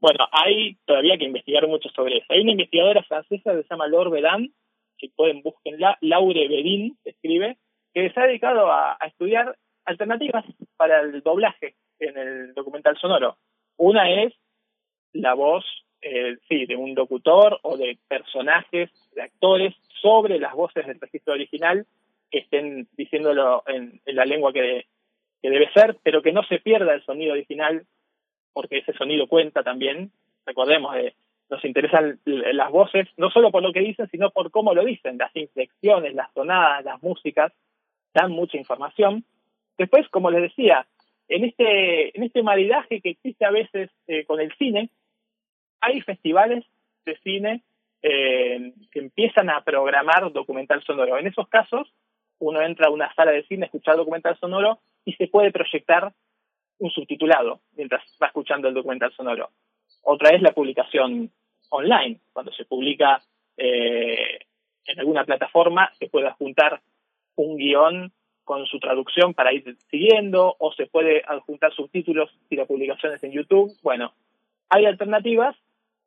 Bueno, 0.02 0.28
hay 0.32 0.76
todavía 0.84 1.16
que 1.16 1.24
investigar 1.24 1.66
mucho 1.66 1.88
sobre 1.88 2.18
eso. 2.18 2.26
Hay 2.28 2.42
una 2.42 2.52
investigadora 2.52 3.02
francesa 3.04 3.52
que 3.52 3.62
se 3.62 3.68
llama 3.70 3.88
Laure 3.88 4.20
Bedin, 4.20 4.52
que 4.98 5.08
pueden 5.16 5.40
buscarla, 5.40 5.96
Laure 6.02 6.46
Bedin, 6.46 6.98
escribe, 7.06 7.56
que 7.94 8.10
se 8.10 8.20
ha 8.20 8.26
dedicado 8.26 8.70
a, 8.70 8.98
estudiar 9.06 9.56
alternativas 9.84 10.44
para 10.76 11.00
el 11.00 11.22
doblaje 11.22 11.74
en 11.98 12.16
el 12.16 12.54
documental 12.54 12.96
sonoro. 12.98 13.36
Una 13.76 14.10
es 14.10 14.32
la 15.12 15.34
voz, 15.34 15.64
eh, 16.00 16.36
sí, 16.48 16.66
de 16.66 16.76
un 16.76 16.94
locutor 16.94 17.58
o 17.62 17.76
de 17.76 17.98
personajes, 18.08 18.90
de 19.14 19.22
actores, 19.22 19.74
sobre 20.00 20.38
las 20.38 20.54
voces 20.54 20.86
del 20.86 21.00
registro 21.00 21.34
original 21.34 21.86
que 22.30 22.38
estén 22.38 22.88
diciéndolo 22.96 23.62
en, 23.66 24.00
la 24.06 24.24
lengua 24.24 24.52
que, 24.52 24.86
debe 25.42 25.70
ser, 25.72 25.96
pero 26.02 26.22
que 26.22 26.32
no 26.32 26.42
se 26.44 26.58
pierda 26.58 26.94
el 26.94 27.04
sonido 27.04 27.32
original 27.32 27.84
porque 28.52 28.78
ese 28.78 28.92
sonido 28.94 29.26
cuenta 29.26 29.62
también. 29.62 30.10
Recordemos, 30.46 30.96
eh, 30.96 31.14
nos 31.50 31.64
interesan 31.64 32.18
las 32.24 32.70
voces, 32.70 33.08
no 33.16 33.30
solo 33.30 33.50
por 33.50 33.62
lo 33.62 33.72
que 33.72 33.80
dicen, 33.80 34.08
sino 34.10 34.30
por 34.30 34.50
cómo 34.50 34.74
lo 34.74 34.84
dicen, 34.84 35.18
las 35.18 35.34
inflexiones, 35.36 36.14
las 36.14 36.32
tonadas, 36.32 36.84
las 36.84 37.02
músicas, 37.02 37.52
dan 38.14 38.32
mucha 38.32 38.56
información. 38.56 39.24
Después, 39.78 40.08
como 40.08 40.30
les 40.30 40.42
decía, 40.42 40.86
en 41.28 41.44
este, 41.44 42.16
en 42.16 42.24
este 42.24 42.42
maridaje 42.42 43.00
que 43.00 43.10
existe 43.10 43.44
a 43.44 43.50
veces 43.50 43.90
eh, 44.06 44.24
con 44.24 44.40
el 44.40 44.54
cine, 44.56 44.90
hay 45.80 46.00
festivales 46.02 46.64
de 47.04 47.16
cine 47.18 47.62
eh, 48.02 48.72
que 48.90 48.98
empiezan 48.98 49.50
a 49.50 49.62
programar 49.62 50.32
documental 50.32 50.82
sonoro. 50.82 51.18
En 51.18 51.26
esos 51.26 51.48
casos, 51.48 51.92
uno 52.38 52.60
entra 52.60 52.88
a 52.88 52.90
una 52.90 53.12
sala 53.14 53.32
de 53.32 53.44
cine 53.44 53.64
a 53.64 53.66
escuchar 53.66 53.96
documental 53.96 54.36
sonoro 54.38 54.80
y 55.04 55.12
se 55.14 55.28
puede 55.28 55.52
proyectar 55.52 56.12
un 56.78 56.90
subtitulado 56.90 57.60
mientras 57.76 58.02
va 58.22 58.26
escuchando 58.26 58.68
el 58.68 58.74
documental 58.74 59.12
sonoro. 59.12 59.50
Otra 60.02 60.34
es 60.34 60.42
la 60.42 60.52
publicación 60.52 61.30
online, 61.70 62.20
cuando 62.32 62.52
se 62.52 62.64
publica 62.64 63.22
eh, 63.56 64.38
en 64.86 65.00
alguna 65.00 65.24
plataforma, 65.24 65.90
se 65.98 66.08
puede 66.08 66.26
adjuntar 66.26 66.80
un 67.36 67.56
guion 67.56 68.12
con 68.44 68.66
su 68.66 68.78
traducción 68.78 69.34
para 69.34 69.52
ir 69.52 69.76
siguiendo, 69.90 70.56
o 70.58 70.72
se 70.72 70.86
puede 70.86 71.22
adjuntar 71.26 71.72
subtítulos 71.72 72.30
si 72.48 72.56
la 72.56 72.66
publicación 72.66 73.14
es 73.14 73.22
en 73.24 73.32
YouTube. 73.32 73.72
Bueno, 73.82 74.12
hay 74.68 74.86
alternativas, 74.86 75.56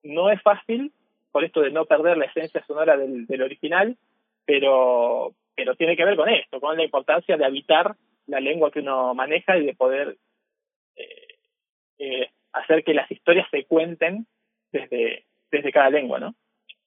no 0.04 0.30
es 0.30 0.42
fácil, 0.42 0.92
por 1.32 1.44
esto 1.44 1.62
de 1.62 1.72
no 1.72 1.86
perder 1.86 2.18
la 2.18 2.26
esencia 2.26 2.64
sonora 2.66 2.98
del, 2.98 3.42
original, 3.42 3.98
pero, 4.46 5.34
pero 5.56 5.76
tiene 5.76 5.98
que 5.98 6.06
ver 6.06 6.16
con 6.16 6.30
esto, 6.30 6.60
con 6.60 6.78
la 6.78 6.84
importancia 6.84 7.38
de 7.38 7.46
habitar 7.46 7.96
la 8.28 8.40
lengua 8.40 8.72
que 8.72 8.80
uno 8.80 9.14
maneja 9.14 9.58
y 9.58 9.66
de 9.66 9.76
poder 9.76 10.18
eh, 10.96 11.28
eh, 12.00 12.30
hacer 12.54 12.84
que 12.84 12.94
las 12.94 13.10
historias 13.12 13.48
se 13.52 13.66
cuenten 13.66 14.28
desde, 14.72 15.26
desde 15.52 15.72
cada 15.72 15.90
lengua, 15.90 16.20
¿no? 16.20 16.36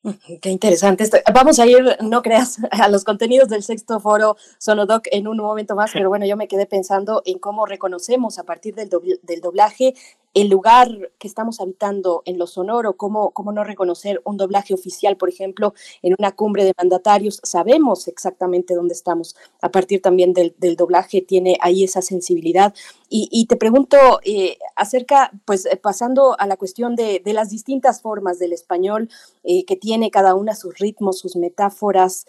Qué 0.40 0.50
interesante. 0.50 1.08
Vamos 1.34 1.58
a 1.58 1.66
ir, 1.66 1.96
no 2.00 2.22
creas, 2.22 2.58
a 2.70 2.88
los 2.88 3.04
contenidos 3.04 3.48
del 3.48 3.62
sexto 3.62 4.00
foro 4.00 4.36
Sonodoc 4.58 5.06
en 5.10 5.28
un 5.28 5.38
momento 5.38 5.74
más, 5.74 5.90
pero 5.92 6.08
bueno, 6.08 6.26
yo 6.26 6.36
me 6.36 6.48
quedé 6.48 6.66
pensando 6.66 7.22
en 7.24 7.38
cómo 7.38 7.66
reconocemos 7.66 8.38
a 8.38 8.44
partir 8.44 8.74
del, 8.74 8.90
del 9.22 9.40
doblaje 9.40 9.94
el 10.34 10.48
lugar 10.48 11.10
que 11.18 11.26
estamos 11.28 11.60
habitando 11.60 12.22
en 12.24 12.38
lo 12.38 12.46
sonoro, 12.46 12.96
cómo, 12.96 13.30
cómo 13.30 13.52
no 13.52 13.64
reconocer 13.64 14.20
un 14.24 14.36
doblaje 14.36 14.74
oficial, 14.74 15.16
por 15.16 15.28
ejemplo, 15.28 15.74
en 16.02 16.14
una 16.18 16.32
cumbre 16.32 16.64
de 16.64 16.74
mandatarios, 16.76 17.40
sabemos 17.42 18.08
exactamente 18.08 18.74
dónde 18.74 18.94
estamos. 18.94 19.36
A 19.60 19.70
partir 19.70 20.02
también 20.02 20.32
del, 20.32 20.54
doblaje 20.76 21.22
tiene 21.22 21.56
ahí 21.60 21.84
esa 21.84 22.02
sensibilidad. 22.02 22.74
Y, 23.10 23.46
te 23.46 23.56
pregunto 23.56 23.96
eh, 24.22 24.58
acerca, 24.76 25.32
pues 25.46 25.64
eh, 25.64 25.76
pasando 25.76 26.38
a 26.38 26.46
la 26.46 26.58
cuestión 26.58 26.94
de, 26.94 27.22
las 27.24 27.48
distintas 27.48 28.02
formas 28.02 28.38
del 28.38 28.52
español 28.52 29.08
eh, 29.44 29.64
que 29.64 29.76
tiene 29.76 30.10
cada 30.10 30.34
una 30.34 30.54
sus 30.54 30.78
ritmos, 30.78 31.18
sus 31.18 31.34
metáforas. 31.36 32.26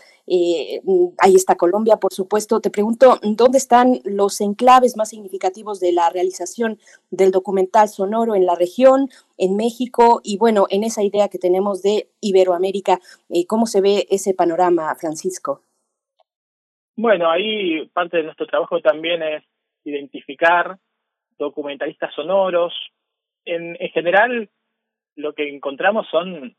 Ahí 1.18 1.36
está 1.36 1.56
Colombia, 1.56 1.98
por 1.98 2.14
supuesto. 2.14 2.62
Te 2.62 2.70
pregunto, 2.70 3.20
¿dónde 3.24 3.58
están 3.58 4.00
los 4.04 4.40
enclaves 4.42 4.96
más 4.96 5.10
significativos 5.10 5.80
de 5.80 5.92
la 5.92 6.10
realización 6.10 6.78
del 7.10 7.32
documental 7.32 7.88
sonoro 7.88 8.36
en 8.36 8.46
la 8.46 8.56
región, 8.56 9.10
en 9.38 9.56
México 9.56 10.22
y 10.24 10.38
bueno, 10.38 10.66
en 10.70 10.84
esa 10.84 11.04
idea 11.04 11.30
que 11.30 11.40
tenemos 11.40 11.82
de 11.82 12.10
Iberoamérica. 12.22 13.00
Eh, 13.30 13.46
¿Cómo 13.48 13.66
se 13.66 13.82
ve 13.82 14.06
ese 14.10 14.34
panorama, 14.34 14.94
Francisco? 14.96 15.64
Bueno, 16.96 17.30
ahí 17.32 17.88
parte 17.94 18.18
de 18.18 18.24
nuestro 18.24 18.46
trabajo 18.46 18.82
también 18.82 19.24
es 19.24 19.44
identificar 19.84 20.78
documentalistas 21.38 22.14
sonoros. 22.14 22.74
En, 23.46 23.78
en 23.80 23.90
general, 23.90 24.50
lo 25.16 25.34
que 25.34 25.50
encontramos 25.50 26.08
son 26.12 26.56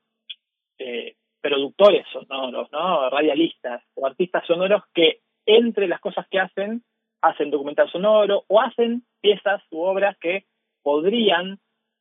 eh, 0.79 1.17
productores 1.41 2.07
sonoros, 2.13 2.71
¿no? 2.73 3.11
radialistas 3.11 3.83
o 3.95 4.07
artistas 4.07 4.47
sonoros 4.47 4.83
que 4.95 5.21
entre 5.47 5.89
las 5.89 6.01
cosas 6.01 6.27
que 6.31 6.39
hacen, 6.39 6.83
hacen 7.23 7.51
documental 7.51 7.91
sonoro 7.91 8.45
o 8.49 8.61
hacen 8.61 9.03
piezas 9.21 9.63
u 9.71 9.81
obras 9.81 10.17
que 10.19 10.45
podrían 10.83 11.59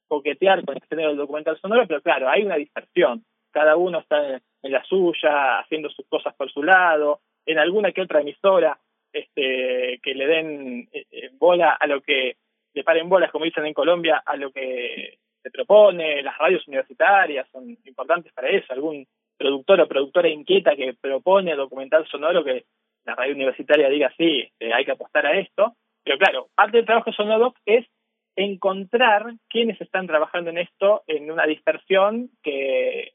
coquetear 0.07 0.65
con 0.65 0.75
el 0.75 0.83
género 0.89 1.09
del 1.09 1.17
documental 1.17 1.59
sonoro, 1.59 1.87
pero 1.87 2.01
claro, 2.01 2.29
hay 2.29 2.43
una 2.43 2.55
dispersión. 2.55 3.23
Cada 3.51 3.75
uno 3.75 3.99
está 3.99 4.41
en, 4.61 4.71
la 4.71 4.83
suya, 4.83 5.59
haciendo 5.59 5.89
sus 5.89 6.05
cosas 6.07 6.35
por 6.35 6.51
su 6.51 6.63
lado, 6.63 7.21
en 7.45 7.59
alguna 7.59 7.91
que 7.91 8.01
otra 8.01 8.21
emisora 8.21 8.77
este, 9.13 9.99
que 10.03 10.13
le 10.13 10.27
den 10.27 10.89
eh, 10.91 11.05
eh, 11.11 11.29
bola 11.33 11.71
a 11.71 11.87
lo 11.87 12.01
que, 12.01 12.37
le 12.73 12.83
paren 12.83 13.09
bolas, 13.09 13.31
como 13.31 13.45
dicen 13.45 13.65
en 13.65 13.73
Colombia, 13.73 14.21
a 14.25 14.35
lo 14.35 14.51
que 14.51 15.17
se 15.41 15.51
propone, 15.51 16.21
las 16.21 16.37
radios 16.37 16.67
universitarias 16.67 17.47
son 17.51 17.69
importantes 17.85 18.31
para 18.33 18.49
eso, 18.49 18.73
algún 18.73 19.07
productor 19.39 19.79
o 19.79 19.87
productora 19.87 20.27
inquieta 20.27 20.75
que 20.75 20.93
propone 20.99 21.55
documental 21.55 22.05
sonoro 22.07 22.43
que 22.43 22.65
la 23.05 23.15
radio 23.15 23.33
universitaria 23.33 23.89
diga 23.89 24.13
sí, 24.17 24.41
este, 24.41 24.73
hay 24.73 24.83
que 24.85 24.91
apostar 24.91 25.25
a 25.25 25.39
esto, 25.39 25.75
pero 26.03 26.17
claro, 26.17 26.49
parte 26.53 26.77
del 26.77 26.85
trabajo 26.85 27.13
sonoro 27.13 27.55
es 27.65 27.87
encontrar 28.35 29.33
quienes 29.49 29.79
están 29.81 30.07
trabajando 30.07 30.49
en 30.49 30.59
esto 30.59 31.03
en 31.07 31.31
una 31.31 31.45
dispersión 31.45 32.29
que 32.43 33.13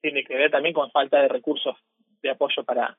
tiene 0.00 0.24
que 0.24 0.36
ver 0.36 0.50
también 0.50 0.74
con 0.74 0.90
falta 0.90 1.20
de 1.20 1.28
recursos 1.28 1.76
de 2.22 2.30
apoyo 2.30 2.64
para, 2.64 2.96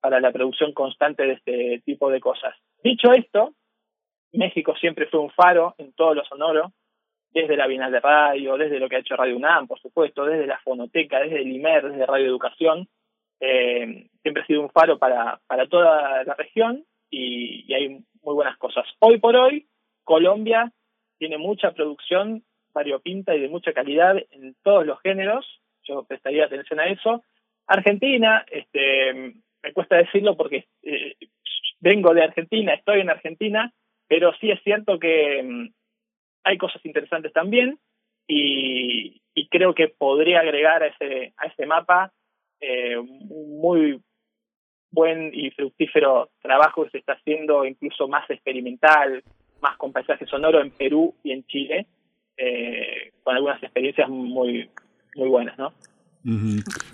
para 0.00 0.20
la 0.20 0.32
producción 0.32 0.72
constante 0.72 1.24
de 1.24 1.32
este 1.34 1.82
tipo 1.84 2.10
de 2.10 2.20
cosas. 2.20 2.54
Dicho 2.82 3.12
esto, 3.12 3.52
México 4.32 4.74
siempre 4.76 5.06
fue 5.06 5.20
un 5.20 5.30
faro 5.30 5.74
en 5.78 5.92
todo 5.92 6.14
lo 6.14 6.24
sonoro, 6.24 6.72
desde 7.32 7.56
la 7.56 7.66
Bienal 7.66 7.92
de 7.92 8.00
Radio, 8.00 8.56
desde 8.56 8.78
lo 8.78 8.88
que 8.88 8.96
ha 8.96 9.00
hecho 9.00 9.16
Radio 9.16 9.36
UNAM, 9.36 9.66
por 9.66 9.80
supuesto, 9.80 10.24
desde 10.24 10.46
la 10.46 10.58
Fonoteca, 10.60 11.20
desde 11.20 11.42
el 11.42 11.52
IMER, 11.52 11.90
desde 11.90 12.06
Radio 12.06 12.26
Educación. 12.26 12.88
Eh, 13.40 14.08
siempre 14.22 14.42
ha 14.42 14.46
sido 14.46 14.62
un 14.62 14.70
faro 14.70 14.98
para, 14.98 15.40
para 15.46 15.66
toda 15.68 16.24
la 16.24 16.34
región 16.34 16.84
y 17.10 17.72
hay 17.72 18.00
muy 18.22 18.34
buenas 18.34 18.56
cosas. 18.58 18.84
Hoy 18.98 19.18
por 19.18 19.36
hoy, 19.36 19.66
Colombia 20.04 20.72
tiene 21.18 21.38
mucha 21.38 21.72
producción 21.72 22.42
variopinta 22.72 23.34
y 23.34 23.40
de 23.40 23.48
mucha 23.48 23.72
calidad 23.72 24.16
en 24.30 24.54
todos 24.62 24.86
los 24.86 25.00
géneros, 25.00 25.44
yo 25.82 26.04
prestaría 26.04 26.44
atención 26.44 26.80
a 26.80 26.86
eso. 26.86 27.24
Argentina, 27.66 28.44
este, 28.50 29.34
me 29.62 29.72
cuesta 29.72 29.96
decirlo 29.96 30.36
porque 30.36 30.66
eh, 30.82 31.14
vengo 31.80 32.14
de 32.14 32.22
Argentina, 32.22 32.74
estoy 32.74 33.00
en 33.00 33.10
Argentina, 33.10 33.72
pero 34.06 34.32
sí 34.40 34.50
es 34.50 34.62
cierto 34.62 34.98
que 34.98 35.42
mm, 35.42 35.68
hay 36.48 36.56
cosas 36.56 36.84
interesantes 36.84 37.32
también 37.32 37.78
y, 38.26 39.20
creo 39.50 39.74
que 39.74 39.88
podría 39.88 40.40
agregar 40.40 40.82
a 40.82 40.88
ese, 40.88 41.32
a 41.36 41.46
ese 41.46 41.64
mapa 41.64 42.12
eh, 42.60 42.96
muy 43.00 44.00
buen 44.90 45.30
y 45.32 45.50
fructífero 45.52 46.30
trabajo 46.42 46.84
que 46.84 46.90
se 46.90 46.98
está 46.98 47.12
haciendo 47.12 47.64
incluso 47.64 48.08
más 48.08 48.28
experimental, 48.30 49.22
más 49.62 49.76
con 49.76 49.92
paisaje 49.92 50.26
sonoro 50.26 50.60
en 50.60 50.70
Perú 50.70 51.14
y 51.22 51.32
en 51.32 51.44
Chile, 51.46 51.86
eh, 52.36 53.12
con 53.22 53.36
algunas 53.36 53.62
experiencias 53.62 54.08
muy, 54.08 54.68
muy 55.14 55.28
buenas, 55.28 55.56
¿no? 55.56 55.72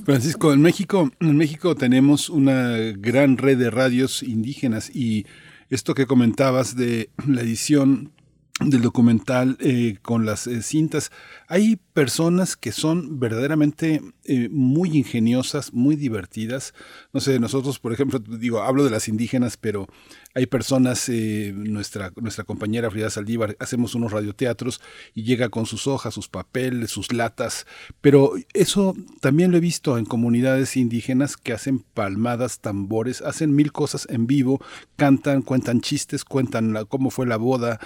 Francisco, 0.05 0.53
en 0.53 0.63
México, 0.63 1.11
en 1.21 1.37
México 1.37 1.75
tenemos 1.75 2.29
una 2.29 2.77
gran 2.97 3.37
red 3.37 3.59
de 3.59 3.71
radios 3.71 4.23
indígenas 4.23 4.95
y 4.95 5.25
esto 5.71 5.95
que 5.95 6.07
comentabas 6.07 6.77
de 6.77 7.09
la 7.27 7.41
edición 7.41 8.13
del 8.61 8.83
documental 8.83 9.57
eh, 9.59 9.97
con 10.01 10.25
las 10.25 10.47
eh, 10.47 10.63
cintas, 10.63 11.11
hay 11.49 11.77
personas 11.93 12.57
que 12.57 12.71
son 12.71 13.19
verdaderamente 13.19 14.01
eh, 14.25 14.49
muy 14.49 14.97
ingeniosas, 14.97 15.73
muy 15.73 15.97
divertidas. 15.97 16.73
No 17.13 17.21
sé, 17.21 17.41
nosotros, 17.41 17.81
por 17.81 17.93
ejemplo, 17.93 18.21
digo, 18.21 18.63
hablo 18.63 18.85
de 18.85 18.91
las 18.91 19.09
indígenas, 19.09 19.57
pero 19.57 19.89
hay 20.37 20.47
personas, 20.47 21.09
nuestra, 21.09 22.13
nuestra 22.17 22.43
compañera 22.43 22.91
Frida 22.91 23.11
Saldívar, 23.11 23.57
hacemos 23.61 23.95
unos 23.95 24.11
radioteatros 24.11 24.81
y 25.15 25.23
llega 25.23 25.49
con 25.49 25.65
sus 25.67 25.87
hojas, 25.87 26.15
sus 26.15 26.29
papeles, 26.29 26.91
sus 26.91 27.13
latas, 27.13 27.67
pero 28.01 28.33
eso 28.53 28.97
también 29.21 29.53
lo 29.53 29.59
he 29.59 29.61
visto 29.61 29.97
en 29.97 30.05
comunidades 30.05 30.77
indígenas 30.77 31.37
que 31.37 31.53
hacen 31.53 31.81
palmadas, 31.81 32.59
tambores, 32.59 33.23
hacen 33.23 33.55
mil 33.55 33.71
cosas 33.71 34.09
en 34.11 34.27
vivo, 34.27 34.61
cantan, 34.97 35.43
cuentan 35.43 35.81
chistes, 35.81 36.25
cuentan 36.25 36.85
cómo 36.89 37.11
fue 37.11 37.27
la 37.27 37.37
boda, 37.37 37.79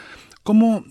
cómo 0.43 0.85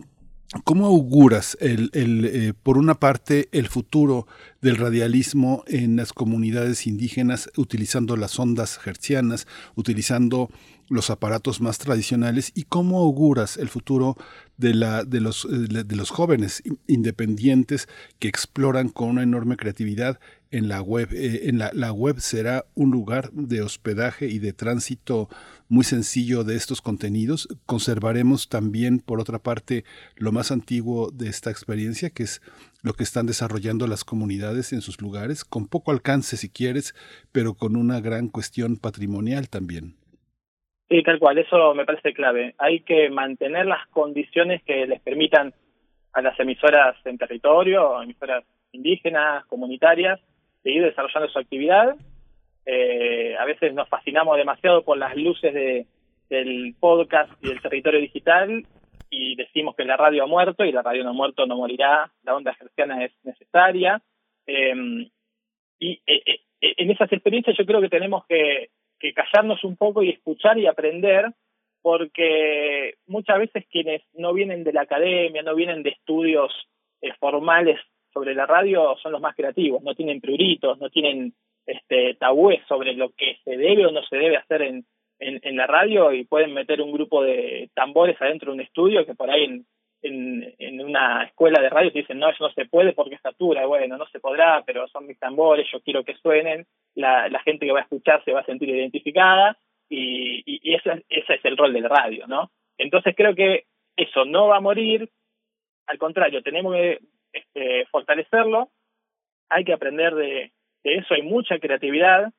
¿Cómo 0.63 0.85
auguras, 0.85 1.57
el, 1.59 1.89
el 1.91 2.23
eh, 2.23 2.53
por 2.63 2.77
una 2.77 2.95
parte, 2.95 3.49
el 3.51 3.67
futuro 3.67 4.27
del 4.61 4.77
radialismo 4.77 5.65
en 5.67 5.97
las 5.97 6.13
comunidades 6.13 6.87
indígenas 6.87 7.49
utilizando 7.57 8.15
las 8.15 8.39
ondas 8.39 8.79
hertzianas, 8.85 9.45
utilizando 9.75 10.49
los 10.89 11.09
aparatos 11.09 11.61
más 11.61 11.77
tradicionales 11.77 12.51
y 12.55 12.63
cómo 12.63 12.99
auguras 12.99 13.57
el 13.57 13.69
futuro 13.69 14.15
de, 14.57 14.73
la, 14.73 15.03
de, 15.03 15.21
los, 15.21 15.45
eh, 15.45 15.83
de 15.83 15.95
los 15.95 16.09
jóvenes 16.09 16.63
independientes 16.87 17.87
que 18.19 18.27
exploran 18.27 18.89
con 18.89 19.09
una 19.09 19.23
enorme 19.23 19.57
creatividad 19.57 20.19
en 20.49 20.67
la 20.67 20.81
web. 20.81 21.09
Eh, 21.11 21.49
en 21.49 21.59
la, 21.59 21.71
la, 21.73 21.91
web 21.91 22.19
será 22.19 22.65
un 22.73 22.91
lugar 22.91 23.31
de 23.33 23.61
hospedaje 23.61 24.27
y 24.27 24.39
de 24.39 24.53
tránsito 24.53 25.29
muy 25.67 25.83
sencillo 25.83 26.43
de 26.43 26.55
estos 26.55 26.81
contenidos. 26.81 27.49
Conservaremos 27.65 28.49
también, 28.49 28.99
por 28.99 29.19
otra 29.19 29.39
parte, 29.39 29.83
lo 30.15 30.31
más 30.31 30.51
antiguo 30.51 31.11
de 31.11 31.29
esta 31.29 31.51
experiencia, 31.51 32.09
que 32.09 32.23
es 32.23 32.41
lo 32.81 32.93
que 32.93 33.03
están 33.03 33.25
desarrollando 33.25 33.87
las 33.87 34.03
comunidades 34.03 34.71
en 34.71 34.81
sus 34.81 35.01
lugares, 35.01 35.43
con 35.43 35.67
poco 35.67 35.91
alcance 35.91 36.37
si 36.37 36.49
quieres, 36.49 36.95
pero 37.31 37.53
con 37.53 37.75
una 37.75 37.99
gran 37.99 38.29
cuestión 38.29 38.77
patrimonial 38.77 39.49
también. 39.49 39.95
Sí, 40.89 41.03
tal 41.03 41.19
cual, 41.19 41.37
eso 41.37 41.73
me 41.73 41.85
parece 41.85 42.13
clave. 42.13 42.55
Hay 42.57 42.79
que 42.81 43.09
mantener 43.09 43.65
las 43.65 43.85
condiciones 43.87 44.63
que 44.63 44.87
les 44.87 45.01
permitan 45.01 45.53
a 46.13 46.21
las 46.21 46.39
emisoras 46.39 46.95
en 47.05 47.17
territorio, 47.17 48.01
emisoras 48.01 48.45
indígenas, 48.71 49.45
comunitarias, 49.47 50.19
seguir 50.63 50.83
desarrollando 50.83 51.29
su 51.29 51.39
actividad. 51.39 51.95
Eh, 52.65 53.35
a 53.37 53.45
veces 53.45 53.73
nos 53.73 53.89
fascinamos 53.89 54.37
demasiado 54.37 54.83
por 54.83 54.97
las 54.97 55.15
luces 55.15 55.53
de, 55.53 55.85
del 56.29 56.75
podcast 56.79 57.31
y 57.41 57.49
del 57.49 57.61
territorio 57.61 57.99
digital 57.99 58.65
y 59.09 59.35
decimos 59.35 59.75
que 59.75 59.85
la 59.85 59.95
radio 59.95 60.23
ha 60.23 60.27
muerto 60.27 60.65
y 60.65 60.71
la 60.71 60.81
radio 60.81 61.03
no 61.03 61.11
ha 61.11 61.13
muerto, 61.13 61.45
no 61.45 61.55
morirá, 61.55 62.11
la 62.23 62.35
onda 62.35 62.53
gerciana 62.55 63.03
es 63.05 63.11
necesaria. 63.23 64.01
Em, 64.45 65.09
y 65.79 66.01
eh, 66.07 66.23
eh, 66.25 66.73
en 66.77 66.91
esas 66.91 67.11
experiencias 67.11 67.57
yo 67.57 67.65
creo 67.65 67.81
que 67.81 67.89
tenemos 67.89 68.25
que 68.25 68.69
que 68.99 69.13
callarnos 69.13 69.63
un 69.63 69.75
poco 69.75 70.03
y 70.03 70.09
escuchar 70.09 70.57
y 70.57 70.67
aprender, 70.67 71.25
porque 71.81 72.95
muchas 73.05 73.39
veces 73.39 73.65
quienes 73.69 74.01
no 74.13 74.33
vienen 74.33 74.63
de 74.63 74.73
la 74.73 74.81
academia, 74.81 75.43
no 75.43 75.55
vienen 75.55 75.83
de 75.83 75.91
estudios 75.91 76.51
eh, 77.01 77.13
formales 77.19 77.79
sobre 78.13 78.33
la 78.33 78.45
radio, 78.45 78.95
son 79.01 79.11
los 79.11 79.21
más 79.21 79.35
creativos, 79.35 79.83
no 79.83 79.95
tienen 79.95 80.19
pruritos, 80.19 80.79
no 80.79 80.89
tienen 80.89 81.33
este 81.65 82.15
tabúes 82.15 82.61
sobre 82.67 82.93
lo 82.93 83.09
que 83.09 83.37
se 83.43 83.57
debe 83.57 83.85
o 83.85 83.91
no 83.91 84.01
se 84.03 84.17
debe 84.17 84.37
hacer 84.37 84.61
en, 84.61 84.85
en, 85.19 85.39
en 85.43 85.57
la 85.57 85.67
radio 85.67 86.11
y 86.13 86.25
pueden 86.25 86.53
meter 86.53 86.81
un 86.81 86.91
grupo 86.91 87.21
de 87.23 87.69
tambores 87.73 88.19
adentro 88.21 88.51
de 88.51 88.55
un 88.55 88.61
estudio 88.61 89.05
que 89.05 89.15
por 89.15 89.29
ahí 89.29 89.43
en, 89.43 89.65
en, 90.01 90.81
una 90.81 91.23
escuela 91.23 91.61
de 91.61 91.69
radio 91.69 91.91
te 91.91 91.99
dicen, 91.99 92.19
no, 92.19 92.29
eso 92.29 92.43
no 92.43 92.53
se 92.53 92.65
puede 92.65 92.93
porque 92.93 93.17
satura, 93.17 93.65
bueno, 93.65 93.97
no 93.97 94.05
se 94.07 94.19
podrá, 94.19 94.63
pero 94.65 94.87
son 94.87 95.07
mis 95.07 95.19
tambores, 95.19 95.67
yo 95.71 95.81
quiero 95.81 96.03
que 96.03 96.15
suenen, 96.15 96.65
la, 96.95 97.29
la 97.29 97.39
gente 97.41 97.65
que 97.65 97.71
va 97.71 97.79
a 97.79 97.83
escuchar 97.83 98.23
se 98.23 98.31
va 98.31 98.41
a 98.41 98.45
sentir 98.45 98.69
identificada 98.69 99.57
y, 99.89 100.43
y, 100.45 100.75
ese, 100.75 101.05
ese 101.09 101.33
es 101.35 101.45
el 101.45 101.57
rol 101.57 101.73
del 101.73 101.89
radio, 101.89 102.27
¿no? 102.27 102.51
Entonces 102.77 103.15
creo 103.15 103.35
que 103.35 103.65
eso 103.95 104.25
no 104.25 104.47
va 104.47 104.57
a 104.57 104.61
morir, 104.61 105.09
al 105.87 105.97
contrario, 105.97 106.43
tenemos 106.43 106.73
que 106.73 106.99
este, 107.33 107.85
fortalecerlo, 107.87 108.69
hay 109.49 109.63
que 109.63 109.73
aprender 109.73 110.13
de, 110.13 110.51
de 110.83 110.95
eso, 110.95 111.13
hay 111.13 111.23
mucha 111.23 111.57
creatividad 111.59 112.31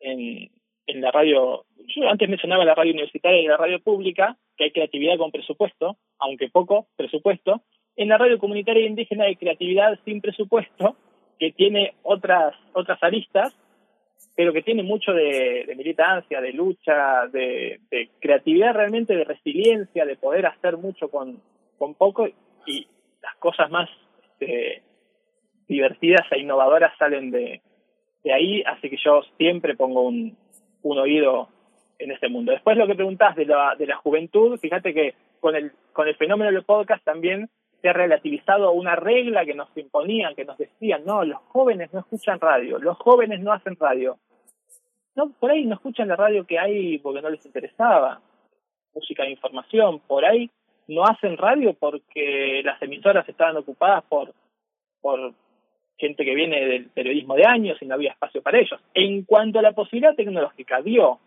en, 0.00 0.50
en 0.86 1.00
la 1.00 1.10
radio, 1.10 1.64
yo 1.76 2.08
antes 2.08 2.28
mencionaba 2.28 2.64
la 2.64 2.74
radio 2.74 2.92
universitaria 2.92 3.40
y 3.40 3.46
la 3.46 3.56
radio 3.56 3.80
pública, 3.80 4.36
que 4.56 4.64
hay 4.64 4.72
creatividad 4.72 5.18
con 5.18 5.30
presupuesto, 5.30 5.96
aunque 6.18 6.48
poco 6.50 6.86
presupuesto. 6.96 7.62
En 7.96 8.08
la 8.08 8.18
radio 8.18 8.38
comunitaria 8.38 8.86
indígena 8.86 9.24
hay 9.24 9.36
creatividad 9.36 9.98
sin 10.04 10.20
presupuesto, 10.20 10.96
que 11.38 11.52
tiene 11.52 11.94
otras, 12.02 12.54
otras 12.72 13.02
aristas, 13.02 13.54
pero 14.34 14.52
que 14.52 14.62
tiene 14.62 14.82
mucho 14.82 15.12
de, 15.12 15.72
militancia, 15.76 16.40
de 16.40 16.52
lucha, 16.52 17.26
de, 17.32 17.80
creatividad 18.20 18.74
realmente, 18.74 19.14
de 19.14 19.24
resiliencia, 19.24 20.06
de 20.06 20.16
poder 20.16 20.46
hacer 20.46 20.76
mucho 20.76 21.08
con, 21.08 21.42
con 21.78 21.94
poco 21.94 22.28
y 22.66 22.86
las 23.22 23.36
cosas 23.36 23.70
más 23.70 23.90
este, 24.24 24.82
divertidas 25.68 26.26
e 26.30 26.40
innovadoras 26.40 26.96
salen 26.98 27.30
de, 27.30 27.60
de 28.24 28.32
ahí, 28.32 28.62
así 28.62 28.88
que 28.88 28.96
yo 29.04 29.22
siempre 29.36 29.76
pongo 29.76 30.02
un, 30.02 30.36
un 30.82 30.98
oído 30.98 31.48
en 32.02 32.12
este 32.12 32.28
mundo. 32.28 32.52
Después 32.52 32.76
lo 32.76 32.86
que 32.86 32.94
preguntás 32.94 33.36
de 33.36 33.46
la, 33.46 33.74
de 33.76 33.86
la 33.86 33.96
juventud, 33.96 34.58
fíjate 34.58 34.92
que 34.92 35.14
con 35.40 35.54
el, 35.54 35.72
con 35.92 36.08
el 36.08 36.16
fenómeno 36.16 36.50
del 36.50 36.64
podcast 36.64 37.04
también 37.04 37.48
se 37.80 37.88
ha 37.88 37.92
relativizado 37.92 38.72
una 38.72 38.96
regla 38.96 39.44
que 39.44 39.54
nos 39.54 39.68
imponían, 39.76 40.34
que 40.34 40.44
nos 40.44 40.56
decían, 40.56 41.04
no, 41.04 41.24
los 41.24 41.40
jóvenes 41.48 41.92
no 41.92 42.00
escuchan 42.00 42.40
radio, 42.40 42.78
los 42.78 42.96
jóvenes 42.98 43.40
no 43.40 43.52
hacen 43.52 43.76
radio. 43.76 44.18
No, 45.14 45.30
por 45.38 45.50
ahí 45.50 45.64
no 45.66 45.74
escuchan 45.74 46.08
la 46.08 46.16
radio 46.16 46.46
que 46.46 46.58
hay 46.58 46.98
porque 46.98 47.20
no 47.20 47.28
les 47.28 47.44
interesaba, 47.44 48.20
música 48.94 49.24
de 49.24 49.30
información, 49.30 50.00
por 50.00 50.24
ahí 50.24 50.50
no 50.88 51.04
hacen 51.04 51.36
radio 51.36 51.74
porque 51.74 52.62
las 52.64 52.80
emisoras 52.82 53.28
estaban 53.28 53.56
ocupadas 53.56 54.04
por, 54.04 54.32
por 55.00 55.34
gente 55.96 56.24
que 56.24 56.34
viene 56.34 56.66
del 56.66 56.86
periodismo 56.86 57.34
de 57.34 57.46
años 57.46 57.78
y 57.80 57.86
no 57.86 57.94
había 57.94 58.12
espacio 58.12 58.42
para 58.42 58.58
ellos. 58.58 58.80
En 58.94 59.24
cuanto 59.24 59.58
a 59.58 59.62
la 59.62 59.72
posibilidad 59.72 60.14
tecnológica 60.14 60.80
dio 60.82 61.18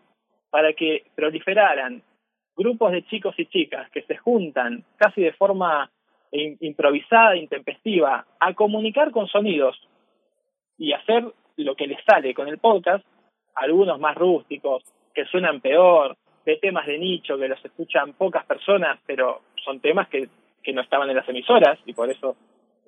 para 0.56 0.72
que 0.72 1.04
proliferaran 1.14 2.02
grupos 2.56 2.90
de 2.90 3.04
chicos 3.04 3.34
y 3.36 3.44
chicas 3.44 3.90
que 3.90 4.00
se 4.04 4.16
juntan 4.16 4.84
casi 4.96 5.20
de 5.20 5.34
forma 5.34 5.90
improvisada, 6.32 7.36
intempestiva, 7.36 8.24
a 8.40 8.54
comunicar 8.54 9.10
con 9.10 9.28
sonidos 9.28 9.76
y 10.78 10.94
hacer 10.94 11.30
lo 11.58 11.76
que 11.76 11.86
les 11.86 12.02
sale 12.06 12.32
con 12.32 12.48
el 12.48 12.56
podcast, 12.56 13.04
algunos 13.54 14.00
más 14.00 14.16
rústicos, 14.16 14.82
que 15.12 15.26
suenan 15.26 15.60
peor, 15.60 16.16
de 16.46 16.56
temas 16.56 16.86
de 16.86 16.96
nicho 16.96 17.36
que 17.36 17.48
los 17.48 17.62
escuchan 17.62 18.14
pocas 18.14 18.46
personas, 18.46 18.98
pero 19.04 19.42
son 19.62 19.80
temas 19.80 20.08
que, 20.08 20.26
que 20.62 20.72
no 20.72 20.80
estaban 20.80 21.10
en 21.10 21.16
las 21.16 21.28
emisoras 21.28 21.78
y 21.84 21.92
por 21.92 22.08
eso 22.08 22.34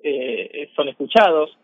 eh, 0.01 0.71
son 0.75 0.89
escuchados 0.89 1.55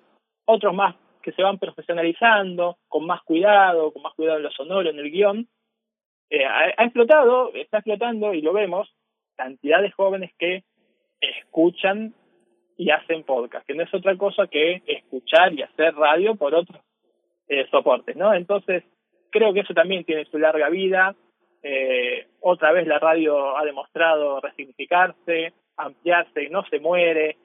otros 0.45 0.72
más 0.75 0.93
que 1.25 1.32
se 1.32 1.42
van 1.42 1.58
profesionalizando, 1.58 2.77
con 2.88 3.08
más 3.08 3.24
cuidado, 3.24 3.92
con 3.92 4.03
más 4.03 4.14
cuidado 4.14 4.38
en 4.38 4.43
lo 4.43 4.51
sonoro, 4.51 4.92
en 4.92 5.00
el 5.00 5.09
guion. 5.09 5.48
Eh, 6.29 6.45
ha, 6.45 6.83
explotado, 6.83 7.53
está 7.53 7.77
explotando 7.77 8.33
y 8.33 8.41
lo 8.41 8.53
vemos, 8.53 8.93
cantidad 9.35 9.81
de 9.81 9.91
jóvenes 9.91 10.31
que 10.37 10.63
escuchan 11.21 12.13
y 12.77 12.89
hacen 12.89 13.23
podcast, 13.23 13.65
que 13.65 13.73
no 13.73 13.83
es 13.83 13.93
otra 13.93 14.17
cosa 14.17 14.47
que 14.47 14.81
escuchar 14.85 15.53
y 15.53 15.61
hacer 15.61 15.95
radio 15.95 16.35
por 16.35 16.55
otros 16.55 16.81
eh, 17.47 17.67
soportes, 17.69 18.15
¿no? 18.15 18.33
Entonces, 18.33 18.83
creo 19.29 19.53
que 19.53 19.61
eso 19.61 19.73
también 19.73 20.03
tiene 20.03 20.25
su 20.25 20.37
larga 20.37 20.69
vida. 20.69 21.15
Eh, 21.63 22.27
otra 22.41 22.71
vez 22.71 22.85
la 22.87 22.99
radio 22.99 23.57
ha 23.57 23.63
demostrado 23.63 24.39
resignificarse, 24.41 25.53
ampliarse, 25.77 26.49
no 26.49 26.65
se 26.65 26.79
muere, 26.79 27.37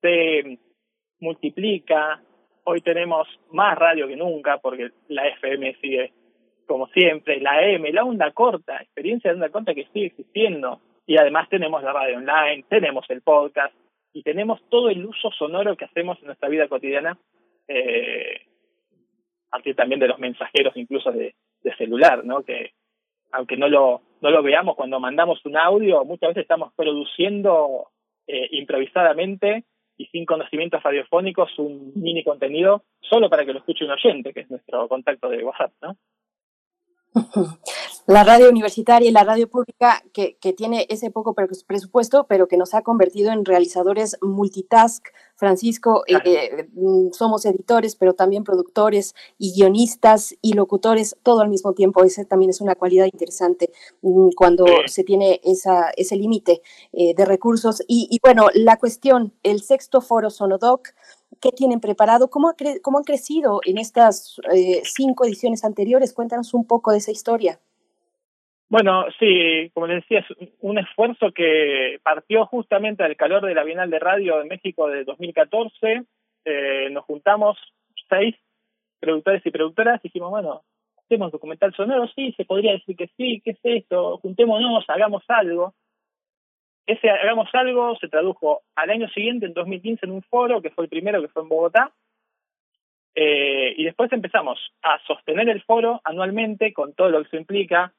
se 0.00 0.58
multiplica, 1.20 2.20
Hoy 2.64 2.80
tenemos 2.80 3.26
más 3.50 3.76
radio 3.76 4.06
que 4.06 4.16
nunca 4.16 4.58
porque 4.58 4.90
la 5.08 5.26
FM 5.26 5.74
sigue 5.80 6.12
como 6.66 6.86
siempre, 6.88 7.40
la 7.40 7.62
M, 7.62 7.92
la 7.92 8.04
onda 8.04 8.30
corta, 8.32 8.76
experiencia 8.76 9.30
de 9.30 9.36
onda 9.36 9.50
corta 9.50 9.74
que 9.74 9.86
sigue 9.92 10.06
existiendo. 10.06 10.80
Y 11.06 11.16
además 11.18 11.48
tenemos 11.48 11.82
la 11.82 11.92
radio 11.92 12.18
online, 12.18 12.64
tenemos 12.68 13.04
el 13.10 13.22
podcast 13.22 13.74
y 14.12 14.22
tenemos 14.22 14.60
todo 14.68 14.88
el 14.88 15.04
uso 15.04 15.30
sonoro 15.32 15.76
que 15.76 15.84
hacemos 15.84 16.18
en 16.20 16.26
nuestra 16.26 16.48
vida 16.48 16.68
cotidiana, 16.68 17.18
eh, 17.68 18.42
a 19.48 19.56
partir 19.56 19.74
también 19.74 20.00
de 20.00 20.08
los 20.08 20.18
mensajeros 20.18 20.76
incluso 20.76 21.10
de, 21.10 21.34
de 21.62 21.76
celular, 21.76 22.24
¿no? 22.24 22.42
Que 22.42 22.72
aunque 23.32 23.56
no 23.56 23.68
lo, 23.68 24.02
no 24.20 24.30
lo 24.30 24.42
veamos 24.42 24.76
cuando 24.76 25.00
mandamos 25.00 25.44
un 25.44 25.56
audio, 25.56 26.04
muchas 26.04 26.28
veces 26.28 26.42
estamos 26.42 26.72
produciendo 26.74 27.88
eh, 28.26 28.48
improvisadamente 28.52 29.64
y 29.96 30.06
sin 30.06 30.26
conocimientos 30.26 30.82
radiofónicos 30.82 31.58
un 31.58 31.92
mini 31.96 32.22
contenido 32.22 32.84
solo 33.00 33.28
para 33.28 33.44
que 33.44 33.52
lo 33.52 33.58
escuche 33.58 33.84
un 33.84 33.90
oyente, 33.90 34.32
que 34.32 34.40
es 34.40 34.50
nuestro 34.50 34.88
contacto 34.88 35.28
de 35.28 35.44
WhatsApp, 35.44 35.72
¿no? 35.82 35.96
La 38.06 38.24
radio 38.24 38.48
universitaria 38.48 39.08
y 39.08 39.12
la 39.12 39.24
radio 39.24 39.48
pública 39.48 40.02
que, 40.12 40.36
que, 40.40 40.52
tiene 40.52 40.86
ese 40.88 41.10
poco 41.10 41.34
presupuesto, 41.34 42.26
pero 42.26 42.48
que 42.48 42.56
nos 42.56 42.74
ha 42.74 42.82
convertido 42.82 43.32
en 43.32 43.44
realizadores 43.44 44.16
multitask. 44.22 45.06
Francisco, 45.34 46.04
eh, 46.06 46.18
eh, 46.24 46.68
mm, 46.72 47.10
somos 47.12 47.44
editores, 47.46 47.96
pero 47.96 48.14
también 48.14 48.44
productores 48.44 49.14
y 49.38 49.52
guionistas 49.54 50.36
y 50.40 50.52
locutores, 50.52 51.16
todo 51.22 51.40
al 51.40 51.48
mismo 51.48 51.72
tiempo. 51.72 52.04
Ese 52.04 52.24
también 52.24 52.50
es 52.50 52.60
una 52.60 52.76
cualidad 52.76 53.06
interesante 53.06 53.72
mm, 54.02 54.30
cuando 54.36 54.64
se 54.86 55.02
tiene 55.04 55.40
esa, 55.42 55.90
ese 55.96 56.16
límite 56.16 56.62
eh, 56.92 57.14
de 57.14 57.24
recursos. 57.24 57.82
Y, 57.88 58.08
y, 58.10 58.20
bueno, 58.22 58.48
la 58.54 58.78
cuestión, 58.78 59.32
el 59.42 59.62
sexto 59.62 60.00
foro 60.00 60.30
Sonodoc, 60.30 60.90
¿qué 61.40 61.50
tienen 61.50 61.80
preparado? 61.80 62.28
¿Cómo, 62.30 62.54
cómo 62.82 62.98
han 62.98 63.04
crecido 63.04 63.60
en 63.64 63.78
estas 63.78 64.40
cinco 64.84 65.24
ediciones 65.24 65.64
anteriores? 65.64 66.12
Cuéntanos 66.12 66.54
un 66.54 66.66
poco 66.66 66.92
de 66.92 66.98
esa 66.98 67.10
historia. 67.10 67.58
Bueno, 68.72 69.04
sí, 69.18 69.70
como 69.74 69.86
les 69.86 70.02
decía, 70.02 70.20
es 70.20 70.48
un 70.60 70.78
esfuerzo 70.78 71.30
que 71.32 72.00
partió 72.02 72.46
justamente 72.46 73.02
al 73.02 73.16
calor 73.16 73.44
de 73.44 73.54
la 73.54 73.64
Bienal 73.64 73.90
de 73.90 73.98
Radio 73.98 74.38
de 74.38 74.46
México 74.46 74.88
de 74.88 75.04
2014. 75.04 76.04
Eh, 76.46 76.88
nos 76.90 77.04
juntamos 77.04 77.58
seis 78.08 78.34
productores 78.98 79.44
y 79.44 79.50
productoras 79.50 80.00
y 80.02 80.08
dijimos, 80.08 80.30
bueno, 80.30 80.62
hacemos 81.04 81.30
documental 81.32 81.74
sonoro, 81.74 82.08
sí, 82.14 82.32
se 82.34 82.46
podría 82.46 82.72
decir 82.72 82.96
que 82.96 83.10
sí, 83.16 83.42
¿qué 83.44 83.50
es 83.50 83.58
esto? 83.62 84.16
Juntémonos, 84.22 84.84
hagamos 84.88 85.22
algo. 85.28 85.74
Ese 86.86 87.10
hagamos 87.10 87.48
algo 87.54 87.96
se 87.96 88.08
tradujo 88.08 88.62
al 88.74 88.90
año 88.90 89.08
siguiente, 89.10 89.46
en 89.46 89.54
2015, 89.54 90.06
en 90.06 90.12
un 90.12 90.22
foro, 90.22 90.60
que 90.60 90.70
fue 90.70 90.84
el 90.84 90.90
primero, 90.90 91.20
que 91.22 91.28
fue 91.28 91.42
en 91.42 91.48
Bogotá. 91.48 91.92
Eh, 93.14 93.74
y 93.76 93.84
después 93.84 94.10
empezamos 94.12 94.58
a 94.82 94.98
sostener 95.06 95.48
el 95.48 95.62
foro 95.62 96.00
anualmente 96.04 96.72
con 96.72 96.94
todo 96.94 97.10
lo 97.10 97.20
que 97.20 97.28
eso 97.28 97.36
implica, 97.36 97.92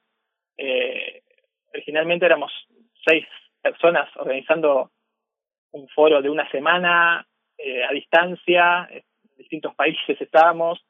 eh, 0.56 1.22
originalmente 1.72 2.26
éramos 2.26 2.52
seis 3.06 3.26
personas 3.60 4.08
organizando 4.16 4.90
un 5.72 5.88
foro 5.88 6.22
de 6.22 6.30
una 6.30 6.48
semana 6.50 7.26
eh, 7.58 7.82
a 7.84 7.92
distancia, 7.92 8.88
en 8.90 9.02
distintos 9.36 9.74
países 9.74 10.20
estábamos, 10.20 10.84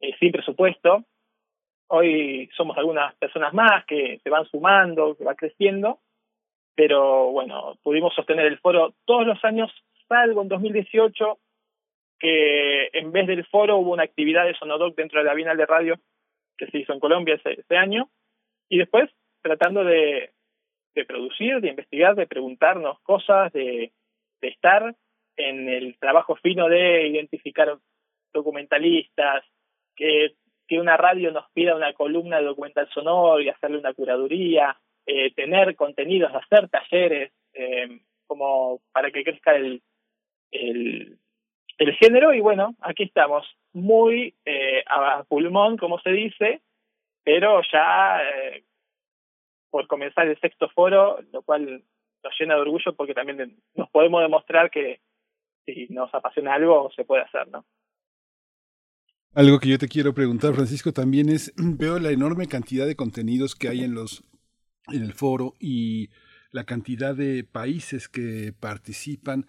eh, 0.00 0.14
sin 0.18 0.32
presupuesto. 0.32 1.04
Hoy 1.88 2.48
somos 2.56 2.76
algunas 2.76 3.14
personas 3.16 3.52
más 3.52 3.84
que 3.86 4.20
se 4.22 4.30
van 4.30 4.44
sumando, 4.46 5.16
que 5.16 5.24
va 5.24 5.34
creciendo, 5.34 6.00
pero 6.78 7.32
bueno, 7.32 7.76
pudimos 7.82 8.14
sostener 8.14 8.46
el 8.46 8.60
foro 8.60 8.94
todos 9.04 9.26
los 9.26 9.44
años, 9.44 9.68
salvo 10.06 10.42
en 10.42 10.48
2018, 10.48 11.36
que 12.20 12.88
en 12.92 13.10
vez 13.10 13.26
del 13.26 13.44
foro 13.46 13.78
hubo 13.78 13.94
una 13.94 14.04
actividad 14.04 14.44
de 14.44 14.54
Sonodoc 14.54 14.94
dentro 14.94 15.18
de 15.18 15.24
la 15.24 15.34
Bienal 15.34 15.56
de 15.56 15.66
Radio 15.66 15.96
que 16.56 16.68
se 16.68 16.78
hizo 16.78 16.92
en 16.92 17.00
Colombia 17.00 17.34
ese, 17.34 17.76
año, 17.76 18.08
y 18.68 18.78
después 18.78 19.10
tratando 19.42 19.82
de, 19.82 20.30
de 20.94 21.04
producir, 21.04 21.60
de 21.60 21.70
investigar, 21.70 22.14
de 22.14 22.28
preguntarnos 22.28 23.00
cosas, 23.00 23.52
de, 23.52 23.90
de 24.40 24.48
estar 24.48 24.94
en 25.36 25.68
el 25.68 25.98
trabajo 25.98 26.36
fino 26.36 26.68
de 26.68 27.08
identificar 27.08 27.76
documentalistas, 28.32 29.44
que, 29.96 30.36
que 30.68 30.78
una 30.78 30.96
radio 30.96 31.32
nos 31.32 31.50
pida 31.50 31.74
una 31.74 31.92
columna 31.92 32.38
de 32.38 32.44
documental 32.44 32.88
sonoro 32.90 33.40
y 33.40 33.48
hacerle 33.48 33.78
una 33.78 33.94
curaduría, 33.94 34.78
eh, 35.08 35.32
tener 35.34 35.74
contenidos, 35.74 36.30
hacer 36.34 36.68
talleres, 36.68 37.32
eh, 37.54 38.00
como 38.26 38.82
para 38.92 39.10
que 39.10 39.24
crezca 39.24 39.56
el, 39.56 39.82
el, 40.50 41.18
género 41.98 42.34
y 42.34 42.40
bueno, 42.40 42.74
aquí 42.80 43.04
estamos, 43.04 43.46
muy 43.72 44.34
eh, 44.44 44.84
a 44.86 45.24
pulmón, 45.24 45.78
como 45.78 45.98
se 46.00 46.10
dice, 46.10 46.60
pero 47.24 47.62
ya 47.72 48.20
eh, 48.22 48.64
por 49.70 49.86
comenzar 49.86 50.28
el 50.28 50.38
sexto 50.40 50.68
foro, 50.68 51.20
lo 51.32 51.40
cual 51.40 51.82
nos 52.22 52.34
llena 52.38 52.56
de 52.56 52.60
orgullo 52.60 52.94
porque 52.94 53.14
también 53.14 53.56
nos 53.74 53.88
podemos 53.88 54.20
demostrar 54.20 54.70
que 54.70 55.00
si 55.64 55.86
nos 55.88 56.12
apasiona 56.14 56.54
algo 56.54 56.90
se 56.94 57.04
puede 57.04 57.22
hacer, 57.22 57.48
¿no? 57.48 57.64
Algo 59.34 59.58
que 59.58 59.70
yo 59.70 59.78
te 59.78 59.88
quiero 59.88 60.12
preguntar, 60.12 60.54
Francisco, 60.54 60.92
también 60.92 61.30
es, 61.30 61.54
veo 61.56 61.98
la 61.98 62.10
enorme 62.10 62.46
cantidad 62.46 62.86
de 62.86 62.96
contenidos 62.96 63.54
que 63.54 63.68
hay 63.68 63.84
en 63.84 63.94
los 63.94 64.22
en 64.90 65.02
el 65.02 65.12
foro 65.12 65.54
y 65.58 66.10
la 66.50 66.64
cantidad 66.64 67.14
de 67.14 67.44
países 67.44 68.08
que 68.08 68.54
participan 68.58 69.46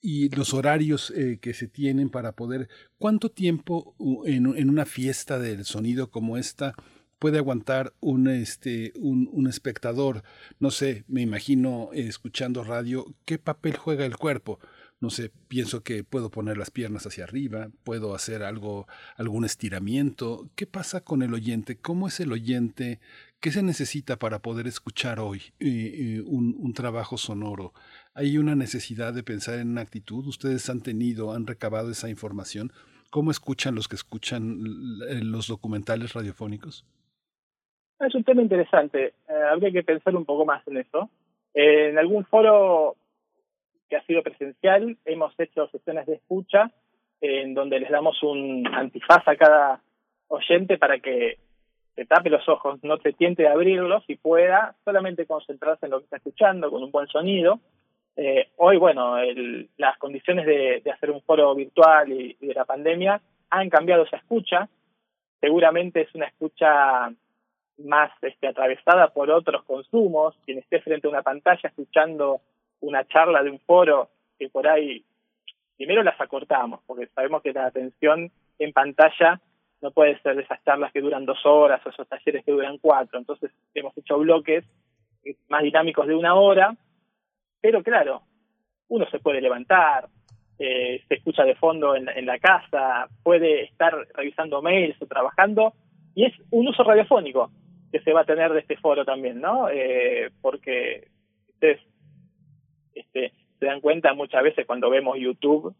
y 0.00 0.28
los 0.30 0.52
horarios 0.52 1.12
eh, 1.16 1.38
que 1.40 1.54
se 1.54 1.68
tienen 1.68 2.10
para 2.10 2.32
poder, 2.32 2.68
¿cuánto 2.98 3.30
tiempo 3.30 3.94
en, 4.26 4.46
una 4.46 4.84
fiesta 4.84 5.38
del 5.38 5.64
sonido 5.64 6.10
como 6.10 6.36
esta 6.36 6.74
puede 7.20 7.38
aguantar 7.38 7.94
un, 8.00 8.26
este, 8.26 8.92
un 8.96 9.46
espectador? 9.46 10.24
No 10.58 10.72
sé, 10.72 11.04
me 11.06 11.20
imagino 11.20 11.90
eh, 11.92 12.08
escuchando 12.08 12.64
radio, 12.64 13.14
¿qué 13.24 13.38
papel 13.38 13.76
juega 13.76 14.04
el 14.04 14.16
cuerpo? 14.16 14.58
no 15.02 15.10
sé, 15.10 15.32
pienso 15.48 15.82
que 15.82 16.04
puedo 16.04 16.30
poner 16.30 16.56
las 16.56 16.70
piernas 16.70 17.06
hacia 17.06 17.24
arriba, 17.24 17.70
puedo 17.82 18.14
hacer 18.14 18.44
algo, 18.44 18.86
algún 19.16 19.44
estiramiento. 19.44 20.48
¿Qué 20.54 20.64
pasa 20.64 21.00
con 21.00 21.22
el 21.22 21.34
oyente? 21.34 21.76
¿Cómo 21.76 22.06
es 22.06 22.20
el 22.20 22.30
oyente? 22.30 23.00
¿Qué 23.42 23.50
se 23.50 23.64
necesita 23.64 24.20
para 24.20 24.38
poder 24.38 24.68
escuchar 24.68 25.18
hoy 25.18 25.38
eh, 25.58 25.66
eh, 25.66 26.22
un, 26.24 26.72
trabajo 26.74 27.16
sonoro? 27.16 27.72
¿Hay 28.14 28.38
una 28.38 28.54
necesidad 28.54 29.12
de 29.12 29.24
pensar 29.24 29.58
en 29.58 29.72
una 29.72 29.80
actitud? 29.80 30.24
¿Ustedes 30.28 30.70
han 30.70 30.80
tenido, 30.80 31.32
han 31.32 31.48
recabado 31.48 31.90
esa 31.90 32.08
información? 32.08 32.70
¿Cómo 33.10 33.32
escuchan 33.32 33.74
los 33.74 33.88
que 33.88 33.96
escuchan 33.96 34.58
los 35.28 35.48
documentales 35.48 36.12
radiofónicos? 36.12 36.86
Es 37.98 38.14
un 38.14 38.22
tema 38.22 38.42
interesante. 38.42 39.06
Eh, 39.28 39.42
habría 39.50 39.72
que 39.72 39.82
pensar 39.82 40.14
un 40.14 40.24
poco 40.24 40.46
más 40.46 40.64
en 40.68 40.76
eso. 40.76 41.10
En 41.52 41.98
algún 41.98 42.24
foro 42.26 42.94
que 43.90 43.96
ha 43.96 44.06
sido 44.06 44.22
presencial 44.22 44.96
hemos 45.04 45.34
hecho 45.40 45.66
sesiones 45.66 46.06
de 46.06 46.14
escucha 46.14 46.70
en 47.20 47.54
donde 47.54 47.80
les 47.80 47.90
damos 47.90 48.22
un 48.22 48.68
antifaz 48.72 49.26
a 49.26 49.34
cada 49.34 49.82
oyente 50.28 50.78
para 50.78 51.00
que 51.00 51.38
se 51.94 52.06
tape 52.06 52.30
los 52.30 52.48
ojos, 52.48 52.82
no 52.82 52.96
se 52.98 53.12
tiente 53.12 53.46
a 53.46 53.52
abrirlos 53.52 54.04
y 54.08 54.16
pueda 54.16 54.74
solamente 54.84 55.26
concentrarse 55.26 55.86
en 55.86 55.92
lo 55.92 55.98
que 55.98 56.04
está 56.04 56.16
escuchando 56.16 56.70
con 56.70 56.82
un 56.82 56.90
buen 56.90 57.06
sonido. 57.08 57.60
Eh, 58.16 58.48
hoy, 58.56 58.76
bueno, 58.76 59.18
el, 59.18 59.68
las 59.76 59.98
condiciones 59.98 60.46
de, 60.46 60.80
de, 60.84 60.90
hacer 60.90 61.10
un 61.10 61.22
foro 61.22 61.54
virtual 61.54 62.12
y, 62.12 62.36
y 62.40 62.46
de 62.46 62.54
la 62.54 62.64
pandemia 62.64 63.20
han 63.50 63.70
cambiado 63.70 64.04
esa 64.04 64.16
escucha. 64.16 64.68
Seguramente 65.40 66.02
es 66.02 66.14
una 66.14 66.26
escucha 66.26 67.12
más 67.78 68.10
este, 68.22 68.48
atravesada 68.48 69.08
por 69.08 69.30
otros 69.30 69.64
consumos, 69.64 70.34
quien 70.44 70.58
esté 70.58 70.80
frente 70.80 71.06
a 71.06 71.10
una 71.10 71.22
pantalla 71.22 71.68
escuchando 71.68 72.40
una 72.80 73.06
charla 73.06 73.42
de 73.42 73.50
un 73.50 73.60
foro 73.60 74.10
que 74.38 74.48
por 74.48 74.66
ahí 74.66 75.04
primero 75.76 76.02
las 76.02 76.20
acortamos, 76.20 76.80
porque 76.86 77.08
sabemos 77.08 77.42
que 77.42 77.52
la 77.52 77.66
atención 77.66 78.30
en 78.58 78.72
pantalla 78.72 79.40
no 79.82 79.90
puede 79.90 80.18
ser 80.20 80.38
esas 80.38 80.62
charlas 80.64 80.92
que 80.92 81.00
duran 81.00 81.26
dos 81.26 81.44
horas 81.44 81.84
o 81.84 81.90
esos 81.90 82.08
talleres 82.08 82.44
que 82.44 82.52
duran 82.52 82.78
cuatro, 82.78 83.18
entonces 83.18 83.50
hemos 83.74 83.96
hecho 83.98 84.18
bloques 84.18 84.64
más 85.48 85.62
dinámicos 85.62 86.06
de 86.06 86.14
una 86.14 86.34
hora, 86.34 86.74
pero 87.60 87.82
claro, 87.82 88.22
uno 88.88 89.08
se 89.10 89.18
puede 89.18 89.40
levantar, 89.40 90.08
eh, 90.58 91.02
se 91.08 91.14
escucha 91.14 91.44
de 91.44 91.54
fondo 91.56 91.96
en, 91.96 92.08
en 92.08 92.26
la 92.26 92.38
casa, 92.38 93.08
puede 93.22 93.64
estar 93.64 93.94
revisando 94.14 94.62
mails 94.62 95.00
o 95.00 95.06
trabajando, 95.06 95.72
y 96.14 96.24
es 96.26 96.34
un 96.50 96.68
uso 96.68 96.84
radiofónico 96.84 97.50
que 97.90 98.00
se 98.00 98.12
va 98.12 98.22
a 98.22 98.26
tener 98.26 98.52
de 98.52 98.60
este 98.60 98.76
foro 98.76 99.04
también, 99.04 99.40
¿no? 99.40 99.68
Eh, 99.68 100.30
porque 100.40 101.08
ustedes 101.48 101.80
este, 102.94 103.32
se 103.58 103.66
dan 103.66 103.80
cuenta 103.80 104.14
muchas 104.14 104.42
veces 104.42 104.66
cuando 104.66 104.90
vemos 104.90 105.18
YouTube, 105.18 105.74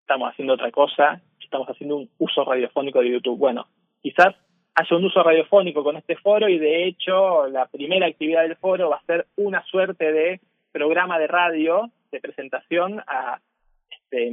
estamos 0.00 0.30
haciendo 0.30 0.54
otra 0.54 0.70
cosa, 0.70 1.22
estamos 1.52 1.68
haciendo 1.68 1.96
un 1.96 2.10
uso 2.18 2.44
radiofónico 2.46 3.00
de 3.00 3.10
YouTube. 3.10 3.38
Bueno, 3.38 3.66
quizás 4.00 4.34
haya 4.74 4.96
un 4.96 5.04
uso 5.04 5.22
radiofónico 5.22 5.84
con 5.84 5.98
este 5.98 6.16
foro 6.16 6.48
y 6.48 6.58
de 6.58 6.86
hecho 6.86 7.46
la 7.48 7.66
primera 7.66 8.06
actividad 8.06 8.40
del 8.40 8.56
foro 8.56 8.88
va 8.88 8.96
a 8.96 9.04
ser 9.04 9.26
una 9.36 9.62
suerte 9.66 10.12
de 10.12 10.40
programa 10.72 11.18
de 11.18 11.26
radio 11.26 11.90
de 12.10 12.20
presentación 12.20 13.00
a, 13.06 13.38
este, 13.90 14.28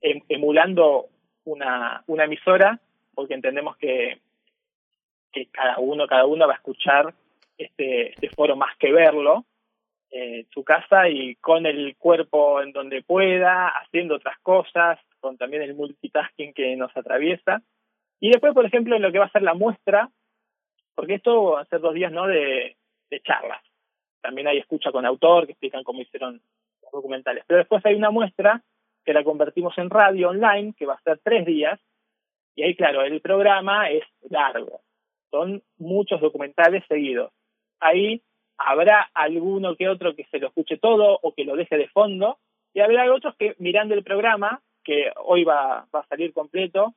em, 0.00 0.22
emulando 0.30 1.08
una, 1.44 2.02
emisora 2.08 2.80
porque 3.14 3.34
entendemos 3.34 3.76
que 3.76 4.18
cada 5.50 5.78
uno, 5.78 6.06
cada 6.06 6.24
uno 6.24 6.46
va 6.46 6.54
a 6.54 6.56
escuchar 6.56 7.12
este, 7.58 8.12
este 8.12 8.30
foro 8.30 8.56
más 8.56 8.74
que 8.78 8.90
verlo 8.90 9.44
en 10.10 10.40
eh, 10.40 10.46
su 10.54 10.64
casa 10.64 11.06
y 11.10 11.34
con 11.34 11.66
el 11.66 11.96
cuerpo 11.96 12.62
en 12.62 12.72
donde 12.72 13.02
pueda, 13.02 13.68
haciendo 13.68 14.16
otras 14.16 14.38
cosas, 14.38 14.98
con 15.22 15.38
también 15.38 15.62
el 15.62 15.74
multitasking 15.74 16.52
que 16.52 16.76
nos 16.76 16.94
atraviesa. 16.96 17.62
Y 18.20 18.30
después, 18.30 18.52
por 18.52 18.66
ejemplo, 18.66 18.96
en 18.96 19.02
lo 19.02 19.10
que 19.10 19.18
va 19.18 19.26
a 19.26 19.30
ser 19.30 19.42
la 19.42 19.54
muestra, 19.54 20.10
porque 20.94 21.14
esto 21.14 21.52
va 21.52 21.62
a 21.62 21.66
ser 21.66 21.80
dos 21.80 21.94
días 21.94 22.12
¿no? 22.12 22.26
de, 22.26 22.76
de 23.08 23.20
charlas. 23.20 23.62
También 24.20 24.48
hay 24.48 24.58
escucha 24.58 24.92
con 24.92 25.06
autor 25.06 25.46
que 25.46 25.52
explican 25.52 25.84
cómo 25.84 26.02
hicieron 26.02 26.42
los 26.82 26.92
documentales. 26.92 27.44
Pero 27.46 27.58
después 27.58 27.84
hay 27.86 27.94
una 27.94 28.10
muestra 28.10 28.62
que 29.04 29.12
la 29.12 29.24
convertimos 29.24 29.76
en 29.78 29.90
radio 29.90 30.30
online, 30.30 30.74
que 30.76 30.86
va 30.86 30.94
a 30.94 31.02
ser 31.02 31.20
tres 31.22 31.46
días. 31.46 31.80
Y 32.54 32.64
ahí, 32.64 32.76
claro, 32.76 33.02
el 33.02 33.20
programa 33.20 33.88
es 33.90 34.04
largo 34.28 34.82
Son 35.30 35.62
muchos 35.78 36.20
documentales 36.20 36.84
seguidos. 36.86 37.32
Ahí 37.80 38.22
habrá 38.58 39.10
alguno 39.14 39.76
que 39.76 39.88
otro 39.88 40.14
que 40.14 40.24
se 40.26 40.38
lo 40.38 40.48
escuche 40.48 40.78
todo 40.78 41.18
o 41.22 41.32
que 41.32 41.44
lo 41.44 41.56
deje 41.56 41.76
de 41.76 41.88
fondo, 41.88 42.38
y 42.74 42.80
habrá 42.80 43.12
otros 43.12 43.34
que 43.36 43.54
mirando 43.58 43.94
el 43.94 44.04
programa, 44.04 44.62
que 44.84 45.12
hoy 45.24 45.44
va, 45.44 45.86
va 45.94 46.00
a 46.00 46.06
salir 46.06 46.32
completo, 46.32 46.94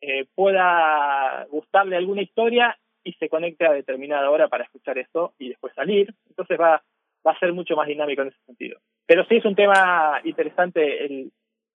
eh, 0.00 0.26
pueda 0.34 1.46
gustarle 1.50 1.96
alguna 1.96 2.22
historia 2.22 2.78
y 3.04 3.12
se 3.14 3.28
conecte 3.28 3.66
a 3.66 3.72
determinada 3.72 4.30
hora 4.30 4.48
para 4.48 4.64
escuchar 4.64 4.98
esto 4.98 5.34
y 5.38 5.48
después 5.48 5.74
salir. 5.74 6.14
Entonces 6.28 6.58
va, 6.60 6.82
va 7.26 7.32
a 7.32 7.38
ser 7.38 7.52
mucho 7.52 7.76
más 7.76 7.86
dinámico 7.86 8.22
en 8.22 8.28
ese 8.28 8.44
sentido. 8.46 8.80
Pero 9.06 9.24
sí 9.26 9.36
es 9.36 9.44
un 9.44 9.54
tema 9.54 10.20
interesante 10.24 11.04
el, 11.04 11.32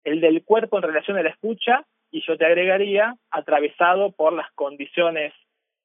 el 0.03 0.21
del 0.21 0.43
cuerpo 0.43 0.77
en 0.77 0.83
relación 0.83 1.17
a 1.17 1.23
la 1.23 1.29
escucha 1.29 1.85
y 2.11 2.21
yo 2.25 2.37
te 2.37 2.45
agregaría 2.45 3.15
atravesado 3.31 4.11
por 4.11 4.33
las 4.33 4.51
condiciones 4.53 5.33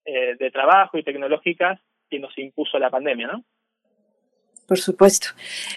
eh, 0.04 0.36
de 0.38 0.50
trabajo 0.50 0.98
y 0.98 1.02
tecnológicas 1.02 1.80
que 2.10 2.18
nos 2.18 2.36
impuso 2.38 2.78
la 2.78 2.90
pandemia, 2.90 3.28
¿no? 3.28 3.44
Por 4.68 4.78
supuesto. 4.78 5.28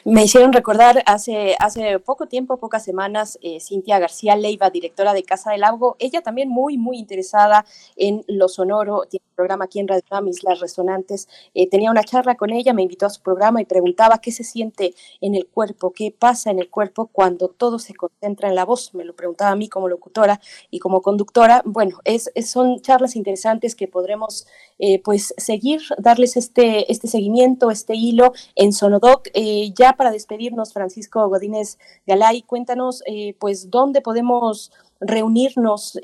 Me 0.04 0.26
hicieron 0.26 0.52
recordar 0.52 1.02
hace, 1.06 1.56
hace 1.60 1.98
poco 2.00 2.28
tiempo, 2.28 2.58
pocas 2.58 2.84
semanas, 2.84 3.40
eh, 3.42 3.62
Cintia 3.62 4.00
García 4.00 4.36
Leiva, 4.36 4.70
directora 4.70 5.14
de 5.14 5.24
Casa 5.24 5.52
del 5.52 5.62
Lago, 5.62 5.96
ella 5.98 6.22
también 6.22 6.50
muy, 6.50 6.78
muy 6.78 6.98
interesada 6.98 7.66
en 7.96 8.26
lo 8.28 8.50
sonoro, 8.50 9.04
tiene 9.10 9.24
un 9.30 9.36
programa 9.38 9.64
aquí 9.64 9.80
en 9.80 9.88
Radio 9.88 10.04
Nam, 10.12 10.28
Islas 10.28 10.60
Resonantes, 10.60 11.30
eh, 11.54 11.70
tenía 11.70 11.90
una 11.90 12.04
charla 12.04 12.36
con 12.36 12.50
ella, 12.50 12.74
me 12.74 12.82
invitó 12.82 13.06
a 13.06 13.10
su 13.10 13.22
programa 13.22 13.62
y 13.62 13.66
preguntaba 13.66 14.20
qué 14.20 14.34
se 14.34 14.44
siente 14.44 14.94
en 15.22 15.36
el 15.36 15.48
cuerpo, 15.48 15.94
qué 15.94 16.14
pasa 16.18 16.52
en 16.52 16.60
el 16.60 16.70
cuerpo 16.70 17.08
cuando 17.14 17.48
todo 17.48 17.80
se 17.80 17.94
concentra 17.94 18.50
en 18.50 18.56
la 18.56 18.66
voz, 18.66 18.94
me 18.94 19.06
lo 19.06 19.16
preguntaba 19.16 19.52
a 19.52 19.56
mí 19.56 19.70
como 19.70 19.88
locutora 19.88 20.42
y 20.70 20.80
como 20.80 21.02
conductora. 21.02 21.62
Bueno, 21.64 22.00
es, 22.04 22.30
son 22.46 22.82
charlas 22.82 23.16
interesantes 23.16 23.74
que 23.74 23.88
podremos 23.88 24.48
eh, 24.84 25.00
pues 25.04 25.32
seguir, 25.38 25.80
darles 26.00 26.36
este, 26.38 26.92
este 26.92 27.08
seguimiento, 27.08 27.70
este 27.70 27.94
hilo 27.94 28.34
en 28.56 28.74
Sonodoc. 28.74 29.28
Eh, 29.36 29.72
ya 29.78 29.94
para 29.94 30.10
despedirnos, 30.10 30.74
Francisco 30.74 31.28
Godínez 31.30 31.78
Galay, 32.08 32.42
cuéntanos 32.42 33.04
eh, 33.06 33.36
pues 33.40 33.70
dónde 33.70 34.02
podemos 34.02 34.72
reunirnos, 35.00 36.00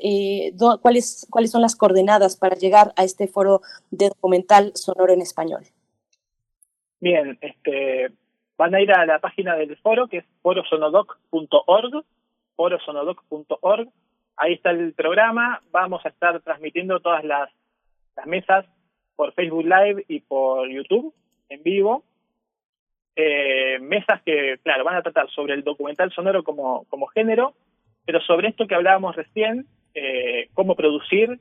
cuáles, 0.80 1.26
cuáles 1.30 1.50
son 1.50 1.62
las 1.62 1.74
coordenadas 1.74 2.36
para 2.36 2.56
llegar 2.56 2.92
a 2.96 3.02
este 3.02 3.26
foro 3.26 3.62
de 3.90 4.10
documental 4.10 4.72
sonoro 4.74 5.12
en 5.12 5.22
español. 5.22 5.64
Bien, 7.00 7.36
este, 7.40 8.12
van 8.56 8.74
a 8.74 8.80
ir 8.80 8.92
a 8.92 9.06
la 9.06 9.18
página 9.18 9.56
del 9.56 9.76
foro 9.78 10.06
que 10.06 10.18
es 10.18 10.24
forosonodoc.org, 10.42 12.04
forosonodoc.org. 12.54 13.88
Ahí 14.36 14.52
está 14.54 14.70
el 14.70 14.92
programa. 14.94 15.62
Vamos 15.72 16.04
a 16.06 16.10
estar 16.10 16.40
transmitiendo 16.42 17.00
todas 17.00 17.24
las, 17.24 17.50
las 18.18 18.26
mesas 18.26 18.66
por 19.16 19.32
Facebook 19.32 19.64
Live 19.64 20.04
y 20.08 20.20
por 20.20 20.68
YouTube 20.68 21.14
en 21.48 21.62
vivo 21.62 22.04
eh, 23.20 23.80
mesas 23.80 24.22
que, 24.22 24.58
claro, 24.62 24.84
van 24.84 24.94
a 24.94 25.02
tratar 25.02 25.28
sobre 25.30 25.54
el 25.54 25.64
documental 25.64 26.12
sonoro 26.12 26.44
como, 26.44 26.84
como 26.84 27.08
género, 27.08 27.52
pero 28.04 28.20
sobre 28.20 28.46
esto 28.46 28.68
que 28.68 28.76
hablábamos 28.76 29.16
recién, 29.16 29.66
eh, 29.92 30.48
cómo 30.54 30.76
producir 30.76 31.40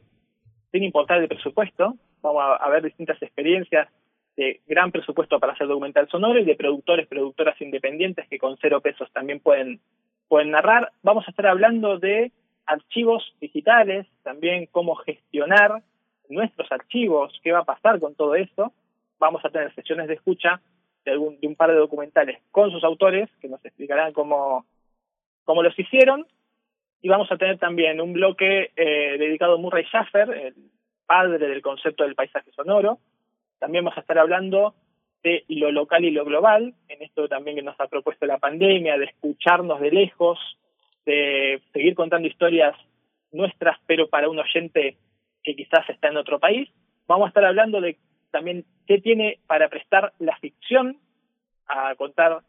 sin 0.72 0.84
importar 0.84 1.22
el 1.22 1.28
presupuesto. 1.28 1.94
Vamos 2.24 2.44
a, 2.60 2.68
ver 2.70 2.82
distintas 2.82 3.22
experiencias 3.22 3.88
de 4.36 4.60
gran 4.66 4.92
presupuesto 4.92 5.40
para 5.40 5.54
hacer 5.54 5.68
documental 5.68 6.10
sonoro 6.10 6.40
y 6.40 6.46
de 6.46 6.56
productores, 6.56 7.08
productoras 7.08 7.62
independientes 7.62 8.28
que 8.28 8.40
con 8.40 8.58
cero 8.60 8.82
pesos 8.82 9.12
también 9.14 9.40
pueden, 9.40 9.80
pueden 10.28 10.50
narrar. 10.50 10.92
Vamos 11.04 11.28
a 11.28 11.30
estar 11.30 11.46
hablando 11.46 12.00
de 12.00 12.32
archivos 12.66 13.36
digitales, 13.40 14.08
también 14.24 14.66
cómo 14.72 14.96
gestionar 14.96 15.84
nuestros 16.30 16.72
archivos, 16.72 17.40
qué 17.44 17.52
va 17.52 17.60
a 17.60 17.66
pasar 17.66 18.00
con 18.00 18.16
todo 18.16 18.36
esto. 18.36 18.72
Vamos 19.20 19.44
a 19.46 19.50
tener 19.50 19.74
sesiones 19.74 20.08
de 20.08 20.16
escucha 20.16 20.62
de, 21.06 21.18
un 21.18 21.56
par 21.56 21.72
de 21.72 21.78
documentales 21.78 22.40
con 22.52 22.72
sus 22.72 22.84
autores, 22.84 23.30
que 23.42 23.48
nos 23.48 23.64
explicarán 23.64 24.14
cómo, 24.14 24.66
cómo 25.46 25.64
los 25.64 25.78
hicieron. 25.78 26.26
Y 27.02 27.10
vamos 27.10 27.32
a 27.32 27.38
tener 27.38 27.58
también 27.58 28.02
un 28.02 28.14
bloque 28.14 28.72
eh, 28.76 29.18
dedicado 29.18 29.56
a 29.56 29.58
Murray 29.58 29.86
Schaffer, 29.86 30.30
el 30.30 30.56
padre 31.06 31.38
del 31.38 31.62
concepto 31.62 32.04
del 32.04 32.16
paisaje 32.16 32.52
sonoro. 32.52 33.00
También 33.60 33.84
vamos 33.84 33.98
a 33.98 34.02
estar 34.02 34.18
hablando 34.18 34.76
de 35.24 35.46
lo 35.48 35.72
local 35.72 36.06
y 36.06 36.12
lo 36.12 36.26
global, 36.26 36.74
en 36.90 37.02
esto 37.02 37.28
también 37.28 37.58
que 37.58 37.64
nos 37.64 37.80
ha 37.80 37.88
propuesto 37.88 38.26
la 38.26 38.38
pandemia, 38.38 38.98
de 38.98 39.06
escucharnos 39.06 39.80
de 39.80 39.92
lejos, 39.92 40.40
de 41.06 41.62
seguir 41.74 41.96
contando 41.96 42.28
historias 42.28 42.76
nuestras, 43.32 43.78
pero 43.88 44.08
para 44.10 44.30
un 44.30 44.40
oyente 44.40 44.98
que 45.48 45.56
quizás 45.56 45.90
está 45.90 46.10
en 46.10 46.18
otro 46.18 46.40
país. 46.40 46.70
Vamos 47.08 47.28
a 47.28 47.28
estar 47.30 47.46
hablando 47.46 47.80
de 47.80 47.98
también 48.32 48.66
qué 48.86 49.00
tiene 49.00 49.40
para 49.48 49.70
prestar 49.70 50.12
la 50.20 50.36
ficción 50.40 50.98
a 51.68 51.96
contar 51.96 52.42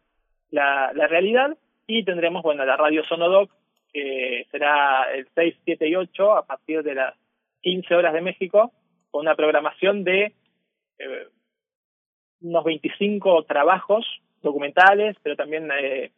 la, 0.50 0.90
realidad 0.92 1.56
y 1.86 2.04
tendremos, 2.04 2.42
bueno, 2.42 2.64
la 2.64 2.76
radio 2.76 3.04
Sonodoc, 3.04 3.52
que 3.92 4.48
será 4.50 5.14
el 5.14 5.28
6, 5.32 5.54
7 5.64 5.88
y 5.88 5.94
8 5.94 6.32
a 6.38 6.44
partir 6.44 6.82
de 6.82 6.96
las 6.96 7.14
15 7.60 7.94
horas 7.94 8.12
de 8.12 8.20
México, 8.20 8.72
con 9.12 9.20
una 9.20 9.36
programación 9.36 10.02
de 10.02 10.32
eh, 10.98 11.28
unos 12.40 12.64
25 12.64 13.44
trabajos 13.44 14.04
documentales, 14.42 15.16
pero 15.22 15.36
también 15.36 15.70
eh, 15.70 16.10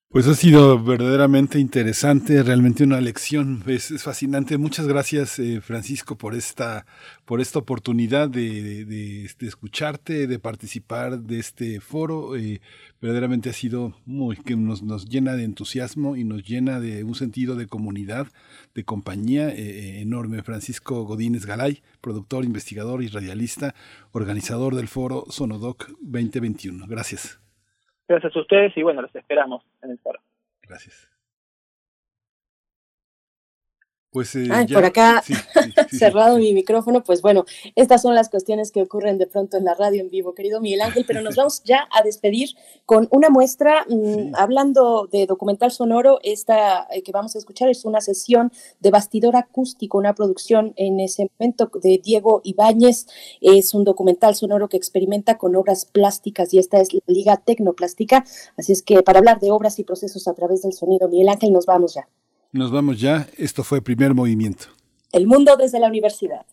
Pues 0.09 0.25
ha 0.27 0.35
sido 0.35 0.81
verdaderamente 0.81 1.59
interesante, 1.59 2.41
realmente 2.41 2.85
una 2.85 3.01
lección, 3.01 3.61
es, 3.67 4.01
fascinante. 4.01 4.57
Muchas 4.57 4.87
gracias, 4.87 5.37
eh, 5.37 5.59
Francisco, 5.59 6.17
por 6.17 6.33
esta, 6.33 6.85
por 7.25 7.41
esta 7.41 7.59
oportunidad 7.59 8.29
de, 8.29 8.85
de, 8.85 9.25
escucharte, 9.41 10.25
de 10.25 10.39
participar 10.39 11.19
de 11.19 11.39
este 11.39 11.81
foro. 11.81 12.37
Eh, 12.37 12.61
verdaderamente 13.01 13.49
ha 13.49 13.53
sido 13.53 13.97
muy 14.05 14.37
que 14.37 14.55
nos, 14.55 14.81
llena 15.09 15.35
de 15.35 15.43
entusiasmo 15.43 16.15
y 16.15 16.23
nos 16.23 16.41
llena 16.41 16.79
de 16.79 17.03
un 17.03 17.13
sentido 17.13 17.55
de 17.57 17.67
comunidad, 17.67 18.27
de 18.75 18.85
compañía 18.85 19.49
eh, 19.49 19.99
enorme. 19.99 20.41
Francisco 20.41 21.03
Godínez 21.03 21.45
Galay, 21.45 21.83
productor, 21.99 22.45
investigador 22.45 23.03
y 23.03 23.09
radialista, 23.09 23.75
organizador 24.13 24.73
del 24.73 24.87
foro 24.87 25.25
Sonodoc 25.29 25.89
2021. 25.99 26.87
Gracias. 26.87 27.41
Gracias 28.07 28.35
a 28.35 28.39
ustedes 28.39 28.77
y 28.77 28.83
bueno, 28.83 29.01
los 29.01 29.15
esperamos 29.15 29.63
en 29.81 29.91
el 29.91 29.99
foro. 29.99 30.19
Gracias. 30.61 31.09
Pues, 34.09 34.33
eh, 34.35 34.47
por 34.73 34.85
acá, 34.85 35.21
cerrado 35.91 36.37
mi 36.37 36.53
micrófono, 36.53 37.03
pues 37.03 37.21
bueno, 37.21 37.43
estas 37.75 38.01
son 38.01 38.15
las 38.15 38.29
cuestiones 38.29 38.71
que 38.71 38.81
ocurren 38.81 39.17
de 39.17 39.27
pronto 39.27 39.57
en 39.57 39.65
la 39.65 39.73
radio 39.73 39.99
en 39.99 40.09
vivo, 40.09 40.33
querido 40.33 40.61
Miguel 40.61 40.81
Ángel, 40.81 41.03
pero 41.05 41.21
nos 41.21 41.35
vamos 41.37 41.61
ya 41.65 41.89
a 41.91 42.03
despedir 42.03 42.51
con 42.85 43.09
una 43.11 43.29
muestra, 43.29 43.85
mm, 43.89 44.33
hablando 44.35 45.07
de 45.11 45.25
documental 45.25 45.71
sonoro, 45.71 46.19
esta 46.23 46.87
eh, 46.89 47.03
que 47.03 47.11
vamos 47.11 47.35
a 47.35 47.39
escuchar 47.39 47.69
es 47.69 47.83
una 47.83 47.99
sesión 47.99 48.51
de 48.79 48.91
bastidor 48.91 49.35
acústico, 49.35 49.97
una 49.97 50.15
producción 50.15 50.73
en 50.77 51.01
ese 51.01 51.29
momento 51.37 51.69
de 51.81 51.99
Diego 52.01 52.39
Ibáñez, 52.45 53.07
es 53.41 53.73
un 53.73 53.83
documental 53.83 54.35
sonoro 54.35 54.69
que 54.69 54.77
experimenta 54.77 55.37
con 55.37 55.53
obras 55.57 55.85
plásticas 55.85 56.53
y 56.53 56.59
esta 56.59 56.79
es 56.79 56.93
la 56.93 57.01
Liga 57.07 57.37
Tecnoplástica, 57.37 58.23
así 58.55 58.71
es 58.71 58.81
que 58.81 59.03
para 59.03 59.19
hablar 59.19 59.41
de 59.41 59.51
obras 59.51 59.79
y 59.79 59.83
procesos 59.83 60.29
a 60.29 60.33
través 60.33 60.61
del 60.61 60.71
sonido, 60.71 61.09
Miguel 61.09 61.27
Ángel, 61.27 61.51
nos 61.51 61.65
vamos 61.65 61.93
ya. 61.93 62.07
Nos 62.51 62.71
vamos 62.71 62.99
ya. 62.99 63.27
Esto 63.37 63.63
fue 63.63 63.81
Primer 63.81 64.13
Movimiento. 64.13 64.67
El 65.11 65.27
mundo 65.27 65.55
desde 65.57 65.79
la 65.79 65.87
universidad. 65.87 66.45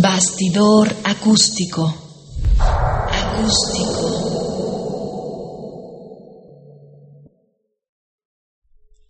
Bastidor 0.00 0.88
acústico. 1.04 1.92
Acústico. 3.10 4.28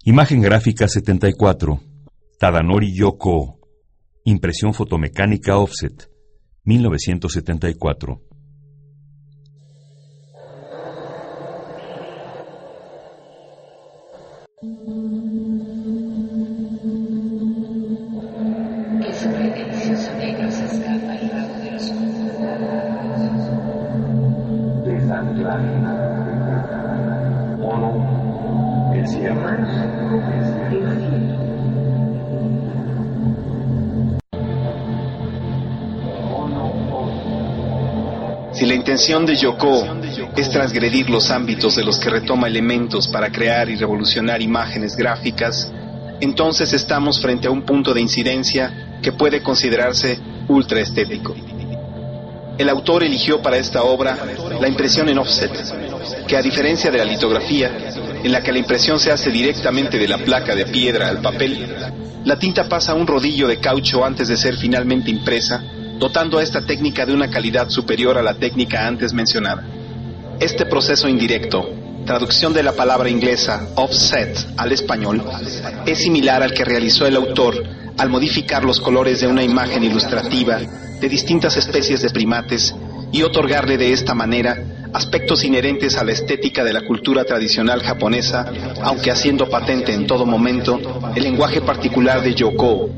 Imagen 0.04 0.40
gráfica 0.40 0.88
74. 0.88 1.80
Tadanori 2.38 2.94
Yoko. 2.96 3.58
Impresión 4.24 4.72
fotomecánica 4.72 5.58
offset. 5.58 6.08
1974. 6.64 8.27
Intención 38.98 39.26
de 39.26 39.36
Yoko 39.36 39.86
es 40.36 40.50
transgredir 40.50 41.08
los 41.08 41.30
ámbitos 41.30 41.76
de 41.76 41.84
los 41.84 42.00
que 42.00 42.10
retoma 42.10 42.48
elementos 42.48 43.06
para 43.06 43.30
crear 43.30 43.70
y 43.70 43.76
revolucionar 43.76 44.42
imágenes 44.42 44.96
gráficas, 44.96 45.70
entonces 46.20 46.72
estamos 46.72 47.22
frente 47.22 47.46
a 47.46 47.52
un 47.52 47.62
punto 47.62 47.94
de 47.94 48.00
incidencia 48.00 48.98
que 49.00 49.12
puede 49.12 49.40
considerarse 49.40 50.18
ultra 50.48 50.80
estético. 50.80 51.36
El 52.58 52.68
autor 52.68 53.04
eligió 53.04 53.40
para 53.40 53.56
esta 53.56 53.84
obra 53.84 54.18
la 54.60 54.66
impresión 54.66 55.08
en 55.08 55.18
offset, 55.18 55.52
que 56.26 56.36
a 56.36 56.42
diferencia 56.42 56.90
de 56.90 56.98
la 56.98 57.04
litografía, 57.04 57.70
en 58.24 58.32
la 58.32 58.42
que 58.42 58.50
la 58.50 58.58
impresión 58.58 58.98
se 58.98 59.12
hace 59.12 59.30
directamente 59.30 59.96
de 59.96 60.08
la 60.08 60.18
placa 60.18 60.56
de 60.56 60.66
piedra 60.66 61.08
al 61.08 61.22
papel, 61.22 61.72
la 62.24 62.36
tinta 62.36 62.68
pasa 62.68 62.90
a 62.90 62.96
un 62.96 63.06
rodillo 63.06 63.46
de 63.46 63.60
caucho 63.60 64.04
antes 64.04 64.26
de 64.26 64.36
ser 64.36 64.56
finalmente 64.56 65.08
impresa, 65.08 65.62
dotando 65.98 66.38
a 66.38 66.42
esta 66.42 66.64
técnica 66.64 67.04
de 67.04 67.12
una 67.12 67.30
calidad 67.30 67.68
superior 67.68 68.16
a 68.18 68.22
la 68.22 68.34
técnica 68.34 68.86
antes 68.86 69.12
mencionada. 69.12 69.66
Este 70.40 70.66
proceso 70.66 71.08
indirecto, 71.08 71.68
traducción 72.06 72.52
de 72.52 72.62
la 72.62 72.72
palabra 72.72 73.10
inglesa 73.10 73.68
offset 73.74 74.38
al 74.56 74.72
español, 74.72 75.24
es 75.86 75.98
similar 75.98 76.42
al 76.42 76.54
que 76.54 76.64
realizó 76.64 77.06
el 77.06 77.16
autor 77.16 77.62
al 77.98 78.08
modificar 78.10 78.64
los 78.64 78.80
colores 78.80 79.20
de 79.20 79.26
una 79.26 79.42
imagen 79.42 79.82
ilustrativa 79.82 80.60
de 81.00 81.08
distintas 81.08 81.56
especies 81.56 82.00
de 82.02 82.10
primates 82.10 82.74
y 83.10 83.22
otorgarle 83.22 83.76
de 83.76 83.92
esta 83.92 84.14
manera 84.14 84.56
aspectos 84.92 85.44
inherentes 85.44 85.96
a 85.96 86.04
la 86.04 86.12
estética 86.12 86.64
de 86.64 86.72
la 86.72 86.82
cultura 86.82 87.24
tradicional 87.24 87.82
japonesa, 87.82 88.46
aunque 88.82 89.10
haciendo 89.10 89.48
patente 89.48 89.92
en 89.92 90.06
todo 90.06 90.24
momento 90.24 90.80
el 91.14 91.22
lenguaje 91.22 91.60
particular 91.60 92.22
de 92.22 92.34
Yoko, 92.34 92.88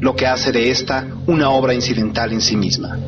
lo 0.00 0.14
que 0.14 0.26
hace 0.26 0.52
de 0.52 0.70
esta 0.70 1.06
una 1.26 1.50
obra 1.50 1.74
incidental 1.74 2.32
en 2.32 2.40
sí 2.40 2.56
misma. 2.56 2.98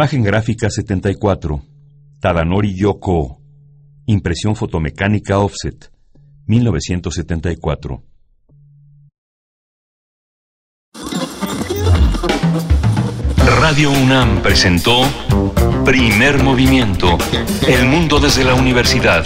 Imagen 0.00 0.22
gráfica 0.22 0.70
74. 0.70 1.62
Tadanori 2.20 2.74
Yoko. 2.74 3.38
Impresión 4.06 4.56
fotomecánica 4.56 5.38
offset. 5.38 5.92
1974. 6.46 8.02
Radio 13.60 13.90
UNAM 13.90 14.40
presentó 14.40 15.02
Primer 15.84 16.42
Movimiento. 16.42 17.18
El 17.68 17.86
mundo 17.86 18.20
desde 18.20 18.42
la 18.42 18.54
universidad. 18.54 19.22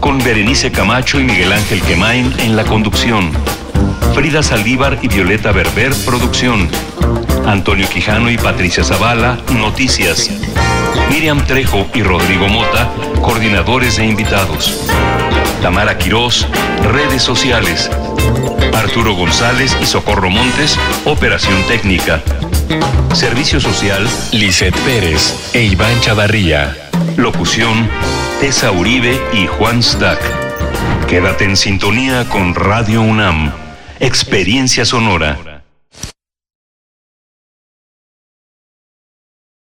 Con 0.00 0.18
Berenice 0.18 0.70
Camacho 0.70 1.18
y 1.18 1.24
Miguel 1.24 1.50
Ángel 1.50 1.80
Quemain 1.80 2.30
en 2.40 2.56
la 2.56 2.64
conducción. 2.64 3.30
Frida 4.14 4.42
Saldívar 4.42 4.98
y 5.00 5.08
Violeta 5.08 5.50
Berber, 5.50 5.94
producción. 6.04 6.68
Antonio 7.46 7.88
Quijano 7.88 8.30
y 8.30 8.38
Patricia 8.38 8.84
Zavala, 8.84 9.38
noticias. 9.54 10.30
Miriam 11.10 11.44
Trejo 11.44 11.86
y 11.94 12.02
Rodrigo 12.02 12.48
Mota, 12.48 12.90
coordinadores 13.20 13.96
de 13.96 14.06
invitados. 14.06 14.88
Tamara 15.60 15.98
Quirós, 15.98 16.46
redes 16.92 17.22
sociales. 17.22 17.90
Arturo 18.74 19.14
González 19.14 19.76
y 19.80 19.86
Socorro 19.86 20.30
Montes, 20.30 20.78
operación 21.04 21.60
técnica. 21.68 22.22
Servicio 23.12 23.60
social, 23.60 24.08
Lisette 24.32 24.78
Pérez 24.80 25.50
e 25.52 25.64
Iván 25.64 26.00
Chavarría. 26.00 26.76
Locución, 27.16 27.88
Tessa 28.40 28.70
Uribe 28.72 29.20
y 29.32 29.46
Juan 29.46 29.82
Stack. 29.82 30.20
Quédate 31.08 31.44
en 31.44 31.56
sintonía 31.56 32.26
con 32.28 32.54
Radio 32.54 33.02
UNAM. 33.02 33.52
Experiencia 34.00 34.84
sonora. 34.84 35.51